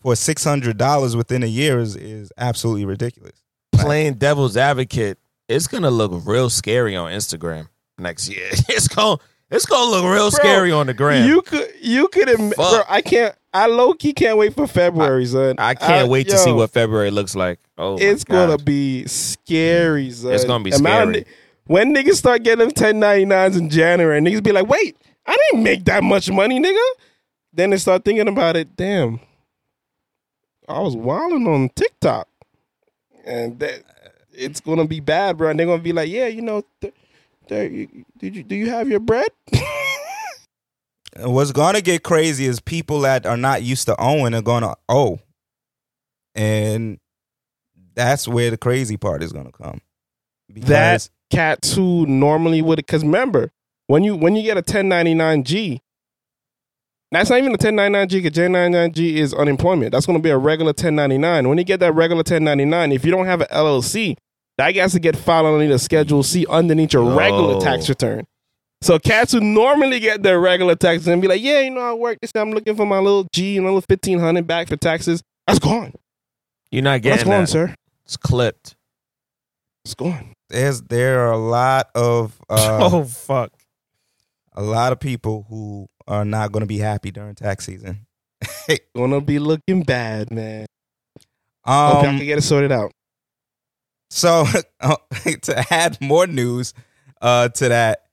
for 0.01 0.17
six 0.17 0.43
hundred 0.43 0.79
dollars 0.79 1.15
within 1.15 1.43
a 1.43 1.47
year 1.47 1.79
is 1.79 1.95
is 1.97 2.33
absolutely 2.39 2.87
ridiculous. 2.87 3.43
Playing 3.73 4.15
devil's 4.15 4.57
advocate, 4.57 5.19
it's 5.49 5.67
gonna 5.69 5.91
look 5.91 6.13
real 6.27 6.51
scary 6.51 6.97
on 6.97 7.13
Instagram 7.13 7.69
next 8.01 8.29
year. 8.29 8.51
It's 8.69 8.89
gonna 8.89 9.19
it's 9.51 9.67
gonna 9.67 9.91
look 9.91 10.05
real 10.05 10.31
Bro, 10.31 10.39
scary 10.39 10.73
on 10.73 10.87
the 10.87 10.95
ground. 10.95 11.27
You 11.29 11.43
could, 11.43 11.69
you 11.81 12.09
could, 12.09 12.29
bro. 12.57 12.83
I 12.89 13.01
can't. 13.03 13.35
I 13.53 13.67
low 13.67 13.95
key 13.95 14.13
can't 14.13 14.39
wait 14.39 14.55
for 14.55 14.67
February, 14.69 15.27
son. 15.27 15.57
I 15.59 15.75
can't 15.75 16.09
wait 16.09 16.29
to 16.29 16.39
see 16.39 16.53
what 16.53 16.71
February 16.71 17.11
looks 17.11 17.35
like. 17.35 17.59
Oh, 17.77 17.97
it's 17.99 18.23
gonna 18.25 18.59
be 18.59 19.07
scary, 19.07 20.11
son. 20.13 20.33
It's 20.35 20.45
gonna 20.45 20.63
be 20.63 20.71
Amount 20.71 21.11
of 21.11 21.15
scary. 21.17 21.25
ni- 21.25 21.25
when 21.67 21.95
niggas 21.95 22.15
start 22.15 22.43
getting 22.45 22.61
them 22.69 22.71
1099s 22.71 23.59
in 23.59 23.71
January, 23.71 24.21
niggas 24.21 24.43
be 24.43 24.53
like, 24.53 24.69
wait, 24.69 24.97
I 25.27 25.37
didn't 25.51 25.65
make 25.65 25.85
that 25.87 26.03
much 26.05 26.31
money, 26.31 26.61
nigga. 26.61 26.81
Then 27.53 27.71
they 27.71 27.77
start 27.79 28.05
thinking 28.05 28.29
about 28.29 28.55
it. 28.57 28.77
Damn, 28.77 29.19
I 30.69 30.79
was 30.81 30.95
wilding 30.95 31.47
on 31.49 31.71
TikTok, 31.75 32.29
and 33.25 33.59
that 33.59 33.83
it's 34.33 34.61
gonna 34.61 34.87
be 34.87 35.01
bad, 35.01 35.37
bro. 35.39 35.51
And 35.51 35.59
they're 35.59 35.67
gonna 35.67 35.83
be 35.83 35.93
like, 35.93 36.09
yeah, 36.09 36.27
you 36.29 36.43
know, 36.43 36.63
th- 36.81 36.95
there, 37.51 37.67
you- 37.69 38.05
did 38.17 38.35
you 38.35 38.43
do 38.43 38.55
you 38.57 38.71
have 38.71 38.89
your 38.89 39.01
bread? 39.01 39.29
What's 41.19 41.53
gonna 41.53 41.81
get 41.81 42.03
crazy 42.03 42.47
is 42.47 42.61
people 42.61 43.01
that 43.01 43.27
are 43.27 43.37
not 43.37 43.63
used 43.63 43.87
to 43.87 43.97
owing 44.01 44.33
are 44.33 44.43
gonna 44.43 44.75
owe, 44.89 45.19
and 46.35 46.99
that's 47.95 48.27
where 48.29 48.51
the 48.51 48.57
crazy 48.57 48.97
part 48.97 49.23
is 49.23 49.33
gonna 49.33 49.51
come. 49.53 49.81
Because 50.53 50.69
that 50.69 51.09
cat 51.31 51.63
too 51.63 52.07
normally 52.07 52.63
would 52.63 52.77
because 52.77 53.03
remember 53.05 53.51
when 53.89 54.05
you 54.05 54.17
when 54.17 54.37
you 54.37 54.43
get 54.43 54.57
a 54.57 54.63
1099g 54.63 55.81
that's 57.13 57.29
not 57.31 57.39
even 57.41 57.55
a 57.55 57.59
1099g 57.59 58.23
because 58.23 58.33
1099g 58.39 59.15
is 59.17 59.35
unemployment 59.35 59.93
that's 59.93 60.07
going 60.07 60.19
to 60.19 60.23
be 60.23 60.31
a 60.31 60.39
regular 60.39 60.71
1099 60.71 61.49
when 61.49 61.57
you 61.59 61.63
get 61.65 61.79
that 61.81 61.93
regular 61.95 62.21
1099 62.23 62.91
if 62.93 63.05
you 63.05 63.11
don't 63.13 63.27
have 63.27 63.41
an 63.43 63.47
llc 63.53 64.17
that 64.61 64.77
has 64.77 64.93
to 64.93 65.01
get 65.01 65.17
filed 65.17 65.47
underneath 65.47 65.75
a 65.75 65.79
schedule 65.79 66.23
c 66.23 66.47
underneath 66.49 66.93
your 66.93 67.05
regular 67.17 67.55
Oh. 67.57 67.61
tax 67.61 67.89
return 67.89 68.27
So 68.83 68.99
cats 68.99 69.33
who 69.33 69.41
normally 69.41 70.01
get 70.01 70.23
their 70.23 70.41
regular 70.41 70.75
taxes 70.75 71.07
and 71.09 71.21
be 71.21 71.29
like, 71.29 71.43
yeah, 71.43 71.61
you 71.61 71.71
know, 71.71 71.81
I 71.83 71.93
work 71.93 72.17
this. 72.23 72.31
I'm 72.35 72.51
looking 72.53 72.77
for 72.77 72.87
my 72.87 72.99
little 72.99 73.27
G 73.33 73.57
and 73.59 73.67
a 73.67 73.69
little 73.69 73.83
fifteen 73.87 74.19
hundred 74.19 74.47
back 74.47 74.69
for 74.69 74.77
taxes. 74.77 75.23
That's 75.47 75.59
gone. 75.59 75.93
You're 76.71 76.83
not 76.83 77.03
getting 77.03 77.17
That's 77.19 77.25
gone, 77.29 77.41
that. 77.43 77.49
sir. 77.49 77.75
It's 78.07 78.17
clipped. 78.17 78.77
It's 79.85 79.95
gone. 79.95 80.33
There's 80.49 80.81
there 80.83 81.21
are 81.27 81.33
a 81.33 81.37
lot 81.39 81.91
of 81.95 82.41
uh, 82.49 82.79
oh 82.91 83.05
fuck. 83.05 83.53
a 84.55 84.63
lot 84.63 84.93
of 84.93 85.01
people 85.01 85.45
who 85.51 85.87
are 86.09 86.25
not 86.25 86.51
going 86.53 86.63
to 86.63 86.67
be 86.67 86.79
happy 86.79 87.11
during 87.11 87.35
tax 87.35 87.67
season. 87.67 88.07
Gonna 88.97 89.21
be 89.21 89.39
looking 89.39 89.83
bad, 89.83 90.31
man. 90.31 90.65
Hope 91.67 92.03
y'all 92.03 92.07
Um, 92.11 92.17
can 92.19 92.25
get 92.27 92.39
it 92.39 92.43
sorted 92.43 92.73
out. 92.73 92.93
So 94.11 94.45
to 95.43 95.65
add 95.73 96.01
more 96.01 96.27
news 96.27 96.75
uh, 97.21 97.49
to 97.51 97.69
that, 97.69 98.07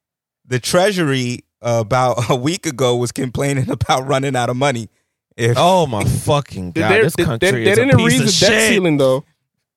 the 0.45 0.59
Treasury 0.59 1.43
uh, 1.61 1.80
about 1.85 2.17
a 2.30 2.35
week 2.35 2.66
ago 2.66 2.95
was 2.95 3.11
complaining 3.11 3.69
about 3.69 4.08
running 4.08 4.35
out 4.35 4.50
of 4.50 4.58
money. 4.58 4.90
If 5.35 5.56
Oh 5.58 5.85
my 5.85 6.03
fucking 6.03 6.72
Did 6.72 6.82
god! 6.82 6.92
they, 6.92 7.01
this 7.01 7.16
did- 7.16 7.26
country 7.26 7.51
they, 7.64 7.72
is 7.72 7.76
they 7.77 7.84
a 7.84 7.85
didn't 7.85 7.98
piece 8.00 8.06
raise 8.08 8.19
of 8.22 8.26
the 8.26 8.45
debt 8.45 8.61
shit. 8.61 8.69
ceiling 8.74 8.98
though. 8.98 9.24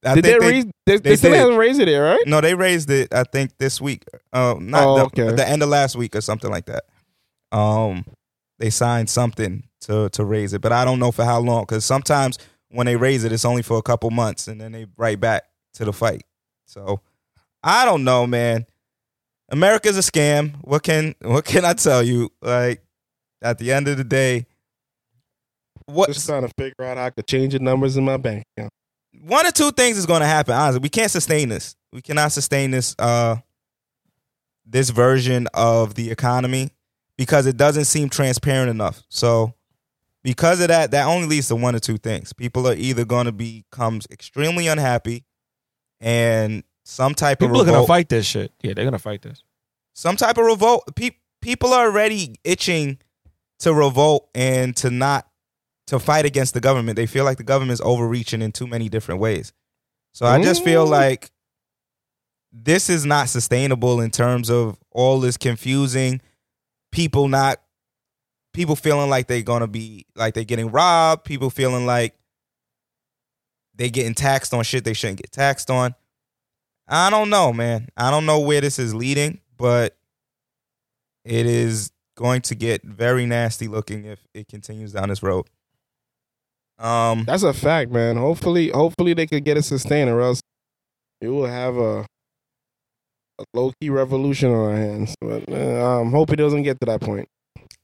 I 0.02 0.14
did 0.14 0.24
they, 0.24 0.30
think 0.30 0.42
raise? 0.42 0.64
They, 0.64 0.70
they, 0.86 0.96
they 1.10 1.16
still 1.16 1.30
did. 1.32 1.36
haven't 1.38 1.56
raised 1.58 1.78
it 1.78 1.84
there, 1.84 2.02
right? 2.02 2.26
No, 2.26 2.40
they 2.40 2.54
raised 2.54 2.88
it. 2.90 3.12
I 3.12 3.24
think 3.24 3.58
this 3.58 3.82
week. 3.82 4.04
Uh, 4.32 4.54
not 4.58 4.82
Oh, 4.84 4.96
the, 4.96 5.04
okay. 5.04 5.36
the 5.36 5.46
end 5.46 5.62
of 5.62 5.68
last 5.68 5.94
week 5.94 6.16
or 6.16 6.22
something 6.22 6.50
like 6.50 6.64
that. 6.66 6.84
Um, 7.52 8.06
they 8.58 8.70
signed 8.70 9.10
something 9.10 9.64
to 9.82 10.08
to 10.10 10.24
raise 10.24 10.54
it, 10.54 10.62
but 10.62 10.72
I 10.72 10.86
don't 10.86 10.98
know 11.00 11.12
for 11.12 11.24
how 11.26 11.38
long. 11.40 11.64
Because 11.64 11.84
sometimes 11.84 12.38
when 12.70 12.86
they 12.86 12.96
raise 12.96 13.24
it, 13.24 13.32
it's 13.32 13.44
only 13.44 13.60
for 13.60 13.76
a 13.76 13.82
couple 13.82 14.08
months, 14.10 14.48
and 14.48 14.58
then 14.58 14.72
they 14.72 14.86
right 14.96 15.20
back 15.20 15.42
to 15.74 15.84
the 15.84 15.92
fight. 15.92 16.24
So 16.66 17.00
I 17.62 17.84
don't 17.84 18.04
know, 18.04 18.26
man. 18.26 18.66
America's 19.50 19.98
a 19.98 20.00
scam. 20.00 20.54
What 20.62 20.82
can 20.82 21.14
what 21.20 21.44
can 21.44 21.64
I 21.64 21.74
tell 21.74 22.02
you? 22.02 22.30
Like 22.40 22.82
at 23.42 23.58
the 23.58 23.72
end 23.72 23.88
of 23.88 23.96
the 23.96 24.04
day, 24.04 24.46
what 25.86 26.08
Just 26.12 26.26
trying 26.26 26.46
to 26.46 26.52
figure 26.56 26.84
out 26.84 26.96
how 26.96 27.06
I 27.06 27.10
could 27.10 27.26
change 27.26 27.52
the 27.52 27.58
numbers 27.58 27.96
in 27.96 28.04
my 28.04 28.16
bank 28.16 28.44
account. 28.56 28.72
one 29.22 29.46
or 29.46 29.50
two 29.50 29.72
things 29.72 29.98
is 29.98 30.06
going 30.06 30.20
to 30.20 30.26
happen. 30.26 30.54
Honestly, 30.54 30.80
we 30.80 30.88
can't 30.88 31.10
sustain 31.10 31.48
this. 31.48 31.74
We 31.92 32.02
cannot 32.02 32.32
sustain 32.32 32.70
this 32.70 32.94
uh 32.98 33.36
this 34.64 34.90
version 34.90 35.48
of 35.52 35.94
the 35.94 36.10
economy 36.10 36.70
because 37.16 37.46
it 37.46 37.56
doesn't 37.56 37.86
seem 37.86 38.08
transparent 38.08 38.70
enough. 38.70 39.02
So 39.08 39.54
because 40.22 40.60
of 40.60 40.68
that, 40.68 40.92
that 40.92 41.06
only 41.06 41.26
leads 41.26 41.48
to 41.48 41.56
one 41.56 41.74
or 41.74 41.80
two 41.80 41.98
things. 41.98 42.32
People 42.32 42.68
are 42.68 42.74
either 42.74 43.04
going 43.04 43.26
to 43.26 43.32
become 43.32 44.00
extremely 44.10 44.68
unhappy 44.68 45.24
and 46.00 46.64
some 46.84 47.14
type 47.14 47.38
People 47.38 47.60
of 47.60 47.66
people 47.66 47.74
are 47.74 47.78
gonna 47.78 47.86
fight 47.86 48.08
this 48.08 48.26
shit. 48.26 48.52
Yeah, 48.62 48.74
they're 48.74 48.84
gonna 48.84 48.98
fight 48.98 49.22
this. 49.22 49.42
some 49.94 50.16
type 50.16 50.38
of 50.38 50.44
revolt. 50.44 50.84
Pe- 50.96 51.16
people 51.40 51.72
are 51.72 51.86
already 51.86 52.36
itching 52.44 52.98
to 53.60 53.74
revolt 53.74 54.28
and 54.34 54.74
to 54.76 54.90
not 54.90 55.28
to 55.86 55.98
fight 55.98 56.24
against 56.24 56.54
the 56.54 56.60
government. 56.60 56.96
They 56.96 57.06
feel 57.06 57.24
like 57.24 57.36
the 57.36 57.44
government's 57.44 57.82
overreaching 57.82 58.42
in 58.42 58.52
too 58.52 58.66
many 58.66 58.88
different 58.88 59.20
ways. 59.20 59.52
So 60.12 60.26
I 60.26 60.42
just 60.42 60.64
feel 60.64 60.86
mm. 60.86 60.90
like 60.90 61.30
this 62.52 62.90
is 62.90 63.06
not 63.06 63.28
sustainable 63.28 64.00
in 64.00 64.10
terms 64.10 64.50
of 64.50 64.78
all 64.90 65.20
this 65.20 65.36
confusing 65.36 66.20
people 66.90 67.28
not 67.28 67.60
people 68.52 68.74
feeling 68.76 69.08
like 69.08 69.28
they're 69.28 69.42
gonna 69.42 69.68
be 69.68 70.06
like 70.16 70.34
they're 70.34 70.44
getting 70.44 70.70
robbed, 70.70 71.24
people 71.24 71.50
feeling 71.50 71.86
like 71.86 72.14
they 73.80 73.88
getting 73.88 74.12
taxed 74.12 74.52
on 74.52 74.62
shit 74.62 74.84
they 74.84 74.92
shouldn't 74.92 75.22
get 75.22 75.32
taxed 75.32 75.70
on. 75.70 75.94
I 76.86 77.08
don't 77.08 77.30
know, 77.30 77.50
man. 77.50 77.88
I 77.96 78.10
don't 78.10 78.26
know 78.26 78.38
where 78.40 78.60
this 78.60 78.78
is 78.78 78.94
leading, 78.94 79.40
but 79.56 79.96
it 81.24 81.46
is 81.46 81.90
going 82.14 82.42
to 82.42 82.54
get 82.54 82.84
very 82.84 83.24
nasty 83.24 83.68
looking 83.68 84.04
if 84.04 84.20
it 84.34 84.48
continues 84.48 84.92
down 84.92 85.08
this 85.08 85.22
road. 85.22 85.46
Um, 86.78 87.24
That's 87.24 87.42
a 87.42 87.54
fact, 87.54 87.90
man. 87.90 88.18
Hopefully, 88.18 88.68
hopefully 88.68 89.14
they 89.14 89.26
could 89.26 89.46
get 89.46 89.56
it 89.56 89.62
sustained, 89.62 90.10
or 90.10 90.20
else 90.20 90.42
you 91.22 91.32
will 91.32 91.46
have 91.46 91.78
a 91.78 92.04
a 93.38 93.44
low 93.54 93.72
key 93.80 93.88
revolution 93.88 94.50
on 94.50 94.72
our 94.72 94.76
hands. 94.76 95.14
But 95.22 95.50
uh, 95.50 96.00
um, 96.00 96.10
hope 96.10 96.30
it 96.32 96.36
doesn't 96.36 96.64
get 96.64 96.78
to 96.80 96.86
that 96.86 97.00
point. 97.00 97.30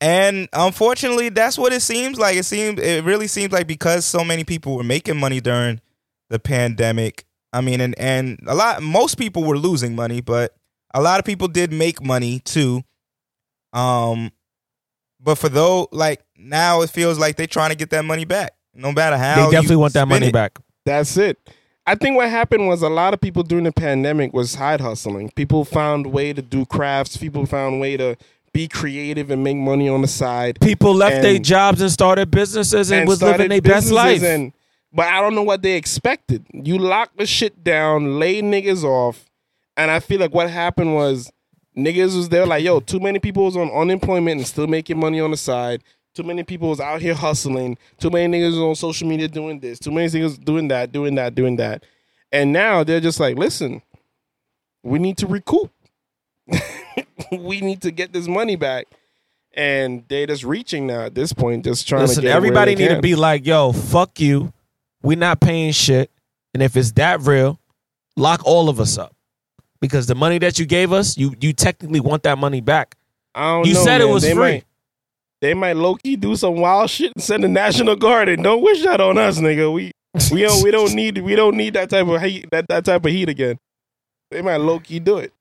And 0.03 0.47
unfortunately, 0.53 1.31
that's 1.31 1.57
what 1.57 1.73
it 1.73 1.81
seems 1.81 2.19
like. 2.19 2.37
It 2.37 2.45
seems 2.45 2.79
it 2.81 3.03
really 3.05 3.29
seems 3.29 3.51
like 3.51 3.67
because 3.67 4.05
so 4.05 4.23
many 4.23 4.45
people 4.45 4.77
were 4.77 4.85
making 4.85 5.17
money 5.17 5.41
during 5.41 5.81
the 6.31 6.39
pandemic. 6.39 7.25
I 7.53 7.61
mean, 7.61 7.81
and 7.81 7.99
and 7.99 8.39
a 8.47 8.55
lot 8.55 8.83
most 8.83 9.17
people 9.17 9.45
were 9.45 9.59
losing 9.59 9.95
money, 9.95 10.21
but 10.21 10.55
a 10.93 11.01
lot 11.01 11.19
of 11.19 11.25
people 11.25 11.49
did 11.49 11.73
make 11.73 12.03
money 12.03 12.41
too. 12.41 12.83
Um, 13.73 14.33
but 15.21 15.37
for 15.37 15.49
those 15.49 15.87
like 15.93 16.23
now, 16.37 16.83
it 16.83 16.91
feels 16.91 17.19
like 17.19 17.37
they're 17.37 17.47
trying 17.47 17.71
to 17.71 17.77
get 17.77 17.91
that 17.91 18.05
money 18.05 18.25
back, 18.25 18.55
no 18.75 18.93
matter 18.93 19.17
how. 19.17 19.37
they 19.37 19.45
you 19.45 19.51
definitely 19.51 19.77
want 19.77 19.95
that 19.95 20.09
money 20.09 20.29
it. 20.29 20.33
back. 20.33 20.59
That's 20.85 21.17
it. 21.17 21.39
I 21.89 21.95
think 21.95 22.17
what 22.17 22.29
happened 22.29 22.67
was 22.67 22.83
a 22.83 22.89
lot 22.89 23.15
of 23.15 23.21
people 23.21 23.45
during 23.45 23.65
the 23.65 23.73
pandemic 23.73 24.33
was 24.33 24.51
side 24.51 24.81
hustling. 24.81 25.31
People 25.31 25.65
found 25.65 26.09
way 26.09 26.33
to 26.33 26.43
do 26.43 26.67
crafts. 26.67 27.17
People 27.17 27.47
found 27.47 27.81
way 27.81 27.97
to 27.97 28.17
be 28.53 28.67
creative 28.67 29.31
and 29.31 29.45
make 29.45 29.57
money 29.57 29.89
on 29.89 30.03
the 30.03 30.09
side. 30.09 30.59
People 30.61 30.95
left 30.95 31.23
their 31.23 31.39
jobs 31.39 31.81
and 31.81 31.91
started 31.91 32.31
businesses 32.31 32.91
and, 32.91 33.01
and 33.01 33.09
was 33.09 33.23
living 33.23 33.51
their 33.51 33.61
best 33.61 33.93
life. 33.93 34.23
And, 34.23 34.53
but 34.93 35.07
I 35.07 35.21
don't 35.21 35.35
know 35.35 35.43
what 35.43 35.63
they 35.63 35.77
expected. 35.77 36.47
You 36.53 36.79
lock 36.79 37.11
the 37.17 37.27
shit 37.27 37.63
down, 37.63 38.19
lay 38.19 38.43
niggas 38.43 38.85
off, 38.85 39.27
and 39.77 39.91
I 39.91 40.01
feel 40.01 40.21
like 40.21 40.35
what 40.35 40.51
happened 40.51 40.95
was 40.95 41.31
niggas 41.77 42.17
was 42.17 42.29
there 42.29 42.47
like, 42.47 42.65
yo, 42.65 42.81
too 42.81 43.01
many 43.01 43.19
people 43.19 43.45
was 43.45 43.57
on 43.57 43.71
unemployment 43.71 44.39
and 44.39 44.47
still 44.47 44.67
making 44.67 44.99
money 44.99 45.21
on 45.21 45.31
the 45.31 45.37
side. 45.37 45.83
Too 46.15 46.23
many 46.23 46.43
people 46.43 46.71
was 46.71 46.81
out 46.81 47.03
here 47.03 47.15
hustling. 47.15 47.77
Too 47.99 48.09
many 48.09 48.39
niggas 48.39 48.53
was 48.53 48.59
on 48.59 48.75
social 48.75 49.07
media 49.07 49.29
doing 49.29 49.61
this. 49.61 49.79
Too 49.79 49.91
many 49.91 50.09
niggas 50.09 50.43
doing 50.43 50.69
that, 50.69 50.91
doing 50.91 51.15
that, 51.17 51.35
doing 51.35 51.57
that. 51.57 51.85
And 52.33 52.53
now 52.53 52.85
they're 52.85 53.01
just 53.01 53.21
like, 53.21 53.37
listen, 53.37 53.83
we 54.83 54.99
need 54.99 55.19
to 55.19 55.27
recoup. 55.27 55.71
we 57.33 57.61
need 57.61 57.83
to 57.83 57.91
get 57.91 58.15
this 58.15 58.29
money 58.29 58.57
back. 58.57 58.87
And 59.53 60.05
they're 60.09 60.27
just 60.27 60.45
reaching 60.45 60.87
now 60.87 61.03
at 61.03 61.15
this 61.15 61.33
point, 61.33 61.65
just 61.65 61.87
trying 61.87 62.01
to 62.01 62.07
Listen, 62.09 62.23
get 62.23 62.29
where 62.29 62.37
everybody 62.37 62.75
they 62.75 62.89
need 62.89 62.95
to 62.95 63.03
be 63.03 63.15
like, 63.15 63.47
yo, 63.47 63.73
fuck 63.73 64.21
you. 64.21 64.53
We 65.07 65.15
not 65.15 65.41
paying 65.41 65.73
shit. 65.73 66.11
And 66.53 66.63
if 66.63 66.77
it's 66.77 66.93
that 66.93 67.21
real, 67.21 67.61
lock 68.17 68.43
all 68.45 68.69
of 68.69 68.81
us 68.81 68.99
up. 68.99 69.15
Because 69.81 70.07
the 70.07 70.15
money 70.15 70.39
that 70.39 70.59
you 70.59 70.67
gave 70.67 70.93
us, 70.93 71.17
you 71.17 71.35
you 71.41 71.53
technically 71.53 72.01
want 72.01 72.25
that 72.25 72.39
money 72.39 72.61
back. 72.61 72.97
I 73.35 73.43
don't 73.43 73.67
You 73.67 73.75
know, 73.75 73.85
said 73.85 74.01
it 74.01 74.09
was 74.09 74.23
they 74.23 74.33
free. 74.33 74.41
Might, 74.41 74.65
they 75.41 75.55
might 75.55 75.77
low 75.77 75.95
key 75.95 76.17
do 76.17 76.35
some 76.35 76.57
wild 76.57 76.91
shit 76.91 77.13
and 77.15 77.23
send 77.23 77.45
the 77.45 77.49
National 77.49 77.95
Guard 77.95 78.29
in. 78.29 78.43
Don't 78.43 78.63
wish 78.63 78.83
that 78.83 79.01
on 79.01 79.17
us, 79.19 79.39
nigga. 79.39 79.73
We 79.73 79.93
we 80.33 80.43
don't 80.43 80.65
we 80.65 80.71
don't 80.71 80.95
need 80.95 81.19
we 81.19 81.37
don't 81.37 81.57
need 81.57 81.75
that 81.75 81.91
type 81.91 82.07
of 82.09 82.21
heat 82.23 82.49
that, 82.51 82.67
that 82.69 82.85
type 82.85 83.05
of 83.05 83.13
heat 83.13 83.29
again. 83.29 83.59
They 84.31 84.43
might 84.43 84.57
low 84.57 84.81
key 84.81 84.99
do 84.99 85.19
it. 85.19 85.33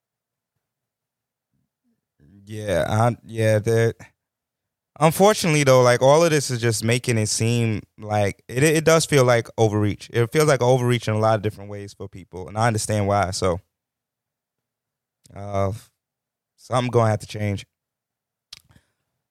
Yeah, 2.44 2.84
I, 2.88 3.16
yeah. 3.24 3.58
That 3.58 3.94
unfortunately 5.00 5.64
though, 5.64 5.82
like 5.82 6.02
all 6.02 6.24
of 6.24 6.30
this 6.30 6.50
is 6.50 6.60
just 6.60 6.84
making 6.84 7.18
it 7.18 7.28
seem 7.28 7.82
like 7.98 8.42
it. 8.48 8.62
It 8.62 8.84
does 8.84 9.06
feel 9.06 9.24
like 9.24 9.48
overreach. 9.58 10.10
It 10.12 10.30
feels 10.32 10.48
like 10.48 10.62
overreach 10.62 11.08
in 11.08 11.14
a 11.14 11.18
lot 11.18 11.36
of 11.36 11.42
different 11.42 11.70
ways 11.70 11.94
for 11.94 12.08
people, 12.08 12.48
and 12.48 12.56
I 12.56 12.66
understand 12.66 13.06
why. 13.06 13.30
So, 13.30 13.60
uh, 15.34 15.72
something 16.56 16.90
gonna 16.90 17.10
have 17.10 17.20
to 17.20 17.26
change. 17.26 17.66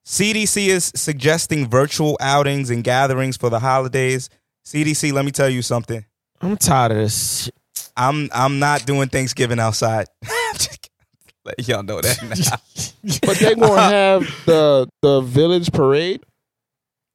CDC 0.04 0.68
is 0.68 0.92
suggesting 0.94 1.68
virtual 1.68 2.16
outings 2.20 2.70
and 2.70 2.84
gatherings 2.84 3.36
for 3.36 3.50
the 3.50 3.58
holidays. 3.58 4.30
CDC, 4.64 5.12
let 5.12 5.24
me 5.24 5.32
tell 5.32 5.48
you 5.48 5.62
something. 5.62 6.04
I'm 6.40 6.56
tired 6.56 6.92
of 6.92 6.98
this. 6.98 7.50
I'm 7.96 8.28
I'm 8.32 8.58
not 8.58 8.86
doing 8.86 9.08
Thanksgiving 9.08 9.58
outside. 9.58 10.06
Let 11.46 11.68
y'all 11.68 11.82
know 11.82 12.00
that 12.00 12.22
now. 13.02 13.18
But 13.22 13.38
they 13.38 13.54
gonna 13.54 13.80
have 13.80 14.22
the 14.46 14.88
the 15.02 15.20
village 15.20 15.70
parade 15.72 16.22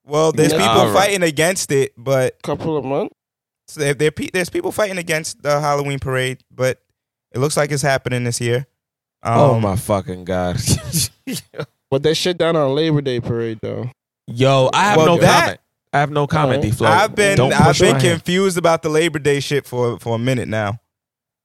Well, 0.05 0.31
there's 0.31 0.51
Yeah. 0.53 0.59
people 0.59 0.81
Alright. 0.81 0.95
fighting 0.95 1.23
against 1.23 1.71
it, 1.71 1.93
but 1.97 2.41
couple 2.41 2.77
of 2.77 2.83
months. 2.85 3.13
so 3.67 3.81
there, 3.81 3.93
there, 3.93 4.11
pe- 4.11 4.29
there's 4.33 4.49
people 4.49 4.71
fighting 4.71 4.97
against 4.97 5.41
the 5.43 5.59
Halloween 5.59 5.99
parade, 5.99 6.39
but 6.49 6.79
it 7.33 7.39
looks 7.39 7.55
like 7.57 7.71
it's 7.71 7.81
happening 7.83 8.23
this 8.23 8.39
year. 8.41 8.65
Um, 9.23 9.39
oh 9.39 9.59
my 9.59 9.75
fucking 9.75 10.25
god. 10.25 10.57
But 11.89 12.03
they 12.03 12.13
shut 12.13 12.37
down 12.37 12.55
on 12.55 12.73
Labor 12.73 13.01
Day 13.01 13.19
parade 13.19 13.59
though. 13.61 13.89
Yo, 14.27 14.69
I 14.73 14.83
have 14.85 14.97
Well, 14.97 15.05
no 15.07 15.17
that- 15.17 15.41
comment. 15.43 15.59
I 15.93 15.99
have 15.99 16.09
no 16.09 16.25
comment, 16.25 16.55
Alright. 16.59 16.71
D 16.71 16.77
Flow. 16.77 16.87
I've 16.87 17.13
been 17.15 17.35
Don't 17.35 17.51
I've 17.53 17.65
push 17.67 17.79
been 17.81 17.95
my 17.97 17.99
hand. 17.99 18.13
confused 18.13 18.57
about 18.57 18.81
the 18.81 18.87
Labor 18.87 19.19
Day 19.19 19.41
shit 19.41 19.67
for 19.67 19.99
for 19.99 20.15
a 20.15 20.17
minute 20.19 20.47
now. 20.47 20.79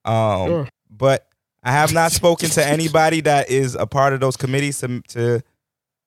Um, 0.05 0.47
Sure. 0.47 0.69
but 0.89 1.26
I 1.67 1.73
have 1.73 1.93
not 1.93 2.13
spoken 2.13 2.49
to 2.51 2.65
anybody 2.65 3.21
that 3.23 3.51
is 3.51 3.75
a 3.75 3.87
part 3.87 4.13
of 4.13 4.21
those 4.21 4.37
committees 4.37 4.79
to 4.81 5.03
to 5.09 5.43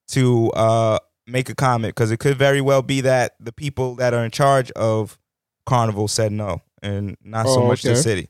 to 0.10 0.52
uh 0.52 1.00
make 1.28 1.50
a 1.50 1.56
comment 1.56 1.94
because 1.94 2.12
it 2.12 2.18
could 2.18 2.38
very 2.38 2.62
well 2.62 2.82
be 2.82 3.02
that 3.02 3.36
the 3.40 3.52
people 3.52 3.96
that 3.96 4.14
are 4.14 4.24
in 4.26 4.32
charge 4.32 4.72
of 4.72 5.18
Carnival 5.66 6.08
said 6.08 6.32
no 6.32 6.62
and 6.82 7.18
not 7.24 7.46
so 7.46 7.62
Oh, 7.64 7.68
much 7.68 7.82
the 7.84 7.96
city. 7.96 8.30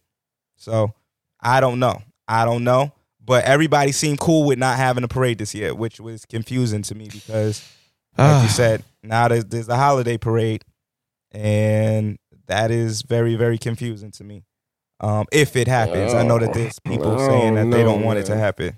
So 0.57 0.93
I 1.39 1.59
don't 1.61 1.79
know. 1.79 2.01
I 2.27 2.43
don't 2.45 2.63
know. 2.63 2.91
but 3.23 3.45
everybody 3.45 3.91
seemed 3.91 4.19
cool 4.19 4.43
with 4.45 4.57
not 4.57 4.77
having 4.77 5.03
a 5.03 5.07
parade 5.07 5.37
this 5.37 5.53
year, 5.53 5.73
which 5.75 5.99
was 5.99 6.25
confusing 6.25 6.81
to 6.81 6.95
me 6.95 7.07
because, 7.11 7.63
like 8.17 8.43
you 8.43 8.49
said, 8.49 8.83
now 9.03 9.27
there's, 9.27 9.45
there's 9.45 9.69
a 9.69 9.77
holiday 9.77 10.17
parade, 10.17 10.65
and 11.31 12.17
that 12.47 12.71
is 12.71 13.03
very 13.03 13.35
very 13.35 13.57
confusing 13.59 14.11
to 14.11 14.23
me. 14.23 14.43
Um, 15.01 15.25
if 15.31 15.55
it 15.55 15.67
happens, 15.67 16.13
I 16.13 16.23
know 16.23 16.39
that 16.39 16.53
there's 16.53 16.79
people 16.79 17.17
I 17.17 17.27
saying 17.27 17.55
that 17.55 17.61
don't 17.61 17.69
they 17.71 17.83
know, 17.83 17.93
don't 17.93 18.03
want 18.03 18.19
it 18.19 18.25
to 18.25 18.31
man. 18.33 18.39
happen. 18.39 18.73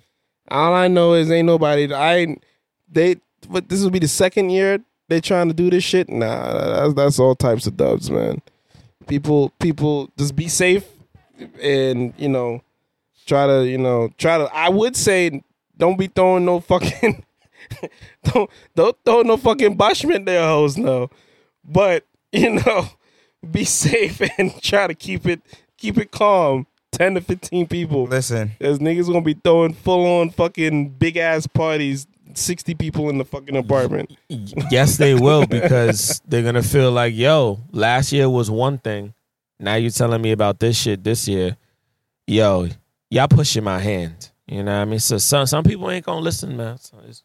All 0.50 0.74
I 0.74 0.88
know 0.88 1.14
is 1.14 1.32
ain't 1.32 1.48
nobody. 1.48 1.92
I 1.94 2.38
they. 2.90 3.18
But 3.50 3.70
this 3.70 3.82
will 3.82 3.90
be 3.90 4.00
the 4.00 4.08
second 4.08 4.52
year 4.52 4.80
they 5.08 5.20
trying 5.20 5.48
to 5.48 5.54
do 5.54 5.70
this 5.70 5.84
shit. 5.84 6.10
Nah, 6.10 6.54
that's, 6.54 6.94
that's 6.94 7.20
all 7.20 7.36
types 7.36 7.66
of 7.68 7.76
dubs, 7.76 8.10
man. 8.10 8.42
People, 9.08 9.50
people, 9.60 10.10
just 10.18 10.36
be 10.36 10.48
safe 10.48 10.86
and 11.62 12.14
you 12.18 12.30
know, 12.30 12.62
try 13.26 13.48
to 13.48 13.68
you 13.68 13.78
know 13.78 14.10
try 14.18 14.38
to. 14.38 14.46
I 14.54 14.70
would 14.70 14.96
say 14.96 15.44
don't 15.78 15.98
be 15.98 16.08
throwing 16.08 16.46
no 16.46 16.60
fucking 16.60 17.26
don't 18.24 18.50
don't 18.76 18.98
throw 19.04 19.22
no 19.24 19.38
fucking 19.38 19.76
Bushman 19.76 20.26
there, 20.26 20.46
hoes. 20.48 20.78
No, 20.78 21.10
but 21.64 22.06
you 22.32 22.52
know, 22.52 22.88
be 23.50 23.66
safe 23.66 24.22
and 24.38 24.62
try 24.62 24.88
to 24.88 24.94
keep 24.94 25.26
it 25.26 25.42
keep 25.82 25.98
it 25.98 26.12
calm. 26.12 26.68
Ten 26.92 27.16
to 27.16 27.22
fifteen 27.22 27.68
people. 27.68 28.04
Listen, 28.04 28.52
There's 28.60 28.80
niggas 28.80 29.08
gonna 29.08 29.22
be 29.22 29.34
throwing 29.34 29.74
full 29.74 30.06
on 30.20 30.30
fucking 30.30 30.90
big 30.90 31.18
ass 31.18 31.48
parties. 31.48 32.06
Sixty 32.34 32.76
people 32.76 33.10
in 33.10 33.18
the 33.18 33.26
fucking 33.26 33.56
apartment. 33.58 34.16
Yes, 34.30 34.98
they 34.98 35.14
will 35.14 35.46
because 35.46 36.22
they're 36.28 36.44
gonna 36.44 36.64
feel 36.64 36.92
like, 36.92 37.14
yo, 37.16 37.60
last 37.72 38.12
year 38.12 38.30
was 38.30 38.50
one 38.50 38.78
thing. 38.78 39.14
Now 39.60 39.76
you're 39.76 39.92
telling 39.92 40.22
me 40.22 40.32
about 40.32 40.60
this 40.60 40.78
shit 40.78 41.04
this 41.04 41.28
year. 41.28 41.58
Yo, 42.28 42.68
y'all 43.10 43.28
pushing 43.28 43.64
my 43.64 43.80
hand. 43.80 44.32
You 44.48 44.64
know 44.64 44.76
what 44.76 44.82
I 44.82 44.86
mean? 44.86 45.00
So 45.00 45.18
some 45.18 45.46
some 45.46 45.64
people 45.64 45.90
ain't 45.90 46.06
gonna 46.06 46.22
listen, 46.22 46.56
man. 46.58 46.78
So 46.78 46.98
it's, 47.08 47.24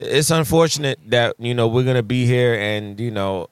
it's 0.00 0.30
unfortunate 0.30 0.98
that, 1.06 1.36
you 1.38 1.54
know, 1.54 1.68
we're 1.68 1.84
gonna 1.84 2.02
be 2.02 2.26
here 2.26 2.54
and, 2.54 2.98
you 2.98 3.10
know, 3.10 3.48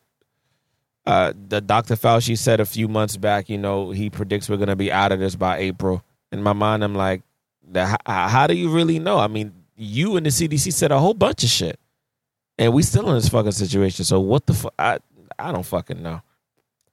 uh 1.06 1.32
the 1.48 1.60
Dr. 1.60 1.94
Fauci 1.96 2.36
said 2.38 2.60
a 2.60 2.64
few 2.66 2.88
months 2.88 3.16
back, 3.16 3.48
you 3.48 3.58
know, 3.58 3.90
he 3.90 4.10
predicts 4.10 4.48
we're 4.48 4.56
gonna 4.56 4.76
be 4.76 4.92
out 4.92 5.12
of 5.12 5.18
this 5.20 5.34
by 5.36 5.58
April. 5.58 6.04
In 6.30 6.42
my 6.42 6.52
mind, 6.52 6.82
I'm 6.82 6.94
like, 6.94 7.22
the, 7.68 7.86
how, 7.86 7.98
how 8.28 8.46
do 8.46 8.54
you 8.54 8.70
really 8.70 8.98
know? 8.98 9.18
I 9.18 9.26
mean, 9.26 9.52
you 9.76 10.16
and 10.16 10.24
the 10.24 10.30
CDC 10.30 10.72
said 10.72 10.92
a 10.92 10.98
whole 10.98 11.14
bunch 11.14 11.42
of 11.44 11.50
shit 11.50 11.78
and 12.58 12.72
we 12.72 12.82
still 12.82 13.08
in 13.08 13.14
this 13.16 13.28
fucking 13.28 13.52
situation. 13.52 14.04
So 14.04 14.20
what 14.20 14.46
the 14.46 14.54
fuck? 14.54 14.74
I 14.78 14.98
I 15.38 15.52
don't 15.52 15.66
fucking 15.66 16.02
know. 16.02 16.22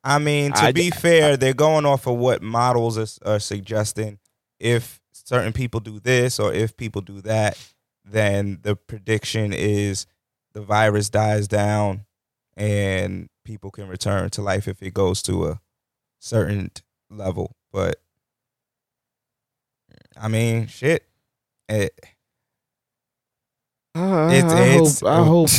I 0.04 0.18
mean, 0.20 0.54
to 0.54 0.64
I- 0.64 0.72
be 0.72 0.90
fair, 0.90 1.38
they're 1.38 1.54
going 1.54 1.86
off 1.86 2.08
of 2.08 2.16
what 2.18 2.42
models 2.42 2.98
are, 2.98 3.36
are 3.36 3.40
suggesting. 3.40 4.20
If 4.60 5.00
certain 5.14 5.54
people 5.54 5.80
do 5.80 6.00
this 6.00 6.40
or 6.40 6.54
if 6.54 6.76
people 6.76 7.02
do 7.02 7.22
that, 7.22 7.58
then 8.04 8.60
the 8.64 8.76
prediction 8.76 9.54
is 9.54 10.06
the 10.54 10.62
virus 10.62 11.10
dies 11.10 11.48
down 11.48 12.06
and 12.58 13.30
people 13.50 13.72
can 13.72 13.88
return 13.88 14.30
to 14.30 14.44
life 14.44 14.68
if 14.68 14.84
it 14.84 14.94
goes 14.94 15.24
to 15.24 15.48
a 15.48 15.60
certain 16.20 16.70
level. 17.10 17.56
But 17.74 17.96
I 20.16 20.28
mean, 20.28 20.68
shit. 20.68 21.04
It, 21.68 22.00
I, 23.96 24.36
It's- 24.36 24.54
I 24.54 24.68
it's- 24.76 25.00
hope. 25.02 25.10
I 25.10 25.24
hope. 25.24 25.50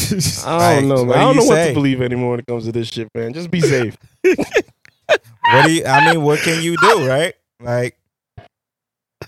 I 0.47 0.75
don't 0.77 0.89
know, 0.95 1.05
man. 1.05 1.19
I 1.19 1.21
don't 1.23 1.37
know 1.37 1.45
what 1.47 1.55
say? 1.57 1.69
to 1.69 1.75
believe 1.75 2.01
anymore 2.01 2.31
when 2.33 2.41
it 2.41 2.47
comes 2.47 2.65
to 2.67 2.73
this 2.73 2.87
shit, 2.89 3.09
man. 3.13 3.33
Just 3.33 3.51
be 3.51 3.61
safe. 3.75 3.97
what 4.23 5.67
do 5.67 5.73
you 5.73 5.85
I 5.85 6.13
mean, 6.13 6.23
what 6.23 6.39
can 6.41 6.63
you 6.63 6.77
do, 6.77 7.09
right? 7.09 7.35
Like 7.61 7.99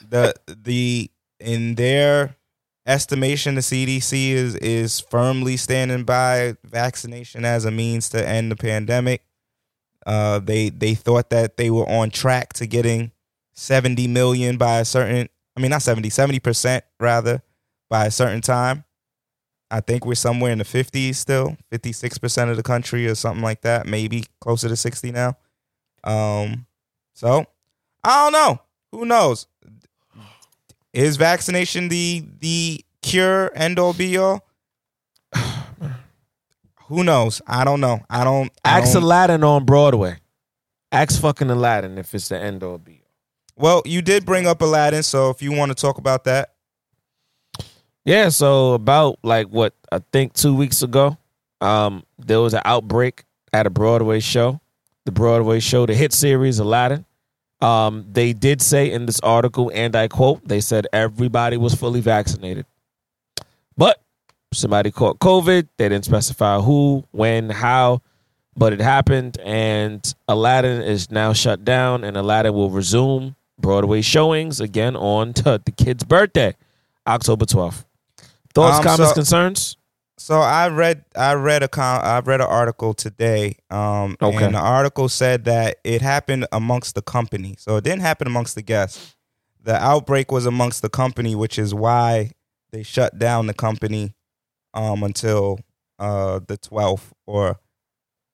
the 0.09 0.35
the 0.47 1.11
in 1.41 1.75
their 1.75 2.37
estimation 2.87 3.55
the 3.55 3.61
CDC 3.61 4.31
is 4.31 4.55
is 4.57 5.01
firmly 5.01 5.57
standing 5.57 6.05
by 6.05 6.57
vaccination 6.65 7.45
as 7.45 7.65
a 7.65 7.71
means 7.71 8.09
to 8.11 8.29
end 8.29 8.51
the 8.51 8.57
pandemic. 8.57 9.23
Uh 10.05 10.39
they 10.41 10.69
they 10.71 10.95
thought 10.95 11.31
that 11.31 11.57
they 11.57 11.71
were 11.71 11.89
on 11.89 12.11
track 12.11 12.53
to 12.55 12.67
getting 12.67 13.13
70 13.55 14.09
million 14.09 14.57
by 14.57 14.81
a 14.81 14.85
certain 14.85 15.29
I 15.57 15.61
mean 15.61 15.71
not 15.71 15.83
70 15.83 16.09
70% 16.09 16.83
rather 16.99 17.43
by 17.89 18.07
a 18.07 18.11
certain 18.11 18.41
time. 18.41 18.85
I 19.71 19.81
think 19.81 20.05
we're 20.05 20.15
somewhere 20.17 20.53
in 20.53 20.59
the 20.59 20.65
50s 20.65 21.15
still, 21.15 21.57
56% 21.73 22.51
of 22.51 22.59
the 22.59 22.63
country 22.63 23.07
or 23.07 23.15
something 23.15 23.43
like 23.43 23.63
that, 23.63 23.87
maybe 23.87 24.25
closer 24.39 24.69
to 24.69 24.77
60 24.77 25.13
now. 25.13 25.39
Um, 26.05 26.67
so 27.15 27.47
I 28.05 28.25
don't 28.25 28.33
know. 28.33 28.61
Who 28.93 29.07
knows? 29.07 29.47
Is 30.93 31.17
vaccination 31.17 31.89
the 31.89 32.25
the 32.41 32.85
cure 33.03 33.51
end 33.55 33.79
all 33.79 33.93
be 33.95 34.17
all? 34.19 34.47
Who 36.89 37.05
knows? 37.05 37.41
I 37.47 37.65
don't 37.65 37.81
know. 37.81 38.01
I 38.11 38.25
don't. 38.25 38.51
I 38.65 38.79
Ask 38.81 38.93
don't- 38.93 39.03
Aladdin 39.05 39.45
on 39.45 39.65
Broadway. 39.65 40.19
Ask 40.91 41.21
fucking 41.21 41.49
Aladdin 41.49 41.97
if 41.97 42.15
it's 42.15 42.29
the 42.29 42.39
end 42.39 42.63
or 42.63 42.79
be. 42.79 43.03
all. 43.57 43.65
well, 43.65 43.83
you 43.87 44.03
did 44.03 44.27
bring 44.27 44.47
up 44.47 44.61
Aladdin, 44.61 45.03
so 45.03 45.31
if 45.31 45.41
you 45.41 45.51
want 45.53 45.71
to 45.71 45.75
talk 45.75 45.97
about 45.97 46.25
that, 46.25 46.51
Yeah, 48.05 48.29
so 48.29 48.75
about 48.75 49.19
like 49.23 49.47
what 49.49 49.75
I 49.91 50.01
think 50.13 50.35
two 50.35 50.55
weeks 50.55 50.83
ago, 50.83 51.17
um, 51.63 52.03
there 52.19 52.41
was 52.41 52.53
an 52.53 52.61
outbreak 52.67 53.25
at 53.55 53.67
a 53.67 53.71
Broadway 53.71 54.21
show. 54.21 54.61
The 55.07 55.13
Broadway 55.13 55.61
show, 55.61 55.87
the 55.87 55.95
hit 55.95 56.13
series 56.13 56.59
Aladdin. 56.59 57.07
Um, 57.63 58.07
they 58.11 58.33
did 58.33 58.61
say 58.61 58.91
in 58.91 59.07
this 59.07 59.21
article, 59.21 59.71
and 59.75 59.95
I 59.95 60.09
quote, 60.09 60.47
they 60.47 60.61
said 60.61 60.87
everybody 60.93 61.57
was 61.57 61.75
fully 61.75 62.01
vaccinated. 62.01 62.67
But 63.77 64.03
somebody 64.53 64.91
caught 64.91 65.19
COVID. 65.21 65.69
They 65.77 65.89
didn't 65.89 66.05
specify 66.05 66.59
who, 66.61 67.05
when, 67.13 67.51
how, 67.51 68.03
but 68.57 68.73
it 68.73 68.81
happened. 68.81 69.39
And 69.45 70.03
Aladdin 70.29 70.83
is 70.83 71.11
now 71.11 71.33
shut 71.33 71.65
down, 71.65 72.05
and 72.05 72.17
Aladdin 72.17 72.53
will 72.53 72.71
resume 72.71 73.37
Broadway 73.59 74.03
showings 74.03 74.61
again 74.61 74.97
on 74.97 75.33
t- 75.33 75.43
the 75.43 75.73
kid's 75.77 76.05
birthday, 76.05 76.55
October 77.07 77.45
12th. 77.47 77.85
Thoughts, 78.55 78.79
Um, 78.79 78.85
comments, 78.85 79.11
so- 79.11 79.15
concerns? 79.15 79.77
So 80.23 80.41
I 80.41 80.69
read 80.69 81.05
I 81.17 81.35
read 81.35 81.65
a 81.65 81.69
com- 81.69 82.01
I 82.05 82.21
read 82.21 82.41
an 82.41 82.47
article 82.47 82.95
today. 82.95 83.57
Um, 83.71 84.17
Okay. 84.23 84.45
and 84.45 84.55
the 84.55 84.61
article 84.61 85.09
said 85.09 85.45
that 85.47 85.79
it 85.83 86.01
happened 86.01 86.47
amongst 86.53 86.95
the 86.95 87.03
company. 87.03 87.57
So 87.59 87.77
it 87.77 87.83
didn't 87.83 88.03
happen 88.03 88.29
amongst 88.29 88.55
the 88.55 88.63
guests. 88.63 89.17
The 89.61 89.75
outbreak 89.75 90.31
was 90.31 90.47
amongst 90.47 90.81
the 90.83 90.89
company, 90.89 91.35
which 91.35 91.59
is 91.59 91.75
why 91.75 92.31
they 92.71 92.85
shut 92.85 93.19
down 93.19 93.49
the 93.49 93.55
company 93.55 94.15
um, 94.75 95.03
until 95.03 95.59
uh, 95.99 96.39
the 96.47 96.57
12th 96.57 97.11
or 97.27 97.59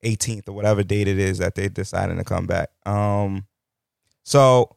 18th 0.05 0.47
or 0.49 0.53
whatever 0.53 0.83
date 0.83 1.09
it 1.09 1.19
is 1.19 1.39
that 1.39 1.55
they 1.55 1.69
decided 1.71 2.17
to 2.19 2.25
come 2.25 2.47
back. 2.47 2.69
Um, 2.85 3.47
so 4.25 4.77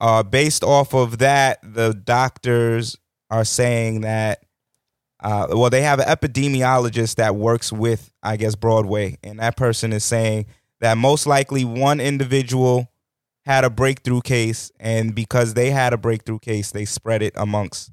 uh, 0.00 0.22
based 0.22 0.62
off 0.62 0.94
of 0.94 1.18
that, 1.18 1.58
the 1.62 1.92
doctors 1.92 2.96
are 3.30 3.44
saying 3.44 4.02
that 4.02 4.44
uh, 5.22 5.48
well, 5.50 5.70
they 5.70 5.82
have 5.82 5.98
an 5.98 6.08
epidemiologist 6.08 7.16
that 7.16 7.36
works 7.36 7.72
with, 7.72 8.10
I 8.22 8.36
guess, 8.36 8.54
Broadway, 8.54 9.18
and 9.22 9.38
that 9.38 9.56
person 9.56 9.92
is 9.92 10.04
saying 10.04 10.46
that 10.80 10.96
most 10.96 11.26
likely 11.26 11.64
one 11.64 12.00
individual 12.00 12.90
had 13.44 13.64
a 13.64 13.70
breakthrough 13.70 14.22
case, 14.22 14.70
and 14.80 15.14
because 15.14 15.54
they 15.54 15.70
had 15.70 15.92
a 15.92 15.98
breakthrough 15.98 16.38
case, 16.38 16.70
they 16.70 16.84
spread 16.84 17.22
it 17.22 17.34
amongst 17.36 17.90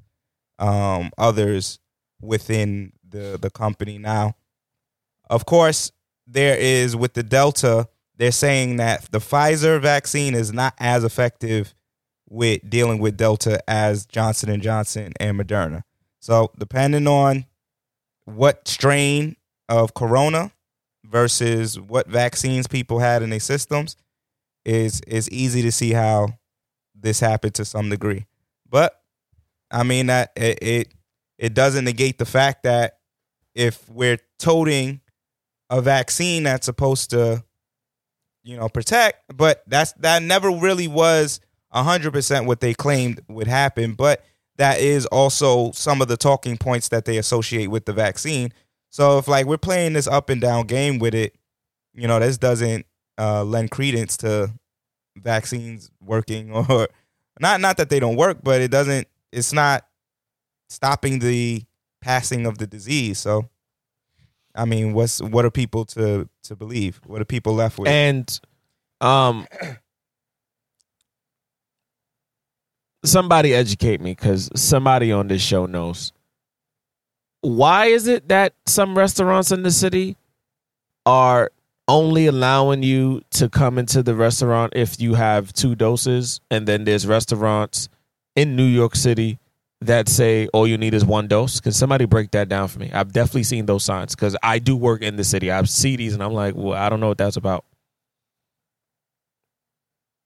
um, 0.58 1.10
others 1.18 1.78
within 2.20 2.92
the 3.06 3.38
the 3.40 3.50
company. 3.50 3.98
Now, 3.98 4.34
of 5.28 5.44
course, 5.44 5.92
there 6.26 6.56
is 6.56 6.96
with 6.96 7.14
the 7.14 7.22
Delta, 7.22 7.88
they're 8.16 8.32
saying 8.32 8.76
that 8.76 9.10
the 9.10 9.18
Pfizer 9.18 9.80
vaccine 9.80 10.34
is 10.34 10.52
not 10.52 10.74
as 10.78 11.04
effective 11.04 11.74
with 12.28 12.68
dealing 12.68 12.98
with 12.98 13.16
Delta 13.16 13.60
as 13.68 14.06
Johnson 14.06 14.50
and 14.50 14.62
Johnson 14.62 15.12
and 15.18 15.38
Moderna. 15.38 15.82
So 16.28 16.50
depending 16.58 17.06
on 17.06 17.46
what 18.26 18.68
strain 18.68 19.36
of 19.66 19.94
corona 19.94 20.52
versus 21.02 21.80
what 21.80 22.06
vaccines 22.06 22.66
people 22.66 22.98
had 22.98 23.22
in 23.22 23.30
their 23.30 23.40
systems, 23.40 23.96
is 24.62 25.00
is 25.06 25.30
easy 25.30 25.62
to 25.62 25.72
see 25.72 25.92
how 25.92 26.28
this 26.94 27.18
happened 27.20 27.54
to 27.54 27.64
some 27.64 27.88
degree. 27.88 28.26
But 28.68 29.00
I 29.70 29.84
mean 29.84 30.08
that 30.08 30.32
it 30.36 30.58
it, 30.60 30.94
it 31.38 31.54
doesn't 31.54 31.86
negate 31.86 32.18
the 32.18 32.26
fact 32.26 32.64
that 32.64 32.98
if 33.54 33.88
we're 33.88 34.18
toting 34.38 35.00
a 35.70 35.80
vaccine 35.80 36.42
that's 36.42 36.66
supposed 36.66 37.08
to, 37.10 37.42
you 38.44 38.58
know, 38.58 38.68
protect, 38.68 39.34
but 39.34 39.62
that's 39.66 39.92
that 40.00 40.22
never 40.22 40.50
really 40.50 40.88
was 40.88 41.40
hundred 41.72 42.12
percent 42.12 42.44
what 42.44 42.60
they 42.60 42.74
claimed 42.74 43.22
would 43.28 43.46
happen. 43.46 43.94
But 43.94 44.22
that 44.58 44.80
is 44.80 45.06
also 45.06 45.72
some 45.72 46.02
of 46.02 46.08
the 46.08 46.16
talking 46.16 46.56
points 46.56 46.88
that 46.88 47.04
they 47.04 47.16
associate 47.16 47.68
with 47.68 47.84
the 47.86 47.92
vaccine. 47.92 48.52
So 48.90 49.18
if 49.18 49.28
like 49.28 49.46
we're 49.46 49.56
playing 49.56 49.94
this 49.94 50.06
up 50.06 50.30
and 50.30 50.40
down 50.40 50.66
game 50.66 50.98
with 50.98 51.14
it, 51.14 51.34
you 51.94 52.06
know, 52.06 52.18
this 52.18 52.38
doesn't 52.38 52.86
uh, 53.18 53.44
lend 53.44 53.70
credence 53.70 54.16
to 54.18 54.52
vaccines 55.16 55.90
working 56.00 56.52
or 56.68 56.88
Not 57.40 57.60
not 57.60 57.76
that 57.76 57.88
they 57.88 58.00
don't 58.00 58.16
work, 58.16 58.38
but 58.42 58.60
it 58.60 58.70
doesn't. 58.70 59.06
It's 59.32 59.52
not 59.52 59.86
stopping 60.68 61.20
the 61.20 61.62
passing 62.00 62.46
of 62.46 62.58
the 62.58 62.66
disease. 62.66 63.18
So, 63.18 63.48
I 64.54 64.64
mean, 64.64 64.92
what's 64.92 65.20
what 65.22 65.44
are 65.44 65.50
people 65.50 65.84
to 65.86 66.28
to 66.44 66.56
believe? 66.56 67.00
What 67.06 67.20
are 67.20 67.26
people 67.26 67.54
left 67.54 67.78
with? 67.78 67.88
And 67.88 68.40
um 69.00 69.46
somebody 73.04 73.54
educate 73.54 74.00
me 74.00 74.14
cuz 74.14 74.50
somebody 74.54 75.12
on 75.12 75.28
this 75.28 75.42
show 75.42 75.66
knows. 75.66 76.12
Why 77.40 77.86
is 77.86 78.06
it 78.06 78.28
that 78.28 78.54
some 78.66 78.98
restaurants 78.98 79.52
in 79.52 79.62
the 79.62 79.70
city 79.70 80.16
are 81.06 81.50
only 81.86 82.26
allowing 82.26 82.82
you 82.82 83.22
to 83.30 83.48
come 83.48 83.78
into 83.78 84.02
the 84.02 84.14
restaurant 84.14 84.74
if 84.76 85.00
you 85.00 85.14
have 85.14 85.52
two 85.52 85.74
doses 85.74 86.40
and 86.50 86.68
then 86.68 86.84
there's 86.84 87.06
restaurants 87.06 87.88
in 88.36 88.56
New 88.56 88.66
York 88.66 88.94
City 88.94 89.38
that 89.80 90.08
say 90.08 90.48
all 90.48 90.66
you 90.66 90.76
need 90.76 90.92
is 90.92 91.04
one 91.04 91.28
dose? 91.28 91.60
Can 91.60 91.72
somebody 91.72 92.04
break 92.04 92.32
that 92.32 92.48
down 92.48 92.68
for 92.68 92.78
me? 92.78 92.90
I've 92.92 93.12
definitely 93.12 93.44
seen 93.44 93.66
those 93.66 93.84
signs 93.84 94.14
because 94.14 94.36
I 94.42 94.58
do 94.58 94.76
work 94.76 95.02
in 95.02 95.16
the 95.16 95.24
city. 95.24 95.50
I 95.50 95.62
see 95.62 95.96
these 95.96 96.14
and 96.14 96.22
I'm 96.22 96.32
like, 96.34 96.54
well, 96.56 96.74
I 96.74 96.88
don't 96.88 97.00
know 97.00 97.08
what 97.08 97.18
that's 97.18 97.36
about. 97.36 97.64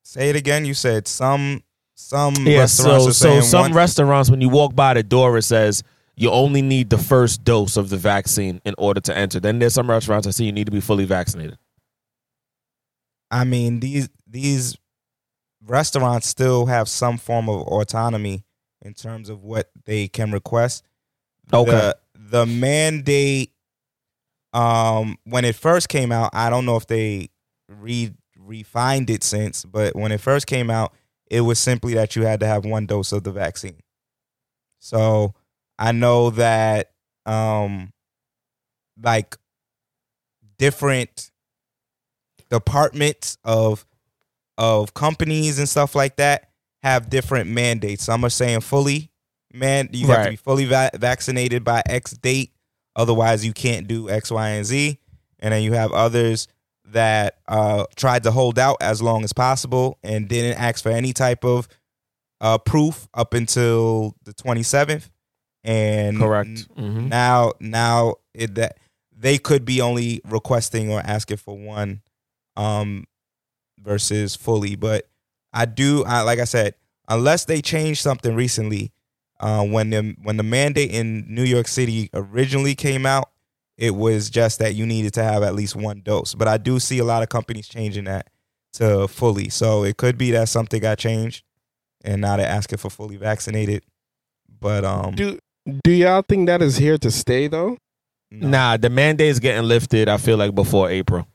Say 0.03 0.31
it 0.31 0.37
again. 0.37 0.65
You 0.65 0.75
said 0.75 1.07
some 1.07 1.63
some 1.95 2.35
Yeah, 2.41 2.61
restaurants 2.61 3.05
so 3.17 3.39
are 3.39 3.41
so 3.41 3.41
some 3.41 3.61
one. 3.63 3.73
restaurants 3.75 4.31
when 4.31 4.41
you 4.41 4.49
walk 4.49 4.75
by 4.75 4.95
the 4.95 5.03
door 5.03 5.37
it 5.39 5.43
says 5.43 5.83
you 6.17 6.31
only 6.31 6.63
need 6.63 6.91
the 6.91 6.99
first 6.99 7.43
dose 7.45 7.77
of 7.77 7.89
the 7.89 7.97
vaccine 7.97 8.61
in 8.67 8.75
order 8.77 9.01
to 9.01 9.17
enter. 9.17 9.41
Then 9.41 9.59
there's 9.59 9.73
some 9.75 9.89
restaurants 9.89 10.27
I 10.27 10.31
see 10.31 10.45
you 10.45 10.53
need 10.53 10.67
to 10.67 10.73
be 10.73 10.81
fully 10.81 11.05
vaccinated. 11.07 11.59
I 13.31 13.45
mean 13.45 13.81
these 13.81 14.09
these 14.27 14.77
restaurants 15.65 16.27
still 16.27 16.67
have 16.67 16.89
some 16.89 17.19
form 17.19 17.49
of 17.49 17.63
autonomy 17.63 18.45
in 18.83 18.95
terms 18.95 19.29
of 19.29 19.43
what 19.43 19.71
they 19.87 20.09
can 20.09 20.33
request. 20.33 20.85
Okay. 21.53 21.71
The, 21.71 21.97
the 22.15 22.47
mandate 22.47 23.53
um 24.53 25.17
when 25.25 25.45
it 25.45 25.55
first 25.55 25.89
came 25.89 26.13
out, 26.13 26.31
I 26.35 26.51
don't 26.51 26.67
know 26.67 26.77
if 26.77 26.87
they 26.87 27.29
re 27.69 28.13
refined 28.39 29.09
it 29.09 29.23
since, 29.23 29.65
but 29.65 29.95
when 29.97 30.13
it 30.13 30.21
first 30.21 30.47
came 30.47 30.69
out, 30.69 30.93
it 31.33 31.41
was 31.41 31.59
simply 31.59 31.95
that 31.95 32.15
you 32.15 32.25
had 32.27 32.41
to 32.41 32.47
have 32.47 32.67
one 32.67 32.85
dose 32.85 33.11
of 33.11 33.25
the 33.25 33.33
vaccine. 33.33 33.81
So 34.81 35.35
I 35.79 35.91
know 35.93 36.29
that 36.31 36.93
um 37.25 37.93
like 39.03 39.37
different 40.59 41.31
departments 42.51 43.39
of 43.45 43.87
of 44.59 44.93
companies 44.93 45.59
and 45.59 45.67
stuff 45.67 45.95
like 45.95 46.17
that 46.17 46.51
have 46.83 47.09
different 47.09 47.49
mandates. 47.49 48.05
Some 48.05 48.25
are 48.27 48.31
saying 48.31 48.61
fully 48.61 49.11
man 49.55 49.89
you 49.93 50.09
have 50.09 50.19
to 50.27 50.31
be 50.33 50.37
fully 50.37 50.67
va- 50.67 50.91
vaccinated 50.95 51.65
by 51.65 51.83
X 51.87 52.13
date, 52.13 52.53
otherwise 52.95 53.43
you 53.43 53.55
can't 53.55 53.89
do 53.89 54.11
X, 54.11 54.31
Y, 54.31 54.49
and 54.51 54.67
Z. 54.67 54.99
And 55.39 55.53
then 55.55 55.63
you 55.63 55.73
have 55.73 55.93
others 55.93 56.47
that 56.87 57.39
uh, 57.49 57.85
tried 57.97 58.25
to 58.25 58.31
hold 58.31 58.59
out 58.59 58.77
as 58.81 59.01
long 59.01 59.25
as 59.25 59.33
possible 59.33 59.99
and 60.03 60.29
didn't 60.29 60.59
ask 60.61 60.83
for 60.83 60.91
any 60.91 61.13
type 61.13 61.45
of 61.45 61.69
uh, 62.41 62.59
proof 62.59 63.09
up 63.15 63.35
until 63.35 64.15
the 64.25 64.35
27th. 64.35 65.09
And 65.65 66.19
Correct. 66.19 66.69
Mhm. 66.77 67.09
now, 67.09 67.53
now 67.61 68.17
it, 68.35 68.57
that 68.57 68.79
they 69.17 69.39
could 69.39 69.65
be 69.65 69.81
only 69.81 70.21
requesting 70.25 70.91
or 70.91 71.01
asking 71.01 71.37
for 71.37 71.57
one 71.57 72.03
um, 72.57 73.07
versus 73.81 74.35
fully. 74.35 74.75
But 74.77 75.09
I 75.53 75.65
do, 75.67 76.05
I, 76.05 76.23
like 76.23 76.41
I 76.41 76.45
said, 76.45 76.75
unless 77.09 77.45
they 77.45 77.63
changed 77.63 78.01
something 78.01 78.35
recently, 78.35 78.93
uh, 79.39 79.65
when 79.65 79.91
the 79.91 80.17
when 80.23 80.37
the 80.37 80.43
mandate 80.45 80.93
in 80.93 81.25
New 81.29 81.43
York 81.43 81.67
City 81.67 82.11
originally 82.15 82.75
came 82.77 83.05
out, 83.07 83.31
it 83.83 83.97
was 83.97 84.31
just 84.31 84.61
that 84.61 84.77
you 84.77 84.87
needed 84.87 85.13
to 85.13 85.25
have 85.25 85.43
at 85.43 85.57
least 85.57 85.75
one 85.75 86.03
dose. 86.03 86.37
But 86.37 86.47
I 86.47 86.57
do 86.57 86.79
see 86.79 87.01
a 87.01 87.05
lot 87.05 87.25
of 87.25 87.29
companies 87.29 87.67
changing 87.67 88.05
that 88.05 88.31
to 88.75 89.09
fully. 89.09 89.49
So 89.49 89.83
it 89.83 89.97
could 89.97 90.17
be 90.17 90.31
that 90.31 90.49
something 90.49 90.81
got 90.81 90.99
changed, 90.99 91.43
and 92.05 92.21
now 92.21 92.37
they're 92.37 92.47
asking 92.47 92.79
for 92.79 92.91
fully 92.91 93.17
vaccinated. 93.17 93.83
But 94.61 94.85
um, 94.85 95.17
Do 95.17 95.37
do 95.83 95.91
y'all 95.91 96.23
think 96.23 96.47
that 96.47 96.63
is 96.63 96.77
here 96.77 96.97
to 96.99 97.11
stay 97.11 97.49
though? 97.49 97.77
Nah, 98.31 98.77
the 98.77 98.89
mandate 98.89 99.27
is 99.27 99.41
getting 99.41 99.65
lifted. 99.65 100.09
I 100.09 100.17
feel 100.17 100.37
like 100.37 100.55
before 100.55 100.89
April. 100.89 101.27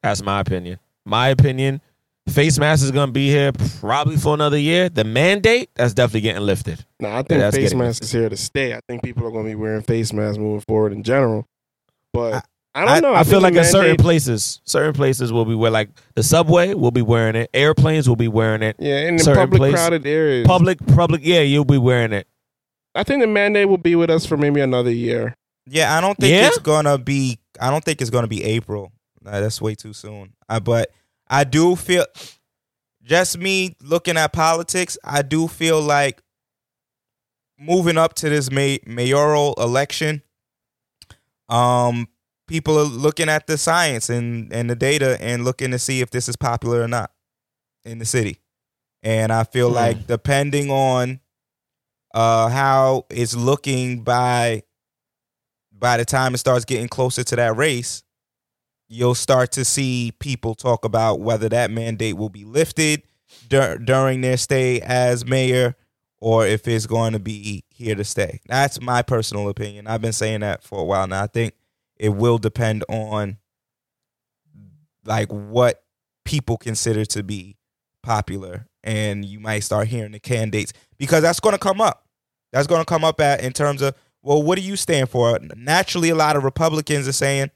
That's 0.00 0.22
my 0.22 0.38
opinion. 0.38 0.78
My 1.04 1.28
opinion. 1.28 1.80
Face 2.28 2.56
mask 2.56 2.84
is 2.84 2.92
gonna 2.92 3.10
be 3.10 3.28
here 3.28 3.50
probably 3.80 4.16
for 4.16 4.34
another 4.34 4.58
year. 4.58 4.88
The 4.88 5.02
mandate 5.02 5.70
that's 5.74 5.92
definitely 5.92 6.20
getting 6.20 6.42
lifted. 6.42 6.84
Nah, 7.00 7.18
I 7.18 7.22
think 7.22 7.40
that's 7.40 7.56
face 7.56 7.70
getting 7.70 7.78
mask 7.78 8.04
is 8.04 8.12
here 8.12 8.28
to 8.28 8.36
stay. 8.36 8.74
I 8.74 8.80
think 8.88 9.02
people 9.02 9.26
are 9.26 9.30
going 9.32 9.44
to 9.44 9.50
be 9.50 9.54
wearing 9.56 9.82
face 9.82 10.12
masks 10.12 10.38
moving 10.38 10.62
forward 10.66 10.92
in 10.92 11.02
general. 11.02 11.46
But 12.16 12.44
I, 12.74 13.00
don't 13.00 13.02
know. 13.02 13.14
I, 13.14 13.24
feel 13.24 13.40
like 13.40 13.54
the 13.54 13.60
in 13.60 13.64
certain 13.66 13.96
places, 13.96 14.60
certain 14.64 14.92
places 14.92 15.32
will 15.32 15.44
be 15.44 15.54
wearing 15.54 15.72
like 15.72 15.90
the 16.14 16.22
subway 16.22 16.74
will 16.74 16.90
be 16.90 17.02
wearing 17.02 17.36
it. 17.36 17.50
Airplanes 17.54 18.08
will 18.08 18.16
be 18.16 18.28
wearing 18.28 18.62
it. 18.62 18.76
Yeah, 18.78 19.00
in 19.08 19.16
the 19.16 19.24
Certain 19.24 19.42
public 19.42 19.58
place- 19.58 19.74
crowded 19.74 20.06
areas. 20.06 20.46
Public, 20.46 20.78
public. 20.86 21.20
Yeah, 21.24 21.40
you'll 21.40 21.64
be 21.64 21.78
wearing 21.78 22.12
it. 22.12 22.26
I 22.94 23.02
think 23.02 23.22
the 23.22 23.26
mandate 23.26 23.68
will 23.68 23.78
be 23.78 23.94
with 23.94 24.10
us 24.10 24.24
for 24.26 24.36
maybe 24.36 24.60
another 24.60 24.90
year. 24.90 25.36
Yeah, 25.66 25.96
I 25.96 26.00
don't 26.00 26.16
think 26.18 26.32
Yeah? 26.32 26.48
it's 26.48 26.58
gonna 26.58 26.98
be. 26.98 27.38
I 27.60 27.70
don't 27.70 27.84
think 27.84 28.00
it's 28.00 28.10
gonna 28.10 28.28
be 28.28 28.42
April. 28.44 28.92
Nah, 29.22 29.40
that's 29.40 29.60
way 29.60 29.74
too 29.74 29.92
soon. 29.92 30.32
Uh, 30.48 30.60
but 30.60 30.90
I 31.28 31.44
do 31.44 31.76
feel, 31.76 32.06
just 33.02 33.36
me 33.38 33.76
looking 33.82 34.16
at 34.16 34.32
politics, 34.32 34.96
I 35.02 35.22
do 35.22 35.48
feel 35.48 35.80
like 35.80 36.22
moving 37.58 37.98
up 37.98 38.14
to 38.14 38.28
this 38.28 38.50
may, 38.50 38.78
mayoral 38.86 39.54
election, 39.58 40.22
um, 41.48 42.08
people 42.48 42.78
are 42.78 42.84
looking 42.84 43.28
at 43.28 43.46
the 43.46 43.58
science 43.58 44.08
and 44.10 44.52
and 44.52 44.68
the 44.70 44.76
data 44.76 45.16
and 45.20 45.44
looking 45.44 45.70
to 45.72 45.78
see 45.78 46.00
if 46.00 46.10
this 46.10 46.28
is 46.28 46.36
popular 46.36 46.80
or 46.82 46.88
not 46.88 47.10
in 47.84 47.98
the 47.98 48.04
city. 48.04 48.38
And 49.02 49.32
I 49.32 49.44
feel 49.44 49.68
Hmm. 49.68 49.74
like 49.74 50.06
depending 50.06 50.70
on 50.70 51.20
uh 52.14 52.48
how 52.48 53.04
it's 53.10 53.34
looking 53.36 54.02
by 54.02 54.62
by 55.72 55.96
the 55.98 56.04
time 56.04 56.34
it 56.34 56.38
starts 56.38 56.64
getting 56.64 56.88
closer 56.88 57.22
to 57.24 57.36
that 57.36 57.56
race, 57.56 58.02
you'll 58.88 59.14
start 59.14 59.52
to 59.52 59.64
see 59.64 60.12
people 60.20 60.54
talk 60.54 60.84
about 60.84 61.20
whether 61.20 61.48
that 61.50 61.70
mandate 61.70 62.16
will 62.16 62.30
be 62.30 62.44
lifted 62.44 63.02
dur- 63.48 63.78
during 63.78 64.20
their 64.22 64.36
stay 64.38 64.80
as 64.80 65.24
mayor 65.26 65.76
or 66.26 66.44
if 66.44 66.66
it's 66.66 66.86
going 66.86 67.12
to 67.12 67.20
be 67.20 67.62
here 67.68 67.94
to 67.94 68.02
stay. 68.02 68.40
That's 68.48 68.80
my 68.80 69.00
personal 69.00 69.48
opinion. 69.48 69.86
I've 69.86 70.00
been 70.00 70.12
saying 70.12 70.40
that 70.40 70.60
for 70.60 70.80
a 70.80 70.84
while 70.84 71.06
now. 71.06 71.22
I 71.22 71.28
think 71.28 71.54
it 71.94 72.08
will 72.08 72.38
depend 72.38 72.82
on 72.88 73.36
like 75.04 75.28
what 75.28 75.84
people 76.24 76.56
consider 76.56 77.04
to 77.04 77.22
be 77.22 77.58
popular 78.02 78.66
and 78.82 79.24
you 79.24 79.38
might 79.38 79.60
start 79.60 79.86
hearing 79.86 80.10
the 80.10 80.18
candidates 80.18 80.72
because 80.98 81.22
that's 81.22 81.38
going 81.38 81.54
to 81.54 81.60
come 81.60 81.80
up. 81.80 82.08
That's 82.50 82.66
going 82.66 82.80
to 82.80 82.86
come 82.86 83.04
up 83.04 83.20
at 83.20 83.44
in 83.44 83.52
terms 83.52 83.80
of 83.80 83.94
well, 84.20 84.42
what 84.42 84.56
do 84.56 84.62
you 84.62 84.74
stand 84.74 85.08
for? 85.08 85.38
Naturally, 85.54 86.10
a 86.10 86.16
lot 86.16 86.34
of 86.34 86.42
Republicans 86.42 87.06
are 87.06 87.12
saying 87.12 87.52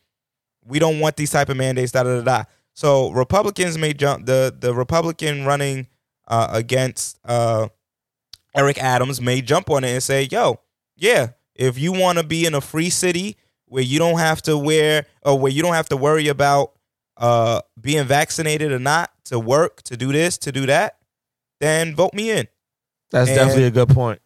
we 0.65 0.79
don't 0.79 1.01
want 1.01 1.17
these 1.17 1.33
type 1.33 1.49
of 1.49 1.57
mandates. 1.57 1.91
Da 1.91 2.05
da 2.05 2.19
da. 2.19 2.23
da. 2.23 2.45
So 2.75 3.11
Republicans 3.11 3.77
may 3.77 3.95
jump 3.95 4.27
the 4.27 4.55
the 4.57 4.73
Republican 4.73 5.45
running 5.45 5.89
uh, 6.29 6.51
against 6.53 7.19
uh, 7.25 7.67
Eric 8.55 8.79
Adams 8.79 9.21
may 9.21 9.41
jump 9.41 9.71
on 9.71 9.85
it 9.85 9.91
and 9.91 10.03
say, 10.03 10.29
"Yo, 10.31 10.61
yeah, 10.97 11.29
if 11.55 11.79
you 11.79 11.93
want 11.93 12.19
to 12.19 12.25
be 12.25 12.47
in 12.47 12.55
a 12.55 12.61
free 12.61 12.91
city 12.91 13.37
where 13.67 13.83
you 13.83 13.99
don't 13.99 14.19
have 14.19 14.43
to 14.43 14.59
wear 14.59 15.07
or 15.23 15.39
where 15.39 15.53
you 15.53 15.63
don't 15.63 15.75
have 15.75 15.89
to 15.91 15.97
worry 15.97 16.29
about 16.29 16.73
uh, 17.17 17.61
being 17.81 18.05
vaccinated 18.05 18.73
or 18.73 18.79
not 18.79 19.11
to 19.27 19.39
work, 19.39 19.83
to 19.83 19.97
do 19.97 20.11
this, 20.13 20.39
to 20.39 20.51
do 20.53 20.67
that, 20.67 20.99
then 21.61 21.95
vote 21.95 22.15
me 22.15 22.31
in." 22.31 22.49
That's 23.11 23.29
And- 23.29 23.37
definitely 23.39 23.65
a 23.65 23.71
good 23.71 23.89
point. 23.89 24.21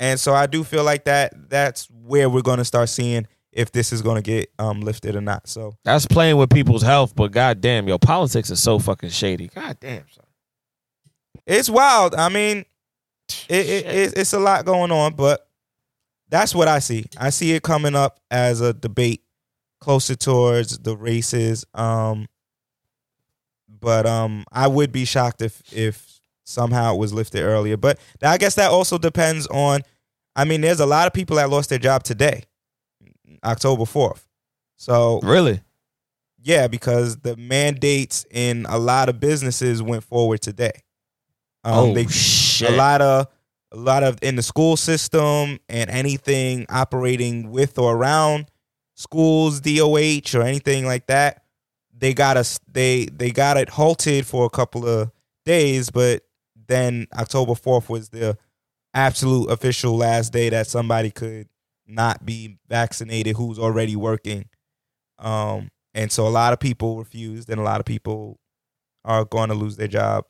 And 0.00 0.20
so 0.20 0.32
I 0.32 0.46
do 0.46 0.62
feel 0.62 0.84
like 0.84 1.04
that 1.06 1.50
that's 1.50 1.88
where 1.90 2.28
we're 2.30 2.42
going 2.42 2.58
to 2.58 2.64
start 2.64 2.88
seeing 2.88 3.26
if 3.50 3.72
this 3.72 3.92
is 3.92 4.00
going 4.00 4.14
to 4.16 4.22
get 4.22 4.48
um, 4.58 4.80
lifted 4.80 5.16
or 5.16 5.20
not. 5.20 5.48
So 5.48 5.74
That's 5.84 6.06
playing 6.06 6.36
with 6.36 6.50
people's 6.50 6.82
health, 6.82 7.16
but 7.16 7.32
goddamn, 7.32 7.88
yo, 7.88 7.98
politics 7.98 8.50
is 8.50 8.62
so 8.62 8.78
fucking 8.78 9.08
shady. 9.10 9.48
God 9.48 9.76
damn, 9.80 10.04
son. 10.10 10.24
it's 11.46 11.68
wild. 11.68 12.14
I 12.14 12.28
mean, 12.28 12.64
it, 13.48 13.66
it, 13.66 13.86
it, 13.86 14.12
it's 14.16 14.32
a 14.32 14.38
lot 14.38 14.64
going 14.64 14.90
on, 14.90 15.14
but 15.14 15.48
that's 16.28 16.54
what 16.54 16.68
I 16.68 16.78
see. 16.78 17.06
I 17.18 17.30
see 17.30 17.52
it 17.52 17.62
coming 17.62 17.94
up 17.94 18.20
as 18.30 18.60
a 18.60 18.72
debate 18.72 19.22
closer 19.80 20.14
towards 20.16 20.78
the 20.78 20.96
races. 20.96 21.64
Um, 21.74 22.26
but 23.68 24.06
um, 24.06 24.44
I 24.52 24.66
would 24.66 24.92
be 24.92 25.04
shocked 25.04 25.42
if 25.42 25.62
if 25.72 26.20
somehow 26.44 26.94
it 26.94 26.98
was 26.98 27.12
lifted 27.12 27.42
earlier. 27.42 27.76
But 27.76 27.98
I 28.22 28.38
guess 28.38 28.54
that 28.56 28.70
also 28.70 28.98
depends 28.98 29.46
on. 29.48 29.82
I 30.36 30.44
mean, 30.44 30.60
there's 30.60 30.80
a 30.80 30.86
lot 30.86 31.06
of 31.06 31.12
people 31.12 31.36
that 31.36 31.50
lost 31.50 31.68
their 31.70 31.78
job 31.80 32.04
today, 32.04 32.44
October 33.44 33.84
fourth. 33.84 34.26
So 34.76 35.18
Really? 35.22 35.60
yeah, 36.40 36.68
because 36.68 37.16
the 37.18 37.36
mandates 37.36 38.24
in 38.30 38.64
a 38.68 38.78
lot 38.78 39.08
of 39.08 39.18
businesses 39.18 39.82
went 39.82 40.04
forward 40.04 40.40
today. 40.40 40.82
Um, 41.64 41.74
oh 41.74 41.94
they, 41.94 42.06
shit. 42.06 42.47
A 42.62 42.76
lot 42.76 43.00
of 43.02 43.26
a 43.72 43.76
lot 43.76 44.02
of 44.02 44.18
in 44.22 44.36
the 44.36 44.42
school 44.42 44.76
system 44.76 45.58
and 45.68 45.90
anything 45.90 46.66
operating 46.68 47.50
with 47.50 47.78
or 47.78 47.94
around 47.94 48.50
schools, 48.94 49.60
DOH 49.60 50.34
or 50.34 50.42
anything 50.42 50.86
like 50.86 51.06
that. 51.06 51.44
They 51.96 52.14
got 52.14 52.36
us. 52.36 52.58
They 52.70 53.06
they 53.06 53.30
got 53.30 53.56
it 53.56 53.68
halted 53.68 54.26
for 54.26 54.44
a 54.46 54.50
couple 54.50 54.86
of 54.86 55.10
days, 55.44 55.90
but 55.90 56.22
then 56.68 57.06
October 57.16 57.54
fourth 57.54 57.88
was 57.88 58.08
the 58.10 58.36
absolute 58.94 59.50
official 59.50 59.96
last 59.96 60.32
day 60.32 60.48
that 60.50 60.66
somebody 60.66 61.10
could 61.10 61.48
not 61.86 62.24
be 62.24 62.58
vaccinated 62.68 63.36
who's 63.36 63.58
already 63.58 63.96
working. 63.96 64.48
Um, 65.18 65.70
and 65.94 66.12
so 66.12 66.26
a 66.26 66.30
lot 66.30 66.52
of 66.52 66.60
people 66.60 66.98
refused, 66.98 67.50
and 67.50 67.60
a 67.60 67.64
lot 67.64 67.80
of 67.80 67.86
people 67.86 68.38
are 69.04 69.24
going 69.24 69.48
to 69.48 69.54
lose 69.54 69.76
their 69.76 69.88
job 69.88 70.24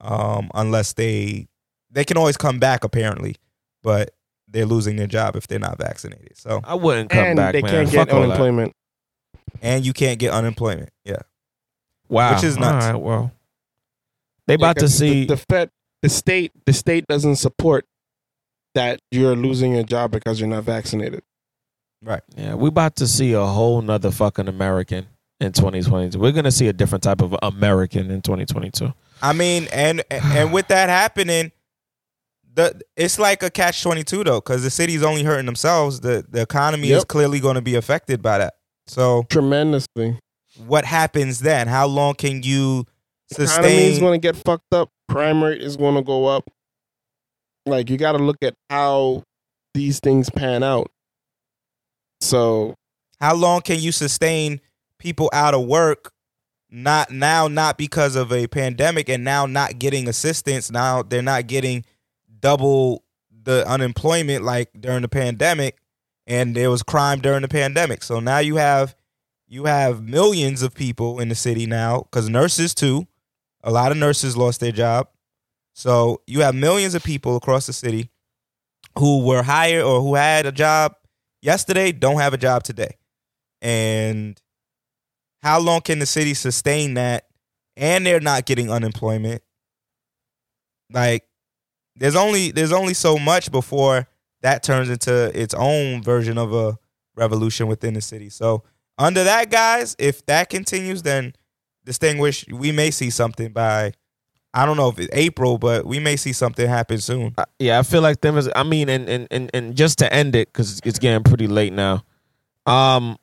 um, 0.00 0.50
unless 0.54 0.92
they 0.94 1.48
they 1.90 2.04
can 2.04 2.16
always 2.16 2.36
come 2.36 2.58
back 2.58 2.84
apparently, 2.84 3.36
but 3.82 4.10
they're 4.48 4.66
losing 4.66 4.96
their 4.96 5.06
job 5.06 5.36
if 5.36 5.46
they're 5.46 5.58
not 5.58 5.78
vaccinated. 5.78 6.36
So 6.36 6.60
I 6.64 6.74
wouldn't 6.74 7.10
come 7.10 7.24
and 7.24 7.36
back, 7.36 7.52
they 7.52 7.62
man. 7.62 7.70
can't 7.72 7.88
Fuck 7.90 8.08
get 8.08 8.16
all 8.16 8.22
unemployment. 8.24 8.74
and 9.62 9.84
you 9.84 9.92
can't 9.92 10.18
get 10.18 10.32
unemployment. 10.32 10.90
Yeah, 11.04 11.20
Wow, 12.08 12.34
which 12.34 12.44
is 12.44 12.56
nuts. 12.58 12.86
All 12.86 12.92
right, 12.92 13.00
well, 13.00 13.32
they 14.46 14.54
about 14.54 14.76
to 14.78 14.88
see. 14.88 15.20
the, 15.26 15.34
the 15.34 15.36
Fed, 15.36 15.70
the 16.02 16.08
state, 16.08 16.52
the 16.66 16.72
state 16.72 17.06
doesn't 17.06 17.36
support 17.36 17.86
that 18.74 19.00
you're 19.10 19.36
losing 19.36 19.74
your 19.74 19.82
job 19.84 20.10
because 20.12 20.40
you're 20.40 20.48
not 20.48 20.64
vaccinated. 20.64 21.22
right. 22.02 22.22
yeah, 22.36 22.54
we're 22.54 22.68
about 22.68 22.96
to 22.96 23.06
see 23.06 23.32
a 23.32 23.44
whole 23.44 23.82
nother 23.82 24.10
fucking 24.10 24.48
American 24.48 25.06
in 25.40 25.52
2022. 25.52 26.18
We're 26.18 26.32
gonna 26.32 26.50
see 26.52 26.68
a 26.68 26.72
different 26.72 27.02
type 27.02 27.20
of 27.20 27.34
American 27.42 28.10
in 28.10 28.22
2022. 28.22 28.92
I 29.22 29.32
mean, 29.32 29.68
and 29.72 30.02
and 30.10 30.52
with 30.52 30.68
that 30.68 30.88
happening, 30.88 31.52
the 32.54 32.80
it's 32.96 33.18
like 33.18 33.42
a 33.42 33.50
catch 33.50 33.82
twenty 33.82 34.04
two 34.04 34.24
though, 34.24 34.40
because 34.40 34.62
the 34.62 34.70
city's 34.70 35.02
only 35.02 35.22
hurting 35.22 35.46
themselves. 35.46 36.00
The 36.00 36.24
the 36.28 36.42
economy 36.42 36.90
is 36.90 37.04
clearly 37.04 37.40
going 37.40 37.56
to 37.56 37.62
be 37.62 37.74
affected 37.74 38.22
by 38.22 38.38
that. 38.38 38.54
So 38.86 39.24
Tremendously. 39.30 40.18
what 40.66 40.84
happens 40.84 41.40
then? 41.40 41.68
How 41.68 41.86
long 41.86 42.14
can 42.14 42.42
you 42.42 42.86
sustain? 43.32 43.64
Economy 43.64 43.84
is 43.84 43.98
going 43.98 44.20
to 44.20 44.26
get 44.26 44.36
fucked 44.36 44.72
up. 44.72 44.90
Crime 45.08 45.44
rate 45.44 45.62
is 45.62 45.76
going 45.76 45.94
to 45.94 46.02
go 46.02 46.26
up. 46.26 46.50
Like 47.66 47.90
you 47.90 47.96
got 47.96 48.12
to 48.12 48.18
look 48.18 48.38
at 48.42 48.54
how 48.68 49.22
these 49.74 50.00
things 50.00 50.30
pan 50.30 50.62
out. 50.62 50.90
So 52.20 52.74
How 53.20 53.34
long 53.34 53.60
can 53.62 53.78
you 53.78 53.92
sustain 53.92 54.60
people 54.98 55.30
out 55.32 55.54
of 55.54 55.64
work? 55.66 56.12
Not 56.70 57.10
now, 57.10 57.48
not 57.48 57.78
because 57.78 58.14
of 58.14 58.32
a 58.32 58.46
pandemic, 58.46 59.08
and 59.08 59.24
now 59.24 59.46
not 59.46 59.78
getting 59.78 60.08
assistance. 60.08 60.70
Now 60.70 61.02
they're 61.02 61.22
not 61.22 61.46
getting 61.46 61.84
double 62.40 63.04
the 63.42 63.66
unemployment 63.68 64.44
like 64.44 64.70
during 64.78 65.02
the 65.02 65.08
pandemic, 65.08 65.78
and 66.26 66.54
there 66.54 66.70
was 66.70 66.82
crime 66.82 67.20
during 67.20 67.42
the 67.42 67.48
pandemic. 67.48 68.02
So 68.02 68.20
now 68.20 68.38
you 68.38 68.56
have 68.56 68.94
you 69.48 69.64
have 69.64 70.02
millions 70.02 70.62
of 70.62 70.74
people 70.74 71.18
in 71.18 71.28
the 71.28 71.34
city 71.34 71.66
now 71.66 72.02
because 72.02 72.28
nurses 72.28 72.74
too. 72.74 73.06
A 73.62 73.70
lot 73.70 73.90
of 73.90 73.98
nurses 73.98 74.36
lost 74.36 74.60
their 74.60 74.72
job. 74.72 75.08
So 75.74 76.22
you 76.26 76.40
have 76.42 76.54
millions 76.54 76.94
of 76.94 77.02
people 77.02 77.36
across 77.36 77.66
the 77.66 77.72
city 77.72 78.10
who 78.98 79.24
were 79.24 79.42
hired 79.42 79.82
or 79.82 80.00
who 80.00 80.14
had 80.14 80.46
a 80.46 80.52
job 80.52 80.94
yesterday 81.42 81.92
don't 81.92 82.18
have 82.18 82.32
a 82.32 82.38
job 82.38 82.62
today. 82.62 82.96
And 83.60 84.40
how 85.42 85.60
long 85.60 85.80
can 85.80 85.98
the 85.98 86.06
city 86.06 86.34
sustain 86.34 86.94
that? 86.94 87.26
And 87.76 88.04
they're 88.04 88.20
not 88.20 88.44
getting 88.44 88.70
unemployment. 88.70 89.42
Like 90.92 91.24
there's 91.96 92.16
only 92.16 92.50
there's 92.50 92.72
only 92.72 92.94
so 92.94 93.18
much 93.18 93.50
before 93.50 94.08
that 94.42 94.62
turns 94.62 94.90
into 94.90 95.30
its 95.38 95.54
own 95.54 96.02
version 96.02 96.38
of 96.38 96.52
a 96.52 96.78
revolution 97.14 97.66
within 97.68 97.94
the 97.94 98.00
city. 98.00 98.28
So 98.28 98.64
under 98.98 99.24
that, 99.24 99.50
guys, 99.50 99.96
if 99.98 100.24
that 100.26 100.50
continues, 100.50 101.02
then 101.02 101.34
distinguish 101.84 102.46
we 102.48 102.72
may 102.72 102.90
see 102.90 103.10
something 103.10 103.52
by 103.52 103.92
I 104.52 104.66
don't 104.66 104.76
know 104.76 104.88
if 104.88 104.98
it's 104.98 105.12
April, 105.12 105.58
but 105.58 105.86
we 105.86 106.00
may 106.00 106.16
see 106.16 106.32
something 106.32 106.68
happen 106.68 106.98
soon. 106.98 107.34
Uh, 107.38 107.44
yeah, 107.58 107.78
I 107.78 107.82
feel 107.82 108.02
like 108.02 108.20
them 108.20 108.36
is. 108.36 108.48
I 108.54 108.64
mean, 108.64 108.88
and 108.88 109.08
and 109.08 109.28
and, 109.30 109.50
and 109.54 109.76
just 109.76 109.98
to 109.98 110.12
end 110.12 110.34
it 110.34 110.52
because 110.52 110.80
it's 110.84 110.98
getting 110.98 111.22
pretty 111.22 111.46
late 111.46 111.72
now. 111.72 112.04
Um, 112.66 113.16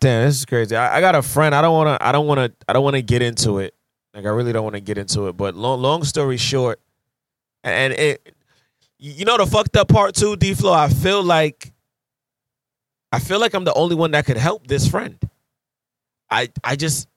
damn, 0.00 0.26
this 0.26 0.38
is 0.38 0.44
crazy. 0.44 0.76
I, 0.76 0.98
I 0.98 1.00
got 1.00 1.14
a 1.14 1.22
friend. 1.22 1.54
I 1.54 1.62
don't 1.62 1.74
want 1.74 2.00
to. 2.00 2.06
I 2.06 2.12
don't 2.12 2.26
want 2.26 2.38
to. 2.38 2.52
I 2.68 2.72
don't 2.72 2.84
want 2.84 2.96
to 2.96 3.02
get 3.02 3.22
into 3.22 3.58
it. 3.58 3.74
Like 4.14 4.24
I 4.24 4.28
really 4.28 4.52
don't 4.52 4.64
want 4.64 4.74
to 4.74 4.80
get 4.80 4.98
into 4.98 5.28
it. 5.28 5.36
But 5.36 5.54
long, 5.54 5.80
long 5.80 6.04
story 6.04 6.36
short, 6.36 6.80
and 7.62 7.92
it, 7.92 8.34
you 8.98 9.24
know, 9.24 9.36
the 9.36 9.46
fucked 9.46 9.76
up 9.76 9.88
part 9.88 10.14
too, 10.14 10.36
D 10.36 10.54
Flow. 10.54 10.72
I 10.72 10.88
feel 10.88 11.22
like, 11.22 11.72
I 13.12 13.18
feel 13.20 13.40
like 13.40 13.54
I'm 13.54 13.64
the 13.64 13.74
only 13.74 13.94
one 13.94 14.10
that 14.12 14.26
could 14.26 14.36
help 14.36 14.66
this 14.66 14.88
friend. 14.88 15.18
I 16.30 16.50
I 16.64 16.76
just 16.76 17.08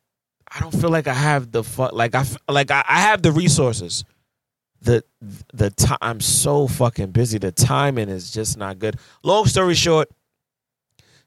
I 0.56 0.60
don't 0.60 0.72
feel 0.74 0.90
like 0.90 1.08
I 1.08 1.14
have 1.14 1.52
the 1.52 1.64
fuck. 1.64 1.94
like 1.94 2.16
I, 2.16 2.26
like 2.48 2.72
I, 2.72 2.84
I 2.88 3.00
have 3.02 3.22
the 3.22 3.32
resources. 3.32 4.04
The 4.82 5.04
the 5.54 5.70
time 5.72 5.98
I'm 6.02 6.20
so 6.20 6.68
fucking 6.68 7.12
busy. 7.12 7.38
The 7.38 7.52
timing 7.52 8.10
is 8.10 8.32
just 8.32 8.58
not 8.58 8.80
good. 8.80 8.98
Long 9.24 9.46
story 9.46 9.76
short, 9.76 10.10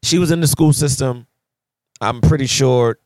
she 0.07 0.19
was 0.19 0.31
in 0.31 0.41
the 0.41 0.47
school 0.47 0.73
system. 0.73 1.27
I'm 2.01 2.21
pretty 2.21 2.47
sure, 2.47 2.99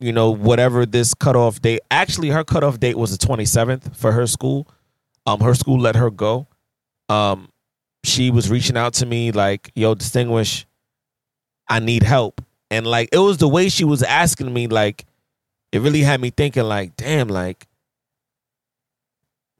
you 0.00 0.12
know, 0.12 0.30
whatever 0.30 0.84
this 0.84 1.14
cutoff 1.14 1.60
date. 1.60 1.80
Actually, 1.90 2.30
her 2.30 2.42
cutoff 2.42 2.80
date 2.80 2.98
was 2.98 3.16
the 3.16 3.26
27th 3.26 3.94
for 3.94 4.12
her 4.12 4.26
school. 4.26 4.66
Um, 5.24 5.40
her 5.40 5.54
school 5.54 5.78
let 5.78 5.94
her 5.94 6.10
go. 6.10 6.48
Um, 7.08 7.50
she 8.04 8.30
was 8.30 8.50
reaching 8.50 8.76
out 8.76 8.94
to 8.94 9.06
me 9.06 9.30
like, 9.30 9.70
"Yo, 9.74 9.94
distinguish, 9.94 10.66
I 11.68 11.78
need 11.78 12.02
help." 12.02 12.40
And 12.70 12.86
like, 12.86 13.10
it 13.12 13.18
was 13.18 13.38
the 13.38 13.48
way 13.48 13.68
she 13.68 13.84
was 13.84 14.02
asking 14.02 14.52
me, 14.52 14.66
like, 14.66 15.04
it 15.72 15.80
really 15.80 16.00
had 16.00 16.20
me 16.20 16.30
thinking, 16.30 16.64
like, 16.64 16.96
damn, 16.96 17.28
like, 17.28 17.66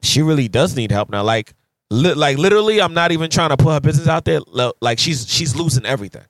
she 0.01 0.21
really 0.21 0.47
does 0.47 0.75
need 0.75 0.91
help 0.91 1.09
now. 1.09 1.23
Like, 1.23 1.53
li- 1.91 2.13
like 2.13 2.37
literally, 2.37 2.81
I'm 2.81 2.93
not 2.93 3.11
even 3.11 3.29
trying 3.29 3.49
to 3.49 3.57
put 3.57 3.73
her 3.73 3.79
business 3.79 4.07
out 4.07 4.25
there. 4.25 4.41
Like, 4.81 4.99
she's 4.99 5.27
she's 5.29 5.55
losing 5.55 5.85
everything. 5.85 6.25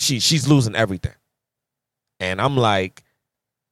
She 0.00 0.18
she's 0.18 0.48
losing 0.48 0.74
everything, 0.74 1.14
and 2.18 2.40
I'm 2.40 2.56
like, 2.56 3.02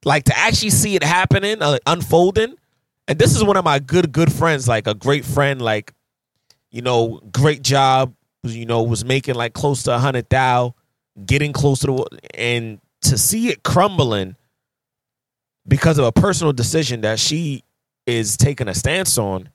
like 0.05 0.25
to 0.25 0.37
actually 0.37 0.69
see 0.69 0.95
it 0.95 1.03
happening, 1.03 1.61
uh, 1.61 1.79
unfolding. 1.85 2.55
And 3.07 3.17
this 3.17 3.35
is 3.35 3.43
one 3.43 3.57
of 3.57 3.65
my 3.65 3.79
good 3.79 4.11
good 4.11 4.31
friends, 4.31 4.67
like 4.67 4.85
a 4.85 4.93
great 4.93 5.25
friend, 5.25 5.61
like, 5.61 5.93
you 6.71 6.81
know, 6.81 7.19
great 7.31 7.63
job. 7.63 8.13
You 8.43 8.65
know, 8.65 8.83
was 8.83 9.03
making 9.03 9.35
like 9.35 9.53
close 9.53 9.83
to 9.83 9.95
a 9.95 9.97
hundred 9.97 10.29
thou, 10.29 10.75
getting 11.25 11.51
close 11.51 11.79
to 11.79 11.87
the 11.87 12.19
and 12.35 12.79
to 13.01 13.17
see 13.17 13.49
it 13.49 13.63
crumbling 13.63 14.35
because 15.67 15.97
of 15.97 16.05
a 16.05 16.11
personal 16.11 16.53
decision 16.53 17.01
that 17.01 17.19
she 17.19 17.63
is 18.05 18.37
taking 18.37 18.67
a 18.67 18.73
stance 18.73 19.17
on 19.17 19.49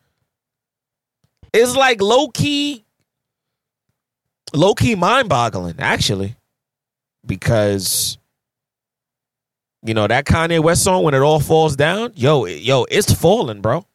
is 1.52 1.76
like 1.76 2.00
low 2.00 2.28
key 2.28 2.84
low 4.52 4.74
key 4.74 4.94
mind 4.94 5.28
boggling 5.28 5.74
actually 5.78 6.36
because 7.26 8.18
you 9.82 9.94
know 9.94 10.06
that 10.06 10.24
Kanye 10.24 10.60
West 10.62 10.82
song 10.84 11.02
when 11.04 11.14
it 11.14 11.20
all 11.20 11.40
falls 11.40 11.76
down 11.76 12.12
yo 12.14 12.46
yo 12.46 12.84
it's 12.90 13.12
falling 13.12 13.60
bro 13.60 13.86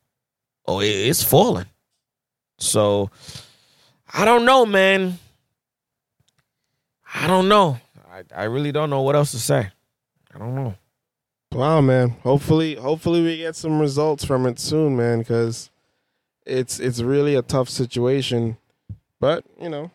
oh 0.67 0.81
it's 0.81 1.23
falling 1.23 1.65
so 2.57 3.09
I 4.13 4.25
don't 4.25 4.45
know 4.45 4.65
man 4.65 5.19
I 7.13 7.27
don't 7.27 7.47
know 7.47 7.79
I, 8.11 8.23
I 8.35 8.43
really 8.45 8.71
don't 8.71 8.89
know 8.89 9.01
what 9.01 9.15
else 9.15 9.31
to 9.31 9.39
say 9.39 9.69
I 10.33 10.37
don't 10.37 10.55
know 10.55 10.75
Wow, 11.51 11.81
man. 11.81 12.09
Hopefully, 12.23 12.75
hopefully 12.75 13.23
we 13.23 13.37
get 13.37 13.55
some 13.55 13.79
results 13.79 14.23
from 14.23 14.45
it 14.45 14.59
soon, 14.59 14.95
man. 14.95 15.19
Because 15.19 15.71
it's 16.45 16.79
it's 16.79 17.01
really 17.01 17.35
a 17.35 17.41
tough 17.41 17.69
situation. 17.69 18.57
But 19.19 19.43
you 19.59 19.69
know, 19.69 19.89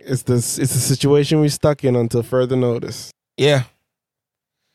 it's 0.00 0.22
this 0.22 0.58
it's 0.58 0.74
a 0.74 0.80
situation 0.80 1.40
we 1.40 1.48
stuck 1.48 1.84
in 1.84 1.96
until 1.96 2.22
further 2.22 2.56
notice. 2.56 3.10
yeah 3.36 3.64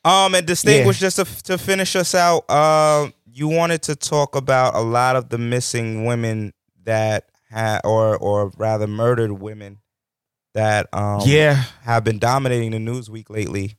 Um, 0.04 0.34
and 0.34 0.46
distinguish 0.46 0.98
just 0.98 1.16
to, 1.16 1.24
to 1.44 1.58
finish 1.58 1.94
us 1.96 2.14
out. 2.14 2.48
Um, 2.50 3.12
you 3.26 3.48
wanted 3.48 3.82
to 3.82 3.96
talk 3.96 4.34
about 4.36 4.74
a 4.74 4.80
lot 4.80 5.16
of 5.16 5.28
the 5.28 5.38
missing 5.38 6.04
women 6.04 6.52
that 6.84 7.26
had, 7.48 7.80
or 7.84 8.16
or 8.18 8.50
rather, 8.56 8.86
murdered 8.86 9.32
women 9.32 9.78
that 10.54 10.86
um 10.92 11.20
yeah 11.24 11.64
have 11.82 12.04
been 12.04 12.18
dominating 12.18 12.72
the 12.72 12.78
news 12.78 13.08
week 13.08 13.30
lately. 13.30 13.76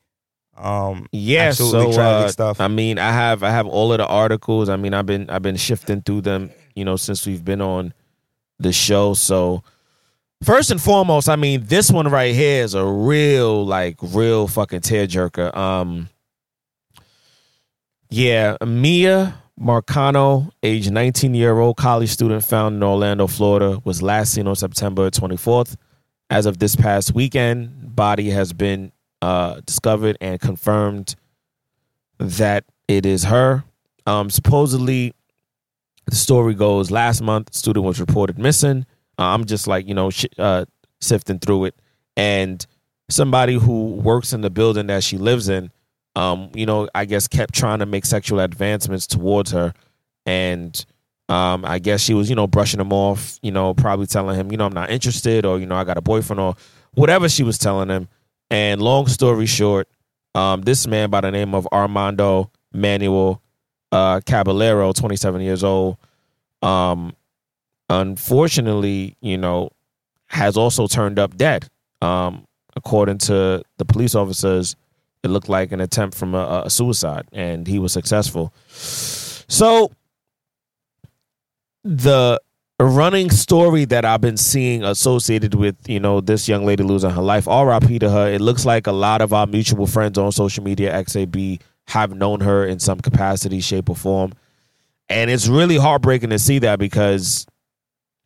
Um, 0.55 1.07
Yeah, 1.11 1.51
so 1.51 1.91
uh, 1.91 2.27
stuff. 2.29 2.61
I 2.61 2.67
mean, 2.67 2.99
I 2.99 3.11
have 3.11 3.43
I 3.43 3.49
have 3.49 3.67
all 3.67 3.91
of 3.91 3.97
the 3.97 4.07
articles. 4.07 4.69
I 4.69 4.75
mean, 4.75 4.93
I've 4.93 5.05
been 5.05 5.29
I've 5.29 5.41
been 5.41 5.57
shifting 5.57 6.01
through 6.01 6.21
them, 6.21 6.51
you 6.75 6.85
know, 6.85 6.95
since 6.95 7.25
we've 7.25 7.43
been 7.43 7.61
on 7.61 7.93
the 8.59 8.71
show. 8.71 9.13
So 9.15 9.63
first 10.43 10.71
and 10.71 10.81
foremost, 10.81 11.29
I 11.29 11.35
mean, 11.35 11.65
this 11.65 11.91
one 11.91 12.07
right 12.07 12.33
here 12.33 12.63
is 12.63 12.73
a 12.73 12.85
real 12.85 13.65
like 13.65 13.97
real 14.01 14.47
fucking 14.47 14.81
tearjerker. 14.81 15.55
Um, 15.55 16.09
yeah, 18.09 18.57
Miya 18.63 19.41
Marcano, 19.59 20.51
age 20.61 20.89
19 20.89 21.33
year 21.33 21.57
old 21.59 21.77
college 21.77 22.09
student 22.09 22.43
found 22.43 22.75
in 22.75 22.83
Orlando, 22.83 23.27
Florida, 23.27 23.79
was 23.83 24.01
last 24.01 24.33
seen 24.33 24.47
on 24.47 24.55
September 24.55 25.09
24th. 25.09 25.75
As 26.29 26.45
of 26.45 26.57
this 26.59 26.75
past 26.75 27.13
weekend, 27.13 27.95
body 27.95 28.29
has 28.31 28.53
been 28.53 28.91
uh, 29.21 29.61
discovered 29.65 30.17
and 30.19 30.39
confirmed 30.39 31.15
that 32.17 32.65
it 32.87 33.05
is 33.05 33.23
her. 33.25 33.63
Um, 34.05 34.29
supposedly, 34.29 35.13
the 36.05 36.15
story 36.15 36.53
goes 36.53 36.91
last 36.91 37.21
month, 37.21 37.53
student 37.53 37.85
was 37.85 37.99
reported 37.99 38.37
missing. 38.37 38.85
Uh, 39.17 39.23
I'm 39.23 39.45
just 39.45 39.67
like, 39.67 39.87
you 39.87 39.93
know, 39.93 40.09
sh- 40.09 40.25
uh, 40.37 40.65
sifting 41.01 41.39
through 41.39 41.65
it. 41.65 41.75
And 42.17 42.65
somebody 43.09 43.55
who 43.55 43.93
works 43.95 44.33
in 44.33 44.41
the 44.41 44.49
building 44.49 44.87
that 44.87 45.03
she 45.03 45.17
lives 45.17 45.49
in, 45.49 45.71
um, 46.15 46.49
you 46.53 46.65
know, 46.65 46.87
I 46.93 47.05
guess 47.05 47.27
kept 47.27 47.53
trying 47.53 47.79
to 47.79 47.85
make 47.85 48.05
sexual 48.05 48.39
advancements 48.39 49.07
towards 49.07 49.51
her. 49.51 49.73
And 50.25 50.85
um, 51.29 51.65
I 51.65 51.79
guess 51.79 52.01
she 52.01 52.13
was, 52.13 52.29
you 52.29 52.35
know, 52.35 52.47
brushing 52.47 52.79
him 52.79 52.93
off, 52.93 53.39
you 53.41 53.51
know, 53.51 53.73
probably 53.73 54.05
telling 54.07 54.37
him, 54.39 54.51
you 54.51 54.57
know, 54.57 54.65
I'm 54.65 54.73
not 54.73 54.89
interested 54.89 55.45
or, 55.45 55.59
you 55.59 55.65
know, 55.65 55.75
I 55.75 55.83
got 55.83 55.97
a 55.97 56.01
boyfriend 56.01 56.39
or 56.39 56.55
whatever 56.93 57.29
she 57.29 57.43
was 57.43 57.57
telling 57.57 57.89
him. 57.89 58.07
And 58.49 58.81
long 58.81 59.07
story 59.07 59.45
short, 59.45 59.87
um, 60.35 60.61
this 60.61 60.85
man 60.85 61.09
by 61.09 61.21
the 61.21 61.31
name 61.31 61.55
of 61.55 61.67
Armando 61.71 62.51
Manuel 62.73 63.41
uh, 63.91 64.19
Caballero, 64.25 64.91
27 64.91 65.41
years 65.41 65.63
old, 65.63 65.97
um, 66.61 67.13
unfortunately, 67.89 69.17
you 69.21 69.37
know, 69.37 69.69
has 70.27 70.57
also 70.57 70.87
turned 70.87 71.19
up 71.19 71.37
dead. 71.37 71.67
Um, 72.01 72.45
according 72.75 73.19
to 73.19 73.63
the 73.77 73.85
police 73.85 74.15
officers, 74.15 74.75
it 75.23 75.29
looked 75.29 75.47
like 75.47 75.71
an 75.71 75.79
attempt 75.79 76.17
from 76.17 76.35
a, 76.35 76.63
a 76.65 76.69
suicide, 76.69 77.27
and 77.31 77.65
he 77.67 77.79
was 77.79 77.93
successful. 77.93 78.53
So, 78.67 79.91
the 81.83 82.41
running 82.79 83.29
story 83.29 83.85
that 83.85 84.03
I've 84.03 84.21
been 84.21 84.37
seeing 84.37 84.83
associated 84.83 85.53
with 85.53 85.75
you 85.87 85.99
know 85.99 86.19
this 86.19 86.49
young 86.49 86.65
lady 86.65 86.83
losing 86.83 87.11
her 87.11 87.21
life, 87.21 87.47
R.I.P. 87.47 87.99
to 87.99 88.09
her. 88.09 88.27
It 88.27 88.41
looks 88.41 88.65
like 88.65 88.87
a 88.87 88.91
lot 88.91 89.21
of 89.21 89.33
our 89.33 89.47
mutual 89.47 89.87
friends 89.87 90.17
on 90.17 90.31
social 90.31 90.63
media, 90.63 90.91
XAB, 90.93 91.61
have 91.87 92.13
known 92.15 92.41
her 92.41 92.65
in 92.65 92.79
some 92.79 92.99
capacity, 92.99 93.61
shape, 93.61 93.89
or 93.89 93.95
form, 93.95 94.33
and 95.07 95.29
it's 95.29 95.47
really 95.47 95.77
heartbreaking 95.77 96.31
to 96.31 96.39
see 96.39 96.59
that 96.59 96.79
because 96.79 97.45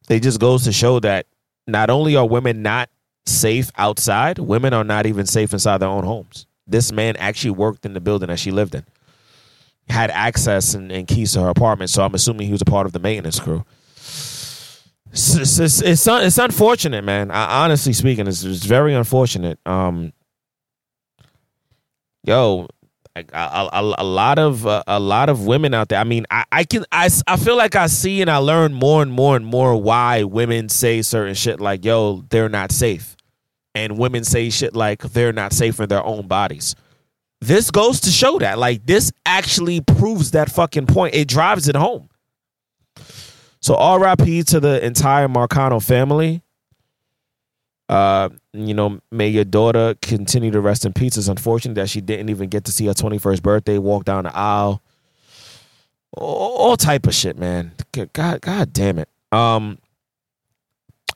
it 0.10 0.24
just 0.24 0.40
goes 0.40 0.64
to 0.64 0.72
show 0.72 1.00
that 1.02 1.26
not 1.68 1.90
only 1.90 2.16
are 2.16 2.28
women 2.28 2.62
not 2.62 2.90
safe 3.26 3.72
outside, 3.78 4.40
women 4.40 4.74
are 4.74 4.84
not 4.84 5.06
even 5.06 5.26
safe 5.26 5.54
inside 5.54 5.80
their 5.80 5.90
own 5.90 6.04
homes. 6.04 6.46
This 6.66 6.92
man 6.92 7.16
actually 7.18 7.52
worked 7.52 7.86
in 7.86 7.94
the 7.94 8.00
building 8.00 8.28
that 8.28 8.40
she 8.40 8.52
lived 8.52 8.76
in, 8.76 8.86
had 9.90 10.12
access 10.12 10.74
and, 10.74 10.92
and 10.92 11.08
keys 11.08 11.34
to 11.34 11.42
her 11.42 11.50
apartment. 11.50 11.90
So 11.90 12.04
I'm 12.04 12.14
assuming 12.14 12.48
he 12.48 12.52
was 12.52 12.62
a 12.62 12.66
part 12.66 12.86
of 12.86 12.94
the 12.94 13.00
maintenance 13.00 13.40
crew. 13.40 13.66
It's, 15.12 15.36
it's, 15.36 15.60
it's, 15.60 15.82
it's, 15.82 16.08
un- 16.08 16.24
it's 16.24 16.38
unfortunate, 16.38 17.04
man. 17.04 17.32
I, 17.32 17.64
honestly 17.64 17.94
speaking, 17.94 18.28
it's, 18.28 18.44
it's 18.44 18.66
very 18.66 18.94
unfortunate. 18.94 19.60
Um, 19.66 20.14
yo, 22.24 22.68
a, 23.32 23.38
a, 23.38 23.70
a, 23.74 23.96
a 24.00 24.04
lot 24.04 24.40
of 24.40 24.66
uh, 24.66 24.84
a 24.88 25.00
lot 25.00 25.30
of 25.30 25.46
women 25.46 25.74
out 25.74 25.90
there. 25.90 26.00
I 26.00 26.04
mean, 26.04 26.26
I, 26.30 26.46
I 26.52 26.64
can 26.64 26.86
I, 26.92 27.10
I 27.28 27.38
feel 27.38 27.56
like 27.56 27.76
I 27.76 27.88
see 27.88 28.22
and 28.22 28.30
I 28.30 28.38
learn 28.38 28.74
more 28.74 29.02
and 29.02 29.12
more 29.12 29.36
and 29.36 29.46
more 29.46 29.76
why 29.76 30.24
women 30.24 30.70
say 30.70 31.02
certain 31.02 31.36
shit 31.36 31.60
like, 31.60 31.86
"Yo, 31.86 32.24
they're 32.30 32.50
not 32.50 32.72
safe," 32.72 33.16
and 33.76 33.98
women 33.98 34.24
say 34.24 34.50
shit 34.50 34.76
like 34.76 35.02
they're 35.02 35.34
not 35.34 35.54
safe 35.54 35.80
in 35.80 35.90
their 35.90 36.04
own 36.04 36.28
bodies. 36.28 36.76
This 37.40 37.70
goes 37.70 38.00
to 38.02 38.10
show 38.10 38.40
that, 38.40 38.58
like, 38.58 38.86
this 38.86 39.12
actually 39.26 39.82
proves 39.82 40.32
that 40.32 40.52
fucking 40.52 40.88
point. 40.88 41.14
It 41.14 41.28
drives 41.28 41.68
it 41.68 41.76
home. 41.76 42.10
So, 43.60 43.76
R.I.P. 43.76 44.44
to 44.44 44.60
the 44.60 44.84
entire 44.84 45.28
Marcano 45.28 45.84
family. 45.84 46.42
Uh, 47.90 48.30
you 48.54 48.74
know, 48.74 49.00
may 49.12 49.28
your 49.28 49.46
daughter 49.46 49.96
continue 50.02 50.52
to 50.52 50.60
rest 50.60 50.86
in 50.86 50.94
peace. 50.94 51.18
It's 51.18 51.28
unfortunate 51.28 51.76
that 51.76 51.90
she 51.90 52.02
didn't 52.02 52.30
even 52.30 52.50
get 52.50 52.66
to 52.66 52.72
see 52.72 52.86
her 52.88 52.94
21st 52.94 53.42
birthday, 53.42 53.78
walk 53.78 54.06
down 54.06 54.26
the 54.26 54.36
aisle. 54.36 54.82
All, 56.12 56.76
type 56.78 57.06
of 57.06 57.14
shit, 57.14 57.38
man. 57.38 57.74
God, 58.14 58.42
God 58.42 58.74
damn 58.74 59.00
it. 59.00 59.10
Um, 59.32 59.78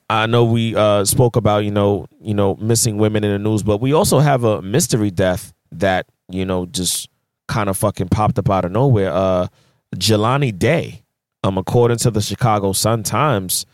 I 0.10 0.26
know 0.28 0.44
we 0.44 0.76
uh 0.76 1.06
spoke 1.06 1.38
about, 1.38 1.64
you 1.64 1.72
know, 1.72 2.08
you 2.22 2.34
know, 2.34 2.56
missing 2.56 2.98
women 2.98 3.24
in 3.24 3.32
the 3.32 3.40
news, 3.40 3.64
but 3.64 3.78
we 3.80 3.94
also 3.94 4.20
have 4.20 4.44
a 4.44 4.62
mystery 4.62 5.10
death 5.10 5.54
that, 5.72 6.08
you 6.30 6.46
know, 6.46 6.66
just 6.66 7.10
kind 7.48 7.70
of 7.70 7.78
fucking 7.78 8.10
popped 8.10 8.38
up 8.38 8.50
out 8.50 8.66
of 8.66 8.72
nowhere. 8.72 9.12
Uh 9.12 9.48
Jelani 9.96 10.58
Day. 10.58 11.04
Um, 11.44 11.58
according 11.58 11.98
to 12.00 12.12
the 12.12 12.22
Chicago 12.22 12.72
Sun 12.72 13.02
Times, 13.04 13.66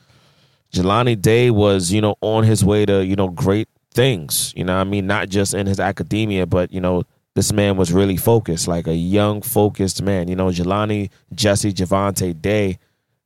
Jelani 0.74 1.20
Day 1.20 1.50
was, 1.52 1.92
you 1.92 2.02
know, 2.02 2.16
on 2.22 2.44
his 2.44 2.64
way 2.64 2.86
to, 2.86 3.06
you 3.06 3.16
know, 3.16 3.30
great 3.30 3.68
things. 3.92 4.54
You 4.56 4.64
know 4.64 4.78
I 4.78 4.84
mean? 4.84 5.08
Not 5.08 5.30
just 5.30 5.54
in 5.54 5.68
his 5.68 5.80
academia, 5.80 6.46
but, 6.46 6.72
you 6.72 6.82
know, 6.82 7.04
this 7.36 7.52
man 7.54 7.78
was 7.78 7.94
really 7.94 8.18
focused, 8.18 8.68
like 8.68 8.88
a 8.88 8.96
young, 8.96 9.42
focused 9.42 10.02
man. 10.02 10.28
You 10.28 10.36
know, 10.36 10.48
Jelani 10.48 11.10
Jesse 11.34 11.72
Javante 11.72 12.40
Day, 12.42 12.80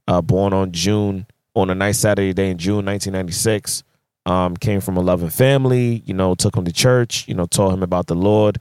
uh, 0.08 0.22
born 0.22 0.54
on 0.54 0.72
June, 0.72 1.26
on 1.56 1.70
a 1.70 1.76
nice 1.76 2.00
Saturday 2.00 2.34
day 2.34 2.52
in 2.52 2.58
June 2.58 2.86
1996, 2.86 3.84
um, 4.26 4.56
came 4.56 4.82
from 4.82 4.98
a 4.98 5.02
loving 5.02 5.30
family, 5.30 6.04
you 6.06 6.14
know, 6.14 6.36
took 6.36 6.56
him 6.56 6.66
to 6.66 6.74
church, 6.74 7.28
you 7.28 7.34
know, 7.34 7.46
told 7.46 7.74
him 7.74 7.84
about 7.84 8.08
the 8.08 8.16
Lord. 8.16 8.60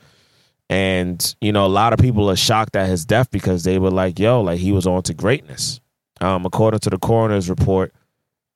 And, 0.68 1.34
you 1.40 1.50
know, 1.50 1.66
a 1.66 1.68
lot 1.68 1.92
of 1.92 1.98
people 1.98 2.30
are 2.30 2.36
shocked 2.36 2.76
at 2.76 2.88
his 2.88 3.04
death 3.04 3.30
because 3.30 3.64
they 3.64 3.78
were 3.78 3.90
like, 3.90 4.18
yo, 4.18 4.40
like 4.40 4.60
he 4.60 4.70
was 4.70 4.86
on 4.86 5.02
to 5.02 5.14
greatness. 5.14 5.80
Um, 6.20 6.46
according 6.46 6.80
to 6.80 6.90
the 6.90 6.98
coroner's 6.98 7.50
report, 7.50 7.92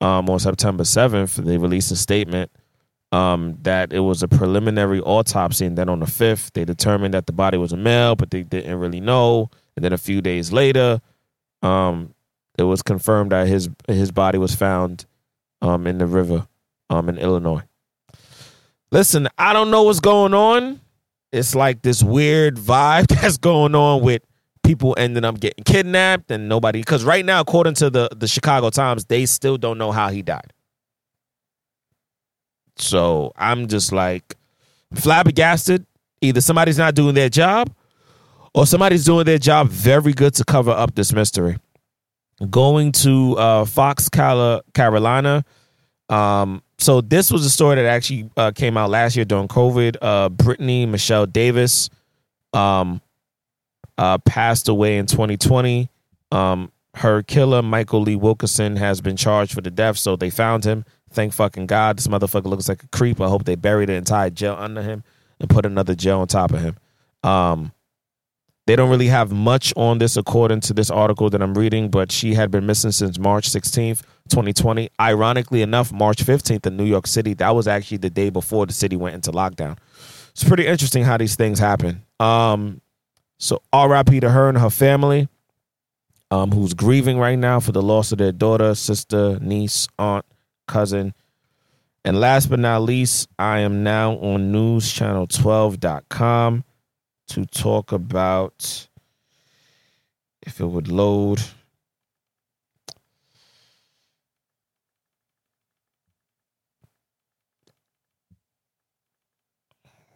um, 0.01 0.29
on 0.29 0.39
September 0.39 0.85
7th, 0.85 1.37
they 1.45 1.59
released 1.59 1.91
a 1.91 1.97
statement 1.97 2.51
um, 3.13 3.59
that 3.63 3.93
it 3.93 4.01
was 4.01 4.23
a 4.23 4.29
preliminary 4.29 5.01
autopsy. 5.01 5.67
And 5.67 5.79
then 5.79 5.89
on 5.89 6.01
the 6.01 6.07
5th, 6.07 6.53
they 6.53 6.65
determined 6.65 7.15
that 7.15 7.27
the 7.27 7.33
body 7.33 7.59
was 7.59 7.73
a 7.73 7.77
male, 7.77 8.17
but 8.17 8.31
they 8.31 8.43
didn't 8.43 8.79
really 8.79 9.01
know. 9.01 9.51
And 9.77 9.85
then 9.85 9.93
a 9.93 9.99
few 9.99 10.21
days 10.21 10.53
later, 10.53 11.01
um, 11.63 12.15
it 12.59 12.65
was 12.65 12.83
confirmed 12.83 13.33
that 13.33 13.49
his 13.49 13.69
his 13.89 14.13
body 14.13 14.39
was 14.39 14.55
found 14.55 15.07
um, 15.61 15.87
in 15.87 15.99
the 15.99 16.07
river 16.07 16.47
um, 16.91 17.09
in 17.09 17.19
Illinois. 17.19 17.63
Listen, 18.93 19.29
I 19.39 19.53
don't 19.53 19.71
know 19.71 19.85
what's 19.85 20.01
going 20.01 20.35
on. 20.35 20.81
It's 21.33 21.55
like 21.55 21.83
this 21.83 22.03
weird 22.03 22.57
vibe 22.57 23.07
that's 23.21 23.39
going 23.39 23.75
on 23.75 24.03
with 24.03 24.23
people 24.65 24.95
ending 24.99 25.25
up 25.25 25.39
getting 25.39 25.63
kidnapped 25.65 26.31
and 26.31 26.49
nobody 26.49 26.81
because 26.81 27.05
right 27.05 27.25
now 27.25 27.41
according 27.41 27.75
to 27.75 27.91
the 27.91 28.09
the 28.17 28.27
chicago 28.27 28.71
times 28.71 29.05
they 29.05 29.27
still 29.27 29.57
don't 29.57 29.79
know 29.79 29.93
how 29.93 30.09
he 30.09 30.23
died. 30.23 30.53
So 32.77 33.33
i'm 33.37 33.69
just 33.69 33.93
like 33.93 34.35
flabbergasted. 34.95 35.87
Either 36.21 36.41
somebody's 36.41 36.79
not 36.79 36.95
doing 36.95 37.15
their 37.15 37.29
job 37.29 37.71
or 38.55 38.67
somebody's 38.67 39.05
doing 39.05 39.27
their 39.27 39.39
job 39.39 39.69
very 39.69 40.13
good 40.13 40.35
to 40.35 40.45
cover 40.45 40.71
up 40.71 40.95
this 40.95 41.13
mystery. 41.13 41.57
Going 42.51 42.93
to 42.93 43.37
uh 43.39 43.65
fox 43.65 44.09
carolina 44.09 45.45
um 46.09 46.63
so 46.79 47.01
this 47.01 47.31
was 47.31 47.47
a 47.47 47.51
story 47.51 47.77
that 47.77 47.87
actually 47.87 48.29
uh, 48.37 48.51
came 48.51 48.77
out 48.77 48.91
last 48.91 49.15
year 49.17 49.25
during 49.25 49.49
covid. 49.49 49.97
Uh 50.03 50.29
brittany 50.31 50.87
michelle 50.87 51.27
davis 51.27 51.91
um 52.53 53.01
uh, 53.99 54.19
passed 54.19 54.69
away 54.69 54.99
in 54.99 55.07
2020. 55.07 55.89
Um, 56.33 56.73
her 56.97 57.23
killer, 57.23 57.63
Michael 57.63 58.03
Lee 58.03 58.17
Wilkerson, 58.17 58.77
has 58.77 59.01
been 59.01 59.17
charged 59.17 59.53
for 59.53 59.61
the 59.61 59.71
death. 59.71 59.97
So 59.97 60.17
they 60.17 60.31
found 60.31 60.65
him. 60.65 60.85
Thank 61.11 61.33
fucking 61.33 61.67
God. 61.67 61.99
This 61.99 62.09
motherfucker 62.09 62.47
looks 62.47 62.69
like 62.69 62.83
a 62.83 62.89
creep. 62.89 63.21
I 63.21 63.29
hope 63.29 63.45
they 63.45 63.55
buried 63.55 63.89
the 63.89 63.95
entire 63.95 64.31
jail 64.31 64.57
under 64.59 64.83
him 64.83 65.05
and 65.41 65.49
put 65.49 65.67
another 65.67 65.95
jail 65.95 66.21
on 66.21 66.27
top 66.27 66.53
of 66.53 66.61
him. 66.61 66.77
Um, 67.23 67.73
they 68.67 68.77
don't 68.77 68.91
really 68.91 69.09
have 69.09 69.31
much 69.31 69.75
on 69.77 69.99
this 69.99 70.17
according 70.17 70.61
to 70.61 70.73
this 70.73 70.91
article 70.91 71.29
that 71.31 71.43
I'm 71.43 71.55
reading, 71.55 71.91
but 71.91 72.11
she 72.11 72.35
had 72.35 72.51
been 72.51 72.65
missing 72.65 72.93
since 72.93 73.19
March 73.19 73.51
16th, 73.51 74.03
2020. 74.31 74.91
Ironically 74.99 75.61
enough, 75.61 75.93
March 75.93 76.25
15th 76.25 76.67
in 76.67 76.77
New 76.77 76.85
York 76.85 77.07
City, 77.07 77.35
that 77.35 77.55
was 77.55 77.69
actually 77.69 77.99
the 77.99 78.11
day 78.11 78.31
before 78.31 78.65
the 78.67 78.73
city 78.73 78.97
went 78.97 79.15
into 79.15 79.33
lockdown. 79.33 79.77
It's 80.31 80.45
pretty 80.45 80.67
interesting 80.67 81.05
how 81.05 81.19
these 81.19 81.37
things 81.37 81.59
happen. 81.59 82.03
Um, 82.19 82.81
so 83.39 83.63
RIP 83.73 84.21
to 84.21 84.31
her 84.31 84.49
and 84.49 84.59
her 84.59 84.71
family, 84.71 85.29
um, 86.31 86.53
who's 86.53 86.75
grieving 86.75 87.19
right 87.19 87.39
now 87.39 87.61
for 87.61 87.73
the 87.73 87.83
loss 87.83 88.13
of 88.13 88.19
their 88.19 88.33
daughter, 88.33 88.75
sister, 88.75 89.39
niece, 89.41 89.89
aunt, 89.99 90.27
cousin. 90.67 91.15
And 92.05 92.21
last 92.21 92.51
but 92.51 92.59
not 92.59 92.83
least, 92.83 93.31
I 93.39 93.61
am 93.61 93.83
now 93.83 94.17
on 94.17 94.53
newschannel12.com 94.53 96.65
to 97.29 97.47
talk 97.47 97.93
about 97.93 98.89
if 100.43 100.61
it 100.61 100.67
would 100.67 100.89
load. 100.89 101.41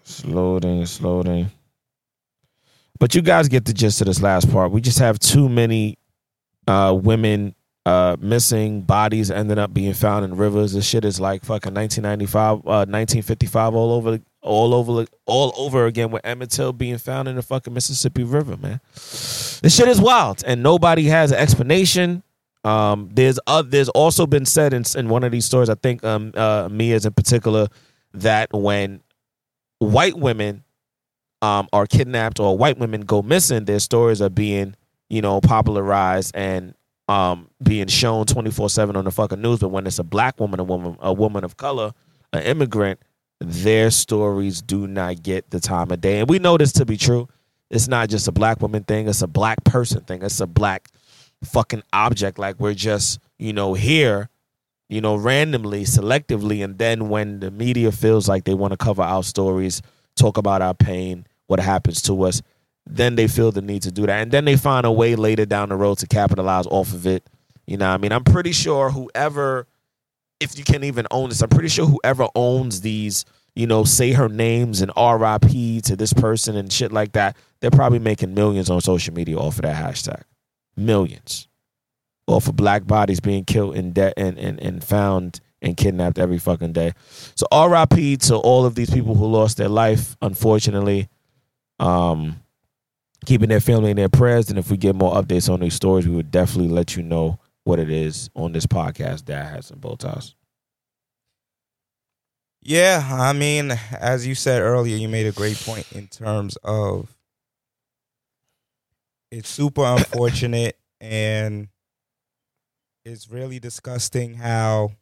It's 0.01 0.25
loading, 0.25 0.83
it's 0.83 1.01
loading. 1.01 1.51
But 2.99 3.15
you 3.15 3.23
guys 3.23 3.49
get 3.49 3.65
the 3.65 3.73
gist 3.73 4.01
of 4.01 4.07
this 4.07 4.23
last 4.23 4.51
part. 4.51 4.73
We 4.73 4.81
just 4.81 4.99
have 4.99 5.19
too 5.19 5.49
many 5.49 5.99
uh, 6.67 6.99
women 7.01 7.55
uh, 7.87 8.17
missing 8.21 8.83
bodies 8.83 9.31
ending 9.31 9.59
up 9.59 9.73
being 9.73 9.95
found 9.95 10.25
in 10.25 10.37
rivers. 10.37 10.75
This 10.75 10.87
shit 10.87 11.05
is 11.05 11.21
like 11.21 11.43
fucking 11.43 11.73
1995, 11.73 12.59
uh, 12.67 12.85
1955 12.85 13.75
all 13.75 13.93
over, 13.93 14.21
all 14.43 14.75
over, 14.75 15.07
all 15.27 15.55
over 15.57 15.87
again 15.87 16.11
with 16.11 16.25
Emmett 16.27 16.51
Till 16.51 16.73
being 16.73 16.99
found 16.99 17.29
in 17.29 17.37
the 17.37 17.43
fucking 17.43 17.73
Mississippi 17.73 18.25
River, 18.25 18.57
man. 18.57 18.81
This 18.95 19.75
shit 19.75 19.89
is 19.89 20.01
wild, 20.01 20.43
and 20.47 20.63
nobody 20.63 21.05
has 21.05 21.31
an 21.31 21.39
explanation. 21.39 22.23
Um, 22.65 23.09
there's 23.13 23.39
uh, 23.47 23.63
there's 23.63 23.89
also 23.89 24.27
been 24.27 24.45
said 24.45 24.75
in, 24.75 24.85
in 24.97 25.09
one 25.09 25.25
of 25.25 25.33
these 25.33 25.47
stories, 25.47 25.71
I 25.71 25.75
think 25.75 26.05
um, 26.05 26.33
uh, 26.35 26.69
Miya's 26.69 27.07
in 27.07 27.15
particular, 27.15 27.69
that 28.13 28.53
when 28.53 29.01
white 29.79 30.19
women 30.19 30.65
um, 31.43 31.69
are 31.73 31.87
kidnapped 31.87 32.41
or 32.41 32.57
white 32.57 32.79
women 32.79 33.03
go 33.03 33.23
missing, 33.23 33.65
their 33.65 33.81
stories 33.81 34.21
are 34.21 34.31
being 34.31 34.75
you 35.09 35.23
know 35.23 35.41
popularized 35.41 36.35
and 36.35 36.75
um, 37.09 37.49
being 37.63 37.87
shown 37.87 38.27
24 38.27 38.71
7 38.71 38.97
on 38.97 39.05
the 39.05 39.11
fucking 39.11 39.41
news. 39.41 39.61
But 39.61 39.69
when 39.69 39.87
it's 39.87 39.99
a 39.99 40.05
black 40.05 40.39
woman, 40.39 40.61
a 40.61 40.65
woman, 40.65 40.97
a 41.01 41.13
woman 41.13 41.45
of 41.45 41.57
color, 41.57 41.93
an 42.33 42.43
immigrant, 42.43 43.01
their 43.41 43.91
stories 43.91 44.61
do 44.63 44.87
not 44.87 45.23
get 45.23 45.51
the 45.51 45.61
time 45.61 45.91
of 45.91 46.01
day. 46.01 46.21
And 46.21 46.29
we 46.29 46.39
know 46.39 46.59
this 46.59 46.73
to 46.73 46.85
be 46.85 46.97
true. 46.97 47.29
It's 47.71 47.89
not 47.89 48.09
just 48.09 48.29
a 48.29 48.33
black 48.33 48.61
woman 48.61 48.85
thing, 48.85 49.09
it's 49.09 49.23
a 49.23 49.27
black 49.27 49.63
person 49.65 50.03
thing. 50.03 50.23
It's 50.23 50.41
a 50.41 50.47
black 50.47 50.89
fucking 51.45 51.83
object. 51.93 52.39
Like 52.39 52.59
we're 52.59 52.75
just, 52.75 53.21
you 53.39 53.53
know, 53.53 53.75
here, 53.75 54.29
you 54.89 55.01
know, 55.01 55.17
randomly, 55.17 55.85
selectively. 55.85 56.65
And 56.65 56.79
then 56.79 57.09
when 57.09 57.41
the 57.41 57.51
media 57.51 57.93
feels 57.93 58.29
like 58.29 58.45
they 58.45 58.55
want 58.55 58.73
to 58.73 58.77
cover 58.77 59.03
our 59.03 59.23
stories, 59.23 59.83
talk 60.19 60.37
about 60.37 60.63
our 60.63 60.75
pain, 60.75 61.27
what 61.47 61.61
happens 61.61 62.03
to 62.03 62.23
us, 62.25 62.43
then 62.87 63.17
they 63.17 63.29
feel 63.29 63.53
the 63.53 63.63
need 63.63 63.83
to 63.83 63.93
do 63.93 64.07
that. 64.07 64.23
And 64.23 64.31
then 64.31 64.45
they 64.45 64.57
find 64.57 64.87
a 64.87 64.93
way 64.93 65.15
later 65.15 65.45
down 65.45 65.69
the 65.69 65.77
road 65.77 65.99
to 65.99 66.07
capitalize 66.07 66.67
off 66.67 66.93
of 66.93 67.07
it. 67.07 67.29
You 67.67 67.77
know, 67.77 67.89
I 67.89 67.99
mean, 67.99 68.13
I'm 68.13 68.25
pretty 68.25 68.53
sure 68.53 68.91
whoever, 68.91 69.67
if 70.41 70.59
you 70.59 70.65
can 70.65 70.85
even 70.85 71.07
own 71.11 71.29
this, 71.29 71.43
I'm 71.43 71.51
pretty 71.51 71.69
sure 71.69 71.87
whoever 71.87 72.29
owns 72.35 72.81
these, 72.81 73.27
you 73.55 73.67
know, 73.67 73.85
say 73.85 74.13
her 74.13 74.29
names 74.29 74.81
and 74.81 74.91
RIP 74.97 75.83
to 75.85 75.97
this 75.97 76.13
person 76.15 76.57
and 76.57 76.73
shit 76.73 76.93
like 76.93 77.13
that, 77.13 77.37
they're 77.61 77.71
probably 77.71 77.99
making 77.99 78.35
millions 78.35 78.71
on 78.71 78.81
social 78.81 79.13
media 79.13 79.37
off 79.37 79.57
of 79.57 79.63
that 79.63 79.77
hashtag. 79.77 80.23
Millions. 80.77 81.49
Off 82.27 82.49
of 82.49 82.57
black 82.57 82.87
bodies 82.87 83.21
being 83.21 83.45
killed 83.45 83.77
and, 83.77 83.93
de- 83.93 84.19
and, 84.19 84.39
and, 84.39 84.61
and 84.61 84.83
found 84.83 85.41
and 85.61 85.77
kidnapped 85.77 86.19
every 86.19 86.39
fucking 86.39 86.73
day. 86.73 86.93
So 87.35 87.47
RIP 87.53 88.21
to 88.21 88.37
all 88.37 88.65
of 88.65 88.75
these 88.75 88.91
people 88.91 89.15
who 89.15 89.27
lost 89.27 89.57
their 89.57 89.69
life, 89.69 90.17
unfortunately. 90.23 91.09
Um, 91.81 92.41
keeping 93.27 93.49
their 93.49 93.61
family 93.61 93.91
in 93.91 93.97
their 93.97 94.09
prayers. 94.09 94.49
And 94.51 94.59
if 94.59 94.71
we 94.71 94.77
get 94.77 94.95
more 94.95 95.15
updates 95.15 95.53
on 95.53 95.61
these 95.61 95.75
stories, 95.75 96.07
we 96.07 96.15
would 96.15 96.31
definitely 96.31 96.73
let 96.73 96.97
you 96.97 97.03
know 97.03 97.39
what 97.65 97.79
it 97.79 97.91
is 97.91 98.31
on 98.35 98.53
this 98.53 98.67
podcast 98.67 99.27
that 99.27 99.51
has 99.51 99.67
some 99.67 99.79
bow. 99.79 99.97
Yeah, 102.63 103.07
I 103.11 103.33
mean, 103.33 103.73
as 103.99 104.27
you 104.27 104.35
said 104.35 104.63
earlier, 104.63 104.97
you 104.97 105.09
made 105.09 105.27
a 105.27 105.33
great 105.33 105.57
point 105.59 105.91
in 105.93 106.07
terms 106.07 106.57
of 106.65 107.15
it's 109.31 109.49
super 109.49 109.85
unfortunate 109.85 110.79
and 111.01 111.69
it's 113.05 113.31
really 113.31 113.59
disgusting 113.59 114.35
how 114.35 114.93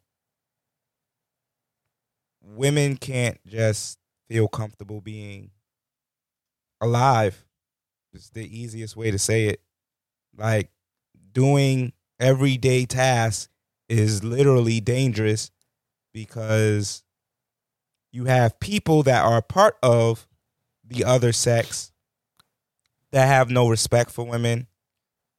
women 2.55 2.97
can't 2.97 3.39
just 3.45 3.97
feel 4.29 4.47
comfortable 4.47 5.01
being 5.01 5.51
alive. 6.81 7.45
It's 8.13 8.29
the 8.29 8.45
easiest 8.45 8.95
way 8.95 9.11
to 9.11 9.19
say 9.19 9.47
it. 9.47 9.61
Like 10.35 10.69
doing 11.31 11.93
everyday 12.19 12.85
tasks 12.85 13.49
is 13.89 14.23
literally 14.23 14.79
dangerous 14.79 15.51
because 16.13 17.03
you 18.11 18.25
have 18.25 18.59
people 18.59 19.03
that 19.03 19.23
are 19.23 19.41
part 19.41 19.77
of 19.83 20.27
the 20.83 21.03
other 21.03 21.31
sex 21.31 21.91
that 23.11 23.27
have 23.27 23.49
no 23.49 23.69
respect 23.69 24.11
for 24.11 24.25
women, 24.25 24.67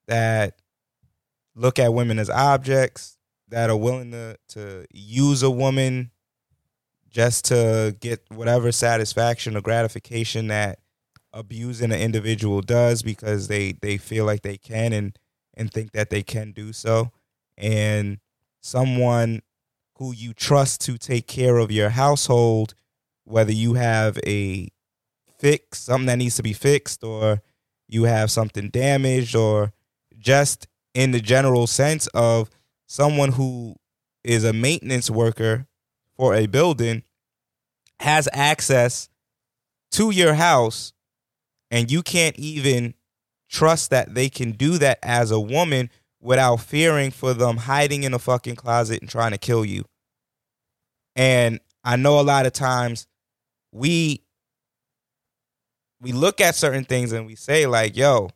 that 0.07 0.61
look 1.55 1.79
at 1.79 1.93
women 1.93 2.19
as 2.19 2.31
objects, 2.31 3.17
that 3.49 3.71
are 3.71 3.77
willing 3.77 4.11
to, 4.13 4.37
to 4.49 4.85
use 4.93 5.43
a 5.43 5.51
woman 5.51 6.11
just 7.11 7.47
to 7.47 7.97
get 8.01 8.23
whatever 8.31 8.73
satisfaction 8.73 9.57
or 9.57 9.61
gratification 9.61 10.49
that 10.49 10.79
abusing 11.33 11.93
an 11.93 12.01
individual 12.01 12.61
does 12.61 13.03
because 13.03 13.49
they 13.49 13.73
they 13.83 13.97
feel 13.97 14.25
like 14.25 14.43
they 14.43 14.57
can 14.59 14.93
and 14.93 15.19
and 15.57 15.73
think 15.73 15.93
that 15.93 16.11
they 16.11 16.23
can 16.23 16.53
do 16.53 16.73
so. 16.73 17.13
And 17.57 18.19
someone 18.63 19.41
who 19.99 20.13
you 20.13 20.33
trust 20.33 20.81
to 20.83 20.97
take 20.99 21.27
care 21.27 21.59
of 21.59 21.71
your 21.71 21.91
household 21.91 22.75
whether 23.25 23.53
you 23.53 23.75
have 23.75 24.19
a 24.27 24.69
fix 25.39 25.81
something 25.81 26.07
that 26.07 26.17
needs 26.17 26.37
to 26.37 26.43
be 26.43 26.53
fixed 26.53 27.05
or 27.05 27.43
you 27.89 28.05
have 28.05 28.31
something 28.31 28.71
damaged 28.71 29.37
or 29.37 29.73
just 30.19 30.67
in 30.95 31.13
the 31.13 31.21
general 31.21 31.67
sense 31.67 32.07
of 32.09 32.51
someone 32.87 33.33
who 33.33 33.77
is 34.25 34.45
a 34.45 34.53
maintenance 34.53 35.11
worker 35.11 35.68
for 36.19 36.35
a 36.35 36.47
building 36.47 37.03
has 38.01 38.29
access 38.33 39.09
to 39.93 40.11
your 40.11 40.35
house 40.35 40.93
and 41.71 41.91
you 41.91 42.03
can't 42.03 42.37
even 42.39 42.95
trust 43.49 43.91
that 43.91 44.15
they 44.15 44.29
can 44.29 44.53
do 44.53 44.79
that 44.79 44.99
as 45.03 45.31
a 45.31 45.41
woman 45.41 45.91
without 46.21 46.57
fearing 46.57 47.11
for 47.11 47.33
them 47.33 47.57
hiding 47.57 48.03
in 48.03 48.13
a 48.13 48.19
fucking 48.19 48.57
closet 48.57 49.01
and 49.01 49.11
trying 49.11 49.31
to 49.31 49.39
kill 49.39 49.65
you. 49.65 49.85
And 51.17 51.61
I 51.85 51.97
know 51.97 52.21
a 52.21 52.23
lot 52.23 52.47
of 52.47 52.53
times 52.53 53.07
we 53.73 54.23
we 56.01 56.13
look 56.13 56.41
at 56.41 56.55
certain 56.55 56.85
things 56.85 57.13
and 57.13 57.27
we 57.27 57.35
say 57.35 57.67
like, 57.67 57.97
yo, 57.97 58.31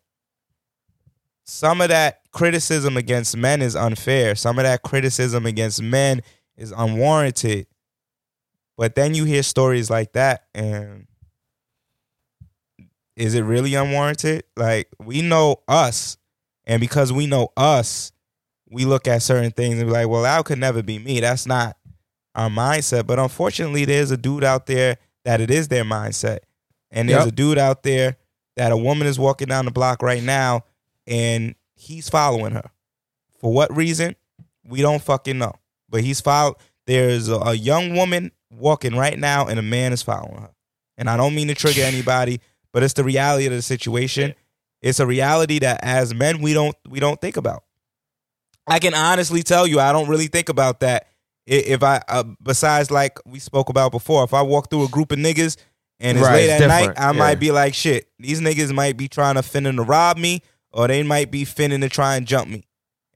some 1.45 1.81
of 1.81 1.89
that 1.89 2.21
criticism 2.33 2.97
against 2.97 3.37
men 3.37 3.63
is 3.63 3.77
unfair. 3.77 4.35
Some 4.35 4.59
of 4.59 4.65
that 4.65 4.83
criticism 4.83 5.47
against 5.47 5.81
men 5.83 6.23
is 6.57 6.73
unwarranted. 6.73 7.67
But 8.77 8.95
then 8.95 9.15
you 9.15 9.25
hear 9.25 9.43
stories 9.43 9.91
like 9.91 10.13
that 10.13 10.45
and 10.55 11.07
is 13.17 13.35
it 13.35 13.43
really 13.43 13.75
unwarranted? 13.75 14.45
Like 14.57 14.89
we 14.99 15.23
know 15.23 15.57
us, 15.69 16.17
and 16.65 16.81
because 16.81 17.13
we 17.13 17.27
know 17.27 17.49
us, 17.57 18.13
we 18.71 18.85
look 18.85 19.07
at 19.07 19.23
certain 19.23 19.51
things 19.51 19.79
and 19.79 19.87
be 19.87 19.93
like, 19.93 20.09
"Well, 20.09 20.23
that 20.23 20.45
could 20.45 20.59
never 20.59 20.83
be 20.83 20.99
me." 20.99 21.21
That's 21.21 21.47
not 21.47 21.77
our 22.35 22.49
mindset. 22.49 23.07
But 23.07 23.19
unfortunately, 23.19 23.85
there's 23.85 24.11
a 24.11 24.17
dude 24.17 24.45
out 24.45 24.67
there 24.67 24.97
that 25.25 25.41
it 25.41 25.51
is 25.51 25.69
their 25.69 25.85
mindset, 25.85 26.39
and 26.91 27.09
there's 27.09 27.25
Yep. 27.25 27.29
a 27.33 27.37
dude 27.37 27.59
out 27.59 27.83
there 27.83 28.17
that 28.57 28.73
a 28.73 28.77
woman 28.77 29.07
is 29.07 29.19
walking 29.19 29.49
down 29.49 29.67
the 29.67 29.71
block 29.71 30.03
right 30.03 30.23
now, 30.23 30.65
and 31.07 31.55
he's 31.75 32.09
following 32.09 32.53
her. 32.53 32.71
For 33.41 33.53
what 33.53 33.75
reason? 33.77 34.17
We 34.65 34.81
don't 34.81 35.03
fucking 35.03 35.37
know. 35.39 35.53
But 35.89 36.03
he's 36.03 36.21
followed. 36.21 36.57
There's 36.87 37.29
a, 37.29 37.37
a 37.37 37.55
young 37.55 37.95
woman 37.95 38.33
walking 38.53 38.95
right 38.97 39.19
now, 39.19 39.47
and 39.47 39.59
a 39.59 39.63
man 39.63 39.93
is 39.93 40.03
following 40.03 40.41
her. 40.41 40.51
And 40.97 41.09
I 41.09 41.17
don't 41.17 41.35
mean 41.35 41.49
to 41.49 41.55
trigger 41.55 41.83
anybody, 41.83 42.41
but 42.73 42.83
it's 42.83 42.95
the 42.95 43.05
reality 43.05 43.47
of 43.47 43.53
the 43.53 43.63
situation. 43.63 44.35
It's 44.81 45.01
a 45.01 45.07
reality 45.07 45.59
that 45.61 45.81
as 45.83 46.15
men 46.15 46.41
we 46.41 46.55
don't 46.55 46.77
we 46.89 47.01
don't 47.01 47.21
think 47.21 47.37
about. 47.37 47.65
I 48.67 48.79
can 48.79 48.95
honestly 48.95 49.43
tell 49.43 49.67
you, 49.67 49.81
I 49.81 49.93
don't 49.93 50.09
really 50.09 50.29
think 50.29 50.49
about 50.49 50.81
that. 50.81 51.09
If 51.47 51.83
I, 51.83 52.01
uh, 52.09 52.23
besides 52.41 52.91
like 52.91 53.19
we 53.27 53.41
spoke 53.41 53.69
about 53.69 53.91
before, 53.91 54.23
if 54.23 54.33
I 54.33 54.43
walk 54.43 54.71
through 54.71 54.85
a 54.85 54.89
group 54.89 55.11
of 55.11 55.19
niggas 55.19 55.57
and 55.99 56.17
it's 56.17 56.27
Right, 56.27 56.49
late 56.49 56.51
at 56.51 56.69
night, 56.69 56.93
I 56.97 57.07
yeah. 57.07 57.19
might 57.19 57.41
be 57.41 57.51
like, 57.51 57.75
shit, 57.75 58.09
these 58.21 58.41
niggas 58.41 58.73
might 58.73 58.97
be 58.97 59.09
trying 59.09 59.35
to 59.35 59.41
finna 59.41 59.75
to 59.75 59.83
rob 59.83 60.19
me, 60.19 60.43
or 60.71 60.87
they 60.87 61.03
might 61.03 61.33
be 61.33 61.45
finna 61.45 61.81
to 61.81 61.89
try 61.89 62.15
and 62.17 62.27
jump 62.27 62.49
me. 62.49 62.65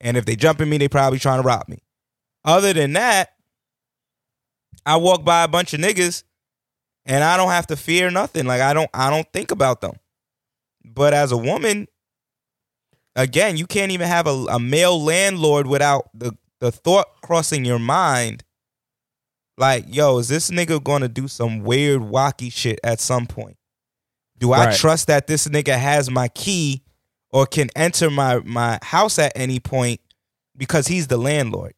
And 0.00 0.16
if 0.16 0.24
they 0.24 0.34
jumping 0.34 0.68
me, 0.68 0.78
they 0.78 0.88
probably 0.88 1.20
trying 1.20 1.40
to 1.40 1.46
rob 1.46 1.68
me. 1.68 1.78
Other 2.44 2.72
than 2.72 2.94
that, 2.94 3.35
I 4.84 4.96
walk 4.96 5.24
by 5.24 5.44
a 5.44 5.48
bunch 5.48 5.72
of 5.74 5.80
niggas 5.80 6.22
and 7.04 7.22
I 7.24 7.36
don't 7.36 7.50
have 7.50 7.66
to 7.68 7.76
fear 7.76 8.10
nothing. 8.10 8.46
Like 8.46 8.60
I 8.60 8.72
don't 8.72 8.90
I 8.92 9.10
don't 9.10 9.30
think 9.32 9.50
about 9.50 9.80
them. 9.80 9.94
But 10.84 11.14
as 11.14 11.32
a 11.32 11.36
woman, 11.36 11.88
again, 13.14 13.56
you 13.56 13.66
can't 13.66 13.92
even 13.92 14.06
have 14.08 14.26
a, 14.26 14.30
a 14.50 14.58
male 14.60 15.02
landlord 15.02 15.66
without 15.66 16.10
the 16.14 16.32
the 16.60 16.70
thought 16.72 17.20
crossing 17.22 17.64
your 17.64 17.78
mind. 17.78 18.42
Like, 19.58 19.86
yo, 19.88 20.18
is 20.18 20.28
this 20.28 20.50
nigga 20.50 20.82
gonna 20.82 21.08
do 21.08 21.28
some 21.28 21.62
weird 21.62 22.02
wacky 22.02 22.52
shit 22.52 22.78
at 22.84 23.00
some 23.00 23.26
point? 23.26 23.56
Do 24.38 24.52
I 24.52 24.66
Right. 24.66 24.76
trust 24.76 25.06
that 25.06 25.26
this 25.26 25.48
nigga 25.48 25.78
has 25.78 26.10
my 26.10 26.28
key 26.28 26.82
or 27.30 27.46
can 27.46 27.68
enter 27.74 28.10
my 28.10 28.40
my 28.40 28.78
house 28.82 29.18
at 29.18 29.32
any 29.34 29.60
point 29.60 30.00
because 30.56 30.86
he's 30.88 31.06
the 31.08 31.16
landlord? 31.16 31.74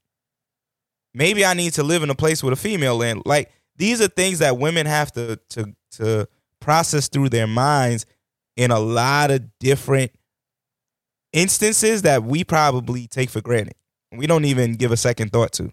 Maybe 1.14 1.44
I 1.44 1.54
need 1.54 1.72
to 1.74 1.82
live 1.82 2.02
in 2.02 2.10
a 2.10 2.14
place 2.14 2.42
with 2.42 2.52
a 2.52 2.56
female 2.56 2.96
landlord. 2.96 3.26
Like 3.26 3.50
these 3.76 4.00
are 4.00 4.08
things 4.08 4.40
that 4.40 4.58
women 4.58 4.86
have 4.86 5.12
to 5.12 5.36
to 5.50 5.74
to 5.92 6.28
process 6.60 7.08
through 7.08 7.30
their 7.30 7.46
minds 7.46 8.06
in 8.56 8.70
a 8.70 8.78
lot 8.78 9.30
of 9.30 9.42
different 9.58 10.12
instances 11.32 12.02
that 12.02 12.24
we 12.24 12.44
probably 12.44 13.06
take 13.06 13.30
for 13.30 13.40
granted. 13.40 13.74
We 14.12 14.26
don't 14.26 14.44
even 14.44 14.74
give 14.74 14.92
a 14.92 14.96
second 14.96 15.32
thought 15.32 15.52
to. 15.52 15.72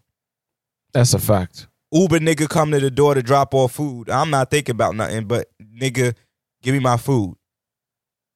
That's 0.93 1.13
a 1.13 1.19
fact. 1.19 1.67
Uber 1.91 2.19
nigga 2.19 2.49
come 2.49 2.71
to 2.71 2.79
the 2.79 2.91
door 2.91 3.15
to 3.15 3.23
drop 3.23 3.53
off 3.53 3.73
food. 3.73 4.09
I'm 4.09 4.29
not 4.29 4.51
thinking 4.51 4.75
about 4.75 4.95
nothing, 4.95 5.25
but 5.25 5.49
nigga, 5.61 6.13
give 6.61 6.73
me 6.73 6.79
my 6.79 6.97
food. 6.97 7.35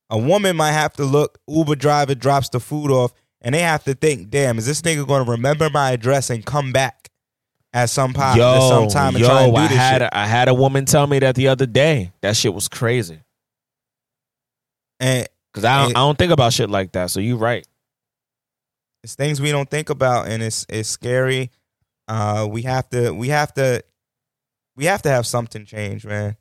A 0.09 0.17
woman 0.17 0.55
might 0.55 0.71
have 0.71 0.93
to 0.93 1.03
look, 1.03 1.39
Uber 1.47 1.75
driver 1.75 2.15
drops 2.15 2.49
the 2.49 2.59
food 2.59 2.89
off, 2.89 3.13
and 3.41 3.55
they 3.55 3.61
have 3.61 3.83
to 3.85 3.93
think, 3.93 4.29
damn, 4.29 4.57
is 4.57 4.65
this 4.65 4.81
nigga 4.81 5.07
gonna 5.07 5.29
remember 5.29 5.69
my 5.69 5.91
address 5.91 6.29
and 6.29 6.45
come 6.45 6.71
back 6.71 7.09
at 7.73 7.89
some 7.89 8.13
po- 8.13 8.33
yo, 8.35 8.55
at 8.55 8.69
some 8.69 8.87
time 8.89 9.15
and 9.15 9.19
yo, 9.19 9.27
try 9.27 9.43
and 9.43 9.55
do 9.55 9.61
I 9.61 9.67
this 9.67 9.77
had 9.77 9.93
shit? 9.93 10.01
A, 10.03 10.17
I 10.17 10.25
had 10.25 10.47
a 10.47 10.53
woman 10.53 10.85
tell 10.85 11.07
me 11.07 11.19
that 11.19 11.35
the 11.35 11.47
other 11.47 11.65
day. 11.65 12.11
That 12.21 12.35
shit 12.35 12.53
was 12.53 12.67
crazy. 12.67 13.21
And 14.99 15.27
Cause 15.53 15.63
I 15.65 15.83
don't, 15.83 15.95
I 15.95 15.99
don't 16.01 16.17
think 16.17 16.31
about 16.31 16.53
shit 16.53 16.69
like 16.69 16.91
that. 16.91 17.09
So 17.09 17.19
you're 17.19 17.37
right. 17.37 17.65
it's 19.03 19.15
things 19.15 19.41
we 19.41 19.51
don't 19.51 19.69
think 19.69 19.89
about, 19.89 20.27
and 20.27 20.43
it's 20.43 20.65
it's 20.69 20.89
scary. 20.89 21.51
Uh, 22.07 22.47
we 22.49 22.63
have 22.63 22.89
to 22.89 23.11
we 23.11 23.29
have 23.29 23.53
to 23.55 23.83
we 24.75 24.85
have 24.85 25.01
to 25.03 25.09
have 25.09 25.25
something 25.25 25.65
change, 25.65 26.05
man. 26.05 26.37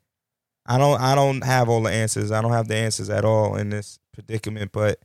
I 0.66 0.76
don't 0.76 1.00
I 1.00 1.14
don't 1.14 1.42
have 1.42 1.68
all 1.68 1.82
the 1.82 1.90
answers. 1.90 2.30
I 2.30 2.42
don't 2.42 2.52
have 2.52 2.68
the 2.68 2.76
answers 2.76 3.08
at 3.08 3.24
all 3.24 3.56
in 3.56 3.70
this 3.70 3.98
predicament, 4.12 4.72
but 4.72 4.98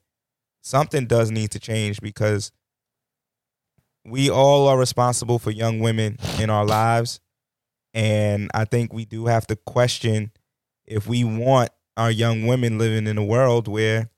something 0.64 1.06
does 1.06 1.30
need 1.30 1.52
to 1.52 1.60
change 1.60 2.02
because 2.02 2.52
we 4.06 4.30
all 4.30 4.68
are 4.68 4.78
responsible 4.78 5.38
for 5.38 5.52
young 5.52 5.80
women 5.80 6.18
in 6.40 6.50
our 6.50 6.66
lives. 6.66 7.20
And 7.94 8.50
I 8.54 8.66
think 8.66 8.92
we 8.92 9.06
do 9.06 9.28
have 9.28 9.46
to 9.48 9.56
question 9.56 10.32
if 10.86 11.08
we 11.08 11.24
want 11.24 11.70
our 11.96 12.10
young 12.10 12.48
women 12.48 12.78
living 12.78 13.06
in 13.06 13.18
a 13.18 13.24
world 13.24 13.68
where 13.68 14.10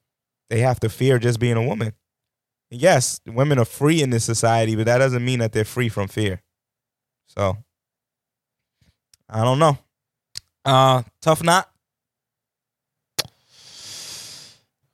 they 0.50 0.60
have 0.60 0.80
to 0.80 0.90
fear 0.90 1.20
just 1.20 1.40
being 1.40 1.58
a 1.58 1.64
woman. 1.64 1.94
Yes, 2.72 3.20
women 3.26 3.60
are 3.60 3.66
free 3.66 4.02
in 4.02 4.10
this 4.12 4.24
society, 4.24 4.76
but 4.76 4.86
that 4.86 5.00
doesn't 5.00 5.24
mean 5.24 5.40
that 5.40 5.52
they're 5.52 5.66
free 5.66 5.90
from 5.90 6.08
fear. 6.08 6.42
So 7.28 7.58
I 9.30 9.44
don't 9.44 9.60
know. 9.60 9.78
Uh 10.64 11.04
tough 11.22 11.44
knot. 11.44 11.70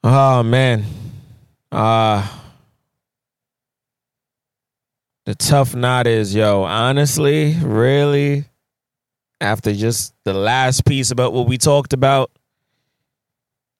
Oh 0.04 0.44
man. 0.44 0.86
Uh 1.72 2.28
the 5.26 5.36
tough 5.36 5.76
knot 5.76 6.08
is, 6.08 6.34
yo, 6.34 6.64
honestly, 6.64 7.56
really, 7.62 8.46
after 9.40 9.74
just 9.74 10.14
the 10.26 10.34
last 10.34 10.84
piece 10.84 11.12
about 11.12 11.32
what 11.32 11.48
we 11.48 11.58
talked 11.58 11.94
about, 11.94 12.32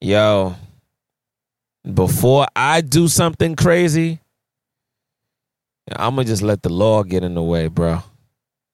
yo, 0.00 0.54
before 1.92 2.46
I 2.54 2.80
do 2.80 3.08
something 3.08 3.56
crazy, 3.56 4.20
I'm 5.90 6.14
gonna 6.14 6.26
just 6.26 6.42
let 6.42 6.62
the 6.62 6.70
law 6.70 7.02
get 7.02 7.24
in 7.24 7.34
the 7.34 7.42
way, 7.42 7.66
bro. 7.66 8.02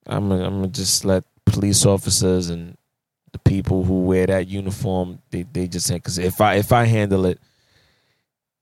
I'm 0.07 0.29
gonna, 0.29 0.45
I'm 0.45 0.57
gonna 0.57 0.69
just 0.69 1.05
let 1.05 1.25
police 1.47 1.87
officers 1.87 2.51
and 2.51 2.77
the 3.33 3.39
people 3.39 3.83
who 3.83 4.03
wear 4.03 4.27
that 4.27 4.47
uniform, 4.47 5.21
they 5.31 5.43
they 5.43 5.67
just 5.69 5.87
say, 5.87 5.95
because 5.97 6.19
if 6.19 6.41
I 6.41 6.55
if 6.57 6.71
I 6.71 6.85
handle 6.85 7.25
it, 7.27 7.41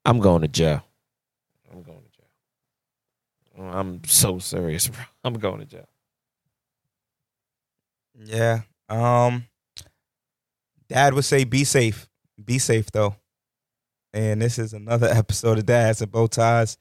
I'm 0.07 0.21
going 0.21 0.43
to 0.43 0.49
jail. 0.49 0.85
I'm 1.71 1.83
going 1.83 1.99
to 1.99 2.11
jail. 3.59 3.71
I'm 3.71 4.05
so 4.05 4.39
serious, 4.39 4.87
bro. 4.89 5.03
I'm 5.25 5.35
going 5.35 5.61
to 5.61 5.67
jail. 5.67 5.89
Yeah. 8.25 8.61
Um 8.89 9.47
Dad 10.89 11.15
would 11.15 11.25
say 11.25 11.45
be 11.45 11.65
safe. 11.65 12.09
Be 12.43 12.59
safe 12.59 12.91
though. 12.93 13.17
And 14.13 14.41
this 14.41 14.59
is 14.59 14.73
another 14.73 15.09
episode 15.11 15.59
of 15.59 15.67
Dad 15.67 15.87
hats 15.87 16.01
and 16.01 16.11
bow 16.11 16.29
ties. 16.29 16.79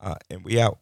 Uh, 0.00 0.14
and 0.30 0.44
we 0.44 0.60
out. 0.60 0.78